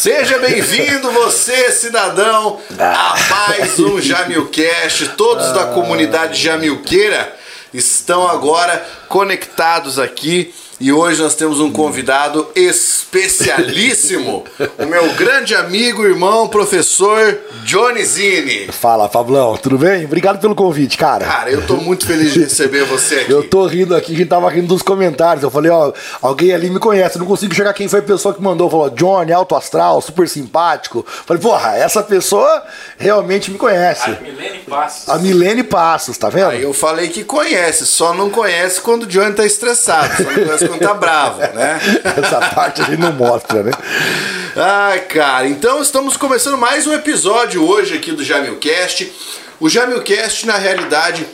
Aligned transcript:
Seja 0.00 0.38
bem-vindo, 0.38 1.10
você, 1.10 1.70
cidadão, 1.72 2.58
a 2.78 3.14
mais 3.28 3.78
um 3.78 4.00
Jamilcast. 4.00 5.10
Todos 5.10 5.52
da 5.52 5.66
comunidade 5.74 6.42
jamilqueira 6.42 7.36
estão 7.74 8.26
agora 8.26 8.82
conectados 9.08 9.98
aqui 9.98 10.54
e 10.80 10.90
hoje 10.90 11.22
nós 11.22 11.34
temos 11.34 11.60
um 11.60 11.70
convidado 11.70 12.48
especialíssimo, 12.54 14.44
o 14.78 14.86
meu 14.86 15.12
grande 15.12 15.54
amigo, 15.54 16.06
irmão, 16.06 16.48
professor 16.48 17.38
Johnny 17.64 18.02
Zini. 18.02 18.72
Fala, 18.72 19.06
Pablão, 19.06 19.58
tudo 19.58 19.76
bem? 19.76 20.06
Obrigado 20.06 20.40
pelo 20.40 20.54
convite, 20.54 20.96
cara. 20.96 21.26
Cara, 21.26 21.50
eu 21.50 21.66
tô 21.66 21.76
muito 21.76 22.06
feliz 22.06 22.32
de 22.32 22.40
receber 22.40 22.84
você 22.84 23.16
aqui. 23.16 23.30
Eu 23.30 23.46
tô 23.46 23.66
rindo 23.66 23.94
aqui, 23.94 24.14
a 24.14 24.16
gente 24.16 24.28
tava 24.28 24.48
rindo 24.48 24.68
dos 24.68 24.80
comentários. 24.80 25.42
Eu 25.42 25.50
falei, 25.50 25.70
ó, 25.70 25.92
alguém 26.22 26.54
ali 26.54 26.70
me 26.70 26.78
conhece, 26.78 27.18
não 27.18 27.26
consigo 27.26 27.54
chegar 27.54 27.74
quem 27.74 27.86
foi 27.86 27.98
a 28.00 28.02
pessoa 28.02 28.32
que 28.32 28.40
mandou. 28.40 28.70
Falou, 28.70 28.88
Johnny, 28.88 29.32
alto 29.32 29.54
astral, 29.54 30.00
super 30.00 30.26
simpático. 30.26 31.04
Falei, 31.26 31.42
porra, 31.42 31.76
essa 31.76 32.02
pessoa 32.02 32.64
realmente 32.96 33.50
me 33.50 33.58
conhece. 33.58 34.10
A 34.10 34.20
Milene 34.22 34.58
Passos. 34.60 35.08
A 35.10 35.18
Milene 35.18 35.62
Passos, 35.62 36.16
tá 36.16 36.30
vendo? 36.30 36.52
Aí 36.52 36.62
eu 36.62 36.72
falei 36.72 37.08
que 37.08 37.22
conhece, 37.22 37.84
só 37.84 38.14
não 38.14 38.30
conhece 38.30 38.80
quando 38.80 39.02
o 39.02 39.06
Johnny 39.06 39.34
tá 39.34 39.44
estressado, 39.44 40.16
só 40.16 40.22
não 40.22 40.32
conhece 40.32 40.69
quando 40.70 40.80
tá 40.80 40.94
bravo, 40.94 41.40
né? 41.40 41.80
Essa 42.16 42.40
parte 42.54 42.82
a 42.82 42.84
gente 42.84 43.00
não 43.00 43.12
mostra, 43.12 43.62
né? 43.62 43.72
Ai, 44.56 45.00
cara, 45.00 45.48
então 45.48 45.82
estamos 45.82 46.16
começando 46.16 46.56
mais 46.56 46.86
um 46.86 46.92
episódio 46.92 47.66
hoje 47.68 47.96
aqui 47.96 48.12
do 48.12 48.22
Jamilcast. 48.22 49.12
O 49.58 49.68
Jamilcast, 49.68 50.46
na 50.46 50.56
realidade, 50.56 51.26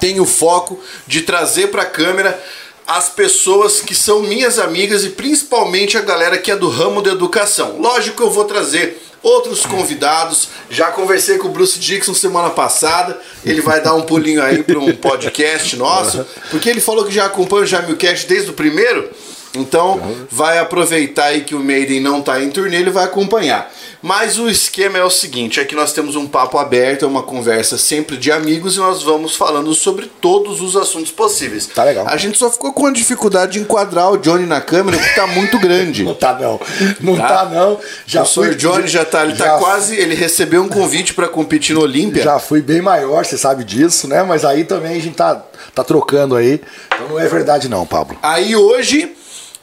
tem 0.00 0.18
o 0.18 0.26
foco 0.26 0.82
de 1.06 1.22
trazer 1.22 1.68
para 1.68 1.82
a 1.82 1.86
câmera 1.86 2.38
as 2.88 3.10
pessoas 3.10 3.82
que 3.82 3.94
são 3.94 4.22
minhas 4.22 4.58
amigas 4.58 5.04
e 5.04 5.10
principalmente 5.10 5.98
a 5.98 6.00
galera 6.00 6.38
que 6.38 6.50
é 6.50 6.56
do 6.56 6.70
ramo 6.70 7.02
da 7.02 7.10
educação. 7.10 7.78
Lógico 7.78 8.16
que 8.16 8.22
eu 8.22 8.30
vou 8.30 8.46
trazer 8.46 9.02
outros 9.22 9.66
convidados. 9.66 10.48
Já 10.70 10.90
conversei 10.90 11.36
com 11.36 11.48
o 11.48 11.50
Bruce 11.50 11.78
Dixon 11.78 12.14
semana 12.14 12.48
passada. 12.48 13.20
Ele 13.44 13.60
vai 13.60 13.82
dar 13.82 13.94
um 13.94 14.00
pulinho 14.00 14.42
aí 14.42 14.62
para 14.62 14.78
um 14.78 14.96
podcast 14.96 15.76
nosso, 15.76 16.24
porque 16.50 16.70
ele 16.70 16.80
falou 16.80 17.04
que 17.04 17.12
já 17.12 17.26
acompanha 17.26 17.64
o 17.64 17.66
Jamilcast 17.66 18.26
desde 18.26 18.48
o 18.48 18.54
primeiro. 18.54 19.10
Então 19.54 20.00
vai 20.30 20.58
aproveitar 20.58 21.26
aí 21.26 21.42
que 21.42 21.54
o 21.54 21.60
Maiden 21.60 22.00
não 22.00 22.20
está 22.20 22.42
em 22.42 22.50
turnê, 22.50 22.78
ele 22.78 22.90
vai 22.90 23.04
acompanhar. 23.04 23.70
Mas 24.08 24.38
o 24.38 24.48
esquema 24.48 24.96
é 24.96 25.04
o 25.04 25.10
seguinte: 25.10 25.60
é 25.60 25.64
que 25.66 25.74
nós 25.74 25.92
temos 25.92 26.16
um 26.16 26.26
papo 26.26 26.56
aberto, 26.56 27.04
é 27.04 27.08
uma 27.08 27.22
conversa 27.22 27.76
sempre 27.76 28.16
de 28.16 28.32
amigos 28.32 28.76
e 28.76 28.78
nós 28.78 29.02
vamos 29.02 29.36
falando 29.36 29.74
sobre 29.74 30.06
todos 30.18 30.62
os 30.62 30.74
assuntos 30.76 31.10
possíveis. 31.12 31.66
Tá 31.66 31.84
legal. 31.84 32.06
A 32.08 32.16
gente 32.16 32.38
só 32.38 32.50
ficou 32.50 32.72
com 32.72 32.86
a 32.86 32.90
dificuldade 32.90 33.52
de 33.52 33.58
enquadrar 33.60 34.10
o 34.10 34.16
Johnny 34.16 34.46
na 34.46 34.62
câmera, 34.62 34.96
que 34.96 35.14
tá 35.14 35.26
muito 35.26 35.58
grande. 35.58 36.04
Não 36.08 36.14
tá, 36.14 36.32
não. 36.40 36.58
Não 37.00 37.16
Tá. 37.18 37.28
tá, 37.28 37.44
não. 37.50 37.78
Já 38.06 38.22
o 38.22 38.24
fui- 38.26 38.54
Johnny 38.54 38.88
já 38.88 39.04
tá, 39.04 39.24
ele 39.24 39.36
tá 39.36 39.44
já- 39.44 39.58
quase, 39.58 39.94
ele 39.94 40.14
recebeu 40.14 40.62
um 40.62 40.68
convite 40.68 41.12
para 41.12 41.28
competir 41.28 41.74
no 41.74 41.82
Olímpia. 41.82 42.22
Já 42.22 42.38
fui 42.38 42.62
bem 42.62 42.80
maior, 42.80 43.26
você 43.26 43.36
sabe 43.36 43.62
disso, 43.62 44.08
né? 44.08 44.22
Mas 44.22 44.42
aí 44.42 44.64
também 44.64 44.96
a 44.96 45.00
gente 45.02 45.16
tá, 45.16 45.34
tá 45.74 45.84
trocando 45.84 46.34
aí. 46.34 46.62
Então 46.94 47.08
não 47.10 47.20
é 47.20 47.28
verdade, 47.28 47.68
não, 47.68 47.84
Pablo. 47.86 48.18
Aí 48.22 48.56
hoje 48.56 49.14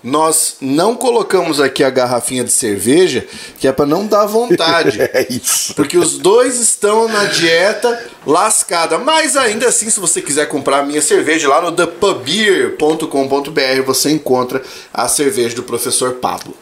nós 0.06 0.58
não 0.62 0.96
colocamos 0.96 1.60
aqui 1.60 1.84
a 1.84 1.90
garrafinha 1.90 2.44
de 2.44 2.52
cerveja, 2.52 3.26
que 3.60 3.68
é 3.68 3.72
para 3.72 3.88
não 3.88 4.06
dar 4.06 4.28
vontade. 4.28 5.00
É 5.16 5.26
isso. 5.30 5.74
Porque 5.74 5.98
os 5.98 6.18
dois 6.20 6.60
estão 6.60 7.08
na 7.08 7.26
dieta 7.26 8.00
lascada. 8.26 8.98
Mas 8.98 9.36
ainda 9.36 9.68
assim, 9.68 9.90
se 9.90 10.00
você 10.00 10.22
quiser 10.22 10.48
comprar 10.48 10.80
a 10.80 10.84
minha 10.84 11.02
cerveja 11.02 11.48
lá 11.50 11.62
no 11.62 11.72
thepubeer.com.br, 11.72 13.82
você 13.86 14.12
encontra 14.12 14.62
a 14.94 15.08
cerveja 15.08 15.56
do 15.56 15.64
professor 15.64 16.14
Pablo. 16.14 16.56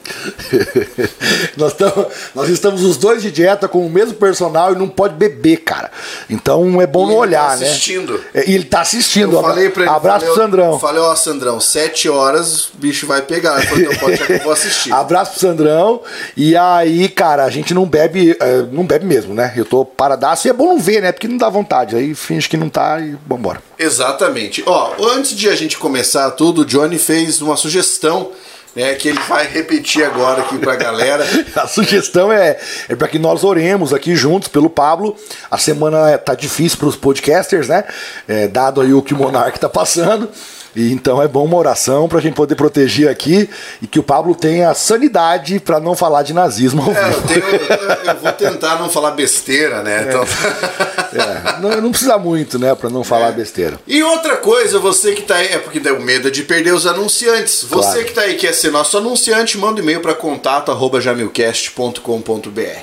nós, 1.57 1.73
tamo- 1.73 2.07
nós 2.35 2.49
estamos 2.49 2.83
os 2.83 2.97
dois 2.97 3.21
de 3.21 3.31
dieta 3.31 3.67
com 3.67 3.85
o 3.85 3.89
mesmo 3.89 4.13
personal 4.15 4.73
e 4.73 4.77
não 4.77 4.87
pode 4.87 5.15
beber, 5.15 5.57
cara. 5.57 5.91
Então 6.29 6.81
é 6.81 6.87
bom 6.87 7.03
E 7.03 7.07
não 7.07 7.11
ele 7.13 7.19
olhar, 7.21 7.49
tá 7.51 7.57
né? 7.57 7.67
assistindo. 7.67 8.21
É, 8.33 8.49
E 8.49 8.55
ele 8.55 8.65
tá 8.65 8.81
assistindo. 8.81 9.35
Eu 9.37 9.41
falei 9.41 9.69
pra 9.69 9.83
ele. 9.83 9.91
Abraço 9.91 10.19
falei, 10.25 10.33
pro 10.33 10.43
Sandrão. 10.43 10.79
Falei, 10.79 11.01
ó, 11.01 11.15
Sandrão, 11.15 11.59
sete 11.59 12.09
horas 12.09 12.67
o 12.67 12.71
bicho 12.77 13.07
vai 13.07 13.21
pegar. 13.21 13.32
Ele 13.37 13.67
falou, 13.67 13.83
então 13.83 13.95
pode 13.99 14.17
deixar 14.17 14.25
que 14.25 14.33
eu 14.33 14.39
vou 14.39 14.53
assistir. 14.53 14.91
Abraço 14.93 15.31
pro 15.31 15.39
Sandrão. 15.39 16.01
E 16.35 16.55
aí, 16.55 17.09
cara, 17.09 17.43
a 17.43 17.49
gente 17.49 17.73
não 17.73 17.85
bebe, 17.85 18.35
é, 18.39 18.61
não 18.71 18.85
bebe 18.85 19.05
mesmo, 19.05 19.33
né? 19.33 19.53
Eu 19.55 19.65
tô 19.65 19.85
paradaço 19.85 20.47
e 20.47 20.49
é 20.49 20.53
bom 20.53 20.67
não 20.67 20.79
ver, 20.79 21.01
né? 21.01 21.11
Porque 21.11 21.27
não 21.27 21.37
dá 21.37 21.49
vontade. 21.49 21.95
Aí 21.95 22.13
finge 22.15 22.47
que 22.49 22.57
não 22.57 22.69
tá 22.69 22.99
e 22.99 23.15
vambora. 23.27 23.61
Exatamente. 23.77 24.63
Ó, 24.65 24.93
antes 25.15 25.35
de 25.35 25.49
a 25.49 25.55
gente 25.55 25.77
começar 25.77 26.31
tudo, 26.31 26.61
o 26.61 26.65
Johnny 26.65 26.97
fez 26.97 27.41
uma 27.41 27.55
sugestão, 27.55 28.31
né, 28.75 28.95
que 28.95 29.09
ele 29.09 29.19
vai 29.27 29.47
repetir 29.47 30.03
agora 30.03 30.41
aqui 30.41 30.57
pra 30.57 30.75
galera. 30.75 31.25
A 31.55 31.67
sugestão 31.67 32.31
é, 32.31 32.57
é 32.89 32.95
para 32.95 33.07
que 33.07 33.19
nós 33.19 33.43
oremos 33.43 33.93
aqui 33.93 34.15
juntos 34.15 34.47
pelo 34.47 34.69
Pablo. 34.69 35.15
A 35.49 35.57
semana 35.57 36.17
tá 36.17 36.33
difícil 36.33 36.77
para 36.79 36.87
os 36.87 36.95
podcasters, 36.95 37.67
né? 37.67 37.83
É, 38.27 38.47
dado 38.47 38.81
aí 38.81 38.93
o 38.93 39.01
que 39.01 39.13
o 39.13 39.17
Monark 39.17 39.59
tá 39.59 39.69
passando. 39.69 40.29
E 40.75 40.91
então 40.91 41.21
é 41.21 41.27
bom 41.27 41.45
uma 41.45 41.55
oração 41.57 42.07
para 42.09 42.17
a 42.17 42.21
gente 42.21 42.33
poder 42.33 42.55
proteger 42.55 43.07
aqui 43.09 43.47
e 43.81 43.85
que 43.87 43.99
o 43.99 44.03
Pablo 44.03 44.33
tenha 44.33 44.73
sanidade 44.73 45.59
para 45.59 45.79
não 45.79 45.95
falar 45.95 46.23
de 46.23 46.33
nazismo 46.33 46.81
É, 46.95 47.09
eu, 47.13 47.21
tenho- 47.21 47.45
eu- 47.45 48.11
eu 48.13 48.19
vou 48.19 48.31
tentar 48.31 48.79
não 48.79 48.89
falar 48.89 49.11
besteira, 49.11 49.83
né? 49.83 50.05
Então... 50.09 50.25
É, 51.13 51.59
não, 51.61 51.79
não 51.79 51.91
precisa 51.91 52.17
muito, 52.17 52.57
né, 52.57 52.73
para 52.73 52.89
não 52.89 53.03
falar 53.03 53.31
besteira. 53.33 53.79
E 53.85 54.01
outra 54.01 54.35
coisa, 54.37 54.79
você 54.79 55.11
que 55.13 55.21
tá 55.21 55.35
aí, 55.35 55.49
é 55.53 55.59
porque 55.59 55.79
deu 55.79 55.99
medo 55.99 56.31
de 56.31 56.41
perder 56.41 56.73
os 56.73 56.87
anunciantes. 56.87 57.63
Você 57.69 57.91
Claro. 57.91 58.05
que 58.05 58.13
tá 58.13 58.21
aí 58.21 58.33
quer 58.33 58.51
ser 58.51 58.71
nosso 58.71 58.97
anunciante, 58.97 59.55
manda 59.59 59.79
um 59.79 59.83
e-mail 59.83 59.99
para 60.01 60.15
contato@jamilcast.com.br. 60.15 62.79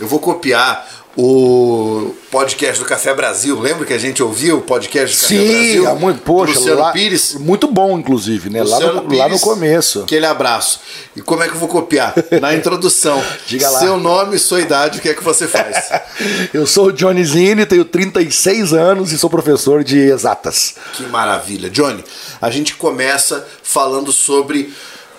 Eu 0.00 0.06
vou 0.06 0.18
copiar 0.18 0.86
o 1.16 2.14
podcast 2.30 2.82
do 2.82 2.86
Café 2.86 3.12
Brasil. 3.14 3.58
Lembra 3.60 3.84
que 3.84 3.92
a 3.92 3.98
gente 3.98 4.22
ouviu 4.22 4.58
o 4.58 4.60
podcast 4.62 5.16
do 5.16 5.20
Café 5.20 5.34
Sim, 5.36 5.48
Brasil? 5.48 5.88
é 5.88 5.94
muito, 5.94 6.22
poxa, 6.22 6.54
Luciano 6.58 6.80
lá, 6.80 6.92
Pires. 6.92 7.34
muito 7.34 7.68
bom, 7.68 7.98
inclusive, 7.98 8.48
né? 8.48 8.62
Lá 8.62 8.80
no, 8.80 8.86
lá 8.86 8.92
no 9.02 9.08
Pires, 9.08 9.40
começo. 9.42 10.02
Aquele 10.02 10.24
abraço. 10.24 10.80
E 11.14 11.20
como 11.20 11.42
é 11.42 11.48
que 11.48 11.54
eu 11.54 11.58
vou 11.58 11.68
copiar? 11.68 12.14
Na 12.40 12.54
introdução. 12.56 13.22
Diga 13.46 13.68
lá. 13.68 13.78
Seu 13.80 13.98
nome, 13.98 14.38
sua 14.38 14.60
idade, 14.60 14.98
o 14.98 15.02
que 15.02 15.10
é 15.10 15.14
que 15.14 15.22
você 15.22 15.46
faz? 15.46 15.90
Eu 16.52 16.66
sou 16.66 16.86
o 16.86 16.92
Johnny 16.92 17.24
Zini, 17.24 17.66
tenho 17.66 17.84
36 17.84 18.72
anos 18.72 19.12
e 19.12 19.18
sou 19.18 19.28
professor 19.28 19.84
de 19.84 19.98
exatas. 19.98 20.74
Que 20.94 21.02
maravilha. 21.04 21.68
Johnny, 21.68 22.04
a 22.40 22.50
gente 22.50 22.74
começa 22.74 23.46
falando 23.62 24.12
sobre 24.12 24.72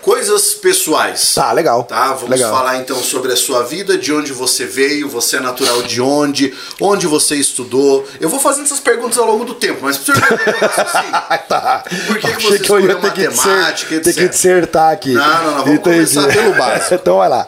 coisas 0.04 0.54
pessoais. 0.54 1.34
Tá, 1.34 1.52
legal. 1.54 1.86
Tá, 1.86 2.14
vamos 2.14 2.30
legal. 2.30 2.52
falar 2.54 2.78
então 2.78 3.02
sobre 3.02 3.32
a 3.32 3.36
sua 3.36 3.64
vida, 3.64 3.98
de 3.98 4.14
onde 4.14 4.34
você 4.34 4.66
veio, 4.66 5.10
você 5.10 5.38
é 5.38 5.40
natural 5.40 5.82
de 5.82 6.02
onde, 6.02 6.54
onde 6.80 7.08
você 7.08 7.36
estudou. 7.36 8.06
Eu 8.20 8.30
vou 8.30 8.40
fazendo 8.40 8.66
essas 8.66 8.82
perguntas 8.82 9.18
ao 9.18 9.26
longo 9.26 9.46
do 9.46 9.56
tempo, 9.56 9.80
mas 9.82 9.98
pro 9.98 10.14
senhor 10.14 10.22
Ah, 11.30 11.38
tá. 11.38 11.84
Por 12.06 12.20
que 12.20 12.36
que 12.36 12.44
você 12.44 12.60
que 12.60 12.70
eu 12.70 12.80
ia 12.82 12.96
ter 12.96 13.14
que, 13.14 13.28
matemática, 13.28 14.00
ter 14.02 14.14
que 14.14 14.28
dissertar 14.28 14.92
aqui. 14.92 15.14
Não, 15.14 15.44
não, 15.44 15.52
não, 15.58 15.66
vamos 15.66 15.82
começar 15.82 16.28
pelo 16.28 16.54
básico. 16.56 16.96
então 16.96 17.18
vai 17.18 17.30
lá. 17.30 17.48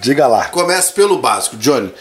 Diga 0.00 0.26
lá. 0.26 0.44
Começa 0.46 0.92
pelo 0.92 1.18
básico, 1.18 1.56
Johnny. 1.56 1.92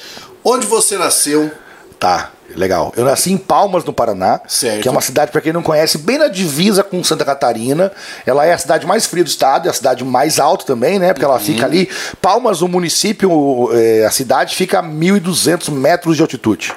Onde 0.44 0.68
você 0.68 0.98
nasceu? 0.98 1.50
Tá, 1.98 2.33
legal. 2.56 2.94
Eu 2.96 3.06
nasci 3.06 3.31
em 3.31 3.38
Palmas, 3.38 3.84
no 3.84 3.94
Paraná, 3.94 4.42
Certo. 4.48 4.81
que 4.81 4.88
é 4.88 4.92
uma 4.92 5.02
cidade, 5.02 5.31
para 5.31 5.42
quem 5.42 5.54
não 5.54 5.64
conhece, 5.64 5.98
bem 5.98 6.18
na 6.18 6.28
divisa 6.28 6.84
com 6.84 7.04
Santa 7.04 7.26
Catarina. 7.26 7.92
Ela 8.26 8.46
é 8.46 8.54
a 8.54 8.58
cidade 8.58 8.86
mais 8.86 9.06
fria 9.06 9.24
do 9.24 9.28
estado, 9.28 9.68
é 9.68 9.72
a 9.72 9.74
cidade 9.74 10.04
mais 10.04 10.40
alta 10.40 10.66
também, 10.66 11.00
né? 11.00 11.14
Porque 11.14 11.26
ela 11.26 11.40
fica 11.40 11.66
ali. 11.66 11.90
Palmas, 12.22 12.62
o 12.62 12.68
município, 12.68 13.70
é, 13.74 14.06
a 14.06 14.12
cidade 14.12 14.56
fica 14.56 14.80
a 14.80 14.84
1.200 14.84 15.72
metros 15.72 16.16
de 16.16 16.22
altitude. 16.22 16.74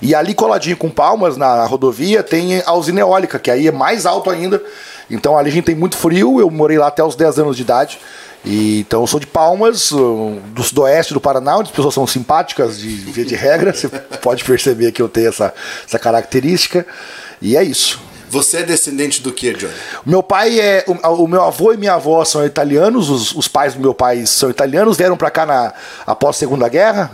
E 0.00 0.14
ali 0.14 0.34
coladinho 0.34 0.76
com 0.76 0.90
Palmas, 0.90 1.36
na 1.36 1.64
rodovia, 1.64 2.22
tem 2.22 2.62
a 2.64 2.72
usina 2.74 3.00
eólica, 3.00 3.38
que 3.38 3.50
aí 3.50 3.68
é 3.68 3.72
mais 3.72 4.06
alto 4.06 4.30
ainda. 4.30 4.62
Então 5.10 5.38
ali 5.38 5.48
a 5.48 5.52
gente 5.52 5.64
tem 5.64 5.74
muito 5.74 5.96
frio. 5.96 6.40
Eu 6.40 6.50
morei 6.50 6.78
lá 6.78 6.88
até 6.88 7.02
os 7.02 7.16
10 7.16 7.38
anos 7.38 7.56
de 7.56 7.62
idade. 7.62 7.98
E, 8.44 8.80
então 8.80 9.00
eu 9.02 9.06
sou 9.06 9.20
de 9.20 9.26
Palmas, 9.26 9.90
do 9.90 10.62
sudoeste 10.62 11.12
do 11.12 11.20
Paraná, 11.20 11.56
onde 11.56 11.70
as 11.70 11.74
pessoas 11.74 11.94
são 11.94 12.06
simpáticas 12.06 12.78
de 12.78 12.88
via 12.88 13.24
de 13.24 13.34
regra. 13.34 13.72
Você 13.74 13.88
pode 13.88 14.44
perceber 14.44 14.92
que 14.92 15.02
eu 15.02 15.08
tenho 15.08 15.28
essa, 15.28 15.52
essa 15.86 15.98
característica. 15.98 16.86
E 17.40 17.56
é 17.56 17.62
isso. 17.62 18.00
Você 18.30 18.58
é 18.58 18.62
descendente 18.62 19.22
do 19.22 19.32
que, 19.32 19.52
Johnny? 19.54 19.72
Meu 20.04 20.22
pai 20.22 20.60
é. 20.60 20.84
O, 20.86 21.24
o 21.24 21.28
meu 21.28 21.42
avô 21.42 21.72
e 21.72 21.76
minha 21.76 21.94
avó 21.94 22.24
são 22.24 22.44
italianos, 22.44 23.08
os, 23.08 23.34
os 23.34 23.48
pais 23.48 23.74
do 23.74 23.80
meu 23.80 23.94
pai 23.94 24.26
são 24.26 24.50
italianos, 24.50 24.96
vieram 24.96 25.16
para 25.16 25.30
cá 25.30 25.46
na, 25.46 25.72
após 26.06 26.36
a 26.36 26.38
Segunda 26.38 26.68
Guerra, 26.68 27.10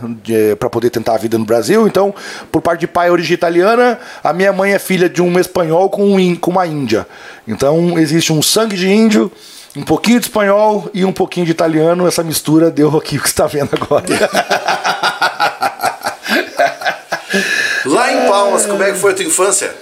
para 0.59 0.69
poder 0.69 0.89
tentar 0.89 1.15
a 1.15 1.17
vida 1.17 1.37
no 1.37 1.45
Brasil. 1.45 1.87
Então, 1.87 2.13
por 2.51 2.61
parte 2.61 2.81
de 2.81 2.87
pai, 2.87 3.09
origem 3.09 3.33
italiana, 3.33 3.97
a 4.23 4.33
minha 4.33 4.51
mãe 4.51 4.73
é 4.73 4.79
filha 4.79 5.07
de 5.07 5.21
um 5.21 5.39
espanhol 5.39 5.89
com, 5.89 6.15
um, 6.15 6.35
com 6.35 6.51
uma 6.51 6.67
índia. 6.67 7.07
Então, 7.47 7.97
existe 7.97 8.33
um 8.33 8.41
sangue 8.41 8.75
de 8.75 8.89
índio. 8.89 9.31
Um 9.75 9.83
pouquinho 9.83 10.19
de 10.19 10.27
espanhol 10.27 10.89
e 10.93 11.03
um 11.03 11.11
pouquinho 11.11 11.45
de 11.45 11.51
italiano, 11.51 12.07
essa 12.07 12.23
mistura 12.23 12.71
deu 12.71 12.95
aqui 12.97 13.17
o 13.17 13.21
que 13.21 13.27
você 13.27 13.33
está 13.33 13.45
vendo 13.45 13.71
agora. 13.73 14.05
Lá 17.85 18.13
em 18.13 18.27
Palmas, 18.27 18.65
como 18.65 18.81
é 18.81 18.91
que 18.91 18.97
foi 18.97 19.11
a 19.11 19.15
tua 19.15 19.25
infância? 19.25 19.75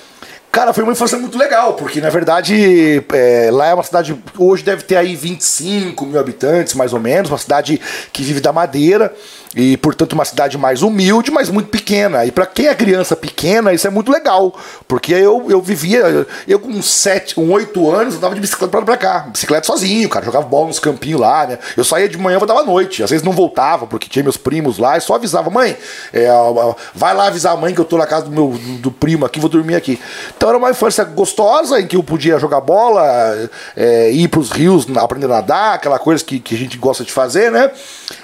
Cara, 0.51 0.72
foi 0.72 0.84
uma 0.84 0.94
infância 0.94 1.18
muito 1.18 1.36
legal, 1.36 1.74
porque 1.74 2.00
na 2.00 2.12
verdade 2.12 3.04
é, 3.12 3.50
lá 3.51 3.68
é 3.68 3.74
uma 3.74 3.81
cidade, 3.81 4.16
hoje 4.38 4.63
deve 4.63 4.84
ter 4.84 4.95
aí 4.95 5.16
25 5.16 6.06
mil 6.06 6.19
habitantes, 6.19 6.75
mais 6.75 6.94
ou 6.94 7.00
menos, 7.00 7.31
uma 7.31 7.40
cidade 7.40 7.81
que 8.12 8.22
vive 8.22 8.40
da 8.40 8.54
madeira 8.54 9.12
e 9.55 9.77
portanto 9.77 10.13
uma 10.13 10.25
cidade 10.25 10.57
mais 10.57 10.81
humilde, 10.81 11.31
mas 11.31 11.50
muito 11.50 11.69
pequena. 11.69 12.25
E 12.25 12.31
para 12.31 12.45
quem 12.45 12.67
é 12.67 12.75
criança 12.75 13.15
pequena, 13.15 13.73
isso 13.73 13.88
é 13.88 13.89
muito 13.89 14.11
legal, 14.11 14.57
porque 14.88 15.13
eu, 15.13 15.45
eu 15.50 15.61
vivia, 15.61 16.25
eu 16.47 16.59
com 16.59 16.81
7, 16.81 17.35
com 17.35 17.50
8 17.51 17.91
anos, 17.91 18.15
andava 18.15 18.35
de 18.35 18.41
bicicleta 18.41 18.81
pra 18.81 18.97
cá, 18.97 19.19
bicicleta 19.31 19.65
sozinho, 19.67 20.09
cara, 20.09 20.25
jogava 20.25 20.45
bola 20.45 20.67
nos 20.67 20.79
campinhos 20.79 21.19
lá, 21.19 21.45
né? 21.45 21.59
Eu 21.77 21.83
saía 21.83 22.09
de 22.09 22.17
manhã, 22.17 22.38
voltava 22.38 22.61
à 22.61 22.63
noite, 22.63 23.03
às 23.03 23.09
vezes 23.09 23.25
não 23.25 23.31
voltava, 23.31 23.85
porque 23.85 24.09
tinha 24.09 24.23
meus 24.23 24.38
primos 24.38 24.77
lá, 24.77 24.97
e 24.97 25.01
só 25.01 25.15
avisava, 25.15 25.50
mãe, 25.50 25.77
é, 26.11 26.27
vai 26.94 27.13
lá 27.13 27.27
avisar 27.27 27.53
a 27.53 27.57
mãe 27.57 27.73
que 27.73 27.81
eu 27.81 27.85
tô 27.85 27.97
na 27.97 28.07
casa 28.07 28.25
do 28.25 28.31
meu 28.31 28.53
do 28.79 28.91
primo 28.91 29.25
aqui, 29.25 29.39
vou 29.39 29.49
dormir 29.49 29.75
aqui. 29.75 29.99
Então 30.35 30.49
era 30.49 30.57
uma 30.57 30.71
infância 30.71 31.03
gostosa, 31.03 31.79
em 31.79 31.88
que 31.88 31.95
eu 31.95 32.03
podia 32.03 32.39
jogar 32.39 32.61
bola, 32.61 33.03
é, 33.75 34.11
ir 34.11 34.27
pros 34.27 34.51
rios, 34.51 34.85
aprender 34.97 35.25
a 35.25 35.29
nadar, 35.29 35.75
aquela 35.75 35.99
coisa 35.99 36.23
que, 36.23 36.39
que 36.39 36.56
a 36.56 36.57
gente 36.57 36.77
gosta 36.77 37.03
de 37.03 37.11
fazer, 37.11 37.51
né? 37.51 37.71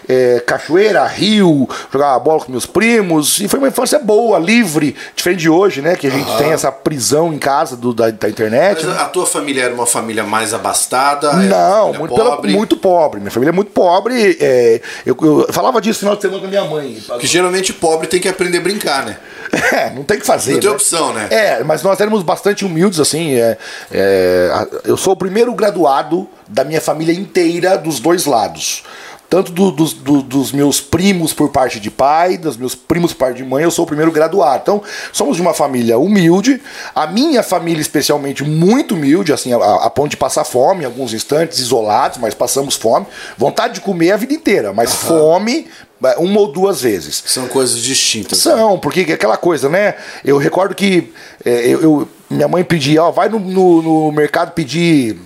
É, 0.07 0.39
cachoeira, 0.45 1.05
rio, 1.19 1.68
jogava 1.92 2.19
bola 2.19 2.39
com 2.42 2.51
meus 2.51 2.66
primos, 2.66 3.39
e 3.39 3.48
foi 3.48 3.60
uma 3.60 3.68
infância 3.68 4.00
boa, 4.00 4.39
livre, 4.39 4.95
diferente 5.16 5.39
de 5.39 5.50
hoje, 5.50 5.81
né? 5.81 5.95
Que 5.95 6.07
a 6.07 6.10
gente 6.10 6.30
uhum. 6.30 6.38
tem 6.38 6.51
essa 6.51 6.71
prisão 6.71 7.33
em 7.33 7.38
casa 7.38 7.75
do, 7.75 7.94
da, 7.94 8.10
da 8.10 8.30
internet. 8.30 8.86
Mas 8.86 8.95
né? 8.95 9.01
a 9.01 9.06
tua 9.06 9.25
família 9.25 9.63
era 9.63 9.74
uma 9.74 9.86
família 9.86 10.24
mais 10.24 10.54
abastada? 10.54 11.33
Não, 11.33 11.94
muito 11.94 12.16
pobre? 12.16 12.51
muito 12.54 12.77
pobre. 12.77 13.19
Minha 13.19 13.31
família 13.31 13.51
é 13.51 13.54
muito 13.54 13.71
pobre. 13.71 14.38
É, 14.39 14.81
eu, 15.06 15.18
eu, 15.21 15.48
falava 15.51 15.81
disso 15.81 16.06
no 16.06 16.12
final 16.12 16.16
de 16.16 16.21
semana 16.21 16.39
com 16.39 16.45
a 16.48 16.50
minha 16.50 16.66
mãe. 16.66 16.98
Que 17.19 17.27
geralmente 17.27 17.74
pobre 17.74 18.07
tem 18.07 18.19
que 18.19 18.27
aprender 18.27 18.60
a 18.60 18.62
brincar, 18.62 19.06
né? 19.06 19.18
É, 19.71 19.92
não 19.92 20.04
tem 20.04 20.19
que 20.19 20.25
fazer. 20.25 20.54
Não 20.54 20.60
tem 20.60 20.69
né? 20.69 20.75
opção, 20.75 21.13
né? 21.13 21.27
É, 21.30 21.63
mas 21.63 21.83
nós 21.83 22.00
éramos 22.00 22.24
bastante 22.24 22.66
humildes, 22.66 23.00
assim. 23.00 23.36
É, 23.36 23.57
é, 23.92 24.68
eu 24.86 24.98
sou 24.98 25.13
o 25.13 25.16
primeiro 25.16 25.54
graduado 25.54 26.27
da 26.48 26.63
minha 26.63 26.81
família 26.81 27.13
inteira 27.13 27.77
dos 27.77 28.00
dois 28.00 28.25
lados 28.25 28.83
tanto 29.29 29.51
do, 29.51 29.71
do, 29.71 29.85
do, 29.85 30.21
dos 30.23 30.51
meus 30.51 30.81
primos 30.81 31.33
por 31.33 31.49
parte 31.49 31.79
de 31.79 31.91
pai, 31.91 32.37
dos 32.37 32.57
meus 32.57 32.73
primos 32.73 33.13
por 33.13 33.19
parte 33.19 33.37
de 33.37 33.43
mãe, 33.43 33.63
eu 33.63 33.69
sou 33.69 33.83
o 33.83 33.87
primeiro 33.87 34.11
graduado. 34.11 34.61
Então, 34.63 34.81
somos 35.13 35.35
de 35.35 35.41
uma 35.41 35.53
família 35.53 35.99
humilde, 35.99 36.59
a 36.95 37.05
minha 37.05 37.43
família 37.43 37.81
especialmente 37.81 38.43
muito 38.43 38.95
humilde, 38.95 39.31
assim, 39.31 39.53
a, 39.53 39.57
a 39.57 39.89
ponto 39.89 40.09
de 40.09 40.17
passar 40.17 40.43
fome 40.43 40.83
em 40.83 40.85
alguns 40.85 41.13
instantes, 41.13 41.59
isolados, 41.59 42.17
mas 42.17 42.33
passamos 42.33 42.75
fome. 42.75 43.05
Vontade 43.37 43.75
de 43.75 43.81
comer 43.81 44.13
a 44.13 44.17
vida 44.17 44.33
inteira, 44.33 44.73
mas 44.73 44.91
uhum. 44.91 45.07
fome 45.09 45.67
é, 46.03 46.15
uma 46.17 46.39
ou 46.39 46.51
duas 46.51 46.81
vezes. 46.81 47.23
São 47.27 47.47
coisas 47.47 47.77
distintas. 47.79 48.39
São, 48.39 48.73
né? 48.73 48.79
porque 48.81 49.05
é 49.09 49.13
aquela 49.13 49.37
coisa, 49.37 49.69
né? 49.69 49.95
Eu 50.23 50.37
recordo 50.37 50.73
que 50.73 51.13
é, 51.45 51.67
eu, 51.67 51.81
eu, 51.81 52.09
minha 52.29 52.47
mãe 52.47 52.63
pedia, 52.63 53.03
ó, 53.03 53.11
vai 53.11 53.29
no, 53.29 53.39
no, 53.39 53.81
no 53.81 54.11
mercado 54.11 54.53
pedir 54.53 55.19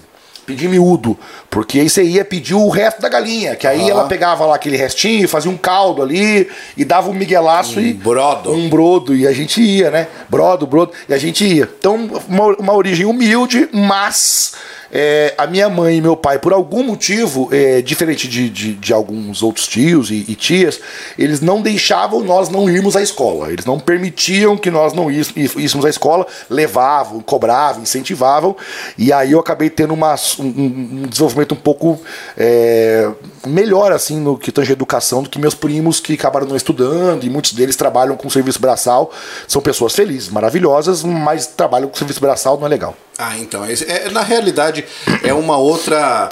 pedir 0.45 0.68
miúdo, 0.68 1.18
porque 1.50 1.80
aí 1.80 1.90
você 1.90 2.04
ia 2.04 2.25
pedir 2.25 2.54
o 2.54 2.69
resto 2.69 3.01
da 3.01 3.10
galinha, 3.10 3.56
que 3.56 3.66
aí 3.66 3.86
ah. 3.86 3.90
ela 3.92 4.07
pegava 4.07 4.45
lá 4.45 4.56
aquele 4.56 4.78
restinho, 4.78 5.28
fazia 5.28 5.50
um 5.50 5.57
caldo 5.57 6.01
ali 6.01 6.50
e 6.75 6.84
dava 6.84 7.10
um 7.10 7.13
miguelaço 7.13 7.80
um 7.80 7.84
e 7.84 7.94
brodo. 7.94 8.51
um 8.51 8.69
brodo 8.69 9.16
e 9.16 9.28
a 9.28 9.31
gente 9.31 9.62
ia, 9.62 9.90
né? 9.90 10.07
Brodo, 10.30 10.68
brodo 10.68 10.92
e 11.07 11.13
a 11.13 11.18
gente 11.18 11.45
ia. 11.45 11.69
Então 11.80 12.10
uma, 12.28 12.56
uma 12.57 12.74
origem 12.74 13.06
humilde, 13.06 13.69
mas 13.72 14.54
é, 14.95 15.34
a 15.40 15.48
minha 15.48 15.68
mãe 15.69 15.98
e 15.98 16.01
meu 16.01 16.16
pai, 16.16 16.38
por 16.38 16.54
algum 16.54 16.84
motivo, 16.84 17.50
é, 17.51 17.81
diferente 17.81 18.28
de, 18.28 18.48
de, 18.48 18.74
de, 18.75 18.94
alguns 18.94 19.42
outros 19.42 19.68
tios 19.68 20.12
e, 20.12 20.24
e, 20.28 20.36
tias, 20.36 20.80
eles 21.18 21.42
não 21.42 21.63
deixavam 21.63 22.24
nós 22.24 22.48
não 22.48 22.69
irmos 22.69 22.95
à 22.95 23.01
escola. 23.01 23.51
Eles 23.51 23.66
não 23.66 23.80
permitiam 23.80 24.56
que 24.56 24.69
nós 24.69 24.94
não 24.94 25.10
íssemos 25.10 25.84
à 25.84 25.90
escola, 25.90 26.28
levavam, 26.48 27.22
cobravam, 27.22 27.81
incentivavam. 27.81 28.56
E 28.95 29.12
aí 29.12 29.31
eu 29.31 29.40
acabei 29.40 29.68
tendo 29.68 29.95
uma, 29.95 30.13
um, 30.38 30.44
um 30.44 31.07
desenvolvimento 31.10 31.54
um 31.54 31.57
pouco 31.57 32.00
é, 32.38 33.10
melhor 33.48 33.92
assim 33.92 34.19
no 34.19 34.38
que 34.38 34.51
tange 34.51 34.72
educação 34.72 35.24
do 35.24 35.30
que 35.30 35.40
meus 35.40 35.56
primos 35.56 36.00
que 36.00 36.13
acabaram 36.13 36.45
não 36.45 36.56
estudando 36.56 37.24
e 37.24 37.31
muitos 37.31 37.54
deles 37.54 37.75
trabalham 37.75 38.16
com 38.16 38.30
serviço 38.30 38.60
braçal. 38.60 39.12
São 39.48 39.60
pessoas 39.60 39.95
felizes, 39.95 40.30
maravilhosas, 40.30 41.04
mas 41.04 41.48
trabalham 41.48 41.90
com 41.90 41.95
serviço 41.95 42.22
braçal 42.22 42.60
não 42.60 42.68
é 42.68 42.69
legal. 42.69 42.95
Ah, 43.18 43.38
então. 43.38 43.63
É, 43.63 43.74
é, 43.74 44.10
na 44.10 44.22
realidade, 44.22 44.82
é 45.24 45.33
uma 45.33 45.57
outra. 45.57 46.30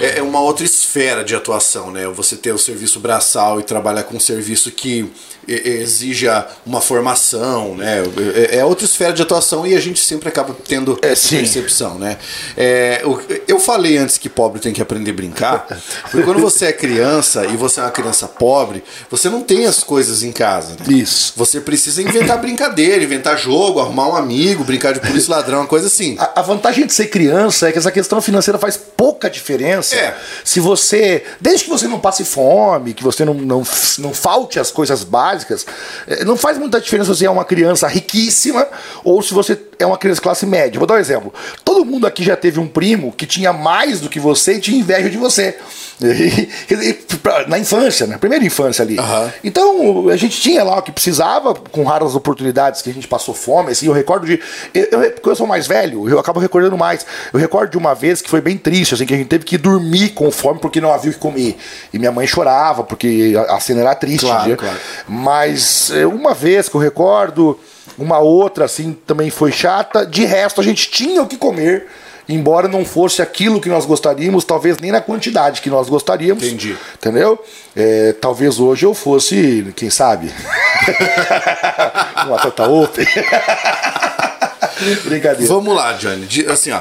É, 0.00 0.18
é 0.18 0.22
uma 0.22 0.40
outra 0.40 0.64
esfera 0.64 1.24
de 1.24 1.34
atuação, 1.34 1.90
né? 1.90 2.06
Você 2.08 2.36
ter 2.36 2.52
o 2.52 2.58
serviço 2.58 3.00
braçal 3.00 3.60
e 3.60 3.62
trabalhar 3.62 4.04
com 4.04 4.16
um 4.16 4.20
serviço 4.20 4.70
que 4.70 5.10
exija 5.46 6.46
uma 6.64 6.80
formação, 6.80 7.74
né? 7.74 8.02
É, 8.34 8.58
é 8.58 8.64
outra 8.64 8.84
esfera 8.84 9.12
de 9.12 9.22
atuação 9.22 9.66
e 9.66 9.74
a 9.74 9.80
gente 9.80 10.00
sempre 10.00 10.28
acaba 10.28 10.56
tendo 10.66 10.98
é, 11.02 11.08
essa 11.08 11.28
percepção, 11.28 11.98
né? 11.98 12.16
É, 12.56 13.02
eu 13.46 13.60
falei 13.60 13.96
antes 13.96 14.18
que 14.18 14.28
pobre 14.28 14.60
tem 14.60 14.72
que 14.72 14.82
aprender 14.82 15.10
a 15.10 15.14
brincar, 15.14 15.66
porque 16.02 16.22
quando 16.22 16.40
você 16.40 16.66
é 16.66 16.72
criança 16.72 17.44
e 17.46 17.56
você 17.56 17.80
é 17.80 17.82
uma 17.82 17.90
criança 17.90 18.26
pobre, 18.26 18.82
você 19.10 19.28
não 19.28 19.42
tem 19.42 19.66
as 19.66 19.82
coisas 19.82 20.22
em 20.22 20.32
casa, 20.32 20.72
né? 20.72 20.86
Isso. 20.88 21.32
Você 21.36 21.60
precisa 21.60 22.02
inventar 22.02 22.40
brincadeira, 22.40 23.02
inventar 23.02 23.38
jogo, 23.38 23.80
arrumar 23.80 24.08
um 24.08 24.16
amigo, 24.16 24.64
brincar 24.64 24.92
de 24.92 25.00
polícia 25.00 25.34
ladrão, 25.34 25.60
uma 25.60 25.66
coisa 25.66 25.86
assim. 25.86 26.16
A, 26.18 26.40
a, 26.40 26.42
vantagem 26.42 26.86
de 26.86 26.92
ser 26.92 27.06
criança 27.06 27.68
é 27.68 27.72
que 27.72 27.78
essa 27.78 27.90
questão 27.90 28.20
financeira 28.20 28.58
faz 28.58 28.76
pouca 28.76 29.28
diferença. 29.28 29.83
É. 29.92 30.16
Se 30.44 30.60
você, 30.60 31.24
desde 31.40 31.64
que 31.64 31.70
você 31.70 31.86
não 31.86 32.00
passe 32.00 32.24
fome, 32.24 32.94
que 32.94 33.02
você 33.02 33.24
não, 33.24 33.34
não, 33.34 33.62
não 33.98 34.14
falte 34.14 34.58
as 34.58 34.70
coisas 34.70 35.04
básicas, 35.04 35.24
básicas, 35.34 35.66
eh, 36.06 36.24
não 36.24 36.36
faz 36.36 36.58
muita 36.58 36.80
diferença 36.80 37.12
se 37.12 37.18
você 37.18 37.26
é 37.26 37.30
uma 37.30 37.44
criança 37.44 37.86
riquíssima 37.86 38.66
ou 39.02 39.22
se 39.22 39.32
você 39.32 39.56
é 39.78 39.86
uma 39.86 39.98
criança 39.98 40.20
classe 40.20 40.46
média. 40.46 40.78
Vou 40.78 40.86
dar 40.86 40.94
um 40.94 40.98
exemplo. 40.98 41.32
Todo 41.64 41.84
mundo 41.84 42.06
aqui 42.06 42.22
já 42.22 42.36
teve 42.36 42.60
um 42.60 42.66
primo 42.66 43.12
que 43.12 43.26
tinha 43.26 43.52
mais 43.52 44.00
do 44.00 44.08
que 44.08 44.20
você 44.20 44.54
e 44.54 44.60
tinha 44.60 44.78
inveja 44.78 45.10
de 45.10 45.16
você. 45.16 45.56
na 47.46 47.58
infância, 47.58 48.06
na 48.06 48.18
primeira 48.18 48.44
infância 48.44 48.82
ali. 48.82 48.98
Uhum. 48.98 49.30
Então, 49.42 50.08
a 50.08 50.16
gente 50.16 50.40
tinha 50.40 50.64
lá 50.64 50.78
o 50.78 50.82
que 50.82 50.90
precisava, 50.90 51.54
com 51.54 51.84
raras 51.84 52.14
oportunidades 52.14 52.82
que 52.82 52.90
a 52.90 52.94
gente 52.94 53.06
passou 53.06 53.34
fome. 53.34 53.72
Assim, 53.72 53.86
eu 53.86 53.92
recordo 53.92 54.26
de. 54.26 54.40
Eu, 54.72 54.84
eu, 54.90 55.10
porque 55.12 55.28
eu 55.28 55.36
sou 55.36 55.46
mais 55.46 55.66
velho, 55.66 56.08
eu 56.08 56.18
acabo 56.18 56.40
recordando 56.40 56.76
mais. 56.76 57.06
Eu 57.32 57.38
recordo 57.38 57.70
de 57.70 57.78
uma 57.78 57.94
vez 57.94 58.20
que 58.20 58.28
foi 58.28 58.40
bem 58.40 58.56
triste, 58.56 58.94
assim, 58.94 59.06
que 59.06 59.14
a 59.14 59.16
gente 59.16 59.28
teve 59.28 59.44
que 59.44 59.56
dormir 59.56 60.10
com 60.10 60.30
fome 60.30 60.58
porque 60.58 60.80
não 60.80 60.92
havia 60.92 61.10
o 61.10 61.14
que 61.14 61.20
comer. 61.20 61.56
E 61.92 61.98
minha 61.98 62.12
mãe 62.12 62.26
chorava, 62.26 62.82
porque 62.82 63.34
a, 63.36 63.56
a 63.56 63.60
cena 63.60 63.80
era 63.80 63.94
triste. 63.94 64.26
Claro, 64.26 64.56
claro. 64.56 64.78
Mas 65.08 65.90
eh, 65.90 66.06
uma 66.06 66.34
vez 66.34 66.68
que 66.68 66.74
eu 66.74 66.80
recordo, 66.80 67.58
uma 67.98 68.18
outra 68.18 68.64
assim 68.64 68.96
também 69.06 69.30
foi 69.30 69.52
chata. 69.52 70.06
De 70.06 70.24
resto, 70.24 70.60
a 70.60 70.64
gente 70.64 70.90
tinha 70.90 71.22
o 71.22 71.26
que 71.26 71.36
comer 71.36 71.86
embora 72.28 72.68
não 72.68 72.84
fosse 72.84 73.20
aquilo 73.20 73.60
que 73.60 73.68
nós 73.68 73.84
gostaríamos, 73.84 74.44
talvez 74.44 74.78
nem 74.78 74.90
na 74.90 75.00
quantidade 75.00 75.60
que 75.60 75.70
nós 75.70 75.88
gostaríamos. 75.88 76.42
Entendi. 76.42 76.76
Entendeu? 76.94 77.42
É, 77.76 78.14
talvez 78.14 78.58
hoje 78.58 78.86
eu 78.86 78.94
fosse, 78.94 79.72
quem 79.76 79.90
sabe, 79.90 80.32
uma 82.26 82.38
Tota 82.38 82.66
Open. 82.66 83.06
Brincadeira. 85.04 85.52
Vamos 85.52 85.74
lá, 85.74 85.92
Johnny. 85.92 86.26
Assim, 86.48 86.70
ó. 86.70 86.80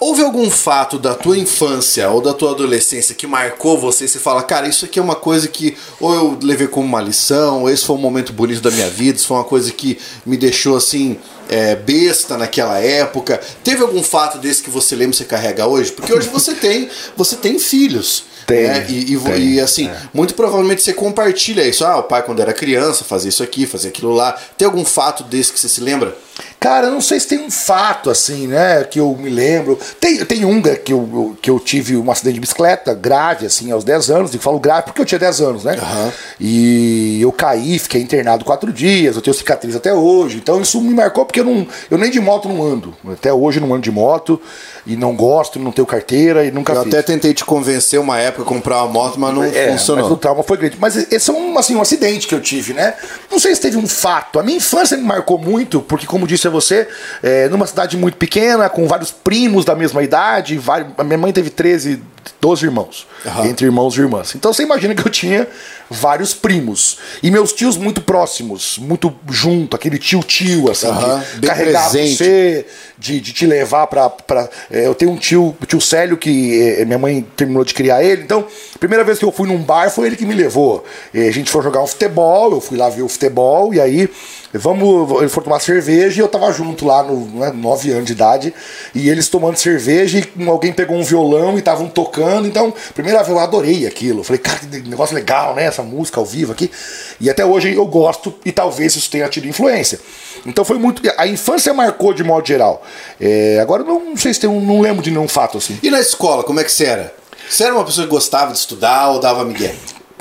Houve 0.00 0.22
algum 0.22 0.48
fato 0.50 0.98
da 0.98 1.14
tua 1.14 1.36
infância 1.36 2.08
ou 2.10 2.20
da 2.20 2.32
tua 2.32 2.52
adolescência 2.52 3.14
que 3.14 3.26
marcou 3.26 3.78
você 3.78 4.04
e 4.04 4.08
você 4.08 4.18
fala, 4.18 4.42
cara, 4.42 4.68
isso 4.68 4.84
aqui 4.84 4.98
é 4.98 5.02
uma 5.02 5.16
coisa 5.16 5.48
que 5.48 5.76
ou 6.00 6.14
eu 6.14 6.38
levei 6.42 6.68
como 6.68 6.86
uma 6.86 7.00
lição, 7.00 7.62
ou 7.62 7.70
esse 7.70 7.84
foi 7.84 7.96
um 7.96 8.00
momento 8.00 8.32
bonito 8.32 8.60
da 8.60 8.70
minha 8.70 8.88
vida, 8.88 9.18
isso 9.18 9.26
foi 9.26 9.36
uma 9.36 9.44
coisa 9.44 9.72
que 9.72 9.98
me 10.24 10.36
deixou 10.36 10.76
assim, 10.76 11.18
é, 11.48 11.74
besta 11.74 12.36
naquela 12.36 12.78
época. 12.78 13.40
Teve 13.64 13.82
algum 13.82 14.02
fato 14.02 14.38
desse 14.38 14.62
que 14.62 14.70
você 14.70 14.94
lembra 14.94 15.14
e 15.14 15.18
você 15.18 15.24
carrega 15.24 15.66
hoje? 15.66 15.90
Porque 15.92 16.12
hoje 16.12 16.28
você 16.28 16.54
tem, 16.56 16.88
você 17.16 17.36
tem 17.36 17.58
filhos. 17.58 18.24
Tem, 18.46 18.62
né? 18.62 18.86
e, 18.88 19.12
e, 19.12 19.18
tem, 19.18 19.42
e, 19.42 19.60
assim, 19.60 19.88
é. 19.88 20.02
muito 20.14 20.34
provavelmente 20.34 20.82
você 20.82 20.94
compartilha 20.94 21.66
isso. 21.66 21.84
Ah, 21.84 21.98
o 21.98 22.02
pai 22.02 22.22
quando 22.22 22.40
era 22.40 22.52
criança 22.54 23.04
fazia 23.04 23.28
isso 23.28 23.42
aqui, 23.42 23.66
fazia 23.66 23.90
aquilo 23.90 24.12
lá. 24.14 24.32
Tem 24.56 24.64
algum 24.64 24.86
fato 24.86 25.22
desse 25.24 25.52
que 25.52 25.60
você 25.60 25.68
se 25.68 25.82
lembra? 25.82 26.16
Cara, 26.60 26.88
eu 26.88 26.92
não 26.92 27.00
sei 27.00 27.20
se 27.20 27.28
tem 27.28 27.38
um 27.38 27.50
fato 27.50 28.10
assim, 28.10 28.48
né, 28.48 28.82
que 28.82 28.98
eu 28.98 29.16
me 29.16 29.30
lembro. 29.30 29.78
Tem, 30.00 30.24
tem 30.24 30.44
um 30.44 30.60
que 30.60 30.92
eu, 30.92 31.36
que 31.40 31.48
eu 31.48 31.60
tive 31.60 31.96
um 31.96 32.10
acidente 32.10 32.34
de 32.34 32.40
bicicleta 32.40 32.92
grave, 32.94 33.46
assim, 33.46 33.70
aos 33.70 33.84
10 33.84 34.10
anos. 34.10 34.34
E 34.34 34.38
falo 34.38 34.58
grave 34.58 34.86
porque 34.86 35.00
eu 35.00 35.06
tinha 35.06 35.18
10 35.20 35.40
anos, 35.40 35.64
né? 35.64 35.76
Uhum. 35.80 36.12
E 36.40 37.20
eu 37.22 37.30
caí, 37.30 37.78
fiquei 37.78 38.02
internado 38.02 38.44
quatro 38.44 38.72
dias, 38.72 39.14
eu 39.14 39.22
tenho 39.22 39.34
cicatriz 39.34 39.76
até 39.76 39.94
hoje. 39.94 40.38
Então 40.38 40.60
isso 40.60 40.80
me 40.80 40.92
marcou 40.92 41.24
porque 41.24 41.40
eu, 41.40 41.44
não, 41.44 41.66
eu 41.90 41.96
nem 41.96 42.10
de 42.10 42.20
moto 42.20 42.48
não 42.48 42.62
ando. 42.62 42.92
Até 43.12 43.32
hoje 43.32 43.60
não 43.60 43.72
ando 43.72 43.82
de 43.82 43.92
moto 43.92 44.40
e 44.84 44.96
não 44.96 45.14
gosto, 45.14 45.60
não 45.60 45.70
tenho 45.70 45.86
carteira 45.86 46.44
e 46.44 46.50
nunca 46.50 46.72
eu 46.72 46.82
fiz. 46.82 46.92
até 46.92 47.02
tentei 47.02 47.32
te 47.32 47.44
convencer 47.44 48.00
uma 48.00 48.18
época 48.18 48.42
a 48.42 48.46
comprar 48.46 48.82
uma 48.82 48.92
moto, 48.92 49.20
mas 49.20 49.32
não 49.32 49.44
é, 49.44 49.70
funcionou. 49.72 50.04
Mas 50.04 50.12
o 50.12 50.16
trauma 50.16 50.42
foi 50.42 50.56
grande. 50.56 50.76
Mas 50.80 50.96
esse 50.96 51.30
é 51.30 51.32
um, 51.32 51.56
assim, 51.56 51.76
um 51.76 51.80
acidente 51.80 52.26
que 52.26 52.34
eu 52.34 52.40
tive, 52.40 52.72
né? 52.72 52.94
Não 53.30 53.38
sei 53.38 53.54
se 53.54 53.60
teve 53.60 53.76
um 53.76 53.86
fato. 53.86 54.40
A 54.40 54.42
minha 54.42 54.56
infância 54.56 54.96
me 54.96 55.04
marcou 55.04 55.38
muito, 55.38 55.80
porque, 55.80 56.06
como 56.06 56.26
disse 56.26 56.47
a 56.48 56.50
você, 56.50 56.88
é, 57.22 57.48
numa 57.48 57.66
cidade 57.66 57.96
muito 57.96 58.16
pequena, 58.16 58.68
com 58.68 58.86
vários 58.86 59.10
primos 59.10 59.64
da 59.64 59.74
mesma 59.74 60.02
idade, 60.02 60.60
minha 61.04 61.18
mãe 61.18 61.32
teve 61.32 61.50
13 61.50 62.02
12 62.40 62.64
irmãos, 62.66 63.06
Aham. 63.26 63.46
entre 63.46 63.66
irmãos 63.66 63.96
e 63.96 64.00
irmãs. 64.00 64.34
Então 64.34 64.52
você 64.52 64.62
imagina 64.62 64.94
que 64.94 65.06
eu 65.06 65.10
tinha 65.10 65.46
vários 65.90 66.34
primos. 66.34 66.98
E 67.22 67.30
meus 67.30 67.52
tios 67.52 67.76
muito 67.76 68.00
próximos, 68.00 68.78
muito 68.78 69.14
junto, 69.30 69.74
aquele 69.74 69.98
tio-tio, 69.98 70.70
assim, 70.70 70.86
Aham, 70.88 71.22
de 71.34 71.40
bem 71.40 71.48
carregar 71.50 71.90
presente. 71.90 72.16
você, 72.16 72.66
de, 72.98 73.20
de 73.20 73.32
te 73.32 73.46
levar 73.46 73.86
pra. 73.86 74.10
pra 74.10 74.48
é, 74.70 74.86
eu 74.86 74.94
tenho 74.94 75.10
um 75.12 75.16
tio, 75.16 75.56
o 75.60 75.66
tio 75.66 75.80
Célio, 75.80 76.16
que 76.16 76.60
é, 76.78 76.84
minha 76.84 76.98
mãe 76.98 77.26
terminou 77.36 77.64
de 77.64 77.74
criar 77.74 78.02
ele. 78.02 78.22
Então, 78.22 78.46
primeira 78.78 79.04
vez 79.04 79.18
que 79.18 79.24
eu 79.24 79.32
fui 79.32 79.48
num 79.48 79.62
bar 79.62 79.90
foi 79.90 80.06
ele 80.06 80.16
que 80.16 80.26
me 80.26 80.34
levou. 80.34 80.84
A 81.14 81.30
gente 81.30 81.50
foi 81.50 81.62
jogar 81.62 81.82
um 81.82 81.86
futebol, 81.86 82.52
eu 82.52 82.60
fui 82.60 82.76
lá 82.76 82.88
ver 82.88 83.02
o 83.02 83.08
futebol, 83.08 83.72
e 83.72 83.80
aí. 83.80 84.08
Vamos, 84.50 85.20
ele 85.20 85.28
foi 85.28 85.44
tomar 85.44 85.60
cerveja 85.60 86.22
e 86.22 86.24
eu 86.24 86.26
tava 86.26 86.50
junto 86.52 86.86
lá 86.86 87.02
no 87.02 87.26
né, 87.38 87.52
9 87.54 87.90
anos 87.92 88.06
de 88.06 88.12
idade. 88.12 88.54
E 88.94 89.10
eles 89.10 89.28
tomando 89.28 89.58
cerveja 89.58 90.18
e 90.18 90.48
alguém 90.48 90.72
pegou 90.72 90.96
um 90.96 91.02
violão 91.02 91.56
e 91.56 91.58
estavam 91.58 91.86
tocando. 91.86 92.17
Então, 92.46 92.72
primeira 92.94 93.18
vez 93.22 93.28
eu 93.30 93.38
adorei 93.38 93.86
aquilo. 93.86 94.24
Falei, 94.24 94.38
cara, 94.40 94.58
que 94.58 94.66
negócio 94.88 95.14
legal, 95.14 95.54
né? 95.54 95.64
Essa 95.64 95.82
música 95.82 96.18
ao 96.20 96.26
vivo 96.26 96.52
aqui. 96.52 96.70
E 97.20 97.28
até 97.28 97.44
hoje 97.44 97.74
eu 97.74 97.86
gosto 97.86 98.34
e 98.44 98.52
talvez 98.52 98.96
isso 98.96 99.10
tenha 99.10 99.28
tido 99.28 99.46
influência. 99.46 99.98
Então 100.46 100.64
foi 100.64 100.78
muito. 100.78 101.02
A 101.16 101.26
infância 101.26 101.72
marcou 101.74 102.12
de 102.14 102.22
modo 102.24 102.46
geral. 102.46 102.82
É, 103.20 103.58
agora 103.60 103.82
não 103.84 104.16
sei 104.16 104.32
se 104.32 104.40
tem 104.40 104.48
um. 104.50 104.60
Não 104.60 104.80
lembro 104.80 105.02
de 105.02 105.10
nenhum 105.10 105.28
fato 105.28 105.58
assim. 105.58 105.78
E 105.82 105.90
na 105.90 106.00
escola, 106.00 106.42
como 106.44 106.60
é 106.60 106.64
que 106.64 106.72
você 106.72 106.84
era? 106.84 107.14
Você 107.48 107.64
era 107.64 107.74
uma 107.74 107.84
pessoa 107.84 108.06
que 108.06 108.10
gostava 108.10 108.52
de 108.52 108.58
estudar 108.58 109.10
ou 109.10 109.20
dava 109.20 109.44
migué? 109.44 109.74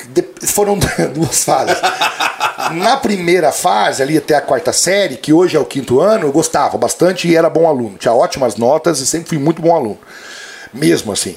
De- 0.10 0.26
foram 0.48 0.78
duas 1.14 1.44
fases. 1.44 1.76
Na 2.74 2.98
primeira 2.98 3.52
fase, 3.52 4.02
ali 4.02 4.18
até 4.18 4.36
a 4.36 4.42
quarta 4.42 4.72
série, 4.74 5.18
que 5.18 5.32
hoje 5.34 5.56
é 5.56 5.60
o 5.60 5.66
quinto 5.66 6.00
ano, 6.00 6.26
eu 6.28 6.32
gostava 6.32 6.78
bastante 6.78 7.28
e 7.28 7.36
era 7.36 7.50
bom 7.50 7.68
aluno. 7.68 7.98
Tinha 7.98 8.14
ótimas 8.14 8.56
notas 8.56 9.00
e 9.00 9.06
sempre 9.06 9.30
fui 9.30 9.38
muito 9.38 9.62
bom 9.62 9.76
aluno. 9.76 10.00
Mesmo 10.74 11.12
assim. 11.12 11.36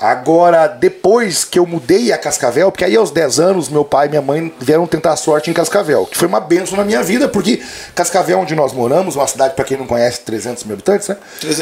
Agora, 0.00 0.68
depois 0.68 1.44
que 1.44 1.58
eu 1.58 1.66
mudei 1.66 2.12
a 2.12 2.18
Cascavel, 2.18 2.70
porque 2.70 2.84
aí 2.84 2.94
aos 2.94 3.10
10 3.10 3.40
anos 3.40 3.68
meu 3.68 3.84
pai 3.84 4.06
e 4.06 4.10
minha 4.10 4.22
mãe 4.22 4.54
vieram 4.60 4.86
tentar 4.86 5.12
a 5.12 5.16
sorte 5.16 5.50
em 5.50 5.52
Cascavel, 5.52 6.06
que 6.06 6.16
foi 6.16 6.28
uma 6.28 6.38
benção 6.38 6.76
na 6.76 6.84
minha 6.84 7.02
vida, 7.02 7.26
porque 7.26 7.60
Cascavel, 7.96 8.38
onde 8.38 8.54
nós 8.54 8.72
moramos, 8.72 9.16
uma 9.16 9.26
cidade, 9.26 9.54
para 9.54 9.64
quem 9.64 9.76
não 9.76 9.88
conhece, 9.88 10.20
300 10.20 10.62
mil 10.62 10.74
habitantes, 10.74 11.08
né? 11.08 11.16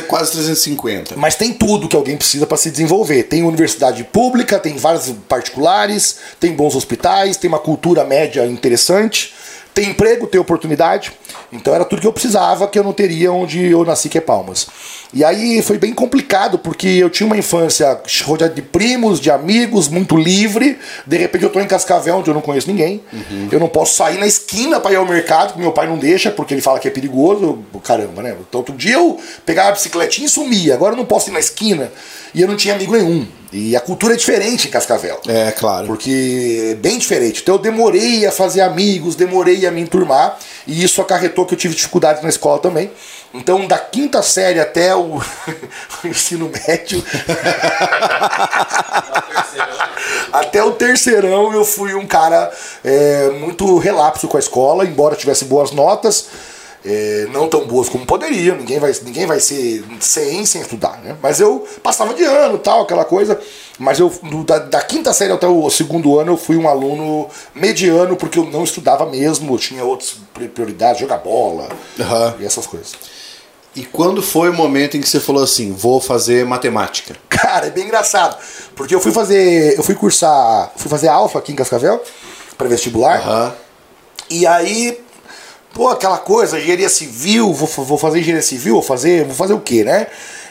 Quase 0.07 0.33
350. 0.33 1.17
Mas 1.17 1.35
tem 1.35 1.55
tudo 1.55 1.89
que 1.89 1.97
alguém 1.97 2.15
precisa 2.15 2.47
para 2.47 2.59
se 2.59 2.71
desenvolver. 2.71 3.23
Tem 3.23 3.43
universidade 3.43 4.05
pública, 4.05 4.59
tem 4.59 4.77
várias 4.77 5.11
particulares, 5.27 6.19
tem 6.39 6.53
bons 6.53 6.77
hospitais, 6.77 7.39
tem 7.39 7.49
uma 7.49 7.59
cultura 7.59 8.05
média 8.05 8.45
interessante, 8.45 9.35
tem 9.73 9.91
emprego, 9.91 10.27
tem 10.27 10.39
oportunidade. 10.39 11.13
Então 11.53 11.75
era 11.75 11.85
tudo 11.85 12.01
que 12.01 12.07
eu 12.07 12.13
precisava 12.13 12.67
que 12.67 12.79
eu 12.79 12.85
não 12.85 12.93
teria 12.93 13.33
onde 13.33 13.65
eu 13.65 13.85
nasci, 13.85 14.09
que 14.09 14.19
é 14.19 14.21
Palmas. 14.21 14.67
E 15.15 15.25
aí 15.25 15.63
foi 15.63 15.79
bem 15.79 15.95
complicado, 15.95 16.59
porque 16.59 16.89
eu 16.89 17.09
tinha 17.09 17.27
uma 17.27 17.37
infância 17.37 18.01
rodeada 18.25 18.55
de 18.55 18.63
primos, 18.63 19.21
de 19.21 19.31
amigos, 19.31 19.89
muito 19.89 20.17
livre. 20.17 20.79
De 21.07 21.17
repente 21.17 21.45
eu 21.45 21.51
tô 21.51 21.61
em 21.61 21.67
Cascavel, 21.67 22.17
onde 22.17 22.29
eu 22.29 22.35
não 22.35 22.41
conheço 22.41 22.69
ninguém. 22.69 23.01
Eu 23.51 23.61
não 23.61 23.69
posso 23.69 23.95
sair 23.95 24.19
na 24.19 24.27
esquina 24.27 24.81
para 24.81 24.93
ir 24.93 24.97
ao 24.97 25.07
mercado, 25.07 25.55
que 25.55 25.61
meu 25.61 25.73
pai 25.73 25.87
não 25.87 25.99
deixa, 25.99 26.31
porque 26.31 26.53
ele 26.53 26.61
fala 26.61 26.79
que 26.79 26.89
é 26.89 26.91
perigoso. 26.91 27.65
Caramba, 27.85 28.23
né? 28.23 28.37
Então, 28.49 28.61
outro 28.61 28.75
dia 28.75 28.95
eu 28.95 29.19
pegava 29.45 29.71
a 29.71 29.73
bicicletinha 29.73 30.27
e 30.27 30.31
sumia. 30.31 30.75
Agora 30.75 30.93
eu 30.93 30.97
não 30.97 31.05
posso 31.05 31.31
ir 31.31 31.33
na 31.33 31.41
esquina. 31.41 31.91
E 32.35 32.43
eu 32.43 32.49
não 32.49 32.57
tinha 32.57 32.75
amigo 32.75 32.93
nenhum. 32.93 33.27
E 33.53 33.75
a 33.75 33.81
cultura 33.81 34.13
é 34.13 34.17
diferente 34.17 34.69
em 34.69 34.71
Cascavel. 34.71 35.19
É, 35.27 35.51
claro. 35.53 35.87
Porque 35.87 36.73
é 36.73 36.75
bem 36.75 36.99
diferente. 36.99 37.41
Então 37.43 37.55
eu 37.55 37.59
demorei 37.59 38.27
a 38.27 38.33
fazer 38.33 38.61
amigos, 38.61 39.15
demorei 39.15 39.65
a 39.67 39.71
me 39.71 39.81
enturmar, 39.81 40.37
e 40.67 40.85
isso 40.85 41.01
acarretou 41.01 41.26
que 41.29 41.55
eu 41.55 41.59
tive 41.59 41.75
dificuldades 41.75 42.23
na 42.23 42.29
escola 42.29 42.59
também. 42.59 42.91
Então, 43.35 43.67
da 43.67 43.79
quinta 43.79 44.23
série 44.23 44.61
até 44.61 44.95
o, 44.95 45.19
o 45.19 46.07
ensino 46.07 46.51
médio, 46.51 47.03
até 50.33 50.63
o 50.63 50.73
terceirão, 50.73 51.53
eu 51.53 51.65
fui 51.65 51.95
um 51.95 52.07
cara 52.07 52.51
é, 52.85 53.31
muito 53.31 53.79
relapso 53.79 54.29
com 54.29 54.37
a 54.37 54.41
escola, 54.41 54.85
embora 54.85 55.17
tivesse 55.17 55.45
boas 55.45 55.71
notas. 55.71 56.27
É, 56.87 57.27
não 57.33 57.49
tão 57.49 57.67
boas 57.67 57.89
como 57.89 58.07
poderia, 58.07 58.55
ninguém 58.55 58.79
vai, 58.79 58.93
ninguém 59.03 59.27
vai 59.27 59.41
ser 59.41 59.85
sem 60.01 60.47
sem 60.47 60.61
estudar, 60.63 61.01
né? 61.03 61.17
Mas 61.21 61.41
eu 61.41 61.67
passava 61.83 62.15
de 62.15 62.23
ano 62.23 62.59
tal, 62.59 62.83
aquela 62.83 63.05
coisa. 63.05 63.39
Mas 63.79 63.99
eu, 63.99 64.11
da, 64.47 64.59
da 64.61 64.81
quinta 64.83 65.13
série 65.13 65.33
até 65.33 65.47
o 65.47 65.69
segundo 65.69 66.19
ano, 66.19 66.33
eu 66.33 66.37
fui 66.37 66.57
um 66.57 66.69
aluno 66.69 67.29
mediano, 67.55 68.17
porque 68.17 68.39
eu 68.39 68.45
não 68.45 68.65
estudava 68.65 69.05
mesmo, 69.05 69.53
eu 69.55 69.59
tinha 69.59 69.85
outras 69.85 70.15
pri- 70.33 70.49
prioridades, 70.49 71.01
jogar 71.01 71.19
bola 71.19 71.69
Aham. 72.01 72.37
e 72.41 72.47
essas 72.47 72.67
coisas. 72.67 72.95
E 73.75 73.85
quando 73.85 74.23
foi 74.23 74.49
o 74.49 74.55
momento 74.55 74.97
em 74.97 75.01
que 75.03 75.09
você 75.09 75.21
falou 75.21 75.43
assim, 75.45 75.73
vou 75.73 76.01
fazer 76.01 76.47
matemática? 76.47 77.15
Cara, 77.29 77.67
é 77.67 77.71
bem 77.71 77.85
engraçado. 77.85 78.35
Porque 78.75 78.95
eu 78.95 79.01
fui 79.01 79.13
fazer. 79.13 79.77
Eu 79.77 79.83
fui 79.83 79.95
cursar. 79.95 80.73
Fui 80.77 80.89
fazer 80.89 81.09
alfa 81.09 81.39
aqui 81.39 81.53
em 81.53 81.57
Cascavel, 81.57 82.03
para 82.57 82.69
vestibular. 82.69 83.19
Aham. 83.21 83.55
E 84.31 84.47
aí, 84.47 84.99
pô, 85.77 85.89
aquela 85.89 86.17
coisa, 86.17 86.59
engenharia 86.59 86.89
civil, 86.89 87.53
vou, 87.53 87.69
vou 87.85 87.99
fazer 87.99 88.21
engenharia 88.21 88.43
civil, 88.43 88.75
vou 88.75 88.83
fazer, 88.83 89.25
vou 89.27 89.35
fazer 89.35 89.53
o 89.53 89.61
quê, 89.61 89.85
né? 89.85 90.07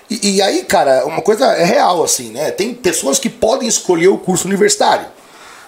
E, 0.07 0.35
e 0.35 0.41
aí, 0.41 0.63
cara, 0.63 1.03
uma 1.07 1.19
coisa 1.23 1.45
é 1.47 1.63
real, 1.65 2.03
assim, 2.03 2.29
né? 2.29 2.51
Tem 2.51 2.75
pessoas 2.75 3.17
que 3.17 3.27
podem 3.27 3.67
escolher 3.67 4.07
o 4.09 4.19
curso 4.19 4.47
universitário. 4.47 5.07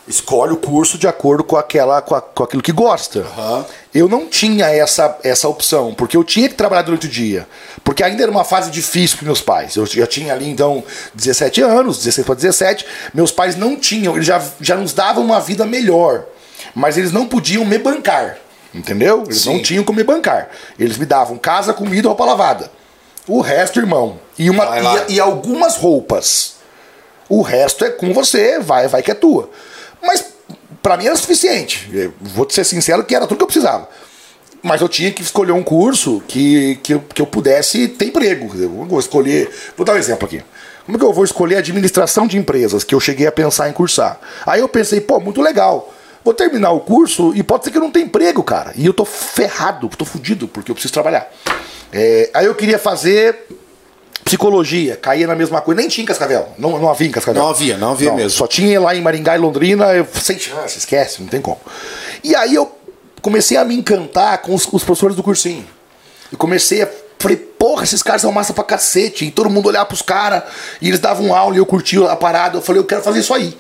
Escolhe 0.08 0.54
o 0.54 0.58
curso 0.58 0.96
de 0.98 1.08
acordo 1.08 1.44
com, 1.44 1.58
aquela, 1.58 2.02
com, 2.04 2.14
a- 2.16 2.22
com 2.22 2.44
aquilo 2.44 2.62
que 2.62 2.72
gosta. 2.72 3.22
Aham. 3.22 3.66
Eu 3.94 4.08
não 4.08 4.28
tinha 4.28 4.68
essa, 4.70 5.18
essa 5.24 5.50
opção, 5.50 5.94
porque 5.96 6.16
eu 6.16 6.24
tinha 6.24 6.48
que 6.48 6.54
trabalhar 6.56 6.84
durante 6.84 7.08
o 7.08 7.10
dia. 7.10 7.48
Porque 7.84 8.04
ainda 8.04 8.22
era 8.22 8.32
uma 8.32 8.46
fase 8.46 8.70
difícil 8.70 9.18
para 9.18 9.26
meus 9.26 9.42
pais. 9.42 9.76
Eu 9.76 9.86
já 9.88 10.06
tinha 10.06 10.34
ali, 10.34 10.48
então, 10.48 10.84
17 11.16 11.62
anos, 11.64 11.98
16 11.98 12.26
para 12.26 12.36
17. 12.36 12.86
Meus 13.14 13.32
pais 13.32 13.56
não 13.58 13.76
tinham, 13.76 14.14
eles 14.16 14.28
já, 14.28 14.42
já 14.62 14.76
nos 14.78 14.94
davam 14.94 15.24
uma 15.26 15.42
vida 15.42 15.66
melhor. 15.66 16.24
Mas 16.76 16.96
eles 16.96 17.12
não 17.12 17.26
podiam 17.26 17.66
me 17.66 17.78
bancar. 17.80 18.38
Entendeu? 18.74 19.24
Eles 19.26 19.42
Sim. 19.42 19.54
não 19.54 19.62
tinham 19.62 19.84
como 19.84 19.98
me 19.98 20.04
bancar. 20.04 20.50
Eles 20.78 20.98
me 20.98 21.06
davam 21.06 21.38
casa, 21.38 21.74
comida, 21.74 22.08
roupa 22.08 22.26
lavada. 22.26 22.72
O 23.28 23.42
resto, 23.42 23.80
irmão. 23.80 24.20
E, 24.38 24.50
uma, 24.50 24.66
Vai 24.66 25.06
e, 25.10 25.16
e 25.16 25.20
algumas 25.20 25.76
roupas. 25.76 26.56
O 27.30 27.42
resto 27.42 27.84
é 27.84 27.90
com 27.90 28.14
você, 28.14 28.60
vai, 28.60 28.88
vai 28.88 29.02
que 29.02 29.12
é 29.12 29.14
tua. 29.14 29.50
Mas 30.02 30.26
pra 30.82 30.96
mim 30.96 31.08
era 31.08 31.16
suficiente. 31.16 31.90
Eu 31.92 32.14
vou 32.22 32.46
te 32.46 32.54
ser 32.54 32.64
sincero 32.64 33.04
que 33.04 33.16
era 33.16 33.28
tudo 33.28 33.38
que 33.38 33.44
eu 33.44 33.48
precisava. 33.48 33.90
Mas 34.64 34.82
eu 34.82 34.90
tinha 34.90 35.12
que 35.12 35.22
escolher 35.22 35.52
um 35.52 35.64
curso 35.64 36.22
que, 36.28 36.80
que, 36.82 36.94
eu, 36.94 37.00
que 37.02 37.22
eu 37.22 37.28
pudesse 37.28 37.88
ter 37.88 38.06
emprego. 38.06 38.50
Eu 38.58 38.86
vou 38.86 39.00
escolher. 39.00 39.50
Vou 39.76 39.86
dar 39.86 39.94
um 39.94 39.98
exemplo 39.98 40.26
aqui. 40.26 40.42
Como 40.86 40.98
é 40.98 41.00
que 41.00 41.06
eu 41.06 41.14
vou 41.14 41.26
escolher 41.26 41.58
administração 41.58 42.26
de 42.26 42.38
empresas, 42.38 42.86
que 42.86 42.96
eu 42.96 43.00
cheguei 43.00 43.28
a 43.28 43.32
pensar 43.32 43.70
em 43.70 43.74
cursar? 43.74 44.20
Aí 44.46 44.62
eu 44.62 44.70
pensei, 44.70 45.02
pô, 45.02 45.20
muito 45.20 45.42
legal. 45.42 45.94
Vou 46.28 46.34
terminar 46.34 46.72
o 46.72 46.82
curso 46.82 47.32
e 47.34 47.42
pode 47.42 47.64
ser 47.64 47.72
que 47.72 47.78
eu 47.78 47.82
não 47.82 47.90
tenha 47.90 48.06
emprego, 48.06 48.44
cara. 48.44 48.74
E 48.76 48.86
eu 48.86 48.94
tô 48.94 49.06
ferrado, 49.06 49.88
tô 49.88 50.04
fudido, 50.04 50.46
porque 50.46 50.70
eu 50.70 50.76
preciso 50.76 50.94
trabalhar. 50.94 51.32
É, 51.90 52.30
aí 52.34 52.46
eu 52.46 52.54
queria 52.54 52.78
fazer 52.78 53.48
psicologia, 54.26 54.98
caía 54.98 55.26
na 55.26 55.36
mesma 55.36 55.62
coisa. 55.62 55.80
Nem 55.80 55.90
tinha 55.90 56.04
em 56.04 56.06
Cascavel. 56.06 56.50
Não, 56.58 56.78
não 56.78 56.90
havia 56.90 57.08
em 57.08 57.12
Cascavel. 57.12 57.42
Não 57.42 57.50
havia, 57.50 57.78
não 57.78 57.92
havia 57.92 58.12
mesmo. 58.12 58.32
Só 58.32 58.46
tinha 58.46 58.78
lá 58.78 58.94
em 58.94 59.00
Maringá 59.00 59.38
e 59.38 59.40
Londrina, 59.40 59.94
eu, 59.94 60.06
sem 60.22 60.38
chance, 60.38 60.78
esquece, 60.78 61.22
não 61.22 61.30
tem 61.30 61.40
como. 61.40 61.62
E 62.22 62.36
aí 62.36 62.54
eu 62.54 62.70
comecei 63.22 63.56
a 63.56 63.64
me 63.64 63.78
encantar 63.78 64.40
com 64.40 64.54
os, 64.54 64.68
os 64.70 64.84
professores 64.84 65.16
do 65.16 65.24
cursinho. 65.24 65.66
E 66.30 66.36
comecei 66.36 66.82
a. 66.82 66.90
Falei, 67.18 67.38
porra, 67.38 67.86
esses 67.86 68.04
caras 68.04 68.22
são 68.22 68.34
massa 68.34 68.52
pra 68.52 68.66
cacete. 68.66 69.24
E 69.24 69.32
todo 69.32 69.50
mundo 69.50 69.68
olhava 69.68 69.86
pros 69.86 70.02
caras, 70.02 70.44
e 70.82 70.90
eles 70.90 71.00
davam 71.00 71.34
aula 71.34 71.56
e 71.56 71.60
eu 71.60 71.66
curtia 71.66 72.12
a 72.12 72.18
parada. 72.18 72.58
Eu 72.58 72.62
falei, 72.62 72.82
eu 72.82 72.86
quero 72.86 73.02
fazer 73.02 73.22
isso 73.22 73.34
aí. 73.34 73.58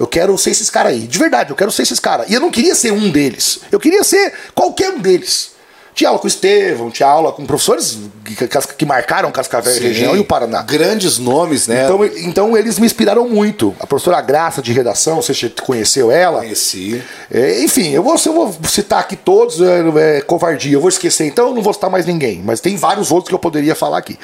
Eu 0.00 0.06
quero 0.06 0.36
ser 0.38 0.52
esses 0.52 0.70
caras 0.70 0.92
aí. 0.92 1.00
De 1.00 1.18
verdade, 1.18 1.50
eu 1.50 1.56
quero 1.56 1.70
ser 1.70 1.82
esses 1.82 2.00
caras. 2.00 2.30
E 2.30 2.32
eu 2.32 2.40
não 2.40 2.50
queria 2.50 2.74
ser 2.74 2.90
um 2.90 3.10
deles. 3.10 3.60
Eu 3.70 3.78
queria 3.78 4.02
ser 4.02 4.32
qualquer 4.54 4.88
um 4.88 4.98
deles. 4.98 5.50
Tinha 5.94 6.08
aula 6.08 6.18
com 6.20 6.26
o 6.26 6.28
Estevão, 6.28 6.90
tinha 6.90 7.08
aula 7.08 7.32
com 7.32 7.44
professores 7.44 7.98
que, 8.24 8.48
que- 8.76 8.86
marcaram 8.86 9.30
Cascavel 9.30 9.72
Sim. 9.72 9.80
região 9.80 10.16
e 10.16 10.20
o 10.20 10.24
Paraná. 10.24 10.62
Grandes 10.62 11.18
nomes, 11.18 11.66
né? 11.66 11.84
Então, 11.84 12.04
então 12.04 12.56
eles 12.56 12.78
me 12.78 12.86
inspiraram 12.86 13.28
muito. 13.28 13.74
A 13.80 13.86
professora 13.86 14.20
Graça 14.20 14.62
de 14.62 14.72
redação, 14.72 15.20
você 15.20 15.48
conheceu 15.62 16.10
ela? 16.10 16.40
Conheci. 16.40 17.02
É, 17.30 17.62
enfim, 17.62 17.90
eu 17.92 18.02
vou, 18.02 18.14
eu 18.24 18.32
vou 18.32 18.54
citar 18.68 19.00
aqui 19.00 19.16
todos, 19.16 19.60
é, 19.60 20.18
é 20.18 20.20
covardia, 20.22 20.72
eu 20.74 20.80
vou 20.80 20.88
esquecer, 20.88 21.26
então 21.26 21.48
eu 21.48 21.54
não 21.54 21.62
vou 21.62 21.72
citar 21.72 21.90
mais 21.90 22.06
ninguém. 22.06 22.40
Mas 22.44 22.60
tem 22.60 22.76
vários 22.76 23.10
outros 23.10 23.28
que 23.28 23.34
eu 23.34 23.38
poderia 23.38 23.74
falar 23.74 23.98
aqui. 23.98 24.18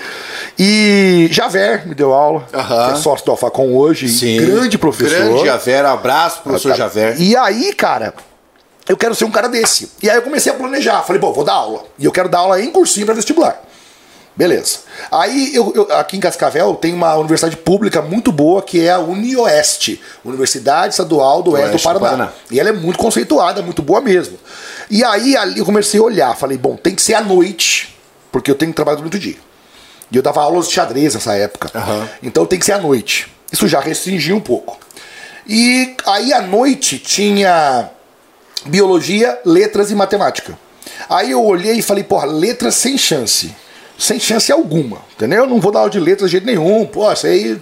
E 0.58 1.28
Javer 1.30 1.86
me 1.86 1.94
deu 1.94 2.12
aula, 2.14 2.46
Aham. 2.54 2.86
que 2.92 2.98
é 2.98 3.02
sócio 3.02 3.24
do 3.26 3.32
Alfacom 3.32 3.74
hoje, 3.74 4.08
Sim. 4.08 4.36
grande 4.38 4.78
professor. 4.78 5.10
Grande 5.18 5.44
Javer, 5.44 5.84
abraço, 5.84 6.42
professor 6.42 6.70
Tá. 6.70 6.76
Javer. 6.76 7.20
E 7.20 7.36
aí, 7.36 7.72
cara, 7.74 8.14
eu 8.88 8.96
quero 8.96 9.14
ser 9.14 9.24
um 9.24 9.30
cara 9.30 9.48
desse. 9.48 9.90
E 10.02 10.08
aí 10.08 10.16
eu 10.16 10.22
comecei 10.22 10.50
a 10.52 10.54
planejar. 10.54 11.02
Falei, 11.02 11.20
bom, 11.20 11.32
vou 11.32 11.44
dar 11.44 11.54
aula. 11.54 11.84
E 11.98 12.04
eu 12.04 12.12
quero 12.12 12.28
dar 12.28 12.38
aula 12.38 12.60
em 12.60 12.70
cursinho 12.70 13.04
para 13.06 13.14
vestibular. 13.14 13.62
Beleza. 14.36 14.80
Aí, 15.10 15.54
eu, 15.54 15.72
eu- 15.74 15.96
aqui 15.96 16.16
em 16.16 16.20
Cascavel, 16.20 16.74
tem 16.74 16.92
uma 16.92 17.14
universidade 17.14 17.56
pública 17.56 18.02
muito 18.02 18.30
boa 18.30 18.60
que 18.62 18.84
é 18.86 18.90
a 18.92 18.98
UniOeste, 18.98 19.98
Universidade 20.22 20.92
Estadual 20.92 21.42
do 21.42 21.52
Oeste 21.52 21.68
do 21.68 21.72
Oeste 21.72 21.82
do 21.88 21.92
Paraná. 22.00 22.06
Paraná. 22.26 22.32
E 22.50 22.60
ela 22.60 22.68
é 22.68 22.72
muito 22.72 22.98
conceituada, 22.98 23.62
muito 23.62 23.80
boa 23.80 24.00
mesmo. 24.02 24.38
E 24.90 25.02
aí, 25.02 25.34
eu 25.56 25.64
comecei 25.64 25.98
a 25.98 26.02
olhar. 26.02 26.36
Falei, 26.36 26.58
bom, 26.58 26.76
tem 26.76 26.94
que 26.94 27.00
ser 27.00 27.14
à 27.14 27.22
noite, 27.22 27.96
porque 28.30 28.50
eu 28.50 28.54
tenho 28.54 28.72
que 28.72 28.76
trabalhar 28.76 28.96
durante 28.96 29.16
o 29.16 29.20
dia. 29.20 29.36
E 30.12 30.16
eu 30.16 30.22
dava 30.22 30.42
aulas 30.42 30.68
de 30.68 30.74
xadrez 30.74 31.14
nessa 31.14 31.34
época. 31.34 31.70
Aham. 31.74 32.06
Então 32.22 32.44
tem 32.44 32.58
que 32.58 32.66
ser 32.66 32.72
à 32.72 32.78
noite. 32.78 33.32
Isso 33.50 33.66
já 33.66 33.80
restringia 33.80 34.36
um 34.36 34.40
pouco. 34.40 34.78
E 35.46 35.96
aí 36.06 36.32
à 36.34 36.42
noite 36.42 36.98
tinha 36.98 37.88
biologia, 38.68 39.38
letras 39.44 39.90
e 39.90 39.94
matemática. 39.94 40.58
Aí 41.08 41.30
eu 41.30 41.44
olhei 41.44 41.74
e 41.74 41.82
falei, 41.82 42.04
porra, 42.04 42.26
letras 42.26 42.74
sem 42.74 42.96
chance. 42.96 43.54
Sem 43.98 44.20
chance 44.20 44.52
alguma, 44.52 44.98
entendeu? 45.14 45.44
Eu 45.44 45.48
não 45.48 45.60
vou 45.60 45.72
dar 45.72 45.80
aula 45.80 45.90
de 45.90 45.98
letras 45.98 46.30
de 46.30 46.32
jeito 46.32 46.46
nenhum, 46.46 46.84
pô, 46.84 47.10
isso 47.10 47.26
aí 47.26 47.58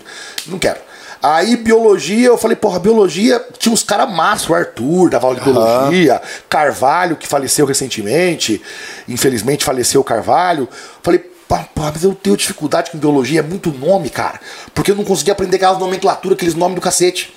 não 0.47 0.59
quero. 0.59 0.81
Aí 1.23 1.57
biologia, 1.57 2.27
eu 2.27 2.37
falei, 2.37 2.57
porra, 2.57 2.79
biologia, 2.79 3.43
tinha 3.57 3.73
uns 3.73 3.83
caras 3.83 4.13
massa, 4.13 4.53
o 4.53 4.55
Arthur, 4.55 5.09
dava 5.09 5.27
aula 5.27 5.39
de 5.39 5.45
biologia, 5.45 6.21
Carvalho, 6.51 7.17
que 7.17 7.27
faleceu 7.27 7.65
recentemente, 7.65 8.61
infelizmente 9.09 9.65
faleceu 9.65 10.01
o 10.01 10.05
Carvalho. 10.05 10.69
Falei, 11.03 11.21
pá, 11.49 11.67
mas 11.75 12.03
eu 12.03 12.15
tenho 12.15 12.37
dificuldade 12.37 12.91
com 12.91 12.99
biologia, 12.99 13.41
é 13.41 13.43
muito 13.43 13.71
nome, 13.71 14.11
cara, 14.11 14.41
porque 14.75 14.91
eu 14.91 14.97
não 14.97 15.05
conseguia 15.05 15.33
aprender 15.33 15.57
aquelas 15.57 15.79
nomenclaturas, 15.79 16.37
aqueles 16.37 16.55
nomes 16.55 16.75
do 16.75 16.81
cacete. 16.81 17.33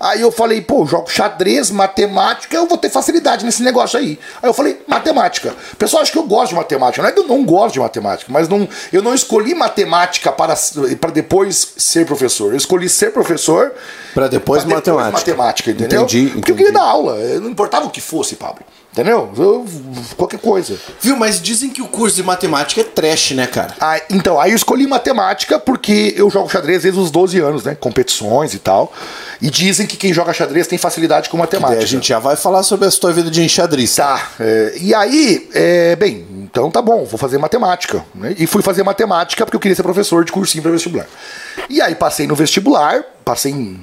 Aí 0.00 0.22
eu 0.22 0.32
falei, 0.32 0.62
pô, 0.62 0.86
jogo 0.86 1.10
xadrez, 1.10 1.70
matemática, 1.70 2.56
eu 2.56 2.66
vou 2.66 2.78
ter 2.78 2.88
facilidade 2.88 3.44
nesse 3.44 3.62
negócio 3.62 3.98
aí. 3.98 4.18
Aí 4.42 4.48
eu 4.48 4.54
falei, 4.54 4.82
matemática. 4.86 5.54
O 5.74 5.76
pessoal 5.76 6.02
acha 6.02 6.10
que 6.10 6.16
eu 6.16 6.22
gosto 6.22 6.48
de 6.48 6.54
matemática. 6.54 7.02
Não 7.02 7.10
é 7.10 7.12
que 7.12 7.18
eu 7.18 7.26
não 7.26 7.44
gosto 7.44 7.74
de 7.74 7.80
matemática, 7.80 8.32
mas 8.32 8.48
não, 8.48 8.66
eu 8.90 9.02
não 9.02 9.14
escolhi 9.14 9.54
matemática 9.54 10.32
para, 10.32 10.54
para 10.98 11.10
depois 11.10 11.74
ser 11.76 12.06
professor. 12.06 12.52
Eu 12.52 12.56
escolhi 12.56 12.88
ser 12.88 13.12
professor 13.12 13.72
para 14.14 14.26
depois, 14.26 14.64
depois 14.64 14.86
matemática. 14.86 15.12
matemática, 15.12 15.70
entendeu? 15.70 16.02
Entendi, 16.02 16.18
entendi. 16.20 16.34
Porque 16.36 16.52
eu 16.52 16.56
queria 16.56 16.72
dar 16.72 16.82
aula, 16.82 17.16
não 17.38 17.50
importava 17.50 17.84
o 17.84 17.90
que 17.90 18.00
fosse, 18.00 18.36
Pablo. 18.36 18.64
Entendeu? 18.92 19.30
Eu, 19.36 19.64
qualquer 20.16 20.40
coisa. 20.40 20.76
Viu, 21.00 21.16
mas 21.16 21.40
dizem 21.40 21.70
que 21.70 21.80
o 21.80 21.86
curso 21.86 22.16
de 22.16 22.24
matemática 22.24 22.80
é 22.80 22.84
trash, 22.84 23.30
né, 23.32 23.46
cara? 23.46 23.72
Ah, 23.80 24.00
então, 24.10 24.40
aí 24.40 24.50
eu 24.50 24.56
escolhi 24.56 24.84
matemática 24.84 25.60
porque 25.60 26.12
eu 26.16 26.28
jogo 26.28 26.48
xadrez 26.48 26.82
desde 26.82 26.98
os 26.98 27.08
12 27.08 27.38
anos, 27.38 27.64
né? 27.64 27.76
Competições 27.76 28.52
e 28.52 28.58
tal. 28.58 28.92
E 29.40 29.48
dizem 29.48 29.86
que 29.86 29.96
quem 29.96 30.12
joga 30.12 30.32
xadrez 30.32 30.66
tem 30.66 30.76
facilidade 30.76 31.28
com 31.28 31.36
matemática. 31.36 31.80
a 31.80 31.86
gente 31.86 32.08
já 32.08 32.18
vai 32.18 32.34
falar 32.34 32.64
sobre 32.64 32.88
a 32.88 32.90
sua 32.90 33.12
vida 33.12 33.30
de 33.30 33.40
enxadrez. 33.40 33.94
Tá. 33.94 34.28
É, 34.40 34.74
e 34.80 34.92
aí, 34.92 35.48
é, 35.54 35.94
bem, 35.94 36.26
então 36.50 36.68
tá 36.68 36.82
bom, 36.82 37.04
vou 37.04 37.16
fazer 37.16 37.38
matemática. 37.38 38.04
Né? 38.12 38.34
E 38.38 38.46
fui 38.46 38.60
fazer 38.60 38.82
matemática 38.82 39.46
porque 39.46 39.56
eu 39.56 39.60
queria 39.60 39.76
ser 39.76 39.84
professor 39.84 40.24
de 40.24 40.32
cursinho 40.32 40.62
para 40.62 40.72
vestibular. 40.72 41.06
E 41.68 41.80
aí 41.80 41.94
passei 41.94 42.26
no 42.26 42.34
vestibular, 42.34 43.04
passei 43.24 43.52
em 43.52 43.80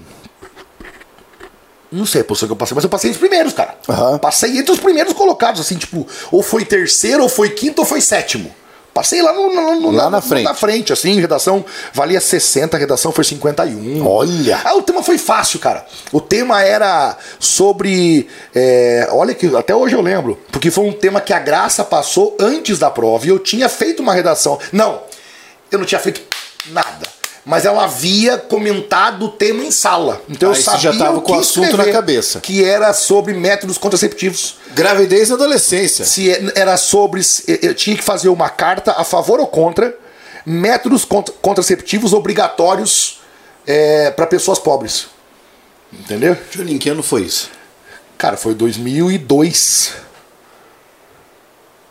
não 1.98 2.06
sei 2.06 2.22
a 2.22 2.24
posição 2.24 2.48
que 2.48 2.54
eu 2.54 2.58
passei, 2.58 2.76
mas 2.76 2.84
eu 2.84 2.90
passei 2.90 3.12
os 3.12 3.18
primeiros, 3.18 3.54
cara. 3.54 3.76
Uhum. 3.88 4.18
Passei 4.18 4.58
entre 4.58 4.72
os 4.72 4.80
primeiros 4.80 5.14
colocados, 5.14 5.60
assim, 5.60 5.76
tipo, 5.76 6.08
ou 6.32 6.44
foi 6.44 6.64
terceiro, 6.64 7.24
ou 7.24 7.30
foi 7.30 7.50
quinto, 7.50 7.82
ou 7.82 7.86
foi 7.86 8.02
sétimo. 8.02 8.54
Passei 8.94 9.22
lá, 9.22 9.32
no, 9.32 9.54
no, 9.54 9.80
no 9.80 9.92
lá 9.92 10.06
na, 10.06 10.10
na, 10.10 10.22
frente. 10.22 10.44
na 10.44 10.54
frente, 10.56 10.92
assim, 10.92 11.20
redação 11.20 11.64
valia 11.94 12.20
60, 12.20 12.76
a 12.76 12.80
redação 12.80 13.12
foi 13.12 13.24
51. 13.24 14.08
Olha! 14.08 14.60
Ah, 14.64 14.76
o 14.76 14.82
tema 14.82 15.04
foi 15.04 15.20
fácil, 15.20 15.60
cara. 15.60 15.86
O 16.12 16.20
tema 16.20 16.64
era 16.64 17.16
sobre. 17.40 18.28
É, 18.56 19.08
olha 19.12 19.36
que 19.36 19.56
até 19.56 19.76
hoje 19.76 19.94
eu 19.94 20.02
lembro, 20.02 20.40
porque 20.52 20.72
foi 20.72 20.86
um 20.86 20.94
tema 20.94 21.22
que 21.22 21.32
a 21.32 21.38
Graça 21.38 21.84
passou 21.84 22.36
antes 22.40 22.80
da 22.80 22.90
prova 22.90 23.28
e 23.28 23.30
eu 23.30 23.38
tinha 23.38 23.70
feito 23.70 24.02
uma 24.02 24.16
redação. 24.16 24.58
Não, 24.72 25.04
eu 25.72 25.78
não 25.78 25.86
tinha 25.86 26.00
feito 26.00 26.22
nada 26.72 27.17
mas 27.48 27.64
ela 27.64 27.86
havia 27.86 28.38
comentado 28.38 29.24
o 29.24 29.30
tema 29.30 29.64
em 29.64 29.72
sala. 29.72 30.22
Então 30.28 30.52
Aí 30.52 30.58
eu 30.58 30.62
sabia 30.62 30.82
já 30.82 30.92
estava 30.92 31.22
com 31.22 31.32
o 31.32 31.40
assunto 31.40 31.78
na 31.78 31.90
cabeça. 31.90 32.42
Que 32.42 32.62
era 32.62 32.92
sobre 32.92 33.34
métodos 33.34 33.78
contraceptivos. 33.78 34.56
Gravidez 34.74 35.30
e 35.30 35.34
adolescência. 35.34 36.04
Se 36.04 36.30
é, 36.30 36.52
era 36.56 36.76
sobre. 36.76 37.22
Eu 37.62 37.74
tinha 37.74 37.96
que 37.96 38.04
fazer 38.04 38.28
uma 38.28 38.50
carta 38.50 38.96
a 38.98 39.06
favor 39.06 39.40
ou 39.40 39.48
contra 39.48 39.98
métodos 40.46 41.06
contraceptivos 41.06 42.12
obrigatórios 42.12 43.22
é, 43.66 44.12
para 44.12 44.28
pessoas 44.28 44.60
pobres. 44.60 45.08
Entendeu? 45.94 46.36
Julinho, 46.52 46.78
que 46.78 46.90
ano 46.90 47.02
foi 47.02 47.22
isso? 47.22 47.50
Cara, 48.18 48.36
foi 48.36 48.56
2002. 48.56 49.94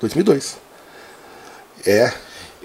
2002. 0.00 0.58
É. 1.86 2.12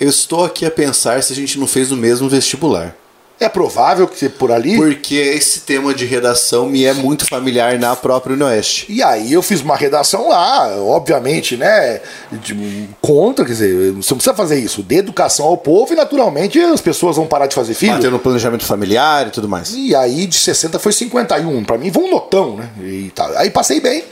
Eu 0.02 0.10
estou 0.10 0.44
aqui 0.44 0.66
a 0.66 0.72
pensar 0.72 1.22
se 1.22 1.32
a 1.32 1.36
gente 1.36 1.60
não 1.60 1.68
fez 1.68 1.92
o 1.92 1.96
mesmo 1.96 2.28
vestibular. 2.28 2.96
É 3.40 3.48
provável 3.48 4.08
que 4.08 4.28
por 4.30 4.52
ali. 4.52 4.76
Porque 4.76 5.14
esse 5.14 5.60
tema 5.60 5.94
de 5.94 6.08
redação 6.08 6.68
me 6.68 6.86
é 6.86 6.94
muito 6.94 7.24
familiar 7.28 7.78
na 7.78 7.96
própria 7.96 8.34
Unoeste. 8.34 8.88
E 8.90 9.04
aí 9.04 9.32
eu 9.32 9.44
fiz 9.44 9.62
uma 9.62 9.76
redação 9.76 10.30
lá, 10.30 10.76
obviamente, 10.80 11.56
né? 11.56 12.02
De, 12.32 12.90
contra, 13.00 13.46
quer 13.46 13.52
dizer, 13.52 13.92
você 13.92 14.12
não 14.12 14.18
precisa 14.18 14.34
fazer 14.34 14.60
isso. 14.60 14.82
De 14.82 14.96
educação 14.96 15.46
ao 15.46 15.58
povo 15.58 15.94
e 15.94 15.96
naturalmente 15.96 16.60
as 16.60 16.82
pessoas 16.82 17.16
vão 17.16 17.28
parar 17.28 17.46
de 17.46 17.54
fazer 17.54 17.76
filho. 17.76 17.94
Batendo 17.94 18.14
no 18.14 18.20
planejamento 18.20 18.66
familiar 18.66 19.28
e 19.28 19.30
tudo 19.30 19.48
mais. 19.48 19.72
E 19.72 19.96
aí 19.96 20.26
de 20.26 20.36
60 20.36 20.80
foi 20.80 20.94
51. 20.94 21.64
Para 21.64 21.78
mim 21.78 21.92
foi 21.92 22.04
um 22.04 22.10
notão, 22.10 22.58
né? 22.58 22.70
E 22.80 23.12
tá. 23.14 23.32
Aí 23.36 23.52
passei 23.52 23.80
bem 23.80 24.04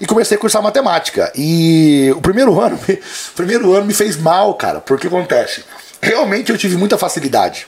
e 0.00 0.06
comecei 0.06 0.36
a 0.36 0.40
cursar 0.40 0.62
matemática. 0.62 1.32
E 1.34 2.12
o 2.16 2.20
primeiro 2.20 2.58
ano, 2.60 2.76
o 2.76 3.32
primeiro 3.34 3.72
ano 3.72 3.86
me 3.86 3.94
fez 3.94 4.16
mal, 4.16 4.54
cara, 4.54 4.80
porque 4.80 5.06
acontece. 5.06 5.64
Realmente 6.00 6.50
eu 6.50 6.58
tive 6.58 6.76
muita 6.76 6.98
facilidade. 6.98 7.66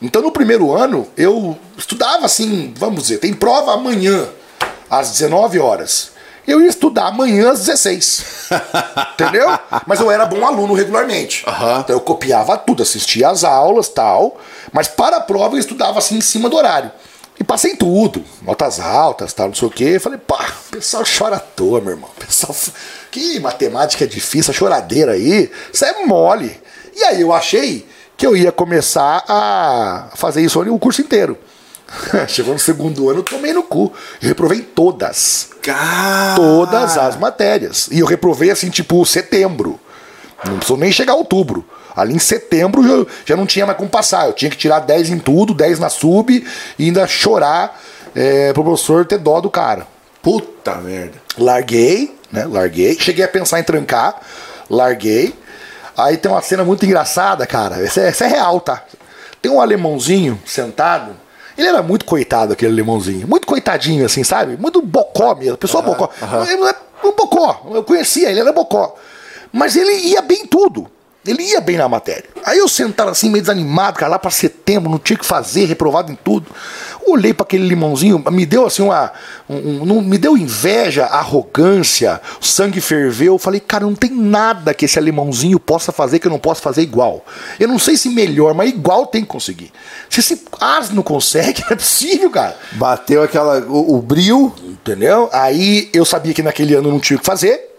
Então 0.00 0.22
no 0.22 0.30
primeiro 0.30 0.74
ano 0.74 1.08
eu 1.16 1.58
estudava 1.76 2.26
assim, 2.26 2.72
vamos 2.76 3.02
dizer, 3.02 3.18
tem 3.18 3.32
prova 3.32 3.74
amanhã 3.74 4.28
às 4.90 5.10
19 5.12 5.58
horas. 5.58 6.16
Eu 6.46 6.60
ia 6.62 6.68
estudar 6.68 7.06
amanhã 7.06 7.50
às 7.50 7.64
16. 7.64 8.24
Entendeu? 9.14 9.48
Mas 9.84 9.98
eu 9.98 10.10
era 10.10 10.24
bom 10.24 10.46
aluno 10.46 10.74
regularmente. 10.74 11.44
Uhum. 11.44 11.80
Então 11.80 11.96
eu 11.96 12.00
copiava 12.00 12.56
tudo, 12.56 12.84
assistia 12.84 13.30
às 13.30 13.42
aulas 13.42 13.88
tal. 13.88 14.38
Mas 14.72 14.86
para 14.86 15.16
a 15.16 15.20
prova 15.20 15.56
eu 15.56 15.58
estudava 15.58 15.98
assim 15.98 16.18
em 16.18 16.20
cima 16.20 16.48
do 16.48 16.56
horário. 16.56 16.92
E 17.38 17.44
passei 17.44 17.72
em 17.72 17.76
tudo, 17.76 18.24
notas 18.42 18.80
altas, 18.80 19.32
tal, 19.32 19.48
não 19.48 19.54
sei 19.54 19.68
o 19.68 19.70
quê. 19.70 19.98
Falei, 19.98 20.18
pá, 20.18 20.52
o 20.68 20.70
pessoal 20.70 21.04
chora 21.04 21.36
à 21.36 21.40
toa, 21.40 21.80
meu 21.80 21.90
irmão. 21.90 22.10
pessoal, 22.18 22.54
que 23.10 23.38
matemática 23.40 24.04
é 24.04 24.06
difícil, 24.06 24.50
a 24.50 24.54
choradeira 24.54 25.12
aí, 25.12 25.50
isso 25.72 25.84
é 25.84 26.04
mole. 26.06 26.58
E 26.94 27.04
aí 27.04 27.20
eu 27.20 27.32
achei 27.32 27.86
que 28.16 28.26
eu 28.26 28.34
ia 28.34 28.50
começar 28.50 29.22
a 29.28 30.10
fazer 30.14 30.42
isso 30.42 30.60
o 30.60 30.78
curso 30.78 31.02
inteiro. 31.02 31.38
Chegou 32.26 32.54
no 32.54 32.58
segundo 32.58 33.10
ano, 33.10 33.22
tomei 33.22 33.52
no 33.52 33.62
cu. 33.62 33.92
Eu 34.20 34.28
reprovei 34.28 34.60
todas. 34.60 35.50
Cara. 35.62 36.34
Todas 36.34 36.96
as 36.96 37.16
matérias. 37.16 37.88
E 37.90 37.98
eu 38.00 38.06
reprovei 38.06 38.50
assim, 38.50 38.70
tipo, 38.70 39.04
setembro. 39.04 39.78
Não 40.44 40.56
precisou 40.56 40.76
nem 40.76 40.90
chegar 40.90 41.12
a 41.12 41.16
outubro. 41.16 41.64
Ali 41.96 42.14
em 42.14 42.18
setembro 42.18 42.82
já, 42.82 43.10
já 43.24 43.36
não 43.36 43.46
tinha 43.46 43.64
mais 43.64 43.78
como 43.78 43.88
passar. 43.88 44.26
Eu 44.26 44.32
tinha 44.32 44.50
que 44.50 44.56
tirar 44.56 44.80
10 44.80 45.10
em 45.10 45.18
tudo, 45.18 45.54
10 45.54 45.78
na 45.78 45.88
sub 45.88 46.46
e 46.78 46.84
ainda 46.84 47.06
chorar 47.06 47.80
é, 48.14 48.52
pro 48.52 48.62
professor 48.62 49.06
ter 49.06 49.18
dó 49.18 49.40
do 49.40 49.50
cara. 49.50 49.86
Puta 50.22 50.74
merda. 50.76 51.14
Larguei, 51.38 52.14
né? 52.30 52.44
Larguei. 52.44 52.98
Cheguei 52.98 53.24
a 53.24 53.28
pensar 53.28 53.60
em 53.60 53.62
trancar. 53.62 54.20
Larguei. 54.68 55.34
Aí 55.96 56.16
tem 56.16 56.30
uma 56.30 56.42
cena 56.42 56.64
muito 56.64 56.84
engraçada, 56.84 57.46
cara. 57.46 57.82
Essa 57.82 58.00
é, 58.02 58.08
essa 58.08 58.24
é 58.24 58.28
real, 58.28 58.60
tá? 58.60 58.82
Tem 59.40 59.50
um 59.50 59.60
alemãozinho 59.60 60.38
sentado. 60.44 61.16
Ele 61.56 61.68
era 61.68 61.82
muito 61.82 62.04
coitado, 62.04 62.52
aquele 62.52 62.72
alemãozinho. 62.72 63.26
Muito 63.26 63.46
coitadinho, 63.46 64.04
assim, 64.04 64.22
sabe? 64.22 64.56
Muito 64.58 64.82
bocó 64.82 65.34
mesmo. 65.34 65.56
Pessoa 65.56 65.82
uhum, 65.82 65.90
bocó. 65.90 66.10
Uhum. 66.20 67.10
Um 67.10 67.12
bocó. 67.12 67.66
Eu 67.72 67.82
conhecia, 67.82 68.30
ele 68.30 68.40
era 68.40 68.52
bocó. 68.52 68.94
Mas 69.52 69.76
ele 69.76 70.08
ia 70.08 70.20
bem 70.20 70.42
em 70.42 70.46
tudo. 70.46 70.90
Ele 71.26 71.42
ia 71.42 71.60
bem 71.60 71.76
na 71.76 71.88
matéria. 71.88 72.24
Aí 72.44 72.58
eu 72.58 72.68
sentava 72.68 73.10
assim, 73.10 73.30
meio 73.30 73.42
desanimado, 73.42 73.98
cara, 73.98 74.12
lá 74.12 74.18
para 74.18 74.30
setembro, 74.30 74.90
não 74.90 74.98
tinha 74.98 75.18
que 75.18 75.26
fazer, 75.26 75.64
reprovado 75.64 76.12
em 76.12 76.14
tudo. 76.14 76.46
Olhei 77.06 77.32
para 77.32 77.44
aquele 77.44 77.66
limãozinho, 77.66 78.22
me 78.30 78.44
deu 78.44 78.66
assim 78.66 78.82
uma. 78.82 79.12
Um, 79.48 79.92
um, 79.92 80.00
me 80.00 80.18
deu 80.18 80.36
inveja, 80.36 81.06
arrogância, 81.06 82.20
o 82.40 82.44
sangue 82.44 82.80
ferveu. 82.80 83.34
Eu 83.34 83.38
falei, 83.38 83.60
cara, 83.60 83.84
não 83.84 83.94
tem 83.94 84.10
nada 84.10 84.74
que 84.74 84.84
esse 84.84 84.98
limãozinho 84.98 85.60
possa 85.60 85.92
fazer 85.92 86.18
que 86.18 86.26
eu 86.26 86.32
não 86.32 86.38
possa 86.38 86.60
fazer 86.60 86.82
igual. 86.82 87.24
Eu 87.60 87.68
não 87.68 87.78
sei 87.78 87.96
se 87.96 88.08
melhor, 88.08 88.54
mas 88.54 88.70
igual 88.70 89.06
tem 89.06 89.22
que 89.22 89.28
conseguir. 89.28 89.72
Se 90.10 90.20
esse 90.20 90.42
as 90.60 90.90
não 90.90 91.02
consegue, 91.02 91.62
é 91.70 91.76
possível, 91.76 92.30
cara. 92.30 92.56
Bateu 92.72 93.22
aquela. 93.22 93.60
o, 93.60 93.96
o 93.96 94.02
bril. 94.02 94.52
Entendeu? 94.64 95.28
Aí 95.32 95.88
eu 95.92 96.04
sabia 96.04 96.34
que 96.34 96.42
naquele 96.42 96.74
ano 96.74 96.90
não 96.90 97.00
tinha 97.00 97.16
o 97.16 97.20
que 97.20 97.26
fazer. 97.26 97.75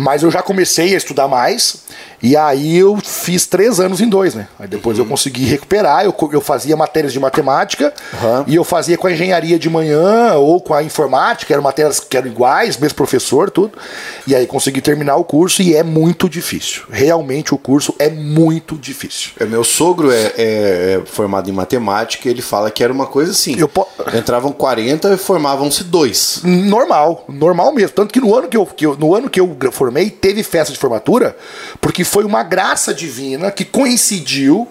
Mas 0.00 0.22
eu 0.22 0.30
já 0.30 0.42
comecei 0.42 0.94
a 0.94 0.96
estudar 0.96 1.28
mais. 1.28 1.82
E 2.22 2.36
aí 2.36 2.76
eu 2.76 2.98
fiz 3.02 3.46
três 3.46 3.80
anos 3.80 4.00
em 4.00 4.08
dois, 4.08 4.34
né? 4.34 4.46
Aí 4.58 4.68
depois 4.68 4.98
uhum. 4.98 5.04
eu 5.04 5.08
consegui 5.08 5.44
recuperar. 5.44 6.04
Eu, 6.04 6.14
eu 6.32 6.40
fazia 6.40 6.76
matérias 6.76 7.12
de 7.12 7.20
matemática 7.20 7.92
uhum. 8.14 8.44
e 8.46 8.54
eu 8.54 8.64
fazia 8.64 8.96
com 8.98 9.06
a 9.06 9.12
engenharia 9.12 9.58
de 9.58 9.70
manhã 9.70 10.34
ou 10.34 10.60
com 10.60 10.74
a 10.74 10.82
informática, 10.82 11.52
eram 11.52 11.62
matérias 11.62 11.98
que 11.98 12.16
eram 12.16 12.28
iguais, 12.28 12.76
mesmo 12.76 12.94
professor, 12.94 13.50
tudo. 13.50 13.78
E 14.26 14.34
aí 14.34 14.46
consegui 14.46 14.80
terminar 14.80 15.16
o 15.16 15.24
curso 15.24 15.62
e 15.62 15.74
é 15.74 15.82
muito 15.82 16.28
difícil. 16.28 16.82
Realmente 16.90 17.54
o 17.54 17.58
curso 17.58 17.94
é 17.98 18.10
muito 18.10 18.76
difícil. 18.76 19.32
É, 19.38 19.44
meu 19.44 19.64
sogro 19.64 20.10
é, 20.10 20.32
é, 20.36 20.36
é 20.36 21.02
formado 21.06 21.48
em 21.48 21.52
matemática 21.52 22.28
ele 22.28 22.42
fala 22.42 22.70
que 22.70 22.84
era 22.84 22.92
uma 22.92 23.06
coisa 23.06 23.32
assim. 23.32 23.58
Eu 23.58 23.68
po... 23.68 23.86
Entravam 24.14 24.52
40 24.52 25.14
e 25.14 25.16
formavam-se 25.16 25.84
dois. 25.84 26.40
Normal, 26.44 27.24
normal 27.28 27.72
mesmo. 27.72 27.94
Tanto 27.94 28.12
que 28.12 28.20
no 28.20 28.34
ano 28.34 28.48
que 28.48 28.56
eu, 28.56 28.66
que 28.66 28.86
eu, 28.86 28.96
no 28.96 29.14
ano 29.14 29.30
que 29.30 29.40
eu 29.40 29.56
formei, 29.72 29.89
teve 30.10 30.44
festa 30.44 30.72
de 30.72 30.78
formatura, 30.78 31.36
porque 31.80 32.04
foi 32.04 32.22
uma 32.24 32.42
graça 32.44 32.94
divina 32.94 33.50
que 33.50 33.64
coincidiu 33.64 34.68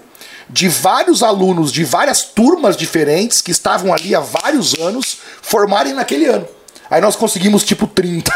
de 0.49 0.69
vários 0.69 1.21
alunos 1.21 1.71
de 1.71 1.83
várias 1.83 2.23
turmas 2.23 2.77
diferentes 2.77 3.41
que 3.41 3.51
estavam 3.51 3.93
ali 3.93 4.15
há 4.15 4.19
vários 4.19 4.73
anos 4.79 5.17
formarem 5.41 5.93
naquele 5.93 6.25
ano. 6.25 6.47
Aí 6.89 6.99
nós 7.01 7.15
conseguimos 7.15 7.63
tipo 7.63 7.85
30. 7.85 8.31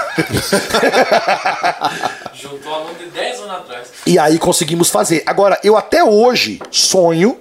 Juntou 2.36 2.74
aluno 2.74 2.94
de 2.94 3.06
10 3.06 3.40
anos 3.40 3.52
atrás. 3.52 3.88
e 4.06 4.20
aí 4.20 4.38
conseguimos 4.38 4.92
fazer. 4.92 5.24
Agora, 5.26 5.60
eu 5.64 5.76
até 5.76 6.04
hoje 6.04 6.62
sonho 6.70 7.40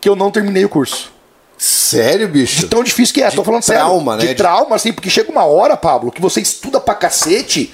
que 0.00 0.08
eu 0.08 0.16
não 0.16 0.30
terminei 0.30 0.64
o 0.64 0.68
curso. 0.68 1.12
Sério, 1.58 2.26
bicho? 2.26 2.60
De 2.60 2.68
tão 2.68 2.82
difícil 2.82 3.12
que 3.12 3.22
é, 3.22 3.30
tô 3.30 3.44
falando 3.44 3.62
trauma, 3.62 4.12
sério. 4.12 4.26
né? 4.26 4.32
De 4.32 4.34
trauma, 4.34 4.76
assim, 4.76 4.94
porque 4.94 5.10
chega 5.10 5.30
uma 5.30 5.44
hora, 5.44 5.76
Pablo, 5.76 6.10
que 6.10 6.22
você 6.22 6.40
estuda 6.40 6.80
pra 6.80 6.94
cacete 6.94 7.70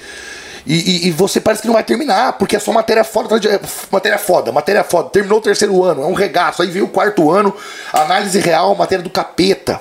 e, 0.67 0.75
e- 0.75 1.07
e 1.07 1.11
você 1.11 1.39
parece 1.39 1.61
que 1.61 1.67
não 1.67 1.73
vai 1.75 1.83
terminar, 1.83 2.33
porque 2.33 2.55
é 2.55 2.59
só 2.59 2.71
matéria 2.73 3.03
foda, 3.03 3.39
de- 3.39 3.47
é, 3.47 3.59
matéria 3.91 4.17
foda, 4.17 4.51
matéria 4.51 4.83
foda. 4.83 5.09
Terminou 5.09 5.39
o 5.39 5.41
terceiro 5.41 5.83
ano, 5.83 6.03
é 6.03 6.05
um 6.05 6.13
regaço. 6.13 6.61
Aí 6.61 6.69
veio 6.69 6.85
o 6.85 6.89
quarto 6.89 7.31
ano, 7.31 7.53
análise 7.93 8.37
real, 8.39 8.75
matéria 8.75 9.03
do 9.03 9.09
capeta. 9.09 9.79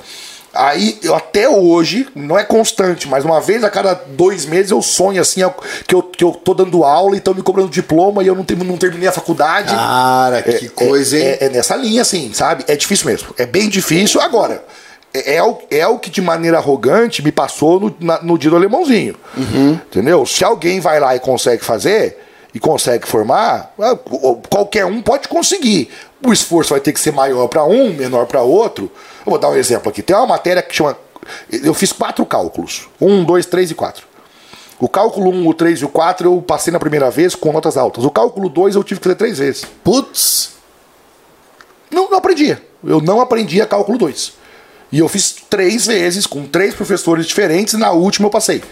Aí, 0.58 0.98
eu 1.02 1.14
até 1.14 1.46
hoje, 1.46 2.08
não 2.14 2.38
é 2.38 2.42
constante, 2.42 3.06
mas 3.06 3.26
uma 3.26 3.42
vez 3.42 3.62
a 3.62 3.68
cada 3.68 3.92
dois 3.92 4.46
meses 4.46 4.70
eu 4.70 4.80
sonho 4.80 5.20
assim, 5.20 5.42
ó, 5.42 5.50
que 5.86 5.94
eu, 5.94 6.02
que 6.02 6.24
eu 6.24 6.30
tô 6.32 6.54
dando 6.54 6.82
aula 6.82 7.14
e 7.14 7.18
estão 7.18 7.34
me 7.34 7.42
cobrando 7.42 7.68
diploma 7.68 8.22
e 8.22 8.26
eu 8.28 8.34
não, 8.34 8.42
não 8.64 8.76
terminei 8.78 9.06
a 9.06 9.12
faculdade. 9.12 9.74
Cara, 9.74 10.40
que 10.42 10.70
coisa, 10.70 11.18
hein? 11.18 11.24
É, 11.26 11.44
é 11.44 11.48
nessa 11.50 11.76
linha, 11.76 12.00
assim, 12.00 12.32
sabe? 12.32 12.64
É 12.68 12.74
difícil 12.74 13.04
mesmo. 13.06 13.34
É 13.36 13.44
bem 13.44 13.68
difícil. 13.68 14.18
Agora, 14.18 14.64
é, 15.24 15.36
é 15.36 15.42
o, 15.42 15.58
é 15.70 15.86
o 15.86 15.98
que 15.98 16.10
de 16.10 16.20
maneira 16.20 16.58
arrogante 16.58 17.22
me 17.22 17.32
passou 17.32 17.80
no, 17.80 17.96
na- 18.00 18.20
no 18.22 18.38
dia 18.38 18.50
do 18.50 18.56
alemãozinho. 18.56 19.14
Entendeu? 19.36 20.24
Se 20.26 20.44
alguém 20.44 20.80
vai 20.80 20.98
lá 21.00 21.14
e 21.16 21.20
consegue 21.20 21.64
fazer 21.64 22.18
e 22.54 22.58
consegue 22.60 23.06
formar, 23.06 23.72
ah, 23.78 23.96
qu- 23.96 24.40
qualquer 24.50 24.84
um 24.86 25.00
pode 25.02 25.28
conseguir. 25.28 25.90
O 26.24 26.32
esforço 26.32 26.70
vai 26.70 26.80
ter 26.80 26.92
que 26.92 27.00
ser 27.00 27.12
maior 27.12 27.46
para 27.48 27.64
um, 27.64 27.92
menor 27.92 28.26
para 28.26 28.42
outro. 28.42 28.90
Eu 29.24 29.30
vou 29.30 29.38
dar 29.38 29.50
um 29.50 29.56
exemplo 29.56 29.90
aqui. 29.90 30.02
Tem 30.02 30.16
uma 30.16 30.26
matéria 30.26 30.62
que 30.62 30.74
chama. 30.74 30.96
Eu 31.50 31.74
fiz 31.74 31.92
quatro 31.92 32.24
cálculos: 32.24 32.88
um, 33.00 33.22
dois, 33.24 33.44
três 33.46 33.70
e 33.70 33.74
quatro. 33.74 34.06
O 34.78 34.88
cálculo 34.90 35.30
1, 35.30 35.48
o 35.48 35.54
3 35.54 35.80
e 35.80 35.84
o 35.86 35.88
4 35.88 36.28
eu 36.30 36.42
passei 36.42 36.70
na 36.70 36.78
primeira 36.78 37.10
vez 37.10 37.34
com 37.34 37.50
notas 37.50 37.78
altas. 37.78 38.04
O 38.04 38.10
cálculo 38.10 38.48
2 38.50 38.74
eu 38.76 38.84
tive 38.84 39.00
que 39.00 39.04
fazer 39.04 39.16
três 39.16 39.38
vezes. 39.38 39.64
Putz. 39.82 40.50
Não, 41.90 42.10
não 42.10 42.18
aprendia. 42.18 42.62
Eu 42.84 43.00
não 43.00 43.20
aprendia 43.20 43.64
cálculo 43.66 43.96
2. 43.96 44.34
E 44.92 44.98
eu 45.00 45.08
fiz 45.08 45.34
três 45.50 45.86
vezes, 45.86 46.26
com 46.26 46.44
três 46.46 46.74
professores 46.74 47.26
diferentes, 47.26 47.74
e 47.74 47.76
na 47.76 47.90
última 47.90 48.26
eu 48.26 48.30
passei. 48.30 48.62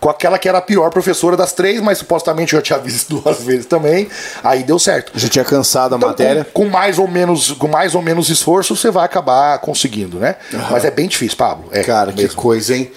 Com 0.00 0.10
aquela 0.10 0.38
que 0.38 0.46
era 0.48 0.58
a 0.58 0.60
pior 0.60 0.90
professora 0.90 1.34
das 1.36 1.52
três, 1.54 1.80
mas 1.80 1.98
supostamente 1.98 2.52
eu 2.52 2.58
já 2.58 2.62
tinha 2.62 2.78
visto 2.82 3.16
duas 3.20 3.40
vezes 3.40 3.64
também. 3.66 4.08
Aí 4.42 4.62
deu 4.62 4.78
certo. 4.78 5.12
Já 5.14 5.28
tinha 5.28 5.44
cansado 5.44 5.94
a 5.94 5.96
Então, 5.96 6.08
matéria? 6.10 6.44
Com, 6.52 6.64
com 6.64 6.68
mais 6.70 6.98
ou 6.98 7.08
menos, 7.08 7.52
com 7.52 7.68
mais 7.68 7.94
ou 7.94 8.02
menos 8.02 8.28
esforço, 8.28 8.76
você 8.76 8.90
vai 8.90 9.04
acabar 9.06 9.58
conseguindo, 9.60 10.18
né? 10.18 10.36
Mas 10.70 10.84
é 10.84 10.90
bem 10.90 11.08
difícil, 11.08 11.38
Pablo. 11.38 11.68
É, 11.72 11.82
Cara, 11.82 12.12
que 12.12 12.22
mesmo. 12.22 12.36
coisa, 12.36 12.76
hein? 12.76 12.90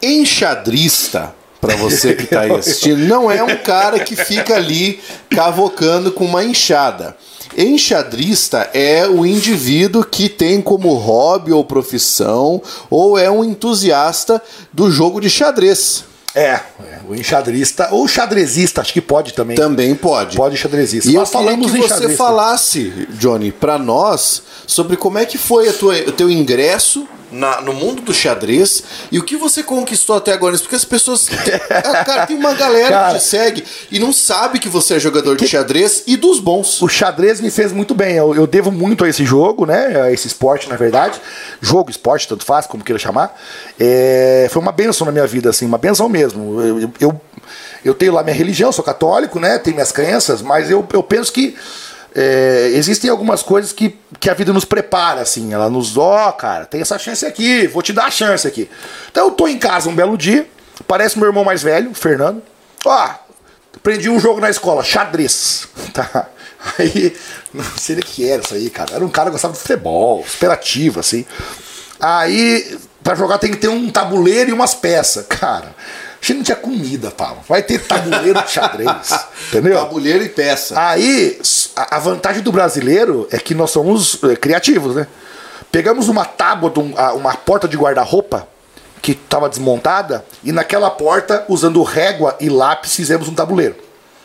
Enxadrista, 0.00 1.34
pra 1.60 1.76
você 1.76 2.14
que 2.14 2.26
tá 2.26 2.40
aí 2.42 2.52
assistindo, 2.52 2.98
não 2.98 3.30
é 3.30 3.42
um 3.42 3.56
cara 3.56 4.00
que 4.00 4.16
fica 4.16 4.56
ali 4.56 5.00
cavocando 5.30 6.12
com 6.12 6.24
uma 6.24 6.44
enxada. 6.44 7.16
Enxadrista 7.56 8.68
é 8.74 9.06
o 9.06 9.24
indivíduo 9.24 10.04
que 10.04 10.28
tem 10.28 10.60
como 10.60 10.92
hobby 10.94 11.52
ou 11.52 11.64
profissão 11.64 12.60
ou 12.90 13.18
é 13.18 13.30
um 13.30 13.42
entusiasta 13.42 14.42
do 14.72 14.90
jogo 14.90 15.20
de 15.20 15.30
xadrez. 15.30 16.04
É, 16.34 16.50
é, 16.50 17.00
o 17.08 17.14
enxadrista, 17.14 17.88
ou 17.92 18.06
xadrezista, 18.06 18.82
acho 18.82 18.92
que 18.92 19.00
pode 19.00 19.32
também. 19.32 19.56
Também 19.56 19.94
pode. 19.94 20.36
Pode 20.36 20.54
xadrezista. 20.58 21.08
E 21.08 21.14
Nós 21.14 21.28
eu 21.28 21.32
falamos 21.32 21.72
que 21.72 21.78
você 21.78 22.10
falasse, 22.10 23.08
Johnny, 23.12 23.50
pra 23.50 23.78
nós 23.78 24.42
sobre 24.66 24.98
como 24.98 25.16
é 25.16 25.24
que 25.24 25.38
foi 25.38 25.70
o 25.70 26.12
teu 26.12 26.30
ingresso 26.30 27.08
na- 27.30 27.60
no 27.60 27.72
mundo 27.72 28.02
do 28.02 28.14
xadrez 28.14 28.82
e 29.10 29.18
o 29.18 29.22
que 29.24 29.36
você 29.36 29.62
conquistou 29.62 30.16
até 30.16 30.32
agora. 30.32 30.54
Isso 30.54 30.64
Porque 30.64 30.76
as 30.76 30.84
pessoas. 30.84 31.28
Ah, 31.70 32.04
cara, 32.04 32.26
tem 32.26 32.36
uma 32.36 32.54
galera 32.54 32.88
Cara. 32.90 33.12
que 33.14 33.20
te 33.20 33.24
segue 33.26 33.64
e 33.90 33.98
não 33.98 34.12
sabe 34.12 34.58
que 34.58 34.68
você 34.68 34.94
é 34.94 34.98
jogador 34.98 35.36
de 35.36 35.46
xadrez 35.46 36.02
e 36.06 36.16
dos 36.16 36.38
bons. 36.40 36.80
O 36.82 36.88
xadrez 36.88 37.40
me 37.40 37.50
fez 37.50 37.72
muito 37.72 37.94
bem. 37.94 38.14
Eu, 38.16 38.34
eu 38.34 38.46
devo 38.46 38.70
muito 38.72 39.04
a 39.04 39.08
esse 39.08 39.24
jogo, 39.24 39.66
né? 39.66 40.00
A 40.02 40.12
esse 40.12 40.26
esporte, 40.26 40.68
na 40.68 40.76
verdade. 40.76 41.20
Jogo, 41.60 41.90
esporte, 41.90 42.26
tanto 42.28 42.44
faz, 42.44 42.66
como 42.66 42.82
queira 42.84 42.98
chamar. 42.98 43.38
É, 43.78 44.48
foi 44.50 44.60
uma 44.62 44.72
benção 44.72 45.04
na 45.04 45.12
minha 45.12 45.26
vida, 45.26 45.50
assim, 45.50 45.66
uma 45.66 45.78
benção 45.78 46.08
mesmo. 46.08 46.60
Eu, 46.60 46.90
eu, 47.00 47.20
eu 47.84 47.94
tenho 47.94 48.12
lá 48.12 48.22
minha 48.22 48.34
religião, 48.34 48.72
sou 48.72 48.84
católico, 48.84 49.38
né? 49.38 49.58
Tenho 49.58 49.76
minhas 49.76 49.92
crenças, 49.92 50.42
mas 50.42 50.70
eu, 50.70 50.86
eu 50.92 51.02
penso 51.02 51.32
que 51.32 51.56
é, 52.16 52.70
existem 52.72 53.10
algumas 53.10 53.42
coisas 53.42 53.72
que, 53.72 53.96
que 54.18 54.30
a 54.30 54.34
vida 54.34 54.52
nos 54.52 54.64
prepara, 54.64 55.20
assim. 55.20 55.52
Ela 55.52 55.68
nos, 55.68 55.96
ó, 55.96 56.32
cara, 56.32 56.64
tem 56.64 56.80
essa 56.80 56.98
chance 56.98 57.26
aqui, 57.26 57.66
vou 57.66 57.82
te 57.82 57.92
dar 57.92 58.06
a 58.06 58.10
chance 58.10 58.48
aqui. 58.48 58.68
Então 59.10 59.26
eu 59.26 59.30
tô 59.32 59.46
em 59.46 59.58
casa 59.58 59.88
um 59.88 59.94
belo 59.94 60.16
dia, 60.16 60.48
parece 60.88 61.18
meu 61.18 61.28
irmão 61.28 61.44
mais 61.44 61.62
velho, 61.62 61.90
o 61.90 61.94
Fernando. 61.94 62.42
Ó, 62.84 63.10
Aprendi 63.86 64.08
um 64.08 64.18
jogo 64.18 64.40
na 64.40 64.50
escola, 64.50 64.82
xadrez. 64.82 65.68
Tá. 65.92 66.26
Aí, 66.78 67.16
não 67.54 67.64
sei 67.78 67.96
o 67.96 68.00
que 68.00 68.28
era 68.28 68.42
isso 68.42 68.54
aí, 68.54 68.68
cara. 68.68 68.94
Era 68.94 69.04
um 69.04 69.08
cara 69.08 69.26
que 69.26 69.32
gostava 69.32 69.54
de 69.54 69.60
futebol, 69.60 70.24
superativo, 70.26 70.98
assim. 70.98 71.24
Aí, 72.00 72.76
pra 73.04 73.14
jogar 73.14 73.38
tem 73.38 73.52
que 73.52 73.58
ter 73.58 73.68
um 73.68 73.88
tabuleiro 73.88 74.50
e 74.50 74.52
umas 74.52 74.74
peças. 74.74 75.24
Cara, 75.28 75.66
a 75.68 76.26
gente 76.26 76.38
não 76.38 76.42
tinha 76.42 76.56
comida, 76.56 77.12
Paulo. 77.12 77.38
Vai 77.48 77.62
ter 77.62 77.78
tabuleiro 77.78 78.42
de 78.42 78.50
xadrez. 78.50 78.90
Entendeu? 79.48 79.78
Tabuleiro 79.78 80.24
e 80.24 80.28
peça. 80.28 80.74
Aí, 80.78 81.38
a 81.76 81.96
a 81.96 81.98
vantagem 81.98 82.42
do 82.42 82.50
brasileiro 82.50 83.28
é 83.30 83.38
que 83.38 83.54
nós 83.54 83.70
somos 83.70 84.18
eh, 84.24 84.34
criativos, 84.36 84.94
né? 84.96 85.06
Pegamos 85.70 86.08
uma 86.08 86.24
tábua, 86.24 86.72
um- 86.78 86.94
uma 87.16 87.34
porta 87.34 87.68
de 87.68 87.76
guarda-roupa 87.76 88.48
que 89.02 89.12
estava 89.12 89.48
desmontada 89.48 90.24
e 90.42 90.50
naquela 90.52 90.90
porta, 90.90 91.44
usando 91.48 91.82
régua 91.82 92.34
e 92.40 92.48
lápis, 92.48 92.94
fizemos 92.96 93.28
um 93.28 93.34
tabuleiro. 93.34 93.76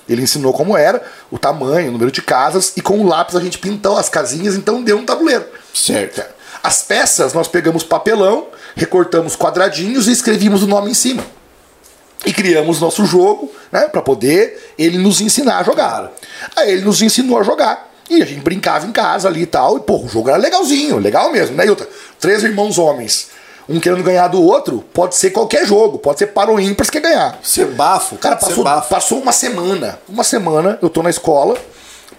Ele 0.09 0.21
ensinou 0.23 0.53
como 0.53 0.75
era, 0.75 1.01
o 1.29 1.37
tamanho, 1.37 1.89
o 1.89 1.91
número 1.91 2.11
de 2.11 2.21
casas 2.21 2.73
e 2.75 2.81
com 2.81 2.99
o 2.99 3.07
lápis 3.07 3.35
a 3.35 3.39
gente 3.39 3.57
pintou 3.59 3.97
as 3.97 4.09
casinhas, 4.09 4.55
então 4.55 4.81
deu 4.83 4.97
um 4.97 5.05
tabuleiro. 5.05 5.45
Certo. 5.73 6.23
As 6.63 6.81
peças 6.83 7.33
nós 7.33 7.47
pegamos 7.47 7.83
papelão, 7.83 8.47
recortamos 8.75 9.35
quadradinhos 9.35 10.07
e 10.07 10.11
escrevíamos 10.11 10.63
o 10.63 10.67
nome 10.67 10.91
em 10.91 10.93
cima. 10.93 11.23
E 12.25 12.31
criamos 12.31 12.79
nosso 12.79 13.05
jogo, 13.05 13.51
né, 13.71 13.87
para 13.87 14.01
poder 14.01 14.73
ele 14.77 14.97
nos 14.97 15.21
ensinar 15.21 15.59
a 15.59 15.63
jogar. 15.63 16.11
Aí 16.55 16.71
ele 16.71 16.81
nos 16.81 17.01
ensinou 17.01 17.39
a 17.39 17.43
jogar. 17.43 17.91
E 18.09 18.21
a 18.21 18.25
gente 18.25 18.41
brincava 18.41 18.85
em 18.85 18.91
casa 18.91 19.27
ali 19.27 19.43
e 19.43 19.45
tal. 19.45 19.77
E, 19.77 19.79
pô, 19.81 19.97
o 19.97 20.07
jogo 20.07 20.29
era 20.29 20.37
legalzinho, 20.37 20.97
legal 20.99 21.31
mesmo, 21.31 21.55
né, 21.55 21.65
Yuta? 21.65 21.87
Três 22.19 22.43
irmãos 22.43 22.77
homens, 22.77 23.29
um 23.67 23.79
querendo 23.79 24.03
ganhar 24.03 24.27
do 24.27 24.41
outro, 24.41 24.83
pode 24.93 25.15
ser 25.15 25.31
qualquer 25.31 25.65
jogo, 25.65 25.97
pode 25.97 26.19
ser 26.19 26.27
para 26.27 26.51
o 26.51 26.59
ímpar 26.59 26.85
se 26.85 26.91
quer 26.91 27.01
ganhar. 27.01 27.39
Ser 27.41 27.65
bafo, 27.67 28.17
Cara, 28.17 28.35
passou, 28.35 28.63
bafo. 28.63 28.89
passou 28.89 29.19
uma 29.19 29.31
semana. 29.31 29.97
Uma 30.07 30.23
semana, 30.23 30.77
eu 30.81 30.89
tô 30.89 31.01
na 31.01 31.09
escola, 31.09 31.57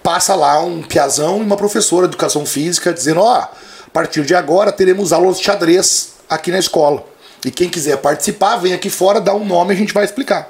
passa 0.01 0.35
lá 0.35 0.59
um 0.59 0.81
piazão 0.81 1.37
e 1.37 1.41
uma 1.41 1.55
professora 1.55 2.07
de 2.07 2.13
educação 2.13 2.45
física 2.45 2.91
dizendo: 2.91 3.21
ó, 3.21 3.35
a 3.35 3.49
partir 3.93 4.25
de 4.25 4.35
agora 4.35 4.71
teremos 4.71 5.13
aulas 5.13 5.37
de 5.37 5.45
xadrez 5.45 6.13
aqui 6.29 6.51
na 6.51 6.59
escola. 6.59 7.05
E 7.45 7.51
quem 7.51 7.69
quiser 7.69 7.97
participar, 7.97 8.57
vem 8.57 8.73
aqui 8.73 8.89
fora, 8.89 9.19
dá 9.19 9.33
um 9.33 9.45
nome 9.45 9.73
e 9.73 9.75
a 9.75 9.79
gente 9.79 9.93
vai 9.93 10.05
explicar. 10.05 10.49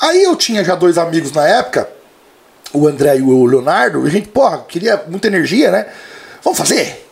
Aí 0.00 0.22
eu 0.22 0.36
tinha 0.36 0.64
já 0.64 0.74
dois 0.74 0.98
amigos 0.98 1.32
na 1.32 1.46
época, 1.46 1.88
o 2.72 2.86
André 2.86 3.18
e 3.18 3.22
o 3.22 3.44
Leonardo, 3.46 4.04
e 4.04 4.08
a 4.08 4.10
gente, 4.10 4.28
porra, 4.28 4.64
queria 4.68 5.04
muita 5.08 5.28
energia, 5.28 5.70
né? 5.70 5.86
Vamos 6.42 6.58
fazer? 6.58 7.08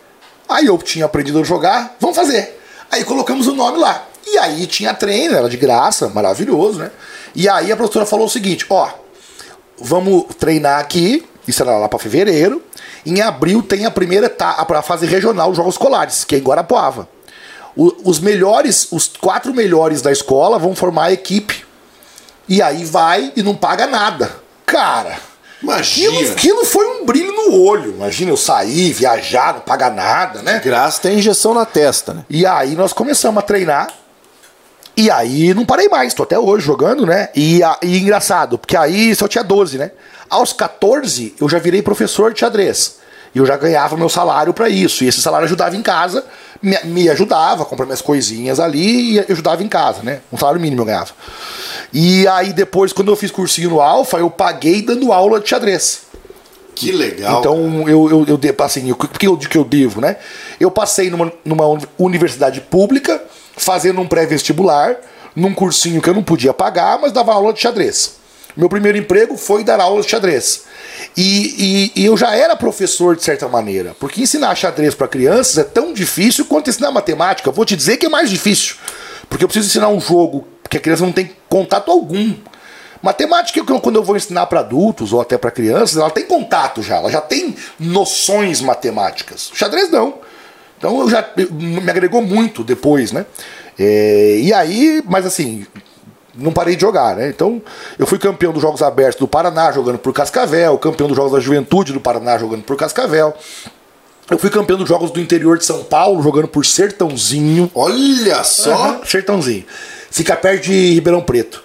Aí 0.48 0.66
eu 0.66 0.77
tinha 0.79 1.07
aprendido 1.07 1.40
a 1.40 1.44
jogar, 1.44 1.96
vamos 2.00 2.16
fazer. 2.16 2.61
Aí 2.90 3.05
colocamos 3.05 3.46
o 3.46 3.55
nome 3.55 3.79
lá. 3.79 4.07
E 4.27 4.38
aí 4.38 4.66
tinha 4.66 4.92
treino, 4.94 5.37
era 5.37 5.48
de 5.48 5.57
graça, 5.57 6.09
maravilhoso, 6.09 6.79
né? 6.79 6.90
E 7.35 7.48
aí 7.48 7.72
a 7.72 7.77
professora 7.77 8.07
falou 8.07 8.27
o 8.27 8.31
seguinte: 8.31 8.66
ó, 8.68 8.88
vamos 9.79 10.27
treinar 10.38 10.81
aqui, 10.81 11.27
isso 11.46 11.62
era 11.62 11.79
lá 11.79 11.88
para 11.88 11.98
fevereiro. 11.98 12.62
Em 13.07 13.20
abril 13.20 13.62
tem 13.62 13.85
a 13.85 13.90
primeira 13.90 14.27
etapa, 14.27 14.79
a 14.79 14.83
fase 14.83 15.07
regional 15.07 15.48
dos 15.48 15.57
Jogos 15.57 15.74
Escolares, 15.74 16.24
que 16.24 16.35
é 16.35 16.38
em 16.38 16.42
Guarapuava. 16.42 17.09
O- 17.77 17.93
os 18.05 18.21
melhores, 18.21 18.89
os 18.93 19.09
quatro 19.09 19.53
melhores 19.55 20.01
da 20.03 20.13
escola 20.13 20.59
vão 20.59 20.75
formar 20.75 21.07
a 21.07 21.13
equipe. 21.13 21.65
E 22.49 22.61
aí 22.63 22.85
vai 22.85 23.33
e 23.35 23.43
não 23.43 23.55
paga 23.55 23.87
nada. 23.87 24.31
Cara, 24.67 25.17
Imagina. 25.63 26.13
aquilo, 26.13 26.33
aquilo 26.33 26.65
foi 26.65 26.87
um 26.87 27.07
brilho 27.07 27.33
no 27.33 27.61
olho. 27.63 27.93
Imagina 27.93 28.31
eu 28.31 28.37
sair, 28.37 28.93
viajar, 28.93 29.55
não 29.55 29.61
pagar 29.61 29.91
nada, 29.91 30.43
né? 30.43 30.61
Graça 30.63 31.01
tem 31.03 31.19
injeção 31.19 31.55
na 31.55 31.65
testa, 31.65 32.13
né? 32.15 32.25
E 32.29 32.45
aí 32.47 32.75
nós 32.75 32.93
começamos 32.93 33.39
a 33.39 33.43
treinar. 33.47 33.89
E 34.97 35.11
aí 35.11 35.53
não 35.55 35.65
parei 35.67 35.89
mais, 35.89 36.15
tô 36.15 36.23
até 36.23 36.39
hoje 36.39 36.65
jogando, 36.65 37.05
né? 37.05 37.29
E, 37.35 37.63
a- 37.63 37.79
e 37.83 37.99
engraçado, 37.99 38.57
porque 38.59 38.77
aí 38.77 39.15
só 39.17 39.27
tinha 39.27 39.43
12, 39.43 39.77
né? 39.79 39.91
Aos 40.31 40.53
14 40.53 41.35
eu 41.41 41.49
já 41.49 41.59
virei 41.59 41.83
professor 41.83 42.33
de 42.33 42.39
xadrez. 42.41 42.97
E 43.35 43.39
eu 43.39 43.47
já 43.47 43.57
ganhava 43.57 43.97
meu 43.97 44.09
salário 44.09 44.55
pra 44.55 44.69
isso. 44.69 45.03
E 45.03 45.09
esse 45.09 45.21
salário 45.21 45.47
ajudava 45.47 45.75
em 45.77 45.83
casa, 45.83 46.25
me, 46.64 46.77
me 46.85 47.09
ajudava 47.09 47.62
a 47.62 47.66
comprar 47.66 47.87
minhas 47.87 48.03
coisinhas 48.03 48.59
ali 48.59 49.14
e 49.14 49.20
ajudava 49.33 49.62
em 49.62 49.68
casa, 49.68 50.03
né? 50.03 50.20
Um 50.33 50.38
salário 50.38 50.61
mínimo 50.61 50.83
eu 50.83 50.87
ganhava. 50.87 51.12
E 51.92 52.27
aí 52.27 52.53
depois, 52.53 52.92
quando 52.92 53.12
eu 53.12 53.16
fiz 53.16 53.31
cursinho 53.31 53.70
no 53.70 53.81
Alfa, 53.81 54.18
eu 54.18 54.31
paguei 54.31 54.83
dando 54.83 55.12
aula 55.12 55.38
de 55.40 55.48
xadrez. 55.48 56.03
Que 56.74 56.90
legal. 56.90 57.38
Então, 57.38 57.88
eu, 57.88 58.11
eu, 58.11 58.27
eu, 58.27 58.64
assim, 58.64 58.90
o 58.90 58.96
que 58.96 59.29
eu, 59.29 59.37
que 59.37 59.57
eu 59.57 59.64
devo, 59.64 60.00
né? 60.00 60.16
Eu 60.59 60.70
passei 60.72 61.09
numa, 61.09 61.33
numa 61.44 61.66
uni- 61.68 61.87
universidade 61.96 62.61
pública, 62.61 63.22
fazendo 63.57 64.00
um 64.00 64.09
pré-vestibular, 64.09 64.96
num 65.37 65.55
cursinho 65.55 66.03
que 66.03 66.11
eu 66.11 66.14
não 66.14 66.22
podia 66.24 66.53
pagar, 66.53 66.98
mas 67.00 67.12
dava 67.12 67.33
aula 67.33 67.53
de 67.53 67.61
xadrez. 67.61 68.16
Meu 68.57 68.69
primeiro 68.69 68.97
emprego 68.99 69.37
foi 69.37 69.64
dar 69.64 69.81
aula 69.81 70.01
de 70.03 70.09
xadrez. 70.09 70.62
E, 71.17 71.90
e- 71.97 72.03
e 72.03 72.05
eu 72.05 72.17
já 72.17 72.35
era 72.35 72.55
professor, 72.57 73.17
de 73.17 73.23
certa 73.25 73.49
maneira, 73.49 73.97
porque 73.99 74.21
ensinar 74.23 74.55
xadrez 74.55 74.95
para 74.95 75.09
crianças 75.09 75.59
é 75.59 75.64
tão 75.64 75.93
difícil 75.93 76.45
quanto 76.45 76.71
ensinar 76.71 76.90
matemática. 76.93 77.51
Vou 77.51 77.64
te 77.64 77.75
dizer 77.77 77.97
que 77.97 78.07
é 78.07 78.09
mais 78.09 78.31
difícil, 78.31 78.77
porque 79.29 79.45
eu 79.45 79.49
preciso 79.49 79.69
ensinar 79.69 79.88
um 79.88 80.01
jogo 80.01 80.47
que 80.71 80.77
a 80.77 80.81
criança 80.81 81.05
não 81.05 81.12
tem 81.12 81.31
contato 81.49 81.90
algum. 81.90 82.35
Matemática, 83.03 83.62
quando 83.64 83.97
eu 83.97 84.03
vou 84.05 84.17
ensinar 84.17 84.47
para 84.47 84.61
adultos 84.61 85.12
ou 85.12 85.21
até 85.21 85.37
para 85.37 85.51
crianças, 85.51 85.97
ela 85.99 86.11
tem 86.11 86.25
contato 86.25 86.83
já, 86.83 86.97
ela 86.97 87.11
já 87.11 87.21
tem 87.21 87.55
noções 87.79 88.61
matemáticas. 88.62 89.51
O 89.51 89.57
xadrez 89.57 89.90
não. 89.90 90.14
Então 90.79 91.01
eu 91.01 91.11
já 91.11 91.27
me 91.51 91.90
agregou 91.90 92.23
muito 92.23 92.64
depois, 92.64 93.12
né? 93.12 93.27
É, 93.79 94.38
e 94.40 94.53
aí, 94.55 95.03
mas 95.07 95.27
assim, 95.27 95.67
não 96.37 96.53
parei 96.53 96.77
de 96.77 96.81
jogar, 96.81 97.16
né? 97.16 97.29
Então 97.29 97.61
eu 97.99 98.07
fui 98.07 98.18
campeão 98.18 98.53
dos 98.53 98.62
Jogos 98.62 98.83
Abertos 98.83 99.20
do 99.20 99.29
Paraná 99.29 99.70
jogando 99.73 99.99
por 99.99 100.12
Cascavel, 100.12 100.79
campeão 100.79 101.09
dos 101.09 101.16
Jogos 101.16 101.33
da 101.33 101.40
Juventude 101.40 101.92
do 101.92 102.01
Paraná 102.01 102.38
jogando 102.38 102.62
por 102.62 102.77
Cascavel. 102.77 103.35
Eu 104.31 104.38
fui 104.38 104.49
campeão 104.49 104.79
dos 104.79 104.88
Jogos 104.88 105.11
do 105.11 105.20
Interior 105.20 105.59
de 105.59 105.66
São 105.66 105.85
Paulo 105.85 106.23
jogando 106.23 106.49
por 106.49 106.64
Sertãozinho. 106.64 107.70
Olha 107.75 108.42
só. 108.42 108.73
Aham, 108.73 109.01
Sertãozinho. 109.05 109.66
Fica 110.11 110.35
perto 110.35 110.64
de 110.64 110.94
Ribeirão 110.94 111.20
Preto. 111.20 111.62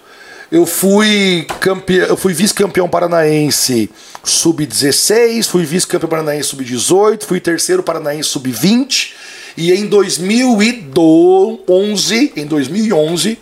Eu 0.52 0.66
fui 0.66 1.46
campeão, 1.60 2.08
eu 2.08 2.18
fui 2.18 2.34
vice-campeão 2.34 2.90
paranaense 2.90 3.88
sub-16, 4.24 5.46
fui 5.46 5.64
vice-campeão 5.64 6.10
paranaense 6.10 6.50
sub-18, 6.50 7.24
fui 7.24 7.40
terceiro 7.40 7.84
paranaense 7.84 8.30
sub-20 8.30 9.12
e 9.56 9.72
em 9.72 9.86
2011, 9.86 12.34
em 12.36 12.48
2011, 12.48 13.38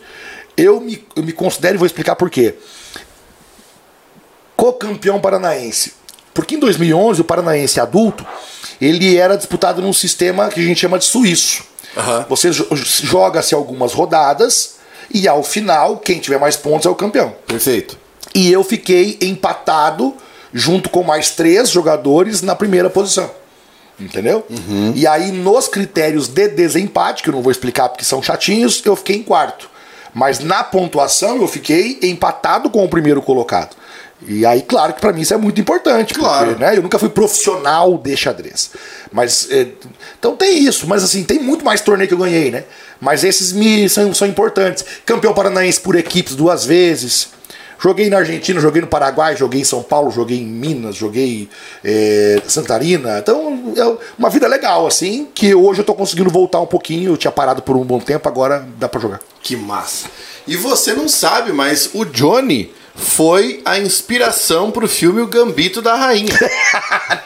eu 0.57 0.81
me, 0.81 1.05
eu 1.15 1.23
me 1.23 1.31
considero 1.31 1.75
e 1.75 1.77
vou 1.77 1.85
explicar 1.85 2.15
por 2.15 2.29
quê. 2.29 2.55
Co-campeão 4.55 5.19
paranaense. 5.19 5.93
Porque 6.33 6.55
em 6.55 6.59
2011 6.59 7.21
o 7.21 7.23
paranaense 7.23 7.79
adulto, 7.79 8.25
ele 8.81 9.15
era 9.17 9.37
disputado 9.37 9.81
num 9.81 9.93
sistema 9.93 10.49
que 10.49 10.59
a 10.59 10.63
gente 10.63 10.79
chama 10.79 10.99
de 10.99 11.05
suíço. 11.05 11.63
Aham. 11.95 12.25
Você 12.29 12.51
jo- 12.51 12.67
joga-se 12.73 13.55
algumas 13.55 13.93
rodadas 13.93 14.75
e 15.13 15.27
ao 15.27 15.41
final, 15.43 15.97
quem 15.97 16.19
tiver 16.19 16.39
mais 16.39 16.55
pontos 16.55 16.85
é 16.85 16.89
o 16.89 16.95
campeão. 16.95 17.33
Perfeito. 17.47 17.97
E 18.35 18.51
eu 18.51 18.63
fiquei 18.63 19.17
empatado 19.21 20.15
junto 20.53 20.89
com 20.89 21.01
mais 21.03 21.31
três 21.31 21.69
jogadores 21.69 22.41
na 22.41 22.55
primeira 22.55 22.89
posição. 22.89 23.29
Entendeu? 23.99 24.45
E 24.93 25.07
aí, 25.07 25.31
nos 25.31 25.67
critérios 25.67 26.27
de 26.27 26.47
desempate, 26.49 27.23
que 27.23 27.29
eu 27.29 27.33
não 27.33 27.41
vou 27.41 27.51
explicar 27.51 27.89
porque 27.89 28.05
são 28.05 28.21
chatinhos, 28.21 28.79
eu 28.85 28.95
fiquei 28.95 29.15
em 29.15 29.23
quarto. 29.23 29.67
Mas 30.17 30.39
na 30.39 30.63
pontuação 30.63 31.39
eu 31.39 31.47
fiquei 31.47 31.99
empatado 32.01 32.71
com 32.71 32.83
o 32.83 32.89
primeiro 32.89 33.21
colocado. 33.21 33.75
E 34.27 34.43
aí, 34.47 34.63
claro 34.63 34.93
que 34.93 34.99
pra 34.99 35.13
mim 35.13 35.21
isso 35.21 35.35
é 35.35 35.37
muito 35.37 35.61
importante. 35.61 36.15
Claro. 36.15 36.47
Porque, 36.47 36.59
né, 36.59 36.75
eu 36.75 36.81
nunca 36.81 36.97
fui 36.97 37.09
profissional 37.09 37.95
de 37.99 38.17
xadrez. 38.17 38.71
Mas. 39.11 39.47
é, 39.51 39.67
então 40.17 40.35
tem 40.35 40.57
isso, 40.57 40.87
mas 40.87 41.03
assim, 41.03 41.23
tem 41.23 41.37
muito 41.37 41.63
mais 41.63 41.81
torneio 41.81 42.07
que 42.07 42.15
eu 42.15 42.17
ganhei, 42.17 42.49
né? 42.49 42.63
Mas 42.99 43.23
esses 43.23 43.51
me 43.53 43.87
são, 43.87 44.11
são 44.11 44.27
importantes. 44.27 44.83
Campeão 45.05 45.35
paranaense 45.35 45.79
por 45.79 45.95
equipes 45.95 46.33
duas 46.33 46.65
vezes. 46.65 47.29
Joguei 47.79 48.09
na 48.09 48.17
Argentina, 48.17 48.59
joguei 48.59 48.81
no 48.81 48.87
Paraguai, 48.87 49.35
joguei 49.35 49.61
em 49.61 49.65
São 49.65 49.83
Paulo, 49.83 50.09
joguei 50.11 50.39
em 50.39 50.45
Minas, 50.45 50.95
joguei 50.95 51.47
é, 51.83 52.41
Santarina. 52.47 53.19
Então, 53.19 53.73
é 53.75 53.97
uma 54.17 54.29
vida 54.29 54.47
legal, 54.47 54.87
assim, 54.87 55.27
que 55.33 55.53
hoje 55.53 55.81
eu 55.81 55.85
tô 55.85 55.93
conseguindo 55.93 56.29
voltar 56.29 56.59
um 56.59 56.65
pouquinho. 56.65 57.11
Eu 57.13 57.17
tinha 57.17 57.31
parado 57.31 57.61
por 57.61 57.75
um 57.77 57.83
bom 57.83 57.99
tempo, 57.99 58.27
agora 58.27 58.67
dá 58.77 58.89
pra 58.89 58.99
jogar. 58.99 59.19
Que 59.41 59.55
massa. 59.55 60.07
E 60.47 60.55
você 60.55 60.93
não 60.93 61.07
sabe, 61.07 61.51
mas 61.51 61.89
o 61.93 62.03
Johnny 62.05 62.71
foi 62.95 63.61
a 63.63 63.77
inspiração 63.77 64.71
pro 64.71 64.87
filme 64.87 65.21
O 65.21 65.27
Gambito 65.27 65.81
da 65.81 65.93
Rainha. 65.95 66.33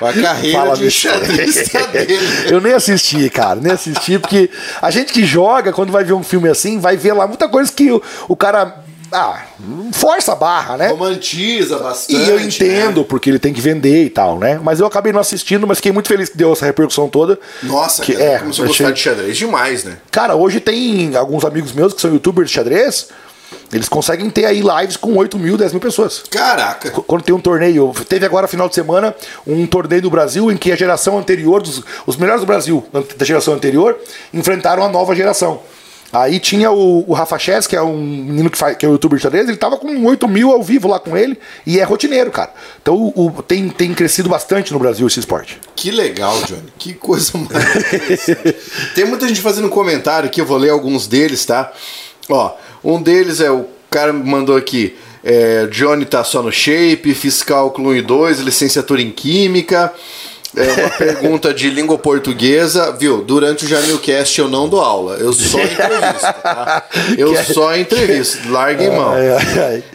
a 0.00 0.12
carreira 0.20 0.58
Fala 0.58 0.76
de 0.76 0.82
disso. 0.84 1.08
xadrezista 1.08 1.86
dele. 1.88 2.18
Eu 2.50 2.60
nem 2.60 2.72
assisti, 2.74 3.30
cara, 3.30 3.58
nem 3.60 3.72
assisti, 3.72 4.18
porque 4.18 4.50
a 4.80 4.90
gente 4.90 5.12
que 5.12 5.24
joga, 5.24 5.72
quando 5.72 5.90
vai 5.90 6.04
ver 6.04 6.12
um 6.12 6.22
filme 6.22 6.48
assim, 6.48 6.78
vai 6.78 6.96
ver 6.96 7.14
lá 7.14 7.26
muita 7.26 7.48
coisa 7.48 7.72
que 7.72 7.90
o, 7.90 8.02
o 8.28 8.36
cara. 8.36 8.82
Ah, 9.12 9.44
força 9.92 10.32
a 10.32 10.34
barra, 10.34 10.76
né? 10.76 10.88
Romantiza 10.88 11.78
bastante. 11.78 12.18
E 12.18 12.28
eu 12.28 12.36
né? 12.36 12.44
entendo, 12.44 13.04
porque 13.04 13.28
ele 13.30 13.38
tem 13.38 13.52
que 13.52 13.60
vender 13.60 14.04
e 14.04 14.10
tal, 14.10 14.38
né? 14.38 14.58
Mas 14.62 14.80
eu 14.80 14.86
acabei 14.86 15.12
não 15.12 15.20
assistindo, 15.20 15.66
mas 15.66 15.78
fiquei 15.78 15.92
muito 15.92 16.08
feliz 16.08 16.28
que 16.28 16.36
deu 16.36 16.52
essa 16.52 16.64
repercussão 16.64 17.08
toda. 17.08 17.38
Nossa, 17.62 18.02
que, 18.02 18.12
cara, 18.14 18.24
é, 18.24 18.38
começou 18.38 18.64
a 18.64 18.68
achei- 18.68 18.86
gostar 18.86 18.90
de 18.92 19.00
xadrez 19.00 19.36
demais, 19.36 19.84
né? 19.84 19.98
Cara, 20.10 20.34
hoje 20.34 20.60
tem 20.60 21.14
alguns 21.16 21.44
amigos 21.44 21.72
meus 21.72 21.92
que 21.92 22.00
são 22.00 22.12
youtubers 22.12 22.48
de 22.48 22.54
xadrez, 22.54 23.08
eles 23.72 23.88
conseguem 23.88 24.28
ter 24.30 24.44
aí 24.44 24.60
lives 24.62 24.96
com 24.96 25.14
8 25.16 25.38
mil, 25.38 25.56
10 25.56 25.72
mil 25.72 25.80
pessoas. 25.80 26.22
Caraca. 26.30 26.90
Quando 26.90 27.22
tem 27.22 27.34
um 27.34 27.40
torneio, 27.40 27.92
teve 28.08 28.24
agora 28.24 28.46
final 28.48 28.68
de 28.68 28.74
semana 28.74 29.14
um 29.46 29.66
torneio 29.66 30.02
do 30.02 30.10
Brasil 30.10 30.50
em 30.50 30.56
que 30.56 30.72
a 30.72 30.76
geração 30.76 31.18
anterior, 31.18 31.62
dos, 31.62 31.82
os 32.06 32.16
melhores 32.16 32.40
do 32.42 32.46
Brasil 32.46 32.84
da 33.16 33.24
geração 33.24 33.54
anterior, 33.54 33.98
enfrentaram 34.32 34.82
a 34.82 34.88
nova 34.88 35.14
geração. 35.14 35.60
Aí 36.12 36.38
tinha 36.38 36.70
o, 36.70 37.04
o 37.08 37.14
Rafa 37.14 37.38
Chess, 37.38 37.66
que 37.66 37.74
é 37.74 37.80
um 37.82 37.96
menino 37.96 38.50
que, 38.50 38.58
faz, 38.58 38.76
que 38.76 38.84
é 38.84 38.88
o 38.88 38.92
youtuber 38.92 39.18
xadrez, 39.18 39.48
ele 39.48 39.56
tava 39.56 39.78
com 39.78 40.04
8 40.04 40.28
mil 40.28 40.50
ao 40.52 40.62
vivo 40.62 40.86
lá 40.86 40.98
com 41.00 41.16
ele 41.16 41.38
e 41.66 41.80
é 41.80 41.84
rotineiro, 41.84 42.30
cara. 42.30 42.50
Então 42.82 42.94
o, 42.94 43.28
o- 43.28 43.42
tem, 43.42 43.68
tem 43.70 43.94
crescido 43.94 44.28
bastante 44.28 44.72
no 44.72 44.78
Brasil 44.78 45.06
esse 45.06 45.18
esporte. 45.20 45.58
Que 45.74 45.90
legal, 45.90 46.38
Johnny. 46.42 46.64
Que 46.78 46.92
coisa 46.92 47.32
mais 47.38 47.76
interessante. 47.86 48.56
Tem 48.94 49.04
muita 49.06 49.26
gente 49.26 49.40
fazendo 49.40 49.68
comentário 49.70 50.28
aqui, 50.28 50.40
eu 50.40 50.46
vou 50.46 50.58
ler 50.58 50.70
alguns 50.70 51.06
deles, 51.06 51.44
tá? 51.46 51.72
Ó, 52.28 52.54
um 52.84 53.00
deles 53.00 53.40
é 53.40 53.50
o 53.50 53.64
cara 53.90 54.12
me 54.12 54.22
mandou 54.28 54.56
aqui. 54.56 54.96
É, 55.24 55.66
Johnny 55.70 56.04
tá 56.04 56.22
só 56.24 56.42
no 56.42 56.50
shape, 56.52 57.14
fiz 57.14 57.42
cálculo 57.42 57.90
1 57.90 57.96
e 57.96 58.02
2, 58.02 58.40
licenciatura 58.40 59.00
em 59.00 59.10
química. 59.10 59.92
É 60.56 60.80
uma 60.80 60.90
pergunta 60.90 61.54
de 61.54 61.70
língua 61.70 61.96
portuguesa, 61.96 62.92
viu? 62.92 63.22
Durante 63.22 63.64
o 63.64 63.68
Jamilcast 63.68 64.38
eu 64.38 64.48
não 64.48 64.68
dou 64.68 64.80
aula, 64.80 65.16
eu 65.16 65.32
só 65.32 65.58
entrevisto, 65.62 66.34
tá? 66.42 66.84
Eu 67.16 67.36
só 67.44 67.76
entrevisto, 67.76 68.50
larguem 68.50 68.90
mão. 68.90 69.14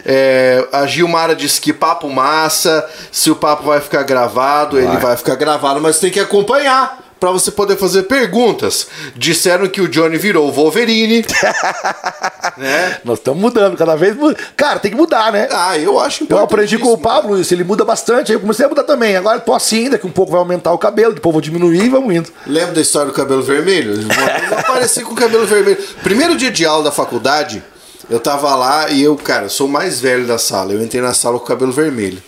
É, 0.04 0.66
a 0.72 0.86
Gilmara 0.86 1.34
disse 1.36 1.60
que 1.60 1.72
papo 1.72 2.08
massa. 2.10 2.84
Se 3.12 3.30
o 3.30 3.36
papo 3.36 3.64
vai 3.64 3.80
ficar 3.80 4.02
gravado, 4.02 4.78
ele 4.78 4.96
vai 4.96 5.16
ficar 5.16 5.36
gravado, 5.36 5.80
mas 5.80 6.00
tem 6.00 6.10
que 6.10 6.20
acompanhar 6.20 7.07
pra 7.18 7.30
você 7.30 7.50
poder 7.50 7.76
fazer 7.76 8.04
perguntas. 8.04 8.86
Disseram 9.16 9.68
que 9.68 9.80
o 9.80 9.88
Johnny 9.88 10.16
virou 10.16 10.48
o 10.48 10.52
Wolverine, 10.52 11.24
né? 12.56 12.98
Nós 13.04 13.18
estamos 13.18 13.40
mudando 13.40 13.76
cada 13.76 13.96
vez. 13.96 14.16
Cara, 14.56 14.78
tem 14.78 14.90
que 14.90 14.96
mudar, 14.96 15.32
né? 15.32 15.48
Ah, 15.50 15.78
eu 15.78 15.98
acho 15.98 16.26
Eu 16.28 16.38
aprendi 16.38 16.78
com 16.78 16.92
o. 16.92 16.98
Pablo 16.98 17.40
isso, 17.40 17.54
ele 17.54 17.64
muda 17.64 17.84
bastante, 17.84 18.32
aí 18.32 18.36
eu 18.36 18.40
comecei 18.40 18.66
a 18.66 18.68
mudar 18.68 18.82
também. 18.82 19.16
Agora 19.16 19.38
tô 19.38 19.54
assim, 19.54 19.88
daqui 19.88 20.06
um 20.06 20.10
pouco 20.10 20.32
vai 20.32 20.40
aumentar 20.40 20.72
o 20.72 20.78
cabelo, 20.78 21.14
depois 21.14 21.32
vou 21.32 21.40
diminuir 21.40 21.84
e 21.84 21.88
vamos 21.88 22.14
indo. 22.14 22.28
Lembra 22.46 22.74
da 22.74 22.80
história 22.80 23.08
do 23.08 23.14
cabelo 23.14 23.42
vermelho? 23.42 23.94
Eu 24.50 24.58
apareci 24.58 25.02
com 25.02 25.12
o 25.12 25.16
cabelo 25.16 25.46
vermelho. 25.46 25.78
Primeiro 26.02 26.36
dia 26.36 26.50
de 26.50 26.64
aula 26.64 26.84
da 26.84 26.92
faculdade, 26.92 27.62
eu 28.10 28.18
tava 28.18 28.54
lá 28.54 28.88
e 28.90 29.02
eu, 29.02 29.16
cara, 29.16 29.48
sou 29.48 29.66
o 29.66 29.70
mais 29.70 30.00
velho 30.00 30.26
da 30.26 30.38
sala. 30.38 30.72
Eu 30.72 30.82
entrei 30.82 31.02
na 31.02 31.12
sala 31.12 31.38
com 31.38 31.44
o 31.44 31.48
cabelo 31.48 31.72
vermelho. 31.72 32.22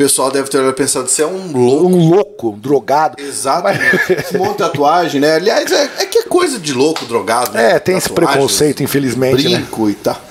O 0.00 0.02
pessoal 0.02 0.30
deve 0.30 0.48
ter 0.48 0.72
pensado, 0.72 1.08
você 1.08 1.20
é 1.20 1.26
um 1.26 1.52
louco. 1.52 1.86
Um 1.86 2.08
louco, 2.08 2.48
um 2.52 2.58
drogado. 2.58 3.22
Exatamente. 3.22 4.34
Monte 4.34 4.52
de 4.52 4.56
tatuagem, 4.56 5.20
né? 5.20 5.34
Aliás, 5.34 5.70
é, 5.70 5.90
é 5.98 6.06
que 6.06 6.20
é 6.20 6.22
coisa 6.22 6.58
de 6.58 6.72
louco, 6.72 7.04
drogado. 7.04 7.52
né? 7.52 7.72
É, 7.72 7.78
tem 7.78 7.98
esse 7.98 8.08
preconceito, 8.08 8.82
infelizmente. 8.82 9.46
Né? 9.46 9.58
Brinco 9.58 9.90
e 9.90 9.94
tal. 9.94 10.16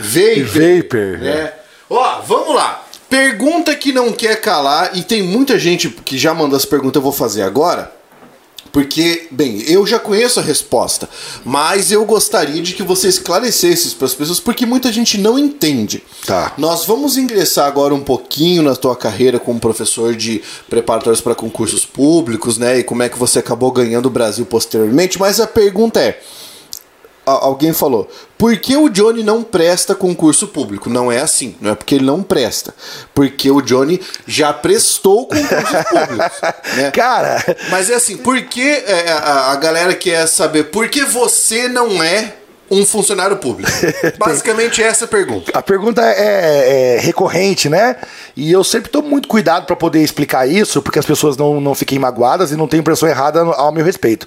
Vapor. 0.00 0.44
Vapor. 0.46 1.18
Né? 1.18 1.52
Ó, 1.90 2.20
vamos 2.22 2.54
lá. 2.54 2.86
Pergunta 3.10 3.76
que 3.76 3.92
não 3.92 4.10
quer 4.10 4.40
calar, 4.40 4.96
e 4.96 5.02
tem 5.02 5.22
muita 5.22 5.58
gente 5.58 5.90
que 5.90 6.16
já 6.16 6.32
mandou 6.32 6.56
essa 6.56 6.66
pergunta, 6.66 6.96
eu 6.96 7.02
vou 7.02 7.12
fazer 7.12 7.42
agora. 7.42 7.92
Porque, 8.76 9.28
bem, 9.30 9.62
eu 9.62 9.86
já 9.86 9.98
conheço 9.98 10.38
a 10.38 10.42
resposta, 10.42 11.08
mas 11.42 11.90
eu 11.90 12.04
gostaria 12.04 12.60
de 12.60 12.74
que 12.74 12.82
você 12.82 13.08
esclarecesse 13.08 13.86
isso 13.86 13.96
para 13.96 14.04
as 14.04 14.12
pessoas, 14.12 14.38
porque 14.38 14.66
muita 14.66 14.92
gente 14.92 15.16
não 15.16 15.38
entende. 15.38 16.04
Tá. 16.26 16.52
Nós 16.58 16.84
vamos 16.84 17.16
ingressar 17.16 17.66
agora 17.66 17.94
um 17.94 18.02
pouquinho 18.02 18.62
na 18.62 18.76
tua 18.76 18.94
carreira 18.94 19.38
como 19.38 19.58
professor 19.58 20.14
de 20.14 20.42
preparatórios 20.68 21.22
para 21.22 21.34
concursos 21.34 21.86
públicos, 21.86 22.58
né? 22.58 22.80
E 22.80 22.84
como 22.84 23.02
é 23.02 23.08
que 23.08 23.18
você 23.18 23.38
acabou 23.38 23.72
ganhando 23.72 24.06
o 24.06 24.10
Brasil 24.10 24.44
posteriormente, 24.44 25.18
mas 25.18 25.40
a 25.40 25.46
pergunta 25.46 25.98
é: 25.98 26.20
alguém 27.26 27.72
falou, 27.72 28.08
por 28.38 28.56
que 28.56 28.76
o 28.76 28.88
Johnny 28.88 29.24
não 29.24 29.42
presta 29.42 29.94
concurso 29.94 30.46
público? 30.46 30.88
Não 30.88 31.10
é 31.10 31.20
assim, 31.20 31.56
não 31.60 31.72
é 31.72 31.74
porque 31.74 31.96
ele 31.96 32.04
não 32.04 32.22
presta. 32.22 32.72
Porque 33.12 33.50
o 33.50 33.60
Johnny 33.60 34.00
já 34.26 34.52
prestou 34.52 35.26
concursos 35.26 35.82
públicos. 35.90 36.40
Né? 36.76 36.90
Cara, 36.92 37.44
Mas 37.70 37.90
é 37.90 37.94
assim, 37.94 38.16
por 38.16 38.40
que 38.42 38.62
é, 38.62 39.10
a, 39.10 39.52
a 39.52 39.56
galera 39.56 39.94
quer 39.94 40.26
saber 40.28 40.64
por 40.64 40.88
que 40.88 41.04
você 41.04 41.68
não 41.68 42.02
é 42.02 42.34
um 42.70 42.86
funcionário 42.86 43.36
público? 43.36 43.70
Basicamente 44.18 44.82
essa 44.82 45.04
é 45.04 45.06
a 45.06 45.08
pergunta. 45.08 45.50
A 45.52 45.62
pergunta 45.62 46.02
é, 46.02 46.96
é 46.96 47.00
recorrente, 47.00 47.68
né? 47.68 47.96
E 48.36 48.52
eu 48.52 48.62
sempre 48.62 48.90
tomo 48.90 49.08
muito 49.08 49.26
cuidado 49.26 49.66
para 49.66 49.74
poder 49.74 50.02
explicar 50.02 50.48
isso, 50.48 50.80
porque 50.80 50.98
as 50.98 51.06
pessoas 51.06 51.36
não, 51.36 51.60
não 51.60 51.74
fiquem 51.74 51.98
magoadas 51.98 52.52
e 52.52 52.56
não 52.56 52.68
tenham 52.68 52.82
impressão 52.82 53.08
errada 53.08 53.40
ao 53.40 53.72
meu 53.72 53.84
respeito. 53.84 54.26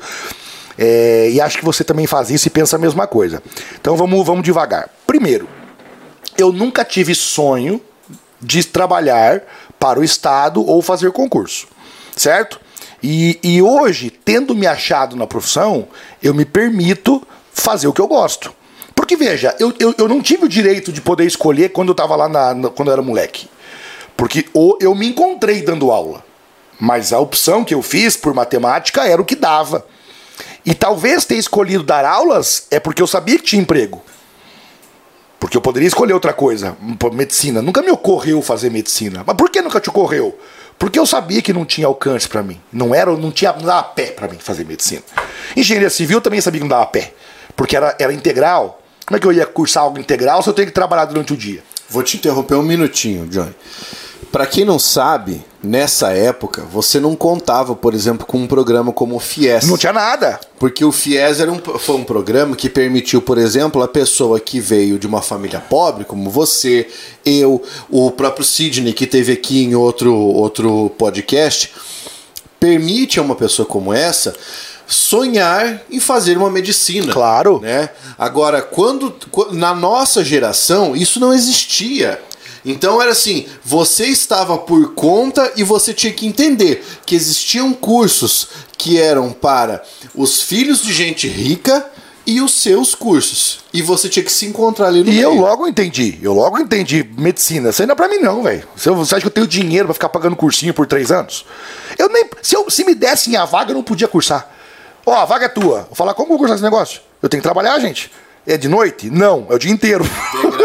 É, 0.82 1.30
e 1.30 1.42
acho 1.42 1.58
que 1.58 1.66
você 1.66 1.84
também 1.84 2.08
faz 2.08 2.30
isso 2.30 2.48
e 2.48 2.50
pensa 2.50 2.78
a 2.78 2.80
mesma 2.80 3.06
coisa. 3.06 3.44
Então 3.82 3.98
vamos, 3.98 4.26
vamos 4.26 4.44
devagar. 4.44 4.90
Primeiro, 5.06 5.46
eu 6.38 6.54
nunca 6.54 6.86
tive 6.86 7.14
sonho 7.14 7.82
de 8.42 8.64
trabalhar 8.64 9.42
para 9.78 10.00
o 10.00 10.04
Estado 10.06 10.66
ou 10.66 10.82
fazer 10.82 11.12
concurso, 11.12 11.68
certo? 12.16 12.62
E, 13.04 13.38
e 13.44 13.62
hoje, 13.62 14.10
tendo 14.10 14.56
me 14.56 14.66
achado 14.66 15.18
na 15.18 15.28
profissão, 15.28 15.86
eu 16.24 16.34
me 16.34 16.46
permito 16.46 17.22
fazer 17.52 17.88
o 17.90 17.94
que 17.94 18.00
eu 18.00 18.08
gosto. 18.08 18.54
Porque 18.96 19.18
veja, 19.18 19.54
eu, 19.60 19.74
eu, 19.80 19.94
eu 19.98 20.08
não 20.08 20.22
tive 20.22 20.46
o 20.46 20.50
direito 20.50 20.94
de 20.94 21.02
poder 21.02 21.26
escolher 21.26 21.70
quando 21.70 21.90
eu 21.90 21.94
estava 21.94 22.16
lá 22.16 22.30
na, 22.30 22.54
na, 22.54 22.70
quando 22.70 22.88
eu 22.88 22.94
era 22.94 23.02
moleque. 23.02 23.50
Porque 24.16 24.46
ou 24.54 24.78
eu 24.80 24.96
me 24.96 25.10
encontrei 25.10 25.62
dando 25.62 25.92
aula. 25.92 26.24
Mas 26.80 27.12
a 27.12 27.20
opção 27.20 27.66
que 27.66 27.74
eu 27.74 27.82
fiz 27.82 28.16
por 28.16 28.34
matemática 28.34 29.06
era 29.06 29.22
o 29.22 29.26
que 29.26 29.36
dava. 29.36 29.86
E 30.66 30.74
talvez 30.74 31.26
ter 31.26 31.36
escolhido 31.36 31.84
dar 31.84 32.06
aulas 32.06 32.68
é 32.70 32.80
porque 32.80 33.02
eu 33.02 33.08
sabia 33.08 33.38
que 33.38 33.44
tinha 33.44 33.62
emprego. 33.62 34.02
Porque 35.40 35.56
eu 35.56 35.62
poderia 35.62 35.88
escolher 35.88 36.14
outra 36.14 36.34
coisa, 36.34 36.76
medicina. 37.14 37.62
Nunca 37.62 37.82
me 37.82 37.90
ocorreu 37.90 38.42
fazer 38.42 38.70
medicina. 38.70 39.24
Mas 39.26 39.38
por 39.38 39.50
que 39.50 39.62
nunca 39.62 39.80
te 39.80 39.90
ocorreu? 39.90 40.38
Porque 40.78 41.00
eu 41.00 41.06
sabia 41.06 41.42
que 41.42 41.54
não 41.54 41.66
tinha 41.66 41.88
alcance 41.88 42.28
para 42.28 42.44
mim. 42.44 42.60
Não 42.72 42.94
era, 42.94 43.12
não 43.16 43.32
tinha, 43.32 43.54
não 43.54 43.64
dava 43.64 43.84
pé 43.84 44.08
para 44.08 44.28
mim 44.28 44.38
fazer 44.38 44.66
medicina. 44.66 45.02
Engenharia 45.56 45.90
civil 45.90 46.22
também 46.22 46.42
sabia 46.42 46.60
que 46.60 46.64
não 46.64 46.70
dava 46.70 46.86
pé, 46.86 47.14
porque 47.56 47.76
era, 47.76 47.96
era 48.00 48.14
integral. 48.14 48.82
Como 49.06 49.18
é 49.18 49.20
que 49.20 49.28
eu 49.28 49.34
ia 49.34 49.46
cursar 49.46 49.84
algo 49.84 50.00
integral 50.00 50.44
se 50.44 50.50
eu 50.50 50.54
tenho 50.54 50.68
que 50.68 50.74
trabalhar 50.74 51.06
durante 51.06 51.34
o 51.34 51.38
dia? 51.38 51.64
Vou 51.90 52.04
te 52.04 52.18
interromper 52.18 52.56
um 52.56 52.62
minutinho, 52.62 53.26
Johnny. 53.28 53.56
Para 54.32 54.46
quem 54.46 54.64
não 54.64 54.78
sabe, 54.78 55.44
nessa 55.64 56.12
época, 56.12 56.62
você 56.62 57.00
não 57.00 57.16
contava, 57.16 57.76
por 57.76 57.94
exemplo, 57.94 58.26
com 58.26 58.38
um 58.38 58.48
programa 58.48 58.94
como 58.94 59.16
o 59.16 59.20
FIES. 59.20 59.68
Não 59.68 59.78
tinha 59.78 59.94
nada. 59.94 60.40
Porque 60.60 60.86
o 60.86 60.92
FIES 60.92 61.40
era 61.40 61.52
um, 61.52 61.58
foi 61.58 61.96
um 61.96 62.04
programa 62.04 62.56
que 62.56 62.70
permitiu, 62.70 63.22
por 63.22 63.38
exemplo, 63.38 63.82
a 63.82 63.88
pessoa 63.88 64.40
que 64.40 64.60
veio 64.60 65.00
de 65.00 65.08
uma 65.08 65.22
família 65.22 65.60
pobre, 65.60 66.06
como 66.06 66.30
você, 66.30 66.88
eu, 67.26 67.62
o 67.90 68.12
próprio 68.12 68.46
Sidney, 68.46 68.94
que 68.94 69.08
teve 69.08 69.32
aqui 69.32 69.64
em 69.64 69.74
outro, 69.76 70.14
outro 70.14 70.92
podcast, 70.98 71.74
permite 72.60 73.20
a 73.20 73.22
uma 73.22 73.36
pessoa 73.36 73.66
como 73.66 73.94
essa 73.94 74.36
sonhar 74.90 75.84
em 75.92 76.00
fazer 76.00 76.36
uma 76.36 76.50
medicina. 76.50 77.14
Claro. 77.14 77.60
Né? 77.60 77.90
Agora, 78.18 78.62
quando 78.62 79.14
na 79.52 79.74
nossa 79.74 80.26
geração 80.26 80.96
isso 80.96 81.20
não 81.20 81.32
existia. 81.32 82.20
Então 82.66 83.02
era 83.02 83.12
assim, 83.12 83.46
você 83.64 84.06
estava 84.08 84.58
por 84.58 84.94
conta 84.94 85.52
e 85.56 85.64
você 85.64 85.94
tinha 85.94 86.12
que 86.14 86.28
entender 86.28 86.84
que 87.06 87.16
existiam 87.16 87.74
cursos 87.74 88.48
que 88.78 89.00
eram 89.00 89.32
para 89.32 89.84
os 90.14 90.42
filhos 90.42 90.82
de 90.82 90.94
gente 90.94 91.28
rica 91.28 91.86
e 92.26 92.42
os 92.42 92.54
seus 92.54 92.94
cursos. 92.94 93.60
E 93.74 93.82
você 93.82 94.08
tinha 94.08 94.24
que 94.24 94.32
se 94.32 94.46
encontrar 94.46 94.88
ali 94.88 95.00
no 95.04 95.10
E 95.10 95.14
meio. 95.14 95.24
eu 95.24 95.34
logo 95.34 95.68
entendi. 95.68 96.20
Eu 96.22 96.34
logo 96.34 96.60
entendi 96.60 97.04
medicina. 97.18 97.70
Isso 97.70 97.82
ainda 97.82 97.94
é 97.94 97.96
pra 97.96 98.08
mim 98.08 98.18
não, 98.20 98.44
velho. 98.44 98.68
Você 98.76 98.90
acha 99.16 99.22
que 99.22 99.28
eu 99.28 99.32
tenho 99.32 99.48
dinheiro 99.48 99.86
pra 99.88 99.94
ficar 99.96 100.10
pagando 100.10 100.36
cursinho 100.36 100.74
por 100.74 100.86
três 100.86 101.12
anos? 101.12 101.46
Eu 101.98 102.08
nem. 102.10 102.26
Se, 102.42 102.56
eu, 102.56 102.70
se 102.70 102.84
me 102.84 102.94
dessem 102.94 103.36
a 103.36 103.46
vaga, 103.46 103.72
eu 103.72 103.76
não 103.76 103.84
podia 103.84 104.08
cursar. 104.08 104.48
Ó, 105.06 105.14
a 105.16 105.26
vaga 105.26 105.46
é 105.46 105.50
tua. 105.50 105.84
Vou 105.84 105.96
falar, 105.96 106.14
como 106.14 106.28
eu 106.28 106.30
vou 106.32 106.38
cursar 106.40 106.56
esse 106.56 106.64
negócio? 106.64 107.02
Eu 107.22 107.30
tenho 107.30 107.42
que 107.42 107.48
trabalhar, 107.48 107.80
gente. 107.80 108.12
É 108.46 108.58
de 108.58 108.68
noite? 108.68 109.10
Não, 109.10 109.48
é 109.50 109.56
o 109.56 109.60
dia 109.60 109.72
inteiro. 109.72 110.06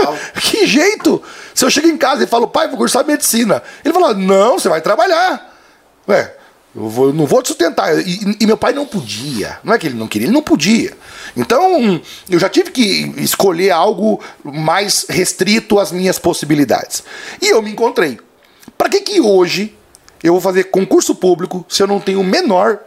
que 0.41 0.67
jeito? 0.67 1.23
Se 1.55 1.65
eu 1.65 1.71
chego 1.71 1.89
em 1.89 1.97
casa 1.97 2.25
e 2.25 2.27
falo, 2.27 2.49
pai, 2.49 2.69
vou 2.69 2.77
cursar 2.77 3.07
medicina. 3.07 3.63
Ele 3.85 3.95
fala, 3.95 4.15
não, 4.15 4.59
você 4.59 4.69
vai 4.69 4.81
trabalhar. 4.81 5.53
Ué, 6.09 6.35
eu, 6.75 6.89
vou, 6.89 7.13
não 7.13 7.27
vou 7.27 7.43
te 7.43 7.49
sustentar. 7.49 7.97
E, 7.99 8.37
e, 8.41 8.47
meu 8.47 8.57
pai 8.57 8.73
não 8.73 8.87
podia. 8.87 9.59
Não 9.63 9.73
é 9.73 9.79
que 9.79 9.87
ele 9.87 9.97
não 9.97 10.09
queria, 10.09 10.27
ele 10.27 10.35
não 10.35 10.43
podia. 10.43 10.93
Então, 11.37 12.01
eu 12.29 12.39
já 12.39 12.49
tive 12.49 12.71
que 12.71 13.15
escolher 13.19 13.71
algo 13.71 14.21
mais 14.43 15.07
restrito 15.09 15.79
às 15.79 15.93
minhas 15.93 16.19
possibilidades. 16.19 17.05
E 17.41 17.49
eu 17.49 17.63
me 17.63 17.71
encontrei. 17.71 18.19
Para 18.77 18.89
que 18.89 19.01
que 19.01 19.21
hoje 19.21 19.75
eu 20.23 20.33
vou 20.33 20.41
fazer 20.41 20.65
concurso 20.65 21.15
público 21.15 21.65
se 21.69 21.83
eu 21.83 21.87
não 21.87 22.01
tenho 22.01 22.23
menor 22.25 22.81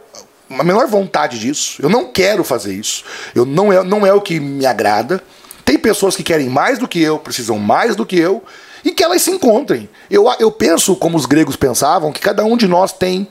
a 0.50 0.64
menor 0.64 0.86
vontade 0.86 1.38
disso. 1.38 1.80
Eu 1.82 1.88
não 1.88 2.10
quero 2.10 2.42
fazer 2.42 2.74
isso. 2.74 3.04
Eu 3.34 3.44
não 3.44 3.72
é, 3.72 3.82
não 3.82 4.06
é 4.06 4.12
o 4.12 4.20
que 4.20 4.40
me 4.40 4.64
agrada. 4.64 5.22
Tem 5.68 5.76
pessoas 5.76 6.16
que 6.16 6.22
querem 6.22 6.48
mais 6.48 6.78
do 6.78 6.88
que 6.88 6.98
eu, 6.98 7.18
precisam 7.18 7.58
mais 7.58 7.94
do 7.94 8.06
que 8.06 8.18
eu, 8.18 8.42
e 8.82 8.90
que 8.90 9.04
elas 9.04 9.20
se 9.20 9.30
encontrem. 9.30 9.86
Eu, 10.10 10.24
eu 10.40 10.50
penso, 10.50 10.96
como 10.96 11.14
os 11.14 11.26
gregos 11.26 11.56
pensavam, 11.56 12.10
que 12.10 12.20
cada 12.20 12.42
um 12.42 12.56
de 12.56 12.66
nós 12.66 12.90
tem 12.90 13.28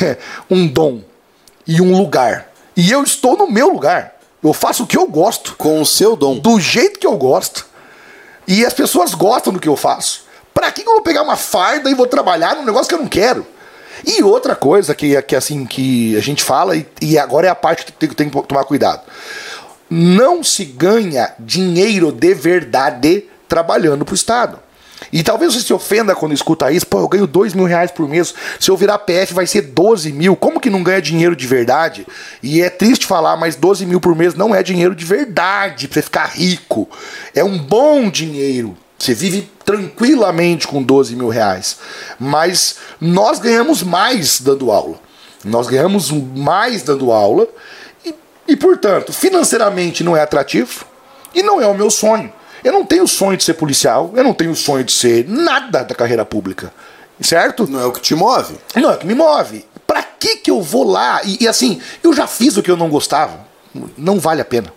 um 0.50 0.66
dom 0.66 1.00
e 1.66 1.80
um 1.80 1.96
lugar. 1.96 2.52
E 2.76 2.90
eu 2.90 3.02
estou 3.02 3.38
no 3.38 3.50
meu 3.50 3.70
lugar. 3.70 4.16
Eu 4.44 4.52
faço 4.52 4.82
o 4.82 4.86
que 4.86 4.98
eu 4.98 5.06
gosto. 5.06 5.56
Com 5.56 5.80
o 5.80 5.86
seu 5.86 6.14
dom. 6.14 6.38
Do 6.38 6.60
jeito 6.60 7.00
que 7.00 7.06
eu 7.06 7.16
gosto. 7.16 7.66
E 8.46 8.66
as 8.66 8.74
pessoas 8.74 9.14
gostam 9.14 9.50
do 9.50 9.58
que 9.58 9.66
eu 9.66 9.74
faço. 9.74 10.26
Para 10.52 10.70
que 10.70 10.82
eu 10.82 10.92
vou 10.92 11.00
pegar 11.00 11.22
uma 11.22 11.36
farda 11.36 11.88
e 11.88 11.94
vou 11.94 12.06
trabalhar 12.06 12.54
num 12.54 12.66
negócio 12.66 12.86
que 12.86 12.94
eu 12.96 13.00
não 13.00 13.08
quero? 13.08 13.46
E 14.06 14.22
outra 14.22 14.54
coisa 14.54 14.94
que, 14.94 15.20
que 15.22 15.34
assim 15.34 15.64
que 15.64 16.14
a 16.18 16.20
gente 16.20 16.44
fala, 16.44 16.76
e, 16.76 16.86
e 17.00 17.18
agora 17.18 17.46
é 17.46 17.50
a 17.50 17.54
parte 17.54 17.86
que 17.86 17.92
tem, 17.92 18.08
tem 18.10 18.28
que 18.28 18.42
tomar 18.42 18.64
cuidado. 18.64 19.00
Não 19.90 20.42
se 20.42 20.64
ganha 20.64 21.32
dinheiro 21.38 22.12
de 22.12 22.34
verdade 22.34 23.24
trabalhando 23.48 24.04
para 24.04 24.12
o 24.12 24.16
Estado. 24.16 24.58
E 25.12 25.22
talvez 25.22 25.54
você 25.54 25.60
se 25.60 25.72
ofenda 25.72 26.14
quando 26.14 26.34
escuta 26.34 26.70
isso, 26.70 26.86
pô, 26.86 26.98
eu 26.98 27.08
ganho 27.08 27.26
dois 27.26 27.54
mil 27.54 27.64
reais 27.64 27.90
por 27.90 28.08
mês, 28.08 28.34
se 28.58 28.70
eu 28.70 28.76
virar 28.76 28.98
PF 28.98 29.32
vai 29.32 29.46
ser 29.46 29.62
12 29.62 30.12
mil, 30.12 30.36
como 30.36 30.60
que 30.60 30.68
não 30.68 30.82
ganha 30.82 31.00
dinheiro 31.00 31.34
de 31.34 31.46
verdade? 31.46 32.06
E 32.42 32.60
é 32.60 32.68
triste 32.68 33.06
falar, 33.06 33.36
mas 33.36 33.56
12 33.56 33.86
mil 33.86 34.00
por 34.00 34.14
mês 34.14 34.34
não 34.34 34.54
é 34.54 34.62
dinheiro 34.62 34.94
de 34.94 35.04
verdade 35.04 35.88
pra 35.88 35.94
você 35.94 36.02
ficar 36.02 36.26
rico. 36.26 36.88
É 37.34 37.42
um 37.42 37.56
bom 37.58 38.10
dinheiro, 38.10 38.76
você 38.98 39.14
vive 39.14 39.48
tranquilamente 39.64 40.66
com 40.66 40.82
12 40.82 41.14
mil 41.14 41.28
reais. 41.28 41.78
Mas 42.18 42.76
nós 43.00 43.38
ganhamos 43.38 43.82
mais 43.82 44.40
dando 44.40 44.70
aula. 44.70 45.00
Nós 45.44 45.68
ganhamos 45.68 46.10
mais 46.10 46.82
dando 46.82 47.12
aula. 47.12 47.46
E, 48.48 48.56
portanto, 48.56 49.12
financeiramente 49.12 50.02
não 50.02 50.16
é 50.16 50.22
atrativo. 50.22 50.86
E 51.34 51.42
não 51.42 51.60
é 51.60 51.66
o 51.66 51.74
meu 51.74 51.90
sonho. 51.90 52.32
Eu 52.64 52.72
não 52.72 52.84
tenho 52.84 53.06
sonho 53.06 53.36
de 53.36 53.44
ser 53.44 53.54
policial. 53.54 54.10
Eu 54.16 54.24
não 54.24 54.32
tenho 54.32 54.56
sonho 54.56 54.82
de 54.82 54.92
ser 54.92 55.28
nada 55.28 55.84
da 55.84 55.94
carreira 55.94 56.24
pública. 56.24 56.72
Certo? 57.20 57.68
Não 57.68 57.80
é 57.80 57.84
o 57.84 57.92
que 57.92 58.00
te 58.00 58.14
move. 58.14 58.54
Não 58.74 58.90
é 58.90 58.94
o 58.94 58.98
que 58.98 59.06
me 59.06 59.14
move. 59.14 59.66
Pra 59.86 60.02
que 60.02 60.36
que 60.36 60.50
eu 60.50 60.62
vou 60.62 60.84
lá? 60.84 61.20
E, 61.24 61.44
e 61.44 61.48
assim, 61.48 61.80
eu 62.02 62.14
já 62.14 62.26
fiz 62.26 62.56
o 62.56 62.62
que 62.62 62.70
eu 62.70 62.76
não 62.76 62.88
gostava. 62.88 63.46
Não 63.96 64.18
vale 64.18 64.40
a 64.40 64.44
pena. 64.44 64.72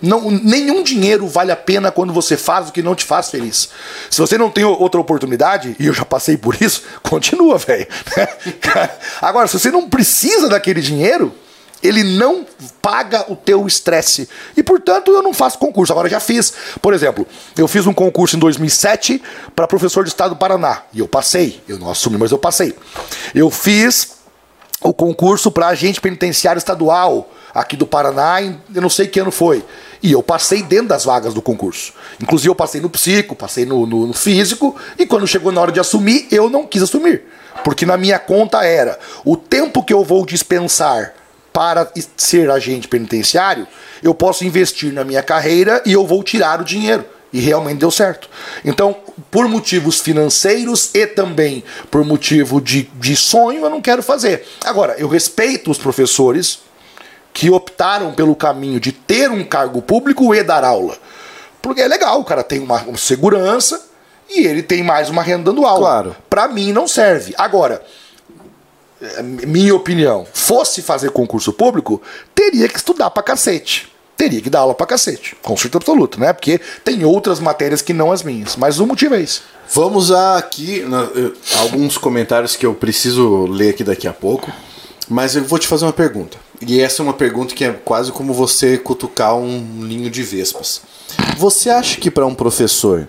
Não, 0.00 0.30
nenhum 0.30 0.82
dinheiro 0.82 1.26
vale 1.26 1.52
a 1.52 1.56
pena 1.56 1.92
quando 1.92 2.12
você 2.12 2.36
faz 2.36 2.68
o 2.68 2.72
que 2.72 2.82
não 2.82 2.94
te 2.94 3.04
faz 3.04 3.28
feliz. 3.28 3.68
Se 4.08 4.18
você 4.18 4.38
não 4.38 4.50
tem 4.50 4.64
outra 4.64 4.98
oportunidade, 4.98 5.76
e 5.78 5.86
eu 5.86 5.92
já 5.92 6.06
passei 6.06 6.38
por 6.38 6.56
isso, 6.60 6.84
continua, 7.02 7.58
velho. 7.58 7.86
Agora, 9.20 9.46
se 9.46 9.58
você 9.58 9.70
não 9.70 9.90
precisa 9.90 10.48
daquele 10.48 10.80
dinheiro, 10.80 11.34
ele 11.82 12.02
não 12.02 12.46
paga 12.82 13.24
o 13.30 13.36
teu 13.36 13.66
estresse. 13.66 14.28
E, 14.56 14.62
portanto, 14.62 15.10
eu 15.10 15.22
não 15.22 15.32
faço 15.32 15.58
concurso. 15.58 15.92
Agora, 15.92 16.08
já 16.08 16.20
fiz. 16.20 16.52
Por 16.80 16.92
exemplo, 16.92 17.26
eu 17.56 17.66
fiz 17.66 17.86
um 17.86 17.92
concurso 17.92 18.36
em 18.36 18.38
2007 18.38 19.22
para 19.54 19.66
professor 19.66 20.04
de 20.04 20.10
Estado 20.10 20.30
do 20.30 20.36
Paraná. 20.36 20.82
E 20.92 21.00
eu 21.00 21.08
passei. 21.08 21.62
Eu 21.68 21.78
não 21.78 21.90
assumi, 21.90 22.18
mas 22.18 22.30
eu 22.30 22.38
passei. 22.38 22.74
Eu 23.34 23.50
fiz 23.50 24.20
o 24.82 24.94
concurso 24.94 25.50
para 25.50 25.68
agente 25.68 26.00
penitenciário 26.00 26.58
estadual 26.58 27.30
aqui 27.54 27.76
do 27.76 27.86
Paraná, 27.86 28.40
eu 28.42 28.80
não 28.80 28.88
sei 28.88 29.06
que 29.06 29.20
ano 29.20 29.30
foi. 29.30 29.64
E 30.02 30.12
eu 30.12 30.22
passei 30.22 30.62
dentro 30.62 30.88
das 30.88 31.04
vagas 31.04 31.34
do 31.34 31.42
concurso. 31.42 31.92
Inclusive, 32.20 32.48
eu 32.48 32.54
passei 32.54 32.80
no 32.80 32.88
psico, 32.88 33.36
passei 33.36 33.66
no, 33.66 33.86
no, 33.86 34.06
no, 34.06 34.14
físico, 34.14 34.74
e 34.98 35.04
quando 35.04 35.26
chegou 35.26 35.52
na 35.52 35.60
hora 35.60 35.72
de 35.72 35.78
assumir, 35.78 36.26
eu 36.30 36.48
não 36.48 36.66
quis 36.66 36.82
assumir. 36.82 37.24
Porque 37.62 37.84
na 37.84 37.98
minha 37.98 38.18
conta 38.18 38.64
era 38.64 38.98
o 39.24 39.36
tempo 39.36 39.82
que 39.82 39.92
eu 39.92 40.02
vou 40.02 40.24
dispensar 40.24 41.12
para 41.52 41.90
ser 42.16 42.50
agente 42.50 42.88
penitenciário, 42.88 43.66
eu 44.02 44.14
posso 44.14 44.44
investir 44.44 44.92
na 44.92 45.04
minha 45.04 45.22
carreira 45.22 45.82
e 45.84 45.92
eu 45.92 46.06
vou 46.06 46.22
tirar 46.22 46.60
o 46.60 46.64
dinheiro. 46.64 47.04
E 47.32 47.38
realmente 47.38 47.78
deu 47.78 47.90
certo. 47.92 48.28
Então, 48.64 48.96
por 49.30 49.46
motivos 49.46 50.00
financeiros 50.00 50.90
e 50.92 51.06
também 51.06 51.62
por 51.88 52.04
motivo 52.04 52.60
de, 52.60 52.90
de 52.94 53.14
sonho, 53.14 53.64
eu 53.64 53.70
não 53.70 53.80
quero 53.80 54.02
fazer. 54.02 54.44
Agora, 54.64 54.96
eu 54.98 55.06
respeito 55.06 55.70
os 55.70 55.78
professores, 55.78 56.58
que 57.32 57.50
optaram 57.50 58.12
pelo 58.12 58.34
caminho 58.34 58.80
de 58.80 58.92
ter 58.92 59.30
um 59.30 59.44
cargo 59.44 59.80
público 59.80 60.34
e 60.34 60.42
dar 60.42 60.64
aula. 60.64 60.96
Porque 61.62 61.80
é 61.80 61.88
legal, 61.88 62.20
o 62.20 62.24
cara 62.24 62.42
tem 62.42 62.58
uma, 62.58 62.82
uma 62.82 62.98
segurança 62.98 63.80
e 64.28 64.46
ele 64.46 64.62
tem 64.62 64.82
mais 64.82 65.08
uma 65.08 65.22
renda 65.22 65.44
dando 65.44 65.64
aula. 65.64 65.80
Claro. 65.80 66.16
Para 66.28 66.48
mim 66.48 66.72
não 66.72 66.88
serve. 66.88 67.34
Agora, 67.36 67.82
minha 69.22 69.74
opinião, 69.74 70.26
fosse 70.32 70.82
fazer 70.82 71.10
concurso 71.10 71.52
público, 71.52 72.02
teria 72.34 72.68
que 72.68 72.76
estudar 72.76 73.10
pra 73.10 73.22
cacete. 73.22 73.90
teria 74.20 74.42
que 74.42 74.50
dar 74.50 74.58
aula 74.60 74.74
pra 74.74 74.86
cacete. 74.86 75.34
Com 75.40 75.54
absoluta, 75.54 76.18
né? 76.18 76.30
Porque 76.34 76.60
tem 76.84 77.06
outras 77.06 77.40
matérias 77.40 77.80
que 77.80 77.94
não 77.94 78.12
as 78.12 78.22
minhas. 78.22 78.54
Mas 78.54 78.78
o 78.78 78.86
motivo 78.86 79.14
é 79.14 79.22
esse. 79.22 79.40
Vamos 79.72 80.10
aqui 80.10 80.84
alguns 81.58 81.96
comentários 81.96 82.54
que 82.54 82.66
eu 82.66 82.74
preciso 82.74 83.46
ler 83.46 83.70
aqui 83.70 83.82
daqui 83.82 84.06
a 84.06 84.12
pouco. 84.12 84.52
Mas 85.08 85.36
eu 85.36 85.44
vou 85.44 85.58
te 85.58 85.66
fazer 85.66 85.86
uma 85.86 85.92
pergunta. 85.92 86.36
E 86.60 86.80
essa 86.80 87.00
é 87.00 87.04
uma 87.04 87.14
pergunta 87.14 87.54
que 87.54 87.64
é 87.64 87.72
quase 87.72 88.12
como 88.12 88.34
você 88.34 88.76
cutucar 88.76 89.34
um 89.34 89.58
ninho 89.60 90.10
de 90.10 90.22
vespas. 90.22 90.82
Você 91.38 91.70
acha 91.70 91.98
que 91.98 92.10
para 92.10 92.26
um 92.26 92.34
professor 92.34 93.08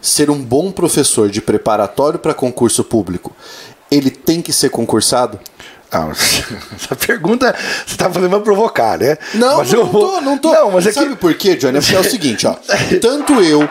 ser 0.00 0.30
um 0.30 0.40
bom 0.40 0.70
professor 0.70 1.28
de 1.28 1.40
preparatório 1.40 2.18
para 2.18 2.34
concurso 2.34 2.84
público, 2.84 3.34
ele 3.90 4.10
tem 4.10 4.40
que 4.42 4.52
ser 4.52 4.70
concursado? 4.70 5.38
Ah, 5.90 6.08
essa 6.74 6.96
pergunta 6.96 7.54
você 7.86 7.96
tá 7.96 8.10
fazendo 8.10 8.30
pra 8.30 8.40
provocar, 8.40 8.98
né? 8.98 9.16
Não, 9.34 9.58
Mas 9.58 9.70
não, 9.72 9.78
eu 9.80 9.84
não 9.84 9.92
vou- 9.92 10.12
tô, 10.14 10.20
não 10.20 10.38
tô. 10.38 10.52
Não, 10.52 10.70
mas 10.72 10.86
é 10.86 10.92
Sabe 10.92 11.10
que. 11.10 11.16
por 11.16 11.34
quê, 11.34 11.54
Johnny? 11.56 11.78
É 11.78 11.80
porque 11.80 11.94
é 11.96 12.00
o 12.00 12.04
seguinte, 12.04 12.46
ó. 12.46 12.54
Tanto 13.00 13.34
eu, 13.40 13.68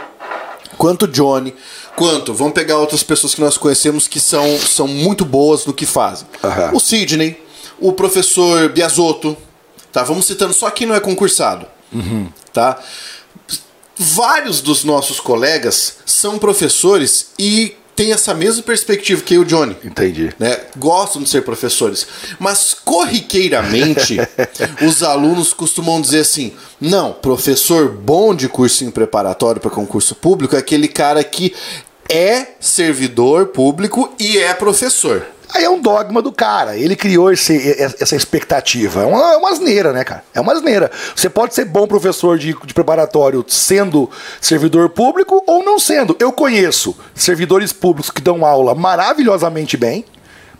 quanto 0.78 1.04
o 1.04 1.08
Johnny, 1.08 1.54
quanto, 1.98 2.34
vamos 2.34 2.54
pegar 2.54 2.78
outras 2.78 3.04
pessoas 3.04 3.36
que 3.36 3.42
nós 3.42 3.58
conhecemos 3.58 4.08
que 4.08 4.20
são, 4.20 4.58
são 4.60 4.88
muito 4.88 5.26
boas 5.26 5.66
no 5.66 5.74
que 5.74 5.86
fazem. 5.86 6.26
Aham. 6.44 6.72
O 6.74 6.80
Sidney, 6.80 7.44
o 7.80 7.92
professor 7.92 8.70
Biasotto, 8.70 9.36
tá? 9.92 10.04
Vamos 10.04 10.26
citando 10.26 10.54
só 10.54 10.70
quem 10.70 10.88
não 10.88 10.96
é 10.96 11.00
concursado, 11.02 11.66
Uhum. 11.92 12.30
tá? 12.54 12.80
Vários 13.96 14.60
dos 14.62 14.84
nossos 14.84 15.20
colegas 15.20 15.98
são 16.06 16.40
professores 16.40 17.28
e 17.38 17.76
têm 17.96 18.12
essa 18.12 18.34
mesma 18.34 18.64
perspectiva 18.64 19.22
que 19.22 19.36
eu 19.36 19.44
o 19.44 19.46
Johnny 19.46 19.76
Entendi. 19.84 20.34
né, 20.40 20.60
gostam 20.78 21.22
de 21.22 21.30
ser 21.30 21.42
professores, 21.44 22.08
mas 22.40 22.74
corriqueiramente 22.74 24.18
os 24.86 25.04
alunos 25.04 25.54
costumam 25.54 26.02
dizer 26.02 26.22
assim: 26.22 26.54
não, 26.80 27.14
professor 27.14 27.90
bom 27.90 28.34
de 28.34 28.50
cursinho 28.50 28.92
preparatório 28.92 29.62
para 29.62 29.70
concurso 29.70 30.16
público 30.16 30.56
é 30.56 30.60
aquele 30.60 30.88
cara 30.88 31.24
que 31.24 31.54
é 32.10 32.56
servidor 32.60 33.48
público 33.48 34.14
e 34.20 34.38
é 34.38 34.54
professor. 34.54 35.26
Aí 35.54 35.64
é 35.64 35.70
um 35.70 35.80
dogma 35.80 36.22
do 36.22 36.32
cara. 36.32 36.76
Ele 36.76 36.96
criou 36.96 37.32
esse- 37.32 37.78
essa 38.00 38.16
expectativa. 38.16 39.04
É 39.04 39.06
uma, 39.06 39.34
é 39.34 39.38
uma 39.38 39.50
asneira, 39.52 39.94
né, 39.94 40.04
cara? 40.04 40.24
É 40.34 40.42
uma 40.42 40.52
asneira. 40.54 40.90
Você 41.16 41.30
pode 41.30 41.54
ser 41.54 41.66
bom 41.66 41.86
professor 41.88 42.40
de, 42.40 42.56
de 42.66 42.74
preparatório 42.74 43.46
sendo 43.48 44.10
servidor 44.42 44.90
público 44.90 45.44
ou 45.46 45.64
não 45.64 45.78
sendo. 45.78 46.16
Eu 46.20 46.32
conheço 46.32 46.98
servidores 47.14 47.72
públicos 47.72 48.10
que 48.10 48.22
dão 48.22 48.44
aula 48.46 48.74
maravilhosamente 48.74 49.78
bem. 49.78 50.04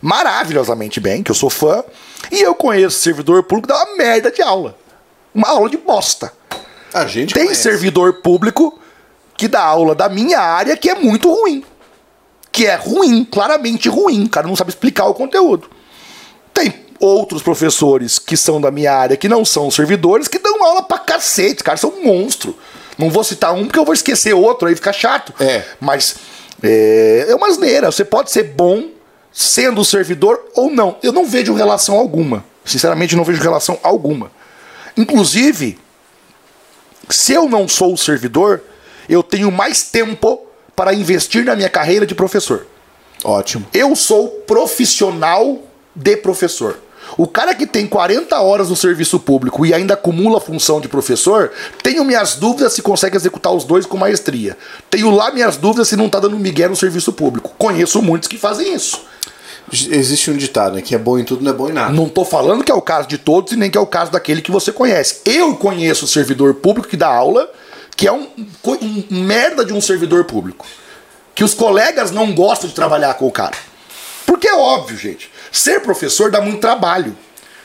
Maravilhosamente 0.00 1.00
bem, 1.00 1.22
que 1.22 1.30
eu 1.30 1.34
sou 1.34 1.48
fã. 1.50 1.82
E 2.30 2.40
eu 2.42 2.54
conheço 2.54 2.98
servidor 3.00 3.42
público 3.42 3.66
que 3.68 3.74
dá 3.74 3.84
uma 3.84 3.96
merda 3.96 4.30
de 4.30 4.42
aula. 4.42 4.76
Uma 5.34 5.48
aula 5.48 5.68
de 5.68 5.76
bosta. 5.76 6.32
A 6.92 7.06
gente 7.06 7.34
Tem 7.34 7.44
conhece. 7.46 7.62
servidor 7.62 8.12
público 8.20 8.78
que 9.36 9.48
dá 9.48 9.62
aula 9.64 9.94
da 9.94 10.08
minha 10.08 10.38
área 10.38 10.76
que 10.76 10.88
é 10.88 10.94
muito 10.94 11.28
ruim. 11.32 11.64
Que 12.54 12.66
é 12.66 12.76
ruim, 12.76 13.24
claramente 13.24 13.88
ruim. 13.88 14.26
O 14.26 14.28
cara 14.28 14.46
não 14.46 14.54
sabe 14.54 14.70
explicar 14.70 15.06
o 15.06 15.14
conteúdo. 15.14 15.68
Tem 16.52 16.72
outros 17.00 17.42
professores 17.42 18.20
que 18.20 18.36
são 18.36 18.60
da 18.60 18.70
minha 18.70 18.92
área 18.94 19.16
que 19.16 19.28
não 19.28 19.44
são 19.44 19.68
servidores 19.72 20.28
que 20.28 20.38
dão 20.38 20.62
aula 20.62 20.84
pra 20.84 21.00
cacete. 21.00 21.56
Os 21.56 21.62
caras 21.62 21.80
são 21.80 21.90
um 21.90 22.04
monstro. 22.04 22.56
Não 22.96 23.10
vou 23.10 23.24
citar 23.24 23.52
um 23.52 23.64
porque 23.64 23.78
eu 23.80 23.84
vou 23.84 23.92
esquecer 23.92 24.34
outro, 24.34 24.68
aí 24.68 24.76
fica 24.76 24.92
chato. 24.92 25.34
É. 25.42 25.64
Mas 25.80 26.14
é, 26.62 27.26
é 27.28 27.34
uma 27.34 27.48
asneira. 27.48 27.90
Você 27.90 28.04
pode 28.04 28.30
ser 28.30 28.44
bom 28.44 28.88
sendo 29.32 29.84
servidor 29.84 30.40
ou 30.54 30.70
não. 30.70 30.96
Eu 31.02 31.10
não 31.12 31.26
vejo 31.26 31.54
relação 31.54 31.96
alguma. 31.96 32.44
Sinceramente, 32.64 33.16
não 33.16 33.24
vejo 33.24 33.42
relação 33.42 33.80
alguma. 33.82 34.30
Inclusive, 34.96 35.76
se 37.10 37.32
eu 37.32 37.48
não 37.48 37.66
sou 37.66 37.96
servidor, 37.96 38.62
eu 39.08 39.24
tenho 39.24 39.50
mais 39.50 39.82
tempo 39.82 40.40
para 40.74 40.94
investir 40.94 41.44
na 41.44 41.54
minha 41.56 41.68
carreira 41.68 42.06
de 42.06 42.14
professor. 42.14 42.66
Ótimo. 43.22 43.66
Eu 43.72 43.94
sou 43.96 44.28
profissional 44.46 45.58
de 45.94 46.16
professor. 46.16 46.78
O 47.16 47.26
cara 47.26 47.54
que 47.54 47.66
tem 47.66 47.86
40 47.86 48.40
horas 48.40 48.70
no 48.70 48.76
serviço 48.76 49.20
público 49.20 49.64
e 49.64 49.72
ainda 49.72 49.94
acumula 49.94 50.38
a 50.38 50.40
função 50.40 50.80
de 50.80 50.88
professor, 50.88 51.52
tenho 51.82 52.04
minhas 52.04 52.34
dúvidas 52.36 52.72
se 52.72 52.82
consegue 52.82 53.16
executar 53.16 53.52
os 53.52 53.64
dois 53.64 53.86
com 53.86 53.96
maestria. 53.96 54.56
Tenho 54.90 55.10
lá 55.10 55.30
minhas 55.30 55.56
dúvidas 55.56 55.88
se 55.88 55.96
não 55.96 56.08
tá 56.08 56.18
dando 56.18 56.38
migué 56.38 56.66
no 56.66 56.74
serviço 56.74 57.12
público. 57.12 57.54
Conheço 57.56 58.02
muitos 58.02 58.28
que 58.28 58.38
fazem 58.38 58.74
isso. 58.74 59.02
Existe 59.72 60.30
um 60.30 60.36
ditado, 60.36 60.74
né? 60.74 60.82
Que 60.82 60.94
é 60.94 60.98
bom 60.98 61.18
em 61.18 61.24
tudo, 61.24 61.42
não 61.42 61.50
é 61.50 61.54
bom 61.54 61.68
em 61.68 61.72
nada. 61.72 61.92
Não 61.92 62.08
tô 62.08 62.24
falando 62.24 62.62
que 62.62 62.70
é 62.70 62.74
o 62.74 62.82
caso 62.82 63.08
de 63.08 63.16
todos 63.16 63.52
e 63.52 63.56
nem 63.56 63.70
que 63.70 63.78
é 63.78 63.80
o 63.80 63.86
caso 63.86 64.10
daquele 64.10 64.42
que 64.42 64.50
você 64.50 64.70
conhece. 64.70 65.20
Eu 65.24 65.54
conheço 65.56 66.04
o 66.04 66.08
servidor 66.08 66.54
público 66.54 66.88
que 66.88 66.96
dá 66.96 67.08
aula, 67.08 67.50
que 67.96 68.06
é 68.08 68.12
um, 68.12 68.28
um 68.82 69.04
merda 69.10 69.64
de 69.64 69.72
um 69.72 69.80
servidor 69.80 70.24
público. 70.24 70.66
Que 71.34 71.42
os 71.44 71.54
colegas 71.54 72.10
não 72.10 72.32
gostam 72.34 72.68
de 72.68 72.74
trabalhar 72.74 73.14
com 73.14 73.26
o 73.26 73.32
cara. 73.32 73.56
Porque 74.26 74.46
é 74.48 74.54
óbvio, 74.54 74.96
gente. 74.96 75.30
Ser 75.50 75.80
professor 75.80 76.30
dá 76.30 76.40
muito 76.40 76.60
trabalho. 76.60 77.16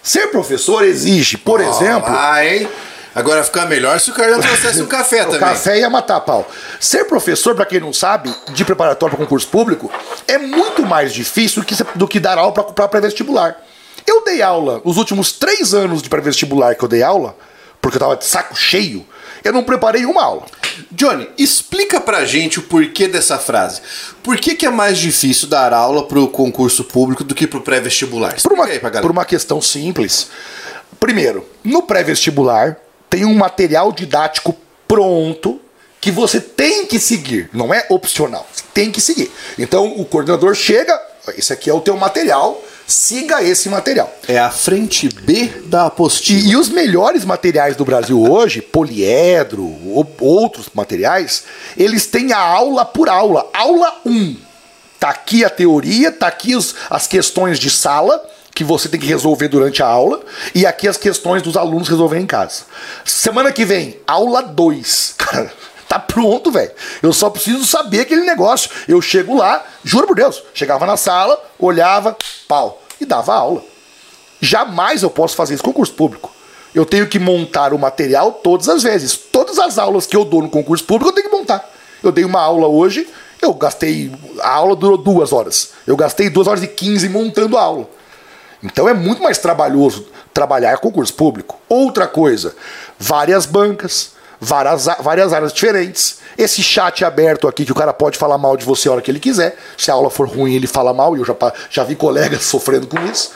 Ser 0.02 0.28
professor 0.28 0.84
exige, 0.84 1.38
por 1.38 1.62
exemplo. 1.62 2.10
Ah, 2.16 2.44
hein? 2.46 2.68
Agora 3.14 3.44
fica 3.44 3.66
melhor 3.66 4.00
se 4.00 4.12
o 4.12 4.14
Carlão 4.14 4.40
trouxesse 4.40 4.82
um 4.82 4.86
café 4.88 5.24
O 5.24 5.26
também. 5.26 5.40
café 5.40 5.80
ia 5.80 5.90
matar 5.90 6.18
a 6.18 6.20
pau. 6.22 6.50
Ser 6.80 7.06
professor, 7.06 7.56
pra 7.56 7.66
quem 7.66 7.80
não 7.80 7.92
sabe, 7.92 8.34
de 8.54 8.64
preparatório 8.64 9.16
para 9.16 9.26
concurso 9.26 9.48
público, 9.48 9.92
é 10.28 10.38
muito 10.38 10.84
mais 10.86 11.12
difícil 11.14 11.64
que- 11.64 11.76
do 11.96 12.08
que 12.08 12.20
dar 12.20 12.38
aula 12.38 12.54
para 12.54 12.88
pré-vestibular. 12.88 13.58
Eu 14.08 14.24
dei 14.24 14.42
aula, 14.42 14.80
os 14.84 14.98
últimos 14.98 15.32
três 15.32 15.74
anos 15.74 16.02
de 16.02 16.10
pré-vestibular 16.10 16.76
que 16.76 16.84
eu 16.84 16.88
dei 16.88 17.04
aula, 17.04 17.36
porque 17.82 17.98
eu 17.98 18.00
tava 18.00 18.16
de 18.16 18.26
saco 18.26 18.56
cheio, 18.56 19.06
eu 19.44 19.54
não 19.54 19.64
preparei 19.64 20.06
uma 20.06 20.24
aula. 20.24 20.46
Johnny, 20.92 21.30
explica 21.38 22.00
pra 22.00 22.26
gente 22.26 22.60
o 22.60 22.64
porquê 22.64 23.08
dessa 23.08 23.38
frase. 23.38 23.82
Por 24.24 24.38
que, 24.38 24.56
que 24.56 24.66
é 24.66 24.70
mais 24.70 24.98
difícil 24.98 25.48
dar 25.48 25.74
aula 25.74 26.08
pro 26.08 26.28
concurso 26.28 26.84
público 26.84 27.24
do 27.24 27.36
que 27.36 27.48
pro 27.48 27.62
pré-vestibular? 27.62 28.36
Por 28.42 28.54
uma, 28.54 28.68
por 29.02 29.12
uma 29.12 29.26
questão 29.26 29.62
simples. 29.62 30.30
Primeiro, 31.00 31.48
no 31.64 31.84
pré-vestibular 31.84 32.78
tem 33.10 33.26
um 33.26 33.34
material 33.34 33.92
didático 33.92 34.56
pronto 34.88 35.60
que 36.02 36.12
você 36.12 36.40
tem 36.40 36.86
que 36.86 37.00
seguir, 37.00 37.50
não 37.52 37.74
é 37.74 37.86
opcional, 37.90 38.48
tem 38.74 38.92
que 38.92 39.02
seguir. 39.02 39.32
Então 39.58 39.86
o 39.98 40.06
coordenador 40.06 40.56
chega, 40.56 41.00
esse 41.38 41.52
aqui 41.52 41.70
é 41.70 41.74
o 41.74 41.82
teu 41.82 41.98
material, 41.98 42.62
siga 42.90 43.42
esse 43.44 43.70
material. 43.70 44.12
É 44.28 44.38
a 44.40 44.50
frente 44.50 45.08
B 45.10 45.46
da 45.66 45.86
apostila. 45.86 46.40
E, 46.40 46.50
e 46.50 46.56
os 46.58 46.70
melhores 46.70 47.24
materiais 47.24 47.76
do 47.76 47.86
Brasil 47.86 48.20
hoje, 48.22 48.62
poliedro, 48.62 49.64
ou- 49.94 50.10
outros 50.20 50.68
materiais, 50.74 51.44
eles 51.78 52.06
têm 52.08 52.34
a 52.34 52.40
aula 52.40 52.84
por 52.84 53.08
aula. 53.08 53.48
Aula 53.54 53.94
1. 54.06 54.36
Tá 55.00 55.10
aqui 55.10 55.46
a 55.46 55.50
teoria, 55.50 56.12
tá 56.12 56.28
aqui 56.28 56.56
os- 56.56 56.76
as 56.90 57.08
questões 57.08 57.58
de 57.60 57.70
sala 57.70 58.22
que 58.54 58.64
você 58.64 58.90
tem 58.90 59.00
que 59.00 59.06
resolver 59.08 59.48
durante 59.48 59.82
a 59.82 59.88
aula 59.88 60.20
e 60.54 60.66
aqui 60.66 60.86
as 60.88 60.98
questões 60.98 61.42
dos 61.42 61.56
alunos 61.56 61.88
resolverem 61.88 62.24
em 62.26 62.28
casa. 62.28 62.64
Semana 63.06 63.52
que 63.54 63.64
vem, 63.64 63.98
aula 64.06 64.42
2. 64.42 65.14
Cara, 65.18 65.54
tá 65.90 65.98
pronto, 65.98 66.52
velho. 66.52 66.72
Eu 67.02 67.12
só 67.12 67.32
preciso 67.32 67.66
saber 67.66 68.02
aquele 68.02 68.22
negócio. 68.22 68.70
Eu 68.88 69.02
chego 69.02 69.36
lá, 69.36 69.66
juro 69.84 70.06
por 70.06 70.16
Deus, 70.16 70.42
chegava 70.54 70.86
na 70.86 70.96
sala, 70.96 71.42
olhava, 71.58 72.16
pau, 72.48 72.82
e 73.02 73.06
dava 73.06 73.34
aula. 73.34 73.64
Jamais 74.40 75.02
eu 75.02 75.10
posso 75.10 75.36
fazer 75.36 75.56
isso 75.56 75.64
com 75.64 75.72
concurso 75.72 75.94
público. 75.94 76.32
Eu 76.74 76.86
tenho 76.86 77.08
que 77.08 77.18
montar 77.18 77.74
o 77.74 77.80
material 77.80 78.32
todas 78.32 78.70
as 78.70 78.84
vezes. 78.84 79.18
Todas 79.18 79.58
as 79.58 79.80
aulas 79.80 80.06
que 80.06 80.16
eu 80.16 80.24
dou 80.24 80.44
no 80.44 80.50
concurso 80.50 80.86
público 80.86 81.10
eu 81.10 81.16
tenho 81.16 81.30
que 81.30 81.36
montar. 81.36 81.68
Eu 82.04 82.12
dei 82.12 82.24
uma 82.24 82.40
aula 82.40 82.68
hoje, 82.68 83.10
eu 83.42 83.52
gastei. 83.56 84.12
A 84.42 84.50
aula 84.50 84.76
durou 84.76 84.98
duas 84.98 85.34
horas. 85.34 85.72
Eu 85.88 85.98
gastei 85.98 86.30
duas 86.30 86.48
horas 86.48 86.64
e 86.64 86.68
quinze 86.68 87.10
montando 87.10 87.58
a 87.58 87.62
aula. 87.62 87.90
Então 88.62 88.88
é 88.88 88.94
muito 88.94 89.24
mais 89.24 89.40
trabalhoso 89.40 90.08
trabalhar 90.34 90.78
concurso 90.78 91.14
público. 91.16 91.60
Outra 91.68 92.08
coisa, 92.08 92.56
várias 93.00 93.48
bancas, 93.48 94.12
várias, 94.40 94.86
várias 95.02 95.34
áreas 95.34 95.54
diferentes. 95.54 96.20
Esse 96.38 96.64
chat 96.64 97.04
aberto 97.04 97.48
aqui 97.48 97.66
que 97.66 97.72
o 97.72 97.76
cara 97.76 97.94
pode 97.94 98.18
falar 98.18 98.38
mal 98.38 98.56
de 98.56 98.66
você 98.66 98.88
a 98.88 98.94
hora 98.94 99.02
que 99.02 99.12
ele 99.12 99.20
quiser. 99.20 99.58
Se 99.78 99.92
a 99.92 99.94
aula 99.94 100.10
for 100.10 100.28
ruim, 100.28 100.54
ele 100.54 100.68
fala 100.68 100.94
mal, 100.94 101.16
e 101.16 101.20
eu 101.20 101.26
já, 101.26 101.36
já 101.70 101.84
vi 101.84 101.96
colegas 101.96 102.44
sofrendo 102.46 102.88
com 102.88 103.00
isso. 103.06 103.32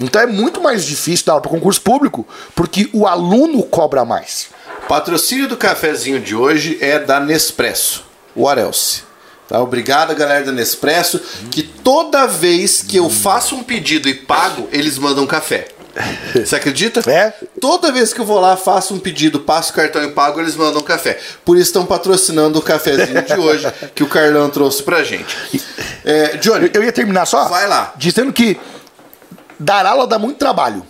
Então 0.00 0.20
é 0.20 0.26
muito 0.26 0.60
mais 0.60 0.84
difícil 0.84 1.26
dar 1.26 1.40
para 1.40 1.50
concurso 1.50 1.80
público, 1.80 2.26
porque 2.54 2.90
o 2.92 3.06
aluno 3.06 3.62
cobra 3.62 4.04
mais. 4.04 4.48
Patrocínio 4.88 5.48
do 5.48 5.56
cafezinho 5.56 6.20
de 6.20 6.34
hoje 6.34 6.78
é 6.80 6.98
da 6.98 7.18
Nespresso. 7.18 8.04
What 8.36 8.60
else? 8.60 9.02
Tá? 9.48 9.60
Obrigado, 9.62 10.14
galera 10.14 10.44
da 10.44 10.52
Nespresso, 10.52 11.20
que 11.50 11.62
toda 11.62 12.26
vez 12.26 12.82
que 12.82 12.96
eu 12.96 13.08
faço 13.08 13.54
um 13.54 13.62
pedido 13.62 14.08
e 14.08 14.14
pago, 14.14 14.68
eles 14.72 14.98
mandam 14.98 15.26
café. 15.26 15.68
Você 16.34 16.56
acredita? 16.56 17.08
É. 17.10 17.32
Toda 17.60 17.92
vez 17.92 18.12
que 18.12 18.20
eu 18.20 18.24
vou 18.24 18.40
lá, 18.40 18.56
faço 18.56 18.94
um 18.94 18.98
pedido, 18.98 19.40
passo 19.40 19.72
o 19.72 19.74
cartão 19.74 20.02
e 20.02 20.10
pago, 20.10 20.40
eles 20.40 20.56
mandam 20.56 20.82
café. 20.82 21.18
Por 21.44 21.56
isso 21.56 21.66
estão 21.68 21.86
patrocinando 21.86 22.58
o 22.58 22.62
cafezinho 22.62 23.22
de 23.22 23.34
hoje 23.34 23.72
que 23.94 24.02
o 24.02 24.08
Carlão 24.08 24.50
trouxe 24.50 24.82
pra 24.82 25.02
gente. 25.04 25.36
É, 26.04 26.36
Johnny, 26.38 26.70
Eu 26.74 26.82
ia 26.82 26.92
terminar 26.92 27.26
só 27.26 27.48
Vai 27.48 27.68
lá. 27.68 27.94
dizendo 27.96 28.32
que 28.32 28.58
dar 29.58 29.86
aula 29.86 30.06
dá 30.06 30.18
muito 30.18 30.38
trabalho. 30.38 30.84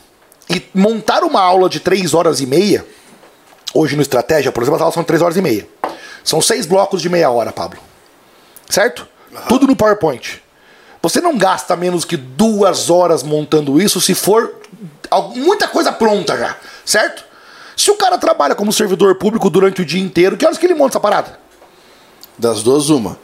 E 0.48 0.62
montar 0.74 1.22
uma 1.22 1.40
aula 1.40 1.68
de 1.68 1.80
três 1.80 2.12
horas 2.12 2.40
e 2.40 2.46
meia 2.46 2.84
Hoje 3.74 3.96
no 3.96 4.02
Estratégia, 4.02 4.52
por 4.52 4.62
exemplo, 4.62 4.76
as 4.76 4.82
aulas 4.82 4.94
são 4.94 5.02
3 5.02 5.20
horas 5.20 5.36
e 5.36 5.42
meia. 5.42 5.66
São 6.22 6.40
seis 6.40 6.64
blocos 6.64 7.02
de 7.02 7.08
meia 7.08 7.28
hora, 7.28 7.52
Pablo. 7.52 7.80
Certo? 8.70 9.06
Tudo 9.48 9.66
no 9.66 9.74
PowerPoint. 9.74 10.40
Você 11.02 11.20
não 11.20 11.36
gasta 11.36 11.74
menos 11.74 12.04
que 12.04 12.16
duas 12.16 12.88
horas 12.88 13.24
montando 13.24 13.82
isso 13.82 14.00
se 14.00 14.14
for 14.14 14.54
muita 15.34 15.68
coisa 15.68 15.92
pronta 15.92 16.36
já, 16.36 16.56
certo? 16.84 17.24
Se 17.76 17.90
o 17.90 17.96
cara 17.96 18.18
trabalha 18.18 18.54
como 18.54 18.72
servidor 18.72 19.16
público 19.16 19.50
durante 19.50 19.82
o 19.82 19.84
dia 19.84 20.00
inteiro, 20.00 20.36
que 20.36 20.44
horas 20.46 20.58
que 20.58 20.66
ele 20.66 20.74
monta 20.74 20.92
essa 20.92 21.00
parada? 21.00 21.38
Das 22.38 22.62
duas, 22.62 22.88
uma. 22.90 23.18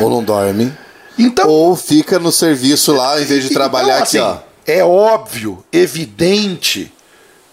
Ou 0.00 0.08
não 0.10 0.22
dorme, 0.22 0.72
Então, 1.18 1.48
ou 1.48 1.74
fica 1.76 2.18
no 2.18 2.30
serviço 2.32 2.92
lá, 2.92 3.20
em 3.20 3.24
vez 3.24 3.44
de 3.44 3.50
trabalhar 3.50 3.94
Então, 3.96 4.02
aqui, 4.04 4.18
ó. 4.18 4.30
assim, 4.32 4.40
É 4.66 4.84
óbvio, 4.84 5.64
evidente, 5.72 6.92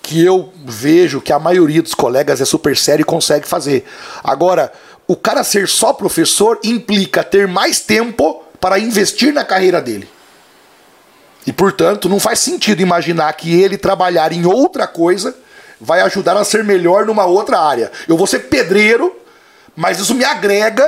que 0.02 0.24
eu 0.24 0.52
vejo 0.66 1.22
que 1.22 1.34
a 1.34 1.40
maioria 1.40 1.82
dos 1.82 1.94
colegas 1.94 2.42
é 2.42 2.46
super 2.46 2.76
sério 2.78 3.02
e 3.04 3.06
consegue 3.06 3.48
fazer. 3.48 3.86
Agora, 4.24 4.72
o 5.08 5.16
cara 5.16 5.44
ser 5.44 5.68
só 5.68 5.94
professor 5.94 6.60
implica 6.64 7.24
ter 7.24 7.48
mais 7.48 7.80
tempo 7.80 8.44
para 8.60 8.78
investir 8.80 9.34
na 9.34 9.44
carreira 9.44 9.82
dele. 9.82 10.08
E, 11.50 11.52
portanto, 11.52 12.08
não 12.08 12.20
faz 12.20 12.38
sentido 12.38 12.80
imaginar 12.80 13.34
que 13.34 13.60
ele 13.60 13.76
trabalhar 13.76 14.32
em 14.32 14.46
outra 14.46 14.86
coisa 14.86 15.36
vai 15.82 16.00
ajudar 16.02 16.38
a 16.38 16.44
ser 16.44 16.64
melhor 16.64 17.08
numa 17.08 17.26
outra 17.26 17.60
área. 17.60 17.92
Eu 18.08 18.16
vou 18.16 18.28
ser 18.28 18.42
pedreiro, 18.42 19.20
mas 19.76 19.98
isso 19.98 20.14
me 20.14 20.24
agrega 20.24 20.88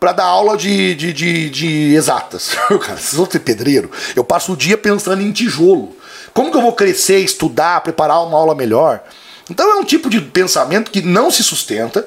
para 0.00 0.10
dar 0.10 0.24
aula 0.24 0.56
de, 0.56 0.96
de, 0.96 1.12
de, 1.12 1.50
de 1.50 1.94
exatas. 1.94 2.50
Cara, 2.66 2.96
vocês 2.96 3.14
vão 3.14 3.30
ser 3.30 3.38
pedreiro? 3.38 3.92
Eu 4.16 4.24
passo 4.24 4.54
o 4.54 4.56
dia 4.56 4.76
pensando 4.76 5.22
em 5.22 5.30
tijolo. 5.30 5.96
Como 6.34 6.50
que 6.50 6.56
eu 6.56 6.62
vou 6.62 6.72
crescer, 6.72 7.18
estudar, 7.18 7.80
preparar 7.82 8.26
uma 8.26 8.36
aula 8.36 8.56
melhor? 8.56 9.04
Então 9.48 9.70
é 9.70 9.76
um 9.76 9.84
tipo 9.84 10.10
de 10.10 10.20
pensamento 10.20 10.90
que 10.90 11.00
não 11.00 11.30
se 11.30 11.44
sustenta. 11.44 12.04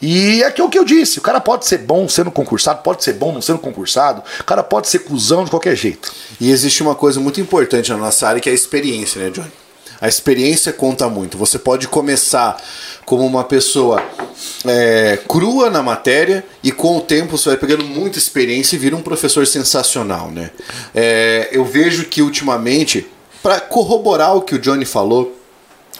E 0.00 0.42
é 0.42 0.46
aquilo 0.46 0.68
que 0.68 0.78
eu 0.78 0.84
disse: 0.84 1.18
o 1.18 1.22
cara 1.22 1.40
pode 1.40 1.66
ser 1.66 1.78
bom 1.78 2.08
sendo 2.08 2.30
concursado, 2.30 2.82
pode 2.82 3.02
ser 3.02 3.14
bom 3.14 3.32
não 3.32 3.40
sendo 3.40 3.58
concursado, 3.58 4.22
o 4.40 4.44
cara 4.44 4.62
pode 4.62 4.88
ser 4.88 5.00
cuzão 5.00 5.44
de 5.44 5.50
qualquer 5.50 5.76
jeito. 5.76 6.12
E 6.40 6.50
existe 6.50 6.82
uma 6.82 6.94
coisa 6.94 7.20
muito 7.20 7.40
importante 7.40 7.90
na 7.90 7.96
nossa 7.96 8.28
área 8.28 8.40
que 8.40 8.48
é 8.48 8.52
a 8.52 8.54
experiência, 8.54 9.22
né, 9.22 9.30
Johnny? 9.30 9.52
A 10.00 10.08
experiência 10.08 10.72
conta 10.72 11.08
muito. 11.08 11.38
Você 11.38 11.58
pode 11.58 11.88
começar 11.88 12.62
como 13.06 13.24
uma 13.24 13.44
pessoa 13.44 14.02
é, 14.66 15.18
crua 15.26 15.70
na 15.70 15.82
matéria 15.82 16.44
e 16.62 16.70
com 16.70 16.98
o 16.98 17.00
tempo 17.00 17.38
você 17.38 17.50
vai 17.50 17.58
pegando 17.58 17.84
muita 17.84 18.18
experiência 18.18 18.76
e 18.76 18.78
vira 18.78 18.94
um 18.94 19.00
professor 19.00 19.46
sensacional, 19.46 20.30
né? 20.30 20.50
É, 20.94 21.48
eu 21.50 21.64
vejo 21.64 22.04
que 22.04 22.20
ultimamente, 22.20 23.06
para 23.42 23.58
corroborar 23.58 24.36
o 24.36 24.42
que 24.42 24.54
o 24.54 24.58
Johnny 24.58 24.84
falou 24.84 25.34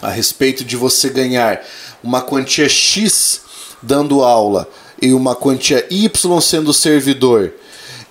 a 0.02 0.10
respeito 0.10 0.62
de 0.62 0.76
você 0.76 1.08
ganhar 1.08 1.64
uma 2.02 2.20
quantia 2.20 2.68
X 2.68 3.45
dando 3.86 4.22
aula 4.22 4.68
e 5.00 5.12
uma 5.12 5.34
quantia 5.36 5.86
Y 5.90 6.40
sendo 6.40 6.72
servidor, 6.72 7.52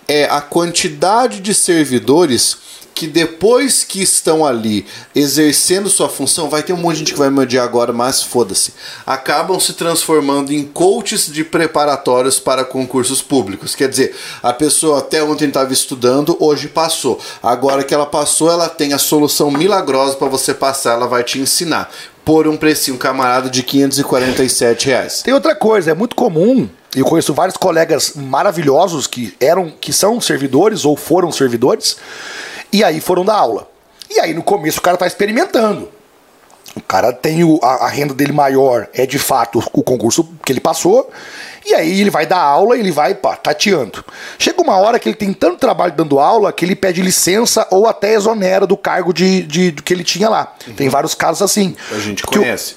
é 0.08 0.26
a 0.26 0.40
quantidade 0.40 1.40
de 1.40 1.54
servidores 1.54 2.58
que 2.96 3.08
depois 3.08 3.84
que 3.84 4.02
estão 4.02 4.46
ali 4.46 4.86
exercendo 5.14 5.90
sua 5.90 6.08
função, 6.08 6.50
vai 6.50 6.64
ter 6.64 6.72
um 6.72 6.78
monte 6.78 6.94
de 6.94 7.00
gente 7.00 7.12
que 7.12 7.20
vai 7.20 7.30
me 7.30 7.42
odiar 7.42 7.66
agora, 7.66 7.92
mas 7.92 8.24
foda-se. 8.24 8.74
Acabam 9.06 9.60
se 9.60 9.74
transformando 9.74 10.54
em 10.54 10.64
coaches 10.64 11.26
de 11.30 11.44
preparatórios 11.44 12.40
para 12.40 12.64
concursos 12.64 13.22
públicos. 13.22 13.76
Quer 13.76 13.90
dizer, 13.90 14.16
a 14.42 14.54
pessoa 14.54 15.00
até 15.00 15.22
ontem 15.22 15.50
estava 15.50 15.74
estudando, 15.74 16.38
hoje 16.40 16.70
passou. 16.70 17.20
Agora 17.44 17.84
que 17.84 17.94
ela 17.94 18.06
passou, 18.06 18.50
ela 18.50 18.70
tem 18.70 18.94
a 18.94 18.98
solução 18.98 19.52
milagrosa 19.52 20.16
para 20.16 20.30
você 20.30 20.54
passar, 20.54 20.94
ela 20.94 21.06
vai 21.06 21.22
te 21.26 21.38
ensinar. 21.38 21.92
Por 22.26 22.48
um 22.48 22.58
precinho 22.58 22.98
camarada 22.98 23.50
de 23.50 23.62
547 23.64 24.88
reais. 24.88 25.22
Tem 25.22 25.34
outra 25.34 25.56
coisa, 25.56 25.92
é 25.92 25.94
muito 25.94 26.16
comum. 26.16 26.68
Eu 26.96 27.06
conheço 27.06 27.34
vários 27.34 27.56
colegas 27.56 28.14
maravilhosos 28.16 29.06
que 29.06 29.36
eram, 29.40 29.70
que 29.70 29.94
são 29.94 30.20
servidores 30.20 30.84
ou 30.86 30.98
foram 30.98 31.32
servidores, 31.32 31.98
e 32.74 32.84
aí 32.84 33.00
foram 33.00 33.24
dar 33.24 33.36
aula. 33.36 33.70
E 34.10 34.20
aí 34.20 34.34
no 34.34 34.42
começo 34.42 34.80
o 34.80 34.82
cara 34.82 34.98
tá 34.98 35.06
experimentando. 35.06 35.90
O 36.76 36.82
cara 36.82 37.14
tem 37.14 37.44
o, 37.44 37.60
a, 37.62 37.86
a 37.86 37.88
renda 37.88 38.14
dele 38.14 38.34
maior, 38.34 38.88
é 38.94 39.06
de 39.06 39.20
fato 39.20 39.64
o 39.72 39.84
concurso 39.84 40.28
que 40.44 40.52
ele 40.52 40.60
passou, 40.60 41.10
e 41.66 41.74
aí 41.74 42.00
ele 42.02 42.10
vai 42.10 42.26
dar 42.26 42.38
aula 42.40 42.78
e 42.78 42.80
ele 42.80 42.92
vai 42.92 43.16
pá, 43.16 43.36
tateando. 43.36 44.04
Chega 44.38 44.62
uma 44.62 44.78
hora 44.78 45.00
que 45.00 45.10
ele 45.10 45.16
tem 45.16 45.34
tanto 45.34 45.58
trabalho 45.58 45.94
dando 45.94 46.20
aula 46.20 46.54
que 46.54 46.64
ele 46.64 46.76
pede 46.76 47.02
licença 47.02 47.68
ou 47.72 47.88
até 47.88 48.14
exonera 48.14 48.68
do 48.68 48.78
cargo 48.78 49.12
de, 49.14 49.42
de, 49.44 49.72
de 49.72 49.82
que 49.82 49.94
ele 49.94 50.04
tinha 50.04 50.30
lá. 50.30 50.54
Tem 50.78 50.88
vários 50.90 51.16
casos 51.16 51.42
assim. 51.42 51.76
A 51.92 52.00
gente 52.00 52.22
Que 52.24 52.38
o- 52.38 52.42
conhece. 52.42 52.76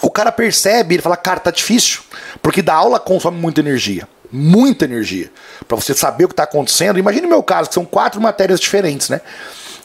o 0.00 0.10
cara 0.10 0.30
percebe, 0.30 0.94
ele 0.94 1.02
fala, 1.02 1.16
cara, 1.16 1.40
tá 1.40 1.50
difícil. 1.50 2.00
Porque 2.40 2.62
dar 2.62 2.74
aula 2.74 3.00
consome 3.00 3.36
muita 3.38 3.60
energia. 3.60 4.06
Muita 4.32 4.84
energia. 4.84 5.28
Pra 5.66 5.76
você 5.76 5.92
saber 5.92 6.24
o 6.26 6.28
que 6.28 6.34
tá 6.36 6.44
acontecendo. 6.44 6.98
Imagine 7.00 7.26
o 7.26 7.30
meu 7.30 7.42
caso, 7.42 7.68
que 7.68 7.74
são 7.74 7.84
quatro 7.84 8.20
matérias 8.20 8.60
diferentes, 8.60 9.08
né? 9.08 9.20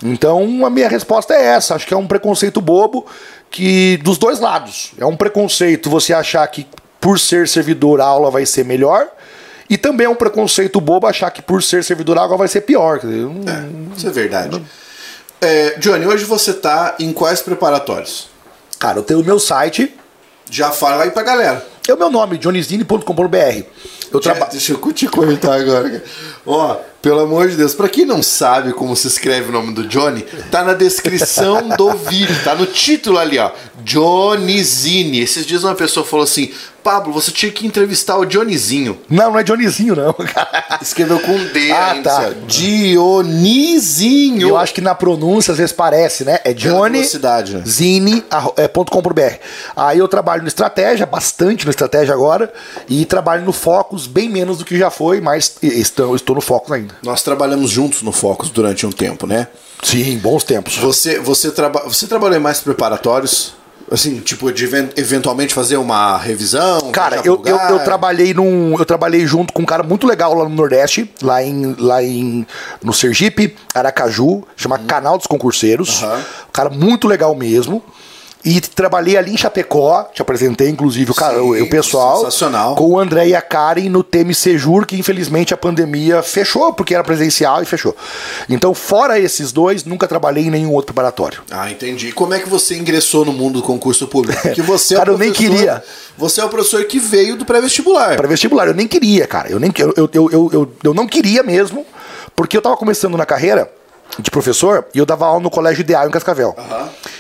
Então 0.04 0.64
a 0.66 0.70
minha 0.70 0.88
resposta 0.88 1.34
é 1.34 1.44
essa. 1.46 1.74
Acho 1.74 1.88
que 1.88 1.94
é 1.94 1.98
um 1.98 2.06
preconceito 2.06 2.62
bobo 2.62 3.08
que 3.50 3.98
dos 4.04 4.18
dois 4.20 4.40
lados. 4.40 4.92
É 5.00 5.06
um 5.06 5.16
preconceito 5.16 5.90
você 5.90 6.14
achar 6.14 6.46
que 6.48 6.68
por 7.06 7.20
ser 7.20 7.48
servidor 7.48 8.02
a 8.02 8.06
aula 8.06 8.32
vai 8.32 8.48
ser 8.48 8.66
melhor. 8.66 9.08
E 9.70 9.78
também 9.78 10.08
é 10.08 10.10
um 10.10 10.16
preconceito 10.16 10.82
bobo 10.82 11.06
achar 11.06 11.30
que 11.30 11.40
por 11.40 11.62
ser 11.62 11.84
servidor 11.84 12.18
a 12.18 12.22
aula 12.22 12.36
vai 12.36 12.48
ser 12.48 12.62
pior. 12.62 13.00
Não- 13.04 13.94
Isso 13.96 14.08
é 14.08 14.12
verdade. 14.12 14.60
É, 15.40 15.76
Johnny, 15.78 16.08
hoje 16.08 16.26
você 16.26 16.52
tá 16.52 16.96
em 17.00 17.14
quais 17.14 17.44
preparatórios? 17.44 18.28
Cara, 18.80 18.98
eu 18.98 19.04
tenho 19.04 19.20
o 19.20 19.24
meu 19.24 19.38
site, 19.40 19.94
Já 20.50 20.72
fala 20.72 21.04
aí 21.04 21.12
pra 21.12 21.22
galera. 21.22 21.64
é 21.88 21.94
o 21.94 21.98
meu 21.98 22.10
nome, 22.10 22.40
johnnyzine.com.br. 22.40 23.64
Eu 24.12 24.20
trabalho. 24.20 24.52
Deixa 24.52 24.74
eu 24.74 24.94
te 24.94 25.08
comentar 25.08 25.60
agora. 25.62 26.04
Ó, 26.44 26.78
pelo 27.06 27.20
amor 27.20 27.50
de 27.50 27.56
Deus, 27.56 27.76
pra 27.76 27.88
quem 27.88 28.04
não 28.04 28.24
sabe 28.24 28.74
como 28.74 28.96
se 28.96 29.08
escreve 29.08 29.50
o 29.50 29.52
nome 29.52 29.76
do 29.76 29.88
Johnny, 29.88 30.24
tá 30.50 30.64
na 30.64 30.74
descrição 30.74 31.70
do 31.78 31.92
vídeo, 31.92 32.36
tá 32.44 32.56
no 32.56 32.66
título 32.66 33.20
ali, 33.20 33.38
ó. 33.38 33.52
Johnny 33.84 34.64
Zine. 34.64 35.20
Esses 35.20 35.46
dias 35.46 35.64
uma 35.64 35.76
pessoa 35.76 36.04
falou 36.04 36.24
assim: 36.24 36.52
Pablo, 36.86 37.14
você 37.14 37.32
tinha 37.32 37.52
que 37.52 37.66
entrevistar 37.66 38.16
o 38.16 38.26
Johnnyzinho. 38.26 39.00
Não, 39.10 39.32
não 39.32 39.40
é 39.40 39.44
Johnnyzinho, 39.44 39.96
não. 39.96 40.14
Escreveu 40.82 41.20
com 41.20 41.36
D 41.46 41.72
Ah, 41.72 41.94
ainda. 41.94 42.10
tá. 42.10 42.30
Dionizinho. 42.48 44.50
Eu 44.50 44.58
acho 44.58 44.74
que 44.74 44.82
na 44.82 44.94
pronúncia 44.94 45.52
às 45.52 45.58
vezes 45.58 45.72
parece, 45.72 46.24
né? 46.24 46.40
É 46.44 46.54
Johnny 46.54 47.00
né? 47.00 47.06
é, 47.06 47.68
Zine.com.br. 47.68 49.34
Aí 49.76 49.98
eu 49.98 50.08
trabalho 50.08 50.44
no 50.44 50.48
Estratégia, 50.48 51.08
bastante 51.08 51.66
no 51.66 51.72
Estratégia 51.72 52.14
agora, 52.14 52.54
e 52.88 53.04
trabalho 53.04 53.44
no 53.46 53.52
Focus 53.52 54.06
bem 54.06 54.30
menos 54.30 54.60
do 54.60 54.66
que 54.66 54.78
já 54.78 54.92
foi, 54.92 55.22
mas 55.22 55.56
estou, 55.62 56.16
estou 56.16 56.36
no 56.36 56.42
Focus 56.42 56.72
ainda. 56.72 56.95
Nós 57.04 57.22
trabalhamos 57.22 57.70
juntos 57.72 58.02
no 58.02 58.12
Focus 58.12 58.50
durante 58.50 58.86
um 58.86 58.92
tempo, 58.92 59.26
né? 59.28 59.48
Sim, 59.84 60.18
bons 60.18 60.44
tempos. 60.44 60.78
Você, 60.78 61.20
você, 61.20 61.52
traba 61.52 61.84
você 61.86 62.08
trabalhou 62.08 62.38
em 62.38 62.42
mais 62.42 62.60
preparatórios? 62.60 63.54
Assim, 63.92 64.20
tipo, 64.20 64.52
de 64.52 64.64
even- 64.64 64.90
eventualmente 64.98 65.54
fazer 65.54 65.78
uma 65.78 66.18
revisão? 66.18 66.90
Cara, 66.92 67.18
eu, 67.24 67.40
eu, 67.46 67.56
eu 67.56 67.80
trabalhei 67.84 68.34
num. 68.34 68.76
Eu 68.80 68.84
trabalhei 68.86 69.28
junto 69.28 69.54
com 69.54 69.62
um 69.62 69.66
cara 69.66 69.84
muito 69.84 70.08
legal 70.08 70.34
lá 70.34 70.44
no 70.50 70.56
Nordeste, 70.56 71.08
lá 71.22 71.44
em. 71.44 71.76
Lá 71.78 72.02
em 72.04 72.48
no 72.82 72.92
Sergipe, 72.92 73.56
Aracaju, 73.76 74.44
chama 74.58 74.80
Canal 74.80 75.20
dos 75.20 75.28
Concurseiros. 75.28 76.02
Um 76.02 76.52
cara 76.52 76.72
muito 76.72 77.08
legal 77.08 77.36
mesmo. 77.36 77.84
E 78.46 78.62
trabalhei 78.62 79.18
ali 79.18 79.34
em 79.34 79.38
Chapecó, 79.38 80.08
te 80.14 80.22
apresentei, 80.22 80.70
inclusive, 80.70 81.10
o, 81.10 81.16
cara, 81.16 81.40
Sim, 81.40 81.62
o 81.64 81.68
pessoal. 81.68 82.18
sensacional. 82.18 82.76
Com 82.76 82.92
o 82.92 83.00
André 83.00 83.30
e 83.30 83.36
a 83.36 83.42
Karen 83.42 83.90
no 83.90 84.04
Teme 84.04 84.36
Sejur, 84.36 84.86
que 84.86 84.96
infelizmente 84.96 85.52
a 85.52 85.58
pandemia 85.58 86.22
fechou, 86.22 86.72
porque 86.72 86.94
era 86.94 87.04
presencial 87.04 87.64
e 87.64 87.66
fechou. 87.66 87.98
Então, 88.48 88.76
fora 88.76 89.20
esses 89.20 89.52
dois, 89.52 89.84
nunca 89.84 90.08
trabalhei 90.08 90.46
em 90.46 90.52
nenhum 90.52 90.72
outro 90.72 90.94
preparatório. 90.94 91.42
Ah, 91.50 91.72
entendi. 91.72 92.12
Como 92.12 92.36
é 92.36 92.40
que 92.40 92.48
você 92.48 92.78
ingressou 92.78 93.26
no 93.26 93.34
mundo 93.34 93.62
do 93.62 93.64
concurso 93.64 94.08
público? 94.08 94.40
Porque 94.40 94.62
você 94.62 94.94
é 94.94 94.98
o 94.98 95.00
Cara, 95.02 95.12
eu 95.12 95.18
nem 95.18 95.32
queria. 95.32 95.84
Você 96.16 96.40
é 96.40 96.46
o 96.46 96.50
professor 96.50 96.84
que 96.86 97.00
veio 97.00 97.36
do 97.36 97.46
pré-vestibular. 97.46 98.16
Para 98.16 98.28
vestibular. 98.28 98.68
Eu 98.68 98.76
nem 98.76 98.88
queria, 98.88 99.26
cara. 99.26 99.50
Eu, 99.50 99.60
nem, 99.60 99.74
eu, 99.76 99.94
eu, 99.98 100.10
eu, 100.14 100.50
eu, 100.54 100.72
eu 100.84 100.94
não 100.94 101.08
queria 101.08 101.42
mesmo, 101.42 101.84
porque 102.36 102.56
eu 102.56 102.62
tava 102.62 102.78
começando 102.78 103.18
na 103.18 103.26
carreira 103.26 103.72
de 104.20 104.32
professor 104.32 104.86
e 104.94 105.00
eu 105.00 105.06
dava 105.06 105.26
aula 105.26 105.40
no 105.40 105.50
Colégio 105.50 105.82
Ideal 105.82 106.08
em 106.08 106.12
Cascavel. 106.12 106.56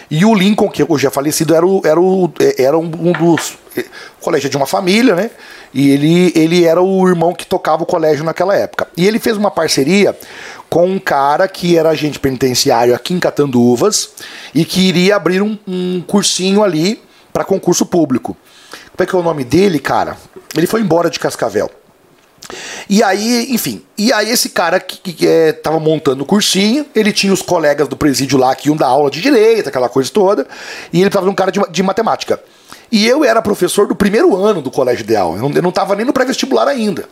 E 0.10 0.24
o 0.26 0.34
Lincoln, 0.34 0.70
que 0.70 0.86
hoje 0.88 1.08
é 1.08 1.10
falecido, 1.10 1.56
era, 1.56 1.66
o, 1.66 1.82
era, 1.84 2.00
o, 2.00 2.32
era 2.58 2.78
um, 2.78 3.12
dos. 3.12 3.58
O 4.20 4.22
colégio 4.22 4.48
é 4.48 4.50
de 4.50 4.58
uma 4.58 4.66
família, 4.66 5.16
né? 5.16 5.32
E 5.74 5.90
ele, 5.90 6.32
ele 6.36 6.64
era 6.64 6.82
o 6.82 7.08
irmão 7.08 7.34
que 7.34 7.46
tocava 7.46 7.84
o 7.84 7.86
colégio 7.86 8.24
naquela 8.24 8.56
época. 8.56 8.88
E 8.96 9.06
ele 9.06 9.20
fez 9.20 9.36
uma 9.36 9.52
parceria 9.52 10.18
com 10.70 10.86
um 10.88 11.00
cara 11.00 11.48
que 11.48 11.78
era 11.78 11.90
agente 11.90 12.20
penitenciário 12.20 12.96
aqui 12.96 13.14
em 13.14 13.20
Catanduvas 13.20 14.12
e 14.54 14.64
que 14.64 14.82
iria 14.82 15.16
abrir 15.16 15.42
um, 15.42 15.58
um 15.68 16.02
cursinho 16.02 16.64
ali 16.64 17.02
para 17.34 17.44
concurso 17.44 17.86
público. 17.86 18.38
Como 18.96 19.04
é 19.04 19.06
que 19.06 19.16
é 19.16 19.20
o 19.20 19.24
nome 19.24 19.44
dele, 19.44 19.80
cara? 19.80 20.16
Ele 20.56 20.68
foi 20.68 20.80
embora 20.80 21.10
de 21.10 21.20
Cascavel. 21.20 21.70
E 22.90 23.02
aí, 23.02 23.48
enfim, 23.52 23.82
e 23.98 24.14
aí 24.14 24.30
esse 24.30 24.50
cara 24.50 24.80
que, 24.80 25.14
que 25.14 25.28
é, 25.28 25.52
tava 25.52 25.80
montando 25.80 26.24
o 26.24 26.26
cursinho, 26.26 26.86
ele 26.96 27.12
tinha 27.12 27.34
os 27.34 27.42
colegas 27.42 27.88
do 27.88 27.98
presídio 27.98 28.38
lá 28.38 28.54
que 28.56 28.68
iam 28.70 28.76
dar 28.76 28.88
aula 28.88 29.10
de 29.10 29.22
direito, 29.22 29.68
aquela 29.70 29.90
coisa 29.90 30.10
toda, 30.12 30.48
e 30.94 31.02
ele 31.02 31.10
de 31.10 31.18
um 31.18 31.34
cara 31.34 31.52
de, 31.52 31.60
de 31.72 31.84
matemática. 31.84 32.40
E 32.92 33.08
eu 33.08 33.24
era 33.24 33.42
professor 33.42 33.88
do 33.88 33.96
primeiro 33.96 34.36
ano 34.36 34.62
do 34.62 34.70
colégio 34.70 35.04
ideal. 35.04 35.36
Eu 35.36 35.42
não, 35.42 35.52
eu 35.52 35.62
não 35.62 35.72
tava 35.72 35.96
nem 35.96 36.06
no 36.06 36.14
pré-vestibular 36.14 36.68
ainda. 36.68 37.06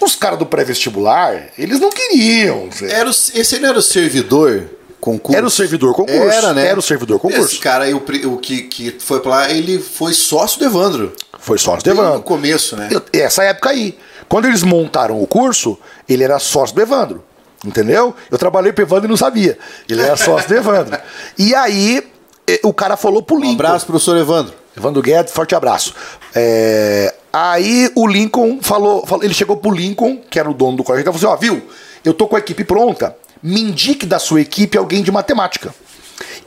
Os 0.00 0.14
caras 0.14 0.38
do 0.38 0.46
pré-vestibular, 0.46 1.48
eles 1.58 1.80
não 1.80 1.90
queriam. 1.90 2.68
Era 2.88 3.08
o, 3.08 3.10
esse 3.10 3.54
aí 3.56 3.60
não 3.60 3.68
era 3.70 3.78
o 3.78 3.82
servidor 3.82 4.70
concurso? 5.00 5.36
Era 5.36 5.46
o 5.46 5.50
servidor 5.50 5.92
concurso. 5.94 6.22
Era, 6.22 6.54
né? 6.54 6.68
Era 6.68 6.78
o 6.78 6.82
servidor 6.82 7.18
concurso. 7.18 7.46
Esse 7.46 7.58
cara 7.58 7.84
aí, 7.84 7.94
o, 7.94 8.02
o 8.26 8.36
que, 8.38 8.62
que 8.62 8.96
foi 9.00 9.20
pra 9.20 9.30
lá, 9.30 9.50
ele 9.50 9.80
foi 9.80 10.14
sócio 10.14 10.58
do 10.60 10.64
Evandro. 10.64 11.12
Foi 11.38 11.58
sócio 11.58 11.82
do 11.82 11.90
Evandro. 11.90 12.14
No 12.18 12.22
começo, 12.22 12.76
né? 12.76 12.88
Eu- 12.90 13.02
essa 13.12 13.42
época 13.42 13.70
aí. 13.70 13.98
Quando 14.28 14.46
eles 14.46 14.62
montaram 14.62 15.20
o 15.22 15.26
curso, 15.26 15.78
ele 16.08 16.22
era 16.22 16.38
sócio 16.38 16.74
do 16.74 16.82
Evandro. 16.82 17.24
Entendeu? 17.64 18.14
Eu 18.30 18.38
trabalhei 18.38 18.72
pro 18.72 18.84
Evandro 18.84 19.06
e 19.06 19.08
não 19.08 19.16
sabia. 19.16 19.58
Ele 19.88 20.00
era 20.00 20.16
sócio 20.16 20.48
do 20.48 20.54
Evandro. 20.54 20.96
E 21.36 21.54
aí, 21.54 22.06
eh, 22.46 22.60
o 22.62 22.72
cara 22.72 22.96
falou 22.96 23.20
pro 23.22 23.36
Um 23.36 23.40
Lincoln. 23.40 23.54
abraço, 23.54 23.86
professor 23.86 24.16
Evandro. 24.16 24.54
Evandro 24.76 25.02
Guedes, 25.02 25.32
forte 25.32 25.56
abraço. 25.56 25.92
É, 26.34 27.12
aí 27.32 27.90
o 27.96 28.06
Lincoln 28.06 28.60
falou, 28.62 29.04
falou- 29.06 29.24
ele 29.24 29.34
chegou 29.34 29.56
pro 29.56 29.72
Lincoln, 29.72 30.18
que 30.30 30.38
era 30.38 30.48
o 30.48 30.54
dono 30.54 30.76
do 30.76 30.84
colégio, 30.84 31.02
e 31.02 31.12
falou 31.12 31.16
assim: 31.16 31.26
ó, 31.26 31.36
viu, 31.36 31.66
eu 32.04 32.14
tô 32.14 32.28
com 32.28 32.36
a 32.36 32.38
equipe 32.38 32.62
pronta, 32.62 33.16
me 33.42 33.60
indique 33.60 34.06
da 34.06 34.20
sua 34.20 34.40
equipe 34.40 34.78
alguém 34.78 35.02
de 35.02 35.10
matemática. 35.10 35.74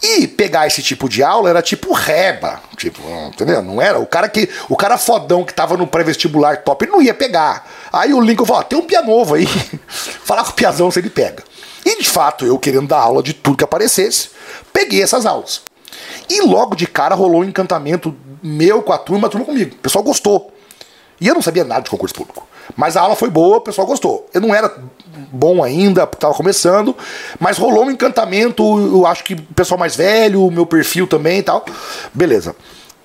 E 0.01 0.27
pegar 0.27 0.67
esse 0.67 0.81
tipo 0.81 1.07
de 1.07 1.23
aula 1.23 1.49
era 1.49 1.61
tipo 1.61 1.93
reba, 1.93 2.59
tipo, 2.75 3.01
entendeu? 3.27 3.61
Não 3.61 3.81
era 3.81 3.99
o 3.99 4.05
cara 4.05 4.27
que 4.27 4.49
o 4.67 4.75
cara 4.75 4.97
fodão 4.97 5.43
que 5.43 5.53
tava 5.53 5.77
no 5.77 5.87
pré-vestibular 5.87 6.63
top, 6.63 6.85
ele 6.85 6.91
não 6.91 7.01
ia 7.01 7.13
pegar. 7.13 7.69
Aí 7.91 8.13
o 8.13 8.19
Lincoln 8.19 8.45
falou: 8.45 8.61
ó, 8.61 8.63
tem 8.63 8.77
um 8.77 8.85
pia 8.85 9.01
novo 9.01 9.35
aí. 9.35 9.47
Falar 9.87 10.43
com 10.43 10.51
o 10.51 10.53
piazão 10.53 10.89
se 10.91 10.99
ele 10.99 11.09
pega. 11.09 11.43
E 11.85 12.01
de 12.01 12.09
fato, 12.09 12.45
eu 12.45 12.59
querendo 12.59 12.87
dar 12.87 12.99
aula 12.99 13.23
de 13.23 13.33
tudo 13.33 13.57
que 13.57 13.63
aparecesse, 13.63 14.29
peguei 14.73 15.01
essas 15.01 15.25
aulas. 15.25 15.61
E 16.29 16.41
logo 16.41 16.75
de 16.75 16.87
cara 16.87 17.15
rolou 17.15 17.41
um 17.41 17.45
encantamento 17.45 18.15
meu 18.41 18.81
com 18.81 18.93
a 18.93 18.97
turma, 18.97 19.27
a 19.27 19.29
turma 19.29 19.45
comigo. 19.45 19.75
O 19.75 19.79
pessoal 19.79 20.03
gostou. 20.03 20.53
E 21.19 21.27
eu 21.27 21.35
não 21.35 21.41
sabia 21.41 21.63
nada 21.63 21.81
de 21.81 21.89
concurso 21.89 22.15
público. 22.15 22.47
Mas 22.75 22.95
a 22.97 23.01
aula 23.01 23.15
foi 23.15 23.29
boa, 23.29 23.57
o 23.57 23.61
pessoal 23.61 23.85
gostou. 23.85 24.27
Eu 24.33 24.41
não 24.41 24.53
era 24.53 24.73
bom 25.31 25.63
ainda, 25.63 26.03
estava 26.03 26.33
começando, 26.33 26.95
mas 27.39 27.57
rolou 27.57 27.85
um 27.85 27.91
encantamento, 27.91 28.63
eu 28.63 29.05
acho 29.05 29.23
que 29.23 29.33
o 29.33 29.53
pessoal 29.55 29.79
mais 29.79 29.95
velho, 29.95 30.45
o 30.45 30.51
meu 30.51 30.65
perfil 30.65 31.07
também 31.07 31.39
e 31.39 31.43
tal. 31.43 31.65
Beleza. 32.13 32.55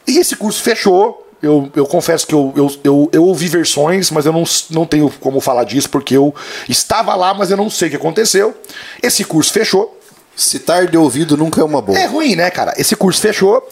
E 0.07 0.18
esse 0.18 0.36
curso 0.36 0.62
fechou. 0.62 1.22
Eu, 1.42 1.70
eu 1.76 1.86
confesso 1.86 2.26
que 2.26 2.34
eu, 2.34 2.52
eu, 2.57 2.74
eu, 2.82 3.11
eu 3.12 3.24
ouvi 3.24 3.46
versões, 3.46 4.11
mas 4.11 4.24
eu 4.24 4.32
não, 4.32 4.44
não 4.70 4.86
tenho 4.86 5.12
como 5.20 5.38
falar 5.38 5.64
disso, 5.64 5.88
porque 5.90 6.16
eu 6.16 6.34
estava 6.66 7.14
lá, 7.14 7.34
mas 7.34 7.50
eu 7.50 7.59
não 7.59 7.68
sei 7.68 7.88
o 7.88 7.90
que 7.90 7.96
aconteceu. 7.96 8.54
Esse 9.02 9.22
curso 9.22 9.52
fechou. 9.52 10.00
Se 10.34 10.59
tarde 10.59 10.96
ouvido 10.96 11.36
nunca 11.36 11.61
é 11.61 11.64
uma 11.64 11.80
boa. 11.80 11.98
É 11.98 12.07
ruim, 12.07 12.36
né, 12.36 12.50
cara? 12.50 12.74
Esse 12.76 12.96
curso 12.96 13.20
fechou, 13.20 13.66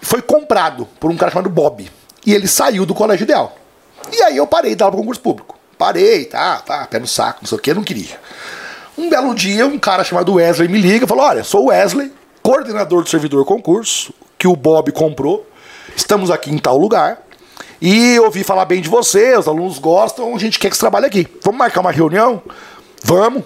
foi 0.00 0.22
comprado 0.22 0.86
por 1.00 1.10
um 1.10 1.16
cara 1.16 1.30
chamado 1.30 1.48
Bob. 1.48 1.90
E 2.26 2.32
ele 2.32 2.46
saiu 2.46 2.84
do 2.84 2.94
colégio 2.94 3.24
ideal. 3.24 3.56
E 4.12 4.22
aí 4.22 4.36
eu 4.36 4.46
parei 4.46 4.70
de 4.70 4.76
dar 4.76 4.90
para 4.90 4.98
concurso 4.98 5.20
público. 5.20 5.56
Parei, 5.76 6.24
tá, 6.24 6.58
tá, 6.58 6.86
pé 6.86 6.98
no 6.98 7.06
saco, 7.06 7.40
não 7.42 7.48
sei 7.48 7.58
o 7.58 7.60
que, 7.60 7.70
eu 7.70 7.74
não 7.74 7.82
queria. 7.82 8.18
Um 8.96 9.10
belo 9.10 9.34
dia, 9.34 9.66
um 9.66 9.78
cara 9.78 10.04
chamado 10.04 10.34
Wesley 10.34 10.68
me 10.68 10.80
liga 10.80 11.04
e 11.04 11.08
falou: 11.08 11.24
Olha, 11.24 11.42
sou 11.42 11.64
o 11.64 11.66
Wesley, 11.66 12.12
coordenador 12.42 13.02
do 13.02 13.08
servidor 13.08 13.44
concurso, 13.44 14.14
que 14.38 14.46
o 14.46 14.54
Bob 14.54 14.92
comprou. 14.92 15.48
Estamos 15.96 16.30
aqui 16.30 16.50
em 16.50 16.58
tal 16.58 16.78
lugar. 16.78 17.18
E 17.80 18.18
ouvi 18.20 18.44
falar 18.44 18.64
bem 18.64 18.80
de 18.80 18.88
você, 18.88 19.36
os 19.36 19.48
alunos 19.48 19.78
gostam, 19.78 20.34
a 20.34 20.38
gente 20.38 20.58
quer 20.58 20.70
que 20.70 20.76
você 20.76 20.80
trabalhe 20.80 21.06
aqui. 21.06 21.26
Vamos 21.42 21.58
marcar 21.58 21.80
uma 21.80 21.90
reunião? 21.90 22.42
Vamos. 23.02 23.42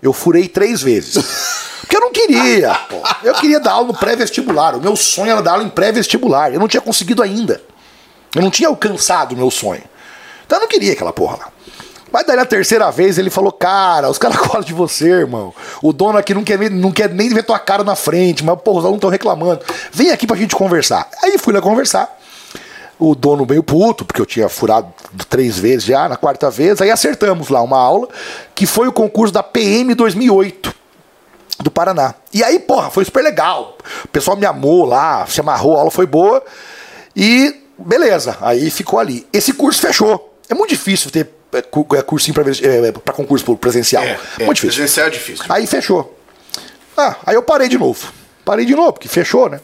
Eu 0.00 0.12
furei 0.12 0.46
três 0.46 0.82
vezes. 0.82 1.16
Porque 1.80 1.96
eu 1.96 2.00
não 2.00 2.12
queria, 2.12 2.74
pô. 2.88 2.96
Eu 3.24 3.34
queria 3.34 3.58
dar 3.58 3.72
aula 3.72 3.88
no 3.88 3.94
pré-vestibular. 3.94 4.76
O 4.76 4.80
meu 4.80 4.94
sonho 4.94 5.32
era 5.32 5.42
dar 5.42 5.52
aula 5.52 5.64
em 5.64 5.68
pré-vestibular. 5.68 6.52
Eu 6.52 6.60
não 6.60 6.68
tinha 6.68 6.80
conseguido 6.80 7.22
ainda. 7.22 7.60
Eu 8.34 8.42
não 8.42 8.50
tinha 8.50 8.68
alcançado 8.68 9.32
o 9.32 9.36
meu 9.36 9.50
sonho. 9.50 9.82
Então 10.52 10.60
eu 10.60 10.64
não 10.64 10.68
queria 10.68 10.92
aquela 10.92 11.14
porra 11.14 11.38
lá. 11.38 11.48
Mas 12.12 12.26
daí 12.26 12.36
na 12.36 12.44
terceira 12.44 12.90
vez 12.90 13.16
ele 13.16 13.30
falou: 13.30 13.50
Cara, 13.50 14.10
os 14.10 14.18
caras 14.18 14.36
gostam 14.36 14.60
de 14.60 14.74
você, 14.74 15.08
irmão. 15.08 15.54
O 15.80 15.94
dono 15.94 16.18
aqui 16.18 16.34
não 16.34 16.44
quer, 16.44 16.70
não 16.70 16.92
quer 16.92 17.08
nem 17.08 17.30
ver 17.30 17.42
tua 17.42 17.58
cara 17.58 17.82
na 17.82 17.96
frente, 17.96 18.44
mas 18.44 18.60
porra, 18.60 18.80
os 18.80 18.84
alunos 18.84 18.98
estão 18.98 19.08
reclamando. 19.08 19.62
Vem 19.90 20.10
aqui 20.10 20.26
pra 20.26 20.36
gente 20.36 20.54
conversar. 20.54 21.08
Aí 21.22 21.38
fui 21.38 21.54
lá 21.54 21.62
conversar. 21.62 22.18
O 22.98 23.14
dono 23.14 23.46
meio 23.48 23.62
puto, 23.62 24.04
porque 24.04 24.20
eu 24.20 24.26
tinha 24.26 24.46
furado 24.46 24.92
três 25.30 25.58
vezes 25.58 25.84
já, 25.84 26.06
na 26.06 26.18
quarta 26.18 26.50
vez. 26.50 26.82
Aí 26.82 26.90
acertamos 26.90 27.48
lá 27.48 27.62
uma 27.62 27.78
aula, 27.78 28.06
que 28.54 28.66
foi 28.66 28.86
o 28.86 28.92
concurso 28.92 29.32
da 29.32 29.42
PM 29.42 29.94
2008 29.94 30.74
do 31.60 31.70
Paraná. 31.70 32.14
E 32.30 32.44
aí, 32.44 32.58
porra, 32.58 32.90
foi 32.90 33.06
super 33.06 33.24
legal. 33.24 33.78
O 34.04 34.08
pessoal 34.08 34.36
me 34.36 34.44
amou 34.44 34.84
lá, 34.84 35.24
se 35.26 35.40
amarrou, 35.40 35.76
a 35.76 35.78
aula 35.78 35.90
foi 35.90 36.04
boa. 36.04 36.44
E 37.16 37.58
beleza, 37.78 38.36
aí 38.42 38.70
ficou 38.70 38.98
ali. 38.98 39.26
Esse 39.32 39.54
curso 39.54 39.80
fechou. 39.80 40.31
É 40.52 40.54
muito 40.54 40.68
difícil 40.68 41.10
ter 41.10 41.30
é, 41.54 41.58
é, 41.58 42.02
cursinho 42.02 42.34
pra, 42.34 42.44
é, 42.44 42.92
pra 42.92 43.14
concurso 43.14 43.56
presencial. 43.56 44.02
É, 44.02 44.18
é, 44.38 44.44
muito 44.44 44.56
difícil. 44.56 44.76
presencial 44.82 45.06
é 45.06 45.10
difícil. 45.10 45.44
Aí 45.48 45.66
fechou. 45.66 46.18
Ah, 46.94 47.16
aí 47.24 47.34
eu 47.34 47.42
parei 47.42 47.68
de 47.68 47.78
novo. 47.78 48.12
Parei 48.44 48.66
de 48.66 48.74
novo, 48.74 48.92
porque 48.92 49.08
fechou, 49.08 49.48
né? 49.48 49.60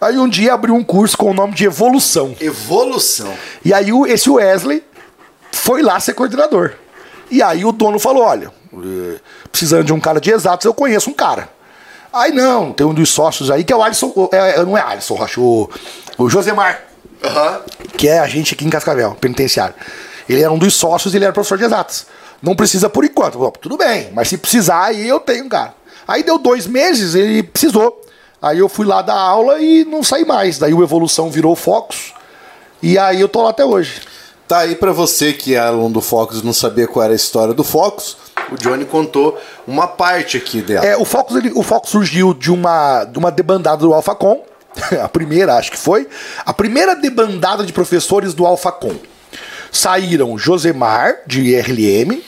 Aí 0.00 0.16
um 0.16 0.28
dia 0.28 0.54
abriu 0.54 0.76
um 0.76 0.84
curso 0.84 1.18
com 1.18 1.32
o 1.32 1.34
nome 1.34 1.54
de 1.54 1.64
Evolução. 1.64 2.36
Evolução. 2.40 3.34
E 3.64 3.74
aí 3.74 3.88
esse 4.06 4.30
Wesley 4.30 4.84
foi 5.50 5.82
lá 5.82 5.98
ser 5.98 6.14
coordenador. 6.14 6.74
E 7.28 7.42
aí 7.42 7.64
o 7.64 7.72
dono 7.72 7.98
falou: 7.98 8.22
olha, 8.22 8.52
eh, 8.72 9.18
precisando 9.50 9.82
de 9.84 9.92
um 9.92 9.98
cara 9.98 10.20
de 10.20 10.30
exatos, 10.30 10.64
eu 10.66 10.72
conheço 10.72 11.10
um 11.10 11.14
cara. 11.14 11.48
Aí 12.12 12.30
não, 12.30 12.72
tem 12.72 12.86
um 12.86 12.94
dos 12.94 13.08
sócios 13.08 13.50
aí 13.50 13.64
que 13.64 13.72
é 13.72 13.76
o 13.76 13.82
Alisson. 13.82 14.28
é- 14.32 14.60
é- 14.60 14.64
não 14.64 14.78
é 14.78 14.82
Alisson, 14.82 15.20
acho. 15.20 15.42
O, 15.42 15.70
o 16.16 16.30
Josemar, 16.30 16.80
Aham. 17.24 17.62
que 17.96 18.06
é 18.06 18.20
a 18.20 18.28
gente 18.28 18.54
aqui 18.54 18.64
em 18.64 18.70
Cascavel, 18.70 19.16
penitenciário. 19.20 19.74
Ele 20.28 20.42
era 20.42 20.52
um 20.52 20.58
dos 20.58 20.74
sócios 20.74 21.14
e 21.14 21.16
ele 21.16 21.24
era 21.24 21.32
professor 21.32 21.56
de 21.58 21.64
exatas. 21.64 22.06
Não 22.42 22.54
precisa 22.54 22.88
por 22.88 23.04
enquanto. 23.04 23.38
Bom, 23.38 23.50
tudo 23.50 23.76
bem, 23.76 24.10
mas 24.12 24.28
se 24.28 24.36
precisar, 24.38 24.84
aí 24.84 25.08
eu 25.08 25.18
tenho 25.20 25.44
um 25.44 25.48
cara. 25.48 25.74
Aí 26.06 26.22
deu 26.22 26.38
dois 26.38 26.66
meses, 26.66 27.14
ele 27.14 27.42
precisou. 27.42 28.00
Aí 28.40 28.58
eu 28.58 28.68
fui 28.68 28.86
lá 28.86 29.02
dar 29.02 29.16
aula 29.18 29.58
e 29.60 29.84
não 29.84 30.02
saí 30.02 30.24
mais. 30.24 30.58
Daí 30.58 30.72
o 30.72 30.82
Evolução 30.82 31.30
virou 31.30 31.56
Focus. 31.56 32.12
E 32.82 32.96
aí 32.96 33.20
eu 33.20 33.28
tô 33.28 33.42
lá 33.42 33.50
até 33.50 33.64
hoje. 33.64 34.00
Tá 34.46 34.58
aí 34.60 34.74
pra 34.76 34.92
você 34.92 35.32
que 35.32 35.54
é 35.54 35.58
aluno 35.58 35.90
do 35.94 36.00
Focus 36.00 36.40
e 36.40 36.46
não 36.46 36.52
sabia 36.52 36.86
qual 36.86 37.04
era 37.04 37.12
a 37.12 37.16
história 37.16 37.52
do 37.52 37.62
Focus, 37.64 38.16
o 38.50 38.56
Johnny 38.56 38.86
contou 38.86 39.38
uma 39.66 39.86
parte 39.86 40.38
aqui 40.38 40.62
dela. 40.62 40.86
É, 40.86 40.96
o 40.96 41.04
Focus, 41.04 41.36
ele- 41.36 41.52
o 41.54 41.62
Focus 41.62 41.90
surgiu 41.90 42.32
de 42.32 42.50
uma, 42.50 43.04
de 43.04 43.18
uma 43.18 43.30
debandada 43.30 43.78
do 43.78 43.92
Alphacom. 43.92 44.42
A 45.02 45.08
primeira, 45.08 45.56
acho 45.56 45.70
que 45.72 45.76
foi. 45.76 46.08
A 46.46 46.54
primeira 46.54 46.94
debandada 46.94 47.62
de 47.66 47.72
professores 47.74 48.32
do 48.32 48.46
Alphacom. 48.46 48.94
Saíram 49.70 50.36
Josemar, 50.38 51.16
de 51.26 51.54
RLM. 51.54 52.22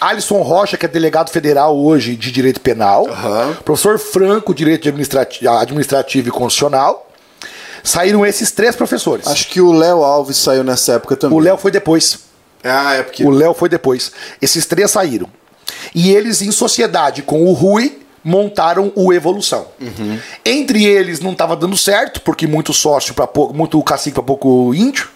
Alisson 0.00 0.42
Rocha, 0.42 0.76
que 0.76 0.84
é 0.84 0.88
delegado 0.88 1.30
federal 1.30 1.76
hoje 1.76 2.16
de 2.16 2.30
Direito 2.30 2.60
Penal. 2.60 3.08
Aham. 3.08 3.56
Professor 3.64 3.98
Franco, 3.98 4.54
Direito 4.54 4.86
administrati- 4.88 5.46
Administrativo 5.48 6.28
e 6.28 6.30
Constitucional. 6.30 7.10
Saíram 7.82 8.26
esses 8.26 8.50
três 8.50 8.74
professores. 8.76 9.26
Acho 9.26 9.48
que 9.48 9.60
o 9.60 9.72
Léo 9.72 10.02
Alves 10.02 10.36
saiu 10.36 10.62
nessa 10.64 10.94
época 10.94 11.16
também. 11.16 11.38
O 11.38 11.40
Léo 11.40 11.56
foi 11.56 11.70
depois. 11.70 12.18
Ah, 12.62 12.94
é 12.94 13.02
porque. 13.02 13.24
O 13.24 13.30
Léo 13.30 13.54
foi 13.54 13.68
depois. 13.68 14.12
Esses 14.42 14.66
três 14.66 14.90
saíram. 14.90 15.28
E 15.94 16.10
eles, 16.10 16.42
em 16.42 16.50
sociedade 16.50 17.22
com 17.22 17.44
o 17.46 17.52
Rui, 17.52 18.00
montaram 18.24 18.92
o 18.96 19.12
Evolução. 19.12 19.68
Entre 20.44 20.84
eles 20.84 21.20
não 21.20 21.32
estava 21.32 21.54
dando 21.56 21.76
certo, 21.76 22.20
porque 22.22 22.46
muito 22.46 22.72
sócio 22.72 23.14
para 23.14 23.26
pouco, 23.26 23.54
muito 23.54 23.80
cacique 23.82 24.14
para 24.14 24.22
pouco 24.24 24.74
índio. 24.74 25.08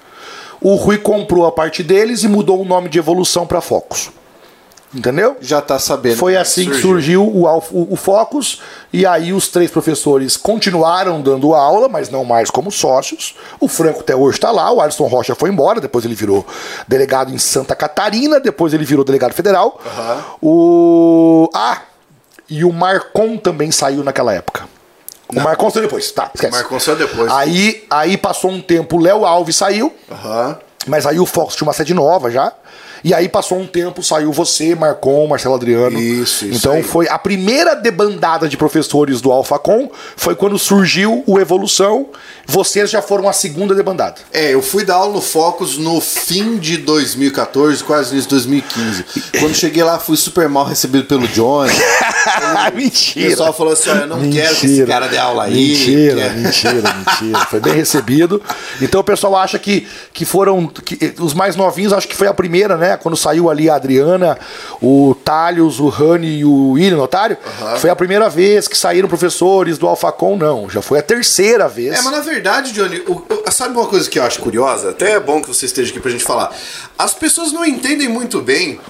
O 0.60 0.74
Rui 0.74 0.98
comprou 0.98 1.46
a 1.46 1.52
parte 1.52 1.82
deles 1.82 2.22
e 2.22 2.28
mudou 2.28 2.60
o 2.60 2.64
nome 2.64 2.88
de 2.88 2.98
Evolução 2.98 3.46
para 3.46 3.60
Focus. 3.60 4.10
Entendeu? 4.92 5.36
Já 5.40 5.62
tá 5.62 5.78
sabendo. 5.78 6.16
Foi 6.16 6.36
assim 6.36 6.68
que 6.68 6.80
surgiu 6.80 7.24
o, 7.24 7.46
Alf- 7.46 7.70
o, 7.70 7.92
o 7.92 7.96
Focus, 7.96 8.60
e 8.92 9.06
aí 9.06 9.32
os 9.32 9.46
três 9.46 9.70
professores 9.70 10.36
continuaram 10.36 11.20
dando 11.22 11.54
aula, 11.54 11.88
mas 11.88 12.10
não 12.10 12.24
mais 12.24 12.50
como 12.50 12.72
sócios. 12.72 13.36
O 13.60 13.68
Franco 13.68 14.00
até 14.00 14.16
hoje 14.16 14.38
está 14.38 14.50
lá, 14.50 14.68
o 14.72 14.80
Alisson 14.80 15.06
Rocha 15.06 15.36
foi 15.36 15.48
embora, 15.48 15.80
depois 15.80 16.04
ele 16.04 16.16
virou 16.16 16.44
delegado 16.88 17.32
em 17.32 17.38
Santa 17.38 17.76
Catarina, 17.76 18.40
depois 18.40 18.74
ele 18.74 18.84
virou 18.84 19.04
delegado 19.04 19.32
federal. 19.32 19.80
O. 20.42 21.48
Ah! 21.54 21.82
E 22.48 22.64
o 22.64 22.72
Marcon 22.72 23.36
também 23.36 23.70
saiu 23.70 24.02
naquela 24.02 24.34
época. 24.34 24.68
O 25.34 25.40
Marcon 25.40 25.70
saiu 25.70 25.82
depois, 25.82 26.10
tá, 26.10 26.30
esquece. 26.34 26.52
Marcon 26.52 26.80
saiu 26.80 26.96
depois. 26.96 27.30
Aí, 27.30 27.84
aí 27.90 28.16
passou 28.16 28.50
um 28.50 28.60
tempo, 28.60 28.96
o 28.96 29.00
Léo 29.00 29.24
Alves 29.24 29.56
saiu, 29.56 29.94
Aham. 30.10 30.58
Mas 30.86 31.06
aí 31.06 31.20
o 31.20 31.26
Fox 31.26 31.54
tinha 31.54 31.66
uma 31.66 31.74
sede 31.74 31.92
nova 31.92 32.30
já. 32.30 32.52
E 33.02 33.14
aí 33.14 33.28
passou 33.28 33.58
um 33.58 33.66
tempo, 33.66 34.02
saiu 34.02 34.32
você, 34.32 34.74
Marcon, 34.74 35.26
Marcelo 35.26 35.54
Adriano. 35.54 35.98
Isso, 35.98 36.44
isso 36.46 36.58
Então 36.58 36.72
aí. 36.74 36.82
foi 36.82 37.08
a 37.08 37.18
primeira 37.18 37.74
debandada 37.74 38.48
de 38.48 38.56
professores 38.56 39.20
do 39.20 39.30
Alfacom 39.32 39.90
foi 40.16 40.34
quando 40.34 40.58
surgiu 40.58 41.22
o 41.26 41.38
Evolução. 41.38 42.06
Vocês 42.46 42.90
já 42.90 43.00
foram 43.00 43.28
a 43.28 43.32
segunda 43.32 43.74
debandada. 43.74 44.16
É, 44.32 44.52
eu 44.54 44.60
fui 44.62 44.84
dar 44.84 44.96
aula 44.96 45.14
no 45.14 45.20
Focus 45.22 45.78
no 45.78 46.00
fim 46.00 46.56
de 46.58 46.76
2014, 46.78 47.82
quase 47.84 48.10
início 48.12 48.28
de 48.28 48.34
2015. 48.36 49.04
Quando 49.38 49.54
cheguei 49.54 49.82
lá, 49.84 49.98
fui 49.98 50.16
super 50.16 50.48
mal 50.48 50.64
recebido 50.64 51.04
pelo 51.04 51.26
Johnny. 51.28 51.72
O 52.72 52.76
mentira. 52.76 53.30
pessoal 53.30 53.52
falou 53.52 53.72
assim: 53.72 53.88
olha, 53.90 54.00
eu 54.00 54.06
não 54.06 54.30
quero 54.30 54.54
que 54.56 54.66
esse 54.66 54.84
cara 54.86 55.08
dê 55.08 55.16
aula 55.16 55.44
aí. 55.44 55.54
Mentira, 55.54 56.28
mentira, 56.30 56.94
mentira. 56.94 57.46
Foi 57.46 57.60
bem 57.60 57.72
recebido. 57.72 58.42
Então 58.80 59.00
o 59.00 59.04
pessoal 59.04 59.36
acha 59.36 59.58
que, 59.58 59.86
que 60.12 60.24
foram. 60.24 60.66
que- 60.66 61.14
os 61.18 61.32
mais 61.32 61.56
novinhos, 61.56 61.92
acho 61.92 62.06
que 62.06 62.14
foi 62.14 62.26
a 62.28 62.34
primeira, 62.34 62.76
né? 62.76 62.89
Quando 62.96 63.16
saiu 63.16 63.50
ali 63.50 63.68
a 63.70 63.74
Adriana, 63.76 64.38
o 64.80 65.14
Thalios, 65.24 65.78
o 65.80 65.88
Rani 65.88 66.38
e 66.38 66.44
o 66.44 66.70
William 66.72 66.96
Notário. 66.96 67.36
Foi 67.78 67.90
a 67.90 67.96
primeira 67.96 68.28
vez 68.28 68.66
que 68.68 68.76
saíram 68.76 69.08
professores 69.08 69.78
do 69.78 69.86
Alfacom, 69.86 70.36
não. 70.36 70.68
Já 70.70 70.80
foi 70.82 70.98
a 70.98 71.02
terceira 71.02 71.68
vez. 71.68 71.92
É, 71.98 72.02
mas 72.02 72.12
na 72.12 72.20
verdade, 72.20 72.72
Johnny, 72.72 73.00
o- 73.06 73.12
o- 73.46 73.50
sabe 73.52 73.76
uma 73.76 73.86
coisa 73.86 74.08
que 74.08 74.18
eu 74.18 74.22
acho 74.22 74.40
curiosa? 74.40 74.90
Até 74.90 75.12
é 75.12 75.20
bom 75.20 75.40
que 75.42 75.48
você 75.48 75.66
esteja 75.66 75.90
aqui 75.90 76.00
pra 76.00 76.10
gente 76.10 76.24
falar. 76.24 76.54
As 76.98 77.14
pessoas 77.14 77.52
não 77.52 77.64
entendem 77.64 78.08
muito 78.08 78.40
bem 78.40 78.80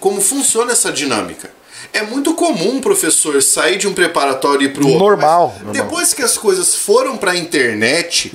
como 0.00 0.20
funciona 0.20 0.72
essa 0.72 0.92
dinâmica. 0.92 1.50
É 1.92 2.02
muito 2.02 2.34
comum 2.34 2.76
um 2.76 2.80
professor 2.80 3.40
sair 3.42 3.78
de 3.78 3.86
um 3.88 3.94
preparatório 3.94 4.62
e 4.62 4.64
ir 4.66 4.72
pro 4.72 4.84
outro. 4.86 4.98
Normal. 4.98 5.54
Depois 5.72 6.12
que 6.12 6.22
as 6.22 6.36
coisas 6.36 6.74
foram 6.74 7.16
pra 7.16 7.34
internet, 7.36 8.34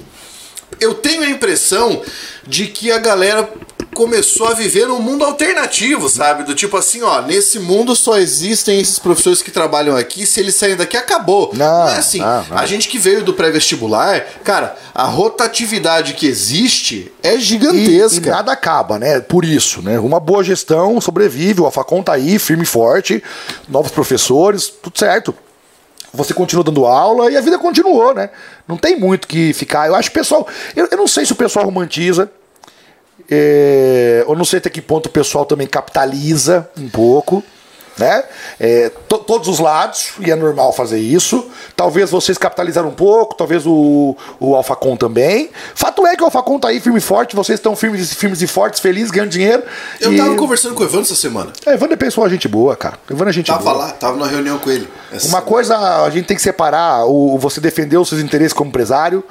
eu 0.80 0.94
tenho 0.96 1.24
a 1.24 1.30
impressão 1.30 2.02
de 2.48 2.68
que 2.68 2.92
a 2.92 2.98
galera 2.98 3.48
começou 3.94 4.48
a 4.48 4.54
viver 4.54 4.88
num 4.88 5.00
mundo 5.00 5.24
alternativo, 5.24 6.08
sabe? 6.10 6.44
Do 6.44 6.56
tipo 6.56 6.78
assim, 6.78 7.02
ó, 7.02 7.22
nesse 7.22 7.60
mundo 7.60 7.96
só 7.96 8.18
existem 8.18 8.80
esses 8.80 8.98
professores 8.98 9.42
que 9.42 9.52
trabalham 9.52 9.96
aqui, 9.96 10.26
se 10.26 10.40
eles 10.40 10.56
saírem 10.56 10.78
daqui, 10.78 10.96
acabou. 10.98 11.52
Não, 11.54 11.88
é 11.90 11.98
assim. 11.98 12.20
não, 12.20 12.44
não. 12.46 12.58
A 12.58 12.66
gente 12.66 12.88
que 12.88 12.98
veio 12.98 13.24
do 13.24 13.34
pré-vestibular, 13.34 14.26
cara, 14.44 14.76
a 14.94 15.04
rotatividade 15.04 16.14
que 16.14 16.26
existe 16.26 17.12
é 17.22 17.34
E, 17.34 17.38
e 17.38 17.42
gigantesca. 17.42 18.32
nada 18.32 18.52
acaba, 18.52 18.98
né? 18.98 19.20
Por 19.20 19.44
isso, 19.44 19.82
né? 19.82 20.00
Uma 20.00 20.20
boa 20.20 20.44
gestão 20.44 21.00
sobrevive, 21.02 21.62
o 21.62 21.66
Alfacom 21.66 22.02
tá 22.02 22.14
aí, 22.14 22.40
firme 22.40 22.64
e 22.64 22.66
forte, 22.68 23.22
novos 23.68 23.92
professores, 23.92 24.70
tudo 24.82 24.98
certo. 24.98 25.36
Você 26.14 26.34
continua 26.34 26.64
dando 26.64 26.86
aula 26.86 27.32
e 27.32 27.38
a 27.38 27.42
vida 27.42 27.58
continuou, 27.58 28.14
né? 28.14 28.30
Não 28.68 28.76
tem 28.76 29.00
muito 29.00 29.28
que 29.28 29.54
ficar. 29.54 29.88
Eu 29.88 29.96
acho 29.96 30.12
que 30.12 30.18
o 30.18 30.22
pessoal. 30.22 30.46
Eu, 30.76 30.88
eu 30.92 30.98
não 30.98 31.08
sei 31.08 31.26
se 31.26 31.32
o 31.32 31.36
pessoal 31.36 31.64
romantiza. 31.66 32.30
É, 33.32 34.26
eu 34.28 34.36
não 34.36 34.46
sei 34.46 34.60
até 34.60 34.70
que 34.70 34.82
ponto 34.82 35.06
o 35.08 35.10
pessoal 35.10 35.46
também 35.46 35.66
capitaliza 35.66 36.70
um 36.78 36.90
pouco. 36.90 37.42
Né? 37.98 38.24
É, 38.60 38.90
to- 39.08 39.20
todos 39.20 39.48
os 39.50 39.60
lados, 39.60 40.14
e 40.22 40.32
é 40.32 40.36
normal 40.36 40.72
fazer 40.74 40.98
isso. 40.98 41.48
Talvez 41.76 42.10
vocês 42.10 42.36
capitalizaram 42.38 42.88
um 42.88 42.94
pouco, 42.94 43.36
talvez 43.36 43.64
o, 43.68 44.16
o 44.40 44.56
Alfacom 44.56 44.96
também. 44.96 45.52
Fato 45.76 46.08
é 46.08 46.16
que 46.16 46.24
o 46.24 46.26
Alfacom 46.26 46.58
tá 46.58 46.70
aí 46.70 46.80
firme 46.80 46.98
e 46.98 47.02
forte, 47.02 47.36
vocês 47.36 47.60
estão 47.60 47.76
firmes, 47.76 48.12
firmes 48.14 48.42
e 48.42 48.48
fortes, 48.48 48.80
felizes, 48.80 49.12
ganhando 49.12 49.30
dinheiro. 49.30 49.62
Eu 50.00 50.14
e... 50.14 50.18
tava 50.18 50.36
conversando 50.36 50.74
com 50.74 50.82
o 50.82 50.86
Evandro 50.86 51.02
essa 51.02 51.16
semana. 51.16 51.52
É, 51.66 51.74
Evandro 51.74 51.94
é 51.94 51.98
pessoal, 51.98 52.28
gente 52.30 52.48
boa, 52.48 52.76
cara. 52.76 52.98
Evandro 53.08 53.30
é 53.30 53.34
gente 53.34 53.48
Tava 53.48 53.62
boa. 53.62 53.76
lá, 53.76 53.92
tava 53.92 54.14
numa 54.16 54.28
reunião 54.28 54.58
com 54.58 54.72
ele. 54.72 54.88
Uma 55.12 55.20
semana. 55.20 55.42
coisa 55.44 55.78
a 55.78 56.10
gente 56.10 56.26
tem 56.26 56.36
que 56.38 56.42
separar 56.42 57.06
o 57.06 57.38
você 57.38 57.60
defender 57.60 57.98
os 57.98 58.08
seus 58.10 58.22
interesses 58.22 58.54
como 58.54 58.70
empresário 58.70 59.24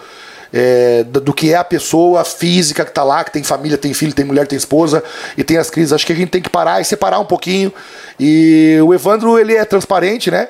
é, 0.52 1.04
do 1.04 1.32
que 1.32 1.52
é 1.52 1.56
a 1.56 1.64
pessoa 1.64 2.24
física 2.24 2.84
que 2.84 2.92
tá 2.92 3.02
lá, 3.04 3.22
que 3.24 3.32
tem 3.32 3.42
família, 3.42 3.78
tem 3.78 3.92
filho, 3.94 4.12
tem 4.12 4.24
mulher, 4.24 4.46
tem 4.46 4.56
esposa 4.56 5.02
e 5.36 5.44
tem 5.44 5.56
as 5.56 5.70
crises. 5.70 5.92
Acho 5.92 6.06
que 6.06 6.12
a 6.12 6.16
gente 6.16 6.30
tem 6.30 6.42
que 6.42 6.50
parar 6.50 6.80
e 6.80 6.84
separar 6.84 7.18
um 7.20 7.24
pouquinho. 7.24 7.72
E 8.18 8.78
o 8.84 8.92
Evandro, 8.92 9.38
ele 9.38 9.54
é 9.54 9.64
transparente, 9.64 10.30
né? 10.30 10.48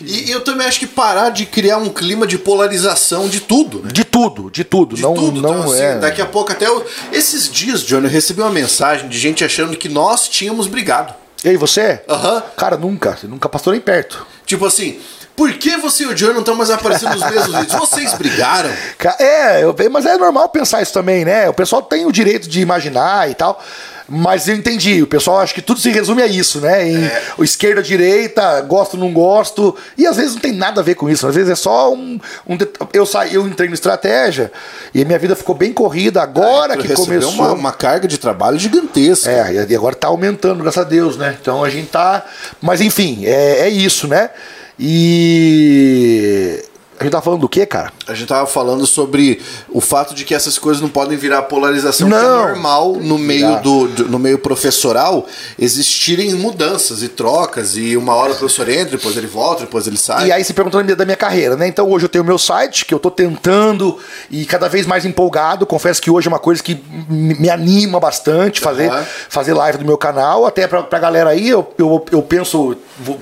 E 0.00 0.30
eu 0.30 0.42
também 0.42 0.64
acho 0.66 0.78
que 0.78 0.86
parar 0.86 1.30
de 1.30 1.44
criar 1.44 1.78
um 1.78 1.88
clima 1.88 2.24
de 2.24 2.38
polarização 2.38 3.28
de 3.28 3.40
tudo, 3.40 3.82
né? 3.82 3.90
De 3.92 4.04
tudo, 4.04 4.48
de 4.48 4.62
tudo. 4.62 4.94
De 4.94 5.02
não 5.02 5.12
tudo. 5.14 5.42
não 5.42 5.50
então, 5.58 5.72
assim, 5.72 5.82
é. 5.82 5.98
Daqui 5.98 6.22
a 6.22 6.26
pouco 6.26 6.52
até. 6.52 6.66
eu- 6.68 6.86
Esses 7.12 7.50
dias, 7.50 7.82
Johnny, 7.82 8.04
eu 8.06 8.10
recebi 8.10 8.40
uma 8.40 8.50
mensagem 8.50 9.08
de 9.08 9.18
gente 9.18 9.44
achando 9.44 9.76
que 9.76 9.88
nós 9.88 10.28
tínhamos 10.28 10.68
brigado. 10.68 11.14
E 11.44 11.48
aí, 11.48 11.56
você? 11.56 12.00
Aham. 12.08 12.42
Cara, 12.56 12.76
nunca. 12.76 13.16
Você 13.16 13.26
nunca 13.26 13.48
passou 13.48 13.72
nem 13.72 13.80
perto. 13.80 14.24
Tipo 14.46 14.66
assim, 14.66 15.00
por 15.38 15.52
que 15.54 15.76
você 15.76 16.02
e 16.02 16.06
o 16.06 16.14
Johnny 16.14 16.32
não 16.34 16.40
estão 16.40 16.56
mais 16.56 16.68
aparecendo 16.68 17.12
nos 17.14 17.30
mesmos 17.30 17.54
vídeos? 17.56 17.72
Vocês 17.78 18.12
brigaram? 18.14 18.70
É, 19.20 19.62
eu- 19.62 19.74
mas 19.90 20.04
é 20.04 20.18
normal 20.18 20.48
pensar 20.48 20.82
isso 20.82 20.92
também, 20.92 21.24
né? 21.24 21.48
O 21.48 21.54
pessoal 21.54 21.80
tem 21.80 22.04
o 22.04 22.12
direito 22.12 22.48
de 22.48 22.60
imaginar 22.60 23.30
e 23.30 23.34
tal. 23.34 23.62
Mas 24.10 24.48
eu 24.48 24.54
entendi, 24.56 25.02
o 25.02 25.06
pessoal 25.06 25.38
acha 25.40 25.52
que 25.52 25.60
tudo 25.60 25.78
se 25.80 25.90
resume 25.90 26.22
a 26.22 26.26
isso, 26.26 26.60
né? 26.62 26.88
Em 26.88 27.04
É. 27.04 27.22
esquerda, 27.40 27.82
direita, 27.82 28.58
gosto, 28.62 28.96
não 28.96 29.12
gosto. 29.12 29.76
E 29.98 30.06
às 30.06 30.16
vezes 30.16 30.32
não 30.32 30.40
tem 30.40 30.52
nada 30.52 30.80
a 30.80 30.84
ver 30.84 30.94
com 30.94 31.10
isso. 31.10 31.26
Às 31.26 31.34
vezes 31.34 31.50
é 31.50 31.54
só 31.54 31.92
um. 31.92 32.18
um 32.48 32.56
eu, 32.94 33.04
saí, 33.04 33.34
eu 33.34 33.46
entrei 33.46 33.68
no 33.68 33.74
estratégia 33.74 34.50
e 34.94 35.02
a 35.02 35.04
minha 35.04 35.18
vida 35.18 35.36
ficou 35.36 35.54
bem 35.54 35.74
corrida 35.74 36.22
agora 36.22 36.74
Tu 36.76 36.84
que 36.84 36.94
começou. 36.94 37.30
Uma, 37.32 37.52
uma 37.52 37.72
carga 37.72 38.08
de 38.08 38.16
trabalho 38.16 38.58
gigantesca. 38.58 39.30
É, 39.30 39.66
e 39.68 39.76
agora 39.76 39.94
tá 39.94 40.08
aumentando, 40.08 40.62
graças 40.62 40.84
a 40.84 40.88
Deus, 40.88 41.18
né? 41.18 41.36
Então 41.40 41.62
a 41.62 41.68
gente 41.68 41.90
tá. 41.90 42.24
Mas 42.62 42.80
enfim, 42.80 43.26
é, 43.26 43.60
é 43.66 43.68
isso, 43.68 44.08
né? 44.08 44.30
E. 44.78 46.64
A 47.00 47.04
gente 47.04 47.12
tá 47.12 47.22
falando 47.22 47.42
do 47.42 47.48
quê, 47.48 47.64
cara? 47.64 47.92
A 48.08 48.14
gente 48.14 48.26
tava 48.26 48.44
falando 48.44 48.84
sobre 48.84 49.40
o 49.70 49.80
fato 49.80 50.12
de 50.16 50.24
que 50.24 50.34
essas 50.34 50.58
coisas 50.58 50.82
não 50.82 50.88
podem 50.88 51.16
virar 51.16 51.42
polarização, 51.42 52.08
Não. 52.08 52.18
que 52.18 52.24
é 52.24 52.28
normal 52.48 52.96
no 52.96 53.16
meio 53.16 53.60
do, 53.62 53.86
do- 53.86 54.08
no 54.08 54.18
meio 54.18 54.36
professoral 54.36 55.24
existirem 55.56 56.34
mudanças 56.34 57.00
e 57.00 57.08
trocas 57.08 57.76
e 57.76 57.96
uma 57.96 58.16
hora 58.16 58.32
o 58.32 58.36
professor 58.36 58.68
entra, 58.68 58.96
depois 58.96 59.16
ele 59.16 59.28
volta, 59.28 59.60
depois 59.60 59.86
ele 59.86 59.96
sai. 59.96 60.26
E 60.26 60.32
aí 60.32 60.42
se 60.42 60.52
perguntando 60.52 60.80
da 60.82 60.86
minha- 60.86 60.96
da 60.96 61.04
minha 61.04 61.16
carreira, 61.16 61.54
né? 61.56 61.68
Então 61.68 61.88
hoje 61.88 62.06
eu 62.06 62.08
tenho 62.08 62.24
o 62.24 62.26
meu 62.26 62.36
site, 62.38 62.84
que 62.84 62.92
eu 62.92 62.98
tô 62.98 63.12
tentando 63.12 63.96
e 64.28 64.44
cada 64.44 64.68
vez 64.68 64.84
mais 64.84 65.04
empolgado. 65.04 65.64
Confesso 65.66 66.02
que 66.02 66.10
hoje 66.10 66.26
é 66.26 66.30
uma 66.30 66.40
coisa 66.40 66.60
que 66.60 66.82
me 67.08 67.48
anima 67.48 68.00
bastante 68.00 68.60
fazer, 68.60 68.90
Aham. 68.90 69.06
fazer 69.28 69.54
live 69.54 69.78
do 69.78 69.84
meu 69.84 69.96
canal. 69.96 70.46
Até 70.46 70.66
pra, 70.66 70.82
pra 70.82 70.98
galera 70.98 71.30
aí, 71.30 71.48
eu, 71.48 71.72
eu, 71.78 72.04
eu 72.10 72.22
penso. 72.22 72.76
vou 72.98 73.20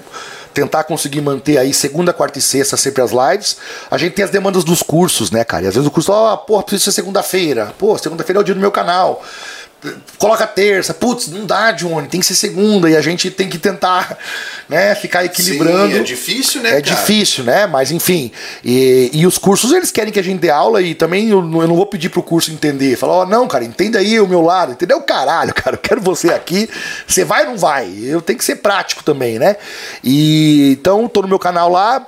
tentar 0.56 0.84
conseguir 0.84 1.20
manter 1.20 1.58
aí 1.58 1.74
segunda, 1.74 2.14
quarta 2.14 2.38
e 2.38 2.42
sexta 2.42 2.78
sempre 2.78 3.02
as 3.02 3.10
lives. 3.10 3.58
A 3.90 3.98
gente 3.98 4.14
tem 4.14 4.24
as 4.24 4.30
demandas 4.30 4.64
dos 4.64 4.82
cursos, 4.82 5.30
né, 5.30 5.44
cara? 5.44 5.66
E 5.66 5.68
às 5.68 5.74
vezes 5.74 5.86
o 5.86 5.90
curso, 5.90 6.10
ó, 6.10 6.34
pô, 6.34 6.62
precisa 6.62 6.86
ser 6.86 6.92
segunda-feira. 6.92 7.74
Pô, 7.78 7.98
segunda-feira 7.98 8.40
é 8.40 8.42
o 8.42 8.44
dia 8.44 8.54
do 8.54 8.60
meu 8.60 8.72
canal. 8.72 9.22
Coloca 10.18 10.46
terça, 10.46 10.94
putz, 10.94 11.28
não 11.28 11.44
dá, 11.46 11.70
Johnny, 11.72 12.08
tem 12.08 12.20
que 12.20 12.26
ser 12.26 12.34
segunda, 12.34 12.88
e 12.90 12.96
a 12.96 13.00
gente 13.00 13.30
tem 13.30 13.48
que 13.48 13.58
tentar, 13.58 14.18
né, 14.68 14.94
ficar 14.94 15.24
equilibrando. 15.24 15.92
Sim, 15.94 16.00
é 16.00 16.02
difícil, 16.02 16.62
né, 16.62 16.68
É 16.70 16.82
cara? 16.82 16.82
difícil, 16.82 17.44
né? 17.44 17.66
Mas 17.66 17.90
enfim. 17.92 18.30
E, 18.64 19.10
e 19.12 19.26
os 19.26 19.36
cursos, 19.38 19.72
eles 19.72 19.90
querem 19.90 20.12
que 20.12 20.18
a 20.18 20.22
gente 20.22 20.40
dê 20.40 20.50
aula 20.50 20.80
e 20.82 20.94
também 20.94 21.28
eu, 21.28 21.42
não- 21.42 21.60
eu 21.62 21.68
não 21.68 21.76
vou 21.76 21.86
pedir 21.86 22.08
pro 22.08 22.22
curso 22.22 22.50
entender. 22.50 22.96
Falar, 22.96 23.12
ó, 23.14 23.26
não, 23.26 23.46
cara, 23.46 23.64
entenda 23.64 23.98
aí 23.98 24.18
o 24.20 24.26
meu 24.26 24.40
lado. 24.42 24.72
Entendeu? 24.72 25.00
Caralho, 25.02 25.52
cara, 25.54 25.76
eu 25.76 25.80
quero 25.80 26.00
você 26.00 26.28
aqui. 26.30 26.68
Você 27.06 27.24
vai 27.24 27.44
ou 27.44 27.50
não 27.52 27.58
vai? 27.58 27.92
Eu 28.02 28.20
tenho 28.22 28.38
que 28.38 28.44
ser 28.44 28.56
prático 28.56 29.02
também, 29.04 29.38
né? 29.38 29.56
E 30.02 30.76
então, 30.78 31.06
tô 31.08 31.22
no 31.22 31.28
meu 31.28 31.38
canal 31.38 31.70
lá. 31.70 32.06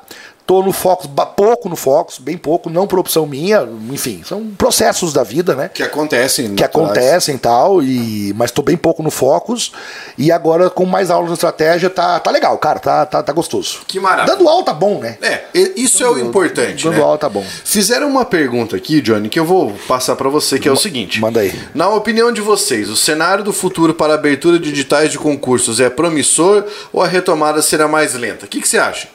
Tô 0.48 0.62
no 0.62 0.72
ba- 1.10 1.26
pouco 1.26 1.68
no 1.68 1.76
Focus, 1.76 2.18
bem 2.18 2.38
pouco, 2.38 2.70
não 2.70 2.86
por 2.86 2.98
opção 2.98 3.26
minha, 3.26 3.68
enfim, 3.90 4.22
são 4.24 4.46
processos 4.56 5.12
da 5.12 5.22
vida, 5.22 5.54
né? 5.54 5.68
Que 5.68 5.82
acontecem. 5.82 6.54
que 6.54 6.64
acontecem 6.64 7.34
e 7.34 7.38
tal, 7.38 7.82
e, 7.82 8.32
mas 8.34 8.50
tô 8.50 8.62
bem 8.62 8.74
pouco 8.74 9.02
no 9.02 9.10
Focus. 9.10 9.72
E 10.16 10.32
agora, 10.32 10.70
com 10.70 10.86
mais 10.86 11.10
aulas 11.10 11.28
de 11.28 11.34
estratégia, 11.34 11.90
tá, 11.90 12.18
tá 12.18 12.30
legal, 12.30 12.56
cara, 12.56 12.78
tá, 12.78 13.04
tá, 13.04 13.22
tá 13.22 13.30
gostoso. 13.30 13.80
Que 13.86 14.00
maravilha. 14.00 14.34
Dando 14.34 14.48
aula 14.48 14.64
tá 14.64 14.72
bom, 14.72 15.00
né? 15.00 15.18
É, 15.20 15.42
isso 15.76 16.02
é 16.02 16.08
o 16.08 16.18
importante, 16.18 16.84
dando 16.84 16.96
né? 16.96 17.02
aula 17.02 17.18
tá 17.18 17.28
bom. 17.28 17.44
Fizeram 17.62 18.08
uma 18.08 18.24
pergunta 18.24 18.74
aqui, 18.74 19.02
Johnny, 19.02 19.28
que 19.28 19.38
eu 19.38 19.44
vou 19.44 19.74
passar 19.86 20.16
pra 20.16 20.30
você, 20.30 20.58
que 20.58 20.66
é 20.66 20.72
o 20.72 20.76
seguinte. 20.76 21.20
manda 21.20 21.40
aí. 21.40 21.52
Na 21.74 21.90
opinião 21.90 22.32
de 22.32 22.40
vocês, 22.40 22.88
o 22.88 22.96
cenário 22.96 23.44
do 23.44 23.52
futuro 23.52 23.92
para 23.92 24.14
a 24.14 24.16
abertura 24.16 24.58
de 24.58 24.70
editais 24.70 25.12
de 25.12 25.18
concursos 25.18 25.78
é 25.78 25.90
promissor 25.90 26.64
ou 26.90 27.02
a 27.02 27.06
retomada 27.06 27.60
será 27.60 27.86
mais 27.86 28.14
lenta? 28.14 28.46
O 28.46 28.48
que, 28.48 28.62
que 28.62 28.66
você 28.68 28.78
acha? 28.78 29.08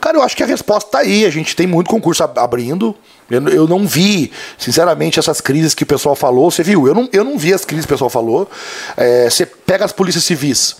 Cara, 0.00 0.18
eu 0.18 0.22
acho 0.22 0.36
que 0.36 0.42
a 0.42 0.46
resposta 0.46 0.90
tá 0.90 0.98
aí. 0.98 1.24
A 1.24 1.30
gente 1.30 1.56
tem 1.56 1.66
muito 1.66 1.88
concurso 1.90 2.22
ab- 2.22 2.38
abrindo. 2.38 2.94
Eu, 3.30 3.48
eu 3.48 3.66
não 3.66 3.86
vi, 3.86 4.30
sinceramente, 4.56 5.18
essas 5.18 5.40
crises 5.40 5.74
que 5.74 5.82
o 5.82 5.86
pessoal 5.86 6.14
falou. 6.14 6.50
Você 6.50 6.62
viu? 6.62 6.86
Eu 6.86 6.94
não, 6.94 7.08
eu 7.12 7.24
não 7.24 7.36
vi 7.38 7.52
as 7.52 7.64
crises 7.64 7.84
que 7.86 7.92
o 7.92 7.94
pessoal 7.96 8.10
falou. 8.10 8.48
É, 8.96 9.28
você 9.28 9.44
pega 9.46 9.84
as 9.84 9.92
polícias 9.92 10.22
civis. 10.24 10.76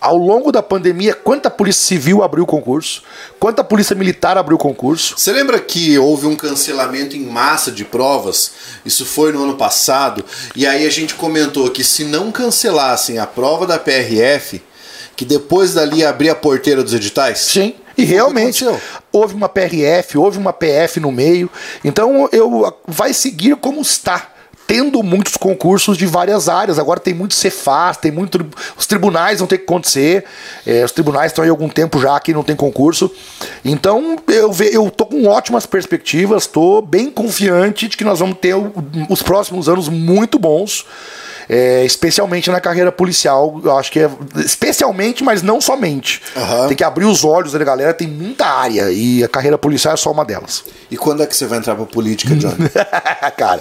Ao 0.00 0.16
longo 0.18 0.52
da 0.52 0.62
pandemia, 0.62 1.14
quanta 1.14 1.50
polícia 1.50 1.82
civil 1.86 2.22
abriu 2.22 2.44
concurso? 2.44 3.02
Quanta 3.40 3.64
polícia 3.64 3.96
militar 3.96 4.36
abriu 4.36 4.58
concurso? 4.58 5.14
Você 5.16 5.32
lembra 5.32 5.58
que 5.58 5.98
houve 5.98 6.26
um 6.26 6.36
cancelamento 6.36 7.16
em 7.16 7.24
massa 7.24 7.70
de 7.72 7.86
provas? 7.86 8.50
Isso 8.84 9.06
foi 9.06 9.32
no 9.32 9.42
ano 9.44 9.54
passado. 9.56 10.22
E 10.54 10.66
aí 10.66 10.86
a 10.86 10.90
gente 10.90 11.14
comentou 11.14 11.70
que 11.70 11.82
se 11.82 12.04
não 12.04 12.30
cancelassem 12.30 13.18
a 13.18 13.26
prova 13.26 13.66
da 13.66 13.78
PRF, 13.78 14.62
que 15.16 15.24
depois 15.24 15.72
dali 15.72 15.98
ia 16.00 16.10
abrir 16.10 16.28
a 16.28 16.34
porteira 16.34 16.82
dos 16.82 16.92
editais? 16.92 17.38
Sim. 17.38 17.74
E 17.96 18.04
realmente 18.04 18.64
aconteceu. 18.64 19.00
houve 19.12 19.34
uma 19.34 19.48
PRF, 19.48 20.18
houve 20.18 20.38
uma 20.38 20.52
PF 20.52 21.00
no 21.00 21.12
meio. 21.12 21.50
Então 21.84 22.28
eu 22.32 22.76
vai 22.86 23.12
seguir 23.12 23.56
como 23.56 23.80
está. 23.80 24.30
tendo 24.66 25.02
muitos 25.02 25.36
concursos 25.36 25.96
de 25.96 26.06
várias 26.06 26.48
áreas. 26.48 26.78
Agora 26.78 26.98
tem 26.98 27.12
muito 27.12 27.34
Cefaz, 27.34 27.98
tem 27.98 28.10
muito. 28.10 28.46
Os 28.76 28.86
tribunais 28.86 29.38
vão 29.38 29.46
ter 29.46 29.58
que 29.58 29.64
acontecer. 29.64 30.24
É, 30.66 30.84
os 30.84 30.92
tribunais 30.92 31.32
estão 31.32 31.42
aí 31.42 31.50
há 31.50 31.52
algum 31.52 31.68
tempo 31.68 32.00
já 32.00 32.18
que 32.18 32.32
não 32.32 32.42
tem 32.42 32.56
concurso. 32.56 33.10
Então 33.64 34.16
eu, 34.28 34.50
ve, 34.50 34.70
eu 34.72 34.90
tô 34.90 35.06
com 35.06 35.26
ótimas 35.26 35.66
perspectivas, 35.66 36.46
tô 36.46 36.80
bem 36.80 37.10
confiante 37.10 37.88
de 37.88 37.96
que 37.96 38.04
nós 38.04 38.20
vamos 38.20 38.38
ter 38.38 38.54
o, 38.54 38.72
os 39.10 39.22
próximos 39.22 39.68
anos 39.68 39.88
muito 39.88 40.38
bons. 40.38 40.86
É, 41.48 41.84
especialmente 41.84 42.50
na 42.50 42.60
carreira 42.60 42.90
policial, 42.90 43.60
eu 43.62 43.76
acho 43.76 43.90
que 43.92 44.00
é 44.00 44.10
especialmente, 44.36 45.22
mas 45.22 45.42
não 45.42 45.60
somente. 45.60 46.22
Aham. 46.36 46.68
Tem 46.68 46.76
que 46.76 46.84
abrir 46.84 47.04
os 47.04 47.24
olhos 47.24 47.52
da 47.52 47.64
galera, 47.64 47.92
tem 47.92 48.08
muita 48.08 48.46
área 48.46 48.90
e 48.90 49.22
a 49.22 49.28
carreira 49.28 49.58
policial 49.58 49.94
é 49.94 49.96
só 49.96 50.10
uma 50.10 50.24
delas. 50.24 50.64
E 50.90 50.96
quando 50.96 51.22
é 51.22 51.26
que 51.26 51.36
você 51.36 51.46
vai 51.46 51.58
entrar 51.58 51.74
pra 51.74 51.86
política, 51.86 52.34
Johnny? 52.36 52.68
Cara, 53.36 53.60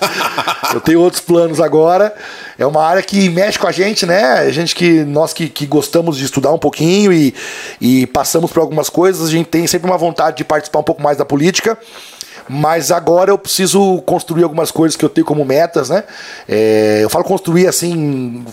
eu 0.73 0.81
tenho 0.81 1.01
outros 1.01 1.21
planos 1.21 1.59
agora. 1.59 2.13
É 2.57 2.65
uma 2.65 2.83
área 2.83 3.01
que 3.01 3.29
mexe 3.29 3.57
com 3.57 3.67
a 3.67 3.71
gente, 3.71 4.05
né? 4.05 4.39
A 4.39 4.51
gente 4.51 4.75
que 4.75 5.03
nós 5.03 5.33
que, 5.33 5.49
que 5.49 5.65
gostamos 5.65 6.17
de 6.17 6.25
estudar 6.25 6.51
um 6.51 6.59
pouquinho 6.59 7.11
e, 7.11 7.33
e 7.81 8.07
passamos 8.07 8.51
por 8.51 8.61
algumas 8.61 8.89
coisas, 8.89 9.27
a 9.27 9.31
gente 9.31 9.47
tem 9.47 9.65
sempre 9.67 9.89
uma 9.89 9.97
vontade 9.97 10.37
de 10.37 10.43
participar 10.43 10.79
um 10.79 10.83
pouco 10.83 11.01
mais 11.01 11.17
da 11.17 11.25
política. 11.25 11.77
Mas 12.49 12.91
agora 12.91 13.31
eu 13.31 13.37
preciso 13.37 14.01
construir 14.05 14.43
algumas 14.43 14.71
coisas 14.71 14.95
que 14.95 15.03
eu 15.05 15.09
tenho 15.09 15.25
como 15.25 15.43
metas, 15.45 15.89
né? 15.89 16.03
É, 16.47 16.99
eu 17.01 17.09
falo 17.09 17.23
construir 17.23 17.67
assim, 17.67 18.45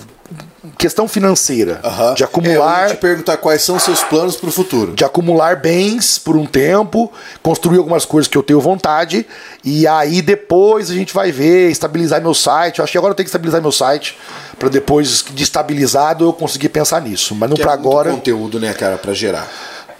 questão 0.78 1.08
financeira, 1.08 1.80
Aham. 1.82 2.14
de 2.14 2.22
É, 2.22 2.24
eu 2.24 2.28
acumular 2.28 2.88
ia 2.88 2.94
te 2.94 3.00
perguntar 3.00 3.36
quais 3.38 3.62
são 3.62 3.76
os 3.76 3.82
seus 3.82 4.02
planos 4.04 4.36
pro 4.36 4.50
futuro. 4.52 4.92
de 4.92 5.04
acumular 5.04 5.56
bens 5.56 6.18
por 6.18 6.36
um 6.36 6.46
tempo, 6.46 7.12
construir 7.42 7.78
algumas 7.78 8.04
coisas 8.04 8.28
que 8.28 8.36
eu 8.38 8.42
tenho 8.42 8.60
vontade, 8.60 9.26
e 9.64 9.86
aí 9.86 10.22
depois 10.22 10.90
a 10.90 10.94
gente 10.94 11.12
vai 11.12 11.32
ver, 11.32 11.70
estabilizar 11.70 12.20
meu 12.20 12.34
site. 12.34 12.78
Eu 12.78 12.84
acho 12.84 12.92
que 12.92 12.98
agora 12.98 13.12
eu 13.12 13.16
tenho 13.16 13.24
que 13.24 13.30
estabilizar 13.30 13.60
meu 13.60 13.72
site, 13.72 14.16
para 14.58 14.68
depois 14.68 15.24
de 15.32 15.42
estabilizado 15.42 16.24
eu 16.24 16.32
conseguir 16.32 16.68
pensar 16.68 17.00
nisso. 17.00 17.34
Mas 17.34 17.50
não 17.50 17.56
para 17.56 17.72
é 17.72 17.74
agora. 17.74 18.10
conteúdo, 18.10 18.60
né, 18.60 18.72
cara, 18.72 18.96
pra 18.98 19.12
gerar. 19.12 19.50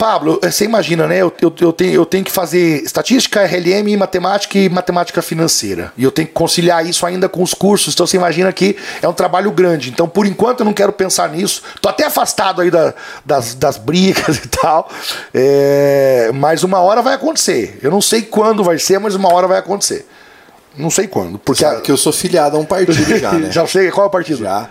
Pablo, 0.01 0.41
eh, 0.43 0.51
você 0.51 0.65
imagina, 0.65 1.07
né? 1.07 1.19
Eu, 1.19 1.31
eu, 1.43 1.53
eu 1.61 1.73
tenho, 1.75 1.93
eu 1.93 2.07
tenho 2.07 2.25
que 2.25 2.33
fazer 2.33 2.83
estatística, 2.83 3.43
RLM, 3.45 3.95
matemática 3.99 4.59
e 4.59 4.67
matemática 4.71 5.21
financeira. 5.21 5.93
E 5.95 6.03
eu 6.03 6.11
tenho 6.11 6.27
que 6.27 6.33
conciliar 6.33 6.87
isso 6.87 7.05
ainda 7.05 7.29
com 7.29 7.43
os 7.43 7.53
cursos. 7.53 7.93
Então 7.93 8.07
você 8.07 8.17
imagina 8.17 8.51
que 8.51 8.79
é 9.03 9.07
um 9.07 9.13
trabalho 9.13 9.51
grande. 9.51 9.91
Então, 9.91 10.09
por 10.09 10.25
enquanto, 10.25 10.61
eu 10.61 10.65
não 10.65 10.73
quero 10.73 10.91
pensar 10.91 11.29
nisso. 11.29 11.63
Tô 11.83 11.89
até 11.91 12.07
afastado 12.07 12.63
aí 12.63 12.71
da- 12.71 12.95
das, 13.27 13.55
das 13.55 13.77
brigas 13.77 14.39
e 14.43 14.49
tal. 14.49 14.91
É, 15.35 16.31
mas 16.35 16.63
uma 16.65 16.81
hora 16.81 17.03
vai 17.03 17.13
acontecer. 17.15 17.79
Eu 17.83 17.91
não 17.91 18.01
sei 18.01 18.23
quando 18.23 18.65
vai 18.65 18.79
ser, 18.79 18.99
mas 18.99 19.15
uma 19.15 19.31
hora 19.31 19.47
vai 19.47 19.59
acontecer. 19.59 20.07
Não 20.79 20.89
sei 20.89 21.09
quando. 21.09 21.39
Porque 21.39 21.63
Sabe 21.63 21.83
que 21.83 21.93
eu 21.93 21.99
sou 21.99 22.13
filiado 22.13 22.57
a 22.57 22.59
um 22.61 22.65
partido 22.65 23.19
já, 23.19 23.33
né? 23.33 23.51
já 23.53 23.67
sei 23.67 23.91
qual 23.91 24.07
é 24.07 24.09
o 24.09 24.11
partido. 24.11 24.43
Já. 24.45 24.71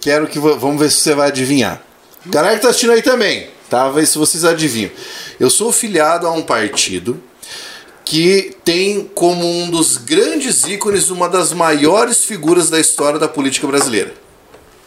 Quero 0.00 0.26
que. 0.26 0.38
Vamos 0.38 0.80
ver 0.80 0.90
se 0.90 0.96
você 1.00 1.14
vai 1.14 1.28
adivinhar. 1.28 1.80
Galera 2.26 2.54
que 2.56 2.62
tá 2.62 2.68
assistindo 2.68 2.92
aí 2.92 3.02
também, 3.02 3.48
tá? 3.72 3.90
Se 4.04 4.18
vocês 4.18 4.44
adivinham. 4.44 4.90
Eu 5.40 5.48
sou 5.48 5.72
filiado 5.72 6.26
a 6.26 6.30
um 6.30 6.42
partido 6.42 7.18
que 8.04 8.54
tem 8.62 9.10
como 9.14 9.48
um 9.48 9.70
dos 9.70 9.96
grandes 9.96 10.64
ícones 10.64 11.08
uma 11.08 11.26
das 11.26 11.54
maiores 11.54 12.22
figuras 12.22 12.68
da 12.68 12.78
história 12.78 13.18
da 13.18 13.26
política 13.26 13.66
brasileira. 13.66 14.12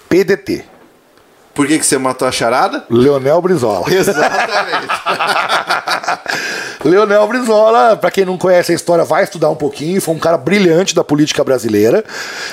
PDT. 0.07 0.74
Por 1.55 1.65
que, 1.65 1.79
que 1.79 1.85
você 1.85 1.97
matou 1.97 2.27
a 2.27 2.31
charada? 2.33 2.83
Leonel 2.89 3.41
Brizola. 3.41 3.85
Exatamente. 3.89 4.87
Leonel 6.83 7.25
Brizola, 7.27 7.95
pra 7.95 8.11
quem 8.11 8.25
não 8.25 8.37
conhece 8.37 8.73
a 8.73 8.75
história, 8.75 9.05
vai 9.05 9.23
estudar 9.23 9.49
um 9.49 9.55
pouquinho. 9.55 10.01
Foi 10.01 10.13
um 10.13 10.19
cara 10.19 10.37
brilhante 10.37 10.93
da 10.93 11.01
política 11.01 11.45
brasileira. 11.45 12.03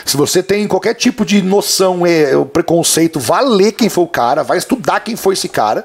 Se 0.07 0.17
você 0.17 0.41
tem 0.41 0.69
qualquer 0.69 0.95
tipo 0.95 1.25
de 1.25 1.43
noção, 1.43 2.07
é, 2.07 2.33
preconceito, 2.53 3.19
vá 3.19 3.41
ler 3.41 3.73
quem 3.73 3.89
foi 3.89 4.05
o 4.05 4.09
cara, 4.09 4.45
vai 4.45 4.57
estudar 4.57 5.01
quem 5.01 5.17
foi 5.17 5.35
esse 5.35 5.49
cara. 5.49 5.85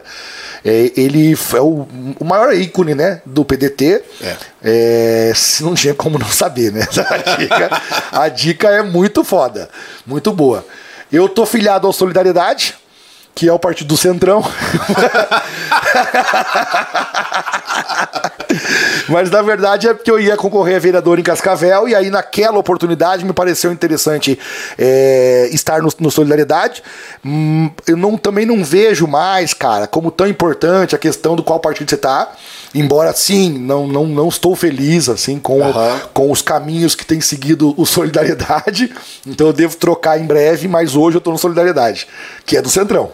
É, 0.64 0.92
ele 0.96 1.34
é 1.34 1.60
o, 1.60 1.88
o 2.20 2.24
maior 2.24 2.54
ícone, 2.54 2.94
né, 2.94 3.22
do 3.26 3.44
PDT. 3.44 4.04
É. 4.22 4.36
É, 4.64 5.34
se 5.36 5.64
não 5.64 5.74
tinha 5.74 5.96
como 5.96 6.20
não 6.20 6.30
saber, 6.30 6.72
né? 6.72 6.86
A 7.10 7.36
dica, 7.36 7.82
a 8.12 8.30
dica 8.30 8.68
é 8.70 8.84
muito 8.84 9.24
foda, 9.24 9.70
muito 10.06 10.32
boa. 10.32 10.64
Eu 11.12 11.28
tô 11.30 11.46
filiado 11.46 11.88
ao 11.88 11.94
Solidariedade, 11.94 12.76
que 13.38 13.48
é 13.48 13.54
o 13.54 13.60
partido 13.60 13.90
do 13.90 13.98
Centrão. 13.98 14.44
Mas 19.08 19.30
na 19.30 19.44
verdade 19.44 19.88
é 19.88 19.94
porque 19.94 20.10
eu 20.10 20.20
ia 20.20 20.36
concorrer 20.36 20.78
a 20.78 20.80
vereador 20.80 21.20
em 21.20 21.24
Cascavel 21.24 21.88
e 21.88 21.94
aí 21.94 22.10
naquela 22.10 22.58
oportunidade 22.58 23.24
me 23.24 23.34
pareceu 23.34 23.72
interessante 23.72 24.40
é, 24.78 25.50
estar 25.52 25.84
no, 25.84 25.90
no 26.00 26.10
Solidariedade. 26.10 26.82
Hum, 27.24 27.70
eu 27.86 27.96
não, 27.96 28.18
também 28.18 28.44
não 28.46 28.64
vejo 28.64 29.06
mais, 29.06 29.54
cara, 29.54 29.86
como 29.86 30.10
tão 30.10 30.28
importante 30.28 30.96
a 30.96 30.98
questão 30.98 31.36
do 31.36 31.44
qual 31.44 31.60
partido 31.60 31.90
você 31.90 31.98
tá. 31.98 32.32
Embora 32.74 33.14
sim, 33.14 33.58
não, 33.58 33.88
não, 33.88 34.06
não 34.06 34.28
estou 34.30 34.56
feliz 34.56 35.10
assim 35.10 35.40
com, 35.40 35.64
Aham. 35.64 36.02
com 36.14 36.32
os 36.32 36.42
caminhos 36.42 36.96
que 36.96 37.06
tem 37.06 37.22
seguido 37.22 37.74
o 37.78 37.86
Solidariedade. 37.86 38.92
Então 39.28 39.48
eu 39.48 39.54
devo 39.54 39.76
trocar 39.76 40.20
em 40.20 40.26
breve, 40.26 40.68
mas 40.68 40.96
hoje 40.96 41.18
eu 41.18 41.22
tô 41.22 41.32
no 41.32 41.38
Solidariedade, 41.38 42.08
que 42.46 42.56
é 42.56 42.62
do 42.62 42.70
Centrão. 42.70 43.12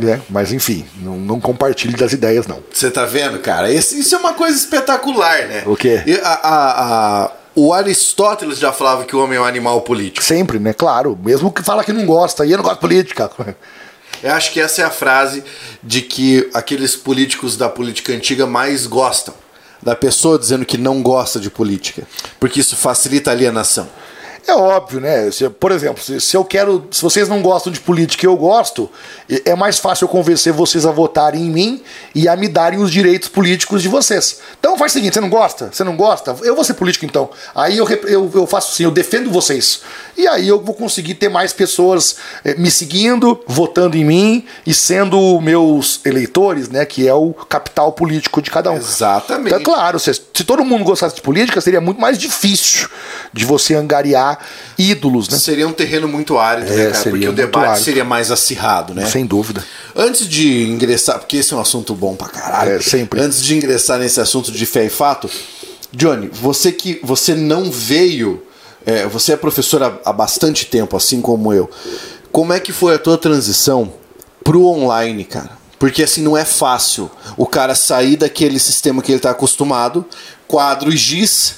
Né? 0.00 0.20
Mas 0.30 0.52
enfim, 0.52 0.84
não, 1.00 1.16
não 1.16 1.40
compartilhe 1.40 1.94
das 1.96 2.12
ideias, 2.12 2.46
não. 2.46 2.58
Você 2.72 2.90
tá 2.90 3.04
vendo, 3.04 3.38
cara? 3.38 3.70
Esse- 3.72 4.00
isso 4.00 4.14
é 4.14 4.18
uma 4.18 4.32
coisa 4.34 4.56
espetacular, 4.56 5.46
né? 5.46 5.62
O 5.66 5.76
quê? 5.76 6.02
E 6.06 6.14
a- 6.14 6.28
a- 6.42 7.24
a- 7.24 7.30
o 7.54 7.72
Aristóteles 7.72 8.58
já 8.58 8.72
falava 8.72 9.04
que 9.04 9.14
o 9.14 9.22
homem 9.22 9.36
é 9.38 9.40
um 9.40 9.44
animal 9.44 9.82
político. 9.82 10.24
Sempre, 10.24 10.58
né? 10.58 10.72
Claro. 10.72 11.18
Mesmo 11.22 11.52
que 11.52 11.62
fala 11.62 11.84
que 11.84 11.92
não 11.92 12.06
gosta, 12.06 12.46
e 12.46 12.50
eu 12.52 12.56
não 12.56 12.64
gosto 12.64 12.76
de 12.76 12.80
política. 12.80 13.30
Eu 14.22 14.32
acho 14.32 14.52
que 14.52 14.60
essa 14.60 14.82
é 14.82 14.84
a 14.84 14.90
frase 14.90 15.44
de 15.82 16.00
que 16.00 16.48
aqueles 16.54 16.96
políticos 16.96 17.56
da 17.56 17.68
política 17.68 18.12
antiga 18.12 18.46
mais 18.46 18.86
gostam. 18.86 19.34
Da 19.82 19.96
pessoa 19.96 20.38
dizendo 20.38 20.64
que 20.64 20.78
não 20.78 21.02
gosta 21.02 21.40
de 21.40 21.50
política. 21.50 22.04
Porque 22.38 22.60
isso 22.60 22.76
facilita 22.76 23.30
a 23.30 23.34
alienação. 23.34 23.88
É 24.46 24.54
óbvio, 24.54 25.00
né? 25.00 25.30
Se- 25.30 25.48
por 25.48 25.70
exemplo, 25.70 26.02
se, 26.02 26.20
se 26.20 26.36
eu 26.36 26.44
quero. 26.44 26.86
Se 26.90 27.00
vocês 27.00 27.28
não 27.28 27.40
gostam 27.42 27.72
de 27.72 27.78
política 27.80 28.26
e 28.26 28.28
eu 28.28 28.36
gosto, 28.36 28.90
é- 29.30 29.50
é 29.50 29.54
mais 29.54 29.78
fácil 29.78 30.04
eu 30.04 30.08
convencer 30.08 30.52
vocês 30.52 30.84
a 30.84 30.90
votarem 30.90 31.42
em 31.42 31.50
mim 31.50 31.82
e 32.14 32.28
a 32.28 32.34
me 32.36 32.48
darem 32.48 32.80
os 32.80 32.90
direitos 32.90 33.28
políticos 33.28 33.82
de 33.82 33.88
vocês. 33.88 34.40
Então 34.58 34.76
faz 34.76 34.92
o 34.92 34.94
seguinte: 34.94 35.14
você 35.14 35.20
não 35.20 35.30
gosta? 35.30 35.70
Você 35.72 35.84
não 35.84 35.96
gosta? 35.96 36.36
Eu 36.42 36.54
vou 36.56 36.64
ser 36.64 36.74
político 36.74 37.04
então. 37.04 37.30
Aí 37.54 37.78
eu, 37.78 37.88
eu, 37.88 38.30
eu 38.34 38.46
faço 38.46 38.72
assim, 38.72 38.84
eu 38.84 38.90
defendo 38.90 39.30
vocês. 39.30 39.80
E 40.16 40.26
aí 40.26 40.48
eu 40.48 40.60
vou 40.60 40.74
conseguir 40.74 41.14
ter 41.14 41.28
mais 41.28 41.52
pessoas 41.52 42.16
eh, 42.44 42.54
me 42.58 42.70
seguindo, 42.70 43.40
votando 43.46 43.96
em 43.96 44.04
mim 44.04 44.44
e 44.66 44.74
sendo 44.74 45.40
meus 45.40 46.00
eleitores, 46.04 46.68
né? 46.68 46.84
Que 46.84 47.06
é 47.08 47.14
o 47.14 47.32
capital 47.32 47.92
político 47.92 48.42
de 48.42 48.50
cada 48.50 48.70
um. 48.70 48.76
Exatamente. 48.76 49.54
Então, 49.54 49.62
claro, 49.72 49.98
se, 49.98 50.12
se 50.12 50.44
todo 50.44 50.64
mundo 50.64 50.84
gostasse 50.84 51.14
de 51.14 51.22
política, 51.22 51.60
seria 51.60 51.80
muito 51.80 52.00
mais 52.00 52.18
difícil 52.18 52.88
de 53.32 53.44
você 53.44 53.74
angariar 53.74 54.31
ídolos, 54.78 55.28
né? 55.28 55.38
Seria 55.38 55.66
um 55.68 55.72
terreno 55.72 56.06
muito 56.08 56.38
árido, 56.38 56.72
É, 56.72 56.76
né, 56.76 56.82
cara? 56.84 56.94
seria 56.94 57.10
Porque 57.12 57.28
o 57.28 57.32
debate 57.32 57.70
árido. 57.70 57.84
seria 57.84 58.04
mais 58.04 58.30
acirrado, 58.30 58.94
né? 58.94 59.06
Sem 59.06 59.24
dúvida. 59.26 59.64
Antes 59.94 60.28
de 60.28 60.64
ingressar, 60.68 61.18
porque 61.18 61.38
esse 61.38 61.52
é 61.52 61.56
um 61.56 61.60
assunto 61.60 61.94
bom 61.94 62.14
pra 62.14 62.28
caralho. 62.28 62.72
É, 62.72 62.80
sempre. 62.80 63.20
Antes 63.20 63.42
de 63.42 63.54
ingressar 63.54 63.98
nesse 63.98 64.20
assunto 64.20 64.50
de 64.52 64.66
fé 64.66 64.84
e 64.84 64.90
fato, 64.90 65.28
Johnny, 65.92 66.28
você 66.32 66.72
que 66.72 67.00
você 67.02 67.34
não 67.34 67.70
veio, 67.70 68.42
é, 68.86 69.06
você 69.06 69.32
é 69.32 69.36
professor 69.36 69.82
há, 69.82 69.92
há 70.04 70.12
bastante 70.12 70.66
tempo, 70.66 70.96
assim 70.96 71.20
como 71.20 71.52
eu. 71.52 71.68
Como 72.30 72.52
é 72.52 72.58
que 72.60 72.72
foi 72.72 72.94
a 72.94 72.98
tua 72.98 73.18
transição 73.18 73.92
pro 74.42 74.64
online, 74.64 75.24
cara? 75.24 75.50
Porque 75.78 76.02
assim 76.04 76.22
não 76.22 76.36
é 76.36 76.44
fácil 76.44 77.10
o 77.36 77.44
cara 77.44 77.74
sair 77.74 78.16
daquele 78.16 78.58
sistema 78.58 79.02
que 79.02 79.10
ele 79.12 79.18
tá 79.20 79.30
acostumado, 79.30 80.04
quadro 80.46 80.92
e 80.92 80.96
giz, 80.96 81.56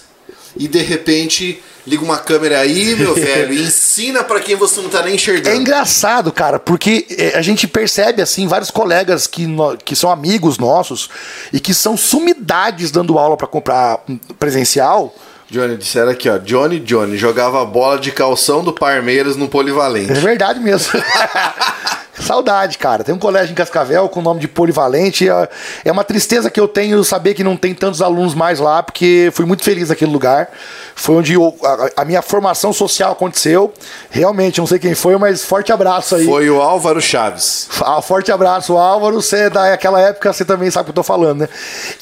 e 0.57 0.67
de 0.69 0.79
repente 0.79 1.63
liga 1.87 2.03
uma 2.03 2.17
câmera 2.17 2.61
aí, 2.61 2.95
meu 2.97 3.13
velho, 3.17 3.53
e 3.53 3.63
ensina 3.63 4.25
pra 4.25 4.41
quem 4.41 4.57
você 4.57 4.81
não 4.81 4.89
tá 4.89 5.03
nem 5.03 5.13
É 5.13 5.15
enxergando. 5.17 5.57
engraçado, 5.61 6.33
cara, 6.33 6.59
porque 6.59 7.07
é, 7.11 7.37
a 7.37 7.43
gente 7.43 7.67
percebe, 7.69 8.23
assim, 8.23 8.47
vários 8.47 8.71
colegas 8.71 9.27
que, 9.27 9.47
no- 9.47 9.77
que 9.77 9.95
são 9.95 10.11
amigos 10.11 10.57
nossos 10.59 11.11
e 11.53 11.61
que 11.61 11.75
são 11.75 11.97
sumidades 11.97 12.91
dando 12.91 13.19
aula 13.19 13.37
pra 13.37 13.47
comprar 13.47 14.01
presencial. 14.39 15.15
Johnny, 15.51 15.77
disseram 15.77 16.11
aqui, 16.11 16.29
ó. 16.29 16.39
Johnny 16.39 16.81
Johnny 16.81 17.19
jogava 17.19 17.63
bola 17.67 17.99
de 18.01 18.11
calção 18.11 18.65
do 18.65 18.73
Parmeiras 18.73 19.37
no 19.37 19.45
É 19.45 19.49
polivalente. 19.49 20.13
verdade 20.15 20.59
mesmo. 20.61 20.91
Saudade, 22.21 22.79
cara. 22.79 23.03
Tem 23.05 23.15
um 23.15 23.19
colégio 23.19 23.53
em 23.53 23.55
Cascavel 23.55 24.09
com 24.09 24.21
o 24.21 24.23
nome 24.23 24.41
de 24.41 24.49
Polivalente. 24.49 25.29
É- 25.29 25.49
É 25.85 25.93
uma 25.93 26.05
tristeza 26.05 26.51
que 26.51 26.59
eu 26.61 26.69
tenho 26.69 27.03
saber 27.05 27.35
que 27.35 27.43
não 27.45 27.57
tem 27.57 27.75
tantos 27.75 28.01
alunos 28.01 28.35
mais 28.35 28.59
lá, 28.61 28.83
porque 28.83 29.31
fui 29.35 29.45
muito 29.45 29.63
feliz 29.65 29.89
naquele 29.89 30.11
lugar. 30.13 30.49
Foi 30.95 31.17
onde 31.17 31.35
eu- 31.35 31.55
a, 31.97 32.03
a 32.03 32.05
minha 32.05 32.23
formação 32.23 32.73
social 32.73 33.13
aconteceu. 33.13 33.73
Realmente, 34.11 34.59
não 34.61 34.67
sei 34.67 34.79
quem 34.79 34.95
foi, 34.95 35.17
mas 35.19 35.45
forte 35.45 35.73
abraço 35.73 36.15
aí. 36.17 36.25
Foi 36.25 36.49
o 36.49 36.61
Álvaro 36.63 37.01
Chaves. 37.01 37.69
Ah, 37.85 38.01
forte 38.01 38.31
abraço, 38.33 38.77
Álvaro. 38.77 39.21
Você 39.21 39.37
é 39.45 39.51
daquela 39.51 40.01
época, 40.01 40.33
você 40.33 40.45
também 40.45 40.71
sabe 40.71 40.83
o 40.83 40.85
que 40.87 40.91
eu 40.91 40.95
tô 40.95 41.03
falando, 41.03 41.41
né? 41.41 41.49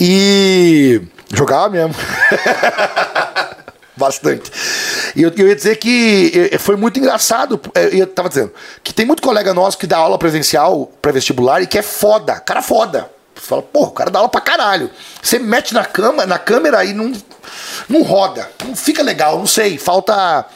E. 0.01 1.01
Jogava 1.35 1.71
mesmo. 1.71 1.95
Bastante. 3.97 4.51
E 5.15 5.23
eu, 5.23 5.31
eu 5.37 5.49
ia 5.49 5.55
dizer 5.55 5.77
que 5.77 6.51
eh, 6.53 6.59
foi 6.59 6.77
muito 6.77 6.99
engraçado. 6.99 7.61
eh, 7.75 7.91
Eu 7.93 8.07
tava 8.07 8.29
dizendo 8.29 8.53
que 8.83 8.93
tem 8.93 9.05
muito 9.05 9.23
colega 9.23 9.53
nosso 9.53 9.77
que 9.77 9.87
dá 9.87 9.99
aula 9.99 10.19
presencial 10.19 10.91
pré-vestibular 11.03 11.61
e 11.63 11.67
que 11.67 11.79
é 11.79 11.83
foda. 11.83 12.41
Cara 12.41 12.63
foda. 12.63 13.11
Você 13.35 13.47
fala, 13.47 13.63
pô, 13.63 13.83
o 13.85 13.91
cara 13.91 14.11
dá 14.11 14.19
aula 14.21 14.29
pra 14.31 14.41
caralho. 14.41 14.91
Você 15.23 15.39
mete 15.39 15.75
na 15.75 15.85
cama, 15.85 16.25
na 16.25 16.39
câmera 16.39 16.85
e 16.85 16.95
não, 16.95 17.13
não 17.89 18.03
roda. 18.03 18.49
Não 18.65 18.75
fica 18.75 19.03
legal, 19.03 19.39
não 19.39 19.47
sei. 19.47 19.77
Falta. 19.77 20.47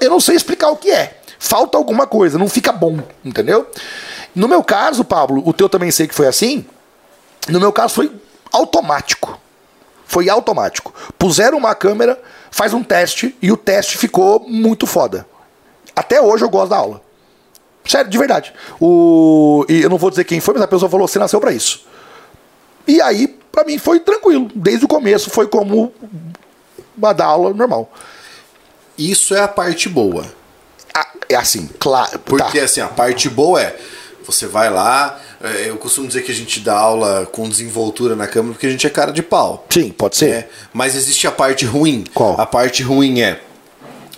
Eu 0.00 0.10
não 0.10 0.20
sei 0.20 0.34
explicar 0.36 0.70
o 0.70 0.76
que 0.76 0.90
é. 0.90 1.18
Falta 1.38 1.78
alguma 1.78 2.06
coisa, 2.06 2.36
não 2.36 2.48
fica 2.48 2.72
bom, 2.72 2.98
entendeu? 3.24 3.70
No 4.34 4.48
meu 4.48 4.62
caso, 4.64 5.04
Pablo, 5.04 5.42
o 5.46 5.52
teu 5.52 5.68
também 5.68 5.90
sei 5.92 6.08
que 6.08 6.14
foi 6.14 6.26
assim. 6.26 6.66
No 7.48 7.60
meu 7.60 7.72
caso 7.72 7.94
foi 7.94 8.10
automático. 8.52 9.38
Foi 10.06 10.28
automático. 10.28 10.92
Puseram 11.18 11.58
uma 11.58 11.74
câmera, 11.74 12.20
faz 12.50 12.72
um 12.74 12.82
teste 12.82 13.36
e 13.40 13.50
o 13.52 13.56
teste 13.56 13.98
ficou 13.98 14.40
muito 14.40 14.86
foda. 14.86 15.26
Até 15.94 16.20
hoje 16.20 16.44
eu 16.44 16.50
gosto 16.50 16.70
da 16.70 16.76
aula. 16.76 17.02
Sério, 17.84 18.10
de 18.10 18.18
verdade. 18.18 18.52
O... 18.80 19.64
E 19.68 19.80
eu 19.80 19.90
não 19.90 19.96
vou 19.96 20.10
dizer 20.10 20.24
quem 20.24 20.40
foi, 20.40 20.54
mas 20.54 20.62
a 20.62 20.68
pessoa 20.68 20.90
falou: 20.90 21.08
você 21.08 21.18
nasceu 21.18 21.40
pra 21.40 21.52
isso. 21.52 21.86
E 22.86 23.00
aí, 23.00 23.28
pra 23.50 23.64
mim, 23.64 23.78
foi 23.78 24.00
tranquilo. 24.00 24.50
Desde 24.54 24.84
o 24.84 24.88
começo 24.88 25.30
foi 25.30 25.46
como 25.46 25.92
uma 26.96 27.12
da 27.12 27.24
aula 27.24 27.52
normal. 27.54 27.90
Isso 28.96 29.34
é 29.34 29.40
a 29.40 29.48
parte 29.48 29.88
boa. 29.88 30.24
Ah, 30.94 31.06
é 31.28 31.36
assim, 31.36 31.68
claro. 31.78 32.18
Porque 32.18 32.58
tá. 32.58 32.64
assim, 32.64 32.80
a 32.80 32.88
parte 32.88 33.28
boa 33.28 33.62
é 33.62 33.78
você 34.24 34.46
vai 34.46 34.68
lá. 34.68 35.18
É, 35.42 35.68
Eu 35.68 35.76
costumo 35.76 36.06
dizer 36.08 36.22
que 36.22 36.32
a 36.32 36.34
gente 36.34 36.60
dá 36.60 36.76
aula 36.76 37.26
com 37.30 37.48
desenvoltura 37.48 38.16
na 38.16 38.26
câmera 38.26 38.54
porque 38.54 38.66
a 38.66 38.70
gente 38.70 38.86
é 38.86 38.90
cara 38.90 39.12
de 39.12 39.22
pau. 39.22 39.66
Sim, 39.70 39.90
pode 39.90 40.16
ser. 40.16 40.30
né? 40.30 40.44
Mas 40.72 40.94
existe 40.96 41.26
a 41.26 41.32
parte 41.32 41.64
ruim. 41.64 42.04
Qual? 42.12 42.40
A 42.40 42.46
parte 42.46 42.82
ruim 42.82 43.20
é 43.20 43.40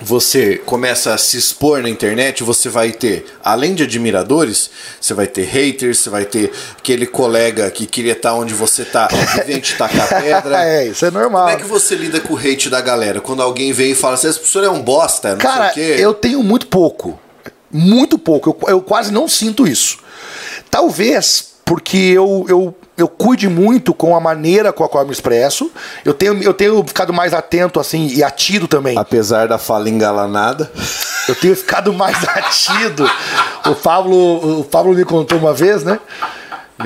você 0.02 0.56
começa 0.56 1.12
a 1.12 1.18
se 1.18 1.36
expor 1.36 1.82
na 1.82 1.88
internet, 1.88 2.42
você 2.42 2.68
vai 2.68 2.90
ter, 2.90 3.26
além 3.44 3.74
de 3.74 3.82
admiradores, 3.82 4.70
você 5.00 5.12
vai 5.12 5.26
ter 5.26 5.42
haters, 5.44 5.98
você 5.98 6.10
vai 6.10 6.24
ter 6.24 6.50
aquele 6.78 7.06
colega 7.06 7.70
que 7.70 7.86
queria 7.86 8.12
estar 8.12 8.34
onde 8.34 8.54
você 8.54 8.84
tá, 8.84 9.08
e 9.12 9.44
vem 9.44 9.60
te 9.60 9.76
tacar 9.76 10.08
pedra. 10.22 10.64
é, 10.64 10.86
isso 10.86 11.04
é 11.04 11.10
normal. 11.10 11.48
Como 11.48 11.56
é 11.58 11.60
que 11.60 11.68
você 11.68 11.94
lida 11.94 12.20
com 12.20 12.34
o 12.34 12.38
hate 12.38 12.70
da 12.70 12.80
galera? 12.80 13.20
Quando 13.20 13.42
alguém 13.42 13.72
vem 13.72 13.92
e 13.92 13.94
fala 13.94 14.14
assim, 14.14 14.28
esse 14.28 14.38
professor 14.38 14.64
é 14.64 14.70
um 14.70 14.82
bosta, 14.82 15.32
não 15.32 15.38
Cara, 15.38 15.72
sei 15.74 15.92
o 15.92 15.96
quê. 15.96 16.02
eu 16.02 16.14
tenho 16.14 16.42
muito 16.42 16.66
pouco. 16.66 17.20
Muito 17.70 18.18
pouco. 18.18 18.56
Eu, 18.66 18.68
eu 18.70 18.80
quase 18.80 19.12
não 19.12 19.28
sinto 19.28 19.66
isso. 19.66 19.98
Talvez 20.70 21.50
porque 21.64 21.96
eu, 21.96 22.46
eu, 22.48 22.74
eu 22.98 23.06
cuide 23.06 23.48
muito 23.48 23.94
com 23.94 24.16
a 24.16 24.20
maneira 24.20 24.72
com 24.72 24.82
a 24.82 24.88
qual 24.88 25.04
eu 25.04 25.06
me 25.06 25.12
expresso. 25.12 25.70
Eu 26.04 26.12
tenho, 26.12 26.42
eu 26.42 26.52
tenho 26.52 26.82
ficado 26.84 27.12
mais 27.12 27.32
atento, 27.32 27.78
assim, 27.78 28.08
e 28.08 28.24
atido 28.24 28.66
também. 28.66 28.98
Apesar 28.98 29.46
da 29.46 29.56
fala 29.56 29.88
engalanada. 29.88 30.70
Eu 31.28 31.34
tenho 31.36 31.54
ficado 31.54 31.92
mais 31.92 32.16
atido. 32.28 33.08
O 33.66 33.74
Pablo, 33.76 34.60
o 34.60 34.64
Pablo 34.64 34.94
me 34.94 35.04
contou 35.04 35.38
uma 35.38 35.54
vez, 35.54 35.84
né? 35.84 36.00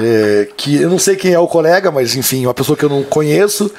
é, 0.01 0.49
que 0.57 0.80
eu 0.80 0.91
não 0.91 0.99
sei 0.99 1.16
quem 1.16 1.32
é 1.32 1.39
o 1.39 1.47
colega, 1.47 1.91
mas 1.91 2.16
enfim, 2.16 2.47
uma 2.47 2.55
pessoa 2.55 2.76
que 2.76 2.85
eu 2.85 2.89
não 2.89 3.03
conheço. 3.03 3.70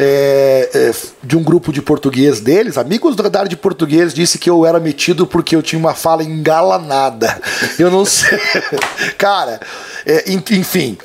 É, 0.00 0.70
é, 0.72 0.92
de 1.24 1.36
um 1.36 1.42
grupo 1.42 1.72
de 1.72 1.82
português 1.82 2.38
deles, 2.40 2.78
amigos 2.78 3.16
da 3.16 3.24
área 3.36 3.48
de 3.48 3.56
português, 3.56 4.14
disse 4.14 4.38
que 4.38 4.48
eu 4.48 4.64
era 4.64 4.78
metido 4.78 5.26
porque 5.26 5.56
eu 5.56 5.62
tinha 5.62 5.78
uma 5.78 5.92
fala 5.92 6.22
engalanada. 6.22 7.40
Eu 7.78 7.90
não 7.90 8.04
sei. 8.04 8.38
Cara, 9.18 9.60
é, 10.06 10.30
en- 10.30 10.42
enfim. 10.52 10.96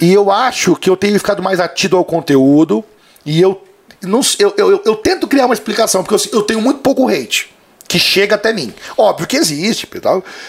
E 0.00 0.12
eu 0.12 0.30
acho 0.30 0.76
que 0.76 0.88
eu 0.90 0.96
tenho 0.96 1.18
ficado 1.18 1.42
mais 1.42 1.58
atido 1.58 1.96
ao 1.96 2.04
conteúdo 2.04 2.84
e 3.24 3.40
eu 3.40 3.60
não 4.02 4.20
eu, 4.38 4.54
eu, 4.58 4.82
eu, 4.84 4.94
tento 4.96 5.26
criar 5.26 5.46
uma 5.46 5.54
explicação, 5.54 6.04
porque 6.04 6.14
eu, 6.28 6.38
eu 6.38 6.42
tenho 6.42 6.60
muito 6.60 6.80
pouco 6.80 7.08
hate 7.08 7.50
que 7.88 7.98
chega 7.98 8.34
até 8.34 8.52
mim. 8.52 8.74
Óbvio 8.96 9.26
que 9.26 9.36
existe, 9.36 9.88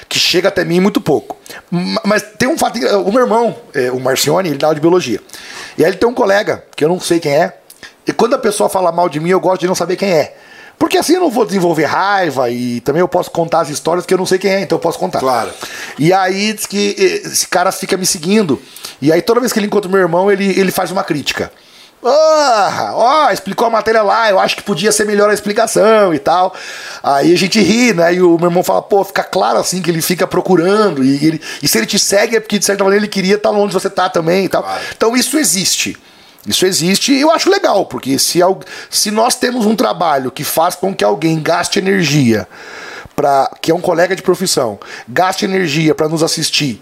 que 0.10 0.20
chega 0.20 0.50
até 0.50 0.66
mim 0.66 0.80
muito 0.80 1.00
pouco. 1.00 1.38
Ma- 1.72 2.02
Mas 2.04 2.24
tem 2.38 2.48
um 2.50 2.58
fato. 2.58 2.78
O 3.06 3.12
meu 3.12 3.22
irmão, 3.22 3.56
é, 3.74 3.90
o 3.92 4.00
Marcione, 4.00 4.50
ele 4.50 4.58
dá 4.58 4.68
aula 4.68 4.76
de 4.76 4.82
biologia. 4.82 5.22
E 5.78 5.84
aí 5.86 5.90
ele 5.92 5.98
tem 5.98 6.10
um 6.10 6.14
colega, 6.14 6.64
que 6.76 6.84
eu 6.84 6.90
não 6.90 7.00
sei 7.00 7.20
quem 7.20 7.34
é. 7.34 7.58
E 8.08 8.14
quando 8.14 8.36
a 8.36 8.40
pessoa 8.40 8.70
fala 8.70 8.92
mal 8.92 9.10
de 9.10 9.20
mim, 9.20 9.30
eu 9.30 9.40
gosto 9.40 9.62
de 9.62 9.68
não 9.68 9.76
saber 9.76 9.98
quem 9.98 10.10
é. 10.10 10.36
Porque 10.80 10.98
assim 10.98 11.16
eu 11.16 11.22
não 11.22 11.32
vou 11.32 11.46
desenvolver 11.46 11.86
raiva 11.86 12.50
e 12.50 12.82
também 12.82 13.00
eu 13.00 13.08
posso 13.08 13.32
contar 13.32 13.62
as 13.62 13.70
histórias 13.70 14.06
que 14.06 14.14
eu 14.14 14.18
não 14.18 14.28
sei 14.28 14.38
quem 14.38 14.52
é, 14.52 14.62
então 14.62 14.78
eu 14.78 14.80
posso 14.80 15.00
contar. 15.00 15.20
Claro. 15.20 15.50
E 15.98 16.14
aí 16.14 16.54
diz 16.54 16.66
que 16.68 16.96
esse 16.98 17.48
cara 17.48 17.72
fica 17.72 17.98
me 17.98 18.06
seguindo. 18.06 18.62
E 19.02 19.12
aí 19.12 19.22
toda 19.22 19.40
vez 19.40 19.52
que 19.52 19.60
ele 19.60 19.66
encontra 19.66 19.90
o 19.90 19.92
meu 19.92 20.00
irmão, 20.00 20.32
ele, 20.32 20.48
ele 20.60 20.72
faz 20.72 20.92
uma 20.92 21.04
crítica. 21.04 21.52
Ah, 22.06 22.92
ó, 22.94 23.32
explicou 23.32 23.66
a 23.66 23.72
matéria 23.72 24.04
lá, 24.04 24.30
eu 24.30 24.40
acho 24.40 24.56
que 24.56 24.62
podia 24.62 24.92
ser 24.92 25.06
melhor 25.06 25.30
a 25.32 25.34
explicação 25.34 26.14
e 26.14 26.20
tal. 26.20 26.54
Aí 27.02 27.34
a 27.34 27.38
gente 27.38 27.60
ri, 27.60 27.92
né? 27.94 28.14
E 28.14 28.22
o 28.22 28.38
meu 28.38 28.50
irmão 28.50 28.64
fala, 28.64 28.84
pô, 28.84 29.04
fica 29.04 29.24
claro 29.24 29.58
assim 29.58 29.82
que 29.82 29.90
ele 29.90 30.02
fica 30.02 30.28
procurando. 30.28 31.04
E, 31.04 31.26
ele, 31.26 31.42
e 31.62 31.68
se 31.68 31.76
ele 31.78 31.88
te 31.88 31.98
segue 31.98 32.36
é 32.36 32.40
porque 32.40 32.60
de 32.60 32.66
certa 32.66 32.84
maneira 32.84 33.04
ele 33.04 33.12
queria 33.12 33.36
estar 33.36 33.50
onde 33.50 33.74
você 33.74 33.90
tá 33.90 34.10
também 34.10 34.46
e 34.46 34.50
tal. 34.50 34.62
Claro. 34.62 34.82
Então 34.96 35.18
isso 35.18 35.40
existe. 35.40 35.98
Isso 36.48 36.66
existe 36.66 37.12
e 37.14 37.20
eu 37.22 37.30
acho 37.30 37.50
legal, 37.50 37.86
porque 37.86 38.18
se, 38.18 38.40
se 38.90 39.12
nós 39.12 39.36
temos 39.36 39.66
um 39.66 39.76
trabalho 39.76 40.32
que 40.32 40.44
faz 40.46 40.76
com 40.76 40.96
que 40.96 41.04
alguém 41.04 41.42
gaste 41.42 41.78
energia, 41.78 42.48
pra, 43.16 43.52
que 43.62 43.70
é 43.70 43.76
um 43.76 43.82
colega 43.82 44.16
de 44.16 44.22
profissão, 44.22 44.80
gaste 45.08 45.44
energia 45.44 45.94
para 45.94 46.08
nos 46.08 46.24
assistir, 46.24 46.82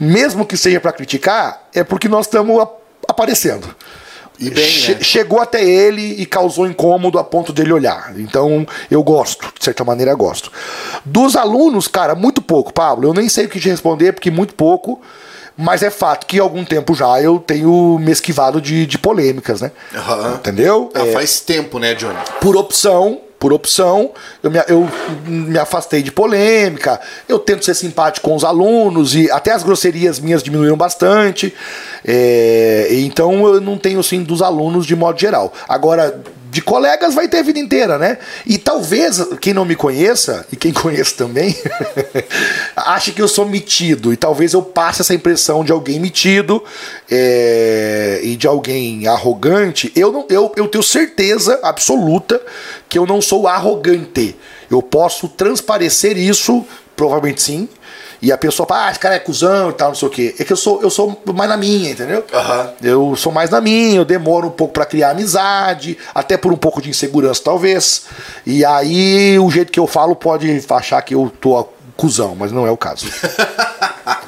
mesmo 0.00 0.46
que 0.46 0.56
seja 0.56 0.80
para 0.80 0.92
criticar, 0.92 1.68
é 1.74 1.84
porque 1.84 2.08
nós 2.08 2.26
estamos 2.26 2.66
aparecendo. 3.06 3.68
E 4.38 4.50
bem, 4.50 4.64
Che- 4.64 4.94
né? 4.94 5.02
Chegou 5.02 5.40
até 5.40 5.62
ele 5.64 6.00
e 6.22 6.24
causou 6.24 6.64
incômodo 6.66 7.18
a 7.18 7.24
ponto 7.24 7.52
dele 7.52 7.72
olhar. 7.72 8.14
Então, 8.16 8.64
eu 8.88 9.02
gosto, 9.02 9.52
de 9.58 9.64
certa 9.64 9.84
maneira 9.84 10.14
gosto. 10.14 10.52
Dos 11.04 11.34
alunos, 11.34 11.88
cara, 11.88 12.14
muito 12.14 12.40
pouco, 12.40 12.72
Pablo. 12.72 13.08
Eu 13.08 13.14
nem 13.14 13.28
sei 13.28 13.46
o 13.46 13.48
que 13.48 13.58
te 13.58 13.68
responder, 13.68 14.12
porque 14.12 14.30
muito 14.30 14.54
pouco. 14.54 15.02
Mas 15.60 15.82
é 15.82 15.90
fato 15.90 16.24
que 16.24 16.38
há 16.38 16.42
algum 16.42 16.64
tempo 16.64 16.94
já 16.94 17.20
eu 17.20 17.38
tenho 17.40 17.98
me 17.98 18.12
esquivado 18.12 18.60
de, 18.60 18.86
de 18.86 18.96
polêmicas, 18.96 19.60
né? 19.60 19.72
Aham. 19.92 20.34
Entendeu? 20.36 20.88
Ah, 20.94 21.04
É, 21.04 21.12
faz 21.12 21.40
tempo, 21.40 21.80
né, 21.80 21.94
Johnny? 21.94 22.16
por 22.40 22.56
opção, 22.56 23.20
por 23.40 23.52
opção, 23.52 24.12
eu 24.42 24.50
me, 24.50 24.58
eu 24.68 24.88
me 25.26 25.58
afastei 25.58 26.02
de 26.02 26.10
polêmica, 26.12 27.00
eu 27.28 27.38
tento 27.38 27.64
ser 27.64 27.74
simpático 27.74 28.28
com 28.28 28.36
os 28.36 28.44
alunos 28.44 29.14
e 29.16 29.30
até 29.30 29.52
as 29.52 29.62
grosserias 29.64 30.18
minhas 30.20 30.42
diminuíram 30.42 30.76
bastante. 30.76 31.52
é, 32.04 32.88
então 32.92 33.46
eu 33.46 33.60
não 33.60 33.76
tenho 33.76 34.00
assim 34.00 34.22
dos 34.22 34.42
alunos 34.42 34.86
de 34.86 34.94
modo 34.96 35.18
geral. 35.20 35.52
Agora, 35.68 36.20
de 36.50 36.62
colegas 36.62 37.14
vai 37.14 37.28
ter 37.28 37.38
a 37.38 37.42
vida 37.42 37.58
inteira, 37.58 37.98
né? 37.98 38.18
E 38.46 38.58
talvez 38.58 39.20
quem 39.40 39.52
não 39.52 39.64
me 39.64 39.76
conheça, 39.76 40.46
e 40.52 40.56
quem 40.56 40.72
conhece 40.74 41.14
também, 41.14 41.56
ache 42.76 43.12
que 43.12 43.20
eu 43.20 43.28
sou 43.28 43.46
metido. 43.46 44.12
E 44.12 44.16
talvez 44.16 44.52
eu 44.52 44.62
passe 44.62 45.02
essa 45.02 45.14
impressão 45.14 45.64
de 45.64 45.72
alguém 45.72 46.00
metido 46.00 46.62
é, 47.10 48.20
e 48.22 48.36
de 48.36 48.46
alguém 48.46 49.06
arrogante. 49.06 49.92
Eu, 49.94 50.12
não, 50.12 50.26
eu, 50.28 50.52
eu 50.56 50.68
tenho 50.68 50.82
certeza 50.82 51.58
absoluta 51.62 52.40
que 52.88 52.98
eu 52.98 53.06
não 53.06 53.20
sou 53.20 53.46
arrogante. 53.46 54.36
Eu 54.70 54.82
posso 54.82 55.28
transparecer 55.28 56.16
isso, 56.16 56.64
provavelmente 56.96 57.42
sim. 57.42 57.68
E 58.20 58.32
a 58.32 58.38
pessoa 58.38 58.66
fala, 58.66 58.86
ah, 58.86 58.90
esse 58.90 58.98
cara 58.98 59.14
é 59.14 59.18
cuzão 59.18 59.70
e 59.70 59.72
tal, 59.72 59.88
não 59.88 59.94
sei 59.94 60.08
o 60.08 60.10
quê. 60.10 60.34
É 60.38 60.44
que 60.44 60.52
eu 60.52 60.56
sou, 60.56 60.82
eu 60.82 60.90
sou 60.90 61.20
mais 61.34 61.48
na 61.48 61.56
minha, 61.56 61.90
entendeu? 61.90 62.24
Aham. 62.32 62.72
Eu 62.82 63.14
sou 63.16 63.30
mais 63.30 63.50
na 63.50 63.60
minha, 63.60 63.96
eu 63.96 64.04
demoro 64.04 64.48
um 64.48 64.50
pouco 64.50 64.74
pra 64.74 64.84
criar 64.84 65.10
amizade, 65.10 65.96
até 66.14 66.36
por 66.36 66.52
um 66.52 66.56
pouco 66.56 66.82
de 66.82 66.90
insegurança, 66.90 67.40
talvez. 67.44 68.06
E 68.44 68.64
aí 68.64 69.38
o 69.38 69.50
jeito 69.50 69.70
que 69.70 69.80
eu 69.80 69.86
falo 69.86 70.16
pode 70.16 70.64
achar 70.70 71.00
que 71.02 71.14
eu 71.14 71.32
tô 71.40 71.68
cuzão, 71.96 72.34
mas 72.36 72.52
não 72.52 72.66
é 72.66 72.70
o 72.70 72.76
caso. 72.76 73.06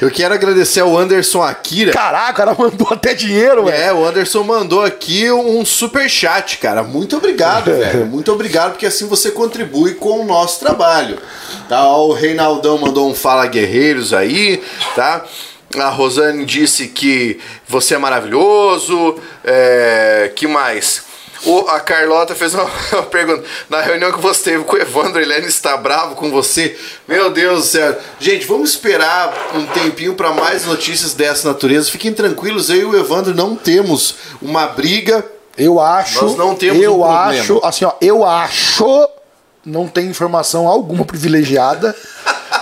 Eu 0.00 0.10
quero 0.10 0.34
agradecer 0.34 0.80
ao 0.80 0.96
Anderson 0.96 1.42
Akira. 1.42 1.92
Caraca, 1.92 2.32
o 2.32 2.34
cara 2.34 2.56
mandou 2.58 2.88
até 2.90 3.14
dinheiro, 3.14 3.64
velho. 3.64 3.76
É, 3.76 3.92
o 3.92 4.04
Anderson 4.04 4.42
mandou 4.42 4.82
aqui 4.84 5.30
um 5.30 5.64
super 5.64 6.08
chat, 6.08 6.58
cara. 6.58 6.82
Muito 6.82 7.16
obrigado, 7.16 7.66
velho. 7.72 8.06
Muito 8.06 8.32
obrigado, 8.32 8.72
porque 8.72 8.86
assim 8.86 9.06
você 9.06 9.30
contribui 9.30 9.94
com 9.94 10.20
o 10.20 10.24
nosso 10.24 10.60
trabalho. 10.60 11.18
Tá? 11.68 11.86
O 11.96 12.12
Reinaldão 12.12 12.78
mandou 12.78 13.10
um 13.10 13.14
Fala 13.14 13.46
Guerreiros 13.46 14.12
aí, 14.12 14.62
tá? 14.94 15.24
A 15.76 15.88
Rosane 15.88 16.44
disse 16.44 16.88
que 16.88 17.40
você 17.66 17.94
é 17.94 17.98
maravilhoso. 17.98 19.16
É... 19.42 20.30
Que 20.36 20.46
mais? 20.46 21.13
O- 21.46 21.68
a 21.68 21.80
Carlota 21.80 22.34
fez 22.34 22.54
uma, 22.54 22.64
uma 22.92 23.02
pergunta. 23.04 23.44
Na 23.68 23.80
reunião 23.80 24.12
que 24.12 24.20
você 24.20 24.50
teve 24.50 24.64
com 24.64 24.76
o 24.76 24.78
Evandro, 24.80 25.20
ele 25.20 25.32
ainda 25.32 25.46
está 25.48 25.76
bravo 25.76 26.14
com 26.14 26.30
você? 26.30 26.76
Meu 27.06 27.30
Deus 27.30 27.60
do 27.60 27.66
céu. 27.66 27.96
Gente, 28.18 28.46
vamos 28.46 28.70
esperar 28.70 29.32
um 29.54 29.66
tempinho 29.66 30.14
para 30.14 30.32
mais 30.32 30.64
notícias 30.64 31.14
dessa 31.14 31.46
natureza. 31.48 31.90
Fiquem 31.90 32.12
tranquilos, 32.12 32.70
eu 32.70 32.76
e 32.76 32.84
o 32.84 32.98
Evandro 32.98 33.34
não 33.34 33.54
temos 33.56 34.14
uma 34.40 34.66
briga. 34.66 35.24
Eu 35.56 35.78
acho. 35.80 36.24
Nós 36.24 36.36
não 36.36 36.54
temos 36.54 36.82
Eu 36.82 37.00
um 37.00 37.04
acho, 37.04 37.60
assim, 37.62 37.84
ó, 37.84 37.92
eu 38.00 38.24
acho. 38.24 39.08
Não 39.64 39.86
tem 39.86 40.06
informação 40.06 40.66
alguma 40.66 41.04
privilegiada. 41.04 41.94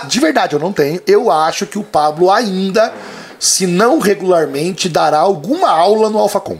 De 0.05 0.19
verdade, 0.19 0.53
eu 0.55 0.59
não 0.59 0.71
tenho. 0.71 1.01
Eu 1.07 1.31
acho 1.31 1.65
que 1.65 1.77
o 1.79 1.83
Pablo 1.83 2.31
ainda, 2.31 2.93
se 3.39 3.65
não 3.65 3.99
regularmente, 3.99 4.87
dará 4.87 5.19
alguma 5.19 5.69
aula 5.69 6.09
no 6.09 6.17
Alphacom. 6.19 6.57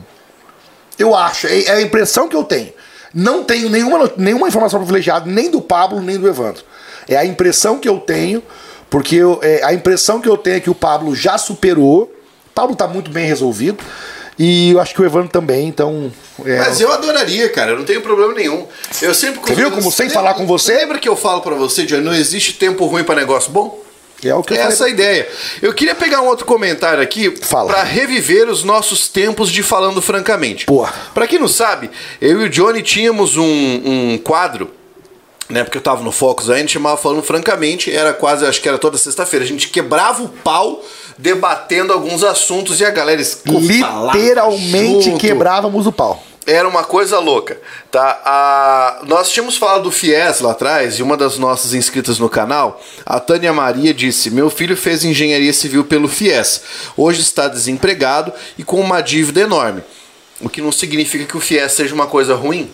Eu 0.98 1.16
acho, 1.16 1.48
é 1.48 1.64
é 1.64 1.72
a 1.72 1.82
impressão 1.82 2.28
que 2.28 2.36
eu 2.36 2.44
tenho. 2.44 2.72
Não 3.14 3.44
tenho 3.44 3.70
nenhuma, 3.70 4.12
nenhuma 4.18 4.48
informação 4.48 4.80
privilegiada, 4.80 5.30
nem 5.30 5.50
do 5.52 5.62
Pablo, 5.62 6.02
nem 6.02 6.18
do 6.18 6.28
Evandro. 6.28 6.64
É 7.08 7.16
a 7.16 7.26
impressão 7.26 7.78
que 7.78 7.88
eu 7.88 8.00
tenho, 8.00 8.42
porque 8.90 9.16
eu- 9.18 9.40
é, 9.44 9.64
a 9.64 9.74
impressão 9.74 10.20
que 10.20 10.28
eu 10.30 10.38
tenho 10.38 10.58
é 10.58 10.60
que 10.60 10.70
o 10.70 10.76
Pablo 10.76 11.16
já 11.16 11.38
superou. 11.38 12.04
O 12.04 12.54
Pablo 12.56 12.76
tá 12.76 12.88
muito 12.88 13.12
bem 13.12 13.26
resolvido. 13.26 13.84
E 14.38 14.72
eu 14.72 14.80
acho 14.80 14.96
que 14.96 15.02
o 15.02 15.06
Evandro 15.06 15.30
também, 15.30 15.68
então. 15.68 16.12
é, 16.44 16.58
Mas 16.58 16.82
eu 16.82 16.92
adoraria, 16.92 17.48
cara, 17.50 17.72
eu 17.72 17.78
não 17.78 17.86
tenho 17.86 18.02
problema 18.02 18.34
nenhum. 18.34 18.66
Eu 19.00 19.14
sempre 19.14 19.40
Você 19.42 19.54
viu 19.54 19.70
como 19.70 19.92
sem 19.92 20.10
falar 20.10 20.34
com 20.34 20.48
você? 20.48 20.74
Lembra 20.76 20.98
que 20.98 21.08
eu 21.08 21.16
falo 21.16 21.42
pra 21.42 21.54
você, 21.54 21.86
Johnny, 21.86 22.04
não 22.04 22.16
existe 22.16 22.54
tempo 22.54 22.84
ruim 22.88 23.04
pra 23.04 23.14
negócio 23.14 23.52
bom? 23.52 23.80
É 24.30 24.36
o 24.36 24.44
que 24.44 24.54
eu 24.54 24.58
É 24.58 24.60
falei. 24.62 24.74
essa 24.74 24.86
a 24.86 24.90
ideia. 24.90 25.28
Eu 25.62 25.74
queria 25.74 25.96
pegar 25.96 26.22
um 26.22 26.28
outro 26.28 26.46
comentário 26.46 27.02
aqui 27.02 27.30
pra 27.30 27.84
reviver 27.84 28.50
os 28.50 28.64
nossos 28.64 29.08
tempos 29.08 29.52
de 29.52 29.64
falando 29.64 30.02
francamente. 30.02 30.66
Boa. 30.66 30.92
Pra 31.14 31.28
quem 31.28 31.40
não 31.40 31.48
sabe, 31.48 31.90
eu 32.22 32.42
e 32.42 32.46
o 32.46 32.50
Johnny 32.50 32.82
tínhamos 32.82 33.38
um, 33.38 33.44
um 33.44 34.18
quadro, 34.24 34.72
né? 35.50 35.64
Porque 35.64 35.78
eu 35.78 35.82
tava 35.82 36.02
no 36.04 36.12
Focus 36.12 36.50
aí, 36.50 36.58
a 36.58 36.60
gente 36.60 36.74
chamava 36.74 36.98
falando 36.98 37.22
francamente, 37.24 37.92
era 37.94 38.14
quase, 38.14 38.46
acho 38.46 38.62
que 38.62 38.68
era 38.70 38.78
toda 38.78 38.98
sexta-feira. 38.98 39.44
A 39.46 39.48
gente 39.48 39.68
quebrava 39.70 40.24
o 40.24 40.30
pau 40.30 40.84
debatendo 41.18 41.94
alguns 41.94 42.24
assuntos 42.24 42.80
e 42.80 42.86
a 42.86 42.90
galera 42.90 43.22
escufalava 43.22 44.18
Literalmente 44.18 45.12
quebrávamos 45.18 45.86
o 45.86 45.92
pau. 45.92 46.24
Era 46.46 46.68
uma 46.68 46.84
coisa 46.84 47.20
louca, 47.20 47.58
tá? 47.90 48.22
A... 48.26 49.02
Nós 49.08 49.32
tínhamos 49.32 49.56
falado 49.56 49.84
do 49.84 49.92
FIES 49.92 50.42
lá 50.42 50.52
atrás, 50.52 51.00
e 51.00 51.04
uma 51.04 51.16
das 51.16 51.38
nossas 51.38 51.74
inscritas 51.74 52.20
no 52.20 52.30
canal, 52.30 52.82
a 53.06 53.20
Tânia 53.20 53.54
Maria, 53.54 53.94
disse: 53.94 54.30
Meu 54.30 54.50
filho 54.50 54.76
fez 54.76 55.06
engenharia 55.06 55.54
civil 55.54 55.86
pelo 55.86 56.08
FIES. 56.08 56.62
Hoje 56.98 57.22
está 57.22 57.48
desempregado 57.48 58.34
e 58.58 58.64
com 58.64 58.80
uma 58.80 59.00
dívida 59.00 59.40
enorme. 59.40 59.84
O 60.42 60.50
que 60.50 60.62
não 60.62 60.72
significa 60.72 61.26
que 61.26 61.38
o 61.38 61.40
FIES 61.40 61.72
seja 61.72 61.96
uma 61.96 62.08
coisa 62.08 62.36
ruim. 62.36 62.70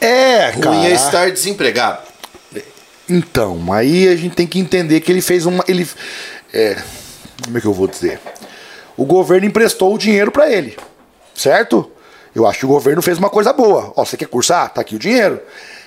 É, 0.00 0.52
cara. 0.52 0.76
Ruim 0.76 0.86
é 0.86 0.92
estar 0.92 1.30
desempregado. 1.32 2.06
Então, 3.08 3.72
aí 3.72 4.08
a 4.08 4.16
gente 4.16 4.34
tem 4.34 4.46
que 4.46 4.58
entender 4.58 5.00
que 5.00 5.10
ele 5.10 5.20
fez 5.20 5.44
uma. 5.46 5.64
Ele, 5.66 5.88
é, 6.52 6.76
como 7.44 7.58
é 7.58 7.60
que 7.60 7.66
eu 7.66 7.72
vou 7.72 7.88
dizer? 7.88 8.20
O 8.96 9.04
governo 9.04 9.46
emprestou 9.46 9.94
o 9.94 9.98
dinheiro 9.98 10.30
pra 10.30 10.50
ele, 10.50 10.76
certo? 11.34 11.90
Eu 12.36 12.46
acho 12.46 12.58
que 12.58 12.66
o 12.66 12.68
governo 12.68 13.00
fez 13.00 13.16
uma 13.16 13.30
coisa 13.30 13.50
boa. 13.50 13.94
Ó, 13.96 14.04
você 14.04 14.14
quer 14.14 14.28
cursar? 14.28 14.68
Tá 14.68 14.82
aqui 14.82 14.94
o 14.94 14.98
dinheiro. 14.98 15.40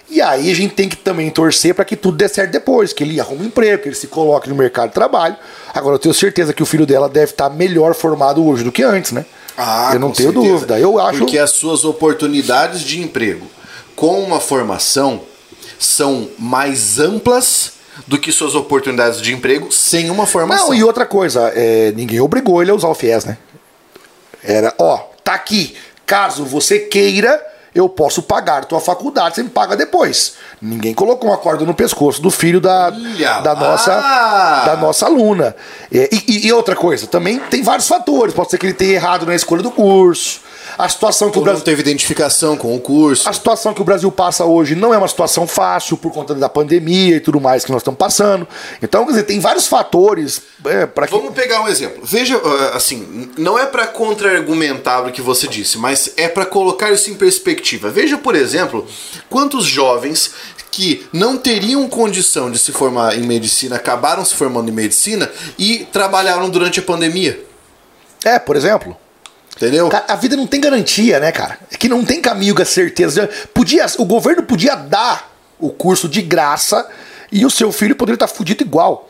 E 0.10 0.20
aí 0.20 0.50
a 0.50 0.56
gente 0.56 0.74
tem 0.74 0.90
que 0.90 0.96
também 0.96 1.30
torcer 1.30 1.76
para 1.76 1.86
que 1.86 1.96
tudo 1.96 2.18
dê 2.18 2.28
certo 2.28 2.50
depois, 2.50 2.92
que 2.92 3.04
ele 3.04 3.20
arrume 3.20 3.44
um 3.44 3.46
emprego, 3.46 3.84
que 3.84 3.90
ele 3.90 3.96
se 3.96 4.08
coloque 4.08 4.50
no 4.50 4.56
mercado 4.56 4.88
de 4.88 4.96
trabalho. 4.96 5.36
Agora 5.72 5.94
eu 5.94 6.00
tenho 6.00 6.12
certeza 6.12 6.52
que 6.52 6.64
o 6.64 6.66
filho 6.66 6.88
dela 6.88 7.08
deve 7.08 7.34
estar 7.34 7.52
melhor 7.52 7.94
formado 7.94 8.44
hoje 8.44 8.64
do 8.64 8.72
que 8.72 8.82
antes, 8.82 9.12
né? 9.12 9.28
eu 9.94 10.00
não 10.00 10.12
tenho 10.12 10.34
certeza. 10.34 10.54
dúvida. 10.54 10.80
Eu 10.80 11.00
acho. 11.00 11.20
Porque 11.20 11.38
as 11.38 11.52
suas 11.52 11.86
oportunidades 11.86 12.82
de 12.82 13.00
emprego 13.00 13.46
com 13.96 14.20
uma 14.20 14.40
formação 14.40 15.22
são 15.78 16.30
mais 16.40 16.98
amplas 16.98 17.74
do 18.08 18.18
que 18.18 18.32
suas 18.32 18.56
oportunidades 18.56 19.22
de 19.22 19.32
emprego 19.36 19.72
sem 19.72 20.10
uma 20.10 20.26
formação. 20.26 20.70
Não, 20.70 20.74
e 20.74 20.84
outra 20.84 21.06
coisa, 21.06 21.52
é, 21.54 21.92
ninguém 21.92 22.20
obrigou 22.20 22.60
ele 22.60 22.72
a 22.72 22.74
usar 22.74 22.88
o 22.88 22.96
FIES, 22.96 23.26
né? 23.26 23.38
Era, 24.44 24.74
ó, 24.80 25.10
tá 25.24 25.36
aqui. 25.36 25.76
Caso 26.10 26.44
você 26.44 26.80
queira, 26.80 27.40
eu 27.76 27.88
posso 27.88 28.24
pagar 28.24 28.66
tua 28.66 28.80
faculdade, 28.82 29.36
você 29.36 29.44
me 29.44 29.50
paga 29.50 29.78
depois. 29.78 30.34
Ninguém 30.60 30.92
colocou 30.92 31.30
uma 31.30 31.38
corda 31.38 31.64
no 31.64 31.74
pescoço 31.76 32.20
do 32.20 32.32
filho 32.32 32.60
da, 32.60 32.88
Olha 32.88 33.42
da, 33.42 33.54
lá! 33.54 33.60
nossa, 33.60 33.92
da 34.66 34.76
nossa 34.78 35.06
aluna. 35.06 35.56
É, 35.94 36.10
e, 36.12 36.24
e- 36.28 36.48
e 36.48 36.52
outra 36.52 36.76
coisa, 36.76 37.06
também 37.06 37.38
tem 37.38 37.62
vários 37.62 37.88
fatores. 37.88 38.34
Pode 38.34 38.50
ser 38.50 38.58
que 38.58 38.66
ele 38.66 38.74
tenha 38.74 38.94
errado 38.94 39.24
na 39.28 39.36
escolha 39.36 39.62
do 39.62 39.70
curso. 39.70 40.42
A 40.80 40.88
situação 40.88 41.30
que 41.30 41.38
o 41.38 41.42
Ou 41.42 41.46
não 41.46 41.52
Brasil. 41.52 41.66
teve 41.66 41.82
identificação 41.82 42.56
com 42.56 42.74
o 42.74 42.80
curso. 42.80 43.28
A 43.28 43.34
situação 43.34 43.74
que 43.74 43.82
o 43.82 43.84
Brasil 43.84 44.10
passa 44.10 44.46
hoje 44.46 44.76
não 44.76 44.94
é 44.94 44.98
uma 44.98 45.10
situação 45.10 45.46
fácil 45.46 45.98
por 45.98 46.10
conta 46.10 46.34
da 46.34 46.48
pandemia 46.48 47.18
e 47.18 47.20
tudo 47.20 47.42
mais 47.42 47.66
que 47.66 47.72
nós 47.74 47.82
estamos 47.82 47.98
passando. 47.98 48.48
Então, 48.82 49.04
quer 49.04 49.12
dizer, 49.12 49.24
tem 49.24 49.42
vários 49.42 49.68
fatores 49.68 50.42
é, 50.64 50.86
para 50.86 51.06
que. 51.06 51.12
Vamos 51.12 51.34
pegar 51.34 51.64
um 51.64 51.68
exemplo. 51.68 52.00
Veja, 52.02 52.38
uh, 52.38 52.76
assim, 52.78 53.30
não 53.38 53.60
é 53.60 53.66
para 53.66 53.88
contra-argumentar 53.88 55.06
o 55.06 55.12
que 55.12 55.22
você 55.22 55.50
disse, 55.50 55.78
mas 55.78 56.14
é 56.16 56.30
para 56.30 56.46
colocar 56.46 56.90
isso 56.92 57.12
em 57.12 57.16
perspectiva. 57.16 57.90
Veja, 57.90 58.18
por 58.18 58.34
exemplo, 58.34 58.88
quantos 59.30 59.66
jovens 59.66 60.32
que 60.72 61.06
não 61.12 61.38
teriam 61.38 61.90
condição 61.90 62.50
de 62.50 62.58
se 62.58 62.72
formar 62.72 63.18
em 63.18 63.24
medicina 63.24 63.76
acabaram 63.76 64.24
se 64.24 64.34
formando 64.34 64.70
em 64.70 64.74
medicina 64.74 65.30
e 65.58 65.86
trabalharam 65.92 66.50
durante 66.50 66.80
a 66.80 66.84
pandemia. 66.84 67.44
É, 68.24 68.40
por 68.40 68.56
exemplo. 68.56 68.96
Entendeu? 69.60 69.90
A 70.08 70.16
vida 70.16 70.38
não 70.38 70.48
tem 70.48 70.62
garantia, 70.62 71.20
né, 71.20 71.34
cara? 71.34 71.60
É 71.70 71.76
que 71.76 71.90
não 71.90 72.06
tem 72.06 72.22
caminho 72.22 72.56
com 72.56 72.62
a 72.62 72.66
certeza. 72.66 73.30
Podia, 73.54 73.86
o 73.98 74.06
governo 74.06 74.44
podia 74.44 74.74
dar 74.74 75.30
o 75.60 75.70
curso 75.70 76.08
de 76.08 76.22
graça 76.22 76.88
e 77.30 77.46
o 77.46 77.50
seu 77.50 77.70
filho 77.70 77.94
poderia 77.94 78.16
estar 78.16 78.28
fudido 78.28 78.64
igual. 78.64 79.10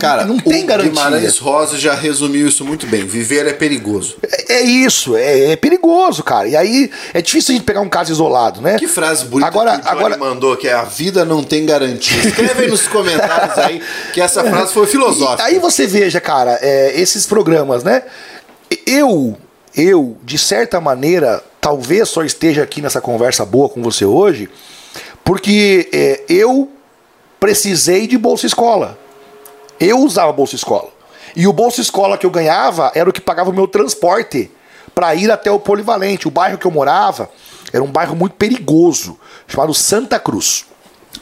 Cara, 0.00 0.24
não 0.24 0.38
tem 0.38 0.64
o 0.64 0.66
garantia. 0.66 0.90
Guimarães 0.90 1.38
Rosa 1.38 1.78
já 1.78 1.94
resumiu 1.94 2.48
isso 2.48 2.64
muito 2.64 2.88
bem. 2.88 3.06
Viver 3.06 3.46
é 3.46 3.52
perigoso. 3.52 4.16
É, 4.48 4.54
é 4.54 4.62
isso, 4.62 5.16
é, 5.16 5.52
é 5.52 5.56
perigoso, 5.56 6.24
cara. 6.24 6.48
E 6.48 6.56
aí 6.56 6.90
é 7.14 7.22
difícil 7.22 7.54
a 7.54 7.56
gente 7.56 7.64
pegar 7.64 7.80
um 7.80 7.88
caso 7.88 8.10
isolado, 8.10 8.60
né? 8.60 8.76
Que 8.78 8.88
frase 8.88 9.24
bonita 9.26 9.46
Agora, 9.46 9.78
que 9.78 9.86
o 9.86 9.88
agora, 9.88 10.16
mandou, 10.16 10.56
que 10.56 10.66
é 10.66 10.72
a 10.72 10.82
vida 10.82 11.24
não 11.24 11.44
tem 11.44 11.64
garantia. 11.64 12.18
Escreve 12.18 12.64
aí 12.64 12.68
nos 12.68 12.86
comentários 12.88 13.56
aí 13.58 13.80
que 14.12 14.20
essa 14.20 14.42
frase 14.42 14.72
foi 14.72 14.88
filosófica. 14.88 15.44
Aí 15.44 15.60
você 15.60 15.86
veja, 15.86 16.20
cara, 16.20 16.58
é, 16.60 17.00
esses 17.00 17.24
programas, 17.24 17.84
né? 17.84 18.02
Eu, 18.84 19.38
eu, 19.76 20.16
de 20.22 20.38
certa 20.38 20.80
maneira, 20.80 21.44
talvez 21.60 22.08
só 22.08 22.22
esteja 22.22 22.62
aqui 22.62 22.80
nessa 22.80 23.00
conversa 23.00 23.44
boa 23.44 23.68
com 23.68 23.82
você 23.82 24.04
hoje, 24.04 24.48
porque 25.22 25.88
é, 25.92 26.24
eu 26.28 26.70
precisei 27.38 28.06
de 28.06 28.16
Bolsa 28.16 28.46
Escola. 28.46 28.98
Eu 29.78 29.98
usava 29.98 30.32
Bolsa 30.32 30.56
Escola. 30.56 30.88
E 31.34 31.46
o 31.46 31.52
Bolsa 31.52 31.80
Escola 31.80 32.16
que 32.16 32.24
eu 32.24 32.30
ganhava 32.30 32.90
era 32.94 33.10
o 33.10 33.12
que 33.12 33.20
pagava 33.20 33.50
o 33.50 33.52
meu 33.52 33.68
transporte 33.68 34.50
para 34.94 35.14
ir 35.14 35.30
até 35.30 35.50
o 35.50 35.60
Polivalente. 35.60 36.26
O 36.26 36.30
bairro 36.30 36.56
que 36.56 36.66
eu 36.66 36.70
morava 36.70 37.28
era 37.72 37.84
um 37.84 37.90
bairro 37.90 38.16
muito 38.16 38.36
perigoso, 38.36 39.18
chamado 39.46 39.74
Santa 39.74 40.18
Cruz. 40.18 40.64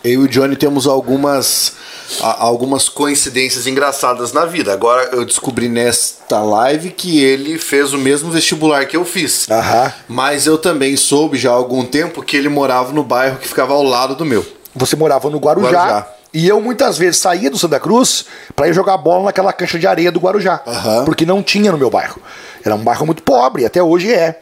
Eu 0.02 0.22
e 0.22 0.24
o 0.24 0.28
Johnny 0.28 0.56
temos 0.56 0.86
algumas, 0.86 1.72
algumas 2.20 2.88
coincidências 2.88 3.66
engraçadas 3.66 4.32
na 4.32 4.44
vida. 4.44 4.72
Agora 4.72 5.10
eu 5.12 5.24
descobri 5.24 5.68
nesta 5.68 6.40
live 6.42 6.90
que 6.90 7.22
ele 7.22 7.58
fez 7.58 7.92
o 7.92 7.98
mesmo 7.98 8.30
vestibular 8.30 8.86
que 8.86 8.96
eu 8.96 9.04
fiz. 9.04 9.48
Aham. 9.50 9.92
Mas 10.08 10.46
eu 10.46 10.58
também 10.58 10.96
soube 10.96 11.36
já 11.38 11.50
há 11.50 11.54
algum 11.54 11.84
tempo 11.84 12.22
que 12.22 12.36
ele 12.36 12.48
morava 12.48 12.92
no 12.92 13.02
bairro 13.04 13.38
que 13.38 13.48
ficava 13.48 13.72
ao 13.74 13.82
lado 13.82 14.14
do 14.14 14.24
meu. 14.24 14.44
Você 14.74 14.96
morava 14.96 15.30
no 15.30 15.38
Guarujá, 15.38 15.70
Guarujá. 15.70 16.08
e 16.32 16.48
eu 16.48 16.60
muitas 16.60 16.98
vezes 16.98 17.18
saía 17.20 17.48
do 17.50 17.56
Santa 17.58 17.78
Cruz 17.78 18.24
para 18.56 18.66
ir 18.68 18.74
jogar 18.74 18.96
bola 18.96 19.26
naquela 19.26 19.52
cancha 19.52 19.78
de 19.78 19.86
areia 19.86 20.10
do 20.10 20.18
Guarujá, 20.18 20.60
Aham. 20.66 21.04
porque 21.04 21.24
não 21.24 21.42
tinha 21.42 21.70
no 21.70 21.78
meu 21.78 21.90
bairro. 21.90 22.20
Era 22.64 22.74
um 22.74 22.82
bairro 22.82 23.06
muito 23.06 23.22
pobre, 23.22 23.64
até 23.64 23.82
hoje 23.82 24.12
é. 24.12 24.40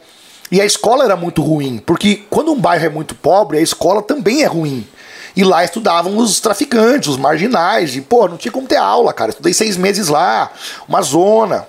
E 0.51 0.59
a 0.61 0.65
escola 0.65 1.03
era 1.03 1.15
muito 1.15 1.41
ruim, 1.41 1.81
porque 1.85 2.23
quando 2.29 2.51
um 2.51 2.59
bairro 2.59 2.85
é 2.85 2.89
muito 2.89 3.13
pobre, 3.15 3.57
a 3.57 3.61
escola 3.61 4.01
também 4.01 4.43
é 4.43 4.45
ruim. 4.47 4.87
E 5.35 5.43
lá 5.43 5.63
estudavam 5.63 6.17
os 6.17 6.39
traficantes, 6.39 7.09
os 7.09 7.17
marginais, 7.17 7.95
e 7.95 8.01
pô, 8.01 8.27
não 8.27 8.37
tinha 8.37 8.51
como 8.51 8.67
ter 8.67 8.77
aula, 8.77 9.13
cara. 9.13 9.31
Estudei 9.31 9.53
seis 9.53 9.77
meses 9.77 10.07
lá, 10.07 10.51
uma 10.87 11.01
zona, 11.01 11.67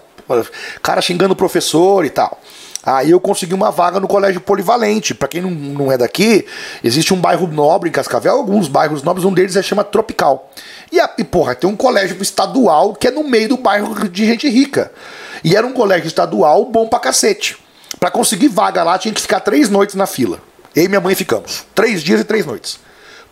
cara 0.83 1.01
xingando 1.01 1.33
o 1.33 1.37
professor 1.37 2.05
e 2.05 2.11
tal. 2.11 2.39
Aí 2.87 3.11
eu 3.11 3.21
consegui 3.21 3.55
uma 3.55 3.71
vaga 3.71 3.99
no 3.99 4.07
colégio 4.07 4.41
polivalente. 4.41 5.15
Pra 5.15 5.27
quem 5.27 5.41
não, 5.41 5.51
não 5.51 5.93
é 5.93 5.97
daqui, 5.97 6.47
existe 6.83 7.15
um 7.15 7.21
bairro 7.21 7.47
nobre 7.47 7.89
em 7.89 7.93
Cascavel, 7.93 8.37
alguns 8.37 8.69
bairros 8.69 9.03
nobres, 9.03 9.25
um 9.25 9.33
deles 9.33 9.57
é 9.57 9.63
chama 9.63 9.83
Tropical. 9.83 10.51
E, 10.93 11.01
a, 11.01 11.11
e 11.17 11.25
porra, 11.25 11.55
tem 11.55 11.69
um 11.69 11.77
colégio 11.77 12.21
estadual 12.21 12.93
que 12.93 13.09
é 13.09 13.11
no 13.11 13.25
meio 13.25 13.49
do 13.49 13.57
bairro 13.57 14.09
de 14.09 14.27
gente 14.27 14.49
rica. 14.49 14.93
E 15.43 15.57
era 15.57 15.67
um 15.67 15.73
colégio 15.73 16.07
estadual 16.07 16.67
bom 16.67 16.87
pra 16.87 16.99
cacete. 16.99 17.57
Pra 17.99 18.11
conseguir 18.11 18.49
vaga 18.49 18.83
lá, 18.83 18.99
tinha 18.99 19.15
que 19.15 19.21
ficar 19.21 19.41
três 19.41 19.71
noites 19.71 19.95
na 19.95 20.07
fila. 20.07 20.39
Eu 20.77 20.85
e 20.85 20.89
minha 20.89 21.01
mãe 21.01 21.15
ficamos. 21.15 21.65
Três 21.75 22.03
dias 22.03 22.21
e 22.21 22.25
três 22.25 22.45
noites. 22.45 22.79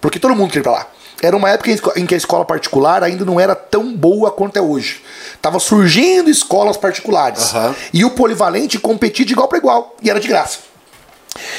Porque 0.03 0.19
todo 0.19 0.35
mundo 0.35 0.49
queria 0.49 0.61
ir 0.61 0.65
pra 0.65 0.73
lá. 0.73 0.87
Era 1.23 1.37
uma 1.37 1.49
época 1.49 1.71
em 1.97 2.05
que 2.05 2.15
a 2.15 2.19
escola 2.19 2.45
particular 2.45 3.05
ainda 3.05 3.25
não 3.25 3.39
era 3.39 3.55
tão 3.55 3.95
boa 3.95 4.33
quanto 4.33 4.57
é 4.57 4.61
hoje. 4.61 5.01
Tava 5.41 5.61
surgindo 5.61 6.29
escolas 6.29 6.77
particulares. 6.77 7.55
Aham. 7.55 7.75
E 7.93 8.05
o 8.05 8.11
polivalente 8.11 8.79
competia 8.81 9.25
de 9.25 9.33
igual 9.33 9.47
para 9.47 9.59
igual. 9.59 9.95
E 10.03 10.11
era 10.11 10.19
de 10.19 10.27
graça. 10.27 10.59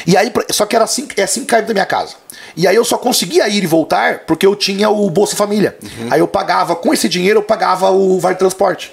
E 0.06 0.18
aí, 0.18 0.32
só 0.52 0.66
que 0.66 0.76
era 0.76 0.84
assim, 0.84 1.08
é 1.16 1.24
assim 1.24 1.42
que 1.42 1.48
caiu 1.48 1.66
da 1.66 1.74
minha 1.74 1.86
casa. 1.86 2.16
E 2.56 2.68
aí 2.68 2.76
eu 2.76 2.84
só 2.84 2.98
conseguia 2.98 3.48
ir 3.48 3.64
e 3.64 3.66
voltar 3.66 4.20
porque 4.28 4.46
eu 4.46 4.56
tinha 4.56 4.90
o 4.90 5.10
Bolsa 5.10 5.36
Família. 5.36 5.78
Aí 6.12 6.20
eu 6.20 6.28
pagava, 6.28 6.76
com 6.76 6.94
esse 6.94 7.08
dinheiro 7.08 7.40
eu 7.40 7.44
pagava 7.44 7.90
o 7.90 8.20
Vale 8.20 8.36
Transporte. 8.36 8.92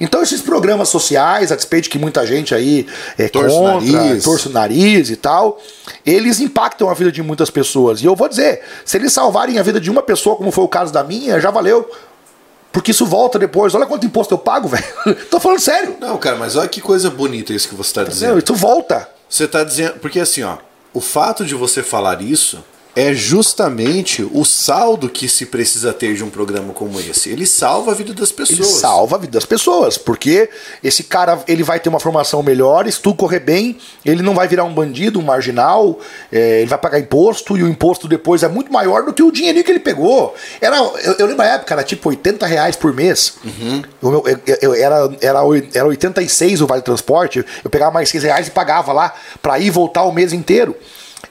Então 0.00 0.22
esses 0.22 0.40
programas 0.40 0.88
sociais, 0.88 1.52
a 1.52 1.56
despeito 1.56 1.84
de 1.84 1.90
que 1.90 1.98
muita 1.98 2.26
gente 2.26 2.54
aí 2.54 2.86
é 3.18 3.28
Torce 3.28 3.54
contra, 3.54 3.92
nariz. 3.92 4.24
torce 4.24 4.48
o 4.48 4.50
nariz 4.50 5.10
e 5.10 5.16
tal, 5.16 5.60
eles 6.06 6.40
impactam 6.40 6.88
a 6.88 6.94
vida 6.94 7.12
de 7.12 7.22
muitas 7.22 7.50
pessoas. 7.50 8.00
E 8.00 8.06
eu 8.06 8.16
vou 8.16 8.28
dizer, 8.28 8.62
se 8.84 8.96
eles 8.96 9.12
salvarem 9.12 9.58
a 9.58 9.62
vida 9.62 9.78
de 9.78 9.90
uma 9.90 10.02
pessoa, 10.02 10.36
como 10.36 10.50
foi 10.50 10.64
o 10.64 10.68
caso 10.68 10.92
da 10.92 11.04
minha, 11.04 11.38
já 11.38 11.50
valeu. 11.50 11.88
Porque 12.72 12.92
isso 12.92 13.04
volta 13.04 13.38
depois. 13.38 13.74
Olha 13.74 13.84
quanto 13.84 14.06
imposto 14.06 14.32
eu 14.32 14.38
pago, 14.38 14.68
velho. 14.70 14.84
Tô 15.30 15.38
falando 15.40 15.58
sério. 15.60 15.96
Não, 16.00 16.16
cara, 16.16 16.36
mas 16.36 16.56
olha 16.56 16.68
que 16.68 16.80
coisa 16.80 17.10
bonita 17.10 17.52
isso 17.52 17.68
que 17.68 17.74
você 17.74 17.90
está 17.90 18.02
Não, 18.02 18.08
dizendo. 18.08 18.38
isso 18.38 18.54
volta. 18.54 19.08
Você 19.28 19.44
está 19.44 19.62
dizendo. 19.64 19.98
Porque 19.98 20.20
assim, 20.20 20.42
ó. 20.44 20.56
o 20.94 21.00
fato 21.00 21.44
de 21.44 21.54
você 21.54 21.82
falar 21.82 22.22
isso 22.22 22.64
é 22.96 23.12
justamente 23.12 24.28
o 24.32 24.44
saldo 24.44 25.08
que 25.08 25.28
se 25.28 25.46
precisa 25.46 25.92
ter 25.92 26.14
de 26.14 26.24
um 26.24 26.30
programa 26.30 26.72
como 26.72 26.98
esse. 27.00 27.30
Ele 27.30 27.46
salva 27.46 27.92
a 27.92 27.94
vida 27.94 28.12
das 28.12 28.32
pessoas. 28.32 28.58
Ele 28.58 28.68
salva 28.68 29.16
a 29.16 29.18
vida 29.18 29.32
das 29.32 29.44
pessoas, 29.46 29.96
porque 29.96 30.48
esse 30.82 31.04
cara 31.04 31.42
ele 31.46 31.62
vai 31.62 31.78
ter 31.78 31.88
uma 31.88 32.00
formação 32.00 32.42
melhor, 32.42 32.90
se 32.90 33.00
tudo 33.00 33.16
correr 33.16 33.40
bem, 33.40 33.78
ele 34.04 34.22
não 34.22 34.34
vai 34.34 34.48
virar 34.48 34.64
um 34.64 34.74
bandido, 34.74 35.18
um 35.18 35.22
marginal, 35.22 35.98
é, 36.32 36.60
ele 36.60 36.68
vai 36.70 36.78
pagar 36.78 36.98
imposto 36.98 37.56
e 37.56 37.62
o 37.62 37.68
imposto 37.68 38.08
depois 38.08 38.42
é 38.42 38.48
muito 38.48 38.72
maior 38.72 39.04
do 39.04 39.12
que 39.12 39.22
o 39.22 39.30
dinheirinho 39.30 39.64
que 39.64 39.70
ele 39.70 39.80
pegou. 39.80 40.34
Era, 40.60 40.76
eu, 40.78 41.14
eu 41.18 41.26
lembro 41.26 41.42
a 41.42 41.46
época, 41.48 41.74
era 41.74 41.84
tipo 41.84 42.08
80 42.08 42.44
reais 42.46 42.76
por 42.76 42.92
mês. 42.92 43.34
Uhum. 43.44 43.82
Eu, 44.02 44.24
eu- 44.46 44.58
eu- 44.62 44.74
era, 44.74 45.10
era, 45.20 45.40
era 45.74 45.86
86 45.86 46.60
o 46.60 46.66
Vale 46.66 46.82
Transporte, 46.82 47.44
eu 47.64 47.70
pegava 47.70 47.90
mais 47.92 48.08
6 48.08 48.22
reais 48.24 48.48
e 48.48 48.50
pagava 48.50 48.92
lá 48.92 49.14
pra 49.40 49.58
ir 49.58 49.70
voltar 49.70 50.02
o 50.04 50.12
mês 50.12 50.32
inteiro. 50.32 50.74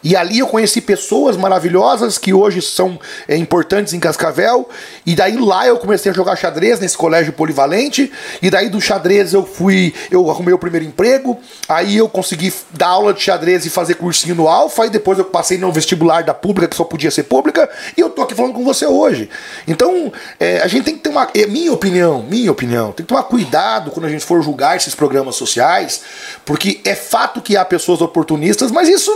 E 0.04 0.16
ali 0.16 0.40
eu 0.40 0.48
conheci 0.48 0.82
pessoas 0.82 1.36
maravilhosas 1.36 2.18
que 2.18 2.34
hoje 2.34 2.62
são 2.62 3.00
é, 3.28 3.36
importantes 3.36 3.94
em 3.94 4.00
Cascavel. 4.00 4.70
E 5.06 5.16
daí 5.16 5.38
lá 5.38 5.68
eu 5.68 5.78
comecei 5.78 6.12
a 6.12 6.16
jogar 6.16 6.36
xadrez 6.36 6.80
nesse 6.80 6.98
colégio 6.98 7.34
polivalente. 7.34 8.12
E 8.42 8.50
daí 8.50 8.70
do 8.70 8.80
xadrez 8.80 9.34
eu 9.34 9.46
fui, 9.46 9.94
eu 10.10 10.30
arrumei 10.30 10.54
o 10.54 10.58
primeiro 10.58 10.86
emprego. 10.86 11.38
Aí 11.68 11.98
eu 11.98 12.08
consegui 12.08 12.54
dar 12.72 12.88
aula 12.88 13.14
de 13.14 13.22
xadrez 13.22 13.66
e 13.66 13.70
fazer 13.70 13.96
cursinho 13.96 14.36
no 14.36 14.48
Alfa. 14.48 14.86
E 14.86 14.90
depois 14.90 15.20
eu 15.20 15.26
passei 15.26 15.58
no 15.58 15.72
vestibular 15.72 16.24
da 16.24 16.34
pública, 16.34 16.68
que 16.68 16.76
só 16.76 16.84
podia 16.84 17.12
ser 17.12 17.24
pública. 17.24 17.70
E 17.98 18.02
eu 18.02 18.10
tô 18.10 18.22
aqui 18.22 18.34
falando 18.34 18.54
com 18.54 18.64
você 18.64 18.86
hoje. 18.86 19.30
Então 19.68 20.12
é, 20.40 20.62
a 20.62 20.68
gente 20.68 20.86
tem 20.86 20.96
que 20.96 21.02
ter 21.02 21.10
uma. 21.10 21.30
É 21.36 21.46
minha 21.46 21.74
opinião, 21.74 22.24
minha 22.24 22.52
opinião. 22.52 22.92
Tem 22.92 23.06
que 23.06 23.10
tomar 23.10 23.24
cuidado 23.24 23.92
quando 23.92 24.06
a 24.06 24.10
gente 24.10 24.24
for 24.24 24.42
julgar 24.42 24.78
esses 24.78 24.96
programas 24.96 25.36
sociais. 25.36 26.02
Porque 26.46 26.80
é 26.86 26.96
fato 26.96 27.42
que 27.42 27.58
há 27.58 27.66
pessoas 27.66 28.02
oportunistas, 28.02 28.72
mas 28.72 28.88
isso 28.88 29.12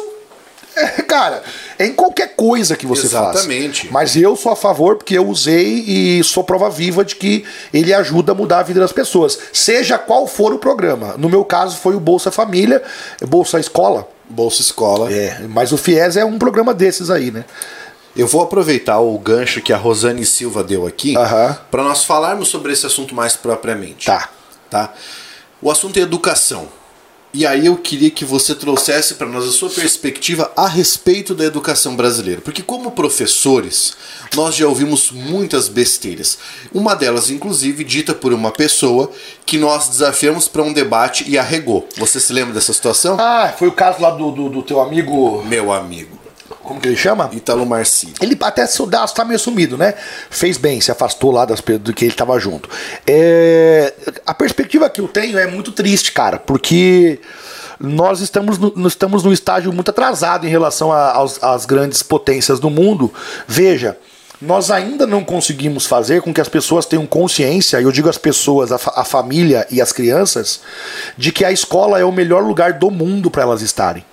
é, 0.76 0.88
cara, 1.04 1.44
é 1.78 1.86
em 1.86 1.94
qualquer 1.94 2.36
coisa 2.36 2.76
que 2.76 2.86
você 2.86 3.06
Exatamente. 3.06 3.82
faça. 3.82 3.94
Mas 3.94 4.16
eu 4.16 4.36
sou 4.36 4.52
a 4.52 4.56
favor 4.56 4.98
porque 4.98 5.18
eu 5.18 5.28
usei 5.28 5.84
e 5.88 6.24
sou 6.24 6.44
prova 6.44 6.70
viva 6.70 7.04
de 7.04 7.16
que 7.16 7.46
ele 7.74 7.94
ajuda 7.94 8.32
a 8.32 8.36
mudar 8.36 8.60
a 8.60 8.64
vida 8.64 8.80
das 8.80 8.92
pessoas. 8.92 9.38
Seja 9.52 9.98
qual 9.98 10.28
for 10.28 10.54
o 10.54 10.60
programa. 10.60 11.16
No 11.18 11.30
meu 11.30 11.44
caso 11.46 11.78
foi 11.78 11.96
o 11.96 12.00
Bolsa 12.00 12.32
Família, 12.32 12.82
Bolsa 13.28 13.60
Escola. 13.60 14.08
Bolsa 14.30 14.62
Escola. 14.62 15.12
É, 15.12 15.40
mas 15.50 15.72
o 15.72 15.78
FIES 15.78 16.18
é 16.18 16.26
um 16.26 16.40
programa 16.40 16.74
desses 16.74 17.10
aí, 17.10 17.32
né? 17.32 17.46
Eu 18.16 18.28
vou 18.28 18.42
aproveitar 18.42 19.00
o 19.00 19.18
gancho 19.18 19.62
que 19.62 19.74
a 19.74 19.78
Rosane 19.78 20.26
Silva 20.26 20.64
deu 20.64 20.86
aqui 20.86 21.16
para 21.72 21.84
nós 21.84 22.04
falarmos 22.06 22.48
sobre 22.48 22.72
esse 22.72 22.86
assunto 22.86 23.16
mais 23.16 23.36
propriamente. 23.36 24.06
Tá. 24.06 24.30
Tá? 24.70 24.94
O 25.62 25.72
assunto 25.72 25.98
é 25.98 26.02
educação. 26.02 26.68
E 27.34 27.48
aí 27.48 27.66
eu 27.66 27.76
queria 27.76 28.12
que 28.12 28.24
você 28.24 28.54
trouxesse 28.54 29.16
para 29.16 29.26
nós 29.26 29.44
a 29.48 29.52
sua 29.52 29.68
perspectiva 29.68 30.52
a 30.56 30.68
respeito 30.68 31.34
da 31.34 31.44
educação 31.44 31.96
brasileira. 31.96 32.42
Porque 32.42 32.62
como 32.62 32.92
professores, 32.92 33.96
nós 34.36 34.56
já 34.56 34.68
ouvimos 34.68 35.10
muitas 35.10 35.68
besteiras. 35.68 36.38
Uma 36.72 36.96
delas, 36.96 37.32
inclusive, 37.32 37.84
dita 37.84 38.14
por 38.14 38.34
uma 38.34 38.52
pessoa 38.52 39.12
que 39.48 39.58
nós 39.58 39.90
desafiamos 39.90 40.48
para 40.48 40.62
um 40.62 40.72
debate 40.72 41.28
e 41.28 41.36
arregou. 41.36 41.90
Você 41.98 42.20
se 42.20 42.32
lembra 42.32 42.54
dessa 42.54 42.72
situação? 42.72 43.18
Ah, 43.20 43.52
foi 43.58 43.68
o 43.68 43.72
caso 43.72 44.00
lá 44.00 44.12
do, 44.12 44.30
do, 44.30 44.50
do 44.50 44.62
teu 44.62 44.80
amigo. 44.80 45.44
Meu 45.44 45.72
amigo, 45.72 46.20
Como 46.62 46.80
que 46.80 46.88
ele 46.88 46.96
chama? 46.98 47.30
Ítalo 47.34 47.66
Marcílio. 47.66 48.16
Ele 48.22 48.38
até 48.42 48.64
está 48.64 49.26
meio 49.26 49.40
sumido, 49.40 49.78
né? 49.78 49.94
Fez 50.30 50.58
bem, 50.58 50.80
se 50.80 50.92
afastou 50.92 51.32
lá 51.32 51.46
das, 51.46 51.62
do 51.62 51.94
que 51.94 52.06
ele 52.06 52.12
estava 52.14 52.38
junto. 52.40 52.70
É, 53.08 53.94
a 54.26 54.34
perspectiva 54.34 54.90
que 54.90 55.02
eu 55.02 55.08
tenho 55.08 55.38
é 55.38 55.48
muito 55.48 55.72
triste, 55.72 56.12
cara, 56.12 56.38
porque 56.40 57.20
nós 57.80 58.22
estamos 58.22 58.58
no, 58.58 58.72
nós 58.76 58.94
estamos 58.94 59.24
num 59.24 59.34
estágio 59.34 59.74
muito 59.74 59.90
atrasado 59.92 60.46
em 60.46 60.50
relação 60.50 60.92
às 60.92 61.66
grandes 61.66 62.02
potências 62.04 62.60
do 62.60 62.70
mundo. 62.70 63.14
Veja, 63.48 63.98
nós 64.42 64.72
ainda 64.72 65.08
não 65.08 65.24
conseguimos 65.24 65.86
fazer 65.86 66.22
com 66.22 66.34
que 66.34 66.42
as 66.42 66.50
pessoas 66.50 66.86
tenham 66.86 67.06
consciência, 67.06 67.80
e 67.80 67.84
eu 67.84 67.92
digo 67.92 68.10
as 68.10 68.18
pessoas, 68.18 68.72
a, 68.72 68.78
fa- 68.78 68.94
a 68.96 69.04
família 69.04 69.66
e 69.72 69.82
as 69.82 69.92
crianças, 69.92 70.62
de 71.18 71.32
que 71.32 71.44
a 71.44 71.52
escola 71.52 72.00
é 72.00 72.06
o 72.06 72.12
melhor 72.12 72.44
lugar 72.44 72.74
do 72.74 72.92
mundo 72.92 73.32
para 73.32 73.44
elas 73.44 73.62
estarem. 73.62 74.06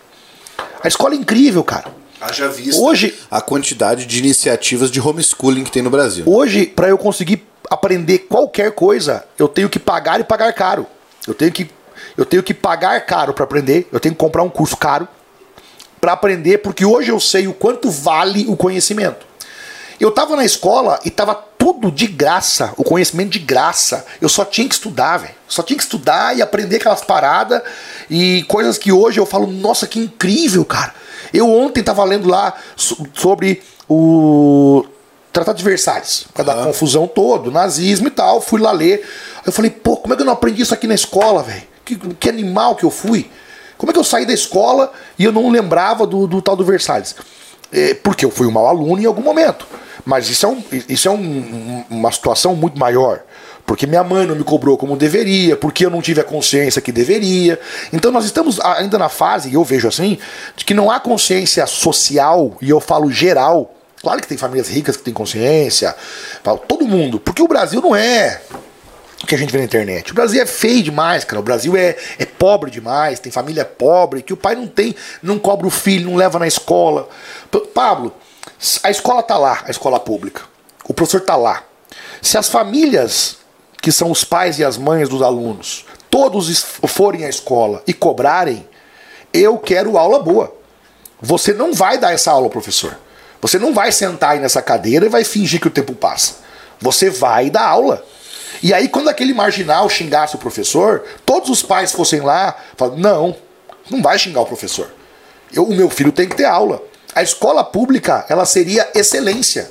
A 0.83 0.89
escola 0.89 1.15
é 1.15 1.19
incrível, 1.19 1.63
cara. 1.63 2.00
Haja 2.21 2.49
visto 2.49 2.83
Hoje- 2.83 3.15
a 3.31 3.41
quantidade 3.41 4.05
de 4.07 4.19
iniciativas 4.19 4.91
de 4.91 5.01
homeschooling 5.01 5.65
que 5.65 5.71
tem 5.73 5.83
no 5.83 5.91
Brasil. 5.91 6.25
Hoje, 6.27 6.67
para 6.67 6.89
eu 6.89 6.99
conseguir 6.99 7.47
aprender 7.71 8.21
qualquer 8.21 8.73
coisa, 8.73 9.25
eu 9.39 9.49
tenho 9.49 9.69
que 9.69 9.79
pagar 9.79 10.21
e 10.21 10.25
pagar 10.25 10.53
caro. 10.53 10.87
Eu 11.27 11.35
tenho 11.35 11.51
que, 11.53 11.71
eu 12.17 12.25
tenho 12.25 12.43
que 12.43 12.53
pagar 12.53 13.01
caro 13.07 13.33
para 13.33 13.45
aprender. 13.45 13.89
Eu 13.93 14.01
tenho 14.01 14.15
que 14.15 14.19
comprar 14.19 14.43
um 14.43 14.51
curso 14.51 14.77
caro 14.77 15.09
para 16.01 16.13
aprender, 16.13 16.59
porque 16.59 16.85
hoje 16.85 17.11
eu 17.11 17.21
sei 17.21 17.47
o 17.47 17.53
quanto 17.55 17.91
vale 17.91 18.47
o 18.49 18.57
conhecimento. 18.57 19.27
Eu 19.99 20.11
tava 20.11 20.35
na 20.35 20.45
escola 20.45 20.99
e 21.05 21.11
tava 21.11 21.35
tudo 21.35 21.91
de 21.91 22.07
graça, 22.07 22.73
o 22.79 22.83
conhecimento 22.83 23.31
de 23.33 23.39
graça. 23.39 24.07
Eu 24.19 24.31
só 24.31 24.47
tinha 24.47 24.67
que 24.67 24.75
estudar, 24.75 25.19
velho. 25.19 25.35
Só 25.47 25.63
tinha 25.63 25.77
que 25.77 25.83
estudar 25.83 26.35
e 26.35 26.41
aprender 26.41 26.77
aquelas 26.77 27.03
paradas 27.05 27.61
e 28.09 28.43
coisas 28.49 28.79
que 28.79 28.91
hoje 28.91 29.21
eu 29.21 29.27
falo, 29.27 29.47
nossa, 29.47 29.87
que 29.87 29.99
incrível, 29.99 30.65
cara. 30.65 30.95
Eu 31.33 31.49
ontem 31.49 31.83
tava 31.83 32.03
lendo 32.05 32.29
lá 32.29 32.55
so- 32.77 33.07
sobre 33.15 33.63
o 33.89 34.85
Tratado 35.33 35.59
de 35.59 35.65
Versalhes, 35.65 36.25
por 36.25 36.33
causa 36.45 36.55
da 36.55 36.65
confusão 36.65 37.07
toda, 37.07 37.51
nazismo 37.51 38.09
e 38.09 38.11
tal. 38.11 38.41
Fui 38.41 38.61
lá 38.61 38.73
ler. 38.73 39.07
Eu 39.47 39.53
falei, 39.53 39.71
pô, 39.71 39.97
como 39.97 40.13
é 40.13 40.17
que 40.17 40.23
eu 40.23 40.27
não 40.27 40.33
aprendi 40.33 40.63
isso 40.63 40.75
aqui 40.75 40.87
na 40.87 40.95
escola, 40.95 41.43
velho? 41.43 41.63
Que, 41.85 41.97
que 41.97 42.29
animal 42.29 42.75
que 42.75 42.85
eu 42.85 42.91
fui. 42.91 43.31
Como 43.79 43.91
é 43.91 43.93
que 43.93 43.99
eu 43.99 44.05
saí 44.05 44.27
da 44.27 44.33
escola 44.33 44.93
e 45.19 45.25
eu 45.25 45.33
não 45.33 45.49
lembrava 45.51 46.07
do, 46.07 46.27
do 46.27 46.43
tal 46.43 46.55
do 46.57 46.65
Versalhes? 46.65 47.15
É, 47.73 47.95
porque 47.95 48.25
eu 48.25 48.31
fui 48.31 48.47
um 48.47 48.51
mau 48.51 48.67
aluno 48.67 49.01
em 49.01 49.07
algum 49.07 49.23
momento. 49.23 49.67
Mas 50.05 50.29
isso 50.29 50.45
é, 50.47 50.49
um, 50.49 50.63
isso 50.89 51.09
é 51.09 51.11
um- 51.11 51.85
uma 51.89 52.11
situação 52.11 52.55
muito 52.57 52.79
maior. 52.79 53.21
Porque 53.67 53.87
minha 53.87 54.03
mãe 54.03 54.27
não 54.27 54.35
me 54.35 54.43
cobrou 54.43 54.77
como 54.77 54.97
deveria, 54.97 55.57
porque 55.57 55.87
eu 55.87 55.91
não 55.91 56.03
tive 56.03 56.21
a 56.21 56.25
consciência 56.25 56.83
que 56.83 56.91
deveria. 56.91 57.59
Então 57.93 58.11
nós 58.11 58.25
estamos 58.25 58.59
ainda 58.61 58.99
na 58.99 59.09
fase, 59.09 59.49
e 59.49 59.55
eu 59.55 59.63
vejo 59.63 59.87
assim, 59.87 60.19
de 60.57 60.65
que 60.65 60.75
não 60.75 60.91
há 60.91 60.99
consciência 60.99 61.65
social, 61.67 62.57
e 62.61 62.69
eu 62.69 62.81
falo 62.81 63.11
geral. 63.11 63.75
Claro 64.03 64.21
que 64.21 64.27
tem 64.27 64.39
famílias 64.39 64.69
ricas 64.69 64.97
que 64.97 65.03
têm 65.03 65.13
consciência, 65.13 65.95
falo, 66.43 66.59
todo 66.59 66.87
mundo, 66.87 67.21
porque 67.21 67.43
o 67.43 67.47
Brasil 67.47 67.83
não 67.83 67.95
é 67.95 68.41
o 69.23 69.27
que 69.27 69.35
a 69.35 69.39
gente 69.39 69.53
vê 69.53 69.59
na 69.59 69.65
internet. 69.65 70.11
O 70.11 70.15
Brasil 70.15 70.41
é 70.43 70.47
feio 70.47 70.83
demais, 70.83 71.25
cara. 71.25 71.39
O 71.39 71.43
Brasil 71.43 71.77
é, 71.77 71.95
é 72.19 72.25
pobre 72.25 72.71
demais, 72.71 73.21
tem 73.21 73.31
família 73.31 73.65
pobre, 73.65 74.23
que 74.23 74.33
o 74.33 74.37
pai 74.37 74.55
não 74.55 74.67
tem, 74.67 74.97
não 75.23 75.39
cobra 75.39 75.67
o 75.67 75.71
filho, 75.71 76.09
não 76.11 76.17
leva 76.17 76.39
na 76.39 76.47
escola. 76.47 77.09
P- 77.51 77.61
Pablo, 77.75 78.15
a 78.83 78.91
escola 78.91 79.23
tá 79.23 79.37
lá, 79.37 79.63
a 79.67 79.71
escola 79.71 80.01
pública. 80.01 80.43
O 80.89 80.95
professor 80.95 81.21
tá 81.21 81.37
lá. 81.37 81.63
Se 82.23 82.39
as 82.39 82.49
famílias, 82.49 83.37
que 83.81 83.91
são 83.93 84.11
os 84.11 84.25
pais 84.25 84.59
e 84.59 84.65
as 84.65 84.77
mães 84.77 85.09
dos 85.09 85.23
alunos, 85.23 85.85
todos 86.11 86.65
forem 86.87 87.25
à 87.25 87.29
escola 87.29 87.83
e 87.87 87.93
cobrarem, 87.93 88.69
eu 89.33 89.57
quero 89.59 89.97
aula 89.97 90.23
boa. 90.23 90.55
Você 91.21 91.53
não 91.53 91.73
vai 91.73 91.99
dar 91.99 92.13
essa 92.13 92.31
aula, 92.31 92.49
professor. 92.51 92.97
Você 93.41 93.59
não 93.59 93.73
vai 93.73 93.93
sentar 93.93 94.33
aí 94.33 94.41
nessa 94.41 94.61
cadeira 94.61 95.07
e 95.07 95.09
vai 95.09 95.25
fingir 95.25 95.61
que 95.61 95.69
o 95.69 95.71
tempo 95.71 95.95
passa. 95.95 96.37
Você 96.81 97.09
vai 97.11 97.49
dar 97.51 97.67
aula. 97.67 98.05
E 98.63 98.75
aí, 98.75 98.89
quando 98.89 99.09
aquele 99.09 99.33
marginal 99.33 99.89
xingasse 99.89 100.35
o 100.35 100.39
professor, 100.39 101.05
todos 101.25 101.49
os 101.49 101.63
pais 101.63 101.93
fossem 101.93 102.21
lá, 102.21 102.55
falaram, 102.77 102.99
não, 102.99 103.37
não 103.91 104.03
vai 104.03 104.19
xingar 104.19 104.41
o 104.41 104.47
professor. 104.47 104.91
Eu- 105.53 105.65
o 105.65 105.75
meu 105.75 105.89
filho 105.89 106.13
tem 106.13 106.29
que 106.29 106.37
ter 106.37 106.45
aula. 106.45 106.83
A 107.15 107.23
escola 107.23 107.65
pública, 107.65 108.27
ela 108.29 108.45
seria 108.45 108.89
excelência. 108.95 109.71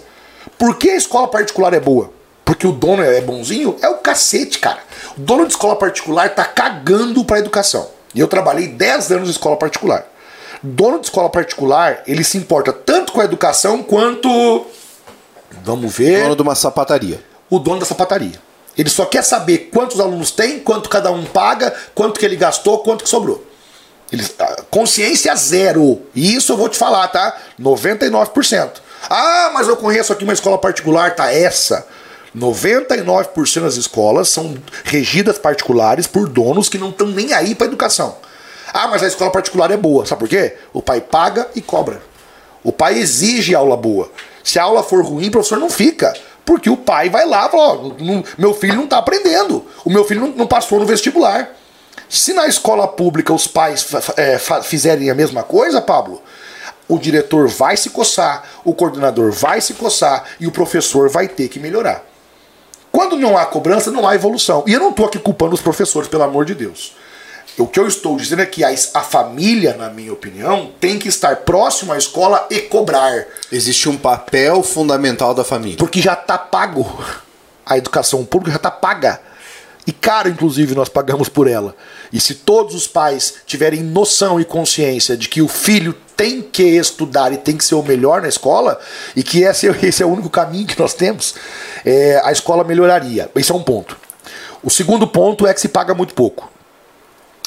Por 0.58 0.78
que 0.78 0.90
a 0.90 0.96
escola 0.96 1.28
particular 1.28 1.74
é 1.74 1.80
boa? 1.80 2.12
Porque 2.50 2.66
o 2.66 2.72
dono 2.72 3.04
é 3.04 3.22
bonzinho? 3.22 3.78
É 3.80 3.88
o 3.88 4.00
cacete, 4.00 4.58
cara. 4.58 4.80
O 5.16 5.22
dono 5.22 5.46
de 5.46 5.52
escola 5.52 5.76
particular 5.76 6.34
tá 6.34 6.44
cagando 6.44 7.24
pra 7.24 7.38
educação. 7.38 7.88
E 8.16 8.20
eu 8.20 8.28
trabalhei 8.28 8.68
10 8.70 9.12
anos 9.12 9.28
em 9.28 9.32
escola 9.32 9.56
particular. 9.56 10.04
Dono 10.64 10.98
de 11.00 11.06
escola 11.06 11.30
particular, 11.30 12.02
ele 12.08 12.24
se 12.24 12.40
importa 12.40 12.74
tanto 12.74 13.12
com 13.14 13.22
a 13.22 13.24
educação 13.24 13.84
quanto. 13.84 14.66
Vamos 15.64 15.96
ver 15.96 16.24
Dono 16.24 16.36
de 16.36 16.42
uma 16.42 16.56
sapataria. 16.56 17.24
o 17.52 17.60
dono 17.60 17.82
da 17.82 17.86
sapataria. 17.86 18.42
Ele 18.76 18.90
só 18.90 19.06
quer 19.06 19.24
saber 19.24 19.70
quantos 19.72 20.00
alunos 20.00 20.32
tem, 20.32 20.60
quanto 20.60 20.90
cada 20.90 21.12
um 21.12 21.26
paga, 21.26 21.72
quanto 21.94 22.20
que 22.20 22.26
ele 22.26 22.36
gastou, 22.36 22.80
quanto 22.80 23.04
que 23.04 23.10
sobrou. 23.12 23.46
Ele, 24.12 24.26
consciência 24.72 25.36
zero. 25.36 26.02
E 26.16 26.34
isso 26.34 26.52
eu 26.52 26.58
vou 26.58 26.68
te 26.68 26.80
falar, 26.80 27.10
tá? 27.10 27.38
99%. 27.62 28.72
Ah, 29.08 29.52
mas 29.54 29.68
eu 29.68 29.78
conheço 29.78 30.12
aqui 30.12 30.24
uma 30.24 30.34
escola 30.34 30.58
particular, 30.58 31.16
tá? 31.16 31.32
Essa. 31.32 31.86
99% 32.38 33.62
das 33.62 33.76
escolas 33.76 34.30
são 34.30 34.56
regidas 34.84 35.38
particulares 35.38 36.08
por 36.08 36.28
donos 36.28 36.70
que 36.70 36.78
não 36.78 36.90
estão 36.90 37.08
nem 37.08 37.34
aí 37.34 37.56
para 37.56 37.68
educação. 37.68 38.18
Ah, 38.74 38.88
mas 38.88 39.02
a 39.02 39.08
escola 39.08 39.32
particular 39.32 39.72
é 39.72 39.78
boa. 39.78 40.06
Sabe 40.06 40.20
por 40.20 40.30
quê? 40.30 40.56
O 40.74 40.82
pai 40.82 41.02
paga 41.02 41.48
e 41.56 41.62
cobra. 41.62 42.02
O 42.64 42.72
pai 42.72 43.00
exige 43.00 43.56
aula 43.56 43.76
boa. 43.76 44.12
Se 44.44 44.60
a 44.60 44.64
aula 44.64 44.84
for 44.84 45.04
ruim, 45.04 45.28
o 45.28 45.32
professor 45.32 45.58
não 45.58 45.70
fica. 45.70 46.14
Porque 46.46 46.70
o 46.70 46.78
pai 46.78 47.10
vai 47.10 47.26
lá 47.26 47.48
e 47.48 47.52
fala: 47.52 47.96
não- 48.00 48.24
meu 48.38 48.54
filho 48.54 48.76
não 48.76 48.84
está 48.84 48.98
aprendendo. 48.98 49.66
O 49.84 49.90
meu 49.90 50.04
filho 50.06 50.22
não, 50.22 50.30
não 50.30 50.48
passou 50.48 50.80
no 50.80 50.86
vestibular. 50.86 51.50
Se 52.08 52.34
na 52.34 52.48
escola 52.48 52.88
pública 52.88 53.32
os 53.34 53.48
pais 53.48 53.88
é, 54.18 54.40
fizerem 54.64 55.10
a 55.12 55.16
mesma 55.16 55.44
coisa, 55.44 55.80
Pablo, 55.80 56.22
o 56.88 56.98
diretor 56.98 57.48
vai 57.48 57.78
se 57.78 57.92
coçar, 57.92 58.44
o 58.66 58.74
coordenador 58.74 59.32
vai 59.32 59.62
se 59.62 59.76
coçar 59.76 60.24
e 60.40 60.48
o 60.48 60.52
professor 60.52 61.08
vai 61.08 61.28
ter 61.28 61.48
que 61.50 61.60
melhorar. 61.60 62.04
Quando 63.00 63.16
não 63.16 63.38
há 63.38 63.46
cobrança, 63.46 63.90
não 63.92 64.06
há 64.06 64.14
evolução. 64.14 64.62
E 64.68 64.74
eu 64.74 64.80
não 64.82 64.90
estou 64.90 65.06
aqui 65.06 65.18
culpando 65.18 65.56
os 65.56 65.62
professores, 65.62 66.10
pelo 66.10 66.24
amor 66.24 66.44
de 66.44 66.54
Deus. 66.54 66.94
O 67.58 67.66
que 67.66 67.80
eu 67.80 67.88
estou 67.88 68.18
dizendo 68.18 68.42
é 68.42 68.46
que 68.46 68.62
a, 68.62 68.76
a, 68.94 69.00
família, 69.00 69.74
na 69.78 69.90
minha 69.90 70.12
opinião, 70.12 70.74
tem 70.82 71.00
que 71.00 71.08
estar 71.08 71.38
próximo 71.38 71.94
à 71.94 71.98
escola 71.98 72.46
e 72.52 72.60
cobrar. 72.60 73.26
Existe 73.50 73.88
um 73.88 73.96
papel 73.96 74.62
fundamental 74.64 75.34
da 75.34 75.46
família. 75.46 75.78
Porque 75.78 76.02
já 76.02 76.12
está 76.12 76.38
pago. 76.38 77.02
A 77.66 77.78
educação 77.78 78.26
pública 78.26 78.52
já 78.52 78.58
está 78.58 78.70
paga. 78.70 79.22
E 79.88 79.94
caro, 79.94 80.28
inclusive, 80.28 80.76
nós 80.76 80.90
pagamos 80.90 81.30
por 81.30 81.48
ela. 81.48 81.78
E 82.12 82.20
se 82.20 82.36
todos 82.36 82.76
os 82.76 82.86
pais 82.86 83.36
tiverem 83.46 83.82
noção 83.82 84.42
e 84.42 84.44
consciência 84.44 85.16
de 85.16 85.30
que 85.30 85.42
o 85.42 85.48
filho 85.48 85.96
tem 86.20 86.42
que 86.42 86.64
estudar 86.64 87.32
e 87.32 87.38
tem 87.38 87.56
que 87.56 87.64
ser 87.64 87.76
o 87.76 87.82
melhor 87.82 88.22
na 88.22 88.28
escola, 88.28 88.78
e 89.16 89.24
que 89.24 89.44
esse, 89.44 89.68
esse 89.82 90.04
é 90.04 90.06
o 90.06 90.10
único 90.10 90.30
caminho 90.30 90.68
que 90.68 90.78
nós 90.78 90.94
temos, 90.94 91.34
é, 91.86 92.22
a 92.26 92.32
escola 92.34 92.66
melhoraria. 92.66 93.32
Esse 93.34 93.54
é 93.54 93.56
um 93.56 93.64
ponto. 93.64 93.98
O 94.62 94.70
segundo 94.70 95.08
ponto 95.08 95.48
é 95.48 95.54
que 95.54 95.62
se 95.62 95.70
paga 95.70 95.94
muito 95.94 96.14
pouco. 96.14 96.52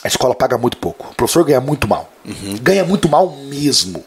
A 0.02 0.08
escola 0.08 0.34
paga 0.34 0.56
muito 0.56 0.78
pouco. 0.78 1.10
O 1.10 1.14
professor 1.14 1.44
ganha 1.44 1.60
muito 1.60 1.86
mal. 1.86 2.10
Uhum. 2.24 2.56
Ganha 2.62 2.82
muito 2.82 3.10
mal 3.10 3.36
mesmo. 3.44 4.02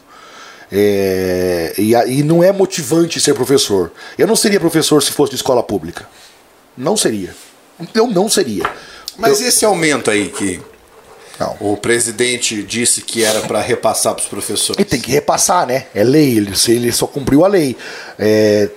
É, 0.70 1.72
e, 1.78 1.92
e 1.94 2.24
não 2.24 2.42
é 2.42 2.50
motivante 2.50 3.20
ser 3.20 3.34
professor. 3.34 3.92
Eu 4.18 4.26
não 4.26 4.34
seria 4.34 4.58
professor 4.58 5.00
se 5.00 5.12
fosse 5.12 5.30
de 5.30 5.36
escola 5.36 5.62
pública. 5.62 6.08
Não 6.76 6.96
seria. 6.96 7.32
Eu 7.94 8.08
não 8.08 8.28
seria. 8.28 8.68
Mas 9.16 9.40
eu... 9.40 9.46
esse 9.46 9.64
aumento 9.64 10.10
aí 10.10 10.28
que 10.28 10.60
não. 11.38 11.56
o 11.60 11.76
presidente 11.76 12.62
disse 12.62 13.02
que 13.02 13.24
era 13.24 13.40
para 13.40 13.60
repassar 13.60 14.14
para 14.14 14.22
os 14.22 14.28
professores. 14.28 14.80
E 14.80 14.84
tem 14.84 15.00
que 15.00 15.10
repassar, 15.10 15.66
né? 15.66 15.86
É 15.94 16.02
lei, 16.02 16.36
ele, 16.36 16.52
ele 16.68 16.92
só 16.92 17.06
cumpriu 17.06 17.44
a 17.44 17.48
lei. 17.48 17.76
É, 18.18 18.68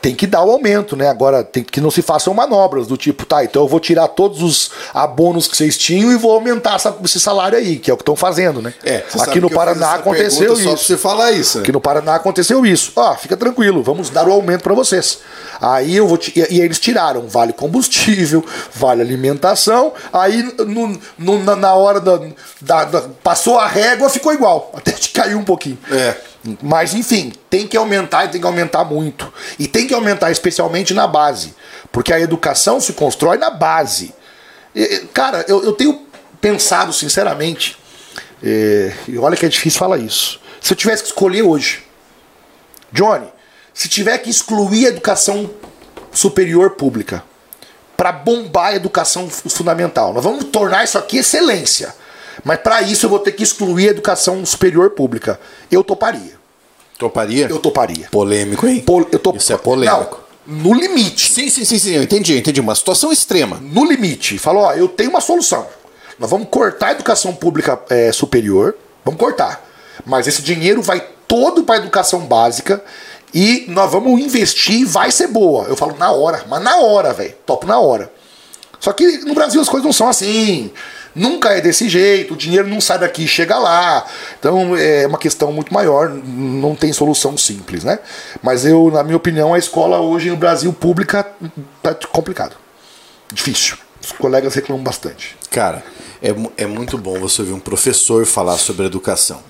tem 0.00 0.14
que 0.14 0.26
dar 0.26 0.42
o 0.42 0.50
aumento, 0.50 0.96
né? 0.96 1.08
Agora, 1.08 1.42
tem 1.42 1.62
que 1.62 1.80
não 1.80 1.90
se 1.90 2.02
façam 2.02 2.32
manobras 2.32 2.86
do 2.86 2.96
tipo, 2.96 3.26
tá, 3.26 3.44
então 3.44 3.62
eu 3.62 3.68
vou 3.68 3.80
tirar 3.80 4.08
todos 4.08 4.42
os 4.42 4.70
abonos 4.94 5.48
que 5.48 5.56
vocês 5.56 5.76
tinham 5.76 6.12
e 6.12 6.16
vou 6.16 6.32
aumentar 6.32 6.76
essa, 6.76 6.96
esse 7.04 7.20
salário 7.20 7.58
aí, 7.58 7.78
que 7.78 7.90
é 7.90 7.94
o 7.94 7.96
que 7.96 8.02
estão 8.02 8.16
fazendo, 8.16 8.62
né? 8.62 8.72
É, 8.84 9.04
Aqui 9.20 9.40
no 9.40 9.50
Paraná 9.50 9.94
aconteceu 9.94 10.52
isso. 10.54 10.62
Só 10.62 10.76
você 10.76 10.96
falar 10.96 11.32
isso. 11.32 11.58
Né? 11.58 11.62
Aqui 11.62 11.72
no 11.72 11.80
Paraná 11.80 12.14
aconteceu 12.14 12.64
isso. 12.64 12.92
Ó, 12.96 13.14
fica 13.16 13.36
tranquilo, 13.36 13.82
vamos 13.82 14.10
dar 14.10 14.26
o 14.28 14.32
aumento 14.32 14.62
para 14.62 14.74
vocês. 14.74 15.18
Aí 15.60 15.96
eu 15.96 16.06
vou. 16.06 16.18
E, 16.34 16.56
e 16.56 16.60
eles 16.60 16.78
tiraram 16.78 17.26
vale 17.28 17.52
combustível, 17.52 18.44
vale 18.74 19.02
alimentação. 19.02 19.92
Aí 20.12 20.42
no, 20.58 20.98
no, 21.18 21.56
na 21.56 21.74
hora 21.74 22.00
da, 22.00 22.20
da, 22.60 22.84
da, 22.84 23.00
Passou 23.22 23.58
a 23.58 23.66
régua, 23.66 24.08
ficou 24.08 24.32
igual. 24.32 24.70
Até 24.76 24.92
te 24.92 25.10
caiu 25.10 25.38
um 25.38 25.44
pouquinho. 25.44 25.78
É. 25.90 26.16
Mas 26.62 26.94
enfim, 26.94 27.32
tem 27.50 27.66
que 27.66 27.76
aumentar 27.76 28.24
e 28.24 28.28
tem 28.28 28.40
que 28.40 28.46
aumentar 28.46 28.84
muito. 28.84 29.32
E 29.58 29.66
tem 29.66 29.86
que 29.86 29.94
aumentar 29.94 30.30
especialmente 30.30 30.94
na 30.94 31.06
base. 31.06 31.54
Porque 31.90 32.12
a 32.12 32.20
educação 32.20 32.80
se 32.80 32.92
constrói 32.92 33.38
na 33.38 33.50
base. 33.50 34.14
E, 34.74 35.06
cara, 35.12 35.44
eu, 35.48 35.64
eu, 35.64 35.72
tenho 35.72 36.06
pensado 36.40 36.92
sinceramente, 36.92 37.76
é, 38.42 38.92
e 39.08 39.18
olha 39.18 39.36
que 39.36 39.44
é 39.44 39.48
difícil 39.48 39.78
falar 39.78 39.98
isso. 39.98 40.40
Se 40.60 40.72
eu 40.72 40.76
tivesse 40.76 41.02
que 41.02 41.08
escolher 41.08 41.42
hoje, 41.42 41.82
Johnny, 42.92 43.26
se 43.74 43.88
tiver 43.88 44.18
que 44.18 44.30
excluir 44.30 44.86
a 44.86 44.88
educação 44.90 45.50
superior 46.12 46.70
pública 46.70 47.24
para 47.96 48.12
bombar 48.12 48.68
a 48.68 48.76
educação 48.76 49.28
fundamental, 49.28 50.12
nós 50.12 50.22
vamos 50.22 50.44
tornar 50.44 50.84
isso 50.84 50.96
aqui 50.96 51.18
excelência. 51.18 51.94
Mas 52.48 52.60
para 52.60 52.80
isso 52.80 53.04
eu 53.04 53.10
vou 53.10 53.18
ter 53.18 53.32
que 53.32 53.42
excluir 53.42 53.88
a 53.88 53.90
educação 53.90 54.42
superior 54.46 54.88
pública. 54.92 55.38
Eu 55.70 55.84
toparia. 55.84 56.32
Toparia? 56.98 57.46
Eu 57.46 57.58
toparia. 57.58 58.08
Polêmico, 58.10 58.66
hein? 58.66 58.80
Pol 58.80 59.06
eu. 59.12 59.20
Isso 59.36 59.52
é 59.52 59.58
polêmico. 59.58 60.18
Não, 60.46 60.56
no 60.56 60.72
limite. 60.72 61.30
Sim, 61.30 61.50
sim, 61.50 61.62
sim, 61.66 61.78
sim, 61.78 61.90
eu 61.90 62.02
entendi, 62.02 62.32
eu 62.32 62.38
entendi. 62.38 62.58
Uma 62.58 62.74
situação 62.74 63.12
extrema. 63.12 63.58
No 63.60 63.84
limite. 63.84 64.38
Falou, 64.38 64.62
ó, 64.62 64.72
eu 64.72 64.88
tenho 64.88 65.10
uma 65.10 65.20
solução. 65.20 65.66
Nós 66.18 66.30
vamos 66.30 66.48
cortar 66.50 66.86
a 66.86 66.92
educação 66.92 67.34
pública 67.34 67.78
é, 67.90 68.10
superior. 68.12 68.74
Vamos 69.04 69.20
cortar. 69.20 69.62
Mas 70.06 70.26
esse 70.26 70.40
dinheiro 70.40 70.80
vai 70.80 71.06
todo 71.28 71.64
para 71.64 71.74
a 71.74 71.78
educação 71.78 72.20
básica 72.20 72.82
e 73.34 73.66
nós 73.68 73.92
vamos 73.92 74.18
investir 74.22 74.86
vai 74.86 75.12
ser 75.12 75.26
boa. 75.26 75.66
Eu 75.66 75.76
falo 75.76 75.98
na 75.98 76.12
hora, 76.12 76.46
mas 76.48 76.62
na 76.62 76.78
hora, 76.78 77.12
velho. 77.12 77.34
Topo 77.44 77.66
na 77.66 77.78
hora. 77.78 78.10
Só 78.80 78.92
que 78.94 79.18
no 79.18 79.34
Brasil 79.34 79.60
as 79.60 79.68
coisas 79.68 79.84
não 79.84 79.92
são 79.92 80.08
assim. 80.08 80.70
Nunca 81.18 81.50
é 81.50 81.60
desse 81.60 81.88
jeito, 81.88 82.34
o 82.34 82.36
dinheiro 82.36 82.68
não 82.68 82.80
sai 82.80 83.00
daqui 83.00 83.24
e 83.24 83.28
chega 83.28 83.58
lá. 83.58 84.06
Então 84.38 84.76
é 84.76 85.04
uma 85.04 85.18
questão 85.18 85.50
muito 85.52 85.74
maior, 85.74 86.08
não 86.08 86.76
tem 86.76 86.92
solução 86.92 87.36
simples, 87.36 87.82
né? 87.82 87.98
Mas 88.40 88.64
eu, 88.64 88.88
na 88.92 89.02
minha 89.02 89.16
opinião, 89.16 89.52
a 89.52 89.58
escola 89.58 89.98
hoje 89.98 90.30
no 90.30 90.36
Brasil 90.36 90.72
pública 90.72 91.26
tá 91.82 91.92
complicado. 92.12 92.54
Difícil. 93.32 93.76
Os 94.00 94.12
colegas 94.12 94.54
reclamam 94.54 94.82
bastante. 94.82 95.36
Cara, 95.50 95.84
é, 96.22 96.32
é 96.56 96.66
muito 96.66 96.96
bom 96.96 97.18
você 97.18 97.42
ouvir 97.42 97.52
um 97.52 97.58
professor 97.60 98.24
falar 98.24 98.56
sobre 98.56 98.86
educação. 98.86 99.42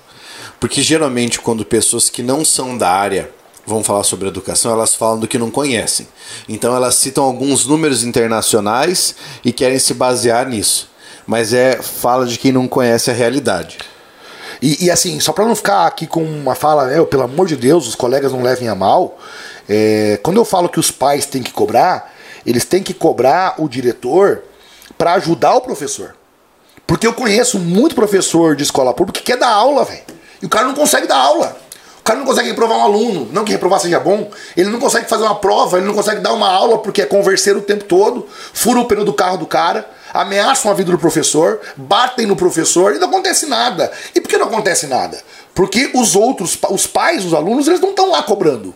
Porque 0.59 0.81
geralmente 0.81 1.39
quando 1.39 1.63
pessoas 1.63 2.09
que 2.09 2.23
não 2.23 2.43
são 2.43 2.75
da 2.75 2.89
área 2.89 3.29
vão 3.63 3.83
falar 3.83 4.03
sobre 4.03 4.27
educação, 4.27 4.71
elas 4.71 4.95
falam 4.95 5.19
do 5.19 5.27
que 5.27 5.37
não 5.37 5.51
conhecem. 5.51 6.07
Então 6.47 6.75
elas 6.75 6.95
citam 6.95 7.23
alguns 7.23 7.67
números 7.67 8.03
internacionais 8.03 9.13
e 9.45 9.53
querem 9.53 9.77
se 9.77 9.93
basear 9.93 10.49
nisso 10.49 10.88
mas 11.29 11.53
é 11.53 11.79
fala 11.79 12.25
de 12.25 12.39
quem 12.39 12.51
não 12.51 12.67
conhece 12.67 13.11
a 13.11 13.13
realidade. 13.13 13.77
E, 14.59 14.85
e 14.85 14.89
assim, 14.89 15.19
só 15.19 15.31
para 15.31 15.45
não 15.45 15.55
ficar 15.55 15.85
aqui 15.85 16.07
com 16.07 16.23
uma 16.23 16.55
fala, 16.55 16.87
né, 16.87 17.05
pelo 17.05 17.21
amor 17.21 17.45
de 17.45 17.55
Deus, 17.55 17.87
os 17.87 17.93
colegas 17.93 18.31
não 18.31 18.41
levem 18.41 18.67
a 18.67 18.73
mal, 18.73 19.15
é, 19.69 20.19
quando 20.23 20.37
eu 20.37 20.43
falo 20.43 20.67
que 20.67 20.79
os 20.79 20.89
pais 20.89 21.27
têm 21.27 21.43
que 21.43 21.51
cobrar, 21.51 22.11
eles 22.43 22.65
têm 22.65 22.81
que 22.81 22.95
cobrar 22.95 23.53
o 23.59 23.69
diretor 23.69 24.41
para 24.97 25.13
ajudar 25.13 25.53
o 25.53 25.61
professor. 25.61 26.15
Porque 26.87 27.05
eu 27.05 27.13
conheço 27.13 27.59
muito 27.59 27.93
professor 27.93 28.55
de 28.55 28.63
escola 28.63 28.91
pública 28.91 29.19
que 29.19 29.27
quer 29.27 29.37
dar 29.37 29.51
aula, 29.51 29.85
velho. 29.85 30.01
E 30.41 30.47
o 30.47 30.49
cara 30.49 30.65
não 30.65 30.73
consegue 30.73 31.05
dar 31.05 31.17
aula. 31.17 31.55
O 31.99 32.03
cara 32.03 32.17
não 32.17 32.25
consegue 32.25 32.49
reprovar 32.49 32.79
um 32.79 32.81
aluno, 32.81 33.29
não 33.31 33.45
que 33.45 33.51
reprovar 33.51 33.79
seja 33.79 33.99
bom. 33.99 34.31
Ele 34.57 34.71
não 34.71 34.79
consegue 34.79 35.07
fazer 35.07 35.25
uma 35.25 35.35
prova, 35.35 35.77
ele 35.77 35.85
não 35.85 35.93
consegue 35.93 36.21
dar 36.21 36.33
uma 36.33 36.49
aula 36.49 36.79
porque 36.79 37.03
é 37.03 37.05
converseiro 37.05 37.59
o 37.59 37.61
tempo 37.61 37.83
todo, 37.83 38.27
fura 38.51 38.79
o 38.79 38.85
pneu 38.85 39.05
do 39.05 39.13
carro 39.13 39.37
do 39.37 39.45
cara 39.45 39.98
ameaçam 40.13 40.71
a 40.71 40.73
vida 40.73 40.91
do 40.91 40.97
professor, 40.97 41.59
batem 41.75 42.25
no 42.25 42.35
professor 42.35 42.95
e 42.95 42.99
não 42.99 43.07
acontece 43.07 43.45
nada. 43.45 43.91
E 44.13 44.21
por 44.21 44.29
que 44.29 44.37
não 44.37 44.47
acontece 44.47 44.87
nada? 44.87 45.21
Porque 45.53 45.91
os 45.93 46.15
outros, 46.15 46.57
os 46.69 46.87
pais, 46.87 47.25
os 47.25 47.33
alunos, 47.33 47.67
eles 47.67 47.81
não 47.81 47.89
estão 47.89 48.09
lá 48.11 48.23
cobrando. 48.23 48.73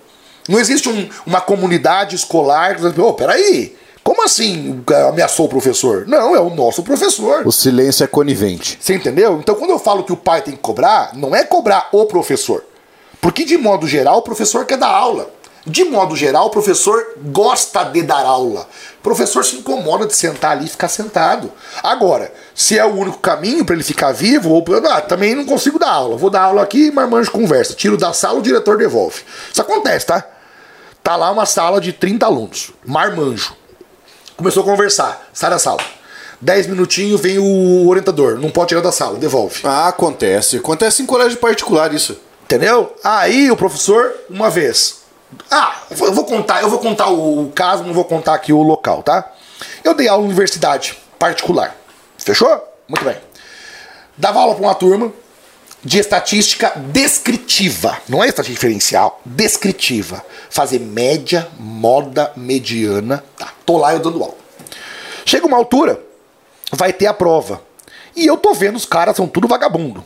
Não 0.48 0.60
existe 0.60 0.90
um, 0.90 1.10
uma 1.26 1.40
comunidade 1.40 2.16
escolar 2.16 2.76
que 2.76 2.82
diz, 2.82 3.00
oh, 3.00 3.14
peraí, 3.14 3.76
como 4.04 4.22
assim 4.24 4.84
ameaçou 5.08 5.46
o 5.46 5.50
professor? 5.50 6.06
Não, 6.06 6.36
é 6.36 6.40
o 6.40 6.50
nosso 6.50 6.84
professor. 6.84 7.48
O 7.48 7.52
silêncio 7.52 8.04
é 8.04 8.08
conivente. 8.08 8.78
Você 8.80 8.94
entendeu? 8.94 9.40
Então 9.40 9.56
quando 9.56 9.70
eu 9.72 9.80
falo 9.80 10.04
que 10.04 10.12
o 10.12 10.18
pai 10.18 10.42
tem 10.42 10.56
que 10.56 10.60
cobrar, 10.60 11.12
não 11.16 11.34
é 11.34 11.44
cobrar 11.46 11.88
o 11.94 12.06
professor. 12.06 12.66
Porque 13.22 13.46
de 13.46 13.58
modo 13.58 13.88
geral 13.88 14.18
o 14.18 14.22
professor 14.22 14.66
quer 14.66 14.78
dar 14.78 14.90
aula. 14.90 15.32
De 15.66 15.86
modo 15.86 16.14
geral, 16.14 16.48
o 16.48 16.50
professor 16.50 17.14
gosta 17.18 17.86
de 17.86 18.02
dar 18.02 18.26
aula. 18.26 18.68
O 19.00 19.04
professor 19.04 19.46
se 19.46 19.56
incomoda 19.56 20.06
de 20.06 20.14
sentar 20.14 20.52
ali 20.52 20.66
e 20.66 20.70
ficar 20.70 20.90
sentado. 20.90 21.50
Agora, 21.82 22.34
se 22.54 22.78
é 22.78 22.84
o 22.84 22.94
único 22.94 23.20
caminho 23.20 23.64
para 23.64 23.74
ele 23.74 23.84
ficar 23.84 24.12
vivo, 24.12 24.50
ou 24.50 24.64
ah, 24.92 25.00
também 25.00 25.34
não 25.34 25.46
consigo 25.46 25.80
dar 25.80 25.92
aula. 25.92 26.18
Vou 26.18 26.30
dar 26.30 26.42
aula 26.42 26.62
aqui, 26.62 26.92
marmanjo 26.92 27.32
conversa. 27.32 27.74
Tiro 27.74 27.96
da 27.96 28.12
sala, 28.12 28.40
o 28.40 28.42
diretor 28.42 28.78
devolve. 28.78 29.22
Isso 29.52 29.62
acontece, 29.62 30.06
tá? 30.06 30.28
Tá 31.02 31.16
lá 31.16 31.32
uma 31.32 31.46
sala 31.46 31.80
de 31.80 31.94
30 31.94 32.26
alunos. 32.26 32.72
Marmanjo. 32.86 33.56
Começou 34.36 34.64
a 34.64 34.66
conversar. 34.66 35.30
Sai 35.32 35.50
da 35.50 35.60
sala. 35.60 35.80
10 36.42 36.68
minutinhos 36.68 37.22
vem 37.22 37.40
o 37.40 37.88
orientador. 37.88 38.38
Não 38.38 38.50
pode 38.50 38.70
tirar 38.70 38.82
da 38.82 38.92
sala, 38.92 39.18
devolve. 39.18 39.62
Ah, 39.64 39.88
acontece. 39.88 40.58
Acontece 40.58 41.02
em 41.02 41.06
colégio 41.06 41.38
particular 41.38 41.94
isso. 41.94 42.18
Entendeu? 42.44 42.94
Aí 43.02 43.50
o 43.50 43.56
professor, 43.56 44.14
uma 44.30 44.50
vez, 44.50 45.03
ah, 45.50 45.76
eu 45.90 46.14
vou 46.14 46.26
contar, 46.26 46.62
eu 46.62 46.70
vou 46.70 46.80
contar 46.80 47.10
o, 47.10 47.52
caso, 47.54 47.84
não 47.84 47.94
vou 47.94 48.06
contar 48.06 48.34
aqui 48.34 48.52
o 48.52 48.62
local, 48.62 49.04
tá? 49.04 49.32
Eu 49.84 49.94
dei 49.94 50.08
aula 50.08 50.24
em 50.24 50.28
universidade 50.28 50.98
particular. 51.18 51.76
Fechou? 52.18 52.62
Muito 52.88 53.04
bem. 53.06 53.18
Dava 54.18 54.40
aula 54.40 54.56
para 54.56 54.64
uma 54.64 54.76
turma 54.76 55.12
de 55.84 56.00
estatística 56.00 56.72
descritiva, 56.92 57.98
não 58.08 58.24
é 58.24 58.28
estatística 58.28 58.60
diferencial, 58.60 59.22
descritiva. 59.26 60.24
Fazer 60.50 60.80
média, 60.80 61.48
moda, 61.60 62.32
mediana, 62.36 63.24
tá? 63.38 63.52
Tô 63.66 63.78
lá 63.78 63.94
eu 63.94 64.00
dando 64.00 64.22
aula. 64.22 64.36
Chega 65.26 65.46
uma 65.46 65.58
altura, 65.58 66.02
vai 66.72 66.94
ter 66.94 67.08
a 67.08 67.14
prova. 67.14 67.62
E 68.16 68.26
eu 68.26 68.38
tô 68.38 68.54
vendo 68.54 68.76
os 68.76 68.86
caras 68.86 69.16
são 69.16 69.28
tudo 69.28 69.48
vagabundo. 69.48 70.04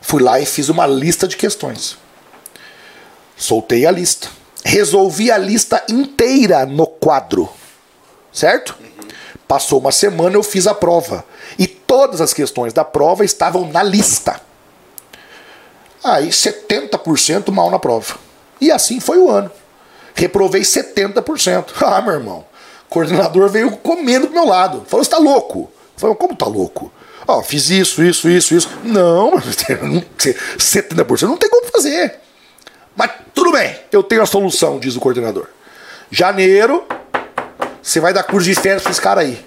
Fui 0.00 0.22
lá 0.22 0.38
e 0.38 0.46
fiz 0.46 0.68
uma 0.68 0.86
lista 0.86 1.26
de 1.26 1.36
questões. 1.36 1.96
Soltei 3.36 3.86
a 3.86 3.90
lista 3.90 4.28
resolvi 4.66 5.30
a 5.30 5.38
lista 5.38 5.82
inteira 5.88 6.66
no 6.66 6.86
quadro. 6.86 7.48
Certo? 8.32 8.76
Passou 9.46 9.78
uma 9.78 9.92
semana, 9.92 10.34
eu 10.34 10.42
fiz 10.42 10.66
a 10.66 10.74
prova. 10.74 11.24
E 11.56 11.66
todas 11.66 12.20
as 12.20 12.34
questões 12.34 12.72
da 12.72 12.84
prova 12.84 13.24
estavam 13.24 13.70
na 13.70 13.82
lista. 13.82 14.40
Aí 16.02 16.28
70% 16.28 17.50
mal 17.52 17.70
na 17.70 17.78
prova. 17.78 18.16
E 18.60 18.70
assim 18.70 18.98
foi 18.98 19.18
o 19.18 19.30
ano. 19.30 19.50
Reprovei 20.14 20.62
70%. 20.62 21.66
Ah, 21.82 22.02
meu 22.02 22.14
irmão. 22.14 22.44
O 22.86 22.88
coordenador 22.88 23.48
veio 23.48 23.70
comendo 23.78 24.26
do 24.26 24.32
meu 24.32 24.46
lado. 24.46 24.84
Falou: 24.88 25.04
você 25.04 25.10
tá 25.10 25.18
louco? 25.18 25.70
Falei, 25.96 26.16
como 26.16 26.34
tá 26.34 26.46
louco? 26.46 26.92
Ó, 27.26 27.42
fiz 27.42 27.70
isso, 27.70 28.02
isso, 28.02 28.28
isso, 28.28 28.54
isso. 28.54 28.70
Não, 28.84 29.32
70% 29.38 31.22
não 31.22 31.36
tem 31.36 31.50
como 31.50 31.66
fazer. 31.66 32.25
Mas 32.96 33.10
tudo 33.34 33.52
bem, 33.52 33.76
eu 33.92 34.02
tenho 34.02 34.22
a 34.22 34.26
solução, 34.26 34.78
diz 34.78 34.96
o 34.96 35.00
coordenador. 35.00 35.46
Janeiro, 36.10 36.84
você 37.82 38.00
vai 38.00 38.12
dar 38.12 38.22
curso 38.24 38.48
de 38.48 38.54
férias 38.54 38.82
pra 38.82 38.90
esse 38.92 39.00
cara 39.00 39.20
aí. 39.20 39.44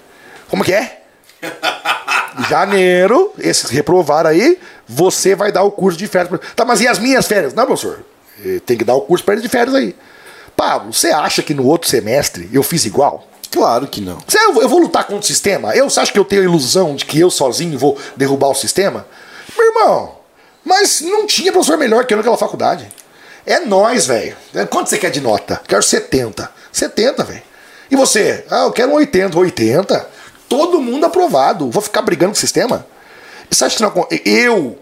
Como 0.48 0.62
que 0.64 0.72
é? 0.72 1.02
Janeiro, 2.48 3.32
esses 3.38 3.68
reprovaram 3.70 4.30
aí, 4.30 4.58
você 4.88 5.34
vai 5.34 5.50
dar 5.52 5.62
o 5.62 5.70
curso 5.70 5.98
de 5.98 6.06
férias. 6.06 6.28
pra- 6.28 6.48
Tá, 6.54 6.64
mas 6.64 6.80
e 6.80 6.88
as 6.88 6.98
minhas 6.98 7.26
férias? 7.26 7.52
Não, 7.54 7.66
professor, 7.66 8.00
eh, 8.44 8.60
tem 8.64 8.76
que 8.76 8.84
dar 8.84 8.94
o 8.94 9.00
curso 9.02 9.24
pra 9.24 9.34
ele 9.34 9.42
de 9.42 9.48
férias 9.48 9.74
aí. 9.74 9.94
Pablo, 10.56 10.92
você 10.92 11.08
acha 11.08 11.42
que 11.42 11.54
no 11.54 11.66
outro 11.66 11.88
semestre 11.88 12.48
eu 12.52 12.62
fiz 12.62 12.84
igual? 12.84 13.26
Claro 13.50 13.86
que 13.88 14.00
não. 14.00 14.18
Você, 14.26 14.38
eu, 14.38 14.52
vou- 14.52 14.62
eu 14.62 14.68
vou 14.68 14.78
lutar 14.78 15.04
contra 15.04 15.22
o 15.22 15.26
sistema? 15.26 15.74
Eu, 15.74 15.90
você 15.90 16.00
acha 16.00 16.12
que 16.12 16.18
eu 16.18 16.24
tenho 16.24 16.42
a 16.42 16.44
ilusão 16.44 16.94
de 16.94 17.04
que 17.04 17.18
eu 17.18 17.30
sozinho 17.30 17.76
vou 17.78 17.98
derrubar 18.16 18.48
o 18.48 18.54
sistema? 18.54 19.06
Meu 19.56 19.66
irmão, 19.66 20.14
mas 20.64 21.00
não 21.00 21.26
tinha 21.26 21.50
professor 21.50 21.76
melhor 21.76 22.04
que 22.04 22.14
eu 22.14 22.18
naquela 22.18 22.36
faculdade. 22.36 22.86
É 23.46 23.60
nós, 23.60 24.06
velho. 24.06 24.36
É, 24.54 24.64
Quanto 24.66 24.88
você 24.88 24.98
quer 24.98 25.10
de 25.10 25.20
nota? 25.20 25.60
Quero 25.66 25.82
70. 25.82 26.50
70, 26.72 27.24
velho. 27.24 27.42
E 27.90 27.96
você? 27.96 28.44
Ah, 28.50 28.64
eu 28.64 28.72
quero 28.72 28.90
um 28.92 28.94
80. 28.94 29.36
80? 29.38 30.08
Todo 30.48 30.80
mundo 30.80 31.06
aprovado. 31.06 31.70
Vou 31.70 31.82
ficar 31.82 32.02
brigando 32.02 32.32
com 32.32 32.36
o 32.36 32.40
sistema? 32.40 32.86
Você 33.50 33.64
acha 33.64 33.76
que 33.76 33.82
não, 33.82 33.88
acon- 33.88 34.06
eu 34.24 34.78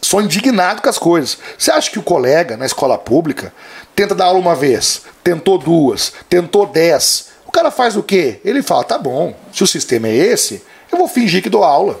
sou 0.00 0.20
indignado 0.22 0.80
com 0.82 0.88
as 0.88 0.98
coisas. 0.98 1.38
Você 1.58 1.70
acha 1.70 1.90
que 1.90 1.98
o 1.98 2.02
colega 2.02 2.56
na 2.56 2.66
escola 2.66 2.96
pública 2.96 3.52
tenta 3.96 4.14
dar 4.14 4.26
aula 4.26 4.38
uma 4.38 4.54
vez, 4.54 5.02
tentou 5.24 5.58
duas, 5.58 6.12
tentou 6.28 6.66
dez? 6.66 7.28
O 7.46 7.50
cara 7.50 7.70
faz 7.70 7.96
o 7.96 8.02
quê? 8.02 8.40
Ele 8.44 8.62
fala: 8.62 8.84
tá 8.84 8.96
bom, 8.96 9.34
se 9.52 9.62
o 9.62 9.66
sistema 9.66 10.06
é 10.08 10.14
esse, 10.14 10.62
eu 10.90 10.98
vou 10.98 11.08
fingir 11.08 11.42
que 11.42 11.50
dou 11.50 11.64
aula. 11.64 12.00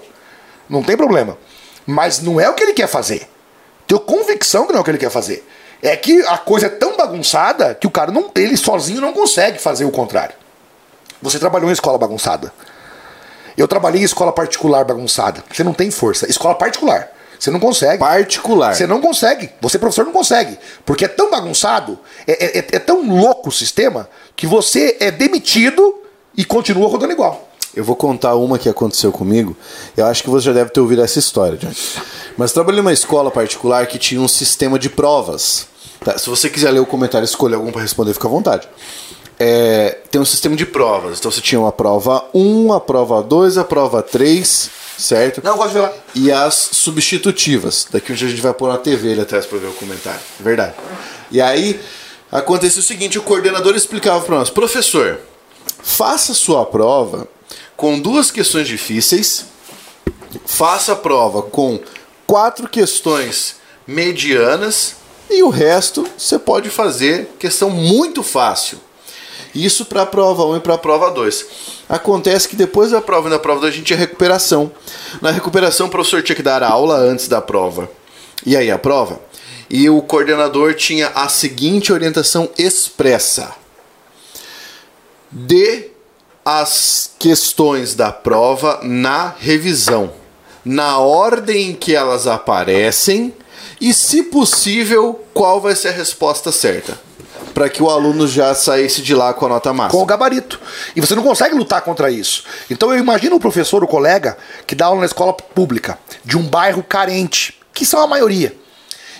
Não 0.68 0.82
tem 0.82 0.96
problema. 0.96 1.36
Mas 1.84 2.20
não 2.20 2.40
é 2.40 2.48
o 2.48 2.54
que 2.54 2.62
ele 2.62 2.72
quer 2.72 2.86
fazer. 2.86 3.28
Tenho 3.86 4.00
convicção 4.00 4.64
que 4.66 4.72
não 4.72 4.78
é 4.78 4.80
o 4.80 4.84
que 4.84 4.90
ele 4.90 4.98
quer 4.98 5.10
fazer. 5.10 5.44
É 5.82 5.96
que 5.96 6.20
a 6.26 6.38
coisa 6.38 6.66
é 6.66 6.68
tão 6.68 6.96
bagunçada 6.96 7.74
que 7.74 7.86
o 7.86 7.90
cara 7.90 8.12
não, 8.12 8.30
ele 8.36 8.56
sozinho 8.56 9.00
não 9.00 9.12
consegue 9.12 9.58
fazer 9.58 9.84
o 9.84 9.90
contrário. 9.90 10.34
Você 11.20 11.38
trabalhou 11.38 11.68
em 11.70 11.72
escola 11.72 11.98
bagunçada. 11.98 12.52
Eu 13.56 13.66
trabalhei 13.68 14.00
em 14.00 14.04
escola 14.04 14.32
particular 14.32 14.84
bagunçada. 14.84 15.42
Você 15.52 15.62
não 15.64 15.72
tem 15.74 15.90
força. 15.90 16.28
Escola 16.30 16.54
particular. 16.54 17.10
Você 17.38 17.50
não 17.50 17.58
consegue. 17.58 17.98
Particular. 17.98 18.74
Você 18.74 18.86
não 18.86 19.00
consegue. 19.00 19.50
Você, 19.60 19.78
professor, 19.78 20.04
não 20.04 20.12
consegue. 20.12 20.56
Porque 20.86 21.04
é 21.04 21.08
tão 21.08 21.28
bagunçado, 21.30 21.98
é, 22.26 22.58
é- 22.58 22.58
é 22.58 22.78
tão 22.78 23.04
louco 23.08 23.48
o 23.48 23.52
sistema, 23.52 24.08
que 24.36 24.46
você 24.46 24.96
é 25.00 25.10
demitido 25.10 26.00
e 26.36 26.44
continua 26.44 26.88
rodando 26.88 27.12
igual. 27.12 27.48
Eu 27.74 27.82
vou 27.84 27.96
contar 27.96 28.36
uma 28.36 28.58
que 28.58 28.68
aconteceu 28.68 29.10
comigo. 29.10 29.56
Eu 29.96 30.06
acho 30.06 30.22
que 30.22 30.30
você 30.30 30.46
já 30.46 30.52
deve 30.52 30.70
ter 30.70 30.78
ouvido 30.80 31.02
essa 31.02 31.18
história, 31.18 31.58
John. 31.58 31.72
Mas 32.36 32.52
trabalhei 32.52 32.80
numa 32.80 32.92
escola 32.92 33.30
particular 33.30 33.86
que 33.86 33.98
tinha 33.98 34.20
um 34.20 34.28
sistema 34.28 34.78
de 34.78 34.88
provas. 34.88 35.66
Tá, 36.04 36.18
Se 36.18 36.28
você 36.28 36.48
quiser 36.48 36.70
ler 36.70 36.80
o 36.80 36.86
comentário 36.86 37.24
e 37.24 37.28
escolher 37.28 37.54
algum 37.56 37.70
para 37.70 37.82
responder, 37.82 38.12
fica 38.12 38.26
à 38.26 38.30
vontade. 38.30 38.68
É, 39.38 39.98
tem 40.10 40.20
um 40.20 40.24
sistema 40.24 40.54
de 40.54 40.66
provas. 40.66 41.18
Então 41.18 41.30
você 41.30 41.40
tinha 41.40 41.60
uma 41.60 41.72
prova 41.72 42.24
1, 42.32 42.72
a 42.72 42.80
prova 42.80 43.22
2, 43.22 43.58
a 43.58 43.64
prova 43.64 44.02
3, 44.02 44.70
certo? 44.98 45.40
Não, 45.42 45.56
gosto 45.56 45.68
de 45.68 45.74
ver 45.74 45.80
lá. 45.80 45.92
E 46.14 46.30
as 46.30 46.54
substitutivas. 46.54 47.86
Daqui 47.90 48.12
um 48.12 48.14
dia 48.14 48.28
a 48.28 48.30
gente 48.30 48.42
vai 48.42 48.52
pôr 48.54 48.68
na 48.68 48.78
TV 48.78 49.12
ali 49.12 49.20
atrás 49.20 49.46
para 49.46 49.58
ver 49.58 49.68
o 49.68 49.72
comentário. 49.72 50.20
Verdade. 50.38 50.74
E 51.30 51.40
aí 51.40 51.80
aconteceu 52.30 52.80
o 52.80 52.84
seguinte: 52.84 53.18
o 53.18 53.22
coordenador 53.22 53.74
explicava 53.74 54.20
para 54.20 54.38
nós, 54.38 54.50
professor, 54.50 55.18
faça 55.82 56.34
sua 56.34 56.64
prova 56.64 57.26
com 57.76 57.98
duas 57.98 58.30
questões 58.30 58.68
difíceis, 58.68 59.46
faça 60.46 60.92
a 60.92 60.96
prova 60.96 61.42
com 61.42 61.80
quatro 62.26 62.68
questões 62.68 63.56
medianas 63.86 65.01
e 65.32 65.42
o 65.42 65.48
resto 65.48 66.06
você 66.16 66.38
pode 66.38 66.70
fazer 66.70 67.34
questão 67.38 67.70
muito 67.70 68.22
fácil. 68.22 68.78
Isso 69.54 69.84
para 69.84 70.02
a 70.02 70.06
prova 70.06 70.44
1 70.46 70.56
e 70.56 70.60
para 70.60 70.74
a 70.74 70.78
prova 70.78 71.10
2. 71.10 71.46
Acontece 71.88 72.48
que 72.48 72.56
depois 72.56 72.90
da 72.90 73.02
prova 73.02 73.28
e 73.28 73.30
da 73.30 73.38
prova 73.38 73.60
2 73.60 73.72
a 73.72 73.76
gente 73.76 73.86
tinha 73.86 73.98
recuperação. 73.98 74.72
Na 75.20 75.30
recuperação 75.30 75.88
o 75.88 75.90
professor 75.90 76.22
tinha 76.22 76.36
que 76.36 76.42
dar 76.42 76.62
aula 76.62 76.96
antes 76.96 77.28
da 77.28 77.40
prova. 77.40 77.90
E 78.46 78.56
aí 78.56 78.70
a 78.70 78.78
prova? 78.78 79.20
E 79.68 79.88
o 79.88 80.00
coordenador 80.02 80.74
tinha 80.74 81.08
a 81.08 81.28
seguinte 81.28 81.92
orientação 81.92 82.48
expressa: 82.58 83.54
dê 85.30 85.90
as 86.44 87.12
questões 87.18 87.94
da 87.94 88.10
prova 88.10 88.80
na 88.82 89.34
revisão, 89.38 90.12
na 90.64 90.98
ordem 90.98 91.70
em 91.70 91.74
que 91.74 91.94
elas 91.94 92.26
aparecem 92.26 93.34
e, 93.82 93.92
se 93.92 94.22
possível, 94.22 95.24
qual 95.34 95.60
vai 95.60 95.74
ser 95.74 95.88
a 95.88 95.90
resposta 95.92 96.52
certa. 96.52 96.96
Para 97.52 97.68
que 97.68 97.82
o 97.82 97.90
aluno 97.90 98.28
já 98.28 98.54
saísse 98.54 99.02
de 99.02 99.12
lá 99.12 99.34
com 99.34 99.44
a 99.44 99.48
nota 99.48 99.72
máxima. 99.72 99.98
com 99.98 100.04
o 100.04 100.06
gabarito. 100.06 100.60
E 100.94 101.00
você 101.00 101.16
não 101.16 101.22
consegue 101.24 101.56
lutar 101.56 101.82
contra 101.82 102.08
isso. 102.08 102.44
Então 102.70 102.92
eu 102.92 102.98
imagino 103.00 103.34
o 103.34 103.40
professor, 103.40 103.82
o 103.82 103.88
colega, 103.88 104.38
que 104.68 104.76
dá 104.76 104.86
aula 104.86 105.00
na 105.00 105.06
escola 105.06 105.32
pública, 105.32 105.98
de 106.24 106.38
um 106.38 106.44
bairro 106.44 106.80
carente, 106.84 107.60
que 107.74 107.84
são 107.84 108.00
a 108.00 108.06
maioria. 108.06 108.56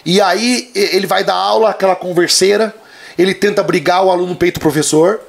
E 0.07 0.21
aí 0.21 0.71
ele 0.77 1.09
vai 1.09 1.25
dar 1.25 1.35
aula, 1.35 1.71
aquela 1.71 1.97
converseira, 1.97 2.73
ele 3.19 3.35
tenta 3.35 3.65
brigar 3.65 4.05
o 4.05 4.13
aluno 4.13 4.29
no 4.29 4.37
peito 4.37 4.61
professor. 4.61 5.21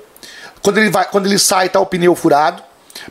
Quando 0.62 0.78
ele, 0.78 0.92
vai, 0.92 1.06
quando 1.10 1.26
ele 1.26 1.40
sai, 1.40 1.70
tá 1.70 1.80
o 1.80 1.88
pneu 1.88 2.14
furado. 2.14 2.62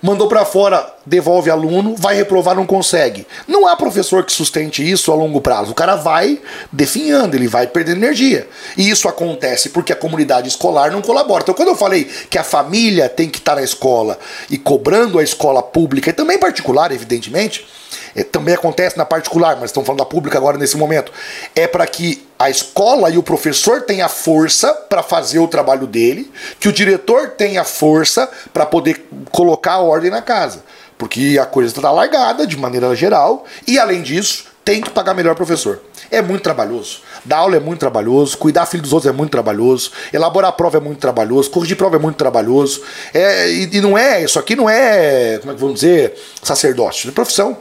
Mandou 0.00 0.28
pra 0.28 0.44
fora, 0.44 0.94
devolve 1.04 1.50
aluno, 1.50 1.94
vai 1.96 2.14
reprovar, 2.14 2.54
não 2.54 2.66
consegue. 2.66 3.26
Não 3.46 3.66
há 3.66 3.76
professor 3.76 4.24
que 4.24 4.32
sustente 4.32 4.88
isso 4.88 5.12
a 5.12 5.14
longo 5.14 5.40
prazo. 5.40 5.72
O 5.72 5.74
cara 5.74 5.96
vai 5.96 6.40
definhando, 6.70 7.36
ele 7.36 7.48
vai 7.48 7.66
perdendo 7.66 7.98
energia. 7.98 8.48
E 8.76 8.88
isso 8.88 9.08
acontece 9.08 9.70
porque 9.70 9.92
a 9.92 9.96
comunidade 9.96 10.48
escolar 10.48 10.90
não 10.90 11.02
colabora. 11.02 11.42
Então, 11.42 11.54
quando 11.54 11.68
eu 11.68 11.76
falei 11.76 12.04
que 12.04 12.38
a 12.38 12.44
família 12.44 13.08
tem 13.08 13.28
que 13.28 13.38
estar 13.38 13.56
na 13.56 13.62
escola 13.62 14.18
e 14.48 14.56
cobrando 14.56 15.18
a 15.18 15.22
escola 15.22 15.62
pública, 15.62 16.10
e 16.10 16.12
também 16.12 16.38
particular, 16.38 16.92
evidentemente, 16.92 17.66
é, 18.14 18.22
também 18.22 18.54
acontece 18.54 18.96
na 18.96 19.04
particular, 19.04 19.56
mas 19.56 19.70
estamos 19.70 19.86
falando 19.86 19.98
da 19.98 20.06
pública 20.06 20.38
agora 20.38 20.56
nesse 20.58 20.76
momento, 20.76 21.12
é 21.54 21.66
para 21.66 21.86
que 21.86 22.26
a 22.42 22.50
escola 22.50 23.08
e 23.08 23.16
o 23.16 23.22
professor 23.22 23.82
tenha 23.82 24.08
força 24.08 24.74
para 24.74 25.00
fazer 25.00 25.38
o 25.38 25.46
trabalho 25.46 25.86
dele, 25.86 26.28
que 26.58 26.68
o 26.68 26.72
diretor 26.72 27.30
tenha 27.30 27.62
força 27.62 28.28
para 28.52 28.66
poder 28.66 29.06
colocar 29.30 29.74
a 29.74 29.80
ordem 29.80 30.10
na 30.10 30.20
casa. 30.20 30.64
Porque 30.98 31.38
a 31.40 31.46
coisa 31.46 31.72
está 31.72 31.92
largada 31.92 32.44
de 32.44 32.56
maneira 32.56 32.96
geral, 32.96 33.44
e 33.64 33.78
além 33.78 34.02
disso, 34.02 34.46
tem 34.64 34.80
que 34.80 34.90
pagar 34.90 35.14
melhor 35.14 35.36
professor. 35.36 35.82
É 36.10 36.20
muito 36.20 36.42
trabalhoso. 36.42 37.02
Dar 37.24 37.36
aula 37.38 37.56
é 37.56 37.60
muito 37.60 37.78
trabalhoso, 37.78 38.36
cuidar 38.36 38.66
filho 38.66 38.82
dos 38.82 38.92
outros 38.92 39.12
é 39.12 39.16
muito 39.16 39.30
trabalhoso, 39.30 39.92
elaborar 40.12 40.48
a 40.48 40.52
prova 40.52 40.78
é 40.78 40.80
muito 40.80 40.98
trabalhoso, 40.98 41.48
corrigir 41.48 41.76
prova 41.76 41.94
é 41.94 42.00
muito 42.00 42.16
trabalhoso. 42.16 42.82
É, 43.14 43.48
e, 43.50 43.76
e 43.76 43.80
não 43.80 43.96
é, 43.96 44.24
isso 44.24 44.36
aqui 44.40 44.56
não 44.56 44.68
é, 44.68 45.38
como 45.38 45.52
é 45.52 45.54
que 45.54 45.60
vamos 45.60 45.76
dizer, 45.76 46.14
sacerdócio, 46.42 47.08
é 47.08 47.12
profissão. 47.12 47.56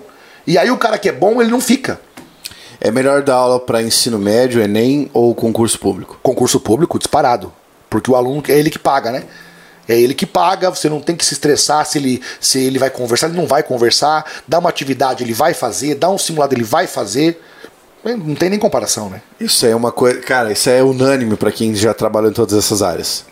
E 0.47 0.57
aí 0.57 0.71
o 0.71 0.77
cara 0.77 0.97
que 0.97 1.07
é 1.07 1.11
bom, 1.11 1.39
ele 1.39 1.51
não 1.51 1.61
fica. 1.61 1.99
É 2.83 2.89
melhor 2.89 3.21
dar 3.21 3.35
aula 3.35 3.59
para 3.59 3.83
ensino 3.83 4.17
médio, 4.17 4.59
Enem 4.59 5.07
ou 5.13 5.35
concurso 5.35 5.77
público? 5.77 6.19
Concurso 6.23 6.59
público 6.59 6.97
disparado. 6.97 7.53
Porque 7.87 8.09
o 8.09 8.15
aluno 8.15 8.41
é 8.47 8.57
ele 8.57 8.71
que 8.71 8.79
paga, 8.79 9.11
né? 9.11 9.23
É 9.87 9.99
ele 9.99 10.15
que 10.15 10.25
paga, 10.25 10.69
você 10.71 10.89
não 10.89 10.99
tem 10.99 11.15
que 11.15 11.23
se 11.23 11.35
estressar 11.35 11.85
se 11.85 11.99
ele, 11.99 12.23
se 12.39 12.59
ele 12.59 12.79
vai 12.79 12.89
conversar, 12.89 13.27
ele 13.27 13.37
não 13.37 13.45
vai 13.45 13.61
conversar, 13.61 14.25
dá 14.47 14.57
uma 14.57 14.69
atividade, 14.69 15.23
ele 15.23 15.33
vai 15.33 15.53
fazer, 15.53 15.93
dá 15.93 16.09
um 16.09 16.17
simulado, 16.17 16.55
ele 16.55 16.63
vai 16.63 16.87
fazer. 16.87 17.39
Não 18.03 18.33
tem 18.33 18.49
nem 18.49 18.57
comparação, 18.57 19.11
né? 19.11 19.21
Isso 19.39 19.63
é 19.63 19.75
uma 19.75 19.91
coisa. 19.91 20.19
Cara, 20.21 20.51
isso 20.51 20.67
é 20.67 20.81
unânime 20.81 21.35
para 21.35 21.51
quem 21.51 21.75
já 21.75 21.93
trabalhou 21.93 22.31
em 22.31 22.33
todas 22.33 22.57
essas 22.57 22.81
áreas. 22.81 23.25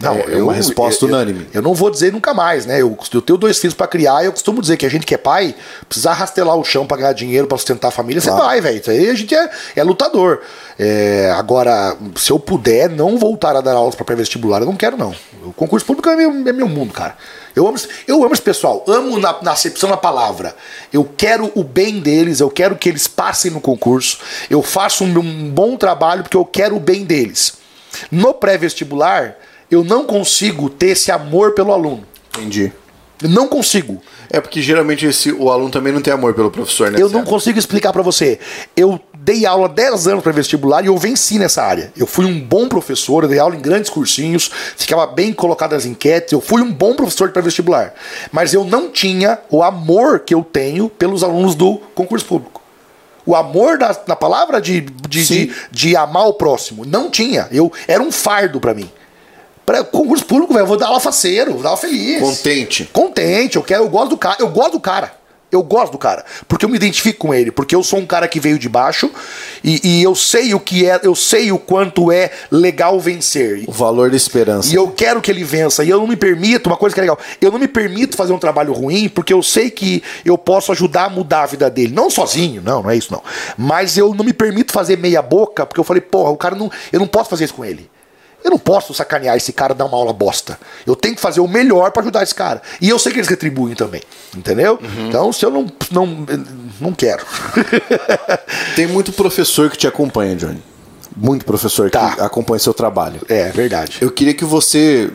Não, 0.00 0.16
é, 0.16 0.34
é 0.38 0.42
uma 0.42 0.52
resposta 0.52 1.04
eu- 1.04 1.08
eu- 1.08 1.14
unânime. 1.14 1.46
Eu, 1.54 1.62
não 1.62 1.72
vou 1.72 1.88
dizer 1.88 2.12
nunca 2.12 2.34
mais, 2.34 2.66
né? 2.66 2.82
Eu, 2.82 2.98
eu 3.12 3.22
tenho 3.22 3.38
dois 3.38 3.58
filhos 3.58 3.74
pra 3.74 3.86
criar 3.86 4.22
e 4.22 4.26
eu 4.26 4.32
costumo 4.32 4.60
dizer 4.60 4.76
que 4.76 4.84
a 4.84 4.88
gente 4.88 5.06
que 5.06 5.14
é 5.14 5.18
pai 5.18 5.54
precisa 5.88 6.12
rastelar 6.12 6.56
o 6.56 6.64
chão 6.64 6.84
pra 6.84 6.96
ganhar 6.96 7.12
dinheiro 7.12 7.46
pra 7.46 7.56
sustentar 7.56 7.88
a 7.88 7.90
família. 7.92 8.20
Você 8.20 8.28
Claro. 8.28 8.44
vai, 8.44 8.60
velho. 8.60 8.80
Isso 8.80 8.90
aí 8.90 9.08
a 9.08 9.14
gente 9.14 9.32
é, 9.34 9.48
é 9.76 9.82
lutador. 9.84 10.40
É, 10.76 11.32
agora, 11.36 11.96
se 12.16 12.32
eu 12.32 12.40
puder 12.40 12.90
não 12.90 13.16
voltar 13.16 13.54
a 13.56 13.60
dar 13.60 13.74
aulas 13.74 13.94
pra 13.94 14.04
pré-vestibular, 14.04 14.60
eu 14.60 14.66
não 14.66 14.74
quero, 14.74 14.96
não. 14.96 15.14
O 15.44 15.52
concurso 15.52 15.86
público 15.86 16.08
é 16.08 16.16
meu, 16.16 16.30
é 16.48 16.52
meu 16.52 16.68
mundo, 16.68 16.92
cara. 16.92 17.16
Eu 17.54 17.64
amo, 17.64 17.76
esse- 17.76 17.88
eu 18.08 18.16
amo 18.24 18.32
esse 18.32 18.42
pessoal, 18.42 18.82
amo 18.88 19.16
na, 19.20 19.36
na 19.42 19.52
acepção 19.52 19.88
da 19.88 19.96
palavra. 19.96 20.56
Eu 20.92 21.04
quero 21.16 21.52
o 21.54 21.62
bem 21.62 22.00
deles, 22.00 22.40
eu 22.40 22.50
quero 22.50 22.74
que 22.74 22.88
eles 22.88 23.06
passem 23.06 23.48
no 23.52 23.60
concurso. 23.60 24.18
Eu 24.50 24.60
faço 24.60 25.04
um, 25.04 25.18
um 25.20 25.48
bom 25.50 25.76
trabalho 25.76 26.24
porque 26.24 26.36
eu 26.36 26.44
quero 26.44 26.74
o 26.74 26.80
bem 26.80 27.04
deles. 27.04 27.54
No 28.10 28.34
pré-vestibular, 28.34 29.36
eu 29.74 29.84
não 29.84 30.04
consigo 30.04 30.68
ter 30.68 30.88
esse 30.88 31.10
amor 31.10 31.52
pelo 31.52 31.72
aluno. 31.72 32.04
Entendi. 32.36 32.72
Eu 33.22 33.28
não 33.28 33.46
consigo. 33.46 34.02
É 34.28 34.40
porque 34.40 34.60
geralmente 34.60 35.06
esse, 35.06 35.32
o 35.32 35.50
aluno 35.50 35.70
também 35.70 35.92
não 35.92 36.00
tem 36.00 36.12
amor 36.12 36.34
pelo 36.34 36.50
professor, 36.50 36.90
né? 36.90 37.00
Eu 37.00 37.08
não 37.08 37.24
consigo 37.24 37.58
explicar 37.58 37.92
pra 37.92 38.02
você. 38.02 38.38
Eu 38.76 39.00
dei 39.16 39.46
aula 39.46 39.68
10 39.68 40.08
anos 40.08 40.22
para 40.22 40.32
vestibular 40.32 40.84
e 40.84 40.88
eu 40.88 40.98
venci 40.98 41.38
nessa 41.38 41.62
área. 41.62 41.92
Eu 41.96 42.06
fui 42.06 42.26
um 42.26 42.40
bom 42.40 42.68
professor, 42.68 43.22
eu 43.22 43.28
dei 43.28 43.38
aula 43.38 43.54
em 43.54 43.60
grandes 43.60 43.88
cursinhos, 43.88 44.50
ficava 44.76 45.06
bem 45.06 45.32
colocado 45.32 45.72
nas 45.72 45.86
enquetes, 45.86 46.32
eu 46.32 46.40
fui 46.40 46.60
um 46.60 46.72
bom 46.72 46.94
professor 46.94 47.30
para 47.30 47.40
vestibular. 47.40 47.94
Mas 48.30 48.52
eu 48.52 48.64
não 48.64 48.90
tinha 48.90 49.38
o 49.48 49.62
amor 49.62 50.20
que 50.20 50.34
eu 50.34 50.42
tenho 50.42 50.88
pelos 50.88 51.22
alunos 51.22 51.54
do 51.54 51.78
concurso 51.94 52.26
público. 52.26 52.60
O 53.24 53.34
amor 53.34 53.78
da, 53.78 53.98
na 54.06 54.16
palavra 54.16 54.60
de, 54.60 54.82
de, 54.82 55.24
de, 55.24 55.54
de 55.70 55.96
amar 55.96 56.26
o 56.26 56.34
próximo. 56.34 56.84
Não 56.84 57.10
tinha. 57.10 57.48
Eu 57.50 57.72
Era 57.88 58.02
um 58.02 58.12
fardo 58.12 58.60
pra 58.60 58.74
mim. 58.74 58.90
Pra 59.64 59.82
concurso 59.82 60.24
público, 60.26 60.52
velho, 60.52 60.64
eu 60.64 60.66
vou 60.66 60.76
dar 60.76 60.88
aula 60.88 61.00
faceiro, 61.00 61.52
vou 61.52 61.62
dar 61.62 61.70
aula 61.70 61.80
feliz. 61.80 62.20
Contente. 62.20 62.90
Contente, 62.92 63.56
eu 63.56 63.62
quero, 63.62 63.84
eu 63.84 63.88
gosto 63.88 64.10
do 64.10 64.18
cara, 64.18 64.36
eu 64.40 64.48
gosto 64.48 64.72
do 64.72 64.80
cara. 64.80 65.24
Eu 65.54 65.62
gosto 65.62 65.92
do 65.92 65.98
cara, 65.98 66.24
porque 66.48 66.64
eu 66.64 66.68
me 66.68 66.74
identifico 66.74 67.28
com 67.28 67.34
ele, 67.34 67.52
porque 67.52 67.76
eu 67.76 67.82
sou 67.84 68.00
um 68.00 68.06
cara 68.06 68.26
que 68.26 68.40
veio 68.40 68.58
de 68.58 68.68
baixo 68.68 69.08
e, 69.62 69.80
e 69.84 70.02
eu 70.02 70.12
sei 70.12 70.52
o 70.52 70.58
que 70.58 70.84
é, 70.84 70.98
eu 71.04 71.14
sei 71.14 71.52
o 71.52 71.60
quanto 71.60 72.10
é 72.10 72.32
legal 72.50 72.98
vencer. 72.98 73.62
O 73.68 73.70
valor 73.70 74.10
da 74.10 74.16
esperança. 74.16 74.72
E 74.72 74.74
eu 74.74 74.90
quero 74.90 75.20
que 75.20 75.30
ele 75.30 75.44
vença. 75.44 75.84
E 75.84 75.90
eu 75.90 75.98
não 75.98 76.08
me 76.08 76.16
permito, 76.16 76.68
uma 76.68 76.76
coisa 76.76 76.92
que 76.92 76.98
é 76.98 77.02
legal, 77.02 77.16
eu 77.40 77.52
não 77.52 77.60
me 77.60 77.68
permito 77.68 78.16
fazer 78.16 78.32
um 78.32 78.38
trabalho 78.38 78.72
ruim, 78.72 79.08
porque 79.08 79.32
eu 79.32 79.44
sei 79.44 79.70
que 79.70 80.02
eu 80.24 80.36
posso 80.36 80.72
ajudar 80.72 81.04
a 81.04 81.08
mudar 81.08 81.44
a 81.44 81.46
vida 81.46 81.70
dele. 81.70 81.94
Não 81.94 82.10
sozinho, 82.10 82.60
não, 82.60 82.82
não 82.82 82.90
é 82.90 82.96
isso 82.96 83.12
não. 83.12 83.22
Mas 83.56 83.96
eu 83.96 84.12
não 84.12 84.24
me 84.24 84.32
permito 84.32 84.72
fazer 84.72 84.98
meia 84.98 85.22
boca, 85.22 85.64
porque 85.64 85.78
eu 85.78 85.84
falei, 85.84 86.00
porra, 86.00 86.30
o 86.30 86.36
cara 86.36 86.56
não. 86.56 86.68
Eu 86.92 86.98
não 86.98 87.06
posso 87.06 87.30
fazer 87.30 87.44
isso 87.44 87.54
com 87.54 87.64
ele. 87.64 87.88
Eu 88.44 88.50
não 88.50 88.58
posso 88.58 88.92
sacanear 88.92 89.36
esse 89.38 89.54
cara 89.54 89.72
e 89.72 89.76
dar 89.76 89.86
uma 89.86 89.96
aula 89.96 90.12
bosta. 90.12 90.58
Eu 90.86 90.94
tenho 90.94 91.14
que 91.14 91.20
fazer 91.20 91.40
o 91.40 91.48
melhor 91.48 91.90
pra 91.92 92.02
ajudar 92.02 92.22
esse 92.22 92.34
cara. 92.34 92.60
E 92.78 92.90
eu 92.90 92.98
sei 92.98 93.10
que 93.10 93.18
eles 93.18 93.28
retribuem 93.28 93.74
também. 93.74 94.02
Entendeu? 94.36 94.78
Então, 95.08 95.32
se 95.32 95.46
eu 95.46 95.50
não. 95.50 95.66
Não, 95.90 96.26
não 96.78 96.92
quero. 96.92 97.24
Tem 98.76 98.86
muito 98.86 99.12
professor 99.12 99.70
que 99.70 99.78
te 99.78 99.86
acompanha, 99.86 100.36
Johnny. 100.36 100.62
Muito 101.16 101.44
professor 101.44 101.90
Tá. 101.90 102.14
que 102.16 102.20
acompanha 102.20 102.58
seu 102.58 102.74
trabalho. 102.74 103.20
é, 103.28 103.50
verdade. 103.50 103.98
Eu 104.00 104.10
queria 104.10 104.34
que 104.34 104.44
você 104.44 105.10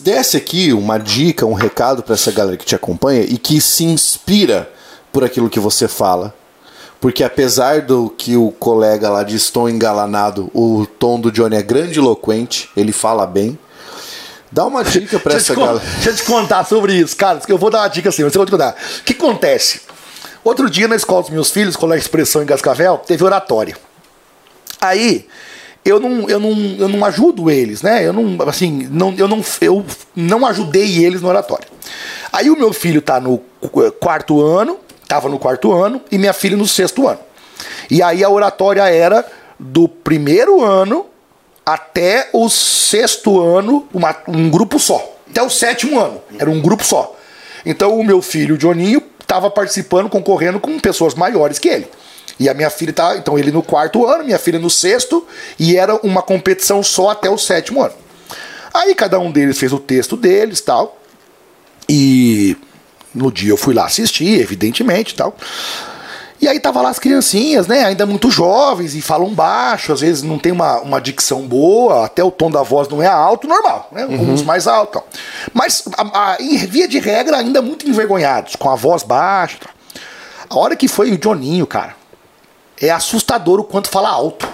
desse 0.00 0.36
aqui 0.36 0.72
uma 0.72 0.98
dica, 0.98 1.46
um 1.46 1.54
recado 1.54 2.02
pra 2.02 2.14
essa 2.14 2.30
galera 2.30 2.56
que 2.56 2.64
te 2.66 2.74
acompanha 2.74 3.22
e 3.22 3.38
que 3.38 3.60
se 3.60 3.84
inspira 3.84 4.70
por 5.12 5.24
aquilo 5.24 5.48
que 5.48 5.58
você 5.60 5.88
fala. 5.88 6.34
Porque 7.02 7.24
apesar 7.24 7.82
do 7.82 8.08
que 8.08 8.36
o 8.36 8.52
colega 8.52 9.10
lá 9.10 9.24
diz 9.24 9.50
tom 9.50 9.68
engalanado, 9.68 10.48
o 10.54 10.86
tom 10.86 11.18
do 11.20 11.32
Johnny 11.32 11.56
é 11.56 11.62
grandiloquente, 11.62 12.70
ele 12.76 12.92
fala 12.92 13.26
bem. 13.26 13.58
Dá 14.52 14.64
uma 14.64 14.84
dica 14.84 15.18
pra 15.18 15.34
essa 15.34 15.52
galera. 15.54 15.80
deixa 15.96 16.10
eu 16.10 16.14
te 16.16 16.22
contar 16.22 16.64
sobre 16.64 16.94
isso, 16.94 17.16
cara. 17.16 17.40
Eu 17.48 17.58
vou 17.58 17.70
dar 17.70 17.80
uma 17.80 17.88
dica 17.88 18.08
assim, 18.08 18.22
mas 18.22 18.32
eu 18.32 18.38
vou 18.38 18.46
te 18.46 18.52
contar. 18.52 18.76
O 19.00 19.02
que 19.02 19.14
acontece? 19.14 19.80
Outro 20.44 20.70
dia 20.70 20.86
na 20.86 20.94
escola 20.94 21.22
dos 21.22 21.30
meus 21.30 21.50
filhos, 21.50 21.74
colégio 21.74 22.02
de 22.02 22.06
expressão 22.06 22.40
em 22.40 22.46
Cascavel, 22.46 22.98
teve 22.98 23.24
oratória. 23.24 23.76
Aí, 24.80 25.26
eu 25.84 25.98
não, 25.98 26.28
eu 26.30 26.38
não, 26.38 26.50
eu 26.78 26.88
não 26.88 27.04
ajudo 27.04 27.50
eles, 27.50 27.82
né? 27.82 28.06
Eu 28.06 28.12
não, 28.12 28.48
assim, 28.48 28.86
não, 28.92 29.12
eu, 29.18 29.26
não, 29.26 29.44
eu 29.60 29.84
não 30.14 30.46
ajudei 30.46 31.04
eles 31.04 31.20
no 31.20 31.28
oratório. 31.28 31.66
Aí 32.32 32.48
o 32.48 32.56
meu 32.56 32.72
filho 32.72 33.02
tá 33.02 33.18
no 33.18 33.38
qu- 33.60 33.90
quarto 33.92 34.40
ano, 34.40 34.78
tava 35.12 35.28
no 35.28 35.38
quarto 35.38 35.70
ano, 35.74 36.00
e 36.10 36.16
minha 36.16 36.32
filha 36.32 36.56
no 36.56 36.66
sexto 36.66 37.06
ano. 37.06 37.20
E 37.90 38.02
aí 38.02 38.24
a 38.24 38.30
oratória 38.30 38.82
era 38.88 39.22
do 39.58 39.86
primeiro 39.86 40.64
ano 40.64 41.04
até 41.66 42.30
o 42.32 42.48
sexto 42.48 43.38
ano, 43.38 43.86
uma- 43.92 44.16
um 44.26 44.48
grupo 44.48 44.78
só. 44.78 45.14
Até 45.30 45.42
o 45.42 45.50
sétimo 45.50 46.00
ano, 46.00 46.18
era 46.38 46.48
um 46.50 46.62
grupo 46.62 46.82
só. 46.82 47.14
Então 47.66 47.98
o 48.00 48.02
meu 48.02 48.22
filho, 48.22 48.54
o 48.54 48.58
Johninho, 48.58 49.02
estava 49.20 49.50
participando, 49.50 50.08
concorrendo 50.08 50.58
com 50.58 50.80
pessoas 50.80 51.14
maiores 51.14 51.58
que 51.58 51.68
ele. 51.68 51.86
E 52.40 52.48
a 52.48 52.54
minha 52.54 52.70
filha 52.70 52.94
tá, 52.94 53.14
então 53.18 53.38
ele 53.38 53.52
no 53.52 53.62
quarto 53.62 54.06
ano, 54.06 54.24
minha 54.24 54.38
filha 54.38 54.58
no 54.58 54.70
sexto, 54.70 55.26
e 55.58 55.76
era 55.76 55.94
uma 55.96 56.22
competição 56.22 56.82
só 56.82 57.10
até 57.10 57.28
o 57.28 57.36
sétimo 57.36 57.82
ano. 57.82 57.92
Aí 58.72 58.94
cada 58.94 59.18
um 59.18 59.30
deles 59.30 59.58
fez 59.58 59.74
o 59.74 59.78
texto 59.78 60.16
deles, 60.16 60.62
tal. 60.62 60.98
E 61.86 62.56
no 63.14 63.30
dia 63.30 63.50
eu 63.50 63.56
fui 63.56 63.74
lá 63.74 63.86
assistir, 63.86 64.40
evidentemente, 64.40 65.14
tal. 65.14 65.34
E 66.40 66.48
aí 66.48 66.58
tava 66.58 66.82
lá 66.82 66.88
as 66.88 66.98
criancinhas, 66.98 67.68
né? 67.68 67.84
Ainda 67.84 68.04
muito 68.04 68.28
jovens 68.28 68.96
e 68.96 69.00
falam 69.00 69.32
baixo, 69.32 69.92
às 69.92 70.00
vezes 70.00 70.24
não 70.24 70.40
tem 70.40 70.50
uma, 70.50 70.80
uma 70.80 71.00
dicção 71.00 71.42
boa, 71.42 72.04
até 72.04 72.24
o 72.24 72.32
tom 72.32 72.50
da 72.50 72.62
voz 72.64 72.88
não 72.88 73.00
é 73.00 73.06
alto, 73.06 73.46
normal, 73.46 73.88
né? 73.92 74.02
Alguns 74.02 74.42
mais 74.42 74.66
alto. 74.66 75.00
Mas, 75.54 75.84
a- 75.96 76.32
a- 76.32 76.36
em 76.42 76.56
via 76.66 76.88
de 76.88 76.98
regra, 76.98 77.36
ainda 77.36 77.62
muito 77.62 77.88
envergonhados, 77.88 78.56
com 78.56 78.68
a 78.68 78.74
voz 78.74 79.04
baixa. 79.04 79.56
tal. 79.60 79.72
A 80.50 80.58
hora 80.58 80.74
que 80.74 80.88
foi 80.88 81.12
o 81.12 81.16
Johninho, 81.18 81.66
cara, 81.66 81.94
é 82.80 82.90
assustador 82.90 83.60
o 83.60 83.64
quanto 83.64 83.88
fala 83.88 84.08
alto. 84.08 84.48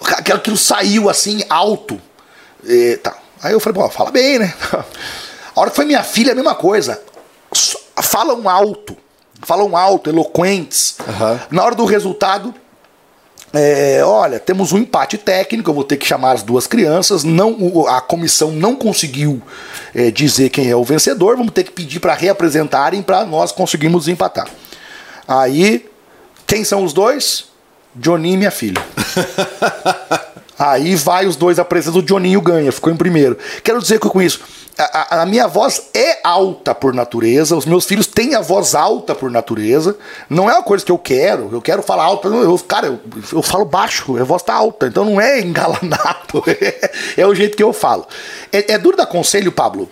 Aquilo, 0.00 0.38
aquilo 0.38 0.56
saiu 0.56 1.10
assim, 1.10 1.42
alto. 1.50 2.00
E, 2.64 2.96
tá. 2.98 3.16
Aí 3.42 3.52
eu 3.52 3.58
falei, 3.60 3.80
pô, 3.82 3.88
fala 3.90 4.10
bem, 4.12 4.38
né? 4.38 4.54
A 5.54 5.60
hora 5.60 5.70
que 5.70 5.76
foi 5.76 5.84
minha 5.86 6.02
filha, 6.04 6.32
a 6.32 6.34
mesma 6.34 6.54
coisa. 6.54 7.00
Falam 8.02 8.48
alto. 8.48 8.96
Falam 9.42 9.76
alto, 9.76 10.10
eloquentes. 10.10 10.96
Aham. 11.06 11.40
Na 11.50 11.64
hora 11.64 11.74
do 11.74 11.84
resultado, 11.84 12.54
é, 13.52 14.02
olha, 14.04 14.38
temos 14.38 14.72
um 14.72 14.78
empate 14.78 15.16
técnico, 15.16 15.70
eu 15.70 15.74
vou 15.74 15.84
ter 15.84 15.96
que 15.96 16.06
chamar 16.06 16.32
as 16.32 16.42
duas 16.42 16.66
crianças. 16.66 17.24
Não, 17.24 17.86
a 17.88 18.00
comissão 18.00 18.50
não 18.50 18.76
conseguiu 18.76 19.40
é, 19.94 20.10
dizer 20.10 20.50
quem 20.50 20.68
é 20.68 20.76
o 20.76 20.84
vencedor, 20.84 21.36
vamos 21.36 21.52
ter 21.52 21.64
que 21.64 21.72
pedir 21.72 22.00
para 22.00 22.14
reapresentarem 22.14 23.02
para 23.02 23.24
nós 23.24 23.52
conseguirmos 23.52 24.08
empatar. 24.08 24.48
Aí, 25.26 25.88
quem 26.46 26.64
são 26.64 26.84
os 26.84 26.92
dois? 26.92 27.46
Johnny 27.94 28.32
e 28.32 28.36
minha 28.36 28.50
filha. 28.50 28.84
Aí 30.58 30.94
vai 30.96 31.26
os 31.26 31.36
dois 31.36 31.58
apresentam, 31.58 32.00
o 32.00 32.02
Johninho 32.04 32.40
ganha, 32.40 32.72
ficou 32.72 32.92
em 32.92 32.96
primeiro. 32.96 33.36
Quero 33.62 33.78
dizer 33.80 34.00
que 34.00 34.08
com 34.08 34.22
isso, 34.22 34.40
a, 34.78 35.22
a- 35.22 35.26
minha 35.26 35.46
voz 35.46 35.82
é 35.94 36.18
alta 36.24 36.74
por 36.74 36.94
natureza, 36.94 37.54
os 37.56 37.66
meus 37.66 37.84
filhos 37.84 38.06
têm 38.06 38.34
a 38.34 38.40
voz 38.40 38.74
alta 38.74 39.14
por 39.14 39.30
natureza. 39.30 39.96
Não 40.30 40.48
é 40.48 40.54
uma 40.54 40.62
coisa 40.62 40.82
que 40.84 40.90
eu 40.90 40.96
quero, 40.98 41.50
eu 41.52 41.60
quero 41.60 41.82
falar 41.82 42.04
alto. 42.04 42.28
Eu, 42.28 42.58
cara, 42.60 42.86
eu, 42.86 43.00
eu 43.32 43.42
falo 43.42 43.64
baixo, 43.66 44.16
a 44.18 44.24
voz 44.24 44.42
tá 44.42 44.54
alta, 44.54 44.86
então 44.86 45.04
não 45.04 45.20
é 45.20 45.40
engalanado, 45.44 46.42
é, 46.46 46.90
é 47.18 47.26
o 47.26 47.34
jeito 47.34 47.56
que 47.56 47.62
eu 47.62 47.72
falo. 47.72 48.06
É, 48.52 48.72
é 48.72 48.78
duro 48.78 48.96
dar 48.96 49.06
conselho, 49.06 49.52
Pablo? 49.52 49.88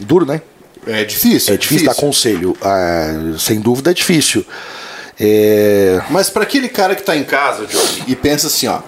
Duro, 0.00 0.26
né? 0.26 0.42
É 0.86 1.04
difícil, 1.04 1.54
É 1.54 1.56
difícil 1.56 1.86
dar 1.86 1.94
conselho, 1.94 2.56
ah, 2.60 3.36
sem 3.38 3.60
dúvida 3.60 3.92
é 3.92 3.94
difícil. 3.94 4.44
É, 5.18 6.00
Mas 6.10 6.28
pra 6.28 6.42
aquele 6.42 6.68
cara 6.68 6.94
que 6.94 7.02
tá 7.02 7.16
em 7.16 7.24
casa, 7.24 7.66
Johnny, 7.66 8.04
e 8.08 8.16
pensa 8.16 8.48
assim, 8.48 8.66
ó. 8.66 8.80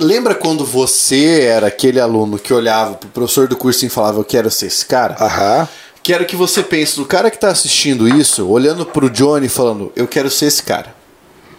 Lembra 0.00 0.34
quando 0.34 0.64
você 0.64 1.42
era 1.42 1.68
aquele 1.68 2.00
aluno 2.00 2.38
que 2.38 2.52
olhava 2.52 2.94
pro 2.94 3.08
professor 3.10 3.46
do 3.46 3.56
curso 3.56 3.86
e 3.86 3.88
falava, 3.88 4.18
eu 4.18 4.24
quero 4.24 4.50
ser 4.50 4.66
esse 4.66 4.84
cara? 4.84 5.16
Aham. 5.20 5.68
Quero 6.02 6.24
que 6.24 6.34
você 6.34 6.62
pense 6.62 6.98
no 6.98 7.04
cara 7.04 7.30
que 7.30 7.38
tá 7.38 7.48
assistindo 7.48 8.08
isso, 8.08 8.48
olhando 8.48 8.86
pro 8.86 9.10
Johnny 9.10 9.46
e 9.46 9.50
falando, 9.50 9.92
eu 9.94 10.08
quero 10.08 10.30
ser 10.30 10.46
esse 10.46 10.62
cara. 10.62 10.94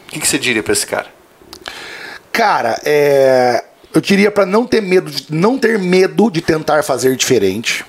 O 0.08 0.12
que, 0.12 0.20
que 0.20 0.28
você 0.28 0.40
diria 0.40 0.64
pra 0.64 0.74
esse 0.74 0.88
cara? 0.88 1.08
Cara, 2.32 2.80
é, 2.84 3.64
eu 3.94 4.02
diria 4.02 4.32
pra 4.32 4.46
não 4.46 4.66
ter 4.66 4.82
medo, 4.82 5.12
de, 5.12 5.26
não 5.30 5.58
ter 5.58 5.78
medo 5.78 6.32
de 6.32 6.42
tentar 6.42 6.84
fazer 6.84 7.16
diferente, 7.16 7.86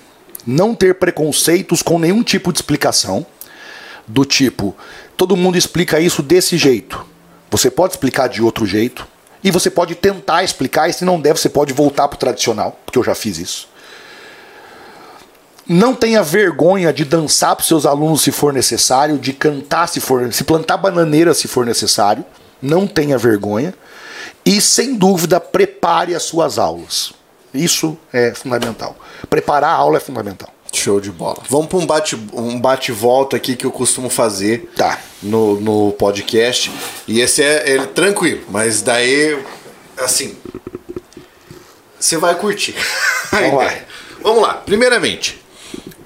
não 0.46 0.74
ter 0.74 0.94
preconceitos 0.96 1.82
com 1.82 1.98
nenhum 1.98 2.22
tipo 2.22 2.52
de 2.52 2.58
explicação, 2.58 3.24
do 4.06 4.24
tipo, 4.24 4.76
todo 5.16 5.36
mundo 5.36 5.56
explica 5.56 5.98
isso 5.98 6.22
desse 6.22 6.58
jeito. 6.58 7.06
Você 7.50 7.70
pode 7.70 7.94
explicar 7.94 8.28
de 8.28 8.42
outro 8.42 8.66
jeito 8.66 9.06
e 9.42 9.50
você 9.50 9.70
pode 9.70 9.94
tentar 9.94 10.42
explicar 10.42 10.88
e 10.88 10.92
se 10.92 11.04
não 11.04 11.20
der, 11.20 11.36
você 11.36 11.48
pode 11.48 11.72
voltar 11.72 12.08
pro 12.08 12.18
tradicional, 12.18 12.78
porque 12.84 12.98
eu 12.98 13.04
já 13.04 13.14
fiz 13.14 13.38
isso. 13.38 13.68
Não 15.66 15.94
tenha 15.94 16.22
vergonha 16.22 16.92
de 16.92 17.04
dançar 17.04 17.54
para 17.54 17.64
seus 17.64 17.86
alunos 17.86 18.22
se 18.22 18.32
for 18.32 18.52
necessário, 18.52 19.18
de 19.18 19.32
cantar 19.32 19.88
se 19.88 20.00
for, 20.00 20.32
se 20.32 20.42
plantar 20.42 20.76
bananeira 20.76 21.32
se 21.32 21.46
for 21.46 21.64
necessário. 21.64 22.24
Não 22.60 22.86
tenha 22.86 23.16
vergonha. 23.16 23.72
E 24.44 24.60
sem 24.60 24.96
dúvida, 24.96 25.38
prepare 25.38 26.14
as 26.14 26.24
suas 26.24 26.58
aulas. 26.58 27.12
Isso 27.54 27.96
é 28.12 28.32
fundamental. 28.34 28.96
Preparar 29.28 29.70
a 29.70 29.74
aula 29.74 29.98
é 29.98 30.00
fundamental. 30.00 30.50
Show 30.72 31.00
de 31.00 31.10
bola. 31.10 31.42
Vamos 31.48 31.66
para 31.66 31.78
um 31.78 31.86
bate 31.86 32.16
um 32.32 32.60
bate 32.60 32.92
volta 32.92 33.36
aqui 33.36 33.56
que 33.56 33.64
eu 33.66 33.72
costumo 33.72 34.08
fazer 34.08 34.70
Tá. 34.76 34.98
no, 35.22 35.60
no 35.60 35.92
podcast. 35.92 36.70
E 37.08 37.20
esse 37.20 37.42
é 37.42 37.68
ele 37.70 37.86
tranquilo, 37.88 38.42
mas 38.48 38.80
daí 38.82 39.38
assim 39.98 40.36
você 41.98 42.16
vai 42.16 42.34
curtir. 42.34 42.74
Vamos 43.30 43.54
lá. 43.54 43.74
Vamos 44.22 44.42
lá. 44.42 44.54
Primeiramente, 44.54 45.40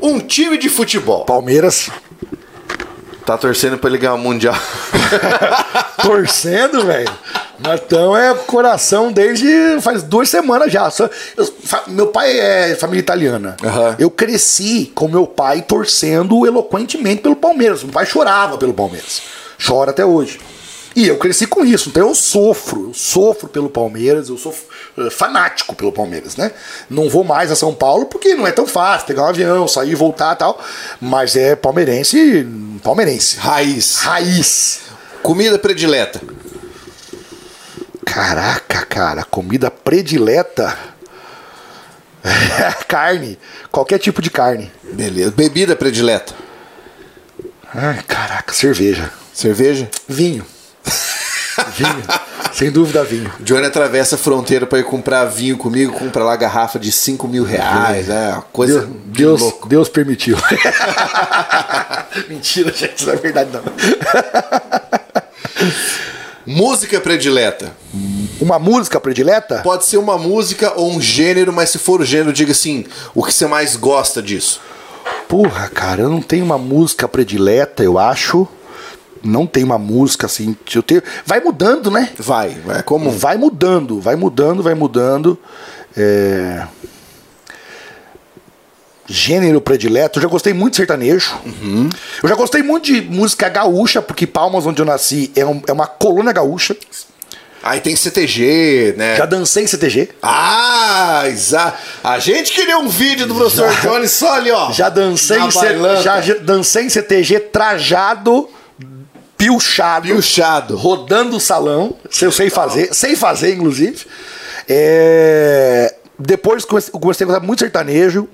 um 0.00 0.18
time 0.20 0.56
de 0.56 0.68
futebol 0.68 1.24
Palmeiras 1.24 1.90
tá 3.24 3.36
torcendo 3.38 3.78
para 3.78 3.90
ele 3.90 3.98
ganhar 3.98 4.14
o 4.14 4.18
mundial. 4.18 4.55
torcendo, 6.02 6.84
velho. 6.86 7.10
Estamos 7.74 8.18
é 8.18 8.34
coração 8.46 9.12
desde 9.12 9.80
faz 9.80 10.02
duas 10.02 10.28
semanas 10.28 10.72
já. 10.72 10.90
Eu- 11.36 11.55
meu 11.86 12.09
pai 12.09 12.38
é 12.38 12.74
família 12.74 13.01
italiana. 13.01 13.56
Aham. 13.64 13.96
Eu 13.98 14.10
cresci 14.10 14.90
com 14.94 15.09
meu 15.09 15.26
pai 15.26 15.62
torcendo 15.62 16.44
eloquentemente 16.46 17.22
pelo 17.22 17.36
Palmeiras. 17.36 17.82
Meu 17.82 17.92
pai 17.92 18.05
chorava 18.06 18.59
pelo 18.59 18.74
Palmeiras. 18.74 19.22
Chora 19.64 19.90
até 19.92 20.05
hoje. 20.05 20.40
E 20.96 21.08
eu 21.08 21.18
cresci 21.18 21.46
com 21.46 21.64
isso. 21.64 21.88
Então 21.88 22.08
eu 22.08 22.14
sofro. 22.14 22.88
Eu 22.88 22.94
sofro 22.94 23.48
pelo 23.48 23.68
Palmeiras. 23.68 24.28
Eu 24.28 24.38
sou 24.38 24.54
eh, 24.98 25.10
fanático 25.10 25.74
pelo 25.74 25.90
Palmeiras, 25.90 26.36
né? 26.36 26.52
Não 26.88 27.08
vou 27.08 27.24
mais 27.24 27.50
a 27.50 27.56
São 27.56 27.74
Paulo 27.74 28.06
porque 28.06 28.34
não 28.34 28.46
é 28.46 28.52
tão 28.52 28.66
fácil 28.66 29.06
pegar 29.06 29.22
um 29.24 29.28
avião, 29.28 29.66
sair 29.66 29.90
e 29.90 29.94
voltar 29.94 30.34
e 30.34 30.38
tal. 30.38 30.62
Mas 31.00 31.34
é 31.34 31.56
palmeirense, 31.56 32.46
palmeirense. 32.82 33.36
Raiz. 33.38 33.96
Raiz. 33.96 34.80
Comida 35.22 35.58
predileta. 35.58 36.20
Caraca, 38.04 38.86
cara, 38.86 39.24
comida 39.24 39.70
predileta. 39.70 40.76
carne. 42.86 43.38
Qualquer 43.70 43.98
tipo 43.98 44.22
de 44.22 44.30
carne. 44.30 44.70
Beleza. 44.92 45.32
Bebida 45.32 45.74
predileta. 45.74 46.32
Ai, 47.74 48.02
caraca, 48.06 48.52
cerveja. 48.52 49.10
Cerveja? 49.32 49.90
Vinho. 50.06 50.46
Vinho. 51.77 52.02
Sem 52.52 52.70
dúvida, 52.70 53.02
vinho. 53.02 53.32
Johnny 53.40 53.66
atravessa 53.66 54.15
a 54.15 54.19
fronteira 54.19 54.65
pra 54.65 54.78
ir 54.78 54.85
comprar 54.85 55.24
vinho 55.24 55.56
comigo, 55.56 55.93
compra 55.93 56.23
lá 56.23 56.36
garrafa 56.36 56.78
de 56.78 56.93
5 56.93 57.27
mil 57.27 57.43
reais. 57.43 58.09
É 58.09 58.40
coisa 58.52 58.81
Deus, 58.81 58.93
de 58.93 58.98
Deus, 59.19 59.40
louco. 59.40 59.69
Deus 59.69 59.89
permitiu. 59.89 60.36
Mentira, 62.28 62.73
gente, 62.73 62.94
isso 62.97 63.06
não 63.06 63.15
é 63.15 63.16
verdade, 63.16 63.51
não. 63.52 63.62
Música 66.47 67.01
predileta. 67.01 67.73
Uma 68.40 68.59
música 68.59 69.01
predileta? 69.01 69.61
Pode 69.62 69.86
ser 69.86 69.97
uma 69.97 70.19
música 70.19 70.74
ou 70.77 70.93
um 70.93 71.01
gênero, 71.01 71.52
mas 71.52 71.70
se 71.70 71.78
for 71.78 72.02
o 72.02 72.05
gênero, 72.05 72.32
diga 72.32 72.52
assim: 72.52 72.85
o 73.15 73.24
que 73.24 73.32
você 73.32 73.47
mais 73.47 73.74
gosta 73.77 74.23
disso? 74.23 74.61
Porra, 75.28 75.69
cara, 75.69 76.02
eu 76.02 76.11
não 76.11 76.20
tenho 76.20 76.44
uma 76.44 76.59
música 76.59 77.09
predileta, 77.09 77.82
eu 77.82 77.98
acho. 77.98 78.47
Não 79.24 79.46
tem 79.46 79.64
uma 79.64 79.78
música 79.78 80.26
assim. 80.26 80.56
Eu 80.74 80.82
tenho... 80.82 81.02
Vai 81.24 81.40
mudando, 81.40 81.90
né? 81.90 82.10
Vai, 82.18 82.56
é 82.76 82.82
comum. 82.82 83.10
Vai 83.10 83.36
mudando, 83.36 84.01
vai 84.01 84.16
mudando, 84.16 84.62
vai 84.62 84.74
mudando. 84.74 85.38
É... 85.96 86.66
Gênero 89.06 89.60
predileto, 89.60 90.18
eu 90.18 90.22
já 90.22 90.28
gostei 90.28 90.55
muito 90.55 90.72
de 90.72 90.76
sertanejo. 90.78 91.34
Eu 92.22 92.28
já 92.28 92.34
gostei 92.34 92.62
muito 92.62 92.86
de 92.86 93.02
música 93.02 93.51
gaúcha, 93.51 94.01
porque 94.01 94.26
Palmas, 94.26 94.64
onde 94.64 94.80
eu 94.80 94.86
nasci, 94.86 95.30
é, 95.36 95.44
um- 95.44 95.60
é 95.66 95.72
uma 95.72 95.86
colônia 95.86 96.32
gaúcha. 96.32 96.74
Aí 97.62 97.80
tem 97.80 97.94
CTG, 97.94 98.94
né? 98.96 99.16
Já 99.16 99.26
dancei 99.26 99.64
em 99.64 99.66
CTG. 99.66 100.09
Ah, 100.22 101.22
exato. 101.26 101.78
A 102.02 102.18
gente 102.18 102.51
queria 102.52 102.78
um 102.78 102.88
vídeo 102.88 103.26
do 103.26 103.34
professor 103.34 103.70
Johnny 103.82 104.09
só 104.09 104.34
ali, 104.36 104.51
ó. 104.51 104.70
Já 104.72 104.88
dancei, 104.88 105.38
em, 105.38 105.51
já, 106.02 106.20
já 106.22 106.34
dancei 106.34 106.84
em 106.84 106.88
CTG 106.90 107.40
trajado, 107.40 108.48
pilchado, 109.48 110.06
Pilchado. 110.08 110.76
rodando 110.76 111.36
o 111.36 111.40
salão. 111.40 111.96
Eu 112.20 112.32
sei 112.32 112.48
fazer, 112.50 112.94
sei 112.94 113.14
fazer, 113.14 113.54
inclusive. 113.54 114.06
É, 114.68 115.94
Depois 116.18 116.64
comecei 116.64 117.26
a 117.26 117.28
gostar 117.28 117.40
muito 117.40 117.60
sertanejo, 117.60 118.28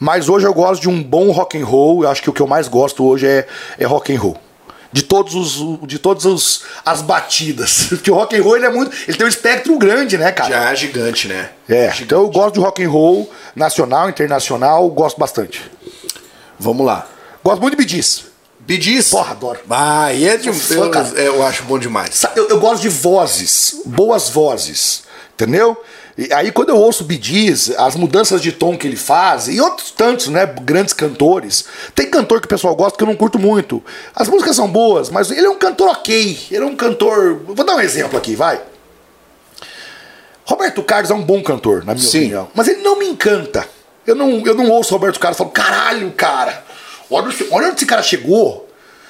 mas 0.00 0.28
hoje 0.28 0.46
eu 0.46 0.54
gosto 0.54 0.80
de 0.82 0.88
um 0.88 1.02
bom 1.02 1.30
rock 1.30 1.60
and 1.60 1.64
roll. 1.66 2.02
Eu 2.04 2.10
acho 2.10 2.22
que 2.22 2.30
o 2.30 2.32
que 2.32 2.40
eu 2.40 2.46
mais 2.46 2.68
gosto 2.68 3.04
hoje 3.04 3.26
é, 3.26 3.46
é 3.78 3.84
rock 3.84 4.14
and 4.14 4.18
roll. 4.18 4.36
De 4.92 5.02
todos 5.02 5.34
os 5.34 5.86
de 5.86 5.98
todos 5.98 6.24
os 6.24 6.62
as 6.84 7.02
batidas, 7.02 7.86
porque 7.90 8.10
o 8.10 8.14
rock 8.14 8.34
and 8.36 8.42
roll 8.42 8.56
ele 8.56 8.66
é 8.66 8.70
muito, 8.70 8.96
ele 9.06 9.16
tem 9.16 9.26
um 9.26 9.28
espectro 9.28 9.76
grande, 9.78 10.16
né, 10.16 10.32
cara? 10.32 10.48
Já 10.48 10.70
é 10.72 10.76
gigante, 10.76 11.28
né? 11.28 11.50
É, 11.68 11.92
então 12.00 12.22
eu 12.22 12.30
gosto 12.30 12.54
de 12.54 12.60
rock 12.60 12.82
and 12.82 12.88
roll 12.88 13.30
nacional, 13.54 14.08
internacional, 14.08 14.88
gosto 14.88 15.18
bastante. 15.18 15.60
Vamos 16.58 16.86
lá. 16.86 17.06
Gosto 17.44 17.60
muito 17.60 17.76
de 17.76 17.84
Bidis. 17.84 18.24
Bidis. 18.66 19.10
Porra, 19.10 19.30
adoro. 19.30 19.60
Ah, 19.70 20.12
e 20.12 20.26
é 20.26 20.36
de 20.36 20.52
fã, 20.52 20.90
eu, 21.14 21.34
eu 21.34 21.46
acho 21.46 21.62
bom 21.64 21.78
demais. 21.78 22.24
Eu, 22.34 22.48
eu 22.48 22.58
gosto 22.58 22.82
de 22.82 22.88
vozes, 22.88 23.76
boas 23.84 24.28
vozes, 24.28 25.04
entendeu? 25.34 25.80
E 26.18 26.32
aí 26.32 26.50
quando 26.50 26.70
eu 26.70 26.76
ouço 26.76 27.04
o 27.04 27.06
Bidis, 27.06 27.70
as 27.78 27.94
mudanças 27.94 28.40
de 28.40 28.50
tom 28.50 28.76
que 28.76 28.86
ele 28.86 28.96
faz, 28.96 29.48
e 29.48 29.60
outros 29.60 29.90
tantos, 29.90 30.28
né, 30.28 30.46
grandes 30.62 30.92
cantores. 30.92 31.64
Tem 31.94 32.10
cantor 32.10 32.40
que 32.40 32.46
o 32.46 32.48
pessoal 32.48 32.74
gosta 32.74 32.96
que 32.98 33.04
eu 33.04 33.08
não 33.08 33.14
curto 33.14 33.38
muito. 33.38 33.84
As 34.14 34.26
músicas 34.26 34.56
são 34.56 34.68
boas, 34.68 35.10
mas 35.10 35.30
ele 35.30 35.46
é 35.46 35.50
um 35.50 35.58
cantor 35.58 35.90
ok. 35.90 36.46
Ele 36.50 36.64
é 36.64 36.66
um 36.66 36.74
cantor. 36.74 37.42
Vou 37.46 37.64
dar 37.64 37.76
um 37.76 37.80
exemplo 37.80 38.18
aqui, 38.18 38.34
vai. 38.34 38.60
Roberto 40.44 40.82
Carlos 40.82 41.10
é 41.10 41.14
um 41.14 41.22
bom 41.22 41.42
cantor, 41.42 41.84
na 41.84 41.94
minha 41.94 42.06
Sim. 42.06 42.18
opinião. 42.18 42.48
Mas 42.54 42.66
ele 42.68 42.80
não 42.82 42.98
me 42.98 43.06
encanta. 43.06 43.68
Eu 44.06 44.14
não, 44.14 44.44
eu 44.46 44.54
não 44.54 44.70
ouço 44.70 44.94
Roberto 44.94 45.20
Carlos 45.20 45.36
e 45.36 45.38
falo, 45.38 45.50
caralho, 45.50 46.12
cara, 46.12 46.64
olha, 47.10 47.34
olha 47.50 47.66
onde 47.68 47.76
esse 47.76 47.86
cara 47.86 48.02
chegou. 48.02 48.68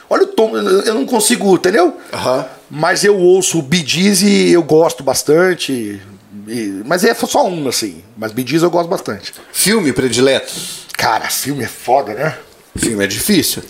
Olha 0.09 0.23
o 0.23 0.27
tom, 0.29 0.57
eu 0.57 0.95
não 0.95 1.05
consigo, 1.05 1.55
entendeu? 1.57 1.97
Aham. 2.13 2.47
Mas 2.71 3.05
eu 3.05 3.17
ouço 3.19 3.59
o 3.59 3.63
Bidiz 3.63 4.23
e 4.23 4.53
eu 4.53 4.63
gosto 4.63 5.03
bastante. 5.03 6.01
E- 6.49 6.83
mas 6.85 7.05
é 7.05 7.13
só 7.15 7.47
um, 7.47 7.67
assim. 7.69 8.03
Mas 8.17 8.31
Bidiz 8.33 8.63
eu 8.63 8.71
gosto 8.71 8.89
bastante. 8.89 9.33
Filme 9.53 9.93
predileto. 9.93 10.53
Cara, 10.97 11.29
filme 11.29 11.65
é 11.65 11.69
foda, 11.69 12.15
né? 12.15 12.39
Filme 12.77 13.03
é 13.05 13.07
difícil. 13.07 13.63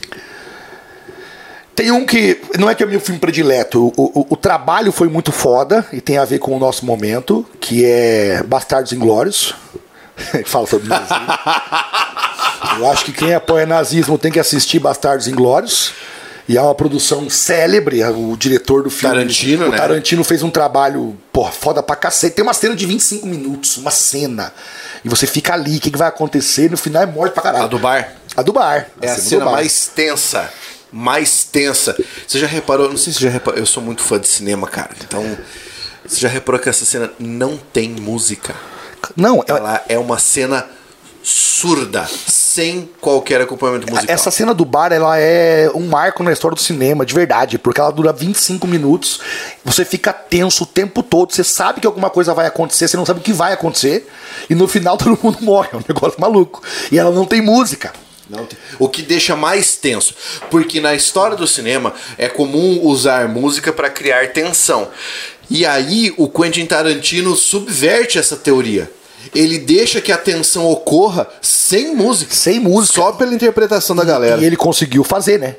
Tem 1.74 1.90
um 1.90 2.06
que 2.06 2.40
não 2.58 2.70
é 2.70 2.74
que 2.74 2.82
é 2.82 2.86
meu 2.86 3.00
filme 3.00 3.20
predileto. 3.20 3.92
O, 3.96 4.20
o, 4.20 4.26
o 4.30 4.36
trabalho 4.36 4.90
foi 4.90 5.08
muito 5.08 5.30
foda 5.30 5.86
e 5.92 6.00
tem 6.00 6.16
a 6.16 6.24
ver 6.24 6.38
com 6.38 6.56
o 6.56 6.58
nosso 6.58 6.86
momento, 6.86 7.46
que 7.60 7.84
é 7.84 8.42
Bastardos 8.42 8.92
Inglórios. 8.92 9.54
fala 10.46 10.66
sobre 10.66 10.88
nazismo. 10.88 11.26
Eu 12.78 12.90
acho 12.90 13.04
que 13.04 13.12
quem 13.12 13.34
apoia 13.34 13.66
nazismo 13.66 14.18
tem 14.18 14.32
que 14.32 14.40
assistir 14.40 14.78
Bastardos 14.78 15.28
Inglórios. 15.28 15.92
E 16.48 16.56
é 16.56 16.62
uma 16.62 16.74
produção 16.76 17.28
célebre, 17.28 18.04
o 18.04 18.36
diretor 18.36 18.84
do 18.84 18.90
filme. 18.90 19.16
Tarantino, 19.16 19.66
o 19.66 19.70
né? 19.70 19.76
Tarantino 19.76 20.22
fez 20.22 20.44
um 20.44 20.50
trabalho, 20.50 21.16
porra, 21.32 21.50
foda 21.50 21.82
pra 21.82 21.96
cacete. 21.96 22.36
Tem 22.36 22.42
uma 22.44 22.54
cena 22.54 22.76
de 22.76 22.86
25 22.86 23.26
minutos, 23.26 23.76
uma 23.78 23.90
cena. 23.90 24.52
E 25.04 25.08
você 25.08 25.26
fica 25.26 25.54
ali, 25.54 25.78
o 25.78 25.80
que, 25.80 25.90
que 25.90 25.98
vai 25.98 26.06
acontecer? 26.06 26.70
No 26.70 26.76
final 26.76 27.02
é 27.02 27.06
morte 27.06 27.32
pra 27.32 27.42
caralho. 27.42 27.64
A 27.64 27.66
do 27.66 27.78
bar. 27.80 28.12
A 28.36 28.42
do 28.42 28.52
bar. 28.52 28.86
É 29.02 29.10
a 29.10 29.14
do 29.16 29.20
cena 29.20 29.44
bar. 29.44 29.52
mais 29.52 29.90
tensa. 29.92 30.48
Mais 30.92 31.42
tensa. 31.42 31.96
Você 32.28 32.38
já 32.38 32.46
reparou? 32.46 32.88
Não 32.88 32.96
sei 32.96 33.12
se 33.12 33.18
você 33.18 33.24
já 33.24 33.30
reparou. 33.30 33.58
Eu 33.58 33.66
sou 33.66 33.82
muito 33.82 34.02
fã 34.02 34.20
de 34.20 34.28
cinema, 34.28 34.68
cara. 34.68 34.90
Então. 35.04 35.36
Você 36.06 36.20
já 36.20 36.28
reparou 36.28 36.60
que 36.60 36.68
essa 36.68 36.84
cena 36.84 37.10
não 37.18 37.56
tem 37.56 37.88
música? 37.90 38.54
Não, 39.14 39.40
é- 39.40 39.50
Ela 39.50 39.84
é 39.88 39.98
uma 39.98 40.18
cena 40.18 40.66
surda, 41.22 42.08
sem 42.28 42.88
qualquer 43.00 43.40
acompanhamento 43.40 43.90
musical. 43.92 44.14
Essa 44.14 44.30
cena 44.30 44.54
do 44.54 44.64
bar, 44.64 44.92
ela 44.92 45.18
é 45.18 45.68
um 45.74 45.86
marco 45.88 46.22
na 46.22 46.32
história 46.32 46.54
do 46.54 46.60
cinema, 46.62 47.04
de 47.04 47.12
verdade, 47.12 47.58
porque 47.58 47.80
ela 47.80 47.90
dura 47.90 48.12
25 48.12 48.64
minutos, 48.66 49.20
você 49.64 49.84
fica 49.84 50.12
tenso 50.12 50.62
o 50.62 50.66
tempo 50.66 51.02
todo, 51.02 51.32
você 51.34 51.42
sabe 51.42 51.80
que 51.80 51.86
alguma 51.86 52.10
coisa 52.10 52.32
vai 52.32 52.46
acontecer, 52.46 52.86
você 52.86 52.96
não 52.96 53.04
sabe 53.04 53.18
o 53.18 53.22
que 53.24 53.32
vai 53.32 53.52
acontecer, 53.52 54.08
e 54.48 54.54
no 54.54 54.68
final 54.68 54.96
todo 54.98 55.18
mundo 55.20 55.38
morre, 55.40 55.70
é 55.72 55.76
um 55.76 55.82
negócio 55.88 56.20
maluco. 56.20 56.62
E 56.92 56.98
ela 56.98 57.10
não 57.10 57.24
tem 57.24 57.42
música. 57.42 57.92
Não 58.30 58.44
tem- 58.44 58.58
O 58.78 58.88
que 58.88 59.02
deixa 59.02 59.34
mais 59.36 59.76
tenso, 59.76 60.12
porque 60.50 60.80
na 60.80 60.94
história 60.94 61.36
do 61.36 61.46
cinema 61.46 61.92
é 62.18 62.28
comum 62.28 62.80
usar 62.82 63.28
música 63.28 63.72
para 63.72 63.88
criar 63.90 64.32
tensão. 64.32 64.88
E 65.48 65.64
aí 65.64 66.12
o 66.16 66.28
Quentin 66.28 66.66
Tarantino 66.66 67.36
subverte 67.36 68.18
essa 68.18 68.36
teoria. 68.36 68.90
Ele 69.34 69.58
deixa 69.58 70.00
que 70.00 70.12
a 70.12 70.16
tensão 70.16 70.66
ocorra 70.70 71.28
sem 71.42 71.94
música. 71.94 72.34
Sem 72.34 72.60
música. 72.60 72.94
Só 72.94 73.12
pela 73.12 73.34
interpretação 73.34 73.94
da 73.96 74.04
galera. 74.04 74.40
E 74.40 74.44
ele 74.44 74.56
conseguiu 74.56 75.02
fazer, 75.04 75.38
né? 75.38 75.56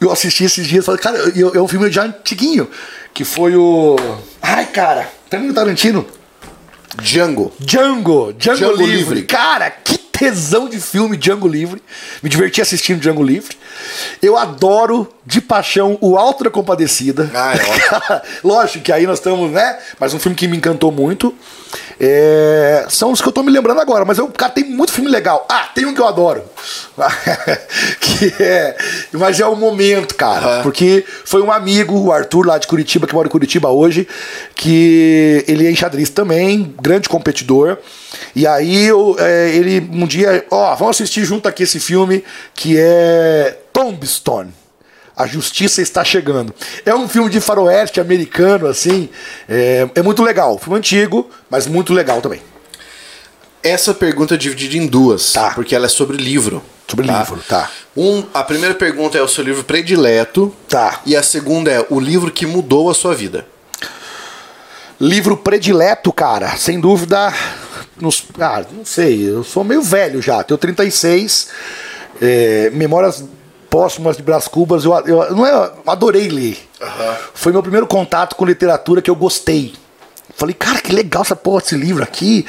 Eu 0.00 0.10
assisti 0.12 0.44
esses 0.44 0.66
dias, 0.66 0.84
falei, 0.84 1.00
cara, 1.00 1.16
eu- 1.34 1.54
é 1.54 1.60
um 1.60 1.66
filme 1.68 1.90
já 1.90 2.04
antiguinho, 2.04 2.68
que 3.14 3.24
foi 3.24 3.56
o... 3.56 3.96
Ai, 4.42 4.66
cara, 4.66 5.08
também 5.30 5.48
o 5.50 5.54
Tarantino. 5.54 6.06
Django. 7.00 7.52
Django, 7.58 8.32
Django, 8.38 8.58
Django 8.58 8.76
Livre. 8.76 8.96
Livre. 8.96 9.22
Cara, 9.22 9.70
que 9.70 9.95
tesão 10.18 10.68
de 10.68 10.80
filme 10.80 11.16
Django 11.16 11.46
Livre. 11.46 11.82
Me 12.22 12.28
diverti 12.28 12.60
assistindo 12.60 13.00
Django 13.00 13.22
Livre. 13.22 13.56
Eu 14.22 14.36
adoro 14.36 15.12
de 15.24 15.40
paixão 15.40 15.98
o 16.00 16.16
Alto 16.16 16.44
da 16.44 16.50
Compadecida. 16.50 17.30
Ah, 17.34 17.54
é 17.54 18.22
Lógico 18.42 18.84
que 18.84 18.92
aí 18.92 19.06
nós 19.06 19.18
estamos, 19.18 19.50
né? 19.52 19.78
Mas 20.00 20.14
um 20.14 20.18
filme 20.18 20.36
que 20.36 20.48
me 20.48 20.56
encantou 20.56 20.90
muito. 20.90 21.34
É, 21.98 22.86
São 22.88 23.12
os 23.12 23.20
que 23.20 23.28
eu 23.28 23.32
tô 23.32 23.42
me 23.42 23.50
lembrando 23.50 23.80
agora, 23.80 24.04
mas 24.04 24.18
eu, 24.18 24.28
cara, 24.28 24.52
tem 24.52 24.64
muito 24.64 24.92
filme 24.92 25.10
legal. 25.10 25.46
Ah, 25.48 25.70
tem 25.74 25.86
um 25.86 25.94
que 25.94 26.00
eu 26.00 26.06
adoro. 26.06 26.42
que 28.00 28.42
é. 28.42 28.76
Mas 29.12 29.40
é 29.40 29.46
o 29.46 29.56
momento, 29.56 30.14
cara. 30.14 30.46
Aham. 30.46 30.62
Porque 30.62 31.04
foi 31.24 31.42
um 31.42 31.50
amigo, 31.50 31.98
o 31.98 32.12
Arthur, 32.12 32.46
lá 32.46 32.58
de 32.58 32.66
Curitiba, 32.66 33.06
que 33.06 33.14
mora 33.14 33.28
em 33.28 33.30
Curitiba 33.30 33.68
hoje, 33.70 34.06
que 34.54 35.44
ele 35.48 35.66
é 35.66 35.70
enxadrista 35.70 36.22
também, 36.22 36.74
grande 36.80 37.08
competidor. 37.08 37.78
E 38.34 38.46
aí 38.46 38.84
eu, 38.84 39.16
é, 39.18 39.50
ele 39.54 39.80
um 39.92 40.06
dia, 40.06 40.44
ó, 40.50 40.74
vamos 40.74 40.96
assistir 40.96 41.24
junto 41.24 41.48
aqui 41.48 41.62
esse 41.62 41.80
filme 41.80 42.24
que 42.54 42.76
é 42.78 43.56
Tombstone. 43.72 44.52
A 45.16 45.26
Justiça 45.26 45.80
Está 45.80 46.04
Chegando. 46.04 46.54
É 46.84 46.94
um 46.94 47.08
filme 47.08 47.30
de 47.30 47.40
faroeste 47.40 48.00
americano, 48.00 48.66
assim. 48.66 49.08
É, 49.48 49.88
é 49.94 50.02
muito 50.02 50.22
legal. 50.22 50.58
Filme 50.58 50.78
antigo, 50.78 51.30
mas 51.48 51.66
muito 51.66 51.94
legal 51.94 52.20
também. 52.20 52.42
Essa 53.62 53.94
pergunta 53.94 54.34
é 54.34 54.36
dividida 54.36 54.76
em 54.76 54.86
duas, 54.86 55.32
Tá. 55.32 55.50
porque 55.54 55.74
ela 55.74 55.86
é 55.86 55.88
sobre 55.88 56.16
livro. 56.18 56.62
Sobre 56.86 57.06
livro, 57.06 57.42
tá. 57.48 57.68
Um, 57.96 58.22
a 58.32 58.44
primeira 58.44 58.74
pergunta 58.74 59.18
é 59.18 59.22
o 59.22 59.26
seu 59.26 59.42
livro 59.42 59.64
predileto. 59.64 60.54
Tá. 60.68 61.00
E 61.06 61.16
a 61.16 61.22
segunda 61.22 61.70
é 61.70 61.84
o 61.90 61.98
livro 61.98 62.30
que 62.30 62.46
mudou 62.46 62.88
a 62.90 62.94
sua 62.94 63.12
vida. 63.14 63.44
Livro 65.00 65.36
predileto, 65.36 66.12
cara, 66.12 66.56
sem 66.56 66.78
dúvida. 66.78 67.32
Nos, 68.00 68.24
ah, 68.38 68.64
não 68.70 68.84
sei, 68.84 69.28
eu 69.28 69.42
sou 69.42 69.64
meio 69.64 69.82
velho 69.82 70.22
já, 70.22 70.42
tenho 70.44 70.56
36. 70.58 71.48
É, 72.20 72.70
Memórias 72.72 73.24
Póstumas 73.76 74.16
de 74.16 74.22
Brás 74.22 74.48
Cubas, 74.48 74.86
eu, 74.86 74.94
eu, 75.06 75.36
não 75.36 75.46
é, 75.46 75.52
eu 75.52 75.72
adorei 75.86 76.30
ler. 76.30 76.58
Foi 77.34 77.52
meu 77.52 77.62
primeiro 77.62 77.86
contato 77.86 78.34
com 78.34 78.42
literatura 78.46 79.02
que 79.02 79.10
eu 79.10 79.14
gostei. 79.14 79.74
Falei, 80.34 80.54
cara, 80.54 80.80
que 80.80 80.92
legal 80.94 81.20
essa 81.20 81.36
porra 81.36 81.60
desse 81.60 81.76
livro 81.76 82.02
aqui. 82.02 82.46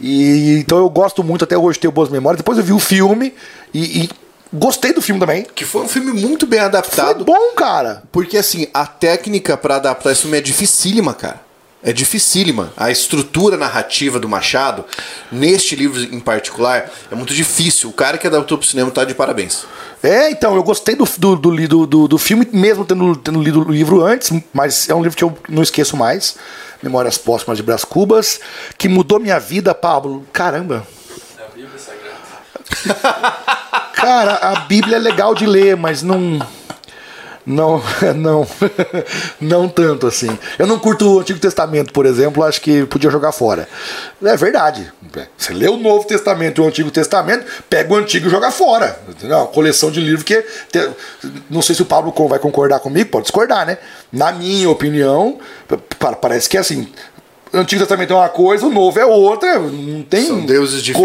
E, 0.00 0.58
então 0.58 0.78
eu 0.78 0.88
gosto 0.88 1.22
muito, 1.22 1.44
até 1.44 1.54
hoje 1.56 1.78
tenho 1.78 1.92
boas 1.92 2.08
memórias. 2.08 2.38
Depois 2.38 2.56
eu 2.56 2.64
vi 2.64 2.72
o 2.72 2.78
filme 2.78 3.34
e, 3.74 4.04
e 4.04 4.10
gostei 4.50 4.94
do 4.94 5.02
filme 5.02 5.20
também. 5.20 5.46
Que 5.54 5.66
foi 5.66 5.82
um 5.82 5.88
filme 5.88 6.12
muito 6.12 6.46
bem 6.46 6.60
Foi 6.60 6.68
adaptado. 6.68 7.26
bom, 7.26 7.52
cara. 7.54 8.02
Porque 8.10 8.38
assim, 8.38 8.66
a 8.72 8.86
técnica 8.86 9.58
pra 9.58 9.76
adaptar 9.76 10.12
esse 10.12 10.22
filme 10.22 10.38
é 10.38 10.40
dificílima, 10.40 11.12
cara. 11.12 11.42
É 11.82 11.92
dificílima. 11.92 12.72
A 12.76 12.90
estrutura 12.90 13.56
narrativa 13.56 14.18
do 14.18 14.28
Machado, 14.28 14.84
neste 15.32 15.74
livro 15.74 15.98
em 16.02 16.20
particular, 16.20 16.90
é 17.10 17.14
muito 17.14 17.32
difícil. 17.32 17.88
O 17.88 17.92
cara 17.92 18.18
que 18.18 18.26
adaptou 18.26 18.58
pro 18.58 18.66
cinema 18.66 18.90
tá 18.90 19.04
de 19.04 19.14
parabéns. 19.14 19.64
É, 20.02 20.30
então, 20.30 20.54
eu 20.54 20.62
gostei 20.62 20.94
do, 20.94 21.04
do, 21.04 21.36
do, 21.36 21.86
do, 21.86 22.08
do, 22.08 22.18
filme, 22.18 22.46
mesmo 22.52 22.84
tendo, 22.84 23.16
tendo 23.16 23.42
lido 23.42 23.66
o 23.66 23.72
livro 23.72 24.04
antes, 24.04 24.30
mas 24.52 24.88
é 24.90 24.94
um 24.94 25.02
livro 25.02 25.16
que 25.16 25.24
eu 25.24 25.36
não 25.48 25.62
esqueço 25.62 25.96
mais. 25.96 26.36
Memórias 26.82 27.18
Póstumas 27.18 27.58
de 27.58 27.62
Brás 27.62 27.84
Cubas, 27.84 28.40
que 28.78 28.88
mudou 28.88 29.20
minha 29.20 29.38
vida, 29.38 29.74
Pablo. 29.74 30.26
Caramba. 30.32 30.86
Da 31.36 31.46
Bíblia 31.54 31.78
Sagrada. 31.78 33.36
Cara, 33.92 34.34
a 34.36 34.60
Bíblia 34.60 34.96
é 34.96 35.00
legal 35.00 35.34
de 35.34 35.46
ler, 35.46 35.76
mas 35.76 36.02
não. 36.02 36.38
Não, 37.46 37.82
não, 38.16 38.46
não 39.40 39.68
tanto 39.68 40.06
assim. 40.06 40.28
Eu 40.58 40.66
não 40.66 40.78
curto 40.78 41.16
o 41.16 41.20
Antigo 41.20 41.38
Testamento, 41.38 41.92
por 41.92 42.06
exemplo, 42.06 42.42
acho 42.42 42.60
que 42.60 42.84
podia 42.86 43.10
jogar 43.10 43.32
fora. 43.32 43.68
É 44.22 44.36
verdade. 44.36 44.92
Você 45.36 45.52
lê 45.52 45.68
o 45.68 45.76
Novo 45.76 46.06
Testamento 46.06 46.60
e 46.60 46.64
o 46.64 46.68
Antigo 46.68 46.90
Testamento, 46.90 47.44
pega 47.68 47.92
o 47.92 47.96
Antigo 47.96 48.28
e 48.28 48.30
joga 48.30 48.50
fora. 48.50 48.98
Entendeu? 49.08 49.38
Uma 49.38 49.46
coleção 49.46 49.90
de 49.90 50.00
livros 50.00 50.22
que. 50.22 50.44
Não 51.48 51.62
sei 51.62 51.74
se 51.74 51.82
o 51.82 51.86
Pablo 51.86 52.12
vai 52.28 52.38
concordar 52.38 52.78
comigo, 52.80 53.10
pode 53.10 53.24
discordar, 53.24 53.66
né? 53.66 53.78
Na 54.12 54.30
minha 54.32 54.68
opinião, 54.70 55.38
pa- 55.98 56.12
parece 56.12 56.48
que 56.48 56.56
é 56.56 56.60
assim. 56.60 56.88
O 57.52 57.56
Antigo 57.56 57.80
Testamento 57.80 58.12
é 58.12 58.16
uma 58.16 58.28
coisa, 58.28 58.64
o 58.64 58.70
Novo 58.70 58.96
é 59.00 59.04
outra, 59.04 59.58
não 59.58 60.02
tem 60.02 60.24
São 60.26 60.46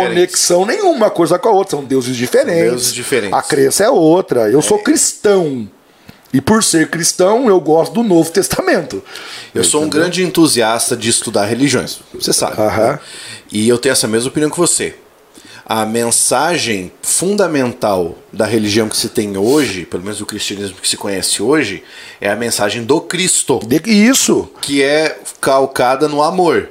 conexão 0.06 0.64
nenhuma 0.66 0.92
uma 0.92 1.10
coisa 1.10 1.40
com 1.40 1.50
a 1.50 1.52
outra, 1.52 1.72
são 1.72 1.84
deuses 1.84 2.16
diferentes. 2.16 2.70
deuses 2.70 2.94
diferentes. 2.94 3.36
A 3.36 3.42
crença 3.42 3.84
é 3.84 3.90
outra. 3.90 4.48
Eu 4.52 4.62
sou 4.62 4.78
cristão. 4.78 5.68
E 6.36 6.42
por 6.42 6.62
ser 6.62 6.90
cristão, 6.90 7.48
eu 7.48 7.58
gosto 7.62 7.94
do 7.94 8.04
Novo 8.04 8.30
Testamento. 8.30 9.02
Eu 9.54 9.64
sou 9.64 9.82
um 9.82 9.88
grande 9.90 10.22
entusiasta 10.22 10.94
de 10.98 11.10
estudar 11.10 11.46
religiões. 11.46 12.00
Você 12.14 12.34
sabe. 12.34 12.58
Né? 12.58 13.00
E 13.54 13.70
eu 13.70 13.78
tenho 13.78 13.94
essa 13.94 14.06
mesma 14.06 14.28
opinião 14.28 14.52
que 14.52 14.58
você. 14.58 14.96
A 15.66 15.86
mensagem 15.86 16.92
fundamental 17.02 18.18
da 18.34 18.46
religião 18.46 18.90
que 18.90 18.98
se 18.98 19.08
tem 19.08 19.38
hoje, 19.38 19.86
pelo 19.86 20.04
menos 20.04 20.20
do 20.20 20.26
cristianismo 20.26 20.76
que 20.82 20.90
se 20.90 20.98
conhece 20.98 21.42
hoje, 21.42 21.82
é 22.20 22.30
a 22.30 22.36
mensagem 22.36 22.84
do 22.84 23.00
Cristo, 23.00 23.62
De- 23.66 23.82
Isso. 23.90 24.50
que 24.62 24.84
é 24.84 25.18
calcada 25.40 26.10
no 26.10 26.22
amor. 26.22 26.68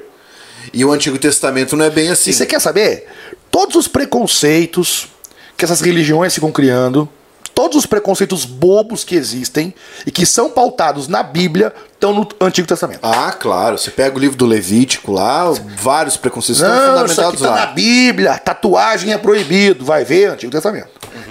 E 0.75 0.85
o 0.85 0.93
Antigo 0.93 1.17
Testamento 1.19 1.75
não 1.75 1.87
é 1.87 1.91
bem 1.91 2.11
assim. 2.11 2.29
E 2.29 2.35
você 2.35 2.45
quer 2.45 2.61
saber? 2.61 3.07
Todos 3.51 3.77
os 3.77 3.89
preconceitos 3.89 5.09
que 5.57 5.65
essas 5.65 5.81
religiões 5.81 6.35
ficam 6.35 6.53
criando, 6.53 7.09
todos 7.55 7.77
os 7.77 7.87
preconceitos 7.87 8.45
bobos 8.45 9.05
que 9.05 9.15
existem 9.15 9.73
e 10.07 10.11
que 10.11 10.27
são 10.27 10.51
pautados 10.51 11.07
na 11.09 11.23
Bíblia, 11.23 11.73
estão 11.93 12.13
no 12.13 12.29
Antigo 12.41 12.67
Testamento. 12.67 13.01
Ah, 13.03 13.33
claro. 13.33 13.79
Você 13.79 13.91
pega 13.91 14.17
o 14.17 14.19
livro 14.19 14.37
do 14.37 14.45
Levítico 14.45 15.13
lá, 15.13 15.45
vários 15.77 16.17
preconceitos 16.17 16.63
estão 16.63 16.75
Não, 16.75 17.07
isso 17.07 17.21
aqui 17.21 17.37
fundamentados 17.37 17.41
tá 17.41 17.51
na 17.51 17.57
lá. 17.57 17.67
Bíblia, 17.67 18.39
tatuagem 18.39 19.13
é 19.13 19.19
proibido, 19.19 19.85
vai 19.85 20.05
ver 20.05 20.31
Antigo 20.31 20.51
Testamento. 20.51 20.89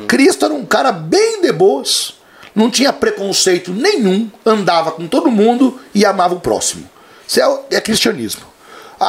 Cristo 0.08 0.45
era 0.45 0.54
um 0.54 0.66
cara 0.66 0.91
bem 0.91 1.41
de 1.41 1.52
boas, 1.52 2.14
não 2.56 2.70
tinha 2.72 2.94
preconceito 2.94 3.72
nenhum, 3.72 4.30
andava 4.45 4.91
com 4.91 5.08
todo 5.08 5.30
mundo 5.30 5.80
e 5.94 6.06
amava 6.06 6.36
o 6.36 6.40
próximo. 6.40 6.90
Isso 7.28 7.41
é, 7.41 7.76
é 7.78 7.82
cristianismo. 7.82 8.53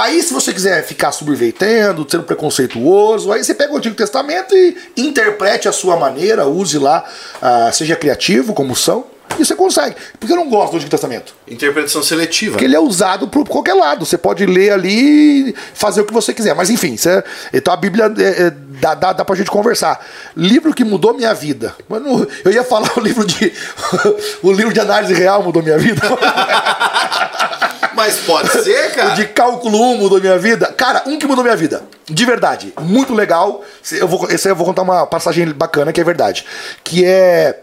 Aí, 0.02 0.22
se 0.22 0.32
você 0.32 0.52
quiser 0.52 0.84
ficar 0.84 1.12
subvertendo, 1.12 2.06
sendo 2.08 2.24
preconceituoso, 2.24 3.32
aí 3.32 3.42
você 3.44 3.54
pega 3.54 3.72
o 3.72 3.76
Antigo 3.76 3.94
Testamento 3.94 4.54
e 4.54 4.76
interprete 4.96 5.68
a 5.68 5.72
sua 5.72 5.96
maneira, 5.96 6.46
use 6.46 6.78
lá, 6.78 7.04
ah, 7.40 7.70
seja 7.72 7.94
criativo, 7.96 8.52
como 8.54 8.74
são, 8.74 9.04
e 9.38 9.44
você 9.44 9.54
consegue. 9.56 9.96
Porque 10.20 10.32
eu 10.32 10.36
não 10.36 10.48
gosto 10.48 10.72
do 10.72 10.76
Antigo 10.76 10.90
Testamento. 10.90 11.34
Interpretação 11.48 12.02
seletiva. 12.02 12.52
Porque 12.52 12.64
ele 12.64 12.76
é 12.76 12.80
usado 12.80 13.26
por 13.26 13.48
qualquer 13.48 13.74
lado. 13.74 14.04
Você 14.06 14.16
pode 14.18 14.44
ler 14.46 14.70
ali 14.70 15.48
e 15.50 15.54
fazer 15.74 16.02
o 16.02 16.04
que 16.04 16.12
você 16.12 16.32
quiser. 16.32 16.54
Mas 16.54 16.70
enfim, 16.70 16.96
você- 16.96 17.24
então 17.52 17.72
a 17.74 17.76
Bíblia 17.76 18.12
é, 18.18 18.46
é, 18.46 18.50
dá, 18.80 18.94
dá, 18.94 19.12
dá 19.12 19.24
pra 19.24 19.34
gente 19.34 19.50
conversar. 19.50 20.04
Livro 20.36 20.72
que 20.74 20.84
mudou 20.84 21.14
minha 21.14 21.34
vida. 21.34 21.74
Mas 21.88 22.02
não- 22.02 22.24
eu 22.44 22.52
ia 22.52 22.62
falar 22.62 22.92
o 22.96 23.00
livro 23.00 23.24
de. 23.26 23.52
o 24.42 24.52
livro 24.52 24.72
de 24.72 24.78
análise 24.80 25.14
real 25.14 25.42
mudou 25.42 25.62
minha 25.62 25.78
vida. 25.78 26.00
Mas 27.94 28.16
pode 28.18 28.50
ser, 28.62 28.90
o 28.90 28.94
cara. 28.94 29.14
de 29.14 29.26
cálculo 29.26 29.80
1 29.92 29.98
mudou 29.98 30.20
minha 30.20 30.38
vida. 30.38 30.72
Cara, 30.72 31.02
um 31.06 31.18
que 31.18 31.26
mudou 31.26 31.44
minha 31.44 31.56
vida. 31.56 31.82
De 32.06 32.24
verdade. 32.24 32.72
Muito 32.80 33.14
legal. 33.14 33.62
Eu 33.92 34.08
vou, 34.08 34.30
esse 34.30 34.48
aí 34.48 34.52
eu 34.52 34.56
vou 34.56 34.66
contar 34.66 34.82
uma 34.82 35.06
passagem 35.06 35.50
bacana 35.52 35.92
que 35.92 36.00
é 36.00 36.04
verdade. 36.04 36.44
Que 36.82 37.04
é 37.04 37.60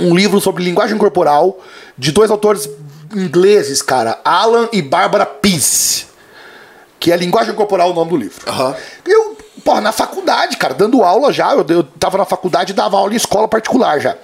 um 0.00 0.14
livro 0.14 0.40
sobre 0.40 0.64
linguagem 0.64 0.96
corporal 0.96 1.58
de 1.96 2.12
dois 2.12 2.30
autores 2.30 2.68
ingleses, 3.14 3.82
cara. 3.82 4.18
Alan 4.24 4.68
e 4.72 4.80
Barbara 4.80 5.26
Pease. 5.26 6.06
Que 6.98 7.10
é 7.10 7.16
Linguagem 7.16 7.52
Corporal 7.54 7.90
o 7.90 7.94
nome 7.94 8.10
do 8.10 8.16
livro. 8.16 8.48
Aham. 8.48 8.76
Eu, 9.04 9.36
porra, 9.64 9.80
na 9.80 9.90
faculdade, 9.90 10.56
cara, 10.56 10.72
dando 10.72 11.02
aula 11.02 11.32
já, 11.32 11.52
eu, 11.52 11.66
eu 11.68 11.82
tava 11.82 12.16
na 12.16 12.24
faculdade 12.24 12.72
e 12.72 12.76
dava 12.76 12.96
aula 12.96 13.12
em 13.12 13.16
escola 13.16 13.48
particular 13.48 14.00
já. 14.00 14.16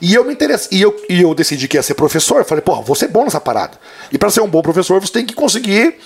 E 0.00 0.14
eu 0.14 0.24
me 0.24 0.32
interessei, 0.32 0.78
e 0.78 0.82
eu, 0.82 0.96
e 1.08 1.20
eu 1.20 1.34
decidi 1.34 1.68
que 1.68 1.76
ia 1.76 1.82
ser 1.82 1.94
professor, 1.94 2.44
falei, 2.44 2.62
porra, 2.62 2.82
vou 2.82 2.96
ser 2.96 3.08
bom 3.08 3.24
nessa 3.24 3.40
parada. 3.40 3.78
E 4.10 4.16
para 4.16 4.30
ser 4.30 4.40
um 4.40 4.48
bom 4.48 4.62
professor, 4.62 5.00
você 5.00 5.12
tem 5.12 5.26
que 5.26 5.34
conseguir 5.34 5.98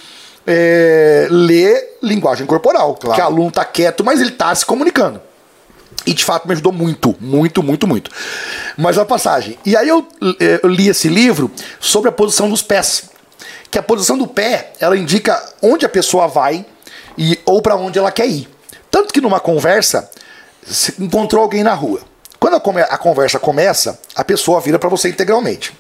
é, 0.46 1.28
ler 1.30 1.98
linguagem 2.02 2.46
corporal. 2.46 2.96
Claro. 2.96 3.14
Que 3.14 3.20
o 3.22 3.24
aluno 3.24 3.50
tá 3.50 3.64
quieto, 3.64 4.04
mas 4.04 4.20
ele 4.20 4.32
tá 4.32 4.54
se 4.54 4.66
comunicando. 4.66 5.20
E 6.06 6.12
de 6.12 6.24
fato 6.24 6.46
me 6.46 6.52
ajudou 6.52 6.72
muito, 6.72 7.16
muito, 7.20 7.62
muito, 7.62 7.86
muito. 7.86 8.10
Mas 8.76 8.98
a 8.98 9.04
passagem. 9.04 9.58
E 9.64 9.76
aí 9.76 9.88
eu, 9.88 10.06
eh, 10.40 10.60
eu 10.62 10.68
li 10.68 10.88
esse 10.88 11.08
livro 11.08 11.50
sobre 11.80 12.08
a 12.08 12.12
posição 12.12 12.48
dos 12.48 12.62
pés. 12.62 13.04
Que 13.70 13.78
a 13.78 13.82
posição 13.82 14.18
do 14.18 14.26
pé, 14.26 14.72
ela 14.80 14.96
indica 14.96 15.42
onde 15.62 15.86
a 15.86 15.88
pessoa 15.88 16.26
vai 16.28 16.66
e, 17.16 17.38
ou 17.46 17.62
para 17.62 17.76
onde 17.76 17.98
ela 17.98 18.12
quer 18.12 18.26
ir. 18.26 18.48
Tanto 18.90 19.14
que 19.14 19.20
numa 19.20 19.40
conversa, 19.40 20.10
se 20.62 20.94
encontrou 21.02 21.42
alguém 21.42 21.62
na 21.62 21.74
rua. 21.74 22.00
Quando 22.44 22.56
a, 22.56 22.98
conversa 22.98 23.38
começa, 23.38 23.98
a 24.14 24.22
pessoa 24.22 24.60
vira 24.60 24.78
para 24.78 24.90
você 24.90 25.08
integralmente. 25.08 25.72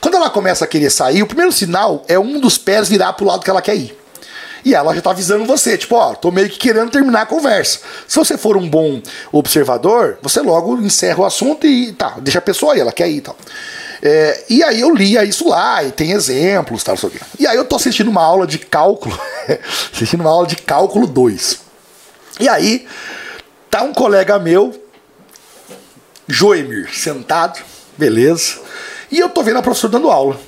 Quando 0.00 0.14
ela 0.14 0.30
começa 0.30 0.64
a 0.64 0.68
querer 0.68 0.88
sair, 0.88 1.20
o 1.20 1.26
primeiro 1.26 1.50
sinal 1.50 2.04
é 2.06 2.16
um 2.16 2.38
dos 2.38 2.56
pés 2.56 2.88
virar 2.88 3.12
pro 3.14 3.26
lado 3.26 3.42
que 3.42 3.50
ela 3.50 3.60
quer 3.60 3.74
ir. 3.74 3.98
E 4.64 4.72
ela 4.72 4.94
já 4.94 5.02
tá 5.02 5.10
avisando 5.10 5.44
você, 5.44 5.76
tipo, 5.76 5.96
ó, 5.96 6.14
tô 6.14 6.30
meio 6.30 6.48
que 6.48 6.60
querendo 6.60 6.92
terminar 6.92 7.22
a 7.22 7.26
conversa. 7.26 7.80
Se 8.06 8.16
você 8.20 8.38
for 8.38 8.56
um 8.56 8.70
bom 8.70 9.02
observador, 9.32 10.16
você 10.22 10.40
logo 10.40 10.78
encerra 10.78 11.18
o 11.18 11.24
assunto 11.24 11.66
e 11.66 11.92
tá, 11.92 12.14
deixa 12.20 12.38
a 12.38 12.42
pessoa 12.42 12.74
aí, 12.74 12.78
ela 12.78 12.92
quer 12.92 13.10
ir 13.10 13.16
e 13.16 13.20
tal. 13.20 13.36
É, 14.00 14.44
e 14.48 14.62
aí 14.62 14.80
eu 14.80 14.94
lia 14.94 15.24
isso 15.24 15.48
lá, 15.48 15.82
e 15.82 15.90
tem 15.90 16.12
exemplos, 16.12 16.84
tal, 16.84 16.94
não. 17.02 17.10
E 17.36 17.48
aí 17.48 17.56
eu 17.56 17.64
tô 17.64 17.74
assistindo 17.74 18.06
uma 18.06 18.22
aula 18.22 18.46
de 18.46 18.60
cálculo, 18.60 19.20
assistindo 19.92 20.20
uma 20.20 20.30
aula 20.30 20.46
de 20.46 20.54
cálculo 20.54 21.04
2. 21.04 21.58
E 22.38 22.48
aí, 22.48 22.86
tá 23.68 23.82
um 23.82 23.92
colega 23.92 24.38
meu, 24.38 24.81
Joemir, 26.32 26.88
sentado, 26.90 27.60
beleza. 27.98 28.58
E 29.10 29.18
eu 29.18 29.28
tô 29.28 29.42
vendo 29.42 29.58
a 29.58 29.62
professora 29.62 29.92
dando 29.92 30.10
aula. 30.10 30.40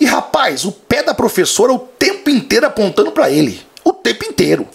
E 0.00 0.06
rapaz, 0.06 0.64
o 0.64 0.72
pé 0.72 1.02
da 1.02 1.12
professora 1.12 1.70
o 1.74 1.78
tempo 1.78 2.30
inteiro 2.30 2.64
apontando 2.66 3.12
pra 3.12 3.30
ele. 3.30 3.60
O 3.84 3.92
tempo 3.92 4.24
inteiro. 4.24 4.66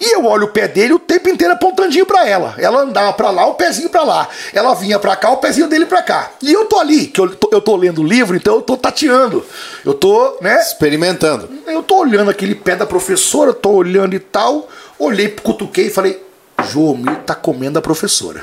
E 0.00 0.14
eu 0.14 0.24
olho 0.24 0.46
o 0.46 0.50
pé 0.50 0.66
dele 0.66 0.94
o 0.94 0.98
tempo 0.98 1.28
inteiro 1.28 1.52
apontandinho 1.52 2.06
pra 2.06 2.26
ela. 2.26 2.54
Ela 2.56 2.80
andava 2.80 3.12
pra 3.12 3.30
lá, 3.30 3.46
o 3.46 3.54
pezinho 3.54 3.90
pra 3.90 4.04
lá. 4.04 4.26
Ela 4.54 4.72
vinha 4.72 4.98
pra 4.98 5.14
cá, 5.14 5.30
o 5.30 5.36
pezinho 5.36 5.68
dele 5.68 5.84
pra 5.84 6.02
cá. 6.02 6.30
E 6.40 6.50
eu 6.50 6.64
tô 6.64 6.78
ali, 6.78 7.06
que 7.06 7.20
eu 7.20 7.36
tô, 7.36 7.50
eu 7.52 7.60
tô 7.60 7.76
lendo 7.76 8.00
o 8.00 8.06
livro, 8.06 8.34
então 8.34 8.54
eu 8.54 8.62
tô 8.62 8.74
tateando. 8.74 9.44
Eu 9.84 9.92
tô, 9.92 10.38
né? 10.40 10.62
Experimentando. 10.62 11.46
Eu 11.66 11.82
tô 11.82 11.98
olhando 11.98 12.30
aquele 12.30 12.54
pé 12.54 12.74
da 12.74 12.86
professora, 12.86 13.52
tô 13.52 13.68
olhando 13.68 14.14
e 14.14 14.18
tal. 14.18 14.66
Olhei, 14.98 15.28
cutuquei 15.28 15.88
e 15.88 15.90
falei: 15.90 16.24
Joomir 16.70 17.16
tá 17.26 17.34
comendo 17.34 17.78
a 17.78 17.82
professora. 17.82 18.42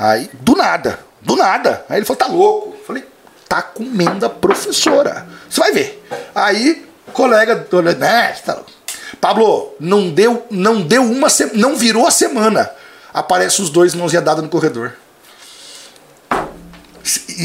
Aí, 0.00 0.30
do 0.32 0.56
nada, 0.56 0.98
Do 1.20 1.36
nada. 1.36 1.84
Aí 1.86 1.98
ele 1.98 2.06
falou, 2.06 2.18
tá 2.18 2.26
louco. 2.26 2.76
Eu 2.78 2.84
falei, 2.86 3.04
tá 3.46 3.60
comendo 3.60 4.24
a 4.24 4.30
professora. 4.30 5.28
Você 5.48 5.60
vai 5.60 5.72
ver. 5.72 6.02
Aí, 6.34 6.88
colega, 7.12 7.66
né, 7.98 8.34
tá. 8.44 8.62
Pablo, 9.20 9.74
não 9.78 10.08
deu, 10.08 10.46
não 10.50 10.80
deu 10.80 11.02
uma 11.02 11.28
semana, 11.28 11.58
não 11.58 11.76
virou 11.76 12.06
a 12.06 12.10
semana. 12.10 12.70
Aparece 13.12 13.60
os 13.60 13.68
dois 13.68 13.94
mãozinha 13.94 14.22
dada 14.22 14.40
no 14.40 14.48
corredor. 14.48 14.94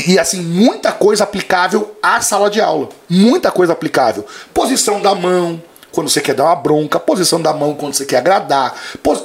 E, 0.07 0.17
assim, 0.17 0.41
muita 0.41 0.93
coisa 0.93 1.25
aplicável 1.25 1.97
à 2.01 2.21
sala 2.21 2.49
de 2.49 2.61
aula. 2.61 2.87
Muita 3.09 3.51
coisa 3.51 3.73
aplicável. 3.73 4.25
Posição 4.53 5.01
da 5.01 5.13
mão, 5.13 5.61
quando 5.95 6.09
você 6.09 6.21
quer 6.21 6.35
dar 6.35 6.43
uma 6.45 6.55
bronca, 6.55 6.99
posição 6.99 7.41
da 7.41 7.53
mão 7.53 7.73
quando 7.73 7.93
você 7.93 8.05
quer 8.05 8.17
agradar, 8.17 8.75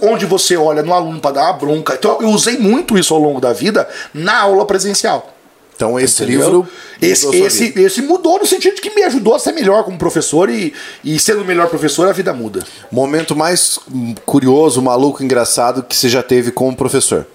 onde 0.01 0.25
você 0.25 0.57
olha 0.57 0.83
no 0.83 0.95
aluno 0.95 1.21
para 1.21 1.33
dar 1.33 1.45
uma 1.45 1.53
bronca. 1.55 1.95
Então 1.95 2.19
eu 2.21 2.29
usei 2.29 2.57
muito 2.57 2.97
isso 2.97 3.13
ao 3.13 3.21
longo 3.21 3.41
da 3.41 3.53
vida 3.53 3.89
na 4.15 4.41
aula 4.41 4.65
presencial. 4.65 5.35
Então 5.75 5.99
esse 5.99 6.23
Entendeu? 6.23 6.41
livro 6.41 6.69
esse, 7.01 7.35
esse, 7.37 7.81
esse 7.81 8.03
mudou 8.03 8.39
no 8.39 8.47
sentido 8.47 8.75
de 8.75 8.83
que 8.83 8.91
me 8.91 9.03
ajudou 9.05 9.35
a 9.35 9.39
ser 9.39 9.53
melhor 9.53 9.83
como 9.85 9.97
professor 9.97 10.51
e, 10.51 10.75
e 11.03 11.19
sendo 11.19 11.45
melhor 11.45 11.69
professor 11.69 12.07
a 12.09 12.13
vida 12.13 12.33
muda. 12.35 12.63
momento 12.93 13.35
mais 13.35 13.79
curioso, 14.27 14.83
maluco, 14.83 15.25
engraçado 15.25 15.83
que 15.83 15.97
você 15.97 16.09
já 16.09 16.23
teve 16.23 16.51
como 16.53 16.77
professor. 16.77 17.27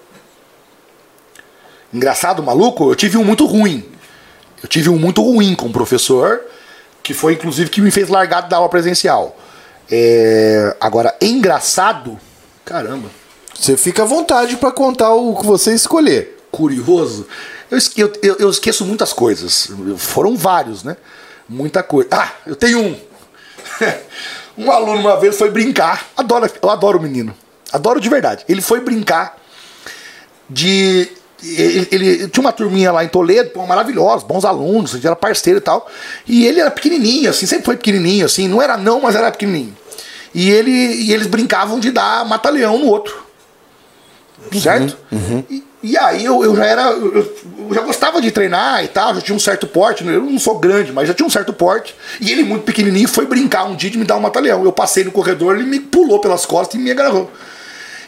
Engraçado, 1.92 2.42
maluco, 2.42 2.90
eu 2.90 2.94
tive 2.94 3.16
um 3.16 3.24
muito 3.24 3.44
ruim. 3.46 3.84
Eu 4.62 4.68
tive 4.68 4.88
um 4.88 4.98
muito 4.98 5.22
ruim 5.22 5.54
como 5.54 5.72
professor, 5.72 6.40
que 7.06 7.14
foi 7.14 7.34
inclusive 7.34 7.70
que 7.70 7.80
me 7.80 7.92
fez 7.92 8.08
largar 8.08 8.40
da 8.48 8.56
aula 8.56 8.68
presencial. 8.68 9.36
É, 9.88 10.74
agora, 10.80 11.14
engraçado, 11.20 12.18
caramba, 12.64 13.08
Você 13.54 13.76
fica 13.76 14.02
à 14.02 14.04
vontade 14.06 14.56
para 14.56 14.72
contar 14.72 15.14
o 15.14 15.36
que 15.36 15.46
você 15.46 15.72
escolher. 15.72 16.36
curioso. 16.50 17.26
Eu, 17.96 18.12
eu- 18.22 18.36
eu 18.40 18.50
esqueço 18.50 18.84
muitas 18.84 19.12
coisas. 19.12 19.68
Foram 19.98 20.36
vários, 20.36 20.82
né? 20.82 20.96
Muita 21.48 21.80
coisa. 21.82 22.08
Ah, 22.10 22.32
eu 22.46 22.56
tenho 22.56 22.80
um. 22.80 23.00
um 24.58 24.70
aluno 24.72 24.98
uma 25.00 25.18
vez 25.20 25.36
foi 25.38 25.50
brincar. 25.50 26.06
Adoro, 26.16 26.50
eu 26.60 26.70
adoro 26.70 26.98
o 26.98 27.02
menino. 27.02 27.32
Adoro 27.72 28.00
de 28.00 28.08
verdade. 28.08 28.44
Ele 28.48 28.60
foi 28.60 28.80
brincar 28.80 29.36
de. 30.50 31.08
Ele, 31.54 31.88
ele- 31.92 32.28
tinha 32.28 32.40
uma 32.42 32.52
turminha 32.52 32.90
lá 32.92 33.04
em 33.04 33.08
Toledo, 33.08 33.50
pô, 33.50 33.66
maravilhosa, 33.66 34.24
bons 34.24 34.44
alunos, 34.44 34.92
a 34.92 34.94
gente 34.96 35.06
era 35.06 35.16
parceiro 35.16 35.58
e 35.58 35.62
tal. 35.62 35.88
E 36.26 36.46
ele 36.46 36.60
era 36.60 36.70
pequenininho, 36.70 37.30
assim, 37.30 37.46
sempre 37.46 37.64
foi 37.64 37.76
pequenininho, 37.76 38.26
assim, 38.26 38.48
não 38.48 38.60
era 38.60 38.76
não, 38.76 39.00
mas 39.00 39.14
era 39.14 39.30
pequenininho. 39.30 39.76
E, 40.34 40.50
ele, 40.50 40.70
e 40.70 41.12
eles 41.12 41.26
brincavam 41.26 41.78
de 41.80 41.90
dar 41.90 42.24
mata-leão 42.26 42.78
no 42.78 42.86
outro 42.86 43.24
certo? 44.60 44.96
E, 45.50 45.64
e 45.82 45.96
aí 45.96 46.24
eu, 46.24 46.42
eu 46.44 46.54
já 46.56 46.64
era. 46.66 46.90
Eu, 46.90 47.14
eu 47.16 47.74
já 47.74 47.80
gostava 47.80 48.20
de 48.20 48.30
treinar 48.30 48.84
e 48.84 48.88
tal, 48.88 49.14
já 49.14 49.20
tinha 49.20 49.34
um 49.34 49.40
certo 49.40 49.66
porte. 49.66 50.04
né? 50.04 50.14
Eu 50.14 50.22
não 50.22 50.38
sou 50.38 50.58
grande, 50.58 50.92
mas 50.92 51.08
já 51.08 51.14
tinha 51.14 51.26
um 51.26 51.30
certo 51.30 51.52
porte. 51.52 51.94
E 52.20 52.30
ele, 52.30 52.42
muito 52.44 52.64
pequenininho, 52.64 53.08
foi 53.08 53.26
brincar 53.26 53.64
um 53.64 53.74
dia 53.74 53.90
de 53.90 53.98
me 53.98 54.04
dar 54.04 54.16
um 54.16 54.20
mata-leão. 54.20 54.62
Eu 54.64 54.72
passei 54.72 55.04
no 55.04 55.10
corredor, 55.12 55.56
ele 55.56 55.64
me 55.64 55.80
pulou 55.80 56.20
pelas 56.20 56.44
costas 56.44 56.78
e 56.78 56.82
me 56.82 56.90
agarrou. 56.90 57.30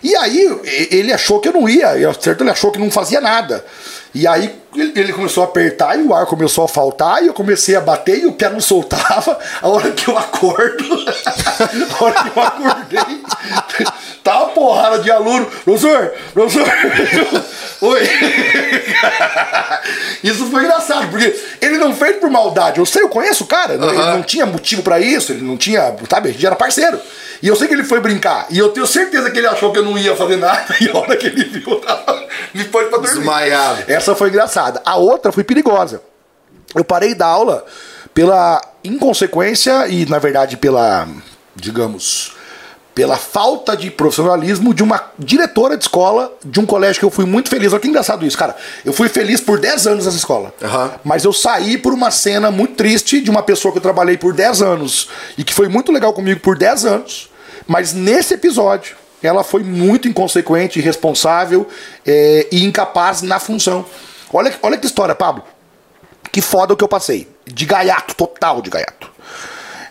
E 0.02 0.14
aí 0.16 0.88
ele 0.90 1.12
achou 1.12 1.40
que 1.40 1.48
eu 1.48 1.52
não 1.52 1.68
ia, 1.68 1.88
certo? 2.20 2.42
Ele 2.42 2.50
achou 2.50 2.70
que 2.70 2.78
não 2.78 2.90
fazia 2.90 3.20
nada. 3.20 3.64
E 4.14 4.26
aí 4.26 4.54
ele 4.76 5.12
começou 5.12 5.42
a 5.42 5.46
apertar 5.46 5.98
e 5.98 6.02
o 6.02 6.12
ar 6.12 6.26
começou 6.26 6.64
a 6.64 6.68
faltar, 6.68 7.22
e 7.22 7.28
eu 7.28 7.32
comecei 7.32 7.74
a 7.74 7.80
bater 7.80 8.18
e 8.18 8.26
o 8.26 8.32
pé 8.32 8.50
não 8.50 8.60
soltava. 8.60 9.38
A 9.62 9.68
hora 9.68 9.90
que 9.92 10.08
eu 10.08 10.16
acordo, 10.16 10.84
a 11.26 12.04
hora 12.04 12.14
que 12.24 12.38
eu 12.38 12.42
acordei, 12.42 13.22
tá 14.22 14.38
uma 14.38 14.48
porrada 14.50 14.98
de 14.98 15.10
aluno. 15.10 15.46
Professor, 15.64 16.12
professor, 16.34 17.44
oi. 17.80 18.08
Isso 20.22 20.46
foi 20.46 20.64
engraçado, 20.64 21.08
porque 21.08 21.34
ele 21.60 21.78
não 21.78 21.94
fez 21.94 22.16
por 22.16 22.30
maldade. 22.30 22.78
Eu 22.78 22.86
sei, 22.86 23.02
eu 23.02 23.08
conheço 23.08 23.44
o 23.44 23.46
cara, 23.46 23.76
né? 23.76 23.86
ele 23.86 23.96
não 23.96 24.22
tinha 24.22 24.46
motivo 24.46 24.82
pra 24.82 25.00
isso, 25.00 25.32
ele 25.32 25.42
não 25.42 25.56
tinha, 25.56 25.94
sabe, 26.08 26.28
a 26.28 26.32
gente 26.32 26.46
era 26.46 26.56
parceiro. 26.56 27.00
E 27.40 27.46
eu 27.46 27.54
sei 27.54 27.68
que 27.68 27.74
ele 27.74 27.84
foi 27.84 28.00
brincar, 28.00 28.46
e 28.50 28.58
eu 28.58 28.70
tenho 28.70 28.86
certeza 28.86 29.30
que 29.30 29.38
ele 29.38 29.46
achou 29.46 29.72
que 29.72 29.78
eu 29.78 29.84
não 29.84 29.96
ia 29.96 30.14
fazer 30.16 30.36
nada, 30.36 30.74
e 30.80 30.88
a 30.88 30.96
hora 30.96 31.16
que 31.16 31.28
ele 31.28 31.44
viu, 31.44 31.62
eu 31.70 31.80
tava, 31.80 32.26
me 32.52 32.64
pôs 32.64 32.88
pra 32.88 32.98
dormir. 32.98 33.18
Desmaiado. 33.18 33.84
Essa 33.86 34.14
foi 34.16 34.28
engraçada. 34.28 34.67
A 34.84 34.96
outra 34.96 35.32
foi 35.32 35.44
perigosa. 35.44 36.02
Eu 36.74 36.84
parei 36.84 37.14
da 37.14 37.26
aula 37.26 37.64
pela 38.12 38.60
inconsequência 38.84 39.88
e, 39.88 40.06
na 40.06 40.18
verdade, 40.18 40.56
pela, 40.56 41.08
digamos, 41.54 42.32
pela 42.98 43.16
falta 43.16 43.76
de 43.76 43.92
profissionalismo 43.92 44.74
de 44.74 44.82
uma 44.82 45.12
diretora 45.16 45.76
de 45.76 45.84
escola 45.84 46.36
de 46.44 46.58
um 46.58 46.66
colégio 46.66 46.98
que 46.98 47.04
eu 47.04 47.10
fui 47.10 47.24
muito 47.24 47.48
feliz. 47.48 47.72
Olha 47.72 47.80
que 47.80 47.86
engraçado 47.86 48.26
isso, 48.26 48.36
cara. 48.36 48.56
Eu 48.84 48.92
fui 48.92 49.08
feliz 49.08 49.40
por 49.40 49.60
10 49.60 49.86
anos 49.86 50.04
nessa 50.04 50.16
escola. 50.16 50.52
Aham. 50.60 50.90
Mas 51.04 51.22
eu 51.24 51.32
saí 51.32 51.78
por 51.78 51.94
uma 51.94 52.10
cena 52.10 52.50
muito 52.50 52.74
triste 52.74 53.20
de 53.20 53.30
uma 53.30 53.40
pessoa 53.40 53.70
que 53.70 53.78
eu 53.78 53.82
trabalhei 53.82 54.16
por 54.16 54.34
10 54.34 54.62
anos 54.62 55.08
e 55.38 55.44
que 55.44 55.54
foi 55.54 55.68
muito 55.68 55.92
legal 55.92 56.12
comigo 56.12 56.40
por 56.40 56.58
10 56.58 56.84
anos. 56.86 57.30
Mas 57.68 57.92
nesse 57.92 58.34
episódio, 58.34 58.96
ela 59.22 59.44
foi 59.44 59.62
muito 59.62 60.08
inconsequente, 60.08 60.80
irresponsável 60.80 61.68
é, 62.04 62.48
e 62.50 62.64
incapaz 62.64 63.22
na 63.22 63.38
função. 63.38 63.86
Olha, 64.32 64.54
olha 64.62 64.76
que 64.78 64.86
história, 64.86 65.14
Pablo. 65.14 65.42
Que 66.30 66.40
foda 66.40 66.74
o 66.74 66.76
que 66.76 66.84
eu 66.84 66.88
passei. 66.88 67.28
De 67.46 67.64
gaiato, 67.64 68.14
total 68.14 68.60
de 68.60 68.70
gaiato. 68.70 69.10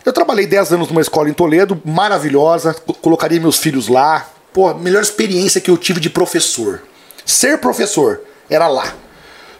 Eu 0.04 0.12
trabalhei 0.12 0.46
10 0.46 0.72
anos 0.72 0.88
numa 0.88 1.00
escola 1.00 1.28
em 1.28 1.34
Toledo, 1.34 1.80
maravilhosa, 1.84 2.72
co- 2.74 2.94
colocaria 2.94 3.40
meus 3.40 3.58
filhos 3.58 3.88
lá. 3.88 4.26
Pô, 4.52 4.72
melhor 4.74 5.02
experiência 5.02 5.60
que 5.60 5.70
eu 5.70 5.76
tive 5.76 6.00
de 6.00 6.08
professor. 6.08 6.82
Ser 7.26 7.58
professor 7.58 8.20
era 8.48 8.66
lá. 8.68 8.94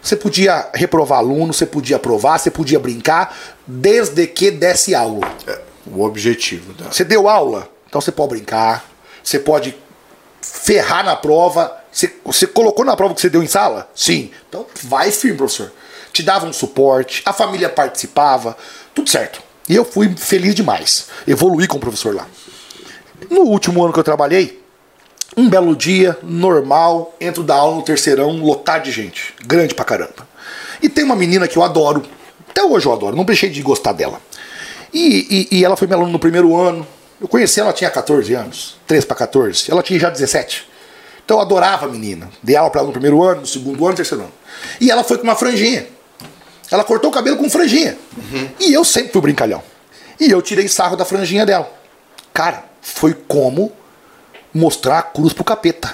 Você 0.01 0.15
podia 0.15 0.69
reprovar 0.73 1.19
aluno, 1.19 1.53
você 1.53 1.65
podia 1.65 1.97
aprovar, 1.97 2.39
você 2.39 2.49
podia 2.49 2.79
brincar, 2.79 3.35
desde 3.67 4.25
que 4.27 4.49
desse 4.49 4.95
aula. 4.95 5.29
É, 5.45 5.59
o 5.85 6.01
objetivo. 6.03 6.73
Da... 6.73 6.85
Você 6.85 7.03
deu 7.03 7.27
aula, 7.27 7.69
então 7.87 7.99
você 7.99 8.11
pode 8.11 8.29
brincar, 8.29 8.85
você 9.21 9.37
pode 9.37 9.77
ferrar 10.41 11.03
na 11.03 11.15
prova. 11.17 11.75
Você, 11.91 12.13
você 12.23 12.47
colocou 12.47 12.85
na 12.85 12.95
prova 12.95 13.13
que 13.15 13.21
você 13.21 13.29
deu 13.29 13.41
em 13.43 13.47
sala? 13.47 13.89
Sim. 13.95 14.31
Então 14.47 14.65
vai 14.83 15.11
firme, 15.11 15.37
professor. 15.37 15.71
Te 16.13 16.23
dava 16.23 16.45
um 16.45 16.53
suporte, 16.53 17.21
a 17.25 17.33
família 17.33 17.69
participava, 17.69 18.57
tudo 18.93 19.09
certo. 19.09 19.41
E 19.67 19.75
eu 19.75 19.85
fui 19.85 20.13
feliz 20.17 20.55
demais. 20.55 21.07
Evoluí 21.27 21.67
com 21.67 21.77
o 21.77 21.79
professor 21.79 22.15
lá. 22.15 22.27
No 23.29 23.41
último 23.41 23.83
ano 23.83 23.93
que 23.93 23.99
eu 23.99 24.03
trabalhei, 24.03 24.59
um 25.37 25.47
belo 25.49 25.75
dia, 25.75 26.17
normal, 26.23 27.15
entro 27.21 27.43
da 27.43 27.55
aula 27.55 27.75
no 27.75 27.81
terceirão, 27.83 28.31
lotado 28.43 28.83
de 28.83 28.91
gente. 28.91 29.33
Grande 29.45 29.75
pra 29.75 29.85
caramba. 29.85 30.27
E 30.81 30.89
tem 30.89 31.03
uma 31.03 31.15
menina 31.15 31.47
que 31.47 31.57
eu 31.57 31.63
adoro. 31.63 32.03
Até 32.49 32.63
hoje 32.63 32.87
eu 32.87 32.93
adoro, 32.93 33.15
não 33.15 33.23
deixei 33.23 33.49
de 33.49 33.61
gostar 33.61 33.91
dela. 33.93 34.19
E, 34.91 35.47
e- 35.51 35.57
e 35.59 35.65
ela 35.65 35.77
foi 35.77 35.87
minha 35.87 35.97
aluna 35.97 36.11
no 36.11 36.19
primeiro 36.19 36.55
ano. 36.59 36.85
Eu 37.21 37.27
conheci 37.27 37.59
ela, 37.59 37.71
tinha 37.71 37.89
14 37.91 38.33
anos. 38.33 38.77
13 38.87 39.05
para 39.05 39.15
14. 39.17 39.69
Ela 39.71 39.83
tinha 39.83 39.99
já 39.99 40.09
17. 40.09 40.67
Então 41.29 41.37
eu 41.37 41.43
adorava 41.43 41.85
a 41.85 41.89
menina. 41.89 42.27
Dei 42.41 42.55
aula 42.55 42.71
pra 42.71 42.79
ela 42.79 42.87
no 42.87 42.91
primeiro 42.91 43.21
ano, 43.21 43.41
no 43.41 43.45
segundo 43.45 43.77
ano, 43.83 43.91
no 43.91 43.95
terceiro 43.95 44.23
ano. 44.23 44.33
E 44.81 44.89
ela 44.89 45.03
foi 45.03 45.15
com 45.15 45.25
uma 45.25 45.35
franjinha. 45.35 45.85
Ela 46.71 46.83
cortou 46.83 47.11
o 47.11 47.13
cabelo 47.13 47.37
com 47.37 47.47
franjinha. 47.47 47.95
E 48.59 48.73
eu 48.73 48.83
sempre 48.83 49.11
fui 49.11 49.21
brincalhão. 49.21 49.61
E 50.19 50.31
eu 50.31 50.41
tirei 50.41 50.67
sarro 50.67 50.95
da 50.95 51.05
franjinha 51.05 51.45
dela. 51.45 51.71
Cara, 52.33 52.63
foi 52.81 53.13
como 53.13 53.71
mostrar 54.51 54.97
a 54.97 55.03
cruz 55.03 55.31
pro 55.31 55.43
capeta. 55.43 55.93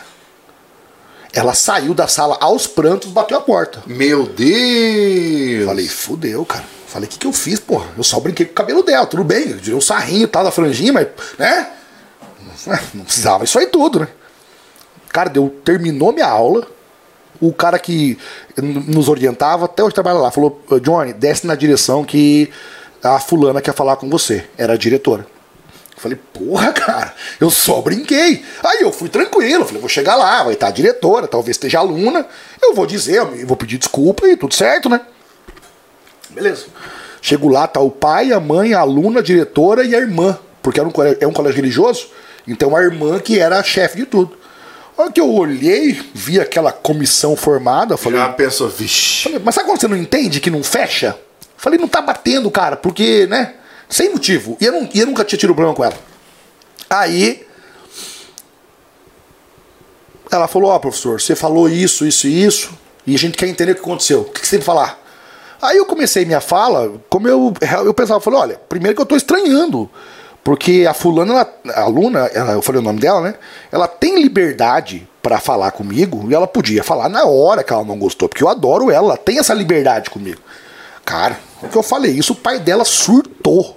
Ela 1.33 1.53
saiu 1.53 1.93
da 1.93 2.07
sala 2.07 2.37
aos 2.39 2.65
prantos, 2.65 3.11
bateu 3.11 3.37
a 3.37 3.41
porta. 3.41 3.83
Meu 3.85 4.25
Deus! 4.25 5.65
Falei, 5.65 5.87
fudeu, 5.89 6.45
cara. 6.45 6.63
Falei, 6.87 7.09
o 7.09 7.11
que, 7.11 7.19
que 7.19 7.27
eu 7.27 7.33
fiz, 7.33 7.59
porra? 7.59 7.89
Eu 7.97 8.05
só 8.05 8.21
brinquei 8.21 8.45
com 8.45 8.53
o 8.53 8.55
cabelo 8.55 8.83
dela, 8.83 9.05
tudo 9.05 9.25
bem. 9.25 9.49
Eu 9.49 9.59
tirei 9.59 9.75
um 9.75 9.81
sarrinho 9.81 10.23
e 10.23 10.27
tal 10.27 10.45
da 10.45 10.51
franjinha, 10.51 10.93
mas, 10.93 11.07
né? 11.37 11.71
Não 12.93 13.03
precisava 13.03 13.43
isso 13.43 13.59
aí 13.59 13.67
tudo, 13.67 13.99
né? 13.99 14.07
Cara, 15.15 15.29
deu, 15.29 15.47
terminou 15.63 16.11
minha 16.11 16.27
aula. 16.27 16.67
O 17.39 17.53
cara 17.53 17.79
que 17.79 18.17
nos 18.57 19.07
orientava, 19.07 19.63
até 19.63 19.81
hoje 19.81 19.93
trabalha 19.93 20.19
lá, 20.19 20.29
falou: 20.29 20.61
"Ô, 20.69 20.77
Johnny, 20.77 21.13
desce 21.13 21.47
na 21.47 21.55
direção 21.55 22.03
que 22.03 22.51
a 23.01 23.17
fulana 23.17 23.61
quer 23.61 23.73
falar 23.73 23.95
com 23.95 24.09
você. 24.09 24.45
Era 24.57 24.73
a 24.73 24.77
diretora. 24.77 25.25
Eu 25.95 26.01
Falei, 26.01 26.19
porra, 26.33 26.73
cara, 26.73 27.13
eu 27.39 27.49
só 27.49 27.79
brinquei. 27.79 28.43
Aí 28.61 28.81
eu 28.81 28.91
fui 28.91 29.07
tranquilo, 29.07 29.63
falei, 29.63 29.79
vou 29.79 29.87
chegar 29.87 30.17
lá, 30.17 30.43
vai 30.43 30.53
estar 30.53 30.67
a 30.67 30.71
diretora, 30.71 31.29
talvez 31.29 31.55
esteja 31.55 31.79
aluna, 31.79 32.27
eu 32.61 32.73
vou 32.73 32.85
dizer, 32.85 33.19
eu 33.19 33.47
vou 33.47 33.55
pedir 33.55 33.77
desculpa 33.77 34.27
e 34.27 34.35
tudo 34.35 34.53
certo, 34.53 34.89
né? 34.89 34.99
Beleza. 36.29 36.65
Chego 37.21 37.47
lá, 37.47 37.67
tá 37.67 37.79
o 37.79 37.89
pai, 37.89 38.33
a 38.33 38.39
mãe, 38.41 38.73
a 38.73 38.81
aluna, 38.81 39.21
a 39.21 39.23
diretora 39.23 39.85
e 39.85 39.95
a 39.95 39.97
irmã. 39.97 40.37
Porque 40.61 40.77
era 40.77 40.89
um 40.89 40.91
é 41.21 41.25
um 41.25 41.31
colégio 41.31 41.55
religioso, 41.55 42.09
então 42.45 42.75
a 42.75 42.81
irmã 42.81 43.17
que 43.17 43.39
era 43.39 43.57
a 43.57 43.63
chefe 43.63 43.95
de 43.95 44.05
tudo. 44.05 44.43
A 44.97 45.01
hora 45.03 45.11
que 45.11 45.19
eu 45.19 45.29
olhei, 45.33 45.99
vi 46.13 46.39
aquela 46.39 46.71
comissão 46.71 47.35
formada, 47.35 47.97
falei, 47.97 48.19
Já 48.19 48.29
pensou, 48.29 48.69
vixe. 48.69 49.23
Falei, 49.23 49.39
Mas 49.43 49.55
sabe 49.55 49.67
quando 49.67 49.81
você 49.81 49.87
não 49.87 49.97
entende 49.97 50.39
que 50.39 50.49
não 50.49 50.63
fecha? 50.63 51.17
Falei, 51.57 51.77
não 51.79 51.87
tá 51.87 52.01
batendo, 52.01 52.49
cara, 52.49 52.75
porque, 52.77 53.25
né? 53.27 53.55
Sem 53.89 54.11
motivo. 54.11 54.57
E 54.61 54.65
eu, 54.65 54.71
não- 54.71 54.89
e 54.93 54.99
eu 54.99 55.05
nunca 55.05 55.23
tinha 55.25 55.37
tido 55.37 55.53
problema 55.53 55.75
com 55.75 55.83
ela. 55.83 55.97
Aí. 56.89 57.45
Ela 60.31 60.47
falou: 60.47 60.71
Ó, 60.71 60.79
professor, 60.79 61.21
você 61.21 61.35
falou 61.35 61.69
isso, 61.69 62.05
isso 62.05 62.27
e 62.27 62.43
isso. 62.43 62.71
E 63.05 63.13
a 63.13 63.17
gente 63.17 63.37
quer 63.37 63.47
entender 63.47 63.73
o 63.73 63.75
que 63.75 63.81
aconteceu. 63.81 64.21
O 64.21 64.25
que, 64.25 64.41
que 64.41 64.47
você 64.47 64.51
tem 64.55 64.59
que 64.59 64.65
falar? 64.65 64.99
Aí 65.61 65.77
eu 65.77 65.85
comecei 65.85 66.25
minha 66.25 66.41
fala, 66.41 66.93
como 67.09 67.27
eu, 67.27 67.53
eu 67.85 67.93
pensava, 67.93 68.17
eu 68.17 68.21
falei, 68.21 68.39
olha, 68.39 68.61
primeiro 68.67 68.95
que 68.95 69.01
eu 69.01 69.05
tô 69.05 69.15
estranhando. 69.15 69.89
Porque 70.45 70.85
a 70.87 70.93
fulana, 70.93 71.33
ela, 71.33 71.53
a 71.73 71.81
aluna, 71.81 72.19
ela, 72.27 72.51
eu 72.51 72.61
falei 72.61 72.79
o 72.79 72.83
nome 72.83 72.99
dela, 72.99 73.19
né? 73.19 73.33
Ela 73.71 73.87
tem 73.87 74.21
liberdade 74.21 75.09
para 75.19 75.39
falar 75.39 75.71
comigo 75.71 76.29
e 76.29 76.35
ela 76.35 76.45
podia 76.45 76.83
falar 76.83 77.09
na 77.09 77.25
hora 77.25 77.63
que 77.63 77.73
ela 77.73 77.83
não 77.83 77.97
gostou, 77.97 78.29
porque 78.29 78.43
eu 78.43 78.47
adoro 78.47 78.91
ela, 78.91 79.07
ela 79.07 79.17
tem 79.17 79.39
essa 79.39 79.55
liberdade 79.55 80.11
comigo. 80.11 80.39
Cara, 81.03 81.39
o 81.63 81.67
que 81.67 81.75
eu 81.75 81.81
falei 81.81 82.11
isso, 82.11 82.33
o 82.33 82.35
pai 82.35 82.59
dela 82.59 82.85
surtou. 82.85 83.75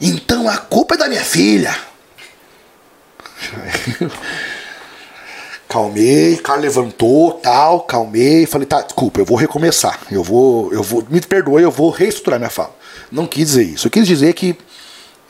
Então 0.00 0.48
a 0.48 0.56
culpa 0.56 0.94
é 0.94 0.98
da 0.98 1.06
minha 1.06 1.22
filha. 1.22 1.76
Calmei, 5.68 6.32
o 6.32 6.42
cara 6.42 6.60
levantou, 6.60 7.32
tal, 7.32 7.80
calmei, 7.80 8.46
falei, 8.46 8.66
tá, 8.66 8.80
desculpa, 8.80 9.20
eu 9.20 9.26
vou 9.26 9.36
recomeçar. 9.36 10.00
Eu 10.10 10.22
vou, 10.22 10.72
eu 10.72 10.82
vou, 10.82 11.04
me 11.10 11.20
perdoe, 11.20 11.62
eu 11.62 11.70
vou 11.70 11.90
reestruturar 11.90 12.40
minha 12.40 12.48
fala. 12.48 12.74
Não 13.10 13.26
quis 13.26 13.48
dizer 13.48 13.64
isso. 13.64 13.86
Eu 13.86 13.90
quis 13.90 14.06
dizer 14.06 14.32
que 14.32 14.56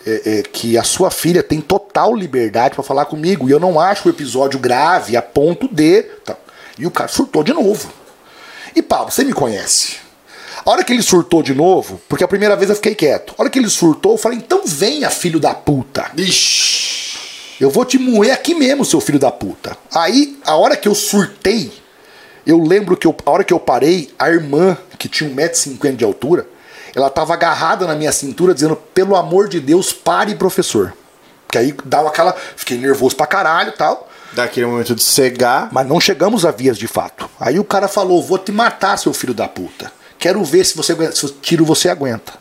é, 0.06 0.38
é, 0.38 0.42
que 0.42 0.76
a 0.76 0.82
sua 0.82 1.10
filha 1.10 1.42
tem 1.42 1.60
total 1.60 2.14
liberdade 2.14 2.74
para 2.74 2.84
falar 2.84 3.04
comigo. 3.04 3.48
E 3.48 3.52
eu 3.52 3.60
não 3.60 3.78
acho 3.78 4.08
o 4.08 4.10
episódio 4.10 4.58
grave 4.58 5.16
a 5.16 5.22
ponto 5.22 5.68
de. 5.68 6.02
Tá. 6.24 6.36
E 6.78 6.86
o 6.86 6.90
cara 6.90 7.08
surtou 7.08 7.42
de 7.42 7.52
novo. 7.52 7.92
E 8.74 8.82
Pablo, 8.82 9.10
você 9.10 9.24
me 9.24 9.32
conhece. 9.32 9.96
A 10.64 10.70
hora 10.70 10.84
que 10.84 10.92
ele 10.92 11.02
surtou 11.02 11.42
de 11.42 11.54
novo, 11.54 12.00
porque 12.08 12.22
a 12.22 12.28
primeira 12.28 12.54
vez 12.56 12.70
eu 12.70 12.76
fiquei 12.76 12.94
quieto. 12.94 13.34
A 13.36 13.42
hora 13.42 13.50
que 13.50 13.58
ele 13.58 13.68
surtou, 13.68 14.12
eu 14.12 14.18
falei, 14.18 14.38
então 14.38 14.62
venha, 14.64 15.10
filho 15.10 15.40
da 15.40 15.54
puta. 15.54 16.10
Ixi. 16.16 16.92
Eu 17.60 17.70
vou 17.70 17.84
te 17.84 17.98
moer 17.98 18.32
aqui 18.32 18.54
mesmo, 18.54 18.84
seu 18.84 19.00
filho 19.00 19.18
da 19.18 19.30
puta. 19.30 19.76
Aí, 19.94 20.38
a 20.44 20.56
hora 20.56 20.76
que 20.76 20.88
eu 20.88 20.94
surtei, 20.94 21.72
eu 22.46 22.60
lembro 22.60 22.96
que 22.96 23.06
eu, 23.06 23.14
a 23.24 23.30
hora 23.30 23.44
que 23.44 23.52
eu 23.52 23.60
parei, 23.60 24.10
a 24.18 24.28
irmã, 24.30 24.76
que 24.98 25.08
tinha 25.08 25.30
1,50m 25.30 25.96
de 25.96 26.04
altura, 26.04 26.46
ela 26.94 27.10
tava 27.10 27.32
agarrada 27.32 27.86
na 27.86 27.94
minha 27.94 28.12
cintura, 28.12 28.54
dizendo, 28.54 28.76
pelo 28.76 29.16
amor 29.16 29.48
de 29.48 29.60
Deus, 29.60 29.92
pare, 29.92 30.34
professor. 30.34 30.92
Que 31.50 31.58
aí 31.58 31.74
dava 31.84 32.08
aquela. 32.08 32.34
Fiquei 32.56 32.78
nervoso 32.78 33.14
pra 33.14 33.26
caralho 33.26 33.70
e 33.70 33.76
tal. 33.76 34.08
Daquele 34.32 34.66
momento 34.66 34.94
de 34.94 35.02
cegar. 35.02 35.68
Mas 35.70 35.86
não 35.86 36.00
chegamos 36.00 36.46
a 36.46 36.50
vias 36.50 36.78
de 36.78 36.88
fato. 36.88 37.28
Aí 37.38 37.58
o 37.58 37.64
cara 37.64 37.88
falou: 37.88 38.22
vou 38.22 38.38
te 38.38 38.50
matar, 38.50 38.96
seu 38.96 39.12
filho 39.12 39.34
da 39.34 39.46
puta. 39.46 39.92
Quero 40.18 40.42
ver 40.44 40.64
se 40.64 40.76
você 40.76 40.94
se 41.12 41.24
eu 41.24 41.30
tiro 41.30 41.64
você 41.64 41.90
aguenta. 41.90 42.32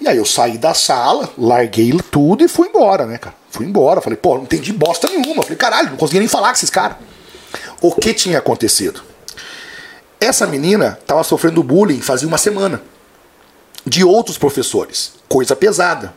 E 0.00 0.08
aí 0.08 0.16
eu 0.16 0.24
saí 0.24 0.58
da 0.58 0.74
sala, 0.74 1.28
larguei 1.36 1.92
tudo 2.10 2.44
e 2.44 2.48
fui 2.48 2.68
embora, 2.68 3.06
né, 3.06 3.18
cara? 3.18 3.34
Fui 3.50 3.66
embora. 3.66 4.00
Falei, 4.00 4.16
pô, 4.16 4.36
não 4.36 4.44
entendi 4.44 4.72
bosta 4.72 5.08
nenhuma. 5.08 5.42
Falei, 5.42 5.56
caralho, 5.56 5.90
não 5.90 5.96
conseguia 5.96 6.20
nem 6.20 6.28
falar 6.28 6.48
com 6.48 6.54
esses 6.54 6.70
caras. 6.70 6.96
O 7.80 7.92
que 7.92 8.12
tinha 8.14 8.38
acontecido? 8.38 9.02
Essa 10.20 10.46
menina 10.46 10.98
estava 11.00 11.22
sofrendo 11.22 11.62
bullying 11.62 12.00
fazia 12.00 12.26
uma 12.26 12.38
semana. 12.38 12.82
De 13.86 14.04
outros 14.04 14.38
professores. 14.38 15.12
Coisa 15.28 15.54
pesada. 15.54 16.14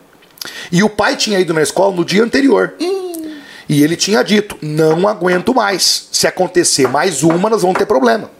E 0.71 0.83
o 0.83 0.89
pai 0.89 1.15
tinha 1.15 1.39
ido 1.39 1.53
na 1.53 1.61
escola 1.61 1.95
no 1.95 2.05
dia 2.05 2.23
anterior. 2.23 2.75
E 3.69 3.83
ele 3.83 3.95
tinha 3.95 4.23
dito: 4.23 4.57
não 4.61 5.07
aguento 5.07 5.53
mais. 5.53 6.07
Se 6.11 6.27
acontecer 6.27 6.87
mais 6.87 7.23
uma, 7.23 7.49
nós 7.49 7.61
vamos 7.61 7.77
ter 7.77 7.85
problema. 7.85 8.31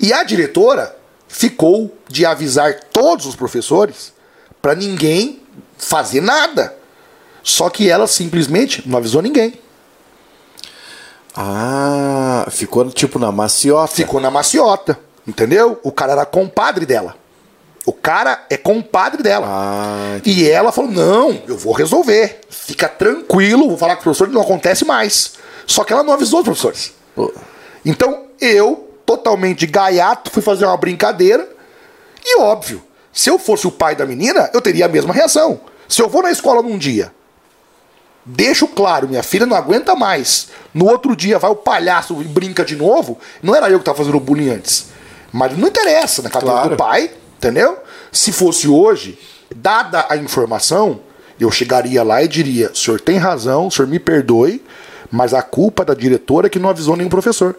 E 0.00 0.12
a 0.12 0.22
diretora 0.22 0.96
ficou 1.28 1.96
de 2.08 2.24
avisar 2.26 2.74
todos 2.92 3.26
os 3.26 3.34
professores 3.34 4.12
para 4.60 4.74
ninguém 4.74 5.40
fazer 5.76 6.20
nada. 6.20 6.76
Só 7.42 7.68
que 7.68 7.90
ela 7.90 8.06
simplesmente 8.06 8.88
não 8.88 8.98
avisou 8.98 9.20
ninguém. 9.20 9.60
Ah, 11.34 12.46
ficou 12.50 12.88
tipo 12.90 13.18
na 13.18 13.32
maciota. 13.32 13.92
Ficou 13.92 14.20
na 14.20 14.30
maciota, 14.30 14.98
entendeu? 15.26 15.80
O 15.82 15.90
cara 15.90 16.12
era 16.12 16.26
compadre 16.26 16.86
dela. 16.86 17.16
O 17.84 17.92
cara 17.92 18.44
é 18.48 18.56
compadre 18.56 19.22
dela. 19.22 19.46
Ah, 19.48 20.20
e 20.24 20.48
ela 20.48 20.70
falou: 20.70 20.90
não, 20.90 21.42
eu 21.48 21.56
vou 21.56 21.72
resolver. 21.72 22.40
Fica 22.48 22.88
tranquilo, 22.88 23.68
vou 23.68 23.76
falar 23.78 23.96
com 23.96 24.00
o 24.00 24.04
professor 24.04 24.28
que 24.28 24.34
não 24.34 24.42
acontece 24.42 24.84
mais. 24.84 25.32
Só 25.66 25.82
que 25.82 25.92
ela 25.92 26.02
não 26.04 26.12
avisou 26.12 26.40
os 26.40 26.44
professores. 26.44 26.92
Pô. 27.14 27.32
Então 27.84 28.26
eu, 28.40 28.88
totalmente 29.04 29.66
gaiato, 29.66 30.30
fui 30.30 30.42
fazer 30.42 30.64
uma 30.64 30.76
brincadeira. 30.76 31.48
E 32.24 32.38
óbvio, 32.38 32.82
se 33.12 33.28
eu 33.28 33.38
fosse 33.38 33.66
o 33.66 33.70
pai 33.72 33.96
da 33.96 34.06
menina, 34.06 34.48
eu 34.54 34.60
teria 34.60 34.86
a 34.86 34.88
mesma 34.88 35.12
reação. 35.12 35.60
Se 35.88 36.00
eu 36.00 36.08
vou 36.08 36.22
na 36.22 36.30
escola 36.30 36.62
num 36.62 36.78
dia, 36.78 37.12
deixo 38.24 38.68
claro, 38.68 39.08
minha 39.08 39.22
filha 39.24 39.44
não 39.46 39.56
aguenta 39.56 39.94
mais. 39.96 40.48
No 40.72 40.88
outro 40.88 41.16
dia 41.16 41.38
vai 41.38 41.50
o 41.50 41.56
palhaço 41.56 42.20
e 42.22 42.24
brinca 42.24 42.64
de 42.64 42.76
novo. 42.76 43.18
Não 43.42 43.54
era 43.56 43.68
eu 43.68 43.78
que 43.78 43.82
estava 43.82 43.98
fazendo 43.98 44.16
o 44.16 44.20
bullying 44.20 44.50
antes. 44.50 44.86
Mas 45.32 45.56
não 45.58 45.66
interessa, 45.68 46.22
na 46.22 46.30
cabeça 46.30 46.52
Claro. 46.52 46.70
do 46.70 46.76
pai, 46.76 47.10
entendeu? 47.42 47.78
Se 48.12 48.30
fosse 48.30 48.68
hoje, 48.68 49.18
dada 49.54 50.06
a 50.08 50.16
informação, 50.16 51.00
eu 51.40 51.50
chegaria 51.50 52.02
lá 52.04 52.22
e 52.22 52.28
diria: 52.28 52.70
o 52.70 52.76
senhor 52.76 53.00
tem 53.00 53.18
razão, 53.18 53.66
o 53.66 53.70
senhor 53.70 53.88
me 53.88 53.98
perdoe, 53.98 54.62
mas 55.10 55.34
a 55.34 55.42
culpa 55.42 55.82
é 55.82 55.86
da 55.86 55.94
diretora 55.94 56.48
que 56.48 56.60
não 56.60 56.70
avisou 56.70 56.96
nenhum 56.96 57.10
professor. 57.10 57.56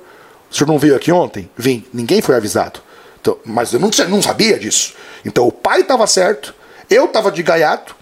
O 0.49 0.55
senhor 0.55 0.67
não 0.67 0.79
veio 0.79 0.95
aqui 0.95 1.11
ontem? 1.11 1.49
Vim. 1.57 1.83
Ninguém 1.93 2.21
foi 2.21 2.35
avisado. 2.35 2.79
Então, 3.19 3.37
mas 3.43 3.73
eu 3.73 3.79
não, 3.79 3.89
não 4.09 4.21
sabia 4.21 4.57
disso. 4.57 4.93
Então 5.25 5.47
o 5.47 5.51
pai 5.51 5.81
estava 5.81 6.05
certo, 6.07 6.53
eu 6.89 7.05
estava 7.05 7.31
de 7.31 7.41
gaiato, 7.43 7.95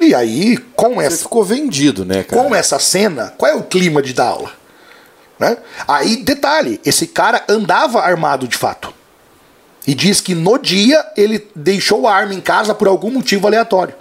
e 0.00 0.14
aí, 0.14 0.56
com 0.74 0.96
Você 0.96 1.06
essa, 1.06 1.22
ficou 1.22 1.44
vendido, 1.44 2.04
né, 2.04 2.24
cara? 2.24 2.42
com 2.42 2.54
essa 2.54 2.78
cena, 2.78 3.32
qual 3.38 3.52
é 3.52 3.54
o 3.54 3.62
clima 3.62 4.02
de 4.02 4.12
dar 4.12 4.26
aula? 4.26 4.52
Né? 5.38 5.56
Aí, 5.86 6.16
detalhe, 6.16 6.80
esse 6.84 7.06
cara 7.06 7.44
andava 7.48 8.00
armado 8.00 8.48
de 8.48 8.56
fato. 8.56 8.92
E 9.86 9.94
diz 9.94 10.20
que 10.20 10.34
no 10.34 10.58
dia 10.58 11.04
ele 11.16 11.46
deixou 11.54 12.06
a 12.06 12.14
arma 12.14 12.34
em 12.34 12.40
casa 12.40 12.74
por 12.74 12.88
algum 12.88 13.10
motivo 13.10 13.46
aleatório. 13.46 13.94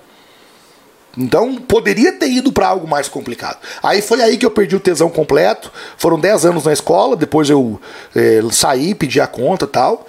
Então 1.18 1.56
poderia 1.56 2.12
ter 2.14 2.30
ido 2.30 2.52
para 2.52 2.68
algo 2.68 2.88
mais 2.88 3.08
complicado. 3.08 3.58
Aí 3.84 4.02
foi 4.02 4.22
aí 4.22 4.38
que 4.38 4.46
eu 4.46 4.52
perdi 4.52 4.76
o 4.76 4.80
tesão 4.80 5.10
completo. 5.10 5.72
Foram 5.98 6.20
10 6.20 6.46
anos 6.46 6.64
na 6.64 6.74
escola, 6.74 7.16
depois 7.16 7.50
eu 7.50 7.80
eh, 8.16 8.42
saí, 8.52 8.96
pedi 8.96 9.22
a 9.22 9.28
conta 9.28 9.68
tal. 9.68 10.08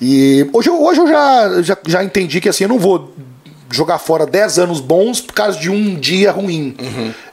E 0.00 0.48
hoje, 0.52 0.70
hoje 0.70 1.00
eu 1.00 1.08
já, 1.08 1.62
já, 1.62 1.78
já 1.86 2.04
entendi 2.04 2.40
que 2.40 2.48
assim, 2.48 2.64
eu 2.64 2.68
não 2.68 2.78
vou 2.78 3.12
jogar 3.74 3.98
fora 3.98 4.26
10 4.26 4.58
anos 4.58 4.80
bons 4.80 5.20
por 5.20 5.32
causa 5.32 5.58
de 5.58 5.68
um 5.68 5.94
dia 5.96 6.30
ruim. 6.30 6.76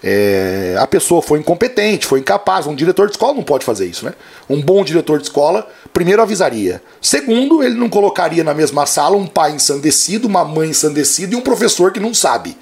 É, 0.03 0.75
a 0.79 0.87
pessoa 0.87 1.21
foi 1.21 1.39
incompetente, 1.39 2.05
foi 2.05 2.19
incapaz. 2.19 2.65
Um 2.67 2.75
diretor 2.75 3.07
de 3.07 3.13
escola 3.13 3.33
não 3.33 3.43
pode 3.43 3.63
fazer 3.63 3.85
isso, 3.85 4.05
né? 4.05 4.13
Um 4.49 4.61
bom 4.61 4.83
diretor 4.83 5.17
de 5.17 5.25
escola, 5.25 5.67
primeiro 5.93 6.21
avisaria. 6.21 6.81
Segundo, 7.01 7.63
ele 7.63 7.75
não 7.75 7.89
colocaria 7.89 8.43
na 8.43 8.53
mesma 8.53 8.85
sala 8.85 9.15
um 9.15 9.27
pai 9.27 9.51
ensandecido, 9.51 10.27
uma 10.27 10.43
mãe 10.43 10.69
ensandecida 10.69 11.33
e 11.33 11.37
um 11.37 11.41
professor 11.41 11.91
que 11.91 11.99
não 11.99 12.13
sabe. 12.13 12.57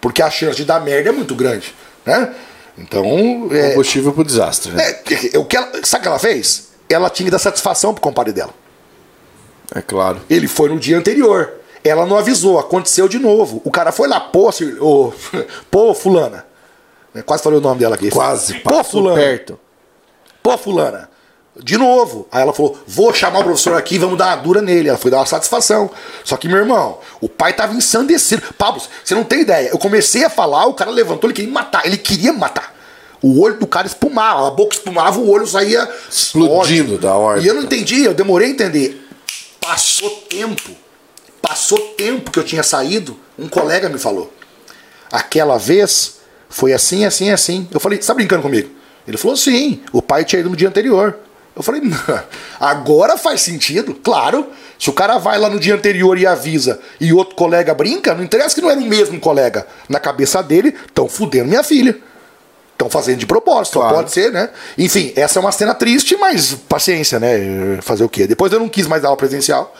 Porque 0.00 0.22
a 0.22 0.30
chance 0.30 0.56
de 0.56 0.64
dar 0.64 0.80
merda 0.80 1.08
é 1.08 1.12
muito 1.12 1.34
grande, 1.34 1.74
né? 2.06 2.32
Então, 2.78 3.48
é, 3.50 3.70
Combustível 3.70 4.12
pro 4.12 4.22
desastre, 4.22 4.70
né? 4.70 4.94
é, 5.32 5.38
o 5.38 5.44
que 5.44 5.56
ela, 5.56 5.68
sabe 5.82 6.00
o 6.00 6.02
que 6.02 6.08
ela 6.08 6.18
fez? 6.18 6.68
Ela 6.88 7.10
tinha 7.10 7.24
que 7.26 7.30
dar 7.32 7.40
satisfação 7.40 7.92
pro 7.92 8.00
compadre 8.00 8.32
dela. 8.32 8.54
É, 9.74 9.82
claro. 9.82 10.20
Ele 10.30 10.46
foi 10.46 10.68
no 10.68 10.78
dia 10.78 10.96
anterior. 10.96 11.57
Ela 11.84 12.04
não 12.06 12.16
avisou, 12.18 12.58
aconteceu 12.58 13.08
de 13.08 13.18
novo. 13.18 13.60
O 13.64 13.70
cara 13.70 13.92
foi 13.92 14.08
lá, 14.08 14.20
pô, 14.20 14.50
Cir- 14.52 14.76
ô, 14.82 15.12
pô, 15.70 15.94
fulana. 15.94 16.46
É, 17.14 17.22
Quase 17.22 17.42
falei 17.42 17.58
o 17.58 17.62
nome 17.62 17.80
dela 17.80 17.94
aqui. 17.94 18.10
Quase. 18.10 18.54
Pô, 18.60 18.82
fulana. 18.84 19.16
perto. 19.16 19.58
Pô, 20.42 20.56
fulana. 20.58 21.08
De 21.60 21.76
novo. 21.76 22.28
Aí 22.30 22.42
ela 22.42 22.52
falou: 22.52 22.78
vou 22.86 23.12
chamar 23.12 23.40
o 23.40 23.44
professor 23.44 23.76
aqui 23.76 23.96
e 23.96 23.98
vamos 23.98 24.16
dar 24.18 24.26
uma 24.36 24.36
dura 24.42 24.62
nele. 24.62 24.88
Ela 24.88 24.98
foi 24.98 25.10
dar 25.10 25.16
uma 25.18 25.26
satisfação. 25.26 25.90
Só 26.24 26.36
que, 26.36 26.46
meu 26.48 26.58
irmão, 26.58 26.98
o 27.20 27.28
pai 27.28 27.52
tava 27.52 27.74
ensandecido. 27.74 28.42
Pablo, 28.56 28.80
você 29.04 29.14
não 29.14 29.24
tem 29.24 29.40
ideia. 29.40 29.68
Eu 29.70 29.78
comecei 29.78 30.24
a 30.24 30.30
falar, 30.30 30.66
o 30.66 30.74
cara 30.74 30.90
levantou, 30.90 31.28
ele 31.28 31.34
queria 31.34 31.48
me 31.48 31.54
matar. 31.54 31.84
Ele 31.86 31.96
queria 31.98 32.32
me 32.32 32.38
matar. 32.38 32.76
O 33.20 33.40
olho 33.42 33.58
do 33.58 33.66
cara 33.66 33.88
espumava, 33.88 34.46
a 34.46 34.50
boca 34.52 34.76
espumava, 34.76 35.18
o 35.18 35.28
olho 35.28 35.44
saía 35.48 35.88
Explodindo 36.08 36.92
ódio. 36.92 36.98
da 36.98 37.16
órbita. 37.16 37.44
E 37.44 37.48
eu 37.48 37.54
não 37.54 37.62
entendi, 37.62 38.04
eu 38.04 38.14
demorei 38.14 38.46
a 38.46 38.50
entender. 38.52 39.04
Passou 39.60 40.08
tempo. 40.30 40.70
Passou 41.40 41.78
tempo 41.96 42.30
que 42.30 42.38
eu 42.38 42.44
tinha 42.44 42.62
saído, 42.62 43.18
um 43.38 43.48
colega 43.48 43.88
me 43.88 43.98
falou. 43.98 44.32
Aquela 45.10 45.56
vez 45.58 46.18
foi 46.48 46.72
assim, 46.72 47.04
assim, 47.04 47.30
assim. 47.30 47.68
Eu 47.72 47.80
falei, 47.80 48.00
você 48.00 48.06
tá 48.08 48.14
brincando 48.14 48.42
comigo? 48.42 48.70
Ele 49.06 49.16
falou, 49.16 49.36
sim, 49.36 49.80
o 49.92 50.02
pai 50.02 50.24
tinha 50.24 50.40
ido 50.40 50.50
no 50.50 50.56
dia 50.56 50.68
anterior. 50.68 51.16
Eu 51.56 51.62
falei, 51.62 51.80
"Não, 51.80 51.98
agora 52.60 53.16
faz 53.18 53.40
sentido, 53.40 53.92
claro. 53.94 54.46
Se 54.78 54.90
o 54.90 54.92
cara 54.92 55.18
vai 55.18 55.38
lá 55.38 55.48
no 55.50 55.58
dia 55.58 55.74
anterior 55.74 56.16
e 56.16 56.24
avisa 56.24 56.78
e 57.00 57.12
outro 57.12 57.34
colega 57.34 57.74
brinca, 57.74 58.14
não 58.14 58.22
interessa 58.22 58.54
que 58.54 58.60
não 58.60 58.70
era 58.70 58.78
o 58.78 58.84
mesmo 58.84 59.18
colega. 59.18 59.66
Na 59.88 59.98
cabeça 59.98 60.40
dele, 60.40 60.72
estão 60.86 61.08
fudendo 61.08 61.48
minha 61.48 61.64
filha. 61.64 61.98
Estão 62.72 62.88
fazendo 62.88 63.18
de 63.18 63.26
propósito, 63.26 63.80
Claro. 63.80 63.96
pode 63.96 64.12
ser, 64.12 64.30
né? 64.30 64.50
Enfim, 64.76 65.12
essa 65.16 65.40
é 65.40 65.40
uma 65.40 65.50
cena 65.50 65.74
triste, 65.74 66.16
mas 66.16 66.54
paciência, 66.68 67.18
né? 67.18 67.80
Fazer 67.82 68.04
o 68.04 68.08
quê? 68.08 68.24
Depois 68.28 68.52
eu 68.52 68.60
não 68.60 68.68
quis 68.68 68.86
mais 68.86 69.02
dar 69.02 69.08
aula 69.08 69.16
presencial 69.16 69.74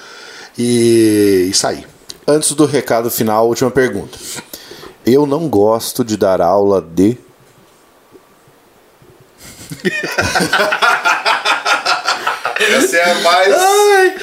e, 0.59 1.49
e 1.51 1.55
saí. 1.55 1.87
Antes 2.27 2.53
do 2.53 2.67
recado 2.67 3.11
final, 3.11 3.47
última 3.47 3.71
pergunta. 3.71 4.19
Eu 5.07 5.25
não 5.27 5.49
gosto 5.49 6.05
de 6.05 6.17
dar 6.17 6.41
aula 6.41 6.83
de. 6.83 7.17
Essa 12.59 12.97
é 12.97 13.11
a 13.13 13.15
mais. 13.21 13.55
Ai. 13.55 14.17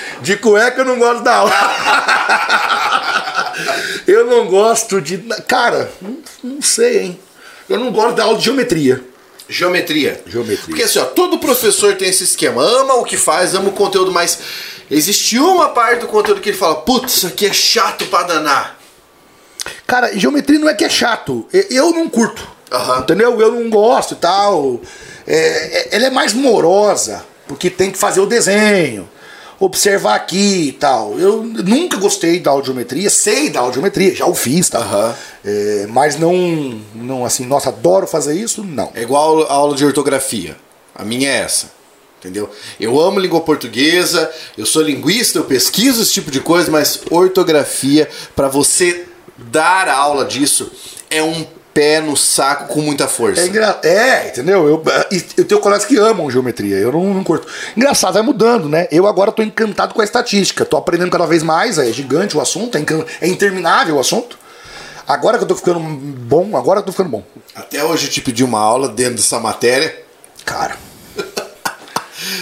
De 0.20 0.36
cueca 0.36 0.82
eu 0.82 0.84
não 0.84 0.98
gosto 0.98 1.22
da 1.22 1.34
aula. 1.36 1.52
Eu 4.06 4.26
não 4.26 4.46
gosto 4.48 5.00
de. 5.00 5.18
Cara, 5.46 5.90
não, 6.00 6.18
não 6.42 6.62
sei, 6.62 6.98
hein? 6.98 7.20
Eu 7.68 7.78
não 7.78 7.92
gosto 7.92 8.16
da 8.16 8.24
aula 8.24 8.38
de 8.38 8.44
geometria. 8.44 9.02
Geometria. 9.48 10.22
Geometria. 10.26 10.66
Porque 10.66 10.82
assim, 10.82 10.98
ó, 10.98 11.04
todo 11.04 11.38
professor 11.38 11.94
tem 11.94 12.08
esse 12.08 12.24
esquema. 12.24 12.62
Ama 12.62 12.94
o 12.94 13.04
que 13.04 13.16
faz, 13.16 13.54
ama 13.54 13.68
o 13.68 13.72
conteúdo, 13.72 14.10
mas 14.10 14.38
existe 14.90 15.38
uma 15.38 15.68
parte 15.70 16.00
do 16.00 16.08
conteúdo 16.08 16.40
que 16.40 16.50
ele 16.50 16.58
fala: 16.58 16.76
Putz, 16.82 17.14
isso 17.18 17.26
aqui 17.26 17.46
é 17.46 17.52
chato 17.52 18.06
pra 18.06 18.22
danar. 18.24 18.78
Cara, 19.86 20.16
geometria 20.18 20.58
não 20.58 20.68
é 20.68 20.74
que 20.74 20.84
é 20.84 20.88
chato. 20.88 21.46
Eu 21.52 21.90
não 21.92 22.08
curto. 22.08 22.46
Aham. 22.72 23.00
Entendeu? 23.00 23.40
Eu 23.40 23.52
não 23.52 23.68
gosto 23.68 24.14
e 24.14 24.16
tal. 24.16 24.80
É, 25.26 25.36
é- 25.36 25.88
ela 25.96 26.06
é 26.06 26.10
mais 26.10 26.32
morosa, 26.32 27.24
porque 27.46 27.68
tem 27.68 27.90
que 27.90 27.98
fazer 27.98 28.20
o 28.20 28.26
desenho, 28.26 29.08
observar 29.58 30.14
aqui 30.14 30.68
e 30.68 30.72
tal. 30.72 31.18
Eu 31.18 31.42
nunca 31.42 31.96
gostei 31.96 32.38
da 32.40 32.50
audiometria, 32.52 33.10
sei 33.10 33.50
da 33.50 33.60
audiometria, 33.60 34.14
já 34.14 34.26
o 34.26 34.34
fiz, 34.34 34.68
tá? 34.70 34.78
Aham. 34.78 35.14
É, 35.44 35.86
mas 35.88 36.16
não, 36.18 36.80
não 36.94 37.24
assim, 37.24 37.44
nossa, 37.44 37.68
adoro 37.70 38.06
fazer 38.06 38.34
isso, 38.34 38.62
não. 38.64 38.90
É 38.94 39.02
igual 39.02 39.42
a 39.42 39.52
aula 39.52 39.74
de 39.76 39.84
ortografia. 39.84 40.56
A 40.94 41.04
minha 41.04 41.28
é 41.28 41.38
essa. 41.42 41.70
Entendeu? 42.20 42.50
Eu 42.78 43.00
amo 43.00 43.18
língua 43.18 43.40
portuguesa, 43.40 44.30
eu 44.56 44.66
sou 44.66 44.82
linguista, 44.82 45.38
eu 45.38 45.44
pesquiso 45.44 46.02
esse 46.02 46.12
tipo 46.12 46.30
de 46.30 46.38
coisa, 46.38 46.70
mas 46.70 47.00
ortografia, 47.10 48.10
pra 48.36 48.46
você 48.46 49.06
dar 49.38 49.88
aula 49.88 50.26
disso, 50.26 50.70
é 51.08 51.22
um 51.22 51.46
pé 51.72 51.98
no 51.98 52.14
saco 52.14 52.66
com 52.66 52.82
muita 52.82 53.08
força. 53.08 53.40
É, 53.40 53.46
engra... 53.46 53.80
é 53.82 54.28
entendeu? 54.28 54.68
Eu, 54.68 54.82
eu 55.34 55.44
tenho 55.46 55.60
colegas 55.62 55.86
que 55.86 55.96
amam 55.96 56.30
geometria, 56.30 56.76
eu 56.76 56.92
não, 56.92 57.14
não 57.14 57.24
curto. 57.24 57.46
Engraçado, 57.74 58.12
vai 58.12 58.22
mudando, 58.22 58.68
né? 58.68 58.86
Eu 58.92 59.06
agora 59.06 59.32
tô 59.32 59.42
encantado 59.42 59.94
com 59.94 60.02
a 60.02 60.04
estatística, 60.04 60.66
tô 60.66 60.76
aprendendo 60.76 61.10
cada 61.10 61.24
vez 61.26 61.42
mais, 61.42 61.78
é 61.78 61.90
gigante 61.90 62.36
o 62.36 62.40
assunto, 62.40 62.76
é, 62.76 62.84
é 63.22 63.28
interminável 63.28 63.96
o 63.96 64.00
assunto. 64.00 64.38
Agora 65.08 65.38
que 65.38 65.44
eu 65.44 65.48
tô 65.48 65.56
ficando 65.56 65.80
bom, 65.80 66.54
agora 66.54 66.80
que 66.80 66.82
eu 66.82 66.86
tô 66.86 66.92
ficando 66.92 67.08
bom. 67.08 67.24
Até 67.54 67.82
hoje 67.82 68.06
eu 68.06 68.12
te 68.12 68.20
pedi 68.20 68.44
uma 68.44 68.60
aula 68.60 68.88
dentro 68.88 69.14
dessa 69.14 69.40
matéria. 69.40 70.04
Cara. 70.44 70.89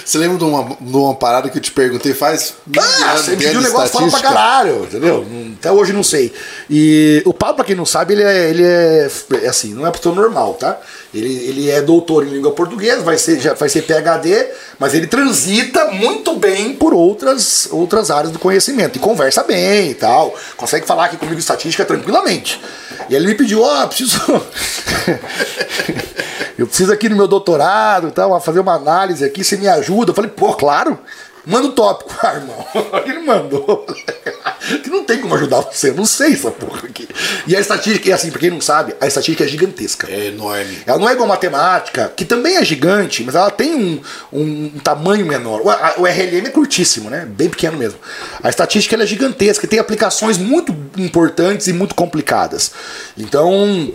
Você 0.04 0.18
lembra 0.18 0.38
de 0.38 0.44
uma, 0.44 0.76
de 0.80 0.96
uma 0.96 1.14
parada 1.14 1.48
que 1.48 1.58
eu 1.58 1.62
te 1.62 1.72
perguntei 1.72 2.14
faz 2.14 2.54
Ah, 2.78 3.16
você 3.16 3.30
dentro 3.30 3.46
pediu 3.46 3.60
um 3.60 3.62
negócio 3.62 3.88
fala 3.88 4.10
pra 4.10 4.20
caralho, 4.20 4.84
entendeu? 4.84 5.26
Até 5.58 5.72
hoje 5.72 5.92
não 5.92 6.02
sei. 6.02 6.32
E 6.70 7.22
o 7.24 7.34
Pablo, 7.34 7.56
pra 7.56 7.64
quem 7.64 7.74
não 7.74 7.86
sabe, 7.86 8.14
ele 8.14 8.22
é, 8.22 8.50
ele 8.50 8.64
é, 8.64 9.10
é 9.42 9.48
assim, 9.48 9.74
não 9.74 9.86
é 9.86 9.90
pessoa 9.90 10.14
normal, 10.14 10.54
tá? 10.54 10.78
Ele, 11.12 11.32
ele 11.48 11.70
é 11.70 11.80
doutor 11.80 12.26
em 12.26 12.30
língua 12.30 12.52
portuguesa, 12.52 13.02
vai 13.02 13.16
ser, 13.16 13.40
já 13.40 13.54
vai 13.54 13.68
ser 13.68 13.82
PHD, 13.82 14.46
mas 14.78 14.94
ele 14.94 15.06
transita 15.06 15.86
muito 15.86 16.36
bem 16.36 16.74
por 16.74 16.92
outras, 16.92 17.68
outras 17.70 18.10
áreas 18.10 18.32
do 18.32 18.38
conhecimento. 18.38 18.96
E 18.96 18.98
conversa 18.98 19.42
bem 19.42 19.90
e 19.90 19.94
tal. 19.94 20.34
Consegue 20.56 20.86
falar 20.86 21.06
aqui 21.06 21.16
comigo 21.16 21.38
estatística 21.38 21.84
tranquilamente. 21.84 22.60
E 23.08 23.14
ele 23.14 23.26
me 23.26 23.34
pediu, 23.34 23.62
ó, 23.62 23.86
preciso. 23.86 24.18
eu 26.58 26.66
preciso 26.66 26.92
aqui 26.92 27.08
no 27.08 27.16
meu 27.16 27.28
doutorado, 27.28 28.08
e 28.08 28.10
tal, 28.12 28.40
fazer 28.40 28.60
uma 28.60 28.74
análise 28.74 29.24
aqui, 29.24 29.42
você 29.44 29.56
me 29.56 29.68
ajuda? 29.68 30.10
Eu 30.10 30.14
falei, 30.14 30.30
pô, 30.30 30.54
claro. 30.54 30.98
Manda 31.46 31.68
o 31.68 31.72
tópico, 31.72 32.10
ah, 32.22 32.34
irmão. 32.34 32.66
Ele 33.06 33.20
mandou. 33.20 33.86
que 34.82 34.90
não 34.90 35.02
tem 35.02 35.18
como 35.18 35.34
ajudar 35.34 35.60
você, 35.62 35.88
eu 35.88 35.94
não 35.94 36.04
sei 36.04 36.34
essa 36.34 36.50
porra 36.50 36.82
aqui. 36.86 37.08
E 37.46 37.56
a 37.56 37.60
estatística, 37.60 38.10
é 38.10 38.12
assim, 38.12 38.30
pra 38.30 38.38
quem 38.40 38.50
não 38.50 38.60
sabe, 38.60 38.94
a 39.00 39.06
estatística 39.06 39.44
é 39.44 39.48
gigantesca. 39.48 40.06
É 40.10 40.26
enorme. 40.26 40.78
Ela 40.84 40.98
não 40.98 41.08
é 41.08 41.12
igual 41.12 41.24
a 41.26 41.32
matemática, 41.32 42.12
que 42.14 42.26
também 42.26 42.56
é 42.58 42.64
gigante, 42.66 43.24
mas 43.24 43.34
ela 43.34 43.50
tem 43.50 43.74
um, 43.74 44.00
um 44.30 44.68
tamanho 44.84 45.24
menor. 45.24 45.62
O, 45.62 45.70
a- 45.70 45.94
o 45.96 46.06
RLM 46.06 46.48
é 46.48 46.50
curtíssimo, 46.50 47.08
né? 47.08 47.24
Bem 47.26 47.48
pequeno 47.48 47.78
mesmo. 47.78 47.98
A 48.42 48.50
estatística 48.50 48.94
é 49.02 49.06
gigantesca 49.06 49.64
e 49.64 49.68
tem 49.68 49.78
aplicações 49.78 50.36
muito 50.36 50.76
importantes 50.98 51.66
e 51.66 51.72
muito 51.72 51.94
complicadas. 51.94 52.72
Então, 53.16 53.90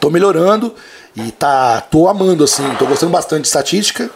tô 0.00 0.10
melhorando 0.10 0.74
e 1.16 1.30
tá, 1.32 1.80
tô 1.80 2.08
amando, 2.08 2.44
assim, 2.44 2.62
tô 2.78 2.86
gostando 2.86 3.12
bastante 3.12 3.42
de 3.42 3.48
estatística, 3.48 4.10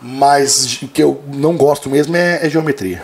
mas 0.00 0.80
o 0.82 0.88
que 0.88 1.02
eu 1.02 1.22
não 1.32 1.56
gosto 1.56 1.88
mesmo 1.88 2.16
é, 2.16 2.44
é 2.46 2.50
geometria. 2.50 3.02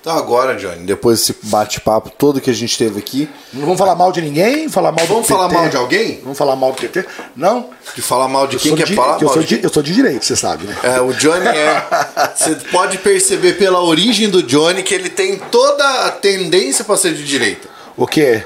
Então 0.00 0.16
agora, 0.18 0.56
Johnny, 0.56 0.84
depois 0.84 1.20
desse 1.20 1.36
bate-papo 1.44 2.10
todo 2.10 2.40
que 2.40 2.50
a 2.50 2.52
gente 2.52 2.76
teve 2.76 2.98
aqui, 2.98 3.28
Não 3.52 3.60
vamos 3.60 3.78
falar 3.78 3.94
mal 3.94 4.10
de 4.10 4.20
ninguém, 4.20 4.68
falar 4.68 4.90
mal 4.90 5.06
Vamos 5.06 5.28
falar 5.28 5.48
mal 5.48 5.68
de 5.68 5.76
alguém? 5.76 6.18
Vamos 6.24 6.36
falar 6.36 6.56
mal 6.56 6.72
do 6.72 6.80
PT? 6.80 7.06
Não. 7.36 7.70
de 7.94 8.02
falar 8.02 8.26
mal 8.26 8.48
de 8.48 8.56
Eu 8.56 8.60
quem 8.60 8.74
quer 8.74 8.86
de- 8.86 8.96
falar 8.96 9.18
eu 9.20 9.26
mal 9.26 9.34
sou 9.34 9.42
de 9.44 9.62
eu 9.62 9.72
sou 9.72 9.80
de 9.80 9.92
direito, 9.94 10.24
você 10.24 10.34
sabe, 10.34 10.66
né? 10.66 10.76
É, 10.82 11.00
o 11.00 11.12
Johnny 11.12 11.46
é. 11.46 11.86
Você 12.34 12.56
pode 12.72 12.98
perceber 12.98 13.52
pela 13.52 13.80
origem 13.80 14.28
do 14.28 14.42
Johnny 14.42 14.82
que 14.82 14.92
ele 14.92 15.08
tem 15.08 15.36
toda 15.38 15.88
a 16.06 16.10
tendência 16.10 16.84
pra 16.84 16.96
ser 16.96 17.14
de 17.14 17.22
direita. 17.24 17.68
O 17.96 18.04
quê? 18.04 18.44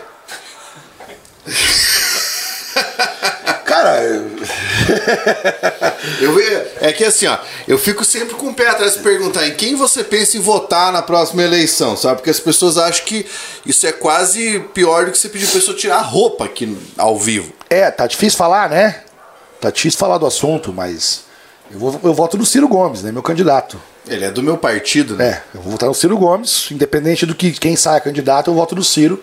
Cara, 3.86 4.02
Eu, 6.20 6.34
é 6.80 6.92
que 6.92 7.04
assim, 7.04 7.26
ó, 7.26 7.38
eu 7.68 7.78
fico 7.78 8.04
sempre 8.04 8.34
com 8.34 8.48
o 8.48 8.54
pé 8.54 8.68
atrás 8.68 8.94
de 8.94 9.00
perguntar 9.00 9.46
em 9.46 9.54
quem 9.54 9.76
você 9.76 10.02
pensa 10.02 10.36
em 10.36 10.40
votar 10.40 10.92
na 10.92 11.02
próxima 11.02 11.42
eleição, 11.42 11.96
sabe? 11.96 12.16
Porque 12.16 12.30
as 12.30 12.40
pessoas 12.40 12.76
acham 12.76 13.04
que 13.04 13.26
isso 13.64 13.86
é 13.86 13.92
quase 13.92 14.60
pior 14.74 15.06
do 15.06 15.12
que 15.12 15.18
você 15.18 15.28
pedir 15.28 15.46
a 15.46 15.52
pessoa 15.52 15.76
tirar 15.76 15.98
a 15.98 16.02
roupa 16.02 16.46
aqui 16.46 16.76
ao 16.98 17.16
vivo. 17.16 17.52
é, 17.70 17.90
tá 17.90 18.06
difícil 18.06 18.36
falar, 18.36 18.68
né? 18.68 19.02
Tá 19.60 19.70
difícil 19.70 19.98
falar 19.98 20.18
do 20.18 20.26
assunto, 20.26 20.72
mas 20.72 21.24
eu, 21.70 21.78
vou, 21.78 22.00
eu 22.02 22.12
voto 22.12 22.36
no 22.36 22.44
Ciro 22.44 22.68
Gomes, 22.68 23.02
né? 23.02 23.12
Meu 23.12 23.22
candidato. 23.22 23.80
Ele 24.08 24.24
é 24.24 24.30
do 24.30 24.42
meu 24.42 24.56
partido, 24.58 25.16
né? 25.16 25.28
É, 25.28 25.42
eu 25.56 25.62
vou 25.62 25.72
votar 25.72 25.88
no 25.88 25.94
Ciro 25.94 26.16
Gomes, 26.16 26.70
independente 26.70 27.24
do 27.24 27.34
que 27.34 27.52
quem 27.52 27.76
saia 27.76 28.00
candidato, 28.00 28.50
eu 28.50 28.54
voto 28.54 28.74
no 28.74 28.84
Ciro. 28.84 29.22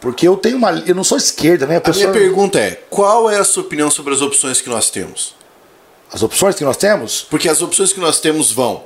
Porque 0.00 0.26
eu 0.26 0.36
tenho 0.36 0.56
uma. 0.56 0.70
Eu 0.86 0.94
não 0.94 1.04
sou 1.04 1.18
esquerda, 1.18 1.66
né? 1.66 1.74
A 1.74 1.78
A 1.78 1.80
minha 1.80 1.92
pessoa, 1.92 2.12
pergunta 2.12 2.58
é: 2.58 2.82
qual 2.88 3.30
é 3.30 3.36
a 3.38 3.44
sua 3.44 3.62
opinião 3.62 3.90
sobre 3.90 4.14
as 4.14 4.20
opções 4.22 4.60
que 4.60 4.68
nós 4.68 4.90
temos? 4.90 5.34
as 6.12 6.22
opções 6.24 6.56
que 6.56 6.64
nós 6.64 6.76
temos, 6.76 7.24
Porque 7.30 7.48
as 7.48 7.62
opções 7.62 7.92
que 7.92 8.00
nós 8.00 8.18
temos 8.18 8.50
vão 8.50 8.82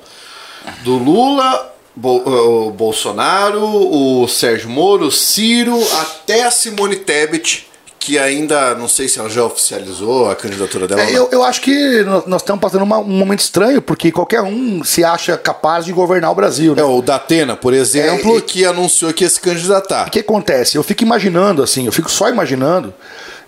do 0.82 0.98
Lula, 0.98 1.74
Bo- 1.96 2.22
o 2.66 2.70
Bolsonaro, 2.70 3.62
o 3.64 4.28
Sérgio 4.28 4.68
Moro, 4.68 5.06
o 5.06 5.10
Ciro, 5.10 5.74
até 6.00 6.42
a 6.44 6.50
Simone 6.50 6.96
Tebet, 6.96 7.66
que 8.04 8.18
ainda 8.18 8.74
não 8.74 8.86
sei 8.86 9.08
se 9.08 9.18
ela 9.18 9.30
já 9.30 9.42
oficializou 9.44 10.30
a 10.30 10.36
candidatura 10.36 10.86
dela. 10.86 11.00
É, 11.00 11.10
eu, 11.16 11.26
eu 11.32 11.42
acho 11.42 11.62
que 11.62 12.02
nós 12.26 12.42
estamos 12.42 12.60
passando 12.60 12.82
uma- 12.82 12.98
um 12.98 13.04
momento 13.04 13.40
estranho, 13.40 13.80
porque 13.80 14.12
qualquer 14.12 14.42
um 14.42 14.84
se 14.84 15.02
acha 15.02 15.38
capaz 15.38 15.86
de 15.86 15.92
governar 15.92 16.30
o 16.30 16.34
Brasil. 16.34 16.74
Né? 16.74 16.82
É, 16.82 16.84
o 16.84 17.00
Datena, 17.00 17.56
por 17.56 17.72
exemplo, 17.72 18.34
É, 18.34 18.38
e- 18.38 18.42
que 18.42 18.64
anunciou 18.64 19.10
que 19.14 19.24
ia 19.24 19.30
se 19.30 19.40
candidatar. 19.40 20.06
O 20.08 20.10
que 20.10 20.18
acontece? 20.18 20.76
Eu 20.76 20.82
fico 20.82 21.02
imaginando, 21.02 21.62
assim, 21.62 21.86
eu 21.86 21.92
fico 21.92 22.10
só 22.10 22.28
imaginando 22.28 22.92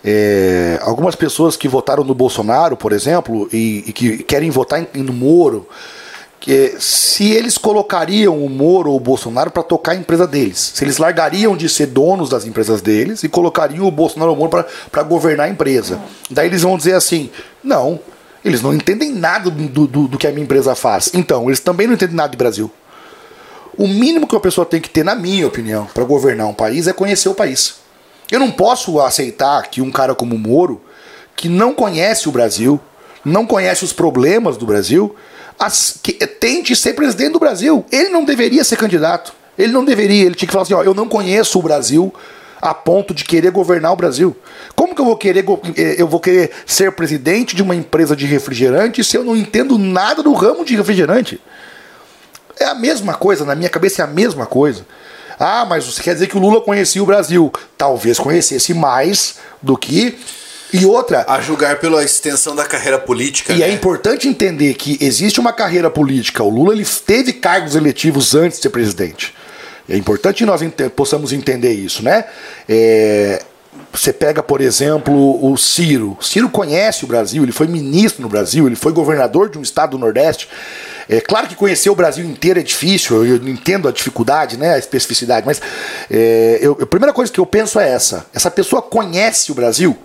é, 0.04 0.78
algumas 0.82 1.14
pessoas 1.14 1.56
que 1.56 1.68
votaram 1.68 2.02
no 2.04 2.14
Bolsonaro, 2.14 2.76
por 2.76 2.92
exemplo, 2.92 3.48
e, 3.52 3.84
e 3.88 3.92
que 3.92 4.18
querem 4.22 4.48
votar 4.50 4.80
em, 4.94 5.02
no 5.02 5.12
Moro, 5.12 5.68
que, 6.46 6.76
se 6.78 7.32
eles 7.32 7.58
colocariam 7.58 8.38
o 8.38 8.48
Moro 8.48 8.90
ou 8.90 8.98
o 8.98 9.00
Bolsonaro 9.00 9.50
para 9.50 9.64
tocar 9.64 9.92
a 9.92 9.96
empresa 9.96 10.28
deles. 10.28 10.70
Se 10.74 10.84
eles 10.84 10.96
largariam 10.96 11.56
de 11.56 11.68
ser 11.68 11.86
donos 11.86 12.28
das 12.28 12.46
empresas 12.46 12.80
deles 12.80 13.24
e 13.24 13.28
colocariam 13.28 13.84
o 13.84 13.90
Bolsonaro 13.90 14.30
ou 14.30 14.36
o 14.36 14.38
Moro 14.38 14.64
para 14.92 15.02
governar 15.02 15.48
a 15.48 15.50
empresa. 15.50 15.98
Daí 16.30 16.46
eles 16.46 16.62
vão 16.62 16.78
dizer 16.78 16.94
assim: 16.94 17.30
não, 17.64 17.98
eles 18.44 18.62
não 18.62 18.72
entendem 18.72 19.10
nada 19.10 19.50
do, 19.50 19.88
do, 19.88 20.06
do 20.06 20.16
que 20.16 20.24
a 20.24 20.30
minha 20.30 20.44
empresa 20.44 20.76
faz. 20.76 21.10
Então, 21.12 21.48
eles 21.48 21.58
também 21.58 21.88
não 21.88 21.94
entendem 21.94 22.14
nada 22.14 22.30
de 22.30 22.36
Brasil. 22.36 22.70
O 23.76 23.88
mínimo 23.88 24.28
que 24.28 24.34
uma 24.36 24.40
pessoa 24.40 24.64
tem 24.64 24.80
que 24.80 24.88
ter, 24.88 25.04
na 25.04 25.16
minha 25.16 25.48
opinião, 25.48 25.88
para 25.92 26.04
governar 26.04 26.46
um 26.46 26.54
país 26.54 26.86
é 26.86 26.92
conhecer 26.92 27.28
o 27.28 27.34
país. 27.34 27.74
Eu 28.30 28.38
não 28.38 28.52
posso 28.52 29.00
aceitar 29.00 29.68
que 29.68 29.82
um 29.82 29.90
cara 29.90 30.14
como 30.14 30.36
o 30.36 30.38
Moro, 30.38 30.80
que 31.34 31.48
não 31.48 31.74
conhece 31.74 32.28
o 32.28 32.32
Brasil, 32.32 32.80
não 33.24 33.44
conhece 33.44 33.84
os 33.84 33.92
problemas 33.92 34.56
do 34.56 34.64
Brasil, 34.64 35.16
as- 35.58 35.98
que, 36.02 36.12
tente 36.12 36.74
ser 36.76 36.94
presidente 36.94 37.32
do 37.32 37.38
Brasil. 37.38 37.84
Ele 37.90 38.08
não 38.10 38.24
deveria 38.24 38.64
ser 38.64 38.76
candidato. 38.76 39.32
Ele 39.58 39.72
não 39.72 39.84
deveria. 39.84 40.24
Ele 40.26 40.34
tinha 40.34 40.46
que 40.46 40.52
falar 40.52 40.62
assim: 40.64 40.74
ó, 40.74 40.82
eu 40.82 40.94
não 40.94 41.08
conheço 41.08 41.58
o 41.58 41.62
Brasil 41.62 42.12
a 42.60 42.72
ponto 42.74 43.12
de 43.14 43.24
querer 43.24 43.50
governar 43.50 43.92
o 43.92 43.96
Brasil. 43.96 44.36
Como 44.74 44.94
que 44.94 45.00
eu 45.00 45.04
vou 45.04 45.16
querer 45.16 45.44
eh, 45.76 45.96
eu 45.98 46.06
vou 46.08 46.20
querer 46.20 46.50
ser 46.66 46.90
presidente 46.92 47.54
de 47.54 47.62
uma 47.62 47.74
empresa 47.74 48.16
de 48.16 48.26
refrigerante 48.26 49.04
se 49.04 49.16
eu 49.16 49.24
não 49.24 49.36
entendo 49.36 49.78
nada 49.78 50.22
do 50.22 50.32
ramo 50.32 50.64
de 50.64 50.74
refrigerante? 50.76 51.40
É 52.58 52.64
a 52.64 52.74
mesma 52.74 53.14
coisa, 53.14 53.44
na 53.44 53.54
minha 53.54 53.68
cabeça 53.68 54.02
é 54.02 54.04
a 54.04 54.08
mesma 54.08 54.46
coisa. 54.46 54.86
Ah, 55.38 55.66
mas 55.68 55.84
você 55.84 56.02
quer 56.02 56.14
dizer 56.14 56.28
que 56.28 56.36
o 56.36 56.40
Lula 56.40 56.62
conhecia 56.62 57.02
o 57.02 57.06
Brasil? 57.06 57.52
Talvez 57.76 58.18
conhecesse 58.18 58.72
mais 58.72 59.36
do 59.62 59.76
que. 59.76 60.18
E 60.72 60.84
outra, 60.84 61.24
A 61.28 61.40
julgar 61.40 61.78
pela 61.78 62.02
extensão 62.04 62.54
da 62.54 62.64
carreira 62.64 62.98
política. 62.98 63.52
e 63.52 63.58
né? 63.58 63.68
é 63.68 63.72
importante 63.72 64.28
entender 64.28 64.74
que 64.74 64.98
existe 65.00 65.38
uma 65.40 65.52
carreira 65.52 65.88
política. 65.90 66.42
O 66.42 66.48
Lula 66.50 66.74
ele 66.74 66.84
teve 66.84 67.32
cargos 67.32 67.74
eletivos 67.74 68.34
antes 68.34 68.58
de 68.58 68.62
ser 68.62 68.70
presidente. 68.70 69.32
É 69.88 69.96
importante 69.96 70.38
que 70.38 70.46
nós 70.46 70.62
ente- 70.62 70.88
possamos 70.90 71.32
entender 71.32 71.72
isso, 71.72 72.02
né? 72.02 72.24
É, 72.68 73.40
você 73.92 74.12
pega, 74.12 74.42
por 74.42 74.60
exemplo, 74.60 75.14
o 75.48 75.56
Ciro. 75.56 76.16
O 76.20 76.24
Ciro 76.24 76.48
conhece 76.50 77.04
o 77.04 77.06
Brasil, 77.06 77.42
ele 77.44 77.52
foi 77.52 77.68
ministro 77.68 78.20
no 78.22 78.28
Brasil, 78.28 78.66
ele 78.66 78.74
foi 78.76 78.92
governador 78.92 79.48
de 79.48 79.58
um 79.58 79.62
estado 79.62 79.92
do 79.92 79.98
Nordeste. 79.98 80.48
É 81.08 81.20
claro 81.20 81.46
que 81.46 81.54
conhecer 81.54 81.88
o 81.88 81.94
Brasil 81.94 82.24
inteiro 82.24 82.58
é 82.58 82.62
difícil, 82.64 83.24
eu 83.24 83.36
entendo 83.36 83.86
a 83.86 83.92
dificuldade, 83.92 84.56
né, 84.56 84.74
a 84.74 84.78
especificidade, 84.78 85.46
mas 85.46 85.62
é, 86.10 86.58
eu, 86.60 86.76
a 86.82 86.86
primeira 86.86 87.12
coisa 87.12 87.30
que 87.32 87.38
eu 87.38 87.46
penso 87.46 87.78
é 87.78 87.88
essa: 87.88 88.26
essa 88.34 88.50
pessoa 88.50 88.82
conhece 88.82 89.52
o 89.52 89.54
Brasil, 89.54 89.96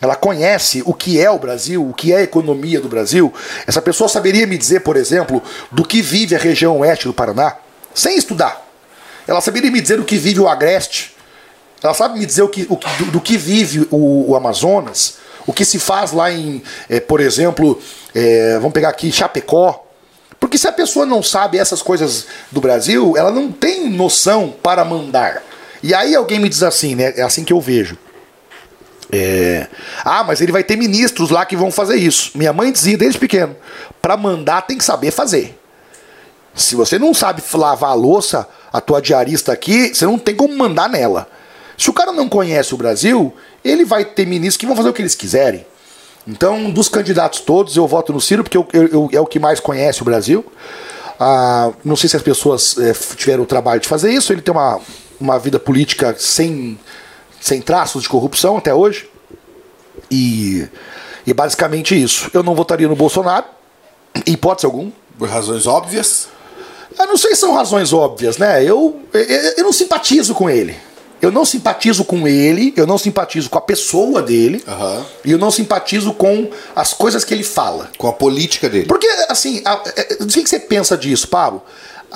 ela 0.00 0.16
conhece 0.16 0.82
o 0.86 0.94
que 0.94 1.20
é 1.20 1.30
o 1.30 1.38
Brasil, 1.38 1.86
o 1.86 1.92
que 1.92 2.12
é 2.12 2.16
a 2.18 2.22
economia 2.22 2.80
do 2.80 2.88
Brasil. 2.88 3.32
Essa 3.66 3.82
pessoa 3.82 4.08
saberia 4.08 4.46
me 4.46 4.56
dizer, 4.56 4.80
por 4.80 4.96
exemplo, 4.96 5.42
do 5.70 5.84
que 5.84 6.00
vive 6.00 6.34
a 6.34 6.38
região 6.38 6.78
oeste 6.78 7.06
do 7.06 7.12
Paraná, 7.12 7.56
sem 7.94 8.16
estudar. 8.16 8.66
Ela 9.26 9.40
saberia 9.40 9.70
me 9.70 9.80
dizer 9.80 9.98
do 9.98 10.04
que 10.04 10.16
vive 10.16 10.40
o 10.40 10.48
Agreste. 10.48 11.14
Ela 11.82 11.94
sabe 11.94 12.18
me 12.18 12.26
dizer 12.26 12.42
o 12.42 12.48
que, 12.48 12.66
o, 12.68 12.76
do, 12.76 13.10
do 13.12 13.20
que 13.20 13.36
vive 13.36 13.86
o, 13.90 14.30
o, 14.30 14.36
Amazonas, 14.36 15.18
o 15.46 15.52
que 15.52 15.64
se 15.64 15.78
faz 15.78 16.12
lá 16.12 16.30
em, 16.30 16.62
é, 16.88 17.00
por 17.00 17.20
exemplo, 17.20 17.80
é, 18.14 18.54
vamos 18.54 18.72
pegar 18.72 18.88
aqui 18.88 19.12
Chapecó, 19.12 19.86
porque 20.38 20.56
se 20.56 20.66
a 20.66 20.72
pessoa 20.72 21.04
não 21.04 21.22
sabe 21.22 21.58
essas 21.58 21.82
coisas 21.82 22.26
do 22.50 22.60
Brasil, 22.60 23.14
ela 23.16 23.30
não 23.30 23.52
tem 23.52 23.90
noção 23.90 24.54
para 24.62 24.84
mandar. 24.84 25.42
E 25.82 25.94
aí 25.94 26.14
alguém 26.14 26.38
me 26.38 26.48
diz 26.48 26.62
assim, 26.62 26.94
né? 26.94 27.12
É 27.16 27.22
assim 27.22 27.44
que 27.44 27.52
eu 27.52 27.60
vejo. 27.60 27.96
É... 29.12 29.66
Ah, 30.04 30.22
mas 30.22 30.40
ele 30.40 30.52
vai 30.52 30.62
ter 30.62 30.76
ministros 30.76 31.30
lá 31.30 31.44
que 31.44 31.56
vão 31.56 31.70
fazer 31.70 31.96
isso. 31.96 32.30
Minha 32.34 32.52
mãe 32.52 32.70
dizia 32.70 32.96
desde 32.96 33.18
pequeno: 33.18 33.56
para 34.00 34.16
mandar 34.16 34.62
tem 34.62 34.78
que 34.78 34.84
saber 34.84 35.10
fazer. 35.10 35.58
Se 36.54 36.74
você 36.74 36.98
não 36.98 37.14
sabe 37.14 37.42
lavar 37.54 37.90
a 37.90 37.94
louça, 37.94 38.48
a 38.72 38.80
tua 38.80 39.00
diarista 39.00 39.52
aqui, 39.52 39.94
você 39.94 40.04
não 40.04 40.18
tem 40.18 40.34
como 40.34 40.56
mandar 40.56 40.88
nela. 40.88 41.28
Se 41.76 41.88
o 41.88 41.92
cara 41.92 42.12
não 42.12 42.28
conhece 42.28 42.74
o 42.74 42.76
Brasil, 42.76 43.34
ele 43.64 43.84
vai 43.84 44.04
ter 44.04 44.26
ministros 44.26 44.56
que 44.56 44.66
vão 44.66 44.76
fazer 44.76 44.88
o 44.88 44.92
que 44.92 45.00
eles 45.00 45.14
quiserem. 45.14 45.64
Então, 46.26 46.70
dos 46.70 46.88
candidatos 46.88 47.40
todos, 47.40 47.76
eu 47.76 47.86
voto 47.86 48.12
no 48.12 48.20
Ciro, 48.20 48.44
porque 48.44 48.56
eu, 48.56 48.68
eu, 48.72 48.88
eu, 48.88 49.10
é 49.12 49.20
o 49.20 49.26
que 49.26 49.38
mais 49.38 49.58
conhece 49.58 50.02
o 50.02 50.04
Brasil. 50.04 50.44
Ah, 51.18 51.72
não 51.84 51.96
sei 51.96 52.08
se 52.08 52.16
as 52.16 52.22
pessoas 52.22 52.76
é, 52.78 52.92
tiveram 53.16 53.42
o 53.42 53.46
trabalho 53.46 53.80
de 53.80 53.88
fazer 53.88 54.12
isso. 54.12 54.32
Ele 54.32 54.42
tem 54.42 54.52
uma, 54.52 54.80
uma 55.20 55.38
vida 55.38 55.58
política 55.58 56.14
sem, 56.18 56.78
sem 57.40 57.60
traços 57.60 58.02
de 58.02 58.08
corrupção 58.08 58.58
até 58.58 58.72
hoje. 58.74 59.08
E, 60.10 60.68
e 61.26 61.32
basicamente 61.32 62.00
isso. 62.00 62.30
Eu 62.34 62.42
não 62.42 62.54
votaria 62.54 62.86
no 62.86 62.94
Bolsonaro, 62.94 63.46
em 64.14 64.32
hipótese 64.32 64.66
alguma. 64.66 64.92
Por 65.18 65.28
razões 65.28 65.66
óbvias? 65.66 66.28
Eu 66.98 67.06
não 67.06 67.16
sei 67.16 67.34
se 67.34 67.40
são 67.40 67.54
razões 67.54 67.92
óbvias, 67.92 68.38
né? 68.38 68.62
Eu, 68.62 69.00
eu, 69.12 69.22
eu 69.22 69.64
não 69.64 69.72
simpatizo 69.72 70.34
com 70.34 70.48
ele. 70.48 70.76
Eu 71.20 71.30
não 71.30 71.44
simpatizo 71.44 72.02
com 72.02 72.26
ele, 72.26 72.72
eu 72.76 72.86
não 72.86 72.96
simpatizo 72.96 73.50
com 73.50 73.58
a 73.58 73.60
pessoa 73.60 74.22
dele, 74.22 74.64
uhum. 74.66 75.04
e 75.22 75.32
eu 75.32 75.38
não 75.38 75.50
simpatizo 75.50 76.14
com 76.14 76.48
as 76.74 76.94
coisas 76.94 77.24
que 77.24 77.34
ele 77.34 77.44
fala. 77.44 77.90
Com 77.98 78.08
a 78.08 78.12
política 78.12 78.70
dele. 78.70 78.86
Porque, 78.86 79.06
assim, 79.28 79.60
a, 79.66 79.74
a, 79.74 79.82
é, 79.96 80.16
o 80.18 80.26
que 80.26 80.46
você 80.46 80.58
pensa 80.58 80.96
disso, 80.96 81.28
Pablo? 81.28 81.62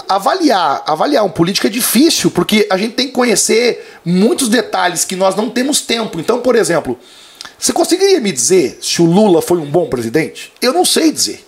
Avaliar, 0.08 0.82
avaliar 0.86 1.24
um 1.24 1.30
político 1.30 1.68
é 1.68 1.70
difícil, 1.70 2.30
porque 2.30 2.66
a 2.70 2.76
gente 2.76 2.94
tem 2.94 3.06
que 3.06 3.12
conhecer 3.12 3.98
muitos 4.04 4.48
detalhes 4.48 5.04
que 5.04 5.14
nós 5.14 5.36
não 5.36 5.48
temos 5.48 5.80
tempo. 5.80 6.18
Então, 6.18 6.40
por 6.40 6.56
exemplo, 6.56 6.98
você 7.58 7.72
conseguiria 7.72 8.20
me 8.20 8.32
dizer 8.32 8.78
se 8.82 9.00
o 9.00 9.04
Lula 9.04 9.40
foi 9.40 9.58
um 9.58 9.66
bom 9.66 9.88
presidente? 9.88 10.52
Eu 10.60 10.72
não 10.72 10.84
sei 10.84 11.12
dizer. 11.12 11.46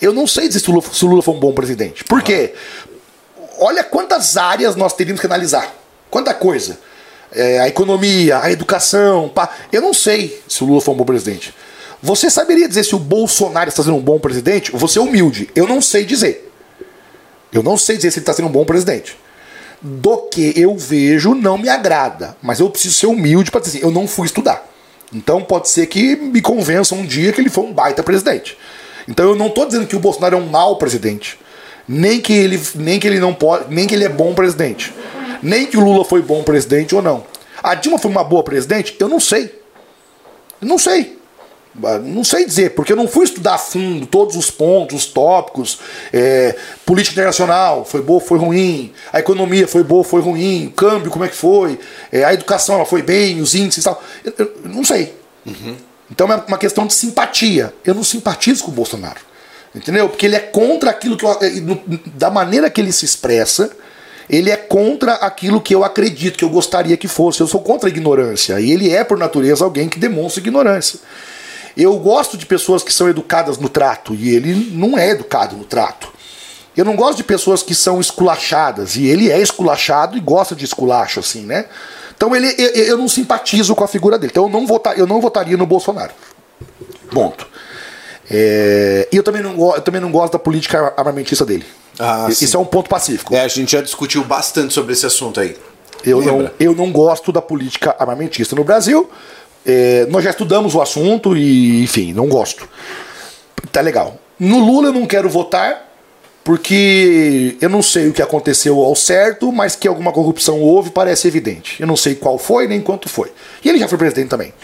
Eu 0.00 0.12
não 0.12 0.26
sei 0.26 0.48
dizer 0.48 0.60
se 0.60 0.70
o 0.70 0.72
Lula, 0.72 0.86
se 0.90 1.04
o 1.04 1.08
Lula 1.08 1.22
foi 1.22 1.34
um 1.34 1.40
bom 1.40 1.52
presidente. 1.52 2.04
Por 2.04 2.22
quê? 2.22 2.54
Olha 3.58 3.84
quantas 3.84 4.36
áreas 4.36 4.74
nós 4.74 4.94
teríamos 4.94 5.20
que 5.20 5.26
analisar. 5.26 5.74
Quanta 6.10 6.32
coisa. 6.32 6.78
É, 7.30 7.60
a 7.60 7.68
economia, 7.68 8.40
a 8.40 8.50
educação. 8.50 9.28
Pá. 9.28 9.50
Eu 9.70 9.82
não 9.82 9.92
sei 9.92 10.42
se 10.48 10.64
o 10.64 10.66
Lula 10.66 10.80
foi 10.80 10.94
um 10.94 10.96
bom 10.96 11.04
presidente. 11.04 11.54
Você 12.02 12.30
saberia 12.30 12.68
dizer 12.68 12.84
se 12.84 12.94
o 12.94 12.98
Bolsonaro 12.98 13.68
está 13.68 13.82
sendo 13.82 13.96
um 13.96 14.00
bom 14.00 14.18
presidente? 14.18 14.70
Você 14.72 14.98
é 14.98 15.02
humilde. 15.02 15.50
Eu 15.54 15.66
não 15.66 15.82
sei 15.82 16.04
dizer. 16.04 16.47
Eu 17.52 17.62
não 17.62 17.76
sei 17.76 17.96
dizer 17.96 18.10
se 18.10 18.18
ele 18.18 18.22
está 18.22 18.32
sendo 18.32 18.48
um 18.48 18.52
bom 18.52 18.64
presidente. 18.64 19.16
Do 19.80 20.28
que 20.28 20.52
eu 20.56 20.76
vejo 20.76 21.34
não 21.34 21.56
me 21.56 21.68
agrada. 21.68 22.36
Mas 22.42 22.60
eu 22.60 22.68
preciso 22.68 22.94
ser 22.94 23.06
humilde 23.06 23.50
para 23.50 23.60
dizer 23.60 23.78
assim, 23.78 23.86
eu 23.86 23.92
não 23.92 24.06
fui 24.06 24.26
estudar. 24.26 24.66
Então 25.12 25.42
pode 25.42 25.68
ser 25.68 25.86
que 25.86 26.16
me 26.16 26.40
convença 26.40 26.94
um 26.94 27.06
dia 27.06 27.32
que 27.32 27.40
ele 27.40 27.48
foi 27.48 27.64
um 27.64 27.72
baita 27.72 28.02
presidente. 28.02 28.58
Então 29.06 29.26
eu 29.26 29.34
não 29.34 29.46
estou 29.46 29.66
dizendo 29.66 29.86
que 29.86 29.96
o 29.96 30.00
Bolsonaro 30.00 30.36
é 30.36 30.38
um 30.38 30.46
mau 30.46 30.76
presidente. 30.76 31.38
Nem 31.88 32.20
que 32.20 32.32
ele, 32.32 32.60
nem 32.74 33.00
que 33.00 33.06
ele 33.06 33.18
não 33.18 33.32
pode, 33.32 33.72
nem 33.72 33.86
que 33.86 33.94
ele 33.94 34.04
é 34.04 34.08
bom 34.08 34.34
presidente 34.34 34.92
nem 35.42 35.66
que 35.66 35.76
o 35.76 35.80
Lula 35.80 36.04
foi 36.04 36.22
bom 36.22 36.42
presidente 36.42 36.94
ou 36.94 37.02
não. 37.02 37.24
A 37.62 37.74
Dilma 37.74 37.98
foi 37.98 38.10
uma 38.10 38.24
boa 38.24 38.42
presidente? 38.42 38.96
Eu 38.98 39.08
não 39.08 39.20
sei. 39.20 39.60
Não 40.60 40.78
sei. 40.78 41.17
Não 42.04 42.24
sei 42.24 42.44
dizer, 42.44 42.74
porque 42.74 42.92
eu 42.92 42.96
não 42.96 43.06
fui 43.06 43.24
estudar 43.24 43.54
a 43.54 43.58
fundo 43.58 44.06
todos 44.06 44.36
os 44.36 44.50
pontos, 44.50 44.96
os 44.96 45.06
tópicos. 45.06 45.78
É, 46.12 46.56
política 46.84 47.14
internacional, 47.14 47.84
foi 47.84 48.02
boa, 48.02 48.20
foi 48.20 48.38
ruim. 48.38 48.92
A 49.12 49.20
economia 49.20 49.66
foi 49.68 49.84
boa, 49.84 50.02
foi 50.02 50.20
ruim. 50.20 50.66
O 50.66 50.72
câmbio, 50.72 51.10
como 51.10 51.24
é 51.24 51.28
que 51.28 51.36
foi? 51.36 51.78
É, 52.10 52.24
a 52.24 52.34
educação, 52.34 52.76
ela 52.76 52.84
foi 52.84 53.02
bem, 53.02 53.40
os 53.40 53.54
índices 53.54 53.82
e 53.82 53.84
tal. 53.84 54.02
Eu, 54.24 54.32
eu, 54.38 54.52
não 54.64 54.84
sei. 54.84 55.14
Uhum. 55.46 55.76
Então 56.10 56.30
é 56.32 56.36
uma 56.48 56.58
questão 56.58 56.86
de 56.86 56.94
simpatia. 56.94 57.72
Eu 57.84 57.94
não 57.94 58.02
simpatizo 58.02 58.64
com 58.64 58.70
o 58.70 58.74
Bolsonaro. 58.74 59.20
Entendeu? 59.74 60.08
Porque 60.08 60.26
ele 60.26 60.36
é 60.36 60.40
contra 60.40 60.90
aquilo 60.90 61.16
que 61.16 61.24
eu, 61.24 61.38
da 62.14 62.30
maneira 62.30 62.70
que 62.70 62.80
ele 62.80 62.92
se 62.92 63.04
expressa 63.04 63.70
ele 64.28 64.50
é 64.50 64.56
contra 64.56 65.14
aquilo 65.14 65.60
que 65.60 65.74
eu 65.74 65.82
acredito, 65.82 66.36
que 66.36 66.44
eu 66.44 66.50
gostaria 66.50 66.96
que 66.96 67.08
fosse. 67.08 67.40
Eu 67.40 67.46
sou 67.46 67.60
contra 67.60 67.88
a 67.88 67.90
ignorância. 67.90 68.60
E 68.60 68.70
ele 68.70 68.90
é, 68.90 69.02
por 69.02 69.16
natureza, 69.16 69.64
alguém 69.64 69.88
que 69.88 69.98
demonstra 69.98 70.40
ignorância. 70.40 71.00
Eu 71.78 71.96
gosto 71.96 72.36
de 72.36 72.44
pessoas 72.44 72.82
que 72.82 72.92
são 72.92 73.08
educadas 73.08 73.56
no 73.56 73.68
trato, 73.68 74.12
e 74.12 74.34
ele 74.34 74.72
não 74.72 74.98
é 74.98 75.10
educado 75.10 75.56
no 75.56 75.62
trato. 75.62 76.12
Eu 76.76 76.84
não 76.84 76.96
gosto 76.96 77.18
de 77.18 77.24
pessoas 77.24 77.62
que 77.62 77.72
são 77.72 78.00
esculachadas, 78.00 78.96
e 78.96 79.06
ele 79.06 79.30
é 79.30 79.40
esculachado 79.40 80.16
e 80.16 80.20
gosta 80.20 80.56
de 80.56 80.64
esculacho, 80.64 81.20
assim, 81.20 81.46
né? 81.46 81.66
Então 82.16 82.34
ele, 82.34 82.52
eu, 82.58 82.84
eu 82.84 82.98
não 82.98 83.08
simpatizo 83.08 83.76
com 83.76 83.84
a 83.84 83.88
figura 83.88 84.18
dele. 84.18 84.32
Então 84.32 84.44
eu 84.46 84.50
não, 84.50 84.66
votar, 84.66 84.98
eu 84.98 85.06
não 85.06 85.20
votaria 85.20 85.56
no 85.56 85.66
Bolsonaro. 85.66 86.10
Ponto. 87.12 87.46
É, 88.28 89.08
e 89.12 89.16
eu 89.16 89.22
também, 89.22 89.40
não, 89.40 89.74
eu 89.74 89.80
também 89.80 90.00
não 90.00 90.10
gosto 90.10 90.32
da 90.32 90.38
política 90.38 90.92
armamentista 90.96 91.46
dele. 91.46 91.64
Ah, 91.96 92.26
Isso 92.28 92.56
é 92.56 92.60
um 92.60 92.64
ponto 92.64 92.90
pacífico. 92.90 93.34
É, 93.34 93.42
a 93.42 93.48
gente 93.48 93.70
já 93.70 93.80
discutiu 93.80 94.24
bastante 94.24 94.74
sobre 94.74 94.92
esse 94.92 95.06
assunto 95.06 95.38
aí. 95.38 95.56
Eu 96.04 96.20
não, 96.22 96.50
eu 96.58 96.74
não 96.74 96.90
gosto 96.90 97.32
da 97.32 97.40
política 97.40 97.94
armamentista 97.98 98.54
no 98.54 98.64
Brasil. 98.64 99.08
É, 99.66 100.06
nós 100.06 100.24
já 100.24 100.30
estudamos 100.30 100.74
o 100.74 100.80
assunto 100.80 101.36
e, 101.36 101.82
enfim, 101.82 102.12
não 102.12 102.28
gosto. 102.28 102.68
Tá 103.70 103.80
legal. 103.80 104.18
No 104.38 104.58
Lula 104.58 104.88
eu 104.88 104.92
não 104.92 105.06
quero 105.06 105.28
votar 105.28 105.88
porque 106.48 107.58
eu 107.60 107.68
não 107.68 107.82
sei 107.82 108.08
o 108.08 108.12
que 108.12 108.22
aconteceu 108.22 108.80
ao 108.80 108.96
certo, 108.96 109.52
mas 109.52 109.76
que 109.76 109.86
alguma 109.86 110.12
corrupção 110.12 110.60
houve 110.62 110.90
parece 110.90 111.28
evidente. 111.28 111.78
Eu 111.78 111.86
não 111.86 111.96
sei 111.96 112.14
qual 112.14 112.38
foi 112.38 112.66
nem 112.66 112.80
quanto 112.80 113.06
foi. 113.06 113.30
E 113.62 113.68
ele 113.68 113.78
já 113.78 113.86
foi 113.86 113.98
presidente 113.98 114.30
também. 114.30 114.54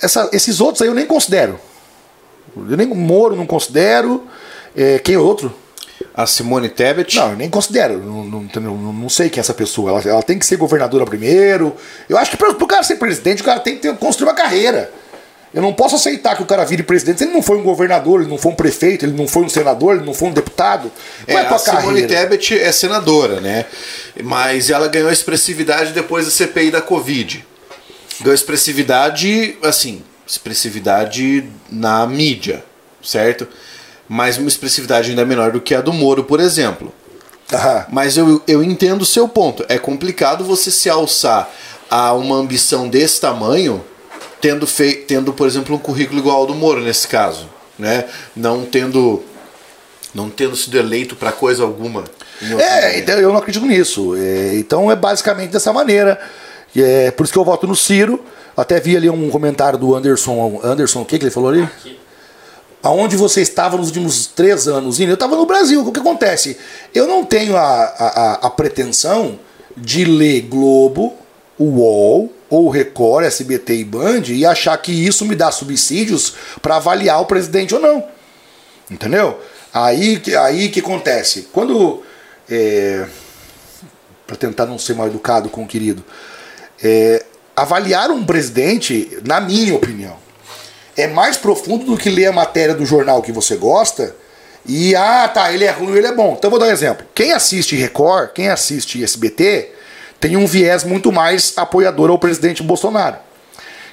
Essa, 0.00 0.30
esses 0.32 0.60
outros 0.60 0.82
aí 0.82 0.88
eu 0.88 0.94
nem 0.94 1.04
considero. 1.04 1.58
Eu 2.56 2.76
nem 2.76 2.86
Moro 2.86 3.34
não 3.34 3.44
considero. 3.44 4.24
É, 4.76 5.00
quem 5.00 5.16
é 5.16 5.18
outro? 5.18 5.52
A 6.14 6.26
Simone 6.26 6.68
Tebet? 6.68 7.16
Não, 7.16 7.30
eu 7.30 7.36
nem 7.36 7.48
considero. 7.48 7.98
Não, 7.98 8.24
não, 8.24 8.92
não, 8.92 9.08
sei 9.08 9.28
quem 9.28 9.38
é 9.38 9.42
essa 9.42 9.54
pessoa. 9.54 9.90
Ela, 9.90 10.02
ela, 10.08 10.22
tem 10.22 10.38
que 10.38 10.46
ser 10.46 10.56
governadora 10.56 11.04
primeiro. 11.04 11.76
Eu 12.08 12.18
acho 12.18 12.30
que 12.30 12.36
para 12.36 12.50
o 12.50 12.66
cara 12.66 12.82
ser 12.82 12.96
presidente, 12.96 13.42
o 13.42 13.44
cara 13.44 13.60
tem 13.60 13.76
que 13.76 13.82
ter, 13.82 13.96
construir 13.96 14.28
uma 14.28 14.34
carreira. 14.34 14.90
Eu 15.52 15.60
não 15.60 15.72
posso 15.72 15.96
aceitar 15.96 16.36
que 16.36 16.42
o 16.42 16.46
cara 16.46 16.64
vire 16.64 16.82
presidente 16.82 17.18
se 17.18 17.24
ele 17.24 17.32
não 17.32 17.42
foi 17.42 17.58
um 17.58 17.62
governador, 17.62 18.20
ele 18.20 18.30
não 18.30 18.38
foi 18.38 18.52
um 18.52 18.54
prefeito, 18.54 19.04
ele 19.04 19.16
não 19.16 19.26
foi 19.26 19.42
um 19.42 19.48
senador, 19.48 19.96
ele 19.96 20.04
não 20.04 20.14
foi 20.14 20.28
um 20.28 20.32
deputado. 20.32 20.92
É, 21.26 21.34
é 21.34 21.40
a 21.40 21.58
Simone 21.58 22.06
Tebet 22.06 22.56
é 22.56 22.70
senadora, 22.70 23.40
né? 23.40 23.64
Mas 24.22 24.70
ela 24.70 24.86
ganhou 24.86 25.10
expressividade 25.10 25.92
depois 25.92 26.24
da 26.24 26.30
CPI 26.30 26.70
da 26.70 26.80
Covid. 26.80 27.44
Ganhou 28.20 28.34
expressividade, 28.34 29.56
assim, 29.62 30.04
expressividade 30.26 31.44
na 31.68 32.06
mídia, 32.06 32.62
certo? 33.02 33.48
Mas 34.12 34.38
uma 34.38 34.48
expressividade 34.48 35.10
ainda 35.10 35.24
menor 35.24 35.52
do 35.52 35.60
que 35.60 35.72
a 35.72 35.80
do 35.80 35.92
Moro, 35.92 36.24
por 36.24 36.40
exemplo. 36.40 36.92
Mas 37.92 38.16
eu, 38.16 38.42
eu 38.44 38.60
entendo 38.60 39.02
o 39.02 39.06
seu 39.06 39.28
ponto. 39.28 39.64
É 39.68 39.78
complicado 39.78 40.42
você 40.44 40.68
se 40.68 40.90
alçar 40.90 41.48
a 41.88 42.12
uma 42.14 42.34
ambição 42.34 42.88
desse 42.88 43.20
tamanho, 43.20 43.84
tendo, 44.40 44.66
fei 44.66 44.94
tendo 44.94 45.32
por 45.32 45.46
exemplo, 45.46 45.76
um 45.76 45.78
currículo 45.78 46.18
igual 46.18 46.38
ao 46.38 46.46
do 46.46 46.56
Moro, 46.56 46.80
nesse 46.80 47.06
caso. 47.06 47.48
Né? 47.78 48.04
Não 48.34 48.64
tendo 48.64 49.22
não 50.12 50.28
tendo 50.28 50.56
sido 50.56 50.76
eleito 50.76 51.14
para 51.14 51.30
coisa 51.30 51.62
alguma. 51.62 52.02
É, 52.58 52.98
então 52.98 53.14
eu 53.14 53.28
não 53.28 53.38
acredito 53.38 53.64
nisso. 53.64 54.16
É, 54.16 54.56
então 54.56 54.90
é 54.90 54.96
basicamente 54.96 55.52
dessa 55.52 55.72
maneira. 55.72 56.20
É, 56.74 57.12
por 57.12 57.22
isso 57.22 57.32
que 57.32 57.38
eu 57.38 57.44
voto 57.44 57.64
no 57.64 57.76
Ciro. 57.76 58.20
Até 58.56 58.80
vi 58.80 58.96
ali 58.96 59.08
um 59.08 59.30
comentário 59.30 59.78
do 59.78 59.94
Anderson. 59.94 60.60
Anderson, 60.64 61.02
o 61.02 61.04
que, 61.04 61.16
que 61.16 61.26
ele 61.26 61.30
falou 61.30 61.50
ali? 61.50 61.62
Aqui. 61.62 62.09
Aonde 62.82 63.16
você 63.16 63.42
estava 63.42 63.76
nos 63.76 63.88
últimos 63.88 64.26
três 64.26 64.66
anos? 64.66 64.98
Eu 64.98 65.12
estava 65.12 65.36
no 65.36 65.44
Brasil. 65.44 65.86
O 65.86 65.92
que 65.92 66.00
acontece? 66.00 66.56
Eu 66.94 67.06
não 67.06 67.24
tenho 67.24 67.56
a, 67.56 67.62
a, 67.62 68.32
a 68.46 68.50
pretensão 68.50 69.38
de 69.76 70.04
ler 70.04 70.42
Globo, 70.42 71.14
UOL 71.58 72.32
ou 72.48 72.68
Record, 72.70 73.26
SBT 73.26 73.76
e 73.76 73.84
Band 73.84 74.22
e 74.28 74.46
achar 74.46 74.76
que 74.78 74.92
isso 74.92 75.24
me 75.26 75.36
dá 75.36 75.50
subsídios 75.52 76.34
para 76.62 76.76
avaliar 76.76 77.20
o 77.20 77.26
presidente 77.26 77.74
ou 77.74 77.80
não. 77.80 78.04
Entendeu? 78.90 79.38
Aí, 79.72 80.20
aí 80.38 80.68
que 80.68 80.80
acontece? 80.80 81.48
Quando. 81.52 82.02
É, 82.48 83.06
para 84.26 84.36
tentar 84.36 84.66
não 84.66 84.78
ser 84.78 84.94
mal 84.94 85.06
educado 85.06 85.48
com 85.48 85.64
o 85.64 85.66
querido. 85.66 86.04
É, 86.82 87.24
avaliar 87.54 88.10
um 88.10 88.24
presidente, 88.24 89.18
na 89.26 89.40
minha 89.40 89.74
opinião, 89.74 90.16
é 91.00 91.08
mais 91.08 91.36
profundo 91.36 91.84
do 91.84 91.96
que 91.96 92.08
ler 92.10 92.26
a 92.26 92.32
matéria 92.32 92.74
do 92.74 92.86
jornal 92.86 93.22
que 93.22 93.32
você 93.32 93.56
gosta 93.56 94.14
e, 94.66 94.94
ah, 94.94 95.28
tá, 95.28 95.52
ele 95.52 95.64
é 95.64 95.70
ruim, 95.70 95.96
ele 95.96 96.06
é 96.06 96.14
bom. 96.14 96.34
Então 96.38 96.50
vou 96.50 96.58
dar 96.58 96.66
um 96.66 96.70
exemplo. 96.70 97.06
Quem 97.14 97.32
assiste 97.32 97.74
Record, 97.76 98.30
quem 98.32 98.48
assiste 98.48 99.02
SBT, 99.02 99.70
tem 100.20 100.36
um 100.36 100.46
viés 100.46 100.84
muito 100.84 101.10
mais 101.10 101.54
apoiador 101.56 102.10
ao 102.10 102.18
presidente 102.18 102.62
Bolsonaro. 102.62 103.16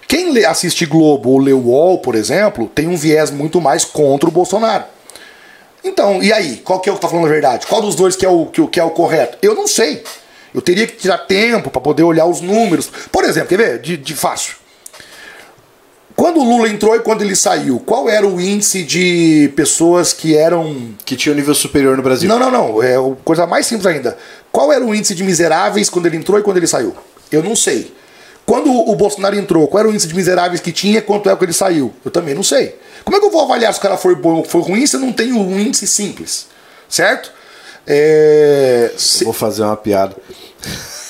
Quem 0.07 0.45
assiste 0.45 0.85
Globo 0.85 1.31
ou 1.31 1.39
lê 1.39 1.51
UOL, 1.51 1.99
por 1.99 2.15
exemplo, 2.15 2.67
tem 2.73 2.87
um 2.87 2.95
viés 2.95 3.29
muito 3.29 3.59
mais 3.59 3.83
contra 3.83 4.29
o 4.29 4.31
Bolsonaro. 4.31 4.85
Então, 5.83 6.21
e 6.21 6.31
aí? 6.33 6.57
Qual 6.57 6.79
que 6.79 6.89
é 6.89 6.91
o 6.91 6.95
que 6.95 7.01
tá 7.01 7.07
falando 7.07 7.25
a 7.25 7.29
verdade? 7.29 7.65
Qual 7.67 7.81
dos 7.81 7.95
dois 7.95 8.15
que 8.15 8.25
é 8.25 8.29
o, 8.29 8.45
que, 8.45 8.65
que 8.67 8.79
é 8.79 8.83
o 8.83 8.91
correto? 8.91 9.37
Eu 9.41 9.53
não 9.53 9.67
sei. 9.67 10.03
Eu 10.53 10.61
teria 10.61 10.87
que 10.87 10.97
tirar 10.97 11.19
tempo 11.19 11.69
para 11.69 11.81
poder 11.81 12.03
olhar 12.03 12.25
os 12.25 12.41
números. 12.41 12.89
Por 13.11 13.23
exemplo, 13.23 13.49
quer 13.49 13.57
ver? 13.57 13.79
De, 13.79 13.97
de 13.97 14.13
fácil. 14.13 14.55
Quando 16.17 16.39
o 16.39 16.43
Lula 16.43 16.67
entrou 16.67 16.95
e 16.95 16.99
quando 16.99 17.21
ele 17.21 17.35
saiu, 17.35 17.79
qual 17.79 18.09
era 18.09 18.27
o 18.27 18.41
índice 18.41 18.83
de 18.83 19.53
pessoas 19.55 20.13
que 20.13 20.35
eram. 20.35 20.95
Que 21.05 21.15
tinha 21.15 21.31
um 21.31 21.35
nível 21.35 21.53
superior 21.53 21.95
no 21.95 22.01
Brasil? 22.01 22.27
Não, 22.27 22.39
não, 22.39 22.49
não. 22.49 22.81
É 22.81 22.95
coisa 23.23 23.45
mais 23.45 23.67
simples 23.67 23.85
ainda. 23.85 24.17
Qual 24.51 24.73
era 24.73 24.83
o 24.83 24.95
índice 24.95 25.13
de 25.13 25.23
miseráveis 25.23 25.91
quando 25.91 26.07
ele 26.07 26.17
entrou 26.17 26.39
e 26.39 26.41
quando 26.41 26.57
ele 26.57 26.65
saiu? 26.65 26.95
Eu 27.31 27.43
não 27.43 27.55
sei. 27.55 27.93
Quando 28.47 28.71
o 28.71 28.95
Bolsonaro 28.95 29.37
entrou, 29.37 29.67
qual 29.67 29.81
era 29.81 29.89
o 29.89 29.91
índice 29.91 30.07
de 30.07 30.15
miseráveis 30.15 30.59
que 30.59 30.71
tinha 30.71 30.97
e 30.97 31.01
quanto 31.03 31.29
é 31.29 31.35
que 31.35 31.45
ele 31.45 31.53
saiu? 31.53 31.93
Eu 32.03 32.09
também 32.09 32.33
não 32.33 32.41
sei. 32.41 32.79
Como 33.05 33.15
é 33.15 33.19
que 33.19 33.25
eu 33.27 33.31
vou 33.31 33.43
avaliar 33.43 33.71
se 33.71 33.77
o 33.77 33.81
cara 33.83 33.95
foi 33.95 34.15
bom 34.15 34.37
ou 34.37 34.43
foi 34.43 34.61
ruim 34.61 34.87
se 34.87 34.95
eu 34.95 34.99
não 34.99 35.13
tenho 35.13 35.37
um 35.37 35.59
índice 35.59 35.85
simples? 35.85 36.47
Certo? 36.89 37.31
É... 37.85 38.91
Se... 38.97 39.23
Vou 39.23 39.33
fazer 39.33 39.61
uma 39.61 39.77
piada. 39.77 40.15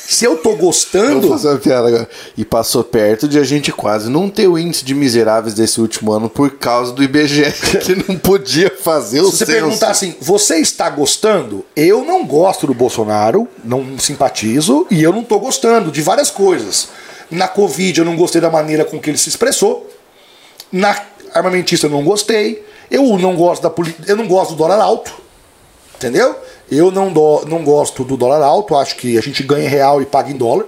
Se 0.10 0.24
eu 0.24 0.38
tô 0.38 0.56
gostando. 0.56 1.28
Vou 1.28 1.32
fazer 1.32 1.50
uma 1.50 1.58
piada 1.58 1.90
agora. 1.90 2.10
E 2.38 2.46
passou 2.46 2.82
perto 2.82 3.28
de 3.28 3.38
a 3.38 3.44
gente 3.44 3.74
quase 3.74 4.10
não 4.10 4.30
ter 4.30 4.48
o 4.48 4.58
índice 4.58 4.86
de 4.86 4.96
miseráveis 4.96 5.54
desse 5.54 5.82
último 5.82 6.14
ano 6.14 6.30
por 6.30 6.52
causa 6.52 6.94
do 6.94 7.04
IBGE, 7.04 7.52
que 7.84 7.94
não 7.94 8.18
podia 8.18 8.72
fazer 8.72 9.20
o 9.20 9.30
Se 9.30 9.40
você 9.40 9.46
perguntar 9.46 9.90
assim, 9.90 10.16
você 10.22 10.60
está 10.60 10.90
gostando? 10.90 11.66
Eu 11.76 12.06
não 12.06 12.26
gosto 12.26 12.66
do 12.66 12.74
Bolsonaro, 12.74 13.50
não 13.66 14.00
simpatizo, 14.00 14.88
e 14.90 15.04
eu 15.04 15.12
não 15.12 15.26
tô 15.26 15.38
gostando 15.40 15.92
de 15.92 16.02
várias 16.02 16.32
coisas. 16.32 16.88
Na 17.30 17.50
Covid 17.50 18.00
eu 18.00 18.06
não 18.06 18.16
gostei 18.16 18.40
da 18.40 18.50
maneira 18.50 18.86
com 18.86 19.02
que 19.02 19.10
ele 19.10 19.18
se 19.18 19.28
expressou. 19.28 19.90
Na 20.72 20.98
armamentista 21.34 21.88
eu 21.88 21.92
não 21.92 22.06
gostei. 22.06 22.66
Eu 22.90 23.18
não 23.18 23.36
gosto 23.36 23.62
da 23.62 23.74
eu 24.08 24.16
não 24.16 24.26
gosto 24.26 24.52
do 24.52 24.56
dólar 24.56 24.80
alto. 24.80 25.14
Entendeu? 25.98 26.34
Eu 26.70 26.92
não, 26.92 27.12
do, 27.12 27.46
não 27.46 27.64
gosto 27.64 28.04
do 28.04 28.18
dólar 28.18 28.42
alto, 28.42 28.76
acho 28.76 28.96
que 28.96 29.18
a 29.18 29.22
gente 29.22 29.42
ganha 29.44 29.66
em 29.66 29.70
real 29.70 30.02
e 30.02 30.06
paga 30.06 30.30
em 30.30 30.36
dólar. 30.36 30.66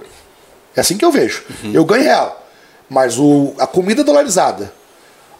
É 0.74 0.80
assim 0.80 0.96
que 0.96 1.04
eu 1.04 1.12
vejo. 1.12 1.42
Uhum. 1.62 1.72
Eu 1.72 1.84
ganho 1.84 2.02
em 2.02 2.06
real. 2.06 2.46
Mas 2.88 3.18
o, 3.18 3.52
a 3.58 3.66
comida 3.66 4.00
é 4.00 4.04
dolarizada. 4.04 4.72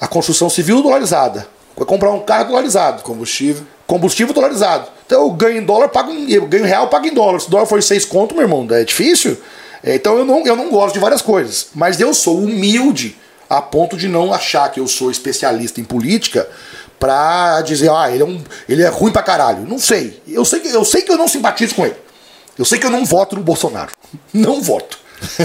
A 0.00 0.06
construção 0.06 0.50
civil 0.50 0.78
é 0.78 0.82
dolarizada. 0.82 1.46
Vai 1.76 1.86
comprar 1.86 2.10
um 2.10 2.20
carro 2.20 2.46
dolarizado. 2.46 3.02
Combustível. 3.02 3.64
Combustível 3.86 4.34
dolarizado. 4.34 4.88
Então 5.06 5.22
eu 5.22 5.30
ganho 5.30 5.58
em 5.58 5.64
dólar, 5.64 5.88
pago 5.88 6.12
em, 6.12 6.30
eu 6.30 6.46
ganho 6.46 6.64
em 6.64 6.68
real, 6.68 6.88
pago 6.88 7.06
em 7.06 7.14
dólar. 7.14 7.40
Se 7.40 7.48
o 7.48 7.50
dólar 7.50 7.66
for 7.66 7.82
6 7.82 8.04
conto, 8.04 8.34
meu 8.34 8.44
irmão, 8.44 8.66
é 8.70 8.84
difícil. 8.84 9.36
É, 9.82 9.94
então 9.94 10.16
eu 10.18 10.24
não, 10.24 10.46
eu 10.46 10.54
não 10.54 10.70
gosto 10.70 10.94
de 10.94 11.00
várias 11.00 11.22
coisas. 11.22 11.68
Mas 11.74 11.98
eu 12.00 12.12
sou 12.12 12.38
humilde 12.38 13.16
a 13.48 13.60
ponto 13.60 13.96
de 13.96 14.08
não 14.08 14.32
achar 14.32 14.70
que 14.70 14.78
eu 14.78 14.86
sou 14.86 15.10
especialista 15.10 15.80
em 15.80 15.84
política 15.84 16.48
pra 17.00 17.62
dizer, 17.62 17.90
ah, 17.90 18.10
ele 18.12 18.22
é, 18.22 18.26
um, 18.26 18.40
ele 18.68 18.82
é 18.82 18.88
ruim 18.88 19.10
pra 19.10 19.22
caralho. 19.22 19.66
Não 19.66 19.78
sei. 19.78 20.22
Eu 20.28 20.44
sei, 20.44 20.60
que, 20.60 20.68
eu 20.68 20.84
sei 20.84 21.02
que 21.02 21.10
eu 21.10 21.16
não 21.16 21.26
simpatizo 21.26 21.74
com 21.74 21.86
ele. 21.86 21.96
Eu 22.58 22.64
sei 22.66 22.78
que 22.78 22.84
eu 22.84 22.90
não 22.90 23.04
voto 23.06 23.34
no 23.34 23.42
Bolsonaro. 23.42 23.90
Não 24.32 24.60
voto. 24.60 24.98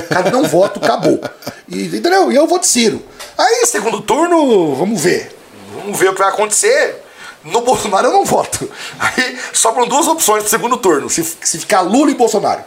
Cara, 0.09 0.31
não 0.31 0.43
voto, 0.43 0.79
acabou. 0.81 1.19
E, 1.67 1.85
entendeu? 1.85 2.31
E 2.31 2.35
eu 2.35 2.47
vou 2.47 2.59
de 2.59 2.65
Ciro. 2.67 3.03
Aí, 3.37 3.65
segundo 3.65 4.01
turno, 4.01 4.73
vamos 4.73 5.01
ver. 5.01 5.35
Vamos 5.75 5.99
ver 5.99 6.09
o 6.09 6.13
que 6.13 6.19
vai 6.19 6.29
acontecer. 6.29 7.03
No 7.45 7.61
Bolsonaro 7.61 8.07
eu 8.07 8.13
não 8.13 8.25
voto. 8.25 8.67
Aí 8.97 9.37
sobram 9.53 9.87
duas 9.87 10.07
opções 10.07 10.41
pro 10.41 10.49
segundo 10.49 10.77
turno. 10.77 11.09
Se, 11.09 11.23
se 11.23 11.59
ficar 11.59 11.81
Lula 11.81 12.09
e 12.09 12.15
Bolsonaro. 12.15 12.63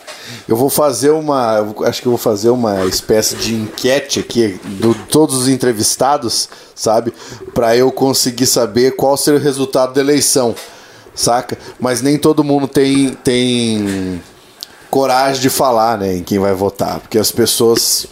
Eu 0.46 0.56
vou 0.56 0.70
fazer 0.70 1.10
uma. 1.10 1.66
Acho 1.84 2.00
que 2.00 2.06
eu 2.06 2.12
vou 2.12 2.18
fazer 2.18 2.50
uma 2.50 2.86
espécie 2.86 3.34
de 3.36 3.54
enquete 3.54 4.20
aqui 4.20 4.60
de 4.64 4.94
todos 5.08 5.36
os 5.36 5.48
entrevistados, 5.48 6.48
sabe? 6.74 7.12
Para 7.52 7.76
eu 7.76 7.90
conseguir 7.90 8.46
saber 8.46 8.94
qual 8.94 9.16
será 9.16 9.36
o 9.36 9.40
resultado 9.40 9.94
da 9.94 10.00
eleição. 10.00 10.54
Saca? 11.12 11.58
Mas 11.80 12.00
nem 12.00 12.16
todo 12.16 12.44
mundo 12.44 12.68
tem, 12.68 13.12
tem 13.24 14.22
coragem 14.88 15.42
de 15.42 15.50
falar, 15.50 15.98
né, 15.98 16.14
em 16.14 16.22
quem 16.22 16.38
vai 16.38 16.54
votar. 16.54 17.00
Porque 17.00 17.18
as 17.18 17.32
pessoas 17.32 18.06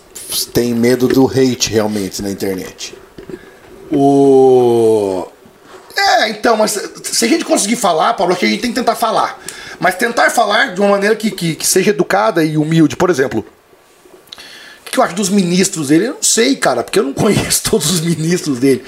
têm 0.52 0.74
medo 0.74 1.06
do 1.06 1.26
hate 1.26 1.70
realmente 1.70 2.20
na 2.20 2.28
internet. 2.28 2.98
O 3.92 5.28
é, 5.96 6.28
então, 6.28 6.56
mas 6.56 6.78
se 7.02 7.24
a 7.24 7.28
gente 7.28 7.44
conseguir 7.44 7.76
falar, 7.76 8.14
Paulo, 8.14 8.32
acho 8.32 8.40
que 8.40 8.46
a 8.46 8.48
gente 8.48 8.60
tem 8.60 8.70
que 8.70 8.76
tentar 8.76 8.94
falar. 8.94 9.42
Mas 9.80 9.94
tentar 9.94 10.30
falar 10.30 10.74
de 10.74 10.80
uma 10.80 10.90
maneira 10.90 11.16
que, 11.16 11.30
que, 11.30 11.54
que 11.54 11.66
seja 11.66 11.90
educada 11.90 12.44
e 12.44 12.56
humilde. 12.56 12.96
Por 12.96 13.08
exemplo, 13.08 13.44
o 14.86 14.90
que 14.90 14.98
eu 14.98 15.02
acho 15.02 15.14
dos 15.14 15.28
ministros 15.28 15.88
dele? 15.88 16.08
Eu 16.08 16.14
não 16.14 16.22
sei, 16.22 16.56
cara, 16.56 16.82
porque 16.82 16.98
eu 16.98 17.02
não 17.04 17.12
conheço 17.14 17.62
todos 17.70 17.90
os 17.90 18.00
ministros 18.00 18.58
dele. 18.58 18.84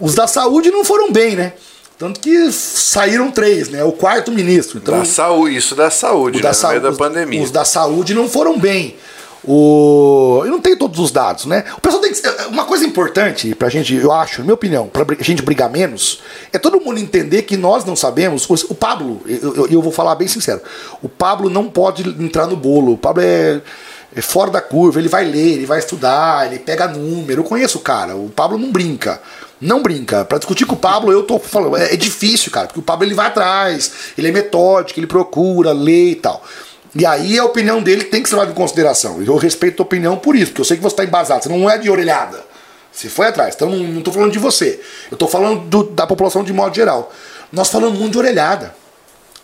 Os 0.00 0.14
da 0.14 0.26
saúde 0.26 0.70
não 0.70 0.84
foram 0.84 1.12
bem, 1.12 1.36
né? 1.36 1.52
Tanto 1.98 2.20
que 2.20 2.52
saíram 2.52 3.30
três, 3.30 3.68
né? 3.68 3.82
O 3.82 3.92
quarto 3.92 4.30
ministro. 4.30 4.78
Então, 4.78 4.98
da 4.98 5.04
saúde, 5.04 5.56
isso 5.56 5.74
da 5.74 5.90
saúde, 5.90 6.40
da 6.40 6.48
né? 6.48 6.54
saúde, 6.54 6.80
da 6.80 6.92
pandemia. 6.92 7.42
Os 7.42 7.50
da 7.50 7.64
saúde 7.64 8.14
não 8.14 8.28
foram 8.28 8.58
bem. 8.58 8.96
O... 9.50 10.42
Eu 10.44 10.50
não 10.50 10.60
tenho 10.60 10.76
todos 10.76 11.00
os 11.00 11.10
dados, 11.10 11.46
né? 11.46 11.64
O 11.74 11.80
pessoal 11.80 12.02
tem 12.02 12.12
que... 12.12 12.20
Uma 12.48 12.66
coisa 12.66 12.84
importante 12.84 13.54
pra 13.54 13.70
gente, 13.70 13.94
eu 13.94 14.12
acho, 14.12 14.40
na 14.40 14.44
minha 14.44 14.54
opinião, 14.54 14.88
pra 14.88 15.06
gente 15.20 15.40
brigar 15.40 15.70
menos, 15.70 16.20
é 16.52 16.58
todo 16.58 16.78
mundo 16.78 17.00
entender 17.00 17.42
que 17.42 17.56
nós 17.56 17.82
não 17.82 17.96
sabemos. 17.96 18.46
O 18.68 18.74
Pablo, 18.74 19.22
eu, 19.26 19.66
eu 19.68 19.80
vou 19.80 19.90
falar 19.90 20.14
bem 20.16 20.28
sincero, 20.28 20.60
o 21.02 21.08
Pablo 21.08 21.48
não 21.48 21.70
pode 21.70 22.06
entrar 22.22 22.46
no 22.46 22.56
bolo. 22.56 22.92
O 22.92 22.98
Pablo 22.98 23.22
é, 23.22 23.62
é 24.14 24.20
fora 24.20 24.50
da 24.50 24.60
curva, 24.60 24.98
ele 24.98 25.08
vai 25.08 25.24
ler, 25.24 25.54
ele 25.54 25.66
vai 25.66 25.78
estudar, 25.78 26.46
ele 26.46 26.58
pega 26.58 26.86
número. 26.86 27.40
Eu 27.40 27.44
conheço 27.44 27.78
o 27.78 27.80
cara, 27.80 28.14
o 28.16 28.28
Pablo 28.28 28.58
não 28.58 28.70
brinca. 28.70 29.18
Não 29.58 29.82
brinca. 29.82 30.26
Para 30.26 30.38
discutir 30.38 30.66
com 30.66 30.74
o 30.74 30.78
Pablo, 30.78 31.10
eu 31.10 31.22
tô 31.22 31.38
falando, 31.38 31.78
é, 31.78 31.94
é 31.94 31.96
difícil, 31.96 32.52
cara, 32.52 32.66
porque 32.66 32.80
o 32.80 32.82
Pablo 32.82 33.06
ele 33.06 33.14
vai 33.14 33.28
atrás, 33.28 33.92
ele 34.18 34.28
é 34.28 34.30
metódico, 34.30 35.00
ele 35.00 35.06
procura, 35.06 35.72
lê 35.72 36.10
e 36.10 36.16
tal. 36.16 36.44
E 36.94 37.04
aí 37.04 37.38
a 37.38 37.44
opinião 37.44 37.82
dele 37.82 38.04
tem 38.04 38.22
que 38.22 38.28
ser 38.28 38.34
levada 38.34 38.52
em 38.52 38.54
consideração. 38.54 39.22
Eu 39.22 39.36
respeito 39.36 39.82
a 39.82 39.84
opinião 39.84 40.16
por 40.16 40.34
isso, 40.34 40.46
porque 40.46 40.60
eu 40.60 40.64
sei 40.64 40.76
que 40.76 40.82
você 40.82 40.94
está 40.94 41.04
embasado, 41.04 41.42
você 41.42 41.48
não 41.48 41.68
é 41.68 41.76
de 41.78 41.90
orelhada. 41.90 42.44
Você 42.90 43.08
foi 43.08 43.26
atrás. 43.26 43.54
Então 43.54 43.70
não 43.70 43.98
estou 43.98 44.12
falando 44.12 44.32
de 44.32 44.38
você. 44.38 44.80
Eu 45.10 45.14
estou 45.14 45.28
falando 45.28 45.60
do, 45.66 45.84
da 45.84 46.06
população 46.06 46.42
de 46.42 46.52
modo 46.52 46.74
geral. 46.74 47.12
Nós 47.52 47.68
falamos 47.70 47.98
muito 47.98 48.12
de 48.12 48.18
orelhada. 48.18 48.74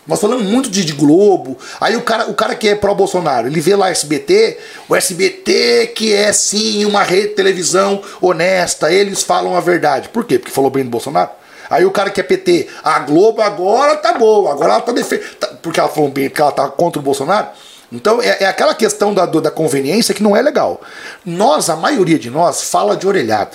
Nós 0.07 0.21
falamos 0.21 0.45
muito 0.45 0.69
de, 0.69 0.85
de, 0.85 0.93
Globo. 0.93 1.57
Aí 1.81 1.97
o 1.97 2.03
cara, 2.03 2.29
o 2.29 2.35
cara 2.35 2.55
que 2.55 2.69
é 2.69 2.75
pró-Bolsonaro, 2.75 3.47
ele 3.47 3.61
vê 3.61 3.75
lá 3.75 3.89
SBT, 3.89 4.59
o 4.89 4.95
SBT 4.95 5.93
que 5.95 6.13
é 6.13 6.31
sim 6.33 6.85
uma 6.85 7.03
rede 7.03 7.29
de 7.29 7.35
televisão 7.35 8.03
honesta, 8.21 8.93
eles 8.93 9.23
falam 9.23 9.57
a 9.57 9.61
verdade. 9.61 10.11
Por 10.11 10.25
quê? 10.25 10.39
Porque 10.39 10.53
falou 10.53 10.71
bem 10.71 10.85
do 10.85 10.91
Bolsonaro? 10.91 11.31
Aí 11.75 11.85
o 11.85 11.91
cara 11.91 12.09
que 12.09 12.21
é 12.21 12.23
PT, 12.23 12.69
a 12.85 13.01
Globo 13.01 13.43
agora 13.43 13.97
tá 13.97 14.13
boa, 14.15 14.53
agora 14.53 14.75
ela 14.75 14.81
tá 14.81 14.93
defendendo. 14.93 15.35
Tá, 15.35 15.49
porque 15.61 15.81
ela 15.81 15.89
falou 15.89 16.09
bem 16.09 16.31
que 16.31 16.41
ela 16.41 16.53
tá 16.53 16.69
contra 16.69 17.01
o 17.01 17.03
Bolsonaro. 17.03 17.49
Então 17.91 18.23
é, 18.23 18.45
é 18.45 18.47
aquela 18.47 18.77
questão 18.77 19.13
da, 19.13 19.27
da 19.27 19.51
conveniência 19.51 20.15
que 20.15 20.23
não 20.23 20.37
é 20.37 20.41
legal. 20.41 20.81
Nós, 21.27 21.69
a 21.69 21.75
maioria 21.75 22.17
de 22.17 22.31
nós, 22.31 22.63
fala 22.63 22.97
de 22.97 23.09
orelhada. 23.09 23.53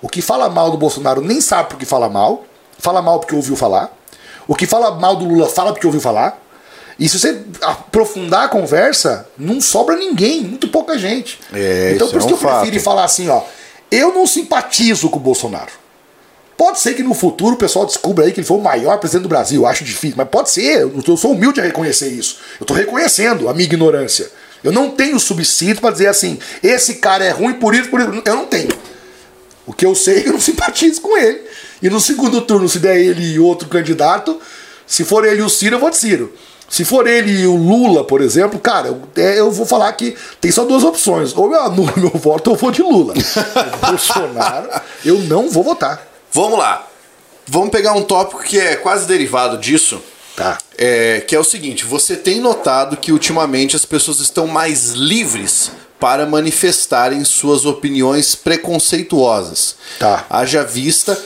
O 0.00 0.08
que 0.08 0.22
fala 0.22 0.48
mal 0.48 0.70
do 0.70 0.78
Bolsonaro 0.78 1.20
nem 1.20 1.40
sabe 1.40 1.70
porque 1.70 1.84
fala 1.84 2.08
mal, 2.08 2.44
fala 2.78 3.02
mal 3.02 3.18
porque 3.18 3.34
ouviu 3.34 3.56
falar. 3.56 3.90
O 4.46 4.54
que 4.54 4.64
fala 4.64 4.92
mal 4.92 5.16
do 5.16 5.24
Lula 5.24 5.48
fala 5.48 5.72
porque 5.72 5.86
ouviu 5.86 6.00
falar. 6.00 6.40
E 7.00 7.08
se 7.08 7.18
você 7.18 7.42
aprofundar 7.62 8.44
a 8.44 8.48
conversa, 8.48 9.28
não 9.36 9.60
sobra 9.60 9.96
ninguém, 9.96 10.42
muito 10.42 10.68
pouca 10.68 10.96
gente. 10.96 11.40
É, 11.52 11.92
então 11.96 12.08
por 12.08 12.18
isso 12.18 12.28
é 12.28 12.32
um 12.32 12.36
que 12.38 12.44
eu 12.44 12.48
fato. 12.48 12.60
prefiro 12.60 12.82
falar 12.82 13.02
assim, 13.02 13.28
ó. 13.28 13.42
Eu 13.90 14.14
não 14.14 14.24
simpatizo 14.24 15.10
com 15.10 15.16
o 15.16 15.20
Bolsonaro. 15.20 15.72
Pode 16.56 16.80
ser 16.80 16.94
que 16.94 17.02
no 17.02 17.12
futuro 17.12 17.54
o 17.54 17.58
pessoal 17.58 17.84
descubra 17.84 18.24
aí 18.24 18.32
que 18.32 18.40
ele 18.40 18.46
foi 18.46 18.56
o 18.56 18.62
maior 18.62 18.98
presidente 18.98 19.24
do 19.24 19.28
Brasil, 19.28 19.62
eu 19.62 19.66
acho 19.66 19.84
difícil, 19.84 20.16
mas 20.16 20.28
pode 20.28 20.50
ser, 20.50 20.90
eu 21.06 21.16
sou 21.16 21.32
humilde 21.32 21.60
a 21.60 21.64
reconhecer 21.64 22.08
isso. 22.08 22.38
Eu 22.58 22.64
estou 22.64 22.76
reconhecendo 22.76 23.48
a 23.48 23.52
minha 23.52 23.66
ignorância. 23.66 24.30
Eu 24.64 24.72
não 24.72 24.90
tenho 24.90 25.20
subsídio 25.20 25.80
para 25.80 25.90
dizer 25.90 26.08
assim, 26.08 26.38
esse 26.62 26.94
cara 26.94 27.24
é 27.24 27.30
ruim 27.30 27.54
por 27.54 27.74
isso, 27.74 27.90
por 27.90 28.00
isso. 28.00 28.22
Eu 28.24 28.36
não 28.36 28.46
tenho. 28.46 28.70
O 29.66 29.72
que 29.72 29.84
eu 29.84 29.94
sei 29.94 30.18
é 30.18 30.22
que 30.22 30.28
eu 30.28 30.32
não 30.32 30.40
simpatizo 30.40 31.00
com 31.00 31.16
ele. 31.16 31.42
E 31.82 31.90
no 31.90 32.00
segundo 32.00 32.40
turno, 32.40 32.68
se 32.68 32.78
der 32.78 32.98
ele 32.98 33.34
e 33.34 33.38
outro 33.38 33.68
candidato, 33.68 34.40
se 34.86 35.04
for 35.04 35.26
ele 35.26 35.40
e 35.40 35.44
o 35.44 35.50
Ciro, 35.50 35.76
eu 35.76 35.80
vou 35.80 35.90
de 35.90 35.96
Ciro. 35.96 36.32
Se 36.68 36.84
for 36.84 37.06
ele 37.06 37.42
e 37.42 37.46
o 37.46 37.54
Lula, 37.54 38.02
por 38.02 38.20
exemplo, 38.20 38.58
cara, 38.58 38.88
eu, 38.88 39.02
é, 39.16 39.38
eu 39.38 39.50
vou 39.52 39.66
falar 39.66 39.92
que 39.92 40.16
tem 40.40 40.50
só 40.50 40.64
duas 40.64 40.82
opções. 40.82 41.36
Ou 41.36 41.52
eu 41.52 41.60
anulo 41.60 41.92
meu 41.96 42.10
voto 42.10 42.48
ou 42.48 42.56
eu 42.56 42.60
vou 42.60 42.70
de 42.70 42.82
Lula. 42.82 43.14
Bolsonaro, 43.86 44.68
eu 45.04 45.18
não 45.20 45.48
vou 45.48 45.62
votar. 45.62 46.15
Vamos 46.36 46.58
lá. 46.58 46.86
Vamos 47.46 47.70
pegar 47.70 47.94
um 47.94 48.02
tópico 48.02 48.42
que 48.42 48.60
é 48.60 48.76
quase 48.76 49.06
derivado 49.06 49.56
disso. 49.56 50.02
Tá. 50.36 50.58
É, 50.76 51.22
que 51.22 51.34
é 51.34 51.40
o 51.40 51.44
seguinte: 51.44 51.86
você 51.86 52.14
tem 52.14 52.40
notado 52.40 52.98
que 52.98 53.10
ultimamente 53.10 53.74
as 53.74 53.86
pessoas 53.86 54.20
estão 54.20 54.46
mais 54.46 54.90
livres 54.90 55.70
para 55.98 56.26
manifestarem 56.26 57.24
suas 57.24 57.64
opiniões 57.64 58.34
preconceituosas. 58.34 59.76
Tá. 59.98 60.26
Haja 60.28 60.62
vista 60.62 61.18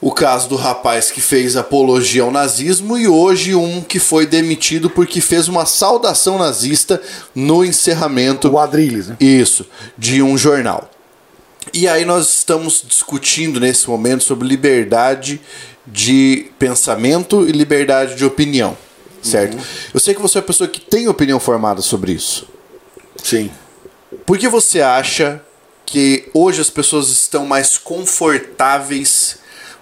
o 0.00 0.10
caso 0.10 0.48
do 0.48 0.56
rapaz 0.56 1.10
que 1.10 1.20
fez 1.20 1.54
apologia 1.54 2.22
ao 2.22 2.30
nazismo 2.30 2.96
e 2.96 3.06
hoje 3.06 3.54
um 3.54 3.82
que 3.82 3.98
foi 3.98 4.24
demitido 4.24 4.88
porque 4.88 5.20
fez 5.20 5.48
uma 5.48 5.66
saudação 5.66 6.38
nazista 6.38 6.98
no 7.34 7.62
encerramento. 7.62 8.50
O 8.50 8.58
Adrilles, 8.58 9.08
né? 9.08 9.16
Isso, 9.20 9.66
de 9.98 10.22
um 10.22 10.38
jornal. 10.38 10.88
E 11.72 11.88
aí 11.88 12.04
nós 12.04 12.34
estamos 12.34 12.82
discutindo 12.86 13.60
nesse 13.60 13.88
momento 13.88 14.24
sobre 14.24 14.46
liberdade 14.46 15.40
de 15.86 16.50
pensamento 16.58 17.48
e 17.48 17.52
liberdade 17.52 18.14
de 18.14 18.24
opinião, 18.24 18.76
certo? 19.22 19.56
Eu 19.92 20.00
sei 20.00 20.14
que 20.14 20.22
você 20.22 20.38
é 20.38 20.40
uma 20.40 20.46
pessoa 20.46 20.68
que 20.68 20.80
tem 20.80 21.08
opinião 21.08 21.38
formada 21.38 21.82
sobre 21.82 22.12
isso. 22.12 22.48
Sim. 23.22 23.50
Por 24.24 24.38
que 24.38 24.48
você 24.48 24.80
acha 24.80 25.40
que 25.84 26.28
hoje 26.34 26.60
as 26.60 26.70
pessoas 26.70 27.08
estão 27.10 27.46
mais 27.46 27.78
confortáveis 27.78 29.38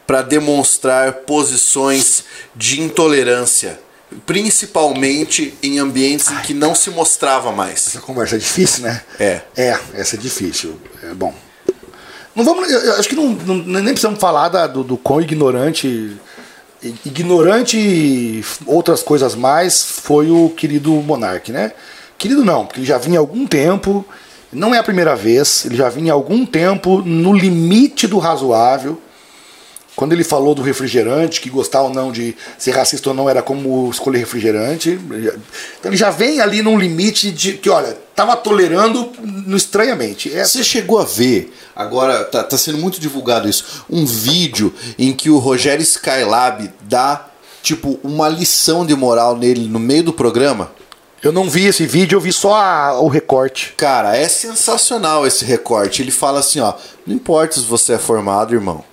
para 0.06 0.20
demonstrar 0.20 1.12
posições 1.20 2.24
de 2.55 2.81
intolerância, 2.81 3.81
principalmente 4.27 5.55
em 5.62 5.78
ambientes 5.78 6.31
em 6.31 6.36
que 6.43 6.52
não 6.52 6.74
se 6.74 6.90
mostrava 6.90 7.52
mais? 7.52 7.86
Essa 7.89 8.01
conversa 8.01 8.36
é 8.36 8.39
difícil, 8.39 8.82
né? 8.82 9.02
É. 9.19 9.40
É, 9.56 9.78
essa 9.94 10.16
é 10.16 10.19
difícil. 10.19 10.78
É 11.02 11.15
bom. 11.15 11.35
Não 12.35 12.44
vamos, 12.44 12.73
acho 12.98 13.09
que 13.09 13.15
não, 13.15 13.28
não- 13.31 13.56
nem 13.81 13.85
precisamos 13.94 14.19
falar 14.19 14.48
da- 14.48 14.66
do, 14.66 14.82
do 14.82 14.97
quão 14.97 15.20
ignorante, 15.20 16.16
ignorante 17.05 17.78
e 17.78 18.44
outras 18.66 19.02
coisas 19.02 19.35
mais 19.35 19.82
foi 19.82 20.31
o 20.31 20.51
querido 20.51 20.90
Monark, 20.93 21.51
né? 21.52 21.73
Querido 22.19 22.44
não, 22.44 22.66
porque 22.66 22.81
ele 22.81 22.86
já 22.86 22.98
vinha 22.98 23.19
há 23.19 23.23
algum 23.23 23.47
tempo, 23.47 24.05
não 24.52 24.74
é 24.74 24.78
a 24.78 24.82
primeira 24.82 25.15
vez, 25.16 25.65
ele 25.65 25.77
já 25.77 25.89
vinha 25.89 26.12
há 26.12 26.15
algum 26.15 26.44
tempo 26.44 27.02
no 27.02 27.32
limite 27.32 28.06
do 28.06 28.19
razoável. 28.19 29.01
Quando 29.97 30.12
ele 30.12 30.25
falou 30.25 30.55
do 30.57 30.62
refrigerante, 30.62 31.41
que 31.41 31.49
gostar 31.49 31.83
ou 31.83 31.91
não 31.91 32.11
de 32.11 32.37
ser 32.59 32.73
racista 32.73 33.11
ou 33.11 33.15
não 33.15 33.31
era 33.31 33.41
como 33.43 33.89
escolher 33.91 34.19
refrigerante. 34.19 34.91
Então 34.91 35.91
ele 35.91 35.97
já 35.97 36.11
vem 36.11 36.41
ali 36.41 36.62
num 36.62 36.77
limite 36.77 37.31
de 37.31 37.53
que, 37.53 37.71
olha, 37.71 37.97
tava 38.15 38.35
tolerando 38.37 39.12
no 39.23 39.57
estranhamente. 39.57 40.35
É, 40.35 40.45
Você 40.45 40.65
chegou 40.65 40.99
a 40.99 41.05
ver, 41.05 41.55
agora 41.77 42.25
tá, 42.25 42.43
tá 42.43 42.59
sendo 42.59 42.79
muito 42.79 42.99
divulgado 43.01 43.49
isso, 43.49 43.85
um 43.89 44.05
vídeo 44.05 44.75
em 44.99 45.12
que 45.12 45.31
o 45.31 45.39
Rogério 45.39 45.83
Skylab 45.83 46.73
dá, 46.83 47.27
tipo, 47.62 47.99
uma 48.03 48.29
lição 48.29 48.85
de 48.85 48.97
moral 48.97 49.37
nele 49.37 49.69
no 49.69 49.79
meio 49.79 50.03
do 50.03 50.12
programa? 50.12 50.73
eu 51.23 51.33
não 51.33 51.49
vi 51.49 51.65
esse 51.65 51.87
vídeo, 51.87 52.16
eu 52.16 52.21
vi 52.21 52.31
só 52.35 52.53
a- 52.55 53.01
o 53.01 53.09
recorte. 53.09 53.73
Cara, 53.79 54.15
é 54.15 54.29
sensacional 54.29 55.27
esse 55.27 55.43
recorte. 55.43 56.03
Ele 56.03 56.11
fala 56.11 56.41
assim, 56.41 56.61
ó, 56.61 56.75
não 57.07 57.15
importa 57.15 57.55
se 57.55 57.62
você 57.65 57.95
é 57.95 57.99
formado, 57.99 58.53
irmão. 58.55 58.85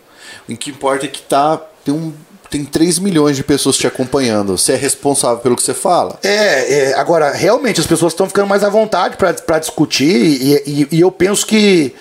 O 0.54 0.58
que 0.58 0.70
importa 0.72 1.06
é 1.06 1.10
que 1.10 1.22
tá 1.22 1.62
tem 1.86 1.94
um 1.94 2.14
tem 2.50 2.66
3 2.66 3.00
milhões 3.00 3.38
de 3.38 3.46
pessoas 3.46 3.78
te 3.78 3.88
acompanhando. 3.88 4.58
Você 4.58 4.74
é 4.74 4.76
responsável 4.76 5.38
pelo 5.38 5.56
que 5.56 5.64
você 5.64 5.74
fala. 5.74 6.20
É, 6.22 6.90
é, 6.90 6.94
agora, 6.96 7.32
realmente 7.32 7.80
as 7.80 7.88
pessoas 7.88 8.12
estão 8.12 8.28
ficando 8.28 8.48
mais 8.48 8.62
à 8.62 8.68
vontade 8.70 9.16
para 9.16 9.58
discutir 9.58 10.14
e, 10.14 10.54
e- 10.68 10.88
e 10.92 11.00
eu 11.00 11.10
penso 11.10 11.46
que, 11.48 11.96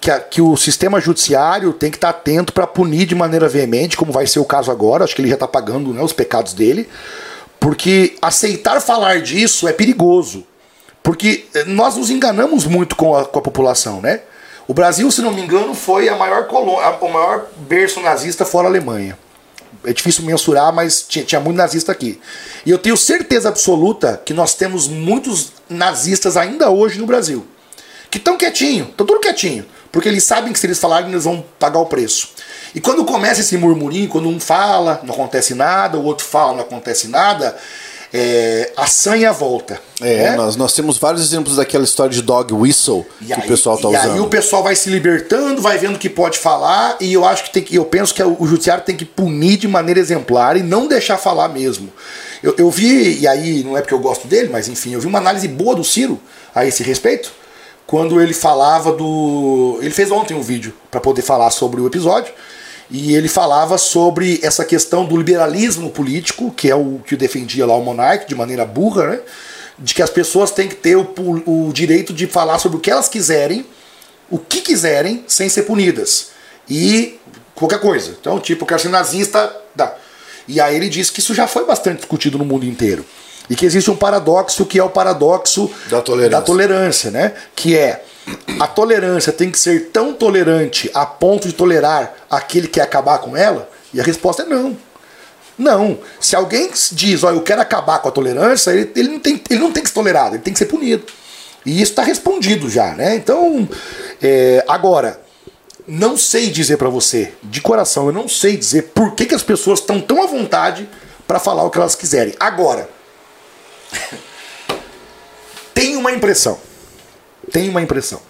que, 0.00 0.10
a- 0.10 0.18
que 0.18 0.40
o 0.40 0.56
sistema 0.56 0.98
judiciário 0.98 1.74
tem 1.74 1.90
que 1.90 1.98
estar 1.98 2.08
atento 2.08 2.54
para 2.54 2.66
punir 2.66 3.04
de 3.04 3.14
maneira 3.14 3.50
veemente, 3.50 3.94
como 3.94 4.10
vai 4.12 4.26
ser 4.26 4.38
o 4.38 4.46
caso 4.46 4.70
agora. 4.70 5.04
Acho 5.04 5.14
que 5.14 5.20
ele 5.20 5.28
já 5.28 5.34
está 5.34 5.46
pagando 5.46 5.92
né, 5.92 6.02
os 6.02 6.14
pecados 6.14 6.54
dele. 6.54 6.88
Porque 7.60 8.16
aceitar 8.22 8.80
falar 8.80 9.20
disso 9.20 9.68
é 9.68 9.74
perigoso. 9.74 10.42
Porque 11.02 11.44
eh, 11.54 11.64
nós 11.66 11.96
nos 11.98 12.08
enganamos 12.08 12.64
muito 12.64 12.96
com 12.96 13.14
a, 13.14 13.26
com 13.26 13.38
a 13.38 13.42
população, 13.42 14.00
né? 14.00 14.22
O 14.66 14.74
Brasil, 14.74 15.10
se 15.10 15.20
não 15.20 15.32
me 15.32 15.42
engano, 15.42 15.74
foi 15.74 16.08
a 16.08 16.16
maior 16.16 16.46
colônia, 16.46 16.90
o 17.00 17.08
maior 17.08 17.46
berço 17.56 18.00
nazista 18.00 18.44
fora 18.44 18.68
a 18.68 18.70
Alemanha. 18.70 19.18
É 19.84 19.92
difícil 19.92 20.24
mensurar, 20.24 20.72
mas 20.72 21.02
tinha, 21.02 21.24
tinha 21.24 21.40
muito 21.40 21.56
nazista 21.56 21.90
aqui. 21.90 22.20
E 22.64 22.70
eu 22.70 22.78
tenho 22.78 22.96
certeza 22.96 23.48
absoluta 23.48 24.20
que 24.24 24.32
nós 24.32 24.54
temos 24.54 24.86
muitos 24.86 25.52
nazistas 25.68 26.36
ainda 26.36 26.70
hoje 26.70 26.98
no 26.98 27.06
Brasil. 27.06 27.44
Que 28.08 28.18
estão 28.18 28.36
quietinho, 28.36 28.84
estão 28.90 29.06
tudo 29.06 29.18
quietinho. 29.18 29.66
Porque 29.90 30.08
eles 30.08 30.22
sabem 30.22 30.52
que 30.52 30.58
se 30.58 30.66
eles 30.66 30.78
falarem, 30.78 31.10
eles 31.10 31.24
vão 31.24 31.44
pagar 31.58 31.80
o 31.80 31.86
preço. 31.86 32.30
E 32.74 32.80
quando 32.80 33.04
começa 33.04 33.40
esse 33.40 33.56
murmurinho, 33.58 34.08
quando 34.08 34.28
um 34.28 34.40
fala, 34.40 35.00
não 35.02 35.12
acontece 35.12 35.54
nada, 35.54 35.98
o 35.98 36.04
outro 36.04 36.24
fala, 36.24 36.54
não 36.54 36.60
acontece 36.60 37.08
nada, 37.08 37.56
é, 38.12 38.72
a 38.76 38.86
sanha 38.86 39.32
volta. 39.32 39.80
É, 40.00 40.30
né? 40.30 40.36
nós, 40.36 40.54
nós 40.56 40.74
temos 40.74 40.98
vários 40.98 41.22
exemplos 41.22 41.56
daquela 41.56 41.84
história 41.84 42.12
de 42.12 42.20
dog 42.20 42.52
whistle 42.52 43.06
E 43.20 43.26
que 43.26 43.32
aí, 43.32 43.40
o 43.40 43.42
pessoal 43.46 43.78
tá 43.78 43.88
e 43.88 43.96
usando. 43.96 44.12
aí 44.12 44.20
o 44.20 44.26
pessoal 44.26 44.62
vai 44.62 44.76
se 44.76 44.90
libertando, 44.90 45.62
vai 45.62 45.78
vendo 45.78 45.98
que 45.98 46.10
pode 46.10 46.38
falar, 46.38 46.96
e 47.00 47.12
eu 47.12 47.24
acho 47.24 47.44
que 47.44 47.50
tem 47.50 47.62
que. 47.62 47.74
Eu 47.74 47.84
penso 47.84 48.12
que 48.12 48.22
o 48.22 48.46
judiciário 48.46 48.84
tem 48.84 48.96
que 48.96 49.04
punir 49.04 49.56
de 49.56 49.66
maneira 49.66 49.98
exemplar 49.98 50.56
e 50.56 50.62
não 50.62 50.86
deixar 50.86 51.16
falar 51.16 51.48
mesmo. 51.48 51.90
Eu, 52.42 52.54
eu 52.58 52.70
vi, 52.70 53.20
e 53.20 53.26
aí 53.26 53.62
não 53.64 53.78
é 53.78 53.80
porque 53.80 53.94
eu 53.94 54.00
gosto 54.00 54.28
dele, 54.28 54.50
mas 54.52 54.68
enfim, 54.68 54.92
eu 54.92 55.00
vi 55.00 55.06
uma 55.06 55.18
análise 55.18 55.48
boa 55.48 55.74
do 55.74 55.84
Ciro 55.84 56.20
a 56.54 56.66
esse 56.66 56.82
respeito, 56.82 57.32
quando 57.86 58.20
ele 58.20 58.34
falava 58.34 58.92
do. 58.92 59.78
Ele 59.80 59.90
fez 59.90 60.10
ontem 60.10 60.34
um 60.34 60.42
vídeo 60.42 60.74
para 60.90 61.00
poder 61.00 61.22
falar 61.22 61.50
sobre 61.50 61.80
o 61.80 61.86
episódio. 61.86 62.32
E 62.92 63.14
ele 63.14 63.26
falava 63.26 63.78
sobre 63.78 64.38
essa 64.42 64.66
questão 64.66 65.06
do 65.06 65.16
liberalismo 65.16 65.88
político, 65.90 66.50
que 66.50 66.68
é 66.68 66.74
o 66.74 67.00
que 67.06 67.16
defendia 67.16 67.64
lá 67.64 67.74
o 67.74 67.82
Monark, 67.82 68.28
de 68.28 68.34
maneira 68.34 68.66
burra, 68.66 69.06
né? 69.06 69.20
De 69.78 69.94
que 69.94 70.02
as 70.02 70.10
pessoas 70.10 70.50
têm 70.50 70.68
que 70.68 70.74
ter 70.74 70.94
o, 70.96 71.08
o 71.46 71.72
direito 71.72 72.12
de 72.12 72.26
falar 72.26 72.58
sobre 72.58 72.76
o 72.76 72.80
que 72.80 72.90
elas 72.90 73.08
quiserem, 73.08 73.64
o 74.30 74.38
que 74.38 74.60
quiserem, 74.60 75.24
sem 75.26 75.48
ser 75.48 75.62
punidas. 75.62 76.28
E 76.68 77.18
qualquer 77.54 77.80
coisa. 77.80 78.14
Então, 78.20 78.38
tipo, 78.38 78.64
eu 78.64 78.68
quero 78.68 78.80
ser 78.82 78.90
nazista, 78.90 79.50
dá. 79.74 79.94
E 80.46 80.60
aí 80.60 80.76
ele 80.76 80.90
disse 80.90 81.10
que 81.10 81.20
isso 81.20 81.32
já 81.34 81.46
foi 81.46 81.64
bastante 81.64 81.98
discutido 82.00 82.36
no 82.36 82.44
mundo 82.44 82.66
inteiro. 82.66 83.06
E 83.48 83.56
que 83.56 83.64
existe 83.64 83.90
um 83.90 83.96
paradoxo 83.96 84.66
que 84.66 84.78
é 84.78 84.84
o 84.84 84.90
paradoxo 84.90 85.70
Da 85.88 86.02
tolerância. 86.02 86.30
da 86.40 86.42
tolerância, 86.42 87.10
né? 87.10 87.32
Que 87.56 87.74
é 87.74 88.04
a 88.58 88.66
tolerância 88.66 89.32
tem 89.32 89.50
que 89.50 89.58
ser 89.58 89.90
tão 89.90 90.14
tolerante 90.14 90.90
a 90.94 91.04
ponto 91.04 91.48
de 91.48 91.54
tolerar 91.54 92.14
aquele 92.30 92.66
que 92.66 92.74
quer 92.74 92.82
acabar 92.82 93.18
com 93.18 93.36
ela? 93.36 93.68
E 93.92 94.00
a 94.00 94.04
resposta 94.04 94.42
é 94.42 94.46
não. 94.46 94.76
Não. 95.58 95.98
Se 96.20 96.34
alguém 96.34 96.70
diz, 96.92 97.22
ó, 97.24 97.30
eu 97.30 97.42
quero 97.42 97.60
acabar 97.60 97.98
com 97.98 98.08
a 98.08 98.12
tolerância, 98.12 98.70
ele, 98.70 98.90
ele 98.96 99.08
não 99.08 99.20
tem, 99.20 99.42
ele 99.50 99.60
não 99.60 99.72
tem 99.72 99.82
que 99.82 99.88
ser 99.88 99.94
tolerado, 99.94 100.36
ele 100.36 100.42
tem 100.42 100.52
que 100.52 100.58
ser 100.58 100.66
punido. 100.66 101.04
E 101.64 101.80
isso 101.80 101.92
está 101.92 102.02
respondido 102.02 102.68
já, 102.68 102.94
né? 102.94 103.14
Então, 103.14 103.68
é, 104.20 104.64
agora, 104.66 105.20
não 105.86 106.16
sei 106.16 106.50
dizer 106.50 106.76
para 106.76 106.88
você, 106.88 107.32
de 107.42 107.60
coração, 107.60 108.06
eu 108.06 108.12
não 108.12 108.28
sei 108.28 108.56
dizer 108.56 108.90
por 108.94 109.14
que, 109.14 109.26
que 109.26 109.34
as 109.34 109.42
pessoas 109.42 109.80
estão 109.80 110.00
tão 110.00 110.22
à 110.22 110.26
vontade 110.26 110.88
para 111.26 111.38
falar 111.38 111.64
o 111.64 111.70
que 111.70 111.78
elas 111.78 111.94
quiserem. 111.94 112.34
Agora, 112.40 112.88
tem 115.74 115.96
uma 115.96 116.12
impressão. 116.12 116.58
Tem 117.52 117.68
uma 117.68 117.82
impressão. 117.82 118.20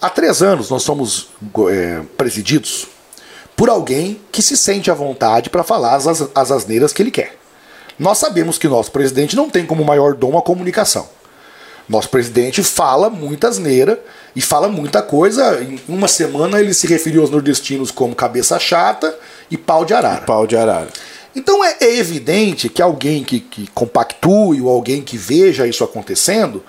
Há 0.00 0.10
três 0.10 0.42
anos 0.42 0.68
nós 0.68 0.82
somos 0.82 1.28
é, 1.70 2.02
presididos 2.16 2.88
por 3.56 3.70
alguém 3.70 4.20
que 4.30 4.42
se 4.42 4.56
sente 4.56 4.90
à 4.90 4.94
vontade 4.94 5.48
para 5.48 5.62
falar 5.62 5.94
as, 5.94 6.06
as, 6.06 6.28
as 6.34 6.50
asneiras 6.50 6.92
que 6.92 7.02
ele 7.02 7.10
quer. 7.10 7.36
Nós 7.98 8.18
sabemos 8.18 8.58
que 8.58 8.68
nosso 8.68 8.90
presidente 8.90 9.34
não 9.34 9.48
tem 9.48 9.64
como 9.64 9.84
maior 9.84 10.14
dom 10.14 10.36
a 10.36 10.42
comunicação. 10.42 11.08
Nosso 11.88 12.08
presidente 12.08 12.62
fala 12.62 13.08
muita 13.08 13.48
asneira 13.48 14.02
e 14.34 14.42
fala 14.42 14.68
muita 14.68 15.00
coisa. 15.00 15.62
Em 15.62 15.80
uma 15.88 16.08
semana 16.08 16.60
ele 16.60 16.74
se 16.74 16.86
referiu 16.86 17.22
aos 17.22 17.30
nordestinos 17.30 17.90
como 17.90 18.14
cabeça 18.14 18.58
chata 18.58 19.16
e 19.50 19.56
pau 19.56 19.84
de 19.84 19.94
arara. 19.94 20.22
Pau 20.22 20.46
de 20.46 20.56
arara. 20.56 20.88
Então 21.34 21.64
é, 21.64 21.76
é 21.80 21.96
evidente 21.96 22.68
que 22.68 22.82
alguém 22.82 23.22
que, 23.22 23.40
que 23.40 23.66
compactue 23.68 24.60
ou 24.60 24.68
alguém 24.68 25.02
que 25.02 25.16
veja 25.16 25.66
isso 25.66 25.84
acontecendo, 25.84 26.64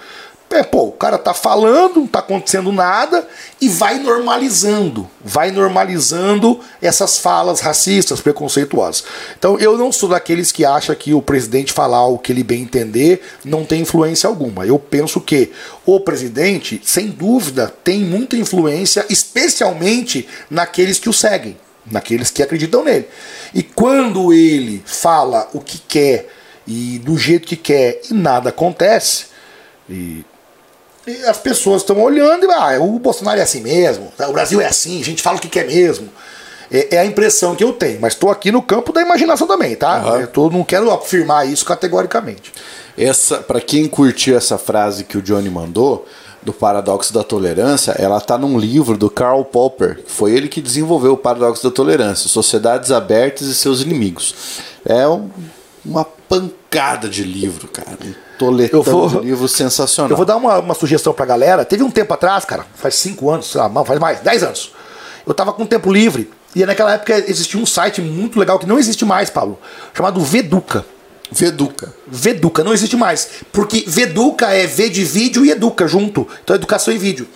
é, 0.49 0.63
pô, 0.63 0.83
o 0.83 0.91
cara 0.91 1.17
tá 1.17 1.33
falando, 1.33 1.97
não 1.97 2.07
tá 2.07 2.19
acontecendo 2.19 2.71
nada 2.71 3.27
e 3.59 3.67
vai 3.67 3.99
normalizando, 3.99 5.09
vai 5.23 5.51
normalizando 5.51 6.59
essas 6.81 7.17
falas 7.17 7.59
racistas, 7.59 8.21
preconceituosas. 8.21 9.03
Então 9.37 9.59
eu 9.59 9.77
não 9.77 9.91
sou 9.91 10.09
daqueles 10.09 10.51
que 10.51 10.63
acha 10.63 10.95
que 10.95 11.13
o 11.13 11.21
presidente 11.21 11.73
falar 11.73 12.07
o 12.07 12.17
que 12.17 12.31
ele 12.31 12.43
bem 12.43 12.61
entender 12.61 13.21
não 13.43 13.65
tem 13.65 13.81
influência 13.81 14.27
alguma. 14.27 14.65
Eu 14.65 14.79
penso 14.79 15.19
que 15.19 15.51
o 15.85 15.99
presidente, 15.99 16.81
sem 16.83 17.07
dúvida, 17.07 17.73
tem 17.83 17.99
muita 17.99 18.37
influência, 18.37 19.05
especialmente 19.09 20.27
naqueles 20.49 20.97
que 20.97 21.09
o 21.09 21.13
seguem 21.13 21.57
naqueles 21.89 22.29
que 22.29 22.43
acreditam 22.43 22.83
nele. 22.83 23.07
E 23.53 23.63
quando 23.63 24.33
ele 24.33 24.83
fala 24.85 25.49
o 25.53 25.61
que 25.61 25.79
quer 25.79 26.27
e 26.67 26.99
do 26.99 27.17
jeito 27.17 27.47
que 27.47 27.55
quer 27.55 28.01
e 28.11 28.13
nada 28.13 28.49
acontece, 28.49 29.27
e, 29.89 30.25
as 31.25 31.37
pessoas 31.37 31.81
estão 31.81 32.01
olhando 32.01 32.45
e 32.45 32.51
ah, 32.51 32.77
o 32.79 32.99
Bolsonaro 32.99 33.39
é 33.39 33.43
assim 33.43 33.61
mesmo, 33.61 34.11
o 34.19 34.33
Brasil 34.33 34.59
é 34.61 34.65
assim, 34.65 34.99
a 34.99 35.03
gente 35.03 35.21
fala 35.21 35.37
o 35.37 35.41
que 35.41 35.49
quer 35.49 35.67
mesmo. 35.67 36.09
É, 36.69 36.95
é 36.95 36.99
a 36.99 37.05
impressão 37.05 37.55
que 37.55 37.63
eu 37.63 37.71
tenho, 37.71 38.01
mas 38.01 38.13
estou 38.13 38.29
aqui 38.29 38.51
no 38.51 38.61
campo 38.61 38.91
da 38.91 39.01
imaginação 39.01 39.47
também, 39.47 39.75
tá? 39.75 40.03
Uhum. 40.03 40.19
Eu 40.21 40.27
tô, 40.27 40.49
não 40.49 40.63
quero 40.63 40.91
afirmar 40.91 41.47
isso 41.47 41.63
categoricamente. 41.63 42.53
Essa, 42.97 43.37
para 43.37 43.61
quem 43.61 43.87
curtiu 43.87 44.35
essa 44.35 44.57
frase 44.57 45.05
que 45.05 45.17
o 45.17 45.21
Johnny 45.21 45.49
mandou, 45.49 46.05
do 46.47 46.53
paradoxo 46.53 47.13
da 47.13 47.23
tolerância, 47.23 47.91
ela 47.99 48.21
tá 48.21 48.37
num 48.37 48.57
livro 48.57 48.97
do 48.97 49.09
Karl 49.09 49.43
Popper, 49.43 50.01
que 50.03 50.11
foi 50.11 50.31
ele 50.31 50.47
que 50.47 50.61
desenvolveu 50.61 51.13
o 51.13 51.17
paradoxo 51.17 51.61
da 51.61 51.69
tolerância, 51.69 52.29
Sociedades 52.29 52.89
Abertas 52.89 53.47
e 53.47 53.55
seus 53.55 53.81
Inimigos. 53.81 54.33
É 54.85 55.05
um, 55.07 55.29
uma 55.83 56.05
pancada 56.05 57.09
de 57.09 57.23
livro, 57.23 57.67
cara. 57.67 57.97
Um 58.37 58.47
toletão 58.47 58.79
Eu 58.79 58.83
vou- 58.83 59.09
de 59.09 59.19
livro 59.27 59.47
sensacional. 59.47 60.11
Eu 60.11 60.17
vou 60.17 60.25
dar 60.25 60.35
uma, 60.37 60.59
uma 60.59 60.73
sugestão 60.73 61.13
pra 61.13 61.25
galera. 61.25 61.65
Teve 61.65 61.83
um 61.83 61.91
tempo 61.91 62.13
atrás, 62.13 62.45
cara, 62.45 62.65
faz 62.75 62.95
cinco 62.95 63.29
anos, 63.29 63.47
sei 63.51 63.59
lá, 63.61 63.67
não, 63.69 63.83
faz 63.83 63.99
mais, 63.99 64.19
10 64.19 64.43
anos. 64.43 64.71
Eu 65.25 65.33
tava 65.33 65.51
com 65.53 65.65
tempo 65.65 65.91
livre. 65.91 66.29
E 66.55 66.65
naquela 66.65 66.93
época 66.93 67.17
existia 67.27 67.59
um 67.59 67.65
site 67.65 68.01
muito 68.01 68.39
legal 68.39 68.57
que 68.57 68.65
não 68.65 68.79
existe 68.79 69.03
mais, 69.05 69.29
Paulo, 69.29 69.59
chamado 69.93 70.19
Veduca. 70.21 70.85
Veduca. 71.29 71.93
Veduca, 72.07 72.63
não 72.63 72.73
existe 72.73 72.95
mais. 72.95 73.27
Porque 73.51 73.83
Veduca 73.85 74.47
é 74.51 74.65
V 74.65 74.89
de 74.89 75.03
vídeo 75.03 75.45
e 75.45 75.51
Educa 75.51 75.85
junto. 75.87 76.25
Então, 76.43 76.55
educação 76.55 76.93
em 76.93 76.97
vídeo. 76.97 77.27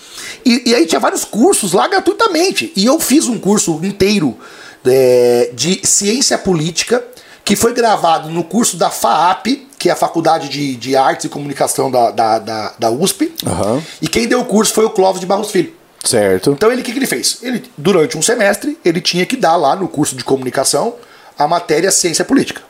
E, 0.46 0.70
e 0.70 0.76
aí 0.76 0.86
tinha 0.86 1.00
vários 1.00 1.26
cursos 1.26 1.74
lá 1.74 1.88
gratuitamente. 1.90 2.72
E 2.76 2.86
eu 2.86 2.98
fiz 3.00 3.28
um 3.28 3.38
curso 3.38 3.80
inteiro 3.84 4.38
é, 4.86 5.52
de 5.54 5.82
ciência 5.86 6.38
política, 6.38 7.04
que 7.44 7.56
foi 7.56 7.74
gravado 7.74 8.30
no 8.30 8.44
curso 8.46 8.78
da 8.78 8.90
FAAP, 8.90 9.68
que 9.82 9.90
é 9.90 9.92
a 9.92 9.96
Faculdade 9.96 10.48
de, 10.48 10.76
de 10.76 10.96
Artes 10.96 11.26
e 11.26 11.30
Comunicação 11.30 11.90
da, 11.90 12.12
da, 12.12 12.38
da, 12.38 12.74
da 12.78 12.92
USP. 12.92 13.34
Aham. 13.44 13.82
E 14.00 14.08
quem 14.08 14.28
deu 14.28 14.40
o 14.40 14.46
curso 14.46 14.72
foi 14.72 14.86
o 14.86 14.92
Clóvis 14.92 15.20
de 15.20 15.26
Barros 15.26 15.50
Filho. 15.50 15.74
Certo. 16.04 16.52
Então 16.52 16.72
ele 16.72 16.82
o 16.82 16.86
que, 16.86 16.92
que 16.92 17.00
ele 17.00 17.08
fez? 17.08 17.40
Ele, 17.42 17.64
durante 17.76 18.16
um 18.16 18.22
semestre, 18.22 18.78
ele 18.86 19.02
tinha 19.02 19.26
que 19.26 19.36
dar 19.36 19.56
lá 19.56 19.76
no 19.76 19.88
curso 19.88 20.16
de 20.16 20.24
comunicação 20.24 20.94
a 21.36 21.48
matéria 21.48 21.90
ciência 21.90 22.24
política. 22.24 22.62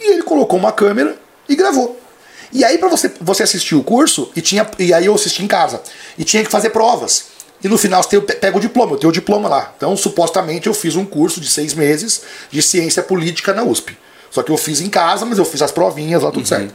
E 0.00 0.12
ele 0.12 0.24
colocou 0.24 0.58
uma 0.58 0.72
câmera 0.72 1.16
e 1.48 1.54
gravou. 1.54 2.00
E 2.52 2.64
aí, 2.64 2.78
para 2.78 2.88
você, 2.88 3.12
você 3.20 3.44
assistir 3.44 3.76
o 3.76 3.84
curso, 3.84 4.32
e, 4.34 4.40
tinha, 4.40 4.68
e 4.80 4.92
aí 4.92 5.06
eu 5.06 5.14
assisti 5.14 5.44
em 5.44 5.46
casa, 5.46 5.80
e 6.18 6.24
tinha 6.24 6.42
que 6.42 6.50
fazer 6.50 6.70
provas. 6.70 7.26
E 7.62 7.68
no 7.68 7.78
final 7.78 8.02
você 8.02 8.20
pega 8.20 8.56
o 8.56 8.60
diploma, 8.60 8.94
eu 8.94 8.98
tenho 8.98 9.10
o 9.10 9.12
diploma 9.12 9.48
lá. 9.48 9.72
Então, 9.76 9.96
supostamente, 9.96 10.66
eu 10.66 10.74
fiz 10.74 10.96
um 10.96 11.04
curso 11.04 11.40
de 11.40 11.48
seis 11.48 11.74
meses 11.74 12.22
de 12.50 12.60
ciência 12.60 13.04
política 13.04 13.52
na 13.52 13.62
USP. 13.62 13.96
Só 14.36 14.42
que 14.42 14.52
eu 14.52 14.58
fiz 14.58 14.82
em 14.82 14.90
casa, 14.90 15.24
mas 15.24 15.38
eu 15.38 15.46
fiz 15.46 15.62
as 15.62 15.72
provinhas 15.72 16.22
lá, 16.22 16.30
tudo 16.30 16.46
certo. 16.46 16.74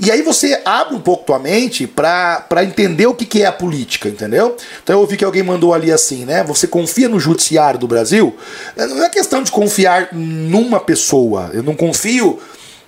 E 0.00 0.10
aí 0.10 0.22
você 0.22 0.58
abre 0.64 0.94
um 0.94 1.00
pouco 1.00 1.26
tua 1.26 1.38
mente 1.38 1.86
pra, 1.86 2.40
pra 2.48 2.64
entender 2.64 3.06
o 3.06 3.12
que, 3.12 3.26
que 3.26 3.42
é 3.42 3.46
a 3.46 3.52
política, 3.52 4.08
entendeu? 4.08 4.56
Então 4.82 4.96
eu 4.96 5.00
ouvi 5.00 5.18
que 5.18 5.24
alguém 5.24 5.42
mandou 5.42 5.74
ali 5.74 5.92
assim, 5.92 6.24
né? 6.24 6.42
Você 6.44 6.66
confia 6.66 7.06
no 7.06 7.20
judiciário 7.20 7.78
do 7.78 7.86
Brasil? 7.86 8.34
É, 8.74 8.86
Não 8.86 9.04
é 9.04 9.10
questão 9.10 9.42
de 9.42 9.50
confiar 9.50 10.08
numa 10.14 10.80
pessoa. 10.80 11.50
Eu 11.52 11.62
não 11.62 11.74
confio, 11.76 12.40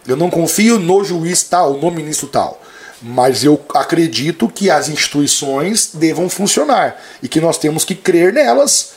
eu 0.09 0.17
não 0.17 0.31
confio 0.31 0.79
no 0.79 1.05
juiz 1.05 1.43
tal, 1.43 1.75
no 1.75 1.91
ministro 1.91 2.27
tal. 2.27 2.59
Mas 3.03 3.45
eu 3.45 3.61
acredito 3.75 4.49
que 4.49 4.71
as 4.71 4.89
instituições 4.89 5.91
devam 5.93 6.27
funcionar 6.31 6.99
e 7.23 7.29
que 7.29 7.39
nós 7.39 7.59
temos 7.59 7.85
que 7.85 7.95
crer 7.95 8.33
nelas, 8.33 8.93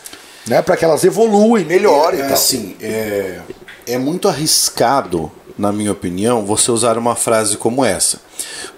né, 0.48 0.62
para 0.62 0.78
que 0.78 0.86
elas 0.86 1.04
evoluem, 1.04 1.66
melhorem 1.66 2.22
É, 2.22 2.24
e 2.24 2.26
tal. 2.28 2.34
assim, 2.34 2.76
é, 2.82 3.40
é 3.88 3.98
muito 3.98 4.28
arriscado, 4.28 5.32
na 5.58 5.72
minha 5.72 5.92
opinião, 5.92 6.46
você 6.46 6.72
usar 6.72 6.98
uma 6.98 7.16
frase 7.16 7.58
como 7.58 7.84
essa. 7.86 8.20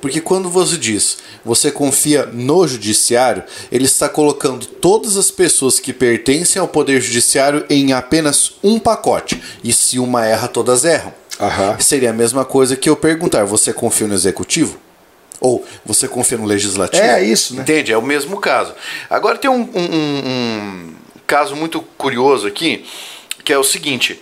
Porque 0.02 0.20
quando 0.22 0.50
você 0.50 0.78
diz 0.78 1.18
você 1.44 1.72
confia 1.72 2.26
no 2.26 2.68
judiciário, 2.68 3.44
ele 3.72 3.86
está 3.86 4.10
colocando 4.10 4.66
todas 4.66 5.16
as 5.16 5.30
pessoas 5.30 5.80
que 5.80 5.94
pertencem 5.94 6.60
ao 6.60 6.68
poder 6.68 7.00
judiciário 7.00 7.64
em 7.70 7.94
apenas 7.94 8.54
um 8.64 8.80
pacote. 8.80 9.40
E 9.64 9.72
se 9.72 10.00
uma 10.00 10.26
erra, 10.26 10.48
todas 10.48 10.84
erram. 10.84 11.14
Aham. 11.40 11.78
Seria 11.80 12.10
a 12.10 12.14
mesma 12.14 12.44
coisa 12.46 12.76
que 12.76 12.90
eu 12.90 12.96
perguntar: 12.96 13.46
você 13.46 13.72
confia 13.72 14.08
no 14.08 14.16
executivo? 14.16 14.78
Ou 15.40 15.64
você 15.86 16.08
confia 16.08 16.38
no 16.38 16.46
legislativo? 16.46 17.04
É 17.04 17.24
isso, 17.24 17.54
né? 17.56 17.62
Entende? 17.62 17.92
É 17.92 17.98
o 17.98 18.02
mesmo 18.02 18.40
caso. 18.40 18.74
Agora 19.08 19.38
tem 19.38 19.52
um, 19.52 19.62
um- 19.62 19.96
um- 19.96 20.22
um 20.26 20.94
caso 21.28 21.56
muito 21.56 21.80
curioso 21.96 22.48
aqui, 22.48 22.86
que 23.46 23.54
é 23.54 23.58
o 23.58 23.64
seguinte. 23.64 24.20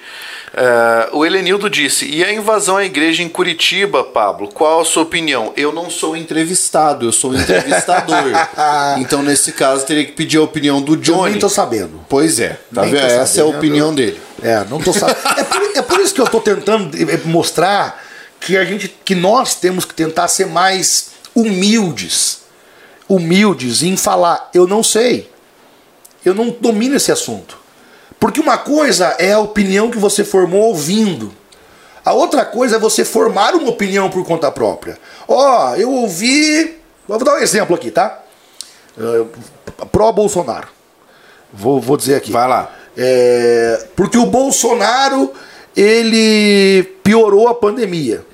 eh, 0.53 1.09
o 1.13 1.25
Helenildo 1.25 1.69
disse: 1.69 2.05
e 2.05 2.23
a 2.23 2.31
invasão 2.31 2.77
à 2.77 2.85
igreja 2.85 3.23
em 3.23 3.29
Curitiba, 3.29 4.03
Pablo? 4.03 4.49
Qual 4.49 4.81
a 4.81 4.85
sua 4.85 5.01
opinião? 5.03 5.51
Eu 5.57 5.71
não 5.71 5.89
sou 5.89 6.15
entrevistado, 6.15 7.05
eu 7.07 7.11
sou 7.11 7.33
entrevistador. 7.33 8.31
então, 8.99 9.23
nesse 9.23 9.53
caso, 9.53 9.85
teria 9.85 10.05
que 10.05 10.11
pedir 10.11 10.37
a 10.37 10.43
opinião 10.43 10.81
do 10.81 10.93
Eu 10.93 10.97
Johnny. 10.97 11.31
nem 11.31 11.39
tô 11.39 11.49
sabendo. 11.49 12.05
Pois 12.07 12.39
é, 12.39 12.59
tá 12.73 12.81
vendo? 12.83 12.97
Essa 12.97 13.13
é 13.15 13.19
a 13.21 13.25
sabendo. 13.25 13.57
opinião 13.57 13.95
dele. 13.95 14.21
É, 14.43 14.63
não 14.69 14.79
tô 14.79 14.91
sabendo. 14.93 15.17
é, 15.37 15.43
por, 15.43 15.61
é 15.77 15.81
por 15.81 15.99
isso 16.01 16.13
que 16.13 16.21
eu 16.21 16.27
tô 16.27 16.39
tentando 16.41 16.95
eh, 16.95 17.19
mostrar 17.25 18.03
que 18.39 18.57
a 18.57 18.65
gente, 18.65 18.93
que 19.05 19.15
nós 19.15 19.55
temos 19.55 19.85
que 19.85 19.93
tentar 19.93 20.27
ser 20.27 20.45
mais 20.47 21.11
humildes, 21.33 22.41
humildes 23.07 23.81
em 23.81 23.95
falar, 23.95 24.49
eu 24.53 24.67
não 24.67 24.83
sei, 24.83 25.29
eu 26.25 26.35
não 26.35 26.49
domino 26.59 26.95
esse 26.95 27.11
assunto, 27.11 27.57
porque 28.23 28.39
uma 28.39 28.57
coisa 28.57 29.17
é 29.19 29.33
a 29.33 29.39
opinião 29.39 29.91
que 29.91 29.97
você 29.97 30.23
formou 30.23 30.69
ouvindo. 30.69 31.33
A 32.05 32.13
outra 32.13 32.45
coisa 32.45 32.77
é 32.77 32.79
você 32.79 33.03
formar 33.03 33.53
uma 33.53 33.69
opinião 33.69 34.09
por 34.09 34.25
conta 34.25 34.49
própria. 34.49 34.97
Ó, 35.27 35.75
eu 35.75 35.91
ouvi. 35.91 36.79
Vou 37.05 37.21
dar 37.21 37.33
um 37.33 37.39
exemplo 37.39 37.75
aqui, 37.75 37.91
tá? 37.91 38.23
Eh, 38.97 39.25
Pró-Bolsonaro. 39.91 40.69
Vou, 41.51 41.81
vou 41.81 41.97
dizer 41.97 42.15
aqui. 42.15 42.31
Vai 42.31 42.47
lá. 42.47 42.73
É, 42.95 43.87
porque 43.93 44.17
o 44.17 44.25
Bolsonaro 44.25 45.33
ele 45.75 46.81
piorou 47.03 47.49
a 47.49 47.53
pandemia. 47.53 48.25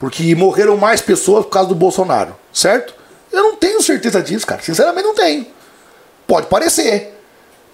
Porque 0.00 0.34
morreram 0.34 0.76
mais 0.76 1.00
pessoas 1.00 1.44
por 1.44 1.52
causa 1.52 1.68
do 1.68 1.76
Bolsonaro, 1.76 2.34
certo? 2.52 2.92
Eu 3.32 3.44
não 3.44 3.54
tenho 3.54 3.80
certeza 3.80 4.20
disso, 4.20 4.44
cara. 4.44 4.60
Sinceramente, 4.60 5.06
não 5.06 5.14
tenho. 5.14 5.46
Pode 6.26 6.48
parecer. 6.48 7.19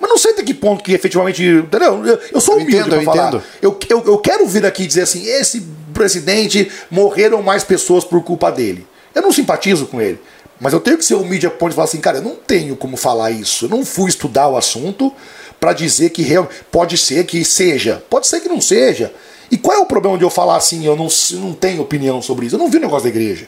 Mas 0.01 0.11
não 0.11 0.19
sei 0.19 0.33
até 0.33 0.43
que 0.43 0.53
ponto 0.55 0.83
que 0.85 0.93
efetivamente. 0.93 1.43
Entendeu? 1.43 2.05
Eu, 2.07 2.19
eu 2.33 2.41
sou 2.41 2.55
Eu 2.57 2.61
humilde 2.63 2.81
entendo, 2.81 2.97
eu 2.97 3.03
falar. 3.03 3.29
entendo. 3.29 3.43
Eu, 3.63 3.79
eu, 3.89 4.05
eu 4.05 4.19
quero 4.19 4.47
vir 4.47 4.65
aqui 4.67 4.87
dizer 4.87 5.03
assim: 5.03 5.25
esse 5.27 5.63
presidente 5.95 6.71
morreram 6.91 7.43
mais 7.43 7.65
pessoas 7.65 8.05
por 8.05 8.23
culpa 8.23 8.51
dele. 8.53 8.87
Eu 9.15 9.23
não 9.23 9.33
simpatizo 9.33 9.87
com 9.87 10.01
ele. 10.01 10.21
Mas 10.61 10.73
eu 10.73 10.81
tenho 10.81 10.97
que 10.99 11.05
ser 11.05 11.15
humilde 11.15 11.47
a 11.47 11.51
ponto 11.51 11.71
de 11.71 11.75
falar 11.75 11.85
assim, 11.87 12.01
cara, 12.01 12.19
eu 12.19 12.23
não 12.23 12.35
tenho 12.35 12.77
como 12.77 12.97
falar 12.97 13.31
isso. 13.31 13.67
Eu 13.67 13.69
não 13.69 13.85
fui 13.85 14.09
estudar 14.09 14.49
o 14.49 14.57
assunto 14.57 15.13
pra 15.61 15.73
dizer 15.75 16.11
que 16.11 16.23
real- 16.23 16.49
pode 16.71 16.97
ser 16.97 17.25
que 17.27 17.45
seja. 17.45 18.03
Pode 18.09 18.27
ser 18.27 18.41
que 18.41 18.49
não 18.49 18.61
seja. 18.61 19.13
E 19.51 19.57
qual 19.59 19.77
é 19.77 19.81
o 19.81 19.87
problema 19.87 20.17
de 20.17 20.25
eu 20.25 20.31
falar 20.31 20.57
assim, 20.57 20.85
eu 20.87 20.97
não, 20.97 21.09
não 21.41 21.53
tenho 21.53 21.83
opinião 21.83 22.21
sobre 22.23 22.47
isso? 22.47 22.55
Eu 22.55 22.59
não 22.59 22.71
vi 22.71 22.79
o 22.79 22.81
negócio 22.81 23.03
da 23.05 23.09
igreja. 23.11 23.47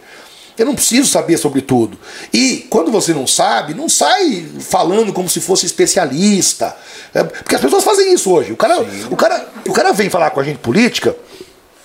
Eu 0.59 0.66
não 0.66 0.74
preciso 0.74 1.09
saber 1.09 1.36
sobre 1.36 1.62
tudo. 1.62 1.98
E 2.32 2.66
quando 2.68 2.90
você 2.90 3.14
não 3.14 3.26
sabe, 3.26 3.74
não 3.74 3.89
sai 3.89 4.47
falando 4.60 5.12
como 5.12 5.28
se 5.28 5.40
fosse 5.40 5.66
especialista. 5.66 6.76
É, 7.14 7.22
porque 7.22 7.55
as 7.55 7.60
pessoas 7.60 7.85
fazem 7.85 8.12
isso 8.12 8.30
hoje. 8.30 8.52
O 8.52 8.56
cara, 8.56 8.85
o, 9.10 9.16
cara, 9.16 9.48
o 9.66 9.72
cara 9.72 9.93
vem 9.93 10.10
falar 10.10 10.30
com 10.30 10.40
a 10.40 10.44
gente 10.44 10.59
política 10.59 11.14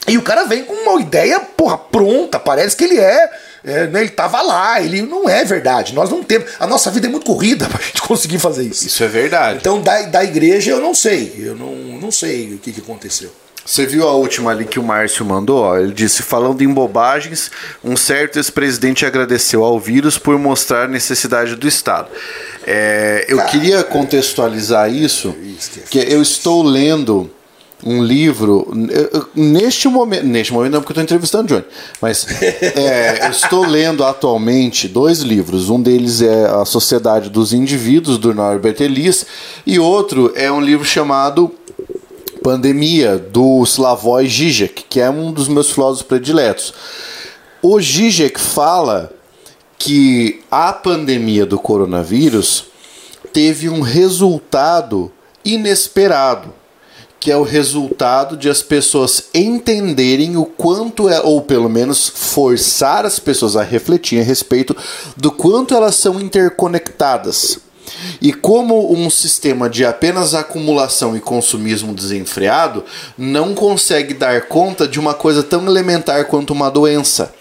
e 0.08 0.18
o 0.18 0.22
cara 0.22 0.44
vem 0.46 0.64
com 0.64 0.74
uma 0.74 1.00
ideia, 1.02 1.40
porra, 1.40 1.78
pronta. 1.78 2.40
Parece 2.40 2.76
que 2.76 2.84
ele 2.84 3.00
é. 3.00 3.30
é, 3.64 3.88
né, 3.88 4.02
ele 4.02 4.10
tava 4.10 4.42
lá, 4.42 4.82
ele 4.82 5.02
não 5.02 5.30
é 5.30 5.46
verdade. 5.46 5.94
Nós 5.94 6.10
não 6.10 6.24
temos. 6.24 6.50
A 6.60 6.68
nossa 6.68 6.92
vida 6.92 7.08
é 7.08 7.10
muito 7.10 7.26
corrida 7.26 7.68
pra 7.70 7.82
gente 7.82 8.02
conseguir 8.02 8.40
fazer 8.40 8.64
isso. 8.64 8.86
Isso 8.88 9.04
é 9.04 9.08
verdade. 9.08 9.60
Então, 9.60 9.82
da, 9.82 10.02
da 10.04 10.24
igreja 10.24 10.72
eu 10.72 10.82
não 10.82 10.94
sei. 10.94 11.34
Eu 11.38 11.56
não, 11.56 11.74
não 11.74 12.12
sei 12.12 12.54
o 12.54 12.58
que, 12.58 12.72
que 12.72 12.82
aconteceu. 12.82 13.32
Você 13.66 13.86
viu 13.86 14.08
a 14.08 14.14
última 14.14 14.52
ali 14.52 14.66
que 14.66 14.80
o 14.80 14.84
Márcio 14.84 15.26
mandou? 15.26 15.64
Ó, 15.64 15.78
ele 15.78 15.94
disse: 15.94 16.22
falando 16.22 16.62
em 16.62 16.68
bobagens, 16.68 17.50
um 17.84 17.96
certo 17.96 18.38
ex-presidente 18.38 19.06
agradeceu 19.06 19.64
ao 19.64 19.80
vírus 19.80 20.18
por 20.18 20.38
mostrar 20.38 20.84
a 20.84 20.88
necessidade 20.88 21.56
do 21.56 21.68
Estado. 21.68 22.10
É, 22.66 23.26
eu 23.28 23.38
Cara, 23.38 23.50
queria 23.50 23.84
contextualizar 23.84 24.94
isso, 24.94 25.34
que 25.90 26.00
eu 26.00 26.22
estou 26.22 26.62
lendo 26.62 27.30
um 27.86 28.02
livro 28.02 28.72
neste 29.36 29.88
momento, 29.88 30.26
neste 30.26 30.54
momento 30.54 30.72
não 30.72 30.80
porque 30.80 30.92
eu 30.92 31.04
estou 31.04 31.04
entrevistando 31.04 31.48
Johnny, 31.48 31.66
mas 32.02 32.26
é, 32.42 33.26
eu 33.26 33.32
estou 33.32 33.66
lendo 33.66 34.04
atualmente 34.04 34.88
dois 34.88 35.20
livros. 35.20 35.70
Um 35.70 35.82
deles 35.82 36.22
é 36.22 36.46
A 36.46 36.66
Sociedade 36.66 37.30
dos 37.30 37.52
Indivíduos 37.54 38.18
do 38.18 38.34
Norbert 38.34 38.78
Elias 38.80 39.26
e 39.66 39.80
outro 39.80 40.32
é 40.36 40.52
um 40.52 40.62
livro 40.62 40.86
chamado 40.86 41.52
Pandemia, 42.44 43.18
do 43.18 43.64
Slavoj 43.64 44.28
Žižek, 44.28 44.84
que 44.90 45.00
é 45.00 45.10
um 45.10 45.32
dos 45.32 45.48
meus 45.48 45.72
filósofos 45.72 46.06
prediletos. 46.06 46.74
O 47.62 47.80
Žižek 47.80 48.38
fala 48.38 49.10
que 49.80 50.42
a 50.52 50.74
pandemia 50.74 51.46
do 51.46 51.58
coronavírus 51.58 52.66
teve 53.32 53.70
um 53.70 53.80
resultado 53.80 55.10
inesperado, 55.46 56.54
que 57.18 57.32
é 57.32 57.38
o 57.38 57.44
resultado 57.44 58.36
de 58.36 58.50
as 58.50 58.62
pessoas 58.62 59.30
entenderem 59.34 60.36
o 60.36 60.44
quanto 60.44 61.08
é, 61.08 61.22
ou 61.22 61.42
pelo 61.42 61.70
menos 61.70 62.10
forçar 62.10 63.06
as 63.06 63.20
pessoas 63.20 63.56
a 63.56 63.64
refletir 63.64 64.20
a 64.20 64.24
respeito 64.24 64.76
do 65.16 65.32
quanto 65.32 65.74
elas 65.74 65.96
são 65.96 66.20
interconectadas. 66.20 67.63
E 68.22 68.34
como 68.34 68.94
um 68.94 69.10
sistema 69.10 69.70
de 69.70 69.86
apenas 69.86 70.34
acumulação 70.34 71.16
e 71.16 71.20
consumismo 71.20 71.94
desenfreado 71.94 72.84
não 73.18 73.54
consegue 73.54 74.14
dar 74.14 74.48
conta 74.48 74.88
de 74.88 75.00
uma 75.00 75.14
coisa 75.14 75.44
tão 75.44 75.66
elementar 75.66 76.26
quanto 76.26 76.54
uma 76.54 76.70
doença 76.70 77.34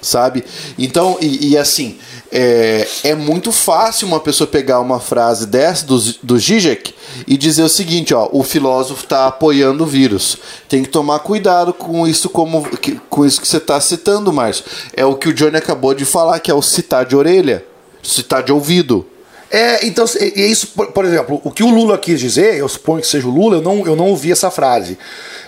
sabe? 0.00 0.44
Então, 0.78 1.16
e, 1.20 1.50
e 1.50 1.58
assim, 1.58 1.98
é, 2.30 2.86
é, 3.04 3.14
muito 3.14 3.52
fácil 3.52 4.08
uma 4.08 4.20
pessoa 4.20 4.46
pegar 4.46 4.80
uma 4.80 4.98
frase 4.98 5.46
dessa 5.46 5.86
do, 5.86 5.98
do 6.22 6.38
Zizek 6.38 6.94
e 7.26 7.36
dizer 7.36 7.62
o 7.62 7.68
seguinte, 7.68 8.14
ó, 8.14 8.28
o 8.32 8.42
filósofo 8.42 9.04
está 9.04 9.26
apoiando 9.26 9.84
o 9.84 9.86
vírus. 9.86 10.36
Tem 10.68 10.82
que 10.82 10.88
tomar 10.88 11.20
cuidado 11.20 11.72
com 11.72 12.06
isso 12.06 12.28
como 12.28 12.66
com 13.08 13.24
isso 13.24 13.40
que 13.40 13.46
você 13.46 13.58
está 13.58 13.80
citando, 13.80 14.32
Márcio. 14.32 14.64
É 14.94 15.04
o 15.04 15.14
que 15.14 15.28
o 15.28 15.34
Johnny 15.34 15.56
acabou 15.56 15.94
de 15.94 16.04
falar, 16.04 16.40
que 16.40 16.50
é 16.50 16.54
o 16.54 16.62
citar 16.62 17.06
de 17.06 17.14
orelha, 17.14 17.64
citar 18.02 18.42
de 18.42 18.52
ouvido. 18.52 19.06
É, 19.54 19.86
então, 19.86 20.06
é 20.18 20.46
isso, 20.46 20.68
por, 20.68 20.92
por, 20.92 21.04
exemplo, 21.04 21.38
o 21.44 21.50
que 21.50 21.62
o 21.62 21.68
Lula 21.68 21.98
quis 21.98 22.18
dizer, 22.18 22.56
eu 22.56 22.66
suponho 22.66 23.02
que 23.02 23.06
seja 23.06 23.28
o 23.28 23.30
Lula, 23.30 23.56
eu 23.56 23.62
não, 23.62 23.86
eu 23.86 23.94
não 23.94 24.06
ouvi 24.06 24.32
essa 24.32 24.50
frase. 24.50 24.96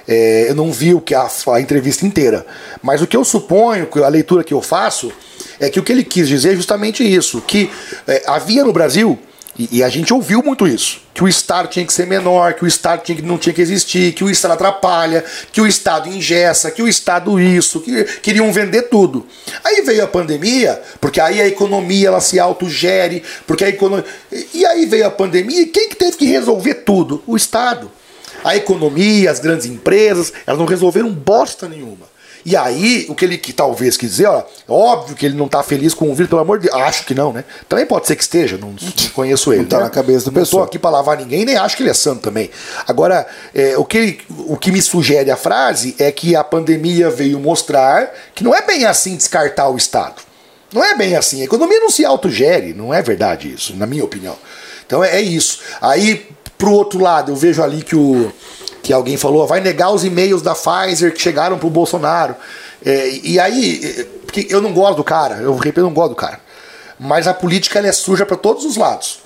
É, 0.07 0.51
eu 0.51 0.55
não 0.55 0.71
vi 0.71 0.93
o 0.93 1.01
que 1.01 1.15
a, 1.15 1.27
a, 1.55 1.61
entrevista 1.61 2.05
inteira. 2.05 2.45
Mas 2.83 3.01
o 3.01 3.07
que 3.07 3.17
eu 3.17 3.25
suponho, 3.25 3.89
a 4.05 4.09
leitura 4.09 4.45
que 4.45 4.53
eu 4.53 4.61
faço, 4.61 5.11
é 5.59 5.71
que 5.71 5.81
o 5.81 5.83
que 5.83 5.91
ele 5.91 6.05
quis 6.05 6.29
dizer 6.29 6.53
é 6.53 6.57
justamente 6.57 7.03
isso: 7.03 7.41
que 7.41 7.71
é, 8.07 8.23
havia 8.27 8.63
no 8.63 8.75
Brasil 8.75 9.19
e, 9.59 9.79
e, 9.79 9.85
a 9.85 9.89
gente 9.89 10.13
ouviu 10.13 10.43
muito 10.43 10.67
isso. 10.67 11.01
Que 11.13 11.23
o 11.23 11.29
Estado 11.29 11.69
tinha 11.69 11.87
que 11.87 11.93
ser 11.93 12.07
menor, 12.07 12.55
que 12.55 12.65
o 12.65 12.67
Estado 12.67 13.03
tinha 13.03 13.15
que, 13.15 13.23
não 13.23 13.39
tinha 13.39 13.53
que 13.53 13.63
existir, 13.63 14.13
que 14.13 14.25
o 14.25 14.31
Estado 14.31 14.55
atrapalha, 14.55 15.25
que 15.53 15.61
o 15.61 15.67
Estado 15.67 16.09
ingessa, 16.09 16.71
que 16.71 16.83
o 16.83 16.89
Estado 16.89 17.39
isso, 17.39 17.81
que 17.81 18.05
queriam 18.21 18.53
vender 18.53 18.83
tudo. 18.83 19.25
Aí 19.63 19.83
veio 19.83 20.03
a 20.03 20.09
pandemia, 20.09 20.83
porque 21.01 21.21
aí 21.21 21.41
a 21.41 21.47
economia 21.47 22.09
ela 22.09 22.21
se 22.21 22.41
autogere, 22.41 23.23
porque 23.47 23.65
a 23.65 23.69
economia. 23.69 24.05
E 24.53 24.67
aí 24.67 24.87
veio 24.87 25.07
a 25.07 25.11
pandemia 25.11 25.63
e 25.63 25.67
quem 25.67 25.89
que 25.89 25.97
teve 25.97 26.17
que 26.17 26.27
resolver 26.27 26.75
tudo? 26.75 27.23
O 27.27 27.37
Estado. 27.37 27.91
A 28.43 28.57
economia, 28.57 29.31
as 29.31 29.39
grandes 29.39 29.67
empresas, 29.67 30.33
elas 30.47 30.59
não 30.59 30.67
resolveram 30.67 31.11
bosta 31.11 31.69
nenhuma. 31.69 32.14
E 32.45 32.55
aí, 32.55 33.07
o 33.09 33.15
que 33.15 33.25
ele 33.25 33.39
que 33.39 33.55
talvez 33.55 33.97
quis 33.97 34.11
dizer, 34.11 34.27
ó, 34.27 34.43
óbvio 34.69 35.17
que 35.17 35.25
ele 35.25 35.35
não 35.35 35.49
tá 35.49 35.63
feliz 35.63 35.95
com 35.95 36.11
o 36.11 36.15
vírus, 36.15 36.29
pelo 36.29 36.43
amor 36.43 36.59
de 36.59 36.69
Deus. 36.69 36.79
Acho 36.83 37.07
que 37.07 37.15
não, 37.15 37.33
né? 37.33 37.43
Também 37.67 37.87
pode 37.87 38.07
ser 38.07 38.17
que 38.17 38.23
esteja, 38.23 38.59
não, 38.59 38.69
não 38.69 38.77
conheço 39.15 39.51
ele. 39.51 39.63
Não 39.63 39.69
tá 39.69 39.79
né? 39.79 39.85
na 39.85 39.91
cabeça 39.91 40.27
do 40.27 40.33
não 40.33 40.41
pessoal. 40.41 40.61
Não 40.61 40.67
tô 40.67 40.71
aqui 40.71 40.79
pra 40.79 40.91
lavar 40.91 41.17
ninguém, 41.17 41.47
nem 41.47 41.57
acho 41.57 41.75
que 41.75 41.83
ele 41.83 41.91
é 41.91 41.95
santo 41.95 42.21
também. 42.21 42.51
Agora, 42.87 43.27
é, 43.55 43.79
o, 43.79 43.85
que 43.85 43.97
ele, 43.97 44.21
o 44.47 44.59
que 44.59 44.71
me 44.71 44.83
sugere 44.83 45.31
a 45.31 45.37
frase 45.37 45.97
é 45.99 46.13
que 46.13 46.37
a 46.37 46.45
pandemia 46.45 47.09
veio 47.09 47.41
mostrar 47.41 48.13
que 48.35 48.45
não 48.45 48.55
é 48.55 48.61
bem 48.61 48.85
assim 48.85 49.17
descartar 49.17 49.71
o 49.71 49.77
Estado. 49.77 50.21
Não 50.71 50.85
é 50.85 50.95
bem 50.97 51.17
assim. 51.17 51.41
A 51.41 51.45
economia 51.45 51.81
não 51.81 51.89
se 51.89 52.05
autogere, 52.05 52.75
não 52.75 52.93
é 52.93 53.01
verdade 53.01 53.51
isso, 53.51 53.75
na 53.77 53.87
minha 53.87 54.05
opinião. 54.05 54.37
Então 54.85 55.03
é, 55.03 55.17
é 55.17 55.21
isso. 55.23 55.61
Aí, 55.81 56.27
pro 56.59 56.73
outro 56.73 57.01
lado, 57.01 57.33
eu 57.33 57.37
vejo 57.37 57.63
ali 57.63 57.83
que 57.83 57.97
o 57.97 58.31
que 58.85 58.93
alguém 58.93 59.17
falou, 59.17 59.47
vai 59.47 59.61
negar 59.61 59.91
os 59.91 60.05
e-mails 60.05 60.43
da 60.43 60.55
Pfizer 60.55 61.13
que 61.15 61.21
chegaram 61.21 61.59
pro 61.59 61.71
Bolsonaro. 61.71 62.37
É, 62.85 63.19
e 63.23 63.41
aí, 63.41 63.81
é, 63.83 64.05
porque 64.27 64.47
eu 64.51 64.61
não 64.61 64.75
gosto 64.75 64.99
do 64.99 65.05
cara, 65.05 65.37
eu 65.37 65.57
repito, 65.57 65.81
não 65.81 65.95
gosto 65.95 66.11
do 66.11 66.17
cara. 66.17 66.39
Mas 67.01 67.27
a 67.27 67.33
política 67.33 67.79
ela 67.79 67.89
é 67.89 67.93
suja 67.93 68.27
para 68.27 68.37
todos 68.37 68.65
os 68.65 68.77
lados. 68.77 69.21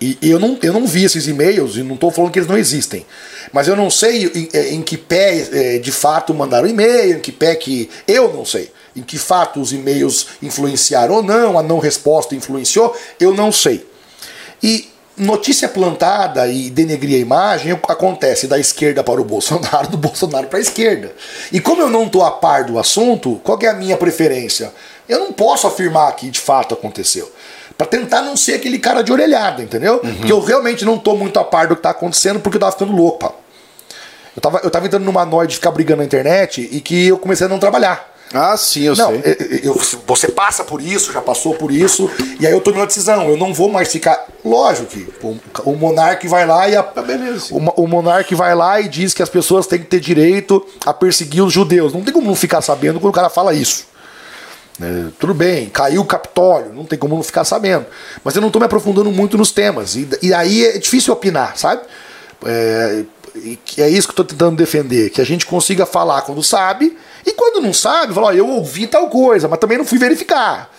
E, 0.00 0.18
e, 0.20 0.28
eu, 0.28 0.40
não, 0.40 0.58
eu 0.60 0.72
não 0.72 0.86
vi 0.86 1.04
esses 1.04 1.28
e-mails 1.28 1.76
e 1.76 1.84
não 1.84 1.94
estou 1.94 2.10
falando 2.10 2.32
que 2.32 2.38
eles 2.40 2.48
não 2.48 2.58
existem. 2.58 3.06
Mas 3.52 3.68
eu 3.68 3.76
não 3.76 3.88
sei 3.88 4.26
em, 4.26 4.48
é, 4.52 4.74
em 4.74 4.82
que 4.82 4.98
pé 4.98 5.76
é, 5.76 5.78
de 5.78 5.92
fato 5.92 6.34
mandaram 6.34 6.66
e-mail, 6.66 7.18
em 7.18 7.20
que 7.20 7.30
pé 7.30 7.54
que. 7.54 7.88
Eu 8.08 8.34
não 8.34 8.44
sei. 8.44 8.72
Em 8.96 9.02
que 9.02 9.16
fato 9.18 9.60
os 9.60 9.72
e-mails 9.72 10.26
influenciaram 10.42 11.14
ou 11.14 11.22
não, 11.22 11.56
a 11.56 11.62
não 11.62 11.78
resposta 11.78 12.34
influenciou, 12.34 12.94
eu 13.20 13.32
não 13.32 13.52
sei. 13.52 13.86
E 14.60 14.88
notícia 15.16 15.68
plantada 15.68 16.46
e 16.48 16.70
denegrir 16.70 17.16
a 17.16 17.20
imagem 17.20 17.72
acontece 17.72 18.46
da 18.46 18.58
esquerda 18.58 19.04
para 19.04 19.20
o 19.20 19.24
Bolsonaro, 19.24 19.88
do 19.90 19.96
Bolsonaro 19.96 20.46
para 20.48 20.58
a 20.58 20.62
esquerda. 20.62 21.12
E 21.52 21.60
como 21.60 21.82
eu 21.82 21.90
não 21.90 22.04
estou 22.04 22.24
a 22.24 22.30
par 22.30 22.64
do 22.64 22.78
assunto, 22.78 23.40
qual 23.44 23.58
é 23.62 23.68
a 23.68 23.74
minha 23.74 23.96
preferência? 23.96 24.72
Eu 25.08 25.20
não 25.20 25.32
posso 25.32 25.66
afirmar 25.66 26.14
que 26.16 26.30
de 26.30 26.40
fato 26.40 26.74
aconteceu. 26.74 27.30
Para 27.76 27.86
tentar 27.86 28.22
não 28.22 28.36
ser 28.36 28.54
aquele 28.54 28.78
cara 28.78 29.02
de 29.02 29.12
orelhada, 29.12 29.62
entendeu? 29.62 30.00
Uhum. 30.02 30.14
Porque 30.16 30.32
eu 30.32 30.40
realmente 30.40 30.84
não 30.84 30.94
estou 30.94 31.16
muito 31.16 31.38
a 31.38 31.44
par 31.44 31.66
do 31.66 31.74
que 31.74 31.80
está 31.80 31.90
acontecendo 31.90 32.40
porque 32.40 32.56
eu 32.56 32.58
estava 32.58 32.72
ficando 32.72 32.92
louco, 32.92 33.18
pá. 33.18 33.32
Eu 34.36 34.38
estava 34.38 34.60
eu 34.64 34.70
tava 34.70 34.86
entrando 34.86 35.04
numa 35.04 35.24
noite 35.24 35.50
de 35.50 35.56
ficar 35.56 35.70
brigando 35.70 35.98
na 35.98 36.04
internet 36.04 36.68
e 36.70 36.80
que 36.80 37.08
eu 37.08 37.18
comecei 37.18 37.46
a 37.46 37.50
não 37.50 37.58
trabalhar. 37.58 38.13
Ah, 38.32 38.56
sim, 38.56 38.82
eu 38.82 38.96
não, 38.96 39.10
sei. 39.10 39.60
Eu, 39.62 39.80
você 40.06 40.28
passa 40.28 40.64
por 40.64 40.80
isso, 40.80 41.12
já 41.12 41.20
passou 41.20 41.54
por 41.54 41.70
isso, 41.70 42.10
e 42.40 42.46
aí 42.46 42.52
eu 42.52 42.60
tomei 42.60 42.80
uma 42.80 42.86
decisão. 42.86 43.28
Eu 43.28 43.36
não 43.36 43.54
vou 43.54 43.70
mais 43.70 43.90
ficar. 43.90 44.26
Lógico 44.44 44.86
que 44.86 45.08
o, 45.22 45.38
o 45.64 45.76
monarca 45.76 46.28
vai 46.28 46.46
lá 46.46 46.68
e 46.68 46.76
a, 46.76 46.80
ah, 46.80 47.02
beleza. 47.02 47.54
O, 47.54 47.84
o 47.84 47.86
monarca 47.86 48.34
vai 48.34 48.54
lá 48.54 48.80
e 48.80 48.88
diz 48.88 49.14
que 49.14 49.22
as 49.22 49.28
pessoas 49.28 49.66
têm 49.66 49.78
que 49.78 49.86
ter 49.86 50.00
direito 50.00 50.66
a 50.84 50.92
perseguir 50.92 51.42
os 51.42 51.52
judeus. 51.52 51.92
Não 51.92 52.02
tem 52.02 52.12
como 52.12 52.26
não 52.26 52.34
ficar 52.34 52.60
sabendo 52.60 52.98
quando 52.98 53.10
o 53.10 53.14
cara 53.14 53.28
fala 53.28 53.54
isso. 53.54 53.86
É, 54.80 55.04
tudo 55.20 55.32
bem, 55.32 55.68
caiu 55.68 56.02
o 56.02 56.04
Capitólio, 56.04 56.72
não 56.72 56.84
tem 56.84 56.98
como 56.98 57.14
não 57.14 57.22
ficar 57.22 57.44
sabendo. 57.44 57.86
Mas 58.24 58.34
eu 58.34 58.40
não 58.40 58.48
estou 58.48 58.58
me 58.58 58.66
aprofundando 58.66 59.10
muito 59.10 59.38
nos 59.38 59.52
temas. 59.52 59.94
E, 59.94 60.08
e 60.20 60.34
aí 60.34 60.66
é 60.66 60.78
difícil 60.78 61.12
opinar, 61.12 61.56
sabe? 61.56 61.82
É, 62.44 63.04
é 63.78 63.88
isso 63.88 64.06
que 64.06 64.12
eu 64.12 64.22
estou 64.22 64.24
tentando 64.24 64.56
defender. 64.56 65.10
Que 65.10 65.20
a 65.20 65.24
gente 65.24 65.46
consiga 65.46 65.84
falar 65.84 66.22
quando 66.22 66.42
sabe 66.42 66.96
e 67.26 67.32
quando 67.32 67.60
não 67.60 67.72
sabe, 67.72 68.14
fala, 68.14 68.34
eu 68.34 68.48
ouvi 68.48 68.86
tal 68.86 69.08
coisa, 69.08 69.48
mas 69.48 69.58
também 69.58 69.78
não 69.78 69.84
fui 69.84 69.98
verificar. 69.98 70.70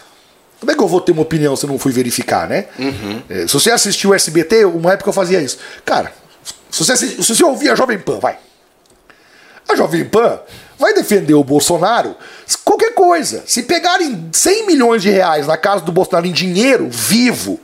Como 0.59 0.71
é 0.71 0.75
que 0.75 0.81
eu 0.81 0.87
vou 0.87 1.01
ter 1.01 1.11
uma 1.11 1.21
opinião 1.21 1.55
se 1.55 1.65
eu 1.65 1.69
não 1.69 1.77
fui 1.77 1.91
verificar, 1.91 2.47
né? 2.47 2.65
Uhum. 2.79 3.21
É, 3.29 3.47
se 3.47 3.53
você 3.53 3.71
assistiu 3.71 4.11
o 4.11 4.13
SBT, 4.13 4.65
uma 4.65 4.93
época 4.93 5.09
eu 5.09 5.13
fazia 5.13 5.41
isso. 5.41 5.57
Cara, 5.83 6.13
se 6.71 6.83
você, 6.83 6.95
se 6.95 7.15
você 7.17 7.43
ouvir 7.43 7.69
a 7.69 7.75
Jovem 7.75 7.99
Pan, 7.99 8.19
vai. 8.19 8.37
A 9.67 9.75
Jovem 9.75 10.05
Pan 10.05 10.39
vai 10.77 10.93
defender 10.93 11.33
o 11.33 11.43
Bolsonaro 11.43 12.15
qualquer 12.63 12.93
coisa. 12.93 13.43
Se 13.45 13.63
pegarem 13.63 14.29
100 14.31 14.67
milhões 14.67 15.01
de 15.01 15.09
reais 15.09 15.47
na 15.47 15.57
casa 15.57 15.83
do 15.83 15.91
Bolsonaro 15.91 16.25
em 16.25 16.31
dinheiro 16.31 16.87
vivo, 16.89 17.59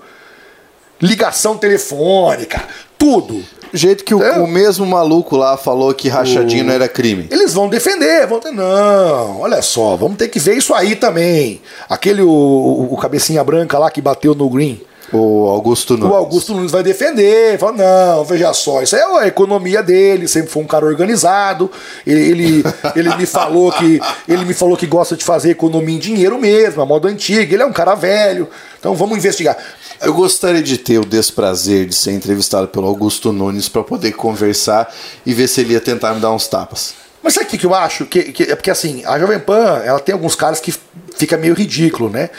ligação 1.02 1.58
telefônica, 1.58 2.62
tudo 2.98 3.44
jeito 3.74 4.04
que 4.04 4.14
o, 4.14 4.22
é. 4.22 4.40
o, 4.40 4.48
mesmo 4.48 4.86
maluco 4.86 5.36
lá 5.36 5.58
falou 5.58 5.94
que 5.94 6.10
rachadinho 6.10 6.64
o... 6.64 6.68
não 6.68 6.74
era 6.74 6.88
crime. 6.88 7.28
Eles 7.32 7.54
vão 7.54 7.70
defender, 7.70 8.28
vão 8.28 8.40
ter. 8.40 8.52
Não, 8.52 9.42
olha 9.42 9.62
só, 9.62 9.96
vamos 9.96 10.18
ter 10.18 10.28
que 10.28 10.40
ver 10.40 10.58
isso 10.58 10.74
aí 10.74 10.96
também. 10.96 11.62
Aquele, 11.90 12.22
o, 12.22 12.88
o 12.92 12.98
cabecinha 12.98 13.44
branca 13.44 13.78
lá 13.80 13.90
que 13.90 14.02
bateu 14.02 14.36
no 14.36 14.50
Green. 14.50 14.82
O 15.14 15.48
Augusto 15.48 15.98
Nunes. 15.98 16.14
O 16.14 16.16
Augusto 16.16 16.54
Nunes 16.54 16.72
vai 16.72 16.84
defender, 16.84 17.60
fala, 17.60 17.74
não, 17.74 18.24
veja 18.24 18.54
só, 18.54 18.82
isso 18.82 18.96
é 18.96 19.04
a 19.04 19.28
economia 19.28 19.84
dele, 19.84 20.28
sempre 20.28 20.50
foi 20.50 20.64
um 20.64 20.68
cara 20.68 20.86
organizado. 20.86 21.70
Ele, 22.08 22.22
ele, 22.22 22.64
ele, 22.96 23.16
me 23.16 23.26
falou 23.26 23.72
que 23.72 24.00
ele 24.28 24.46
me 24.46 24.54
falou 24.54 24.78
que 24.78 24.88
gosta 24.88 25.18
de 25.18 25.24
fazer 25.24 25.50
economia 25.52 25.96
em 25.96 26.00
dinheiro 26.00 26.40
mesmo, 26.40 26.82
a 26.82 26.86
moda 26.86 27.10
antiga, 27.10 27.54
ele 27.54 27.64
é 27.64 27.66
um 27.66 27.74
cara 27.74 27.94
velho. 27.94 28.48
Então 28.80 28.96
vamos 28.96 29.18
investigar. 29.18 29.58
Eu 30.02 30.14
gostaria 30.14 30.64
de 30.64 30.78
ter 30.78 30.98
o 30.98 31.06
desprazer 31.06 31.86
de 31.86 31.94
ser 31.94 32.12
entrevistado 32.14 32.68
pelo 32.68 32.88
Augusto 32.88 33.32
Nunes 33.32 33.70
para 33.70 33.84
poder 33.84 34.14
conversar 34.14 34.92
e 35.26 35.34
ver 35.34 35.48
se 35.48 35.62
ele 35.62 35.74
ia 35.74 35.82
tentar 35.82 36.14
me 36.14 36.20
dar 36.20 36.32
uns 36.32 36.48
tapas. 36.48 36.94
Mas 37.24 37.34
sabe 37.34 37.46
o 37.46 37.50
que 37.50 37.66
eu 37.66 37.76
acho? 37.76 38.06
Que, 38.06 38.32
que, 38.32 38.44
é 38.44 38.56
porque 38.56 38.72
assim, 38.72 39.04
a 39.06 39.20
Jovem 39.20 39.40
Pan, 39.40 39.82
ela 39.86 40.00
tem 40.00 40.14
alguns 40.14 40.36
caras 40.36 40.60
que 40.60 40.74
fica 41.16 41.38
meio 41.38 41.54
ridículo, 41.54 42.10
né? 42.10 42.30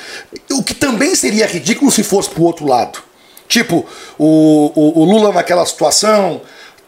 O 0.50 0.62
que 0.62 0.74
também 0.74 1.14
seria 1.14 1.46
ridículo 1.46 1.90
se 1.90 2.02
fosse 2.02 2.30
pro 2.30 2.42
outro 2.42 2.66
lado. 2.66 2.98
Tipo, 3.46 3.86
o, 4.18 4.72
o, 4.74 5.00
o 5.00 5.04
Lula 5.04 5.32
naquela 5.32 5.64
situação, 5.66 6.40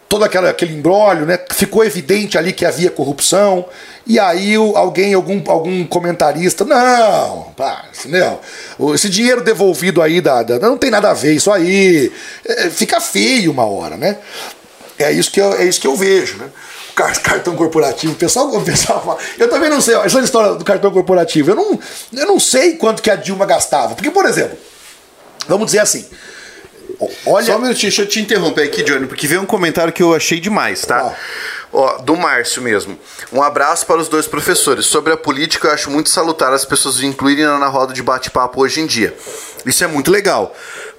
todo 0.08 0.24
aquela, 0.24 0.50
aquele 0.50 0.74
embrólio, 0.74 1.26
né? 1.26 1.38
Ficou 1.52 1.84
evidente 1.84 2.38
ali 2.38 2.52
que 2.52 2.64
havia 2.64 2.90
corrupção. 2.90 3.66
E 4.06 4.18
aí 4.18 4.54
alguém, 4.54 5.14
algum, 5.14 5.42
algum 5.50 5.84
comentarista, 5.86 6.64
não, 6.64 7.52
pá, 7.56 7.86
não, 8.06 8.94
esse 8.94 9.08
dinheiro 9.08 9.42
devolvido 9.42 10.02
aí 10.02 10.20
da, 10.20 10.42
da, 10.42 10.58
não 10.58 10.76
tem 10.76 10.90
nada 10.90 11.10
a 11.10 11.14
ver, 11.14 11.32
isso 11.32 11.50
aí 11.50 12.12
é, 12.44 12.68
fica 12.68 13.00
feio 13.00 13.50
uma 13.50 13.64
hora, 13.64 13.96
né? 13.96 14.18
É 14.98 15.10
isso 15.10 15.30
que 15.30 15.40
eu, 15.40 15.54
é 15.54 15.64
isso 15.64 15.80
que 15.80 15.86
eu 15.86 15.96
vejo, 15.96 16.36
né? 16.36 16.50
Cartão 16.94 17.56
corporativo. 17.56 18.12
O 18.12 18.16
pessoal, 18.16 18.48
o 18.54 18.62
pessoal 18.64 19.02
fala, 19.04 19.18
eu 19.38 19.48
também 19.48 19.68
não 19.68 19.80
sei, 19.80 19.94
essa 19.96 20.20
história 20.20 20.54
do 20.54 20.64
cartão 20.64 20.90
corporativo, 20.90 21.50
eu 21.50 21.56
não, 21.56 21.78
eu 22.12 22.26
não 22.26 22.40
sei 22.40 22.76
quanto 22.76 23.02
que 23.02 23.10
a 23.10 23.16
Dilma 23.16 23.46
gastava. 23.46 23.94
Porque, 23.94 24.10
por 24.10 24.24
exemplo, 24.26 24.56
vamos 25.48 25.66
dizer 25.66 25.80
assim, 25.80 26.06
Olha... 27.26 27.46
Só 27.46 27.56
um 27.56 27.60
minutinho, 27.60 27.90
deixa 27.90 28.02
eu 28.02 28.06
te 28.06 28.20
interromper 28.20 28.62
aqui, 28.62 28.82
Johnny, 28.82 29.06
porque 29.06 29.26
veio 29.26 29.42
um 29.42 29.46
comentário 29.46 29.92
que 29.92 30.02
eu 30.02 30.14
achei 30.14 30.38
demais, 30.38 30.82
tá? 30.82 31.14
Ó, 31.72 31.98
do 31.98 32.14
Márcio 32.14 32.62
mesmo. 32.62 32.98
Um 33.32 33.42
abraço 33.42 33.84
para 33.86 34.00
os 34.00 34.08
dois 34.08 34.26
professores. 34.26 34.86
Sobre 34.86 35.12
a 35.12 35.16
política, 35.16 35.68
eu 35.68 35.72
acho 35.72 35.90
muito 35.90 36.08
salutar 36.08 36.52
as 36.52 36.64
pessoas 36.64 37.02
incluírem 37.02 37.44
na 37.44 37.66
roda 37.66 37.92
de 37.92 38.02
bate-papo 38.02 38.60
hoje 38.60 38.80
em 38.80 38.86
dia. 38.86 39.14
Isso 39.66 39.82
é 39.82 39.86
muito 39.86 40.10
legal. 40.10 40.54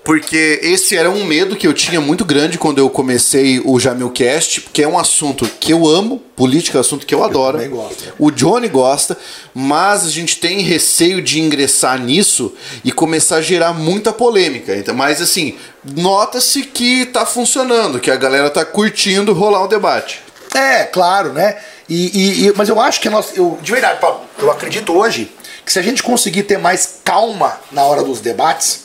Porque 0.06 0.60
esse 0.62 0.96
era 0.96 1.10
um 1.10 1.26
medo 1.26 1.56
que 1.56 1.66
eu 1.68 1.74
tinha 1.74 2.00
muito 2.00 2.24
grande 2.24 2.60
quando 2.60 2.78
eu 2.78 2.88
comecei 2.92 3.60
o 3.66 3.80
Jamilcast, 3.80 4.62
porque 4.62 4.84
é 4.84 4.88
um 4.88 5.00
assunto 5.00 5.50
que 5.60 5.74
eu 5.74 5.88
amo, 5.88 6.20
política 6.36 6.78
é 6.78 6.80
um 6.80 6.82
assunto 6.82 7.08
que 7.08 7.16
eu 7.16 7.24
adoro. 7.24 7.58
também 7.58 7.72
gosto. 7.72 8.14
O 8.20 8.30
Johnny 8.30 8.68
gosta, 8.70 9.18
mas 9.52 10.06
a 10.06 10.10
gente 10.12 10.38
tem 10.38 10.60
receio 10.62 11.24
de 11.24 11.42
ingressar 11.42 12.00
nisso 12.00 12.54
e 12.84 12.92
começar 12.92 13.38
a 13.38 13.42
gerar 13.42 13.74
muita 13.74 14.14
polêmica. 14.14 14.76
Então, 14.78 14.94
mas 14.94 15.20
assim, 15.20 15.58
nota-se 15.84 16.62
que 16.62 17.06
tá 17.08 17.26
funcionando, 17.26 18.00
que 18.00 18.12
a 18.12 18.16
galera 18.16 18.52
tá 18.52 18.64
curtindo 18.64 19.34
rolar 19.34 19.64
o 19.64 19.68
debate. 19.68 20.22
É, 20.54 20.84
claro, 20.84 21.34
né? 21.34 21.58
E, 21.90 22.06
e- 22.44 22.48
e- 22.48 22.54
mas 22.56 22.70
eu 22.70 22.80
acho 22.80 23.02
que 23.02 23.10
nós, 23.10 23.36
eu, 23.36 23.58
de 23.60 23.72
verdade, 23.72 24.00
Paulo, 24.00 24.22
eu 24.38 24.52
acredito 24.52 24.94
hoje 24.94 25.32
que 25.66 25.74
se 25.74 25.80
a 25.80 25.82
gente 25.82 26.04
conseguir 26.04 26.44
ter 26.44 26.60
mais 26.60 27.00
calma 27.04 27.60
na 27.72 27.84
hora 27.84 28.04
dos 28.04 28.20
debates 28.22 28.85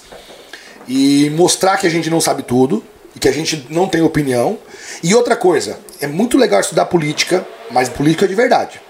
e 0.92 1.30
mostrar 1.30 1.76
que 1.76 1.86
a 1.86 1.90
gente 1.90 2.10
não 2.10 2.20
sabe 2.20 2.42
tudo 2.42 2.82
e 3.14 3.18
que 3.20 3.28
a 3.28 3.32
gente 3.32 3.64
não 3.70 3.86
tem 3.86 4.02
opinião. 4.02 4.58
E 5.04 5.14
outra 5.14 5.36
coisa, 5.36 5.78
é 6.00 6.08
muito 6.08 6.36
legal 6.36 6.60
estudar 6.60 6.86
política, 6.86 7.46
mas 7.70 7.88
política 7.88 8.26
de 8.26 8.34
verdade. 8.34 8.80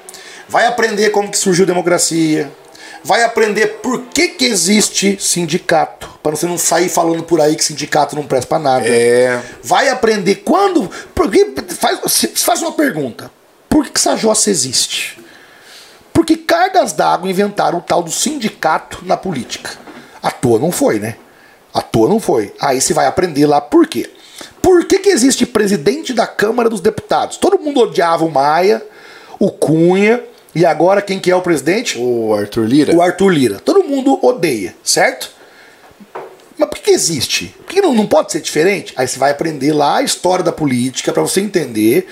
Vai 0.49 0.65
aprender 0.65 1.11
como 1.11 1.31
que 1.31 1.37
surgiu 1.37 1.65
a 1.65 1.67
democracia, 1.67 2.51
vai 3.05 3.23
aprender 3.23 3.67
por 3.83 4.01
que 4.07 4.29
que 4.29 4.47
existe 4.47 5.19
sindicato, 5.20 6.09
para 6.23 6.31
você 6.31 6.47
não 6.47 6.57
sair 6.57 6.89
falando 6.89 7.23
por 7.23 7.39
aí 7.39 7.55
que 7.55 7.62
sindicato 7.62 8.17
não 8.17 8.27
presta 8.27 8.47
pra 8.47 8.59
nada. 8.59 8.87
É. 8.89 9.39
Vai 9.62 9.91
aprender 9.91 10.37
quando. 10.37 10.91
Porque 11.15 11.53
faz, 11.69 12.01
faz 12.35 12.62
uma 12.62 12.73
pergunta. 12.73 13.31
Por 13.69 13.85
que, 13.85 13.91
que 13.91 14.17
jossa 14.17 14.49
existe? 14.49 15.23
Porque 16.15 16.35
cargas 16.35 16.95
d'água 16.95 17.29
inventaram 17.29 17.77
o 17.79 17.83
tal 17.83 18.03
do 18.03 18.11
sindicato 18.11 19.01
na 19.05 19.19
política. 19.19 19.73
À 20.23 20.31
toa 20.31 20.59
não 20.59 20.73
foi, 20.73 20.99
né? 20.99 21.17
À 21.73 21.82
toa 21.82 22.08
não 22.08 22.20
foi. 22.20 22.52
Aí 22.60 22.81
você 22.81 22.92
vai 22.92 23.07
aprender 23.07 23.47
lá 23.47 23.60
por 23.60 23.86
quê. 23.86 24.10
Por 24.60 24.84
que, 24.84 24.99
que 24.99 25.08
existe 25.08 25.47
presidente 25.47 26.12
da 26.12 26.26
Câmara 26.26 26.68
dos 26.68 26.81
Deputados? 26.81 27.36
Todo 27.36 27.58
mundo 27.58 27.81
odiava 27.81 28.24
o 28.24 28.31
Maia, 28.31 28.82
o 29.39 29.50
Cunha, 29.50 30.23
e 30.55 30.66
agora 30.66 31.00
quem 31.00 31.18
que 31.18 31.31
é 31.31 31.36
o 31.36 31.42
presidente? 31.42 31.99
O 31.99 32.34
Arthur 32.34 32.65
Lira? 32.65 32.94
O 32.94 33.00
Arthur 33.00 33.31
Lira. 33.31 33.60
Todo 33.60 33.84
mundo 33.84 34.18
odeia, 34.24 34.74
certo? 34.82 35.31
Mas 36.58 36.68
por 36.68 36.76
que, 36.76 36.82
que 36.82 36.90
existe? 36.90 37.55
Por 37.58 37.66
que 37.66 37.81
não, 37.81 37.94
não 37.94 38.07
pode 38.07 38.32
ser 38.32 38.40
diferente? 38.40 38.92
Aí 38.97 39.08
você 39.08 39.18
vai 39.18 39.31
aprender 39.31 39.73
lá 39.73 39.99
a 39.99 40.02
história 40.02 40.44
da 40.44 40.52
política 40.52 41.12
para 41.12 41.23
você 41.23 41.40
entender 41.40 42.07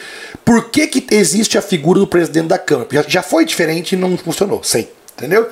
por 0.45 0.71
que, 0.71 0.87
que 0.87 1.15
existe 1.15 1.59
a 1.59 1.63
figura 1.63 1.99
do 1.99 2.07
presidente 2.07 2.47
da 2.47 2.59
Câmara. 2.59 2.89
Já, 2.91 3.05
já 3.07 3.23
foi 3.23 3.45
diferente 3.45 3.93
e 3.93 3.99
não 3.99 4.17
funcionou, 4.17 4.63
sei. 4.63 4.91
Entendeu? 5.17 5.51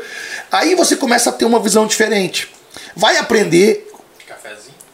Aí 0.51 0.75
você 0.77 0.97
começa 0.97 1.29
a 1.29 1.33
ter 1.33 1.45
uma 1.45 1.59
visão 1.59 1.87
diferente. 1.87 2.49
Vai 2.95 3.19
aprender. 3.19 3.86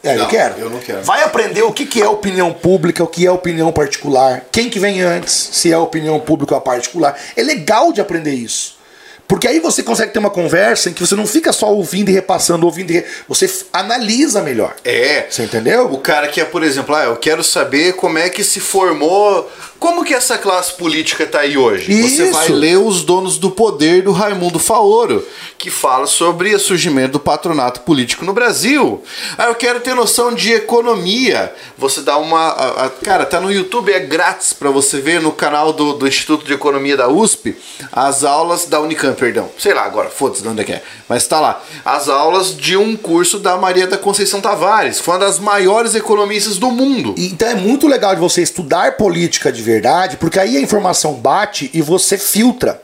É, 0.03 0.15
eu 0.15 0.19
Não, 0.19 0.27
quero. 0.27 0.59
eu 0.59 0.69
não 0.69 0.79
quero. 0.79 1.01
Vai 1.03 1.23
aprender 1.23 1.61
o 1.63 1.71
que, 1.71 1.85
que 1.85 2.01
é 2.01 2.07
opinião 2.07 2.51
pública, 2.51 3.01
o 3.03 3.07
que 3.07 3.25
é 3.25 3.31
opinião 3.31 3.71
particular, 3.71 4.43
quem 4.51 4.69
que 4.69 4.77
vem 4.77 5.01
antes, 5.01 5.31
se 5.53 5.71
é 5.71 5.77
opinião 5.77 6.19
pública 6.19 6.55
ou 6.55 6.61
particular. 6.61 7.17
É 7.37 7.41
legal 7.41 7.93
de 7.93 8.01
aprender 8.01 8.33
isso. 8.33 8.83
Porque 9.25 9.47
aí 9.47 9.59
você 9.59 9.81
consegue 9.81 10.11
ter 10.11 10.19
uma 10.19 10.29
conversa 10.29 10.89
em 10.89 10.93
que 10.93 10.99
você 10.99 11.15
não 11.15 11.25
fica 11.25 11.53
só 11.53 11.73
ouvindo 11.73 12.09
e 12.09 12.11
repassando, 12.13 12.65
ouvindo 12.65 12.91
e 12.91 12.95
re... 12.95 13.05
você 13.27 13.49
analisa 13.71 14.41
melhor. 14.41 14.75
É. 14.83 15.25
Você 15.29 15.43
entendeu? 15.43 15.85
O 15.91 15.97
cara 15.97 16.27
que 16.27 16.41
é, 16.41 16.45
por 16.45 16.61
exemplo, 16.61 16.93
ah, 16.93 17.05
eu 17.05 17.15
quero 17.15 17.41
saber 17.43 17.93
como 17.93 18.17
é 18.17 18.29
que 18.29 18.43
se 18.43 18.59
formou. 18.59 19.49
Como 19.83 20.05
que 20.05 20.13
essa 20.13 20.37
classe 20.37 20.71
política 20.75 21.25
tá 21.27 21.41
aí 21.41 21.57
hoje? 21.57 21.91
Você 21.93 22.23
Isso. 22.23 22.31
vai 22.31 22.47
ler 22.47 22.77
Os 22.77 23.03
Donos 23.03 23.37
do 23.37 23.51
Poder 23.51 24.01
do 24.01 24.13
Raimundo 24.13 24.57
Faoro, 24.57 25.27
que 25.57 25.69
fala 25.69 26.07
sobre 26.07 26.55
o 26.55 26.59
surgimento 26.59 27.11
do 27.11 27.19
patronato 27.19 27.81
político 27.81 28.23
no 28.23 28.31
Brasil. 28.31 29.03
Ah, 29.37 29.47
eu 29.47 29.55
quero 29.55 29.81
ter 29.81 29.93
noção 29.93 30.33
de 30.33 30.53
economia. 30.53 31.53
Você 31.77 31.99
dá 31.99 32.15
uma. 32.15 32.39
a- 32.39 32.85
a- 32.85 32.89
cara, 32.89 33.25
tá 33.25 33.41
no 33.41 33.51
YouTube, 33.51 33.91
é 33.91 33.99
grátis 33.99 34.53
pra 34.53 34.69
você 34.69 35.01
ver 35.01 35.19
no 35.19 35.33
canal 35.33 35.73
do, 35.73 35.91
do 35.91 36.07
Instituto 36.07 36.45
de 36.45 36.53
Economia 36.53 36.95
da 36.95 37.09
USP 37.09 37.53
as 37.91 38.23
aulas 38.23 38.65
da 38.65 38.79
Unicamp, 38.79 39.19
perdão. 39.19 39.49
Sei 39.59 39.73
lá 39.73 39.83
agora, 39.83 40.09
foda-se 40.09 40.41
de 40.41 40.47
onde 40.47 40.61
é 40.61 40.63
que 40.63 40.71
é. 40.71 40.81
Mas 41.09 41.27
tá 41.27 41.41
lá. 41.41 41.61
As 41.83 42.07
aulas 42.07 42.55
de 42.55 42.77
um 42.77 42.95
curso 42.95 43.37
da 43.37 43.57
Maria 43.57 43.85
da 43.85 43.97
Conceição 43.97 44.39
Tavares, 44.39 44.99
que 44.99 45.03
foi 45.03 45.15
uma 45.15 45.19
das 45.25 45.39
maiores 45.39 45.93
economistas 45.93 46.57
do 46.57 46.71
mundo. 46.71 47.13
Então 47.17 47.49
é 47.49 47.55
muito 47.55 47.85
legal 47.85 48.15
de 48.15 48.21
você 48.21 48.41
estudar 48.41 48.95
política 48.95 49.51
de 49.51 49.61
verdade, 49.61 49.72
porque 50.17 50.39
aí 50.39 50.57
a 50.57 50.61
informação 50.61 51.13
bate 51.13 51.69
e 51.73 51.81
você 51.81 52.17
filtra. 52.17 52.81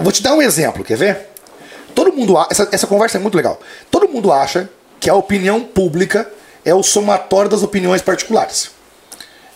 Vou 0.00 0.12
te 0.12 0.22
dar 0.22 0.34
um 0.34 0.42
exemplo, 0.42 0.84
quer 0.84 0.96
ver? 0.96 1.28
Todo 1.94 2.12
mundo 2.12 2.34
essa, 2.50 2.68
essa 2.72 2.86
conversa 2.86 3.18
é 3.18 3.20
muito 3.20 3.36
legal. 3.36 3.60
Todo 3.90 4.08
mundo 4.08 4.32
acha 4.32 4.68
que 4.98 5.10
a 5.10 5.14
opinião 5.14 5.60
pública 5.60 6.30
é 6.64 6.74
o 6.74 6.82
somatório 6.82 7.50
das 7.50 7.62
opiniões 7.62 8.00
particulares. 8.00 8.70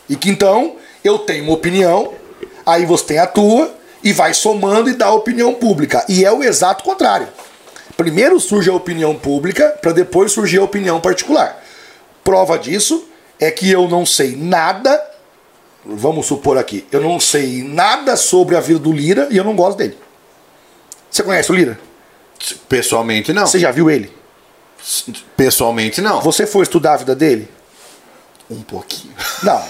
E 0.09 0.17
que 0.17 0.31
então 0.31 0.77
eu 1.03 1.19
tenho 1.19 1.45
uma 1.45 1.55
opinião, 1.55 2.13
aí 2.65 2.85
você 2.85 3.05
tem 3.05 3.19
a 3.19 3.27
tua 3.27 3.75
e 4.03 4.13
vai 4.13 4.35
somando 4.35 4.91
e 4.91 4.95
dá 4.95 5.07
a 5.07 5.15
opinião 5.15 5.55
pública. 5.55 6.05
E 6.09 6.25
é 6.25 6.33
o 6.33 6.43
exato 6.43 6.85
contrário. 6.85 7.29
Primeiro 7.97 8.39
surge 8.39 8.69
a 8.69 8.75
opinião 8.75 9.15
pública 9.15 9.77
para 9.81 9.93
depois 9.93 10.33
surgir 10.33 10.59
a 10.59 10.65
opinião 10.65 11.01
particular. 11.01 11.63
Prova 12.23 12.59
disso 12.59 13.09
é 13.41 13.51
que 13.51 13.71
eu 13.71 13.89
não 13.89 14.05
sei 14.05 14.37
nada, 14.37 15.01
vamos 15.89 16.27
supor 16.27 16.59
aqui, 16.59 16.87
eu 16.91 17.01
não 17.01 17.21
sei 17.21 17.63
nada 17.63 18.17
sobre 18.17 18.57
a 18.57 18.61
vida 18.61 18.79
do 18.79 18.93
Lira 18.93 19.29
e 19.31 19.37
eu 19.37 19.45
não 19.45 19.55
gosto 19.55 19.79
dele. 19.79 19.97
Você 21.11 21.23
conhece 21.23 21.51
o 21.51 21.55
Lira? 21.55 21.79
Pessoalmente, 22.69 23.33
não. 23.33 23.47
Você 23.47 23.59
já 23.59 23.71
viu 23.71 23.91
ele? 23.91 24.13
Pessoalmente, 25.37 26.01
não. 26.01 26.21
Você 26.21 26.47
foi 26.47 26.63
estudar 26.63 26.95
a 26.95 26.97
vida 26.99 27.15
dele? 27.15 27.49
Um 28.51 28.63
pouquinho. 28.63 29.15
Não. 29.43 29.61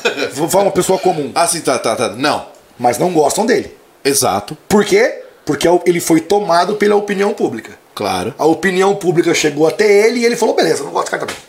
Foi 0.49 0.63
uma 0.63 0.71
pessoa 0.71 0.99
comum, 0.99 1.33
Ah, 1.35 1.47
sim, 1.47 1.61
tá, 1.61 1.79
tá, 1.79 1.97
tá. 1.97 2.09
Não. 2.11 2.47
mas 2.79 2.99
não 2.99 3.13
gostam 3.13 3.47
dele. 3.47 3.75
Exato. 4.05 4.57
Por 4.69 4.85
quê? 4.85 5.23
Porque 5.45 5.67
ele 5.87 6.01
foi 6.01 6.21
tomado 6.21 6.77
pela 6.77 6.97
opinião 6.97 7.33
pública. 7.33 7.79
Claro. 7.95 8.35
A 8.37 8.45
opinião 8.45 8.95
pública 8.95 9.33
chegou 9.33 9.67
até 9.67 10.07
ele 10.07 10.21
e 10.21 10.25
ele 10.25 10.37
falou: 10.37 10.55
beleza, 10.55 10.85
não 10.85 10.91
gosto 10.91 11.05
desse 11.07 11.11
cara 11.11 11.27
também. 11.27 11.43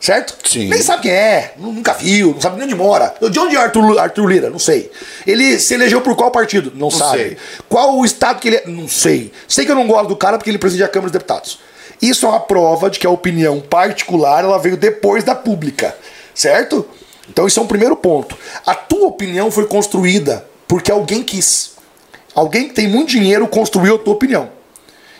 Certo? 0.00 0.34
Sim. 0.48 0.68
Nem 0.68 0.80
sabe 0.80 1.02
quem 1.02 1.10
é, 1.12 1.52
nu- 1.58 1.72
nunca 1.72 1.92
viu, 1.92 2.32
não 2.32 2.40
sabe 2.40 2.56
nem 2.56 2.64
onde 2.64 2.74
mora. 2.74 3.14
De 3.30 3.38
onde 3.38 3.54
é 3.54 3.58
Arthur, 3.58 3.98
Arthur 3.98 4.26
Lira? 4.26 4.48
Não 4.48 4.58
sei. 4.58 4.90
Ele 5.26 5.58
se 5.58 5.74
elegeu 5.74 6.00
por 6.00 6.16
qual 6.16 6.30
partido? 6.30 6.72
Não, 6.74 6.90
sabe. 6.90 7.18
sei. 7.18 7.36
Qual 7.68 7.98
o 7.98 8.04
estado 8.04 8.40
que 8.40 8.48
ele 8.48 8.56
é? 8.56 8.62
Não 8.66 8.88
sei. 8.88 9.30
Sei 9.46 9.66
que 9.66 9.70
eu 9.70 9.74
não 9.76 9.86
gosto 9.86 10.08
do 10.08 10.16
cara 10.16 10.38
porque 10.38 10.48
ele 10.50 10.58
preside 10.58 10.82
a 10.82 10.88
Câmara 10.88 11.10
dos 11.10 11.20
Deputados. 11.20 11.58
Isso 12.00 12.24
é 12.24 12.30
uma 12.30 12.40
prova 12.40 12.88
de 12.88 12.98
que 12.98 13.06
a 13.06 13.10
opinião 13.10 13.60
particular 13.60 14.42
ela 14.42 14.58
veio 14.58 14.76
depois 14.78 15.22
da 15.22 15.34
pública. 15.34 15.94
Certo? 16.34 16.88
Então 17.28 17.46
isso 17.46 17.60
é 17.60 17.62
um 17.62 17.66
primeiro 17.66 17.94
ponto. 17.94 18.34
A 18.64 18.74
tua 18.74 19.06
opinião 19.08 19.50
foi 19.50 19.66
construída 19.66 20.46
porque 20.66 20.90
alguém 20.90 21.22
quis. 21.22 21.72
Alguém 22.34 22.68
que 22.68 22.74
tem 22.74 22.88
muito 22.88 23.10
dinheiro 23.10 23.46
construiu 23.46 23.96
a 23.96 23.98
tua 23.98 24.14
opinião. 24.14 24.48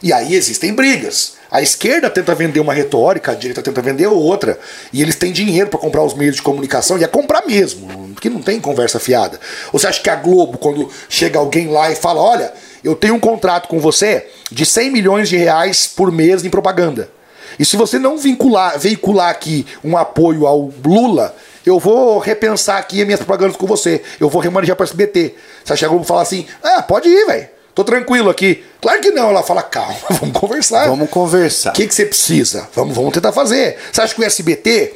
E 0.02 0.10
aí 0.10 0.34
existem 0.34 0.72
brigas. 0.72 1.34
A 1.50 1.60
esquerda 1.60 2.08
tenta 2.08 2.34
vender 2.34 2.60
uma 2.60 2.72
retórica, 2.72 3.32
a 3.32 3.34
direita 3.34 3.60
tenta 3.60 3.82
vender 3.82 4.06
outra. 4.06 4.58
E 4.92 5.02
eles 5.02 5.16
têm 5.16 5.32
dinheiro 5.32 5.68
para 5.68 5.80
comprar 5.80 6.04
os 6.04 6.14
meios 6.14 6.36
de 6.36 6.42
comunicação, 6.42 6.96
e 6.96 7.02
é 7.02 7.08
comprar 7.08 7.44
mesmo, 7.44 8.10
porque 8.14 8.30
não 8.30 8.40
tem 8.40 8.60
conversa 8.60 9.00
fiada. 9.00 9.40
Você 9.72 9.86
acha 9.86 10.00
que 10.00 10.08
a 10.08 10.14
Globo, 10.14 10.58
quando 10.58 10.88
chega 11.08 11.38
alguém 11.38 11.68
lá 11.68 11.90
e 11.90 11.96
fala: 11.96 12.20
Olha, 12.20 12.52
eu 12.84 12.94
tenho 12.94 13.14
um 13.14 13.20
contrato 13.20 13.66
com 13.66 13.80
você 13.80 14.28
de 14.50 14.64
100 14.64 14.90
milhões 14.90 15.28
de 15.28 15.36
reais 15.36 15.88
por 15.88 16.12
mês 16.12 16.44
em 16.44 16.50
propaganda. 16.50 17.10
E 17.58 17.64
se 17.64 17.76
você 17.76 17.98
não 17.98 18.16
vincular, 18.16 18.78
veicular 18.78 19.30
aqui 19.30 19.66
um 19.82 19.96
apoio 19.96 20.46
ao 20.46 20.72
Lula, 20.84 21.34
eu 21.66 21.80
vou 21.80 22.18
repensar 22.18 22.78
aqui 22.78 23.00
as 23.00 23.06
minhas 23.06 23.20
propagandas 23.20 23.56
com 23.56 23.66
você. 23.66 24.02
Eu 24.20 24.28
vou 24.28 24.40
remanejar 24.40 24.76
para 24.76 24.86
SBT. 24.86 25.34
Você 25.64 25.72
acha 25.72 25.80
que 25.80 25.84
a 25.84 25.88
Globo 25.88 26.04
fala 26.04 26.22
assim: 26.22 26.46
Ah, 26.62 26.80
pode 26.82 27.08
ir, 27.08 27.26
velho. 27.26 27.59
Tô 27.74 27.84
tranquilo 27.84 28.30
aqui. 28.30 28.64
Claro 28.80 29.00
que 29.00 29.10
não. 29.10 29.30
Ela 29.30 29.42
fala: 29.42 29.62
Calma, 29.62 29.96
vamos 30.20 30.38
conversar. 30.38 30.88
Vamos 30.88 31.10
conversar. 31.10 31.70
O 31.70 31.72
que, 31.74 31.86
que 31.86 31.94
você 31.94 32.06
precisa? 32.06 32.68
Vamos, 32.74 32.94
vamos 32.94 33.12
tentar 33.12 33.32
fazer. 33.32 33.78
Você 33.92 34.00
acha 34.00 34.14
que 34.14 34.20
o 34.20 34.24
SBT, 34.24 34.94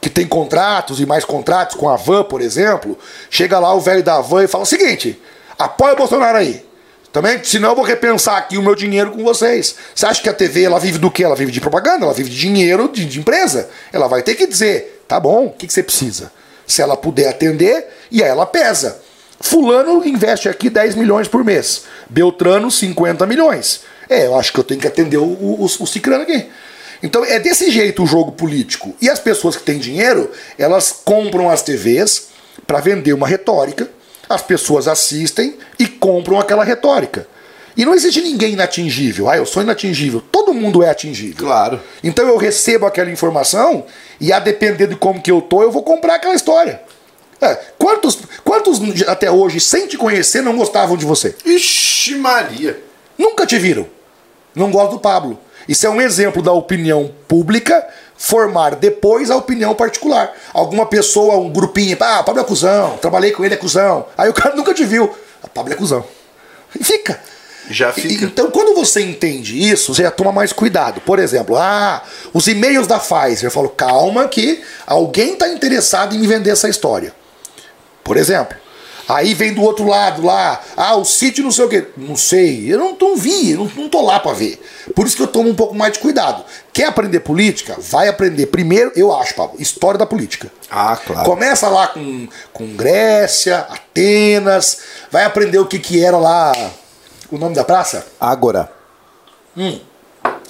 que 0.00 0.10
tem 0.10 0.26
contratos 0.26 1.00
e 1.00 1.06
mais 1.06 1.24
contratos 1.24 1.76
com 1.76 1.88
a 1.88 1.96
Van, 1.96 2.24
por 2.24 2.40
exemplo, 2.40 2.98
chega 3.30 3.58
lá 3.58 3.74
o 3.74 3.80
velho 3.80 4.02
da 4.02 4.20
Van 4.20 4.44
e 4.44 4.48
fala 4.48 4.64
o 4.64 4.66
seguinte: 4.66 5.20
apoia 5.58 5.94
o 5.94 5.96
Bolsonaro 5.96 6.38
aí. 6.38 6.64
Também, 7.12 7.42
senão 7.42 7.70
eu 7.70 7.74
vou 7.74 7.84
repensar 7.84 8.36
aqui 8.36 8.58
o 8.58 8.62
meu 8.62 8.74
dinheiro 8.74 9.10
com 9.10 9.24
vocês. 9.24 9.74
Você 9.94 10.04
acha 10.04 10.20
que 10.20 10.28
a 10.28 10.34
TV 10.34 10.64
ela 10.64 10.78
vive 10.78 10.98
do 10.98 11.10
quê? 11.10 11.24
Ela 11.24 11.34
vive 11.34 11.50
de 11.50 11.62
propaganda, 11.62 12.04
ela 12.04 12.12
vive 12.12 12.28
de 12.28 12.38
dinheiro 12.38 12.90
de, 12.92 13.06
de 13.06 13.20
empresa. 13.20 13.70
Ela 13.90 14.06
vai 14.06 14.22
ter 14.22 14.34
que 14.34 14.46
dizer: 14.46 15.02
tá 15.08 15.18
bom, 15.18 15.46
o 15.46 15.50
que, 15.50 15.66
que 15.66 15.72
você 15.72 15.82
precisa? 15.82 16.30
Se 16.66 16.82
ela 16.82 16.96
puder 16.96 17.28
atender, 17.28 17.86
e 18.10 18.22
aí 18.22 18.28
ela 18.28 18.44
pesa. 18.44 19.00
Fulano 19.40 20.06
investe 20.06 20.48
aqui 20.48 20.70
10 20.70 20.94
milhões 20.94 21.28
por 21.28 21.44
mês. 21.44 21.84
Beltrano, 22.08 22.70
50 22.70 23.26
milhões. 23.26 23.82
É, 24.08 24.26
eu 24.26 24.38
acho 24.38 24.52
que 24.52 24.60
eu 24.60 24.64
tenho 24.64 24.80
que 24.80 24.86
atender 24.86 25.18
o, 25.18 25.24
o, 25.24 25.64
o 25.64 25.86
Cicrano 25.86 26.22
aqui. 26.22 26.46
Então 27.02 27.24
é 27.24 27.38
desse 27.38 27.70
jeito 27.70 28.02
o 28.02 28.06
jogo 28.06 28.32
político. 28.32 28.94
E 29.00 29.10
as 29.10 29.18
pessoas 29.18 29.56
que 29.56 29.62
têm 29.62 29.78
dinheiro, 29.78 30.30
elas 30.58 30.92
compram 31.04 31.50
as 31.50 31.62
TVs 31.62 32.28
para 32.66 32.80
vender 32.80 33.12
uma 33.12 33.28
retórica, 33.28 33.88
as 34.28 34.42
pessoas 34.42 34.88
assistem 34.88 35.56
e 35.78 35.86
compram 35.86 36.40
aquela 36.40 36.64
retórica. 36.64 37.26
E 37.76 37.84
não 37.84 37.94
existe 37.94 38.22
ninguém 38.22 38.54
inatingível. 38.54 39.28
Ah, 39.28 39.36
eu 39.36 39.44
sou 39.44 39.62
inatingível. 39.62 40.22
Todo 40.32 40.54
mundo 40.54 40.82
é 40.82 40.88
atingível. 40.88 41.46
Claro. 41.46 41.80
Então 42.02 42.26
eu 42.26 42.38
recebo 42.38 42.86
aquela 42.86 43.10
informação 43.10 43.84
e 44.18 44.32
a 44.32 44.38
depender 44.38 44.86
de 44.86 44.96
como 44.96 45.20
que 45.20 45.30
eu 45.30 45.42
tô, 45.42 45.62
eu 45.62 45.70
vou 45.70 45.82
comprar 45.82 46.14
aquela 46.14 46.34
história. 46.34 46.80
É, 47.40 47.54
quantos, 47.78 48.18
quantos 48.44 48.80
até 49.06 49.30
hoje, 49.30 49.60
sem 49.60 49.86
te 49.86 49.98
conhecer, 49.98 50.42
não 50.42 50.56
gostavam 50.56 50.96
de 50.96 51.04
você? 51.04 51.34
Ixi, 51.44 52.16
Maria. 52.16 52.82
Nunca 53.18 53.46
te 53.46 53.58
viram. 53.58 53.86
Não 54.54 54.70
gosto 54.70 54.92
do 54.92 55.00
Pablo. 55.00 55.38
Isso 55.68 55.86
é 55.86 55.90
um 55.90 56.00
exemplo 56.00 56.40
da 56.42 56.52
opinião 56.52 57.10
pública 57.26 57.86
formar 58.16 58.76
depois 58.76 59.30
a 59.30 59.36
opinião 59.36 59.74
particular. 59.74 60.32
Alguma 60.52 60.86
pessoa, 60.86 61.36
um 61.36 61.50
grupinho, 61.50 61.96
ah, 62.00 62.22
Pablo 62.22 62.40
é 62.40 62.44
cuzão, 62.44 62.96
trabalhei 62.98 63.32
com 63.32 63.44
ele, 63.44 63.54
é 63.54 63.56
cuzão. 63.56 64.06
Aí 64.16 64.28
o 64.28 64.34
cara 64.34 64.54
nunca 64.56 64.72
te 64.72 64.84
viu. 64.84 65.14
Ah, 65.42 65.48
Pablo 65.48 65.72
é 65.72 65.76
cuzão. 65.76 66.04
E 66.78 66.82
fica. 66.82 67.20
Já 67.68 67.92
fica. 67.92 68.24
Então, 68.24 68.50
quando 68.50 68.74
você 68.76 69.00
entende 69.00 69.58
isso, 69.58 69.92
você 69.92 70.04
já 70.04 70.10
toma 70.10 70.30
mais 70.30 70.52
cuidado. 70.52 71.00
Por 71.00 71.18
exemplo, 71.18 71.56
ah, 71.56 72.02
os 72.32 72.46
e-mails 72.46 72.86
da 72.86 72.98
Pfizer. 72.98 73.44
Eu 73.44 73.50
falo, 73.50 73.68
calma 73.68 74.28
que 74.28 74.62
alguém 74.86 75.32
está 75.32 75.48
interessado 75.48 76.14
em 76.14 76.18
me 76.18 76.26
vender 76.26 76.50
essa 76.50 76.68
história. 76.68 77.12
Por 78.06 78.16
exemplo. 78.16 78.56
Aí 79.08 79.34
vem 79.34 79.54
do 79.54 79.62
outro 79.62 79.86
lado 79.86 80.24
lá, 80.24 80.60
ah, 80.76 80.96
o 80.96 81.04
sítio 81.04 81.44
não 81.44 81.52
sei 81.52 81.64
o 81.64 81.68
quê. 81.68 81.86
Não 81.96 82.16
sei, 82.16 82.72
eu 82.72 82.76
não, 82.76 82.96
não 83.00 83.16
vi, 83.16 83.54
não, 83.54 83.70
não 83.76 83.88
tô 83.88 84.00
lá 84.04 84.18
para 84.18 84.32
ver. 84.32 84.60
Por 84.96 85.06
isso 85.06 85.14
que 85.14 85.22
eu 85.22 85.28
tomo 85.28 85.48
um 85.48 85.54
pouco 85.54 85.76
mais 85.76 85.92
de 85.92 86.00
cuidado. 86.00 86.44
Quer 86.72 86.86
aprender 86.86 87.20
política? 87.20 87.76
Vai 87.78 88.08
aprender 88.08 88.46
primeiro, 88.46 88.90
eu 88.96 89.16
acho, 89.16 89.34
Pablo, 89.34 89.60
história 89.60 89.96
da 89.96 90.06
política. 90.06 90.50
Ah, 90.68 90.96
claro. 90.96 91.24
Começa 91.24 91.68
lá 91.68 91.86
com, 91.86 92.26
com 92.52 92.66
Grécia, 92.74 93.58
Atenas, 93.58 94.78
vai 95.08 95.24
aprender 95.24 95.58
o 95.58 95.66
que, 95.66 95.78
que 95.78 96.04
era 96.04 96.16
lá, 96.16 96.52
o 97.30 97.38
nome 97.38 97.54
da 97.54 97.62
praça? 97.62 98.04
Agora. 98.20 98.72
Hum. 99.56 99.78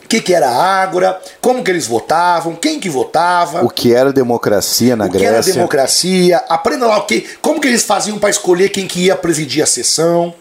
O 0.06 0.08
que, 0.08 0.20
que 0.20 0.32
era 0.32 0.48
Ágora, 0.48 1.20
como 1.40 1.64
que 1.64 1.70
eles 1.72 1.84
votavam, 1.88 2.54
quem 2.54 2.78
que 2.78 2.88
votava. 2.88 3.64
O 3.64 3.68
que 3.68 3.92
era 3.92 4.12
democracia 4.12 4.94
na 4.94 5.06
o 5.06 5.10
que 5.10 5.18
Grécia. 5.18 5.34
era 5.34 5.42
democracia, 5.42 6.36
aprenda 6.48 6.86
lá 6.86 6.98
o 6.98 7.06
que, 7.06 7.22
como 7.42 7.60
que 7.60 7.66
eles 7.66 7.82
faziam 7.82 8.16
para 8.16 8.30
escolher 8.30 8.68
quem 8.68 8.86
que 8.86 9.06
ia 9.06 9.16
presidir 9.16 9.64
a 9.64 9.66
sessão. 9.66 10.32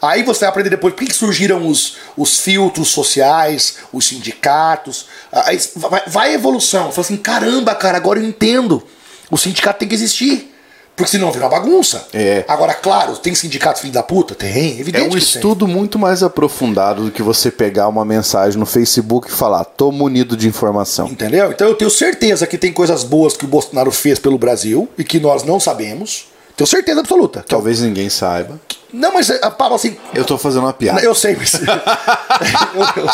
Aí 0.00 0.22
você 0.22 0.40
vai 0.40 0.50
aprender 0.50 0.70
depois 0.70 0.94
por 0.94 1.00
que, 1.00 1.06
que 1.10 1.16
surgiram 1.16 1.66
os, 1.66 1.96
os 2.16 2.38
filtros 2.38 2.90
sociais, 2.90 3.78
os 3.92 4.06
sindicatos. 4.06 5.08
Aí 5.32 5.58
vai, 5.74 6.02
vai 6.06 6.30
a 6.30 6.34
evolução. 6.34 6.92
Fala 6.92 7.04
assim, 7.04 7.16
caramba, 7.16 7.74
cara, 7.74 7.96
agora 7.96 8.20
eu 8.20 8.24
entendo. 8.24 8.86
O 9.32 9.36
sindicato 9.36 9.80
tem 9.80 9.88
que 9.88 9.96
existir. 9.96 10.51
Porque 10.94 11.10
senão 11.10 11.32
vira 11.32 11.44
uma 11.46 11.50
bagunça. 11.50 12.06
É. 12.12 12.44
Agora, 12.46 12.74
claro, 12.74 13.16
tem 13.16 13.34
sindicato 13.34 13.80
filho 13.80 13.92
da 13.92 14.02
puta? 14.02 14.34
Tem, 14.34 14.76
É 14.76 14.80
evidente 14.80 15.04
um 15.06 15.10
que 15.10 15.16
tem. 15.16 15.18
estudo 15.24 15.66
muito 15.66 15.98
mais 15.98 16.22
aprofundado 16.22 17.04
do 17.06 17.10
que 17.10 17.22
você 17.22 17.50
pegar 17.50 17.88
uma 17.88 18.04
mensagem 18.04 18.58
no 18.58 18.66
Facebook 18.66 19.28
e 19.28 19.32
falar, 19.32 19.64
tô 19.64 19.90
munido 19.90 20.36
de 20.36 20.46
informação. 20.46 21.08
Entendeu? 21.08 21.50
Então 21.50 21.66
eu 21.66 21.74
tenho 21.74 21.90
certeza 21.90 22.46
que 22.46 22.58
tem 22.58 22.72
coisas 22.72 23.04
boas 23.04 23.36
que 23.36 23.44
o 23.44 23.48
Bolsonaro 23.48 23.90
fez 23.90 24.18
pelo 24.18 24.36
Brasil 24.36 24.88
e 24.98 25.02
que 25.02 25.18
nós 25.18 25.42
não 25.44 25.58
sabemos. 25.58 26.26
Tenho 26.54 26.68
certeza 26.68 27.00
absoluta. 27.00 27.42
Talvez 27.48 27.80
ninguém 27.80 28.10
saiba. 28.10 28.60
Não, 28.92 29.14
mas 29.14 29.30
a 29.30 29.50
Pablo, 29.50 29.74
assim. 29.76 29.96
Eu 30.14 30.22
tô 30.22 30.36
fazendo 30.36 30.64
uma 30.64 30.72
piada. 30.74 31.00
Eu 31.00 31.14
sei, 31.14 31.34
mas. 31.34 31.54
eu, 31.54 31.62
eu- 33.02 33.10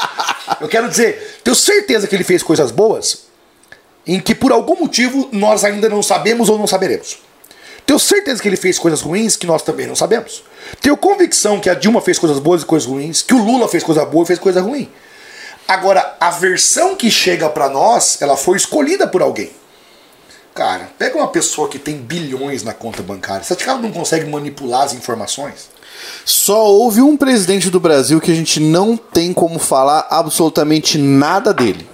eu 0.62 0.68
quero 0.68 0.88
dizer, 0.88 1.40
tenho 1.44 1.54
certeza 1.54 2.08
que 2.08 2.16
ele 2.16 2.24
fez 2.24 2.42
coisas 2.42 2.72
boas 2.72 3.28
em 4.04 4.18
que 4.18 4.34
por 4.34 4.50
algum 4.50 4.74
motivo 4.80 5.28
nós 5.30 5.64
ainda 5.64 5.88
não 5.88 6.02
sabemos 6.02 6.48
ou 6.48 6.58
não 6.58 6.66
saberemos. 6.66 7.18
Tenho 7.88 7.98
certeza 7.98 8.42
que 8.42 8.46
ele 8.46 8.58
fez 8.58 8.78
coisas 8.78 9.00
ruins 9.00 9.34
que 9.34 9.46
nós 9.46 9.62
também 9.62 9.86
não 9.86 9.96
sabemos. 9.96 10.44
Tenho 10.78 10.94
convicção 10.94 11.58
que 11.58 11.70
a 11.70 11.74
Dilma 11.74 12.02
fez 12.02 12.18
coisas 12.18 12.38
boas 12.38 12.60
e 12.60 12.66
coisas 12.66 12.86
ruins, 12.86 13.22
que 13.22 13.32
o 13.32 13.42
Lula 13.42 13.66
fez 13.66 13.82
coisa 13.82 14.04
boa 14.04 14.24
e 14.24 14.26
fez 14.26 14.38
coisa 14.38 14.60
ruim. 14.60 14.90
Agora, 15.66 16.14
a 16.20 16.30
versão 16.30 16.94
que 16.94 17.10
chega 17.10 17.48
pra 17.48 17.70
nós, 17.70 18.20
ela 18.20 18.36
foi 18.36 18.58
escolhida 18.58 19.06
por 19.06 19.22
alguém. 19.22 19.52
Cara, 20.54 20.90
pega 20.98 21.16
uma 21.16 21.28
pessoa 21.28 21.66
que 21.66 21.78
tem 21.78 21.96
bilhões 21.96 22.62
na 22.62 22.74
conta 22.74 23.02
bancária. 23.02 23.40
Esse 23.40 23.56
cara 23.56 23.78
não 23.78 23.90
consegue 23.90 24.28
manipular 24.28 24.82
as 24.82 24.92
informações? 24.92 25.70
Só 26.26 26.66
houve 26.66 27.00
um 27.00 27.16
presidente 27.16 27.70
do 27.70 27.80
Brasil 27.80 28.20
que 28.20 28.30
a 28.30 28.34
gente 28.34 28.60
não 28.60 28.98
tem 28.98 29.32
como 29.32 29.58
falar 29.58 30.06
absolutamente 30.10 30.98
nada 30.98 31.54
dele. 31.54 31.88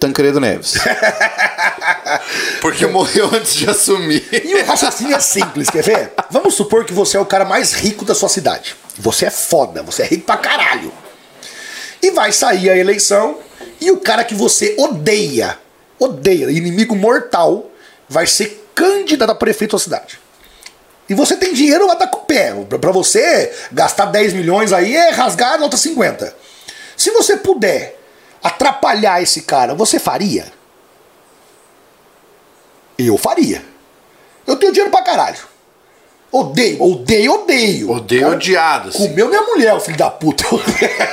Tancredo 0.00 0.40
Neves. 0.40 0.74
Porque 2.60 2.86
morreu 2.86 3.26
antes 3.32 3.54
de 3.54 3.68
assumir. 3.68 4.26
E 4.32 4.54
o 4.54 4.64
raciocínio 4.64 5.14
é 5.14 5.20
simples, 5.20 5.68
quer 5.70 5.82
ver? 5.82 6.12
Vamos 6.30 6.54
supor 6.54 6.84
que 6.84 6.92
você 6.92 7.16
é 7.16 7.20
o 7.20 7.26
cara 7.26 7.44
mais 7.44 7.72
rico 7.72 8.04
da 8.04 8.14
sua 8.14 8.28
cidade. 8.28 8.74
Você 8.98 9.26
é 9.26 9.30
foda, 9.30 9.82
você 9.82 10.02
é 10.02 10.06
rico 10.06 10.24
pra 10.24 10.36
caralho. 10.36 10.92
E 12.02 12.10
vai 12.12 12.32
sair 12.32 12.70
a 12.70 12.76
eleição 12.76 13.38
e 13.80 13.90
o 13.90 13.98
cara 13.98 14.24
que 14.24 14.34
você 14.34 14.74
odeia, 14.78 15.58
odeia, 15.98 16.50
inimigo 16.50 16.96
mortal, 16.96 17.70
vai 18.08 18.26
ser 18.26 18.66
candidato 18.74 19.30
a 19.30 19.34
prefeito 19.34 19.76
da 19.76 19.82
cidade. 19.82 20.18
E 21.08 21.14
você 21.14 21.36
tem 21.36 21.52
dinheiro 21.52 21.86
lá 21.86 21.96
tá 21.96 22.06
com 22.06 22.18
o 22.20 22.24
pé. 22.24 22.54
Pra- 22.68 22.78
Pra 22.78 22.92
você 22.92 23.52
gastar 23.72 24.06
10 24.06 24.32
milhões 24.32 24.72
aí 24.72 24.96
é 24.96 25.10
rasgar 25.10 25.54
a 25.54 25.58
nota 25.58 25.76
50. 25.76 26.34
Se 26.96 27.10
você 27.10 27.36
puder 27.36 27.99
atrapalhar 28.42 29.22
esse 29.22 29.42
cara, 29.42 29.74
você 29.74 29.98
faria? 29.98 30.52
Eu 32.98 33.16
faria. 33.16 33.64
Eu 34.46 34.56
tenho 34.56 34.72
dinheiro 34.72 34.90
pra 34.90 35.02
caralho. 35.02 35.38
Odeio, 36.32 36.80
odeio, 36.80 37.32
odeio. 37.32 37.90
Odeio 37.90 38.22
Cara, 38.22 38.34
odiado, 38.34 38.88
assim. 38.90 38.98
Comeu 38.98 39.28
minha 39.28 39.42
mulher, 39.42 39.74
o 39.74 39.80
filho 39.80 39.96
da 39.96 40.10
puta. 40.10 40.44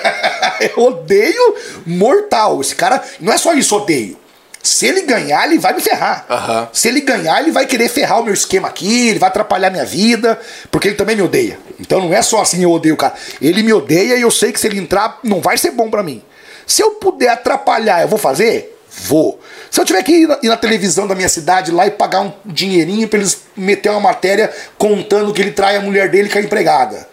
Eu 0.76 0.84
odeio 0.84 1.56
mortal. 1.86 2.62
Esse 2.62 2.76
cara, 2.76 3.04
não 3.20 3.34
é 3.34 3.38
só 3.38 3.54
isso, 3.54 3.76
odeio. 3.76 4.18
Se 4.62 4.86
ele 4.86 5.04
ganhar, 5.04 5.46
ele 5.46 5.58
vai 5.58 5.74
me 5.74 5.82
ferrar. 5.82 6.26
Aham. 6.30 6.70
Se 6.74 6.88
ele 6.88 7.02
ganhar, 7.02 7.42
ele 7.42 7.52
vai 7.52 7.66
querer 7.66 7.90
ferrar 7.90 8.20
o 8.20 8.24
meu 8.24 8.34
esquema 8.34 8.68
aqui, 8.68 9.10
ele 9.10 9.18
vai 9.18 9.30
atrapalhar 9.30 9.70
minha 9.70 9.86
vida, 9.86 10.40
porque 10.70 10.90
ele 10.90 10.96
também 10.96 11.16
me 11.16 11.22
odeia. 11.22 11.58
Então 11.80 12.02
não 12.02 12.14
é 12.14 12.22
só 12.22 12.42
assim 12.42 12.62
eu 12.62 12.72
odeio 12.72 12.94
o 12.94 12.98
cara. 12.98 13.14
Ele 13.42 13.64
me 13.64 13.74
odeia 13.74 14.18
e 14.18 14.22
eu 14.22 14.30
sei 14.30 14.52
que 14.52 14.60
se 14.60 14.68
ele 14.68 14.78
entrar, 14.78 15.20
não 15.24 15.42
vai 15.42 15.58
ser 15.58 15.72
bom 15.72 15.90
pra 15.90 16.04
mim. 16.04 16.22
Se 16.68 16.84
eu 16.84 16.92
puder 16.92 17.30
atrapalhar, 17.30 18.02
eu 18.02 18.10
vou 18.10 18.20
fazer? 18.20 18.78
Vou. 18.90 19.40
Se 19.72 19.80
eu 19.80 19.86
tiver 19.86 20.04
que 20.04 20.12
ir 20.12 20.28
na, 20.28 20.40
ir 20.44 20.50
na 20.50 20.58
televisão 20.58 21.08
da 21.08 21.16
minha 21.16 21.30
cidade 21.30 21.72
lá 21.72 21.88
e 21.88 21.92
pagar 21.92 22.22
um 22.22 22.34
dinheirinho 22.46 23.08
pra 23.08 23.20
eles 23.20 23.44
meter 23.56 23.90
uma 23.90 24.02
matéria 24.02 24.54
contando 24.78 25.34
que 25.34 25.42
ele 25.42 25.52
trai 25.52 25.78
a 25.78 25.82
mulher 25.82 26.12
dele 26.12 26.30
com 26.30 26.38
a 26.38 26.42
empregada. 26.42 27.08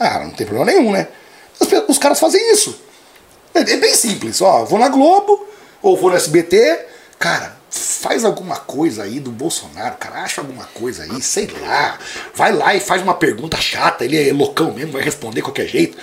Ah, 0.00 0.20
não 0.20 0.30
tem 0.30 0.46
problema 0.46 0.72
nenhum, 0.72 0.90
né? 0.90 1.06
Os, 1.60 1.68
os 1.88 1.98
caras 1.98 2.18
fazem 2.18 2.52
isso. 2.52 2.80
É, 3.54 3.60
é 3.60 3.76
bem 3.76 3.94
simples, 3.94 4.40
ó. 4.40 4.64
Vou 4.64 4.78
na 4.78 4.88
Globo, 4.88 5.46
ou 5.82 5.96
vou 5.96 6.10
no 6.10 6.16
SBT, 6.16 6.86
cara, 7.18 7.56
faz 7.70 8.24
alguma 8.24 8.56
coisa 8.56 9.02
aí 9.02 9.20
do 9.20 9.30
Bolsonaro, 9.30 9.96
cara, 9.96 10.22
acha 10.22 10.40
alguma 10.40 10.64
coisa 10.74 11.02
aí, 11.02 11.20
sei 11.20 11.48
lá. 11.60 11.98
Vai 12.34 12.52
lá 12.52 12.74
e 12.74 12.80
faz 12.80 13.02
uma 13.02 13.14
pergunta 13.14 13.56
chata, 13.58 14.04
ele 14.04 14.28
é 14.28 14.32
loucão 14.32 14.72
mesmo, 14.72 14.92
vai 14.92 15.02
responder 15.02 15.36
de 15.36 15.42
qualquer 15.42 15.66
jeito. 15.66 15.98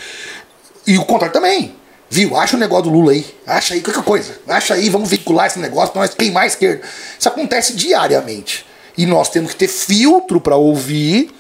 E 0.85 0.97
o 0.97 1.05
contrário 1.05 1.33
também. 1.33 1.80
Viu? 2.13 2.35
Acha 2.35 2.57
o 2.57 2.59
negócio 2.59 2.83
do 2.83 2.89
Lula 2.89 3.13
aí. 3.13 3.25
Acha 3.47 3.73
aí 3.73 3.79
qualquer 3.79 4.03
coisa. 4.03 4.37
Acha 4.45 4.73
aí, 4.73 4.89
vamos 4.89 5.09
vincular 5.09 5.47
esse 5.47 5.57
negócio 5.59 5.93
nós 5.95 6.13
queimar 6.13 6.43
a 6.43 6.47
esquerda. 6.47 6.81
Isso 7.17 7.29
acontece 7.29 7.73
diariamente. 7.73 8.65
E 8.97 9.05
nós 9.05 9.29
temos 9.29 9.51
que 9.51 9.57
ter 9.57 9.69
filtro 9.69 10.41
pra 10.41 10.57
ouvir, 10.57 11.31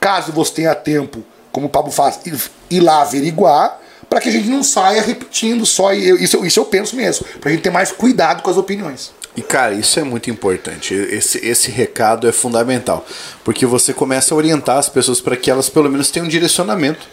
caso 0.00 0.32
você 0.32 0.52
tenha 0.54 0.74
tempo, 0.74 1.22
como 1.52 1.66
o 1.66 1.68
Pablo 1.68 1.92
faz, 1.92 2.18
ir, 2.70 2.80
lá 2.80 3.02
averiguar, 3.02 3.78
para 4.08 4.18
que 4.18 4.30
a 4.30 4.32
gente 4.32 4.48
não 4.48 4.62
saia 4.62 5.02
repetindo 5.02 5.66
só. 5.66 5.92
Isso, 5.92 6.36
eu- 6.38 6.46
isso 6.46 6.58
eu 6.60 6.64
penso 6.64 6.96
mesmo. 6.96 7.26
Pra 7.38 7.50
gente 7.50 7.60
ter 7.60 7.70
mais 7.70 7.92
cuidado 7.92 8.42
com 8.42 8.48
as 8.50 8.56
opiniões. 8.56 9.12
E 9.36 9.42
cara, 9.42 9.74
isso 9.74 10.00
é 10.00 10.02
muito 10.02 10.30
importante. 10.30 10.94
Esse, 10.94 11.44
esse 11.46 11.70
recado 11.70 12.26
é 12.26 12.32
fundamental. 12.32 13.04
Porque 13.44 13.66
você 13.66 13.92
começa 13.92 14.32
a 14.32 14.36
orientar 14.38 14.78
as 14.78 14.88
pessoas 14.88 15.20
para 15.20 15.36
que 15.36 15.50
elas 15.50 15.68
pelo 15.68 15.90
menos 15.90 16.10
tenham 16.10 16.24
um 16.24 16.30
direcionamento. 16.30 17.06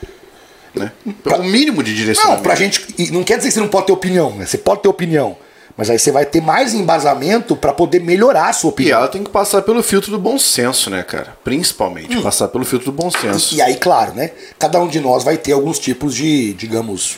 Né? 0.76 0.92
O 1.06 1.44
mínimo 1.44 1.84
de 1.84 1.96
direcionamento. 1.96 2.38
Não, 2.38 2.44
pra 2.44 2.56
gente. 2.56 2.86
e 2.98 3.12
Não 3.12 3.24
quer 3.24 3.38
dizer 3.38 3.50
que 3.50 3.54
você 3.54 3.60
não 3.60 3.68
pode 3.68 3.88
ter 3.88 3.94
opinião, 3.94 4.32
né? 4.36 4.46
Você 4.46 4.58
pode 4.58 4.82
ter 4.82 4.88
opinião. 4.90 5.38
Mas 5.76 5.90
aí 5.90 5.98
você 5.98 6.12
vai 6.12 6.24
ter 6.26 6.40
mais 6.42 6.74
embasamento 6.76 7.56
pra 7.56 7.74
poder 7.74 8.00
melhorar 8.00 8.50
a 8.50 8.54
sua 8.54 8.70
E 8.70 8.74
opinião. 8.74 8.98
ela 9.00 9.08
tem 9.08 9.24
que 9.24 9.30
passar 9.32 9.62
pelo 9.64 9.82
filtro 9.82 10.12
do 10.12 10.20
bom 10.20 10.38
senso, 10.38 10.90
né, 10.92 11.02
cara? 11.02 11.36
Principalmente, 11.44 12.22
passar 12.22 12.48
pelo 12.50 12.64
filtro 12.64 12.92
do 12.92 12.96
bom 12.96 13.10
senso. 13.10 13.56
E 13.56 13.62
aí, 13.62 13.76
claro, 13.78 14.14
né? 14.14 14.32
Cada 14.60 14.80
um 14.80 14.88
de 14.88 15.00
nós 15.00 15.24
vai 15.24 15.36
ter 15.38 15.52
alguns 15.52 15.80
tipos 15.80 16.14
de, 16.14 16.54
digamos, 16.54 17.18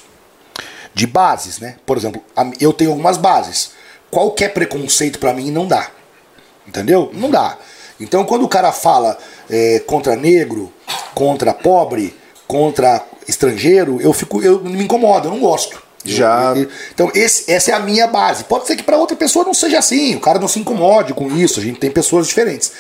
de 0.94 1.06
bases, 1.06 1.60
né? 1.60 1.76
Por 1.86 1.98
exemplo, 1.98 2.22
eu 2.60 2.72
tenho 2.72 2.92
algumas 2.92 3.18
bases. 3.18 3.72
Qualquer 4.10 4.54
preconceito 4.54 5.20
pra 5.20 5.34
mim 5.34 5.52
não 5.52 5.68
dá. 5.68 5.90
Entendeu? 6.66 7.12
Não 7.14 7.30
dá. 7.30 7.58
Então, 8.00 8.24
quando 8.24 8.44
o 8.44 8.48
cara 8.50 8.72
fala 8.72 9.18
é, 9.50 9.80
contra 9.86 10.16
negro, 10.16 10.72
contra 11.14 11.54
pobre, 11.54 12.16
contra 12.48 13.04
estrangeiro, 13.28 14.00
eu 14.02 14.14
fico, 14.14 14.42
eu 14.42 14.60
me 14.64 14.84
incomodo, 14.84 15.28
eu 15.28 15.32
não 15.32 15.40
gosto. 15.40 15.84
Já- 16.08 16.54
então, 16.92 17.12
esse- 17.16 17.52
essa 17.52 17.72
é 17.72 17.74
a 17.74 17.80
minha 17.80 18.06
base. 18.06 18.44
Pode 18.44 18.68
ser 18.68 18.76
que 18.76 18.84
para 18.84 18.96
outra 18.98 19.18
pessoa 19.18 19.44
não 19.44 19.56
seja 19.56 19.80
assim, 19.80 20.16
o 20.16 20.20
cara 20.20 20.38
não 20.38 20.48
se 20.48 20.60
incomode 20.60 21.14
com 21.16 21.36
isso, 21.36 21.60
a 21.60 21.64
gente 21.64 21.80
tem 21.80 21.90
pessoas 21.90 22.28
diferentes. 22.28 22.72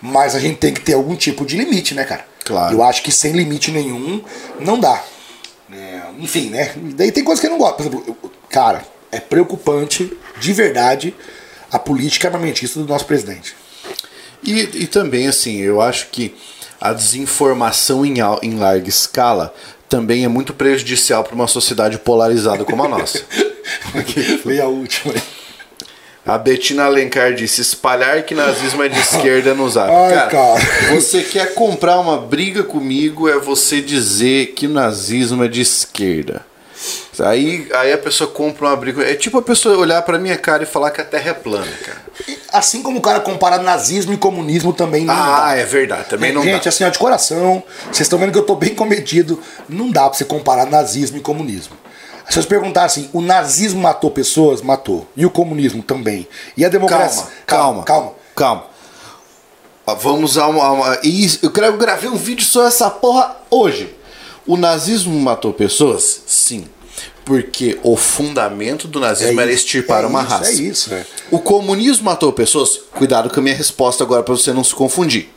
Mas 0.00 0.34
a 0.34 0.40
gente 0.40 0.56
tem 0.58 0.74
que 0.74 0.80
ter 0.80 0.94
algum 0.94 1.14
tipo 1.14 1.46
de 1.46 1.56
limite, 1.56 1.94
né, 1.94 2.02
cara? 2.04 2.26
Claro. 2.44 2.74
Eu 2.74 2.82
acho 2.82 3.02
que 3.04 3.12
sem 3.12 3.32
limite 3.32 3.70
nenhum 3.70 4.20
não 4.58 4.80
dá. 4.80 5.00
É, 5.72 6.00
enfim, 6.18 6.50
né? 6.50 6.72
Daí 6.96 7.12
tem 7.12 7.22
coisas 7.22 7.40
que 7.40 7.46
eu 7.46 7.52
não 7.52 7.58
gosto. 7.58 7.76
Por 7.76 7.82
exemplo, 7.86 8.04
eu- 8.08 8.30
cara, 8.50 8.82
é 9.12 9.20
preocupante, 9.20 10.12
de 10.40 10.52
verdade, 10.52 11.14
a 11.70 11.78
política 11.78 12.26
armamentista 12.26 12.80
do 12.80 12.86
nosso 12.88 13.04
presidente. 13.06 13.54
E, 14.42 14.58
e 14.82 14.86
também, 14.88 15.28
assim, 15.28 15.58
eu 15.60 15.80
acho 15.80 16.08
que 16.08 16.34
a 16.82 16.92
desinformação 16.92 18.04
em, 18.04 18.16
em 18.42 18.56
larga 18.56 18.88
escala 18.88 19.54
também 19.88 20.24
é 20.24 20.28
muito 20.28 20.52
prejudicial 20.52 21.22
para 21.22 21.34
uma 21.34 21.46
sociedade 21.46 21.96
polarizada 21.96 22.64
como 22.64 22.82
a 22.82 22.88
nossa. 22.88 23.22
Foi 24.42 24.60
a 24.60 24.66
última. 24.66 25.14
A 26.26 26.36
Betina 26.36 26.84
Alencar 26.84 27.34
disse: 27.34 27.60
espalhar 27.60 28.24
que 28.24 28.34
nazismo 28.34 28.82
é 28.82 28.88
de 28.88 28.98
esquerda 29.00 29.54
no 29.54 29.68
zap. 29.70 29.92
Ai, 29.92 30.28
cara. 30.28 30.60
você 30.90 31.22
quer 31.22 31.54
comprar 31.54 32.00
uma 32.00 32.16
briga 32.16 32.64
comigo 32.64 33.28
é 33.28 33.38
você 33.38 33.80
dizer 33.80 34.52
que 34.54 34.66
o 34.66 34.70
nazismo 34.70 35.44
é 35.44 35.48
de 35.48 35.60
esquerda. 35.60 36.44
Aí, 37.20 37.68
aí 37.74 37.92
a 37.92 37.98
pessoa 37.98 38.30
compra 38.30 38.68
uma 38.68 38.76
briga. 38.76 39.02
É 39.04 39.14
tipo 39.14 39.36
a 39.38 39.42
pessoa 39.42 39.76
olhar 39.76 40.00
pra 40.02 40.18
minha 40.18 40.36
cara 40.38 40.62
e 40.62 40.66
falar 40.66 40.90
que 40.90 41.00
a 41.00 41.04
terra 41.04 41.30
é 41.30 41.34
plana, 41.34 41.70
cara. 41.84 42.00
Assim 42.50 42.82
como 42.82 42.98
o 42.98 43.02
cara 43.02 43.20
compara 43.20 43.58
nazismo 43.58 44.12
e 44.14 44.16
comunismo 44.16 44.72
também 44.72 45.04
não 45.04 45.14
Ah, 45.14 45.48
dá. 45.50 45.54
é 45.56 45.64
verdade. 45.64 46.08
Também 46.08 46.32
não 46.32 46.42
Gente, 46.42 46.64
dá. 46.64 46.68
assim, 46.70 46.84
ó, 46.84 46.88
de 46.88 46.98
coração, 46.98 47.62
vocês 47.84 48.00
estão 48.00 48.18
vendo 48.18 48.32
que 48.32 48.38
eu 48.38 48.44
tô 48.46 48.54
bem 48.54 48.74
cometido. 48.74 49.38
Não 49.68 49.90
dá 49.90 50.08
pra 50.08 50.14
você 50.16 50.24
comparar 50.24 50.64
nazismo 50.66 51.18
e 51.18 51.20
comunismo. 51.20 51.76
Se 52.30 52.40
perguntar 52.46 52.84
assim, 52.84 53.10
o 53.12 53.20
nazismo 53.20 53.82
matou 53.82 54.10
pessoas? 54.10 54.62
Matou. 54.62 55.06
E 55.14 55.26
o 55.26 55.30
comunismo 55.30 55.82
também. 55.82 56.26
E 56.56 56.64
a 56.64 56.68
democracia. 56.70 57.24
Calma, 57.44 57.82
calma, 57.82 57.84
calma. 57.84 58.12
calma. 58.34 58.64
Ó, 59.86 59.94
Vamos 59.96 60.38
a 60.38 60.46
uma. 60.46 60.64
a 60.64 60.72
uma- 60.72 60.98
Isso, 61.02 61.40
eu 61.42 61.50
quero- 61.50 61.66
eu 61.66 61.76
gravei 61.76 62.08
um 62.08 62.16
vídeo 62.16 62.44
sobre 62.46 62.68
essa 62.68 62.88
porra 62.88 63.36
hoje. 63.50 63.94
O 64.46 64.56
nazismo 64.56 65.18
matou 65.20 65.52
pessoas? 65.52 66.22
Sim. 66.26 66.66
Porque 67.24 67.78
o 67.82 67.96
fundamento 67.96 68.88
do 68.88 68.98
nazismo 68.98 69.40
É 69.40 69.44
era 69.44 69.52
extirpar 69.52 70.02
é 70.02 70.06
uma 70.06 70.22
isso, 70.22 70.30
raça. 70.30 70.50
é 70.50 70.54
isso, 70.54 70.94
é. 70.94 71.06
O 71.30 71.38
comunismo 71.38 72.04
matou 72.04 72.32
pessoas? 72.32 72.80
Cuidado 72.92 73.30
com 73.30 73.38
a 73.38 73.42
minha 73.42 73.54
resposta 73.54 74.02
agora 74.02 74.22
para 74.22 74.34
você 74.34 74.52
não 74.52 74.64
se 74.64 74.74
confundir. 74.74 75.28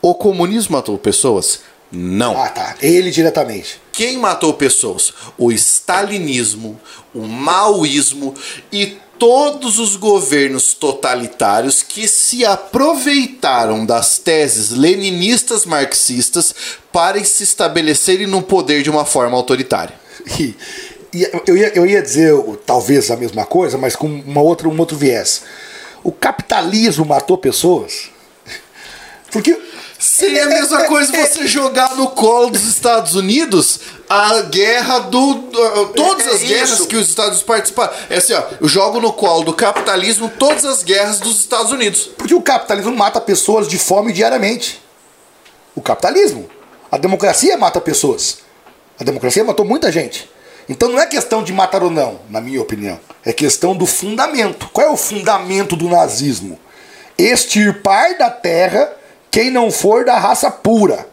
O 0.00 0.14
comunismo 0.14 0.76
matou 0.76 0.98
pessoas? 0.98 1.60
Não. 1.90 2.36
Ah, 2.36 2.48
tá. 2.48 2.74
Ele 2.82 3.10
diretamente. 3.10 3.80
Quem 3.92 4.16
matou 4.18 4.54
pessoas? 4.54 5.12
O 5.38 5.52
stalinismo, 5.52 6.80
o 7.14 7.20
maoísmo 7.26 8.34
e 8.72 8.96
todos 9.18 9.78
os 9.78 9.94
governos 9.94 10.74
totalitários 10.74 11.82
que 11.82 12.08
se 12.08 12.44
aproveitaram 12.44 13.86
das 13.86 14.18
teses 14.18 14.70
leninistas 14.70 15.64
marxistas 15.64 16.52
para 16.90 17.22
se 17.24 17.44
estabelecerem 17.44 18.26
no 18.26 18.42
poder 18.42 18.82
de 18.82 18.90
uma 18.90 19.04
forma 19.04 19.36
autoritária. 19.36 20.01
E, 20.38 20.56
e 21.12 21.30
eu, 21.46 21.56
ia, 21.56 21.72
eu 21.74 21.86
ia 21.86 22.00
dizer 22.00 22.32
talvez 22.64 23.10
a 23.10 23.16
mesma 23.16 23.44
coisa, 23.44 23.76
mas 23.76 23.94
com 23.94 24.06
uma 24.06 24.40
outra, 24.40 24.66
um 24.68 24.78
outro 24.78 24.96
viés. 24.96 25.42
O 26.02 26.10
capitalismo 26.10 27.04
matou 27.04 27.36
pessoas? 27.36 28.10
Porque 29.30 29.58
Seria 29.98 30.44
a 30.44 30.48
mesma 30.48 30.84
coisa 30.84 31.12
você 31.12 31.46
jogar 31.46 31.94
no 31.96 32.08
colo 32.08 32.50
dos 32.50 32.64
Estados 32.64 33.14
Unidos 33.14 33.78
a 34.08 34.40
guerra 34.42 34.98
do. 35.00 35.34
do- 35.34 35.86
todas 35.94 36.26
É 36.26 36.30
as 36.30 36.40
guerras 36.42 36.70
isso. 36.72 36.86
que 36.88 36.96
os 36.96 37.08
Estados 37.08 37.32
Unidos 37.34 37.46
participaram. 37.46 37.92
É 38.10 38.16
assim, 38.16 38.32
ó, 38.32 38.42
eu 38.60 38.66
jogo 38.68 39.00
no 39.00 39.12
colo 39.12 39.44
do 39.44 39.52
capitalismo 39.54 40.28
todas 40.38 40.64
as 40.64 40.82
guerras 40.82 41.20
dos 41.20 41.38
Estados 41.38 41.70
Unidos. 41.70 42.10
Porque 42.18 42.34
o 42.34 42.42
capitalismo 42.42 42.96
mata 42.96 43.20
pessoas 43.20 43.68
de 43.68 43.78
fome 43.78 44.12
diariamente. 44.12 44.82
O 45.74 45.80
capitalismo. 45.80 46.48
A 46.90 46.96
democracia 46.98 47.56
mata 47.56 47.80
pessoas. 47.80 48.38
A 49.02 49.04
democracia 49.04 49.42
matou 49.42 49.66
muita 49.66 49.90
gente. 49.90 50.30
Então 50.68 50.88
não 50.88 51.00
é 51.00 51.06
questão 51.06 51.42
de 51.42 51.52
matar 51.52 51.82
ou 51.82 51.90
não, 51.90 52.20
na 52.30 52.40
minha 52.40 52.62
opinião. 52.62 53.00
É 53.26 53.32
questão 53.32 53.74
do 53.74 53.84
fundamento. 53.84 54.70
Qual 54.72 54.86
é 54.86 54.90
o 54.90 54.96
fundamento 54.96 55.74
do 55.74 55.88
nazismo? 55.88 56.56
Extirpar 57.18 58.16
da 58.16 58.30
terra 58.30 58.92
quem 59.28 59.50
não 59.50 59.72
for 59.72 60.04
da 60.04 60.16
raça 60.20 60.48
pura. 60.52 61.04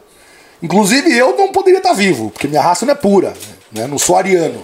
Inclusive 0.62 1.12
eu 1.18 1.36
não 1.36 1.52
poderia 1.52 1.80
estar 1.80 1.94
vivo, 1.94 2.30
porque 2.30 2.48
minha 2.48 2.62
raça 2.62 2.86
não 2.86 2.92
é 2.92 2.96
pura. 2.96 3.34
Né? 3.72 3.88
Não 3.88 3.98
sou 3.98 4.16
ariano. 4.16 4.64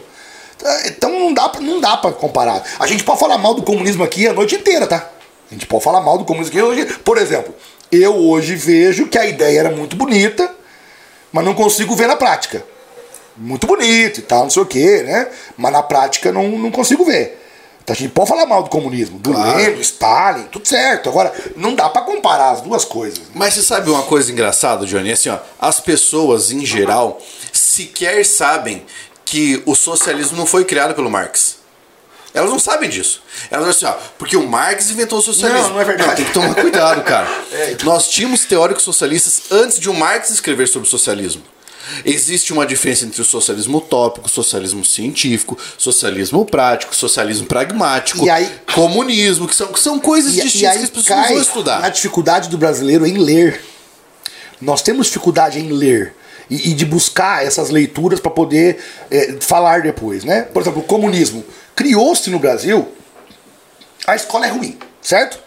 Então 0.85 1.09
não 1.19 1.33
dá, 1.33 1.49
pra- 1.49 1.61
não 1.61 1.81
dá 1.81 1.97
pra 1.97 2.11
comparar. 2.11 2.61
A 2.77 2.85
gente 2.85 3.03
pode 3.03 3.19
falar 3.19 3.39
mal 3.39 3.55
do 3.55 3.63
comunismo 3.63 4.03
aqui 4.03 4.27
a 4.27 4.33
noite 4.33 4.53
inteira, 4.53 4.85
tá? 4.85 5.09
A 5.49 5.53
gente 5.53 5.65
pode 5.65 5.83
falar 5.83 5.99
mal 6.01 6.19
do 6.19 6.25
comunismo 6.25 6.51
aqui 6.55 6.61
hoje. 6.61 6.85
Por 7.03 7.17
exemplo, 7.17 7.55
eu 7.91 8.15
hoje 8.15 8.55
vejo 8.55 9.07
que 9.07 9.17
a 9.17 9.25
ideia 9.25 9.61
era 9.61 9.71
muito 9.71 9.95
bonita, 9.95 10.53
mas 11.31 11.43
não 11.43 11.55
consigo 11.55 11.95
ver 11.95 12.07
na 12.07 12.15
prática. 12.15 12.63
Muito 13.37 13.67
bonito 13.67 14.19
e 14.19 14.23
tal, 14.23 14.43
não 14.43 14.49
sei 14.49 14.61
o 14.61 14.65
quê, 14.65 15.03
né? 15.03 15.27
Mas 15.57 15.71
na 15.71 15.83
prática 15.83 16.31
não, 16.31 16.47
não 16.49 16.71
consigo 16.71 17.03
ver. 17.05 17.41
Então 17.83 17.93
a 17.93 17.97
gente 17.97 18.11
pode 18.11 18.29
falar 18.29 18.47
mal 18.47 18.63
do 18.63 18.69
comunismo, 18.69 19.19
do 19.19 19.31
Claro. 19.31 19.57
Lenin, 19.57 19.75
do 19.75 19.81
Stalin, 19.81 20.43
tudo 20.51 20.67
certo. 20.67 21.07
Agora, 21.07 21.31
não 21.55 21.75
dá 21.75 21.87
pra 21.87 22.01
comparar 22.01 22.51
as 22.51 22.61
duas 22.61 22.83
coisas. 22.83 23.21
Mas 23.33 23.53
você 23.53 23.61
sabe 23.61 23.91
uma 23.91 24.01
coisa 24.03 24.31
engraçada, 24.31 24.87
Johnny? 24.87 25.11
Assim, 25.11 25.29
ó, 25.29 25.37
as 25.59 25.79
pessoas, 25.79 26.51
em 26.51 26.65
geral, 26.65 27.21
sequer 27.53 28.25
sabem 28.25 28.83
que 29.23 29.61
o 29.67 29.75
socialismo 29.75 30.35
não 30.37 30.47
foi 30.47 30.65
criado 30.65 30.95
pelo 30.95 31.11
Marx. 31.11 31.57
Elas 32.33 32.49
não 32.49 32.59
sabem 32.59 32.89
disso. 32.89 33.21
Elas 33.51 33.67
dizem 33.67 33.87
assim, 33.89 33.97
ó, 33.97 34.09
porque 34.17 34.35
o 34.35 34.47
Marx 34.47 34.89
inventou 34.89 35.19
o 35.19 35.21
socialismo. 35.21 35.63
Não, 35.67 35.73
não 35.75 35.81
é 35.81 35.85
verdade. 35.85 36.15
tem 36.15 36.25
que 36.25 36.33
tomar 36.33 36.55
cuidado, 36.55 37.03
cara. 37.03 37.27
Nós 37.83 38.09
tínhamos 38.09 38.45
teóricos 38.45 38.83
socialistas 38.83 39.43
antes 39.51 39.79
de 39.79 39.89
o 39.89 39.93
Marx 39.93 40.31
escrever 40.31 40.67
sobre 40.67 40.87
o 40.87 40.91
socialismo. 40.91 41.43
Existe 42.03 42.51
uma 42.53 42.65
diferença 42.65 43.05
entre 43.05 43.21
o 43.21 43.25
socialismo 43.25 43.77
utópico, 43.77 44.29
socialismo 44.29 44.83
científico, 44.85 45.57
socialismo 45.77 46.45
prático, 46.45 46.95
socialismo 46.95 47.45
pragmático, 47.47 48.25
E 48.25 48.29
aí- 48.29 48.49
comunismo, 48.73 49.47
que 49.47 49.55
são, 49.55 49.67
que 49.67 49.79
são 49.79 49.99
coisas 49.99 50.33
E, 50.35 50.39
e 50.39 50.43
distintas 50.43 50.71
que 50.71 50.77
aí 50.79 50.83
as 50.83 50.89
pessoas 50.89 51.27
vão 51.29 51.41
estudar. 51.41 51.79
na 51.81 51.89
dificuldade 51.89 52.49
do 52.49 52.57
brasileiro 52.57 53.05
em 53.05 53.17
ler. 53.17 53.63
Nós 54.61 54.81
temos 54.81 55.07
dificuldade 55.07 55.59
em 55.59 55.69
ler 55.71 56.15
e, 56.49 56.71
e 56.71 56.73
de 56.73 56.85
buscar 56.85 57.45
essas 57.45 57.69
leituras 57.69 58.19
para 58.19 58.31
poder 58.31 58.77
é, 59.11 59.37
falar 59.41 59.81
depois, 59.81 60.23
né? 60.23 60.43
Por 60.43 60.61
exemplo, 60.61 60.81
o 60.81 60.83
comunismo 60.85 61.43
criou-se 61.75 62.29
no 62.29 62.39
Brasil. 62.39 62.87
A 64.07 64.15
escola 64.15 64.45
é 64.45 64.49
ruim, 64.49 64.77
certo? 65.01 65.39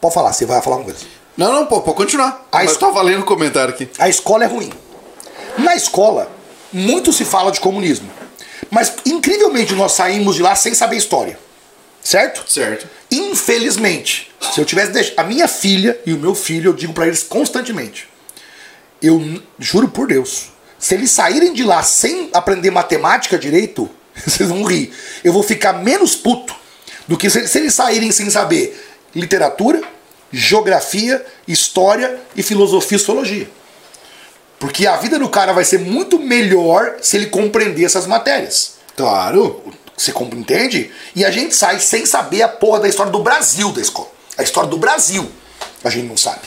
Pode 0.00 0.14
falar, 0.14 0.32
você 0.32 0.46
vai 0.46 0.60
falar 0.62 0.76
uma 0.76 0.84
coisa. 0.84 1.00
Não, 1.36 1.52
não, 1.52 1.66
pô, 1.66 1.80
pode 1.80 1.96
continuar. 1.96 2.46
A 2.52 2.58
Mas 2.58 2.72
es- 2.72 2.76
tá 2.76 2.90
valendo 2.90 3.20
o 3.22 3.24
comentário 3.24 3.72
aqui. 3.72 3.88
A 3.98 4.08
escola 4.08 4.44
é 4.44 4.46
ruim. 4.46 4.70
Na 5.58 5.74
escola, 5.74 6.30
muito 6.72 7.12
se 7.12 7.24
fala 7.24 7.50
de 7.50 7.60
comunismo. 7.60 8.10
Mas, 8.70 8.92
incrivelmente, 9.04 9.74
nós 9.74 9.92
saímos 9.92 10.36
de 10.36 10.42
lá 10.42 10.54
sem 10.54 10.74
saber 10.74 10.96
história. 10.96 11.38
Certo? 12.02 12.50
Certo. 12.50 12.88
Infelizmente, 13.10 14.30
se 14.52 14.60
eu 14.60 14.64
tivesse 14.64 14.92
deixado. 14.92 15.18
A 15.18 15.24
minha 15.24 15.46
filha 15.46 15.98
e 16.04 16.12
o 16.12 16.18
meu 16.18 16.34
filho, 16.34 16.70
eu 16.70 16.74
digo 16.74 16.92
pra 16.92 17.06
eles 17.06 17.22
constantemente. 17.22 18.08
Eu 19.00 19.40
juro 19.58 19.88
por 19.88 20.06
Deus. 20.06 20.48
Se 20.78 20.94
eles 20.94 21.10
saírem 21.10 21.52
de 21.52 21.62
lá 21.62 21.82
sem 21.82 22.28
aprender 22.32 22.70
matemática 22.70 23.38
direito, 23.38 23.88
vocês 24.26 24.48
vão 24.48 24.64
rir. 24.64 24.92
Eu 25.22 25.32
vou 25.32 25.42
ficar 25.42 25.74
menos 25.74 26.16
puto 26.16 26.54
do 27.06 27.16
que 27.16 27.30
se, 27.30 27.46
se 27.46 27.58
eles 27.58 27.74
saírem 27.74 28.10
sem 28.10 28.28
saber 28.30 28.80
literatura, 29.14 29.82
geografia, 30.32 31.24
história 31.46 32.18
e 32.34 32.42
filosofia 32.42 32.96
e 32.96 32.98
sociologia. 32.98 33.50
Porque 34.62 34.86
a 34.86 34.94
vida 34.96 35.18
do 35.18 35.28
cara 35.28 35.52
vai 35.52 35.64
ser 35.64 35.80
muito 35.80 36.20
melhor 36.20 36.98
se 37.02 37.16
ele 37.16 37.26
compreender 37.26 37.84
essas 37.84 38.06
matérias. 38.06 38.74
Claro. 38.96 39.60
Você 39.96 40.12
compreende? 40.12 40.88
E 41.16 41.24
a 41.24 41.32
gente 41.32 41.52
sai 41.52 41.80
sem 41.80 42.06
saber 42.06 42.42
a 42.42 42.48
porra 42.48 42.78
da 42.78 42.88
história 42.88 43.10
do 43.10 43.18
Brasil 43.24 43.72
da 43.72 43.80
escola. 43.80 44.06
A 44.38 44.44
história 44.44 44.70
do 44.70 44.76
Brasil. 44.76 45.28
A 45.82 45.90
gente 45.90 46.06
não 46.06 46.16
sabe. 46.16 46.42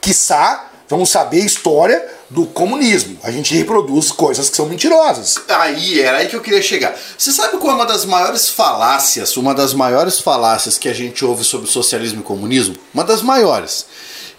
Quiçá, 0.00 0.70
vamos 0.88 1.10
saber 1.10 1.42
a 1.42 1.46
história 1.46 2.08
do 2.30 2.46
comunismo. 2.46 3.18
A 3.24 3.32
gente 3.32 3.52
reproduz 3.56 4.12
coisas 4.12 4.48
que 4.48 4.56
são 4.56 4.66
mentirosas. 4.66 5.40
Aí, 5.48 6.00
era 6.00 6.18
aí 6.18 6.28
que 6.28 6.36
eu 6.36 6.40
queria 6.40 6.62
chegar. 6.62 6.96
Você 7.18 7.32
sabe 7.32 7.58
qual 7.58 7.72
é 7.72 7.74
uma 7.74 7.86
das 7.86 8.04
maiores 8.04 8.48
falácias, 8.48 9.36
uma 9.36 9.52
das 9.52 9.74
maiores 9.74 10.20
falácias 10.20 10.78
que 10.78 10.88
a 10.88 10.94
gente 10.94 11.24
ouve 11.24 11.42
sobre 11.42 11.68
socialismo 11.68 12.20
e 12.20 12.22
comunismo? 12.22 12.76
Uma 12.94 13.02
das 13.02 13.20
maiores. 13.20 13.86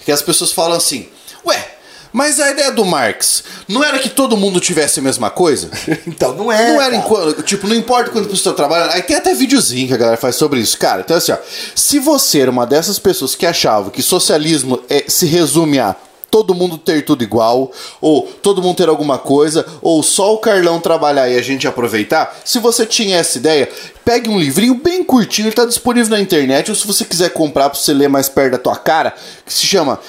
Que 0.05 0.11
as 0.13 0.21
pessoas 0.21 0.53
falam 0.53 0.77
assim, 0.77 1.09
ué, 1.45 1.78
mas 2.11 2.39
a 2.39 2.51
ideia 2.51 2.71
do 2.71 2.83
Marx 2.85 3.43
não 3.67 3.83
era 3.83 3.99
que 3.99 4.09
todo 4.09 4.37
mundo 4.37 4.59
tivesse 4.59 4.99
a 4.99 5.03
mesma 5.03 5.29
coisa? 5.29 5.69
Então 6.07 6.33
não 6.33 6.51
é. 6.51 6.73
Não 6.73 6.81
era 6.81 6.95
enquanto, 6.95 7.43
tipo, 7.43 7.67
não 7.67 7.75
importa 7.75 8.09
quando 8.09 8.25
você 8.25 8.35
está 8.35 8.53
trabalhando. 8.53 8.91
Aí 8.91 9.01
tem 9.01 9.15
até 9.15 9.33
videozinho 9.33 9.87
que 9.87 9.93
a 9.93 9.97
galera 9.97 10.17
faz 10.17 10.35
sobre 10.35 10.59
isso. 10.59 10.77
Cara, 10.77 11.01
então 11.01 11.15
assim, 11.15 11.31
ó, 11.31 11.37
se 11.75 11.99
você 11.99 12.41
era 12.41 12.51
uma 12.51 12.65
dessas 12.65 12.97
pessoas 12.97 13.35
que 13.35 13.45
achava 13.45 13.91
que 13.91 14.01
socialismo 14.01 14.81
é, 14.89 15.05
se 15.07 15.25
resume 15.25 15.79
a 15.79 15.95
todo 16.29 16.53
mundo 16.53 16.77
ter 16.77 17.03
tudo 17.03 17.23
igual, 17.23 17.71
ou 17.99 18.23
todo 18.41 18.61
mundo 18.61 18.77
ter 18.77 18.89
alguma 18.89 19.17
coisa, 19.17 19.65
ou 19.81 20.01
só 20.03 20.33
o 20.33 20.37
Carlão 20.37 20.79
trabalhar 20.79 21.29
e 21.29 21.37
a 21.37 21.41
gente 21.41 21.67
aproveitar. 21.67 22.39
Se 22.45 22.59
você 22.59 22.85
tinha 22.85 23.17
essa 23.17 23.37
ideia, 23.37 23.69
pegue 24.05 24.29
um 24.29 24.39
livrinho 24.39 24.75
bem 24.75 25.03
curtinho, 25.03 25.45
ele 25.45 25.49
está 25.51 25.65
disponível 25.65 26.11
na 26.11 26.21
internet, 26.21 26.69
ou 26.69 26.75
se 26.75 26.85
você 26.85 27.03
quiser 27.03 27.31
comprar 27.31 27.69
para 27.69 27.79
você 27.79 27.93
ler 27.93 28.09
mais 28.09 28.29
perto 28.29 28.53
da 28.53 28.57
tua 28.57 28.75
cara, 28.75 29.13
que 29.45 29.53
se 29.53 29.65
chama 29.65 29.99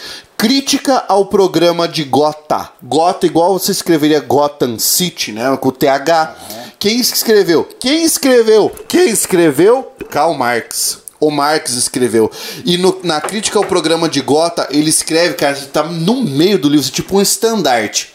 Crítica 0.41 1.05
ao 1.07 1.27
programa 1.27 1.87
de 1.87 2.03
Gota. 2.03 2.71
Gota, 2.83 3.27
igual 3.27 3.59
você 3.59 3.73
escreveria 3.73 4.21
Gotham 4.21 4.79
City, 4.79 5.33
né? 5.33 5.55
Com 5.59 5.69
o 5.69 5.71
TH. 5.71 6.35
Quem 6.79 6.99
escreveu? 6.99 7.69
Quem 7.79 8.05
escreveu? 8.05 8.73
Quem 8.89 9.11
escreveu? 9.11 9.93
Karl 10.11 10.33
Marx. 10.33 11.01
O 11.21 11.31
Marx 11.31 11.73
escreveu. 11.75 12.31
E 12.65 12.79
no- 12.79 13.01
na 13.05 13.21
crítica 13.21 13.59
ao 13.59 13.67
programa 13.67 14.09
de 14.09 14.23
Gota, 14.23 14.67
ele 14.71 14.89
escreve, 14.89 15.35
cara, 15.35 15.57
tá 15.71 15.83
no 15.83 16.23
meio 16.23 16.59
do 16.59 16.71
livro, 16.71 16.91
tipo 16.91 17.19
um 17.19 17.21
estandarte. 17.21 18.15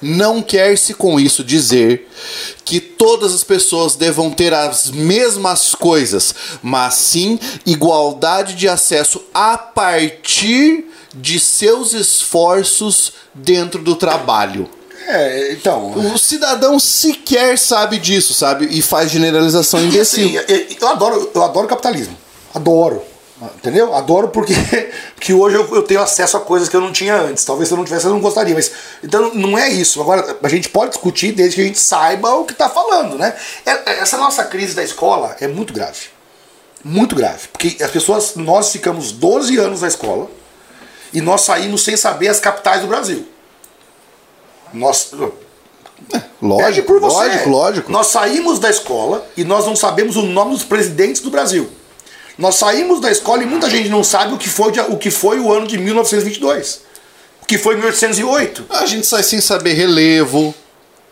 Não 0.00 0.40
quer-se 0.40 0.94
com 0.94 1.20
isso 1.20 1.44
dizer 1.44 2.08
que 2.64 2.80
todas 2.80 3.34
as 3.34 3.44
pessoas 3.44 3.96
devam 3.96 4.30
ter 4.30 4.54
as 4.54 4.90
mesmas 4.90 5.74
coisas, 5.74 6.34
mas 6.62 6.94
sim 6.94 7.38
igualdade 7.66 8.54
de 8.54 8.66
acesso 8.66 9.22
a 9.34 9.58
partir 9.58 10.86
de 11.14 11.38
seus 11.40 11.92
esforços 11.92 13.12
dentro 13.34 13.82
do 13.82 13.94
trabalho. 13.96 14.68
É, 15.06 15.52
então. 15.52 15.92
O 15.92 16.18
cidadão 16.18 16.78
sequer 16.78 17.58
sabe 17.58 17.98
disso, 17.98 18.32
sabe? 18.34 18.66
E 18.70 18.80
faz 18.82 19.10
generalização 19.10 19.80
E 19.80 19.86
imbecil. 19.86 20.24
assim, 20.40 20.52
eu- 20.52 20.66
eu 20.80 20.88
adoro, 20.88 21.30
eu 21.34 21.42
adoro 21.42 21.66
capitalismo. 21.66 22.16
Adoro. 22.54 23.02
Entendeu? 23.56 23.94
Adoro 23.94 24.28
porque, 24.28 24.52
porque 25.16 25.32
hoje 25.32 25.56
eu, 25.56 25.74
eu 25.74 25.82
tenho 25.82 26.00
acesso 26.02 26.36
a 26.36 26.40
coisas 26.40 26.68
que 26.68 26.76
eu 26.76 26.80
não 26.80 26.92
tinha 26.92 27.16
antes. 27.16 27.42
Talvez 27.44 27.68
se 27.68 27.74
eu 27.74 27.78
não 27.78 27.84
tivesse, 27.86 28.04
eu 28.04 28.12
não 28.12 28.20
gostaria. 28.20 28.54
Mas, 28.54 28.70
então 29.02 29.34
não 29.34 29.58
é 29.58 29.70
isso. 29.70 30.00
Agora, 30.00 30.36
a 30.42 30.48
gente 30.48 30.68
pode 30.68 30.90
discutir 30.92 31.32
desde 31.32 31.56
que 31.56 31.62
a 31.62 31.64
gente 31.64 31.78
saiba 31.78 32.34
o 32.34 32.44
que 32.44 32.52
está 32.52 32.68
falando, 32.68 33.16
né? 33.16 33.34
É- 33.64 33.70
é- 33.92 33.98
Essa 34.00 34.18
nossa 34.18 34.44
crise 34.44 34.74
da 34.74 34.84
escola 34.84 35.34
é 35.40 35.48
muito 35.48 35.72
grave. 35.72 36.08
Muito 36.84 37.16
grave. 37.16 37.48
Porque 37.50 37.82
as 37.82 37.90
pessoas, 37.90 38.34
nós 38.36 38.70
ficamos 38.70 39.10
12 39.10 39.56
anos 39.58 39.80
na 39.80 39.88
escola 39.88 40.30
e 41.12 41.20
nós 41.20 41.42
saímos 41.42 41.82
sem 41.82 41.96
saber 41.96 42.28
as 42.28 42.40
capitais 42.40 42.82
do 42.82 42.86
Brasil. 42.86 43.26
Nós, 44.72 45.10
Pede 46.08 46.24
Lógico, 46.40 46.86
por 46.86 47.00
você. 47.00 47.16
lógico, 47.16 47.50
lógico. 47.50 47.92
Nós 47.92 48.06
saímos 48.08 48.58
da 48.58 48.70
escola 48.70 49.26
e 49.36 49.44
nós 49.44 49.66
não 49.66 49.76
sabemos 49.76 50.16
o 50.16 50.22
nome 50.22 50.52
dos 50.52 50.64
presidentes 50.64 51.20
do 51.20 51.30
Brasil. 51.30 51.70
Nós 52.38 52.54
saímos 52.54 53.00
da 53.00 53.10
escola 53.10 53.42
e 53.42 53.46
muita 53.46 53.68
gente 53.68 53.88
não 53.90 54.02
sabe 54.02 54.32
o 54.32 54.38
que 54.38 54.48
foi, 54.48 54.72
o, 54.88 54.96
que 54.96 55.10
foi 55.10 55.38
o 55.38 55.52
ano 55.52 55.66
de 55.66 55.76
1922. 55.76 56.80
O 57.42 57.46
que 57.46 57.58
foi 57.58 57.74
1808. 57.76 58.66
A 58.70 58.86
gente 58.86 59.06
sai 59.06 59.22
sem 59.22 59.40
saber 59.40 59.74
relevo 59.74 60.54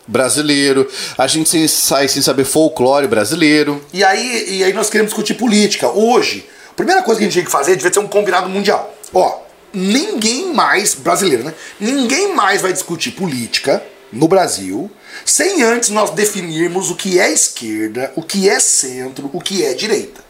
brasileiro, 0.07 0.89
a 1.15 1.27
gente 1.27 1.69
sai 1.69 2.07
sem 2.07 2.21
saber 2.21 2.43
folclore 2.45 3.07
brasileiro. 3.07 3.79
E 3.93 4.03
aí, 4.03 4.57
e 4.57 4.63
aí 4.63 4.73
nós 4.73 4.89
queremos 4.89 5.11
discutir 5.11 5.35
política. 5.35 5.87
Hoje, 5.87 6.49
a 6.71 6.73
primeira 6.73 7.03
coisa 7.03 7.19
que 7.19 7.25
a 7.25 7.27
gente 7.27 7.33
tinha 7.33 7.45
que 7.45 7.51
fazer 7.51 7.75
devia 7.75 7.93
ser 7.93 7.99
um 7.99 8.07
combinado 8.07 8.49
mundial. 8.49 8.91
Ó, 9.13 9.39
ninguém 9.73 10.53
mais, 10.53 10.93
brasileiro, 10.93 11.43
né? 11.43 11.53
Ninguém 11.79 12.33
mais 12.33 12.61
vai 12.61 12.73
discutir 12.73 13.11
política 13.11 13.83
no 14.11 14.27
Brasil 14.27 14.89
sem 15.25 15.61
antes 15.61 15.89
nós 15.89 16.11
definirmos 16.11 16.89
o 16.89 16.95
que 16.95 17.19
é 17.19 17.31
esquerda, 17.31 18.11
o 18.15 18.21
que 18.21 18.49
é 18.49 18.59
centro, 18.59 19.29
o 19.33 19.41
que 19.41 19.63
é 19.63 19.73
direita. 19.73 20.21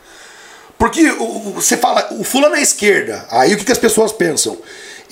Porque 0.77 1.11
você 1.53 1.76
fala, 1.76 2.08
o 2.11 2.24
fulano 2.24 2.56
é 2.56 2.61
esquerda, 2.61 3.26
aí 3.30 3.53
o 3.53 3.58
que, 3.58 3.66
que 3.66 3.72
as 3.72 3.77
pessoas 3.77 4.11
pensam? 4.11 4.58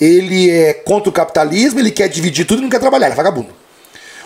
Ele 0.00 0.50
é 0.50 0.72
contra 0.72 1.10
o 1.10 1.12
capitalismo, 1.12 1.80
ele 1.80 1.90
quer 1.90 2.08
dividir 2.08 2.46
tudo 2.46 2.60
e 2.60 2.62
não 2.62 2.70
quer 2.70 2.80
trabalhar, 2.80 3.08
é 3.08 3.14
vagabundo. 3.14 3.52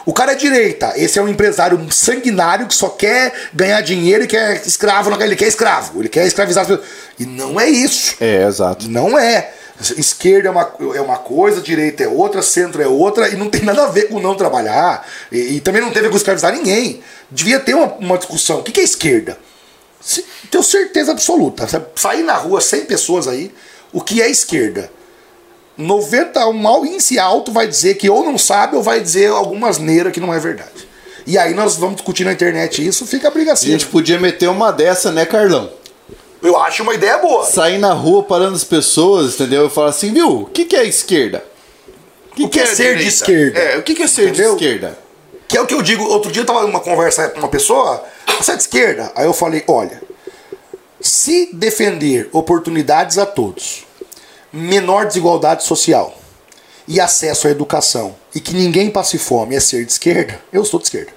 O 0.05 0.12
cara 0.12 0.32
é 0.32 0.34
direita, 0.34 0.92
esse 0.97 1.18
é 1.18 1.22
um 1.22 1.28
empresário 1.28 1.81
sanguinário 1.90 2.66
que 2.66 2.74
só 2.74 2.89
quer 2.89 3.32
ganhar 3.55 3.81
dinheiro 3.81 4.24
e 4.24 4.26
quer 4.26 4.60
escravo, 4.66 5.10
ele 5.22 5.36
quer 5.36 5.47
escravo, 5.47 6.00
ele 6.00 6.08
quer 6.08 6.26
escravizar 6.26 6.62
as 6.62 6.68
pessoas. 6.68 6.89
E 7.18 7.24
não 7.24 7.60
é 7.60 7.68
isso. 7.68 8.16
É, 8.20 8.44
exato. 8.44 8.89
Não 8.89 9.16
é. 9.16 9.52
Esquerda 9.91 10.49
é 10.49 10.51
uma, 10.51 10.73
é 10.94 11.01
uma 11.01 11.17
coisa, 11.19 11.61
direita 11.61 12.05
é 12.05 12.09
outra, 12.09 12.41
centro 12.43 12.81
é 12.83 12.86
outra, 12.86 13.28
e 13.28 13.36
não 13.36 13.49
tem 13.51 13.62
nada 13.62 13.85
a 13.85 13.89
ver 13.89 14.09
com 14.09 14.20
não 14.20 14.35
trabalhar. 14.35 15.07
E, 15.31 15.57
e 15.57 15.61
também 15.61 15.81
não 15.83 15.91
ver 15.91 16.09
com 16.11 16.17
escravizar 16.17 16.52
ninguém. 16.52 17.02
Devia 17.31 17.59
ter 17.61 17.75
uma, 17.75 17.86
uma 17.94 18.19
discussão. 18.19 18.61
O 18.61 18.62
que, 18.62 18.73
que 18.73 18.81
é 18.81 18.85
esquerda? 18.85 19.39
Se- 20.01 20.25
tenho 20.51 20.62
certeza 20.65 21.12
absoluta. 21.12 21.67
Sair 21.97 22.23
na 22.23 22.35
rua 22.35 22.61
100 22.61 22.85
pessoas 22.86 23.27
aí, 23.28 23.52
o 23.93 24.01
que 24.01 24.20
é 24.23 24.28
esquerda? 24.31 24.91
90, 25.77 26.47
um 26.49 26.52
mau 26.52 26.85
índice 26.85 27.19
alto 27.19 27.51
vai 27.51 27.67
dizer 27.67 27.94
que 27.94 28.09
ou 28.11 28.25
não 28.25 28.36
sabe 28.36 28.77
ou 28.77 28.83
vai 28.83 29.01
dizer 29.01 29.28
alguma 29.31 29.69
asneira 29.69 30.11
que 30.11 30.20
não 30.20 30.33
é 30.33 30.39
verdade. 30.39 30.86
E 31.27 31.39
aí 31.39 31.55
nós 31.55 31.77
vamos 31.77 31.97
discutir 31.97 32.25
na 32.25 32.33
internet 32.33 32.86
isso, 32.86 33.07
fica 33.07 33.28
a 33.28 33.31
briga 33.31 33.52
A 33.52 33.55
assim. 33.55 33.69
gente 33.69 33.86
podia 33.86 34.19
meter 34.19 34.49
uma 34.49 34.70
dessa, 34.70 35.11
né, 35.11 35.25
Carlão? 35.25 35.70
Eu 36.42 36.58
acho 36.58 36.82
uma 36.82 36.94
ideia 36.94 37.18
boa. 37.18 37.44
Sair 37.44 37.78
na 37.78 37.92
rua 37.92 38.22
parando 38.24 38.56
as 38.56 38.64
pessoas, 38.64 39.34
entendeu? 39.34 39.66
E 39.66 39.70
falar 39.70 39.90
assim, 39.90 40.12
viu, 40.12 40.42
o 40.42 40.46
que, 40.46 40.64
que 40.64 40.74
é 40.74 40.84
esquerda? 40.84 41.44
O 42.38 42.48
que 42.48 42.60
é 42.60 42.66
ser 42.66 42.74
de 42.74 42.82
direita? 42.82 43.08
esquerda? 43.08 43.58
É, 43.60 43.78
o 43.78 43.82
que, 43.82 43.94
que 43.94 44.02
é 44.02 44.06
ser 44.06 44.28
Entendeu? 44.28 44.56
de 44.56 44.64
esquerda? 44.64 44.98
Que 45.46 45.58
é 45.58 45.60
o 45.60 45.66
que 45.66 45.74
eu 45.74 45.82
digo. 45.82 46.04
Outro 46.04 46.32
dia 46.32 46.42
eu 46.42 46.46
tava 46.46 46.62
numa 46.62 46.80
conversa 46.80 47.28
com 47.28 47.38
uma 47.38 47.48
pessoa, 47.48 48.02
você 48.38 48.52
é 48.52 48.56
de 48.56 48.62
esquerda? 48.62 49.12
Aí 49.14 49.26
eu 49.26 49.34
falei: 49.34 49.62
olha, 49.68 50.02
se 51.00 51.50
defender 51.52 52.28
oportunidades 52.32 53.18
a 53.18 53.26
todos, 53.26 53.84
menor 54.52 55.06
desigualdade 55.06 55.62
social 55.64 56.18
e 56.88 56.98
acesso 57.00 57.46
à 57.46 57.50
educação 57.50 58.14
e 58.34 58.40
que 58.40 58.54
ninguém 58.54 58.90
passe 58.90 59.18
fome 59.18 59.54
é 59.54 59.60
ser 59.60 59.84
de 59.84 59.92
esquerda, 59.92 60.40
eu 60.52 60.64
sou 60.64 60.80
de 60.80 60.86
esquerda. 60.86 61.12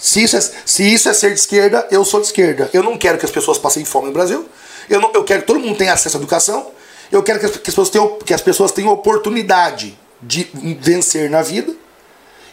Se 0.00 0.22
isso, 0.22 0.36
é, 0.36 0.40
se 0.40 0.82
isso 0.82 1.08
é 1.08 1.12
ser 1.12 1.34
de 1.34 1.40
esquerda, 1.40 1.86
eu 1.90 2.04
sou 2.04 2.20
de 2.20 2.26
esquerda. 2.26 2.70
Eu 2.72 2.82
não 2.82 2.96
quero 2.96 3.18
que 3.18 3.24
as 3.24 3.30
pessoas 3.30 3.58
passem 3.58 3.84
fome 3.84 4.06
no 4.06 4.12
Brasil. 4.12 4.48
Eu, 4.88 5.00
não, 5.00 5.12
eu 5.12 5.22
quero 5.22 5.42
que 5.42 5.46
todo 5.46 5.60
mundo 5.60 5.76
tenha 5.76 5.92
acesso 5.92 6.16
à 6.16 6.18
educação. 6.18 6.70
Eu 7.12 7.22
quero 7.22 7.38
que 7.38 7.46
as, 7.46 7.52
que 7.52 7.58
as 7.58 7.74
pessoas, 7.74 7.90
tenham, 7.90 8.18
que 8.18 8.34
as 8.34 8.40
pessoas 8.40 8.72
tenham 8.72 8.90
oportunidade 8.90 9.98
de 10.22 10.50
vencer 10.80 11.28
na 11.28 11.42
vida 11.42 11.74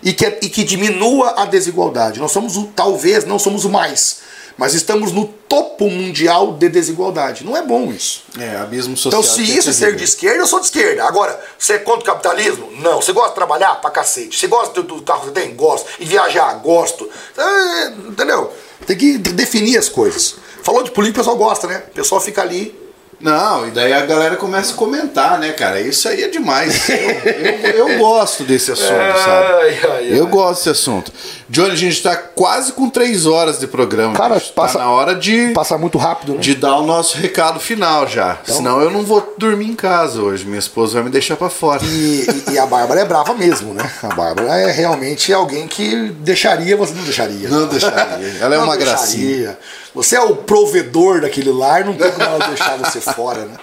e 0.03 0.13
que, 0.13 0.25
e 0.25 0.49
que 0.49 0.63
diminua 0.63 1.41
a 1.41 1.45
desigualdade. 1.45 2.19
Nós 2.19 2.31
somos 2.31 2.57
o, 2.57 2.65
talvez, 2.67 3.25
não 3.25 3.39
somos 3.39 3.65
o 3.65 3.69
mais, 3.69 4.19
mas 4.57 4.73
estamos 4.73 5.11
no 5.11 5.25
topo 5.25 5.89
mundial 5.89 6.53
de 6.53 6.67
desigualdade. 6.67 7.45
Não 7.45 7.55
é 7.55 7.61
bom 7.61 7.91
isso. 7.91 8.23
É, 8.39 8.57
abismo 8.57 8.97
social. 8.97 9.21
Então, 9.21 9.33
se 9.35 9.43
que 9.43 9.57
isso 9.59 9.69
é 9.69 9.73
ser 9.73 9.95
de 9.95 10.03
esquerda, 10.03 10.39
eu 10.39 10.47
sou 10.47 10.59
de 10.59 10.65
esquerda. 10.65 11.03
Agora, 11.05 11.39
você 11.57 11.73
é 11.73 11.77
contra 11.77 12.01
o 12.01 12.05
capitalismo? 12.05 12.69
Não. 12.79 13.01
Você 13.01 13.11
gosta 13.13 13.29
de 13.29 13.35
trabalhar? 13.35 13.75
Pra 13.75 13.89
cacete. 13.91 14.37
Você 14.37 14.47
gosta 14.47 14.81
do, 14.81 15.01
carro 15.03 15.19
que 15.21 15.25
você 15.27 15.31
tem? 15.33 15.55
Gosto. 15.55 15.87
E 15.99 16.05
viajar? 16.05 16.53
Gosto. 16.55 17.07
É, 17.37 17.87
entendeu? 18.09 18.51
Tem 18.85 18.97
que 18.97 19.17
definir 19.17 19.77
as 19.77 19.87
coisas. 19.89 20.35
Falou 20.63 20.83
de 20.83 20.91
política, 20.91 21.21
o 21.21 21.23
pessoal 21.23 21.37
gosta, 21.37 21.67
né? 21.67 21.83
O 21.89 21.93
pessoal 21.93 22.19
fica 22.19 22.41
ali. 22.41 22.75
Não, 23.19 23.67
e 23.67 23.71
daí 23.71 23.91
a 23.93 24.05
galera 24.05 24.35
começa 24.35 24.73
a 24.73 24.75
comentar, 24.75 25.39
né, 25.39 25.51
cara? 25.51 25.81
Isso 25.81 26.07
aí 26.07 26.23
é 26.23 26.27
demais. 26.27 26.87
Eu, 26.87 26.95
eu- 26.97 27.89
eu 27.89 27.97
gosto 27.97 28.43
desse 28.43 28.71
assunto, 28.71 28.89
sabe? 29.25 30.15
Eu 30.15 30.27
gosto 30.27 30.57
desse 30.59 30.69
assunto. 30.69 31.11
Johnny, 31.49 31.71
a 31.71 31.75
gente 31.75 32.03
tá 32.03 32.15
quase 32.15 32.73
com 32.73 32.89
três 32.89 33.25
horas 33.25 33.57
de 33.57 33.67
programa. 33.67 34.13
Cara, 34.15 34.35
bicho. 34.35 34.51
passa- 34.53 34.77
Tá 34.79 34.83
na 34.85 34.91
hora 34.91 35.15
de, 35.15 35.53
Passa 35.53 35.77
muito 35.77 35.97
rápido, 35.97 36.33
né? 36.33 36.39
de 36.39 36.53
dar 36.55 36.75
o 36.75 36.85
nosso 36.85 37.17
recado 37.17 37.57
final 37.59 38.05
já. 38.05 38.37
Então- 38.43 38.55
Senão 38.57 38.81
eu 38.81 38.91
não 38.91 39.03
vou 39.03 39.33
dormir 39.37 39.65
em 39.69 39.73
casa 39.75 40.21
hoje. 40.21 40.43
Minha 40.45 40.59
esposa 40.59 40.95
vai 40.95 41.03
me 41.03 41.09
deixar 41.09 41.37
pra 41.37 41.49
fora. 41.49 41.81
E, 41.85 42.25
e- 42.49 42.51
e 42.53 42.59
a 42.59 42.65
Bárbara 42.65 42.99
é 43.01 43.05
brava 43.05 43.33
mesmo, 43.33 43.73
né? 43.73 43.89
A 44.03 44.07
Bárbara 44.13 44.49
é 44.59 44.71
realmente 44.71 45.31
alguém 45.31 45.67
que 45.67 46.09
deixaria, 46.19 46.75
você 46.75 46.93
não 46.93 47.03
deixaria. 47.03 47.47
Não 47.49 47.65
deixaria. 47.67 48.37
Ela 48.41 48.55
é 48.55 48.57
Não 48.57 48.65
uma 48.65 48.75
deixaria. 48.75 48.97
gracinha. 48.97 49.57
Você 49.95 50.15
é 50.17 50.21
o 50.21 50.35
provedor 50.35 51.21
daquele 51.21 51.51
lar, 51.51 51.85
não 51.85 51.93
tem 51.93 52.11
como 52.11 52.23
ela 52.23 52.45
deixar 52.47 52.77
você 52.77 52.99
fora, 52.99 53.45
né? 53.45 53.53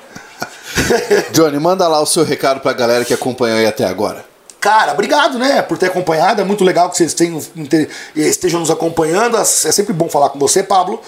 Johnny, 1.32 1.58
manda 1.58 1.86
lá 1.86 2.00
o 2.00 2.06
seu 2.06 2.24
recado 2.24 2.60
pra 2.60 2.72
galera 2.72 3.04
que 3.04 3.12
acompanhou 3.14 3.58
aí 3.58 3.66
até 3.66 3.84
agora. 3.84 4.24
Cara, 4.64 4.92
obrigado, 4.92 5.38
né, 5.38 5.60
por 5.60 5.76
ter 5.76 5.86
acompanhado. 5.88 6.40
É 6.40 6.44
muito 6.44 6.64
legal 6.64 6.88
que 6.88 6.96
vocês 6.96 7.12
tenham, 7.12 7.38
estejam 8.16 8.60
nos 8.60 8.70
acompanhando. 8.70 9.36
É 9.36 9.44
sempre 9.44 9.92
bom 9.92 10.08
falar 10.08 10.30
com 10.30 10.38
você, 10.38 10.62
Pablo. 10.62 11.02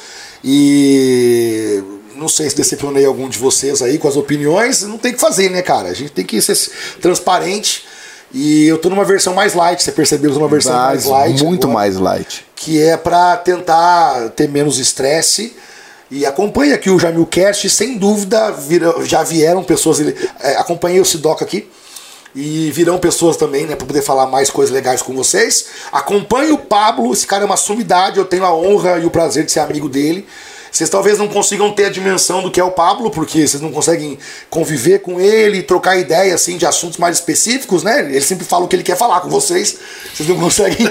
E 0.45 1.83
não 2.17 2.29
sei 2.29 2.51
se 2.51 2.57
decepcionei 2.57 3.07
algum 3.07 3.31
de 3.31 3.39
vocês 3.39 3.81
aí 3.81 3.97
com 3.97 4.09
as 4.09 4.17
opiniões. 4.17 4.83
Não 4.83 4.99
tem 4.99 5.13
o 5.13 5.15
que 5.15 5.21
fazer, 5.21 5.51
né, 5.51 5.63
cara? 5.63 5.89
A 5.89 5.95
gente 5.95 6.11
tem 6.11 6.23
que 6.25 6.39
ser 6.43 6.55
transparente. 7.01 7.85
E 8.31 8.67
eu 8.67 8.77
tô 8.77 8.91
numa 8.91 9.05
versão 9.07 9.33
mais 9.33 9.55
light, 9.55 9.83
você 9.83 9.91
percebeu? 9.91 10.29
Eu 10.31 10.35
tô 10.35 10.41
numa 10.41 10.51
versão 10.51 10.73
mais 10.75 11.05
light. 11.07 11.43
muito 11.43 11.67
agora, 11.67 11.79
mais 11.79 11.97
light. 11.97 12.45
Que 12.55 12.83
é 12.83 12.95
pra 12.97 13.39
tentar 13.39 14.31
ter 14.37 14.49
menos 14.51 14.79
estresse. 14.79 15.57
E 16.11 16.27
acompanhe 16.27 16.75
aqui 16.75 16.91
o 16.91 16.99
Jamilcast, 16.99 17.71
sem 17.71 17.97
dúvida 17.97 18.51
vira- 18.53 18.95
já 19.05 19.23
vieram 19.23 19.65
pessoas. 19.65 19.99
É, 20.41 20.57
acompanhei 20.57 21.01
o 21.01 21.05
Sidoca 21.07 21.43
aqui. 21.43 21.69
E 22.37 22.71
virão 22.71 22.99
pessoas 22.99 23.39
também, 23.39 23.65
né, 23.65 23.75
para 23.75 23.87
poder 23.87 24.03
falar 24.03 24.27
mais 24.27 24.51
coisas 24.51 24.73
legais 24.73 25.01
com 25.01 25.15
vocês. 25.15 25.69
Acompanhe 25.91 26.53
o 26.53 26.59
Pablo, 26.59 27.11
esse 27.11 27.27
cara 27.27 27.45
é 27.45 27.47
uma 27.47 27.57
sumidade, 27.57 28.19
eu 28.19 28.27
tenho 28.27 28.45
a 28.45 28.55
honra 28.55 28.99
e 28.99 29.07
o 29.07 29.11
prazer 29.11 29.47
de 29.47 29.53
ser 29.53 29.61
amigo 29.61 29.89
dele. 29.89 30.27
Vocês 30.71 30.91
talvez 30.91 31.19
não 31.19 31.27
consigam 31.27 31.73
ter 31.73 31.87
a 31.87 31.89
dimensão 31.89 32.43
do 32.43 32.51
que 32.51 32.61
é 32.61 32.65
o 32.65 32.71
Pablo, 32.71 33.11
porque 33.11 33.49
vocês 33.49 33.63
não 33.63 33.73
conseguem 33.73 34.19
conviver 34.51 34.99
com 34.99 35.19
ele, 35.19 35.63
trocar 35.63 35.97
ideia 35.97 36.35
assim 36.35 36.59
de 36.59 36.67
assuntos 36.67 36.99
mais 36.99 37.17
específicos, 37.17 37.83
né? 37.83 38.01
Ele 38.01 38.21
sempre 38.21 38.45
fala 38.45 38.67
o 38.67 38.69
que 38.69 38.77
ele 38.77 38.83
quer 38.83 38.99
falar 38.99 39.21
com 39.21 39.31
vocês. 39.31 39.79
Vocês 40.13 40.29
não 40.29 40.37
conseguem 40.39 40.91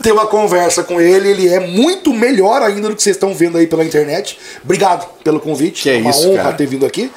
ter 0.00 0.12
uma 0.12 0.28
conversa 0.28 0.84
com 0.84 1.00
ele. 1.00 1.30
Ele 1.30 1.48
é 1.48 1.58
muito 1.58 2.14
melhor 2.14 2.62
ainda 2.62 2.90
do 2.90 2.94
que 2.94 3.02
vocês 3.02 3.16
estão 3.16 3.34
vendo 3.34 3.58
aí 3.58 3.66
pela 3.66 3.84
internet. 3.84 4.38
Obrigado 4.62 5.08
pelo 5.24 5.40
convite. 5.40 5.82
Que 5.82 5.90
é 5.90 5.98
uma 5.98 6.10
isso, 6.10 6.28
honra 6.28 6.44
cara. 6.44 6.56
ter 6.56 6.66
vindo 6.66 6.86
aqui. 6.86 7.10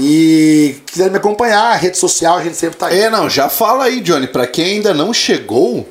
E 0.00 0.76
quiser 0.86 1.10
me 1.10 1.16
acompanhar, 1.16 1.76
rede 1.76 1.98
social, 1.98 2.38
a 2.38 2.44
gente 2.44 2.56
sempre 2.56 2.76
tá 2.76 2.86
aí. 2.86 3.00
É, 3.00 3.10
não, 3.10 3.28
já 3.28 3.48
fala 3.48 3.84
aí, 3.84 4.00
Johnny, 4.00 4.28
pra 4.28 4.46
quem 4.46 4.76
ainda 4.76 4.94
não 4.94 5.12
chegou, 5.12 5.88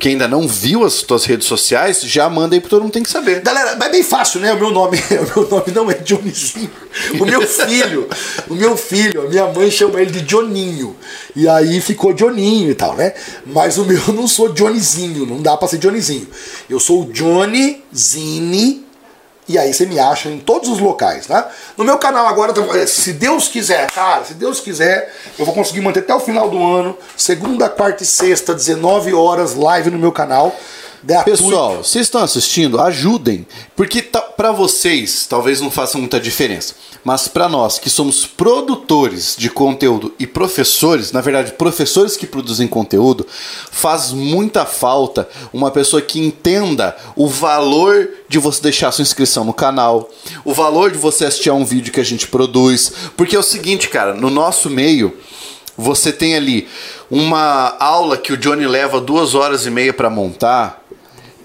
quem 0.00 0.12
ainda 0.12 0.26
não 0.26 0.48
viu 0.48 0.84
as 0.84 1.02
tuas 1.02 1.24
redes 1.24 1.46
sociais, 1.46 2.00
já 2.02 2.28
manda 2.28 2.56
aí 2.56 2.60
porque 2.60 2.74
todo 2.74 2.82
mundo 2.82 2.92
tem 2.92 3.04
que 3.04 3.10
saber. 3.10 3.42
Galera, 3.42 3.78
é 3.80 3.88
bem 3.90 4.02
fácil, 4.02 4.40
né? 4.40 4.52
O 4.52 4.58
meu 4.58 4.72
nome, 4.72 4.98
o 5.36 5.38
meu 5.38 5.48
nome 5.48 5.72
não 5.72 5.88
é 5.88 5.94
Johnnyzinho. 5.94 6.68
O 7.20 7.24
meu 7.24 7.42
filho, 7.42 8.08
o 8.50 8.54
meu 8.54 8.76
filho, 8.76 9.24
a 9.24 9.28
minha 9.28 9.46
mãe 9.46 9.70
chama 9.70 10.00
ele 10.00 10.10
de 10.10 10.22
Johninho. 10.22 10.96
E 11.36 11.48
aí 11.48 11.80
ficou 11.80 12.12
Johninho 12.12 12.72
e 12.72 12.74
tal, 12.74 12.96
né? 12.96 13.14
Mas 13.46 13.78
o 13.78 13.84
meu 13.84 14.02
eu 14.08 14.14
não 14.14 14.26
sou 14.26 14.52
Johnnyzinho, 14.52 15.26
não 15.26 15.40
dá 15.40 15.56
pra 15.56 15.68
ser 15.68 15.78
Johnnyzinho. 15.78 16.26
Eu 16.68 16.80
sou 16.80 17.02
o 17.02 17.12
Johnny 17.12 17.84
Zini. 17.94 18.83
E 19.46 19.58
aí 19.58 19.74
você 19.74 19.84
me 19.84 19.98
acha 19.98 20.28
em 20.28 20.38
todos 20.38 20.70
os 20.70 20.78
locais, 20.78 21.26
tá? 21.26 21.50
No 21.76 21.84
meu 21.84 21.98
canal 21.98 22.26
agora, 22.26 22.54
se 22.86 23.12
Deus 23.12 23.48
quiser, 23.48 23.90
cara, 23.90 24.24
se 24.24 24.34
Deus 24.34 24.58
quiser, 24.58 25.14
eu 25.38 25.44
vou 25.44 25.54
conseguir 25.54 25.82
manter 25.82 26.00
até 26.00 26.14
o 26.14 26.20
final 26.20 26.48
do 26.48 26.62
ano, 26.62 26.96
segunda, 27.16 27.68
quarta 27.68 28.02
e 28.02 28.06
sexta, 28.06 28.54
19 28.54 29.12
horas, 29.12 29.54
live 29.54 29.90
no 29.90 29.98
meu 29.98 30.12
canal. 30.12 30.54
Gratuito. 31.04 31.42
Pessoal, 31.42 31.76
vocês 31.76 32.06
estão 32.06 32.22
assistindo? 32.22 32.80
Ajudem, 32.80 33.46
porque 33.76 34.00
tá, 34.00 34.20
para 34.20 34.50
vocês 34.50 35.26
talvez 35.28 35.60
não 35.60 35.70
faça 35.70 35.98
muita 35.98 36.18
diferença, 36.18 36.74
mas 37.04 37.28
para 37.28 37.48
nós 37.48 37.78
que 37.78 37.90
somos 37.90 38.26
produtores 38.26 39.36
de 39.38 39.50
conteúdo 39.50 40.14
e 40.18 40.26
professores, 40.26 41.12
na 41.12 41.20
verdade, 41.20 41.52
professores 41.52 42.16
que 42.16 42.26
produzem 42.26 42.66
conteúdo, 42.66 43.26
faz 43.70 44.12
muita 44.12 44.64
falta 44.64 45.28
uma 45.52 45.70
pessoa 45.70 46.00
que 46.00 46.18
entenda 46.18 46.96
o 47.14 47.28
valor 47.28 48.08
de 48.28 48.38
você 48.38 48.62
deixar 48.62 48.90
sua 48.90 49.02
inscrição 49.02 49.44
no 49.44 49.52
canal, 49.52 50.10
o 50.44 50.54
valor 50.54 50.90
de 50.90 50.98
você 50.98 51.26
assistir 51.26 51.50
a 51.50 51.54
um 51.54 51.64
vídeo 51.64 51.92
que 51.92 52.00
a 52.00 52.04
gente 52.04 52.26
produz, 52.26 52.92
porque 53.16 53.36
é 53.36 53.38
o 53.38 53.42
seguinte, 53.42 53.88
cara, 53.88 54.14
no 54.14 54.30
nosso 54.30 54.70
meio 54.70 55.14
você 55.76 56.12
tem 56.12 56.36
ali 56.36 56.68
uma 57.10 57.76
aula 57.80 58.16
que 58.16 58.32
o 58.32 58.36
Johnny 58.36 58.66
leva 58.66 59.00
duas 59.00 59.34
horas 59.34 59.66
e 59.66 59.70
meia 59.70 59.92
para 59.92 60.08
montar, 60.08 60.83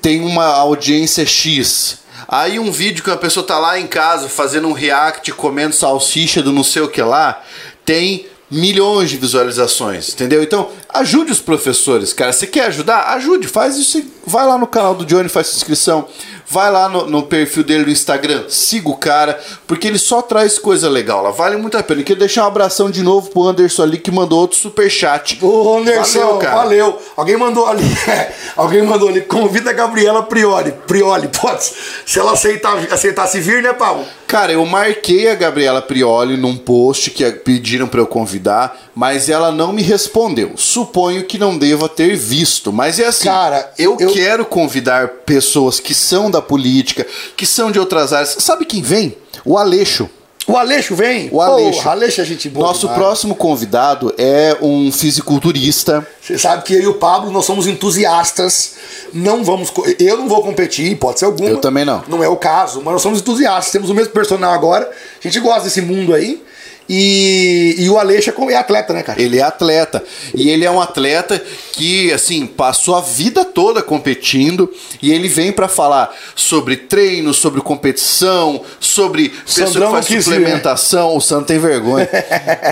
tem 0.02 0.22
uma 0.22 0.46
audiência 0.46 1.26
X. 1.26 2.00
Aí 2.28 2.60
um 2.60 2.72
vídeo 2.72 3.04
que 3.04 3.10
uma 3.10 3.18
pessoa 3.18 3.46
tá 3.46 3.58
lá 3.58 3.80
em 3.80 3.88
casa 3.88 4.30
fazendo 4.30 4.68
um 4.68 4.74
react, 4.74 5.32
comendo 5.34 5.74
salsicha 5.74 6.42
do 6.42 6.52
não 6.52 6.64
sei 6.64 6.82
o 6.82 6.88
que 6.88 7.02
lá, 7.02 7.42
tem 7.84 8.28
milhões 8.52 9.10
de 9.10 9.18
visualizações, 9.18 10.10
entendeu? 10.10 10.42
Então, 10.42 10.70
ajude 10.90 11.32
os 11.32 11.40
professores, 11.40 12.14
cara. 12.14 12.34
Você 12.34 12.48
quer 12.48 12.66
ajudar? 12.66 13.14
Ajude, 13.14 13.48
faz 13.48 13.78
isso. 13.78 14.04
Vai 14.26 14.46
lá 14.46 14.58
no 14.58 14.68
canal 14.68 14.96
do 14.96 15.06
Johnny, 15.06 15.30
faz 15.30 15.56
inscrição. 15.56 16.08
Vai 16.52 16.72
lá 16.72 16.90
no, 16.90 17.06
no 17.06 17.24
perfil 17.24 17.64
dele 17.64 17.86
no 17.86 17.92
Instagram, 17.92 18.46
siga 18.50 18.90
o 18.90 18.98
cara, 18.98 19.40
porque 19.68 19.88
ele 19.88 20.00
só 20.00 20.22
traz 20.22 20.58
coisa 20.58 20.90
legal 20.90 21.22
lá. 21.22 21.30
Vale 21.32 21.58
muito 21.58 21.78
a 21.78 21.84
pena. 21.84 22.02
Eu 22.02 22.06
queria 22.06 22.20
deixar 22.20 22.44
um 22.44 22.48
abração 22.48 22.90
de 22.90 23.04
novo 23.04 23.30
pro 23.30 23.44
Anderson 23.48 23.84
ali 23.84 23.98
que 24.00 24.10
mandou 24.12 24.40
outro 24.40 24.58
superchat. 24.58 25.38
Ô, 25.44 25.78
Anderson, 25.78 26.20
Valeu, 26.20 26.38
cara. 26.38 26.56
valeu. 26.56 27.02
Alguém 27.16 27.38
mandou 27.38 27.68
ali, 27.68 27.84
alguém 28.58 28.82
mandou 28.82 29.10
ali, 29.10 29.22
convida 29.22 29.70
a 29.70 29.74
Gabriela 29.74 30.24
Prioli. 30.24 30.72
Prioli, 30.88 31.28
pode. 31.28 31.70
Se 32.06 32.18
ela 32.20 32.32
aceitar, 32.34 32.78
aceitasse 32.92 33.40
vir, 33.40 33.62
né, 33.62 33.74
Paulo? 33.74 34.04
Cara, 34.26 34.52
eu 34.52 34.66
marquei 34.66 35.30
a 35.30 35.36
Gabriela 35.36 35.82
Prioli 35.82 36.36
num 36.38 36.56
post 36.56 37.12
que 37.12 37.30
pediram 37.32 37.88
pra 37.88 38.00
eu 38.02 38.08
convidar, 38.08 38.76
mas 38.96 39.28
ela 39.30 39.52
não 39.52 39.72
me 39.74 39.82
respondeu. 39.82 40.54
Suponho 40.56 41.24
que 41.26 41.38
não 41.38 41.58
deva 41.58 41.90
ter 41.90 42.16
visto, 42.16 42.72
mas 42.72 43.00
é 43.00 43.06
assim. 43.06 43.28
Cara, 43.28 43.72
eu, 43.78 43.98
eu- 44.00 44.12
quero 44.12 44.46
convidar 44.46 45.08
pessoas 45.26 45.80
que 45.80 45.94
são 45.94 46.30
da 46.30 46.39
política, 46.42 47.06
que 47.36 47.46
são 47.46 47.72
de 47.72 47.80
outras 47.80 48.14
áreas. 48.14 48.38
Sabe 48.40 48.66
quem 48.66 48.82
vem? 48.82 49.16
O 49.46 49.58
Aleixo. 49.58 50.10
O 50.50 50.58
Aleixo 50.58 50.96
vem? 50.96 51.30
O 51.32 51.40
Aleixo. 51.40 51.84
Pô, 51.84 51.90
Aleixo 51.90 52.22
é 52.22 52.26
gente 52.26 52.50
boa. 52.50 52.66
Nosso 52.66 52.88
demais. 52.88 52.98
próximo 52.98 53.36
convidado 53.36 54.12
é 54.18 54.58
um 54.60 54.92
fisiculturista. 54.92 56.08
Você 56.20 56.40
sabe 56.40 56.64
que 56.64 56.74
eu 56.74 56.82
e 56.82 56.88
o 56.88 56.96
Pablo, 56.96 57.30
nós 57.30 57.46
somos 57.46 57.68
entusiastas. 57.68 58.74
Não 59.14 59.44
vamos. 59.44 59.72
Eu 60.00 60.18
não 60.18 60.28
vou 60.28 60.42
competir, 60.42 60.98
pode 60.98 61.20
ser 61.20 61.26
alguma. 61.26 61.48
Eu 61.48 61.58
também 61.58 61.86
não. 61.86 62.04
Não 62.08 62.24
é 62.24 62.28
o 62.28 62.36
caso, 62.36 62.82
mas 62.84 62.94
nós 62.94 63.02
somos 63.04 63.20
entusiastas. 63.20 63.72
Temos 63.72 63.92
o 63.92 63.94
mesmo 63.94 64.12
personal 64.12 64.52
agora. 64.52 64.90
A 64.90 65.28
gente 65.28 65.40
gosta 65.40 65.66
desse 65.66 65.82
mundo 65.82 66.16
aí. 66.16 66.42
E, 66.90 67.76
e 67.78 67.90
o 67.90 68.00
Aleixo 68.00 68.32
é 68.32 68.52
é 68.52 68.56
atleta, 68.56 68.94
né, 68.94 69.04
cara? 69.04 69.22
Ele 69.22 69.38
é 69.38 69.44
atleta. 69.44 70.04
E 70.34 70.50
ele 70.50 70.66
é 70.66 70.72
um 70.72 70.82
atleta 70.82 71.40
que, 71.74 72.12
assim, 72.12 72.48
passou 72.48 72.96
a 72.96 73.02
vida 73.02 73.46
toda 73.46 73.84
competindo. 73.84 74.72
E 75.02 75.12
ele 75.12 75.28
vem 75.28 75.52
pra 75.52 75.68
falar 75.68 76.12
sobre 76.36 76.76
treino, 76.76 77.32
sobre 77.34 77.62
competição, 77.62 78.62
sobre 78.80 79.30
pessoa 79.30 79.68
que 79.68 79.74
Sandrão 79.74 79.92
faz 79.92 80.10
ir, 80.10 80.24
suplementação. 80.24 81.16
O 81.16 81.22
Santo 81.22 81.46
tem 81.46 81.60
vergonha. 81.60 82.10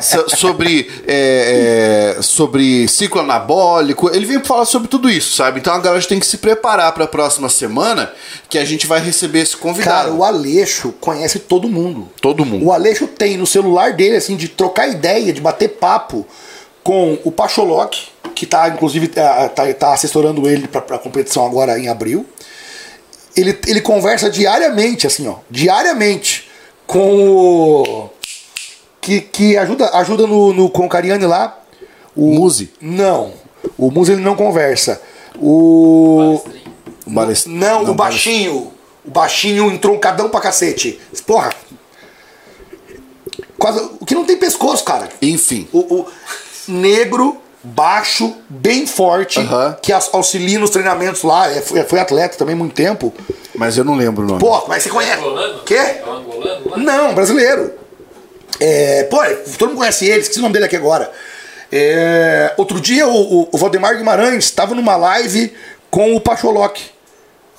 So- 0.01 0.35
sobre, 0.35 0.89
é, 1.07 2.15
é, 2.17 2.21
sobre 2.21 2.87
ciclo 2.87 3.21
anabólico. 3.21 4.09
Ele 4.13 4.25
vem 4.25 4.39
pra 4.39 4.47
falar 4.47 4.65
sobre 4.65 4.87
tudo 4.87 5.09
isso, 5.09 5.35
sabe? 5.35 5.59
Então 5.59 5.73
a 5.73 5.79
galera 5.79 6.03
tem 6.05 6.19
que 6.19 6.25
se 6.25 6.37
preparar 6.37 6.91
pra 6.93 7.07
próxima 7.07 7.49
semana 7.49 8.11
que 8.49 8.57
a 8.57 8.65
gente 8.65 8.87
vai 8.87 8.99
receber 8.99 9.39
esse 9.39 9.57
convidado. 9.57 10.09
Cara, 10.09 10.13
o 10.13 10.23
Aleixo 10.23 10.93
conhece 10.99 11.39
todo 11.39 11.67
mundo. 11.67 12.07
Todo 12.21 12.45
mundo. 12.45 12.65
O 12.65 12.71
Aleixo 12.71 13.07
tem 13.07 13.37
no 13.37 13.45
celular 13.45 13.93
dele, 13.93 14.06
assim, 14.15 14.35
de 14.35 14.47
trocar 14.47 14.87
ideia, 14.87 15.33
de 15.33 15.41
bater 15.41 15.69
papo 15.69 16.25
com 16.83 17.17
o 17.25 17.31
Pacholoc, 17.31 17.93
que 18.33 18.45
tá, 18.45 18.69
inclusive, 18.69 19.07
tá, 19.09 19.49
tá, 19.49 19.73
tá 19.73 19.93
assessorando 19.93 20.47
ele 20.47 20.67
pra, 20.67 20.79
pra 20.81 20.97
competição 20.97 21.45
agora 21.45 21.77
em 21.77 21.89
abril. 21.89 22.25
Ele, 23.35 23.57
ele 23.67 23.81
conversa 23.81 24.29
diariamente, 24.29 25.05
assim, 25.05 25.27
ó, 25.27 25.35
diariamente, 25.49 26.47
com 26.85 27.27
o. 27.29 28.09
Que, 29.01 29.21
que 29.21 29.57
ajuda, 29.57 29.89
ajuda 29.97 30.25
no, 30.27 30.53
no, 30.53 30.69
com 30.69 30.85
o 30.85 30.89
Cariani 30.89 31.25
lá. 31.25 31.57
O 32.15 32.33
Muzi. 32.33 32.71
Não. 32.81 33.31
O 33.77 33.91
Muzi 33.91 34.13
ele 34.13 34.21
não 34.21 34.35
conversa. 34.35 35.01
O. 35.39 36.41
O 37.05 37.09
balest- 37.11 37.47
Não, 37.47 37.83
o 37.83 37.93
baixinho. 37.93 38.71
O 39.05 39.11
baixinho 39.11 39.71
entroncadão 39.71 40.29
pra 40.29 40.41
cacete. 40.41 40.99
Porra. 41.25 41.53
Quase, 43.57 43.79
o 43.99 44.05
que 44.05 44.13
não 44.15 44.23
tem 44.25 44.37
pescoço, 44.37 44.83
cara. 44.83 45.09
Enfim. 45.21 45.67
O, 45.73 45.79
o 45.79 46.07
negro, 46.67 47.37
baixo, 47.63 48.35
bem 48.49 48.85
forte, 48.85 49.39
que 49.81 49.91
aux- 49.91 50.09
auxilia 50.13 50.59
nos 50.59 50.69
treinamentos 50.69 51.23
lá. 51.23 51.49
É, 51.51 51.61
foi, 51.61 51.83
foi 51.83 51.99
atleta 51.99 52.37
também 52.37 52.53
há 52.53 52.57
muito 52.57 52.73
tempo. 52.75 53.13
Mas 53.55 53.77
eu 53.77 53.83
não 53.83 53.95
lembro 53.95 54.23
o 54.23 54.27
nome. 54.27 54.39
Pô, 54.39 54.57
é 54.71 54.75
que 54.77 54.81
você 54.83 54.89
conhece? 54.89 55.19
Angolano? 55.19 55.63
Quê? 55.63 55.73
É 55.75 56.03
um 56.05 56.11
angolano 56.13 56.69
lá? 56.69 56.77
Não, 56.77 57.15
brasileiro. 57.15 57.73
É, 58.59 59.03
pô, 59.03 59.17
todo 59.57 59.69
mundo 59.69 59.77
conhece 59.79 60.05
ele, 60.05 60.19
esqueci 60.21 60.39
o 60.39 60.41
nome 60.43 60.53
dele 60.53 60.65
aqui 60.65 60.75
agora. 60.75 61.11
É, 61.71 62.53
outro 62.57 62.79
dia 62.79 63.07
o, 63.07 63.41
o- 63.41 63.49
o 63.51 63.57
Valdemar 63.57 63.97
Guimarães 63.97 64.45
estava 64.45 64.73
numa 64.75 64.95
live 64.95 65.53
com 65.89 66.15
o 66.15 66.21
Pacholoc. 66.21 66.77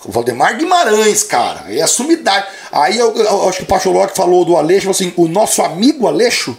O 0.04 0.12
Valdemar 0.12 0.56
Guimarães, 0.56 1.24
cara, 1.24 1.64
é 1.68 1.82
a 1.82 1.86
sumidade. 1.86 2.46
Aí 2.70 2.96
eu, 2.96 3.14
eu 3.16 3.48
acho 3.48 3.58
que 3.58 3.64
o 3.64 3.66
Pacholoc 3.66 4.14
falou 4.16 4.44
do 4.44 4.56
Aleixo, 4.56 4.82
falou 4.82 4.92
assim, 4.92 5.12
o 5.16 5.26
nosso 5.26 5.60
amigo 5.62 6.06
Aleixo. 6.06 6.56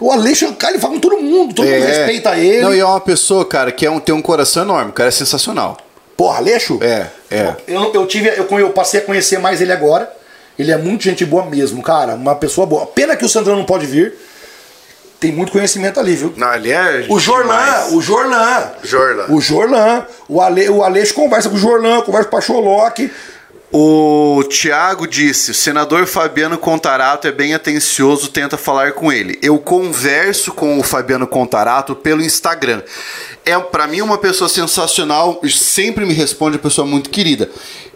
O 0.00 0.10
Aleixo, 0.10 0.52
cara, 0.54 0.72
ele 0.74 0.80
fala 0.80 0.94
com 0.94 1.00
todo 1.00 1.16
mundo, 1.18 1.54
todo 1.54 1.66
mundo 1.66 1.84
respeita 1.84 2.36
ele. 2.36 2.62
Não, 2.62 2.74
e 2.74 2.78
é 2.78 2.84
uma 2.84 3.00
pessoa, 3.00 3.44
cara, 3.44 3.72
que 3.72 3.84
é 3.84 3.90
um, 3.90 3.98
tem 3.98 4.14
um 4.14 4.22
coração 4.22 4.62
enorme. 4.62 4.90
O 4.90 4.94
cara 4.94 5.08
é 5.08 5.12
sensacional. 5.12 5.76
Porra, 6.16 6.38
Aleixo? 6.38 6.78
É, 6.80 7.08
é. 7.30 7.54
Eu, 7.66 7.92
eu 7.92 8.06
tive, 8.06 8.28
eu, 8.28 8.46
eu 8.58 8.70
passei 8.70 9.00
a 9.00 9.02
conhecer 9.04 9.38
mais 9.38 9.60
ele 9.60 9.72
agora. 9.72 10.12
Ele 10.56 10.70
é 10.70 10.76
muito 10.76 11.02
gente 11.02 11.24
boa 11.24 11.44
mesmo, 11.44 11.82
cara. 11.82 12.14
Uma 12.14 12.36
pessoa 12.36 12.66
boa. 12.66 12.86
Pena 12.86 13.16
que 13.16 13.24
o 13.24 13.28
Sandrão 13.28 13.56
não 13.56 13.64
pode 13.64 13.86
vir. 13.86 14.14
Tem 15.24 15.32
muito 15.32 15.52
conhecimento 15.52 15.98
ali, 15.98 16.16
viu? 16.16 16.34
Não, 16.36 16.54
ele 16.54 16.70
é. 16.70 17.06
O 17.08 17.18
Jorlan, 17.18 17.86
o 17.92 18.02
Jorlan. 18.02 18.72
Jorlan. 18.82 19.24
O 19.30 19.40
Jorlan. 19.40 20.06
O, 20.28 20.38
Ale, 20.38 20.68
o 20.68 20.84
Aleixo 20.84 21.14
conversa 21.14 21.48
com 21.48 21.56
o 21.56 21.58
Jorlan, 21.58 22.02
conversa 22.02 22.28
com 22.28 22.36
o 22.36 22.40
Pacholoc. 22.40 22.98
O 23.76 24.44
Thiago 24.44 25.04
disse: 25.04 25.50
o 25.50 25.54
senador 25.54 26.06
Fabiano 26.06 26.56
Contarato 26.56 27.26
é 27.26 27.32
bem 27.32 27.54
atencioso, 27.54 28.30
tenta 28.30 28.56
falar 28.56 28.92
com 28.92 29.12
ele. 29.12 29.36
Eu 29.42 29.58
converso 29.58 30.52
com 30.52 30.78
o 30.78 30.82
Fabiano 30.84 31.26
Contarato 31.26 31.96
pelo 31.96 32.22
Instagram. 32.22 32.82
É 33.44 33.58
para 33.58 33.88
mim 33.88 34.00
uma 34.00 34.16
pessoa 34.16 34.48
sensacional, 34.48 35.40
sempre 35.50 36.06
me 36.06 36.14
responde, 36.14 36.56
uma 36.56 36.62
pessoa 36.62 36.86
muito 36.86 37.10
querida. 37.10 37.50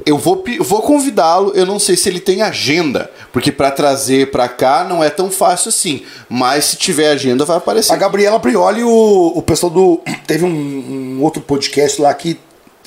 Eu 0.04 0.18
vou, 0.18 0.42
vou 0.58 0.82
convidá-lo, 0.82 1.52
eu 1.54 1.64
não 1.64 1.78
sei 1.78 1.96
se 1.96 2.08
ele 2.08 2.18
tem 2.18 2.42
agenda, 2.42 3.08
porque 3.32 3.52
para 3.52 3.70
trazer 3.70 4.32
para 4.32 4.48
cá 4.48 4.82
não 4.82 5.02
é 5.02 5.08
tão 5.08 5.30
fácil 5.30 5.68
assim. 5.68 6.02
Mas 6.28 6.64
se 6.64 6.76
tiver 6.76 7.12
agenda, 7.12 7.44
vai 7.44 7.56
aparecer. 7.56 7.92
A 7.92 7.96
Gabriela 7.96 8.40
Prioli, 8.40 8.82
o, 8.82 9.32
o 9.32 9.42
pessoal 9.42 9.70
do. 9.70 10.00
Teve 10.26 10.44
um, 10.44 10.48
um 11.18 11.22
outro 11.22 11.40
podcast 11.40 12.02
lá 12.02 12.12
que 12.14 12.36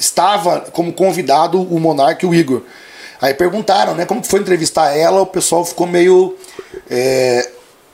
estava 0.02 0.62
como 0.72 0.92
convidado 0.92 1.62
o 1.62 1.80
Monark 1.80 2.26
e 2.26 2.28
o 2.28 2.34
Igor. 2.34 2.64
Aí 3.22 3.34
perguntaram, 3.34 3.94
né? 3.94 4.06
Como 4.06 4.24
foi 4.24 4.40
entrevistar 4.40 4.98
ela, 4.98 5.22
o 5.22 5.28
pessoal 5.28 5.64
ficou 5.64 5.86
meio. 5.86 6.36
É, 6.90 7.50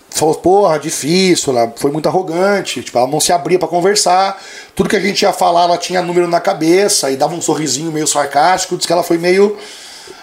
falou, 0.10 0.36
porra, 0.36 0.80
difícil, 0.80 1.56
ela 1.56 1.72
foi 1.76 1.92
muito 1.92 2.08
arrogante, 2.08 2.82
tipo, 2.82 2.98
ela 2.98 3.08
não 3.08 3.19
se 3.19 3.32
abria 3.34 3.60
para 3.60 3.68
conversar. 3.68 4.42
Tudo 4.74 4.90
que 4.90 4.95
a 4.95 5.00
gente 5.00 5.22
ia 5.22 5.34
falar, 5.34 5.64
ela 5.64 5.77
tinha 5.77 6.02
número 6.02 6.27
na 6.27 6.40
cabeça 6.40 7.11
e 7.11 7.18
dava 7.18 7.36
um 7.36 7.42
sorrisinho 7.42 7.92
meio 7.92 8.08
sarcástico, 8.08 8.77
diz 8.77 8.86
que 8.86 8.94
ela 8.94 9.03
foi 9.03 9.18
meio. 9.18 9.58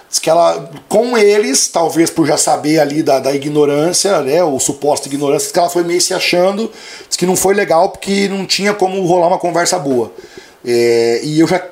Diz 0.08 0.18
que 0.18 0.30
ela, 0.30 0.70
com 0.88 1.18
eles, 1.18 1.68
talvez 1.68 2.08
por 2.08 2.26
já 2.26 2.38
saber 2.38 2.78
ali 2.78 3.02
da, 3.02 3.18
da 3.18 3.32
ignorância, 3.32 4.20
né, 4.22 4.42
ou 4.42 4.58
suposta 4.58 5.06
ignorância, 5.06 5.46
diz 5.46 5.52
que 5.52 5.58
ela 5.58 5.70
foi 5.70 5.84
meio 5.84 6.00
se 6.00 6.14
achando, 6.14 6.70
diz 7.08 7.16
que 7.16 7.26
não 7.26 7.36
foi 7.36 7.54
legal 7.54 7.90
porque 7.90 8.26
não 8.28 8.46
tinha 8.46 8.72
como 8.72 9.04
rolar 9.04 9.28
uma 9.28 9.38
conversa 9.38 9.78
boa. 9.78 10.10
É, 10.64 11.20
e 11.22 11.40
eu 11.40 11.46
já 11.46 11.62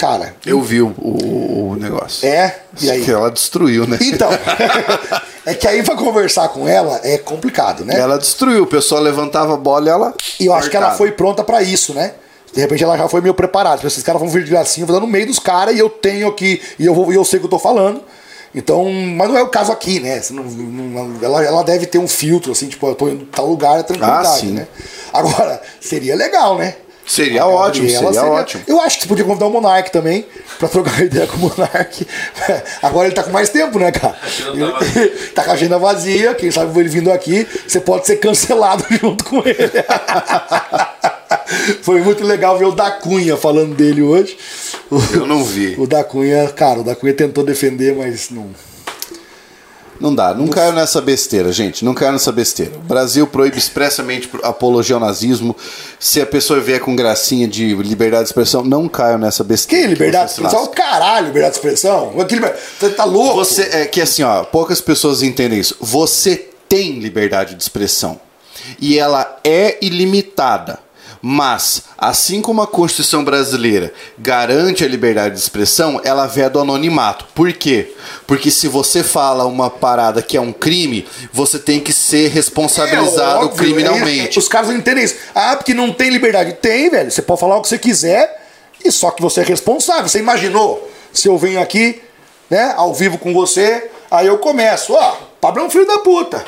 Cara. 0.00 0.34
Eu 0.46 0.62
vi 0.62 0.80
o, 0.80 0.94
o, 0.96 1.72
o 1.72 1.76
negócio. 1.76 2.26
É? 2.26 2.60
E 2.80 2.90
aí? 2.90 3.04
Que 3.04 3.10
ela 3.10 3.30
destruiu, 3.30 3.86
né? 3.86 3.98
Então. 4.00 4.30
é 5.44 5.52
que 5.52 5.68
aí 5.68 5.82
pra 5.82 5.94
conversar 5.94 6.48
com 6.48 6.66
ela 6.66 6.98
é 7.04 7.18
complicado, 7.18 7.84
né? 7.84 8.00
Ela 8.00 8.16
destruiu, 8.16 8.62
o 8.62 8.66
pessoal 8.66 9.02
levantava 9.02 9.52
a 9.52 9.56
bola 9.58 9.86
e 9.86 9.90
ela. 9.90 10.14
E 10.40 10.46
eu 10.46 10.54
acho 10.54 10.70
que 10.70 10.76
ela 10.76 10.92
foi 10.92 11.12
pronta 11.12 11.44
para 11.44 11.60
isso, 11.60 11.92
né? 11.92 12.14
De 12.50 12.62
repente 12.62 12.82
ela 12.82 12.96
já 12.96 13.08
foi 13.08 13.20
meio 13.20 13.34
preparada. 13.34 13.76
Tipo, 13.76 13.88
esses 13.88 14.02
caras 14.02 14.22
vão 14.22 14.30
vir 14.30 14.42
de 14.42 14.50
gracinha, 14.50 14.86
vou 14.86 14.94
dar 14.94 15.00
no 15.00 15.06
meio 15.06 15.26
dos 15.26 15.38
caras 15.38 15.76
e 15.76 15.78
eu 15.78 15.90
tenho 15.90 16.28
aqui, 16.28 16.62
e 16.78 16.86
eu, 16.86 16.94
vou, 16.94 17.12
e 17.12 17.16
eu 17.16 17.24
sei 17.24 17.36
o 17.36 17.40
que 17.40 17.46
eu 17.46 17.50
tô 17.50 17.58
falando. 17.58 18.00
Então, 18.54 18.90
mas 18.90 19.28
não 19.28 19.36
é 19.36 19.42
o 19.42 19.48
caso 19.48 19.70
aqui, 19.70 20.00
né? 20.00 20.18
Não, 20.30 20.42
não, 20.44 21.18
ela, 21.22 21.44
ela 21.44 21.62
deve 21.62 21.84
ter 21.84 21.98
um 21.98 22.08
filtro, 22.08 22.52
assim, 22.52 22.68
tipo, 22.68 22.88
eu 22.88 22.94
tô 22.94 23.06
em 23.06 23.18
tal 23.18 23.46
lugar, 23.46 23.78
é 23.78 23.82
tranquilidade, 23.82 24.28
ah, 24.28 24.32
sim. 24.32 24.52
né? 24.52 24.66
Agora, 25.12 25.60
seria 25.78 26.16
legal, 26.16 26.56
né? 26.56 26.74
Seria 27.06 27.46
ótimo, 27.46 27.88
seria, 27.88 28.12
seria, 28.12 28.24
ótimo. 28.24 28.62
Eu 28.66 28.80
acho 28.80 28.96
que 28.96 29.02
você 29.02 29.08
podia 29.08 29.24
convidar 29.24 29.46
o 29.46 29.50
Monark 29.50 29.90
também, 29.90 30.24
pra 30.58 30.68
trocar 30.68 31.02
ideia 31.02 31.26
com 31.26 31.36
o 31.36 31.40
Monark. 31.40 32.06
Agora 32.82 33.08
ele 33.08 33.14
tá 33.14 33.22
com 33.22 33.30
mais 33.30 33.48
tempo, 33.48 33.78
né, 33.78 33.90
cara? 33.90 34.16
Ele, 34.52 35.08
tá 35.34 35.42
com 35.42 35.50
a 35.50 35.54
agenda 35.54 35.78
vazia, 35.78 36.34
quem 36.34 36.50
sabe 36.50 36.78
ele 36.78 36.88
vindo 36.88 37.10
aqui, 37.10 37.46
você 37.66 37.80
pode 37.80 38.06
ser 38.06 38.16
cancelado 38.16 38.84
junto 39.00 39.24
com 39.24 39.38
ele. 39.38 39.84
Foi 41.82 42.00
muito 42.00 42.24
legal 42.24 42.58
ver 42.58 42.66
o 42.66 42.72
da 42.72 42.90
Cunha 42.90 43.36
falando 43.36 43.74
dele 43.74 44.02
hoje. 44.02 44.36
Eu 45.12 45.26
não 45.26 45.44
vi. 45.44 45.74
O 45.78 45.86
da 45.86 46.04
Cunha, 46.04 46.48
cara, 46.48 46.80
o 46.80 46.84
da 46.84 46.94
Cunha 46.94 47.12
tentou 47.12 47.42
defender, 47.44 47.96
mas 47.96 48.30
não. 48.30 48.50
Não 50.00 50.14
dá, 50.14 50.32
não 50.32 50.48
caiu 50.48 50.72
nessa 50.72 51.00
besteira, 51.00 51.52
gente. 51.52 51.84
Não 51.84 51.92
caiu 51.92 52.12
nessa 52.12 52.32
besteira. 52.32 52.72
O 52.76 52.80
Brasil 52.80 53.26
proíbe 53.26 53.58
expressamente 53.58 54.30
apologia 54.42 54.96
ao 54.96 55.00
nazismo. 55.00 55.54
Se 55.98 56.22
a 56.22 56.26
pessoa 56.26 56.58
vier 56.58 56.80
com 56.80 56.96
gracinha 56.96 57.46
de 57.46 57.74
liberdade 57.74 58.24
de 58.24 58.28
expressão, 58.30 58.64
não 58.64 58.88
caiu 58.88 59.18
nessa 59.18 59.44
besteira. 59.44 59.84
Que 59.84 59.92
liberdade 59.92 60.26
de 60.26 60.32
expressão? 60.32 60.66
Caralho, 60.68 61.26
liberdade 61.26 61.52
de 61.52 61.58
expressão? 61.58 62.12
Você 62.78 62.90
tá 62.90 63.04
louco? 63.04 63.36
Você, 63.36 63.62
é 63.72 63.84
que 63.84 64.00
assim, 64.00 64.22
ó, 64.22 64.42
poucas 64.44 64.80
pessoas 64.80 65.22
entendem 65.22 65.60
isso. 65.60 65.76
Você 65.78 66.48
tem 66.66 66.98
liberdade 66.98 67.54
de 67.54 67.62
expressão. 67.62 68.18
E 68.80 68.98
ela 68.98 69.38
é 69.44 69.76
ilimitada. 69.82 70.78
Mas, 71.22 71.82
assim 71.98 72.40
como 72.40 72.62
a 72.62 72.66
Constituição 72.66 73.22
brasileira 73.22 73.92
garante 74.18 74.82
a 74.82 74.88
liberdade 74.88 75.34
de 75.34 75.40
expressão, 75.40 76.00
ela 76.02 76.26
veda 76.26 76.58
o 76.58 76.62
anonimato. 76.62 77.26
Por 77.34 77.52
quê? 77.52 77.94
Porque 78.26 78.50
se 78.50 78.68
você 78.68 79.02
fala 79.02 79.44
uma 79.44 79.68
parada 79.68 80.22
que 80.22 80.36
é 80.36 80.40
um 80.40 80.52
crime, 80.52 81.06
você 81.32 81.58
tem 81.58 81.78
que 81.78 81.92
ser 81.92 82.28
responsabilizado 82.28 83.42
é 83.42 83.44
óbvio, 83.44 83.56
criminalmente. 83.56 84.38
É, 84.38 84.40
os 84.40 84.48
caras 84.48 84.68
não 84.68 84.76
entendem 84.76 85.04
isso. 85.04 85.16
Ah, 85.34 85.56
porque 85.56 85.74
não 85.74 85.92
tem 85.92 86.08
liberdade. 86.08 86.54
Tem, 86.54 86.88
velho. 86.88 87.10
Você 87.10 87.20
pode 87.20 87.40
falar 87.40 87.58
o 87.58 87.62
que 87.62 87.68
você 87.68 87.78
quiser, 87.78 88.46
e 88.82 88.90
só 88.90 89.10
que 89.10 89.20
você 89.20 89.40
é 89.40 89.44
responsável. 89.44 90.08
Você 90.08 90.18
imaginou 90.18 90.90
se 91.12 91.28
eu 91.28 91.36
venho 91.36 91.60
aqui, 91.60 92.00
né, 92.48 92.72
ao 92.76 92.94
vivo 92.94 93.18
com 93.18 93.34
você, 93.34 93.90
aí 94.10 94.26
eu 94.26 94.38
começo, 94.38 94.94
ó, 94.94 95.16
Pablo 95.40 95.62
é 95.62 95.66
um 95.66 95.70
filho 95.70 95.86
da 95.86 95.98
puta. 95.98 96.44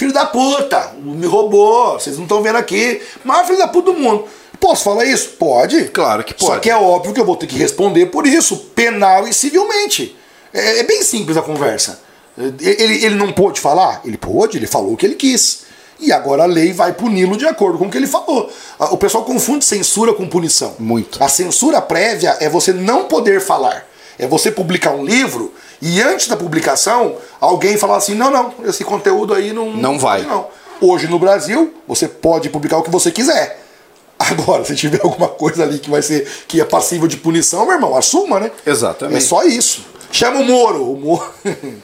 Filho 0.00 0.14
da 0.14 0.24
puta, 0.24 0.94
me 0.96 1.26
roubou, 1.26 2.00
vocês 2.00 2.16
não 2.16 2.22
estão 2.22 2.42
vendo 2.42 2.56
aqui. 2.56 3.02
Maior 3.22 3.44
filho 3.44 3.58
da 3.58 3.68
puta 3.68 3.92
do 3.92 3.98
mundo. 3.98 4.24
Posso 4.58 4.82
falar 4.82 5.04
isso? 5.04 5.32
Pode. 5.38 5.88
Claro 5.88 6.24
que 6.24 6.32
pode. 6.32 6.54
Só 6.54 6.58
que 6.58 6.70
é 6.70 6.74
óbvio 6.74 7.12
que 7.12 7.20
eu 7.20 7.24
vou 7.26 7.36
ter 7.36 7.46
que 7.46 7.58
responder 7.58 8.06
por 8.06 8.26
isso, 8.26 8.56
penal 8.74 9.28
e 9.28 9.34
civilmente. 9.34 10.16
É, 10.54 10.78
é 10.78 10.82
bem 10.84 11.02
simples 11.02 11.36
a 11.36 11.42
conversa. 11.42 12.00
Ele, 12.38 13.04
ele 13.04 13.14
não 13.14 13.30
pôde 13.30 13.60
falar? 13.60 14.00
Ele 14.02 14.16
pôde, 14.16 14.56
ele 14.56 14.66
falou 14.66 14.94
o 14.94 14.96
que 14.96 15.04
ele 15.04 15.16
quis. 15.16 15.64
E 15.98 16.10
agora 16.10 16.44
a 16.44 16.46
lei 16.46 16.72
vai 16.72 16.94
puni-lo 16.94 17.36
de 17.36 17.46
acordo 17.46 17.76
com 17.76 17.84
o 17.84 17.90
que 17.90 17.98
ele 17.98 18.06
falou. 18.06 18.50
O 18.78 18.96
pessoal 18.96 19.22
confunde 19.22 19.66
censura 19.66 20.14
com 20.14 20.26
punição. 20.26 20.76
Muito. 20.78 21.22
A 21.22 21.28
censura 21.28 21.82
prévia 21.82 22.38
é 22.40 22.48
você 22.48 22.72
não 22.72 23.04
poder 23.04 23.38
falar. 23.38 23.86
É 24.18 24.26
você 24.26 24.50
publicar 24.50 24.92
um 24.92 25.04
livro 25.04 25.52
e 25.80 26.02
antes 26.02 26.28
da 26.28 26.36
publicação, 26.36 27.16
alguém 27.40 27.76
falar 27.76 27.96
assim: 27.96 28.14
não, 28.14 28.30
não, 28.30 28.54
esse 28.64 28.84
conteúdo 28.84 29.34
aí 29.34 29.52
não. 29.52 29.72
Não 29.72 29.98
vai. 29.98 30.22
Não. 30.22 30.46
Hoje 30.80 31.06
no 31.08 31.18
Brasil, 31.18 31.74
você 31.86 32.08
pode 32.08 32.48
publicar 32.48 32.78
o 32.78 32.82
que 32.82 32.90
você 32.90 33.10
quiser. 33.10 33.64
Agora, 34.18 34.64
se 34.64 34.76
tiver 34.76 35.00
alguma 35.02 35.28
coisa 35.28 35.62
ali 35.62 35.78
que 35.78 35.90
vai 35.90 36.02
ser 36.02 36.28
que 36.46 36.60
é 36.60 36.64
passível 36.64 37.08
de 37.08 37.16
punição, 37.16 37.64
meu 37.64 37.74
irmão, 37.74 37.96
assuma, 37.96 38.38
né? 38.38 38.50
Exatamente. 38.66 39.16
É 39.16 39.20
só 39.20 39.44
isso. 39.44 39.84
Chama 40.12 40.40
o 40.40 40.44
Moro. 40.44 40.92
O 40.92 40.98
Moro. 40.98 41.30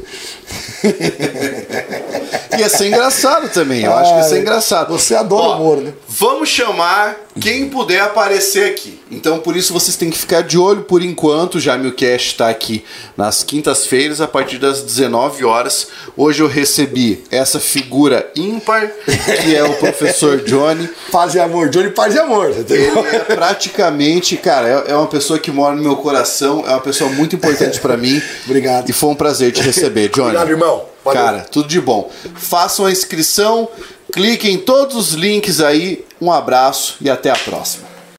ia 2.59 2.69
ser 2.69 2.89
engraçado 2.89 3.49
também. 3.51 3.85
Eu 3.85 3.93
ah, 3.93 4.01
acho 4.01 4.13
que 4.13 4.19
ia 4.19 4.25
ser 4.25 4.41
engraçado. 4.41 4.93
Você 4.93 5.15
adora 5.15 5.43
Ó, 5.43 5.57
o 5.57 5.59
Moro, 5.59 5.81
né? 5.81 5.93
Vamos 6.09 6.49
chamar 6.49 7.17
quem 7.41 7.69
puder 7.69 8.01
aparecer 8.01 8.71
aqui. 8.71 9.01
Então, 9.11 9.39
por 9.39 9.57
isso, 9.57 9.73
vocês 9.73 9.97
têm 9.97 10.11
que 10.11 10.19
ficar 10.19 10.43
de 10.43 10.59
olho 10.59 10.83
por 10.83 11.03
enquanto. 11.03 11.61
Já 11.61 11.77
meu 11.77 11.93
cast 11.93 12.29
está 12.29 12.49
aqui 12.49 12.85
nas 13.17 13.45
quintas-feiras, 13.45 14.21
a 14.21 14.27
partir 14.27 14.59
das 14.59 14.83
19 14.83 15.45
horas. 15.45 15.89
Hoje 16.17 16.43
eu 16.43 16.49
recebi 16.49 17.23
essa 17.31 17.61
figura 17.61 18.31
ímpar, 18.35 18.91
que 19.43 19.55
é 19.55 19.63
o 19.63 19.75
professor 19.75 20.41
Johnny. 20.43 20.89
Paz 21.13 21.35
e 21.35 21.41
amor. 21.41 21.69
Johnny 21.69 21.91
Paz 21.91 22.15
e 22.15 22.19
amor. 22.19 22.51
Ele 22.51 22.87
é 23.13 23.19
praticamente, 23.21 24.37
cara, 24.37 24.85
é, 24.87 24.93
é 24.93 24.97
uma 24.97 25.07
pessoa 25.07 25.39
que 25.39 25.51
mora 25.51 25.77
no 25.77 25.83
meu 25.83 25.97
coração, 25.97 26.65
é 26.67 26.71
uma 26.71 26.81
pessoa 26.81 27.11
muito 27.11 27.37
importante 27.37 27.81
para 27.81 27.97
mim. 27.97 28.16
Obrigado. 28.45 28.89
E 28.89 28.93
foi 28.93 29.11
um 29.11 29.15
prazer 29.15 29.53
te 29.53 29.61
receber, 29.63 30.09
Johnny. 30.09 30.29
Obrigado, 30.29 30.51
irmão. 30.51 30.85
Valeu. 31.05 31.23
Cara, 31.23 31.41
tudo 31.41 31.69
de 31.69 31.81
bom. 31.81 32.11
Façam 32.35 32.87
a 32.87 32.91
inscrição, 32.91 33.69
cliquem 34.13 34.55
em 34.55 34.59
todos 34.59 34.97
os 34.97 35.13
links 35.13 35.61
aí. 35.61 36.05
Um 36.21 36.33
abraço 36.33 36.97
e 37.01 37.11
até 37.11 37.31
a 37.31 37.37
próxima. 37.37 37.96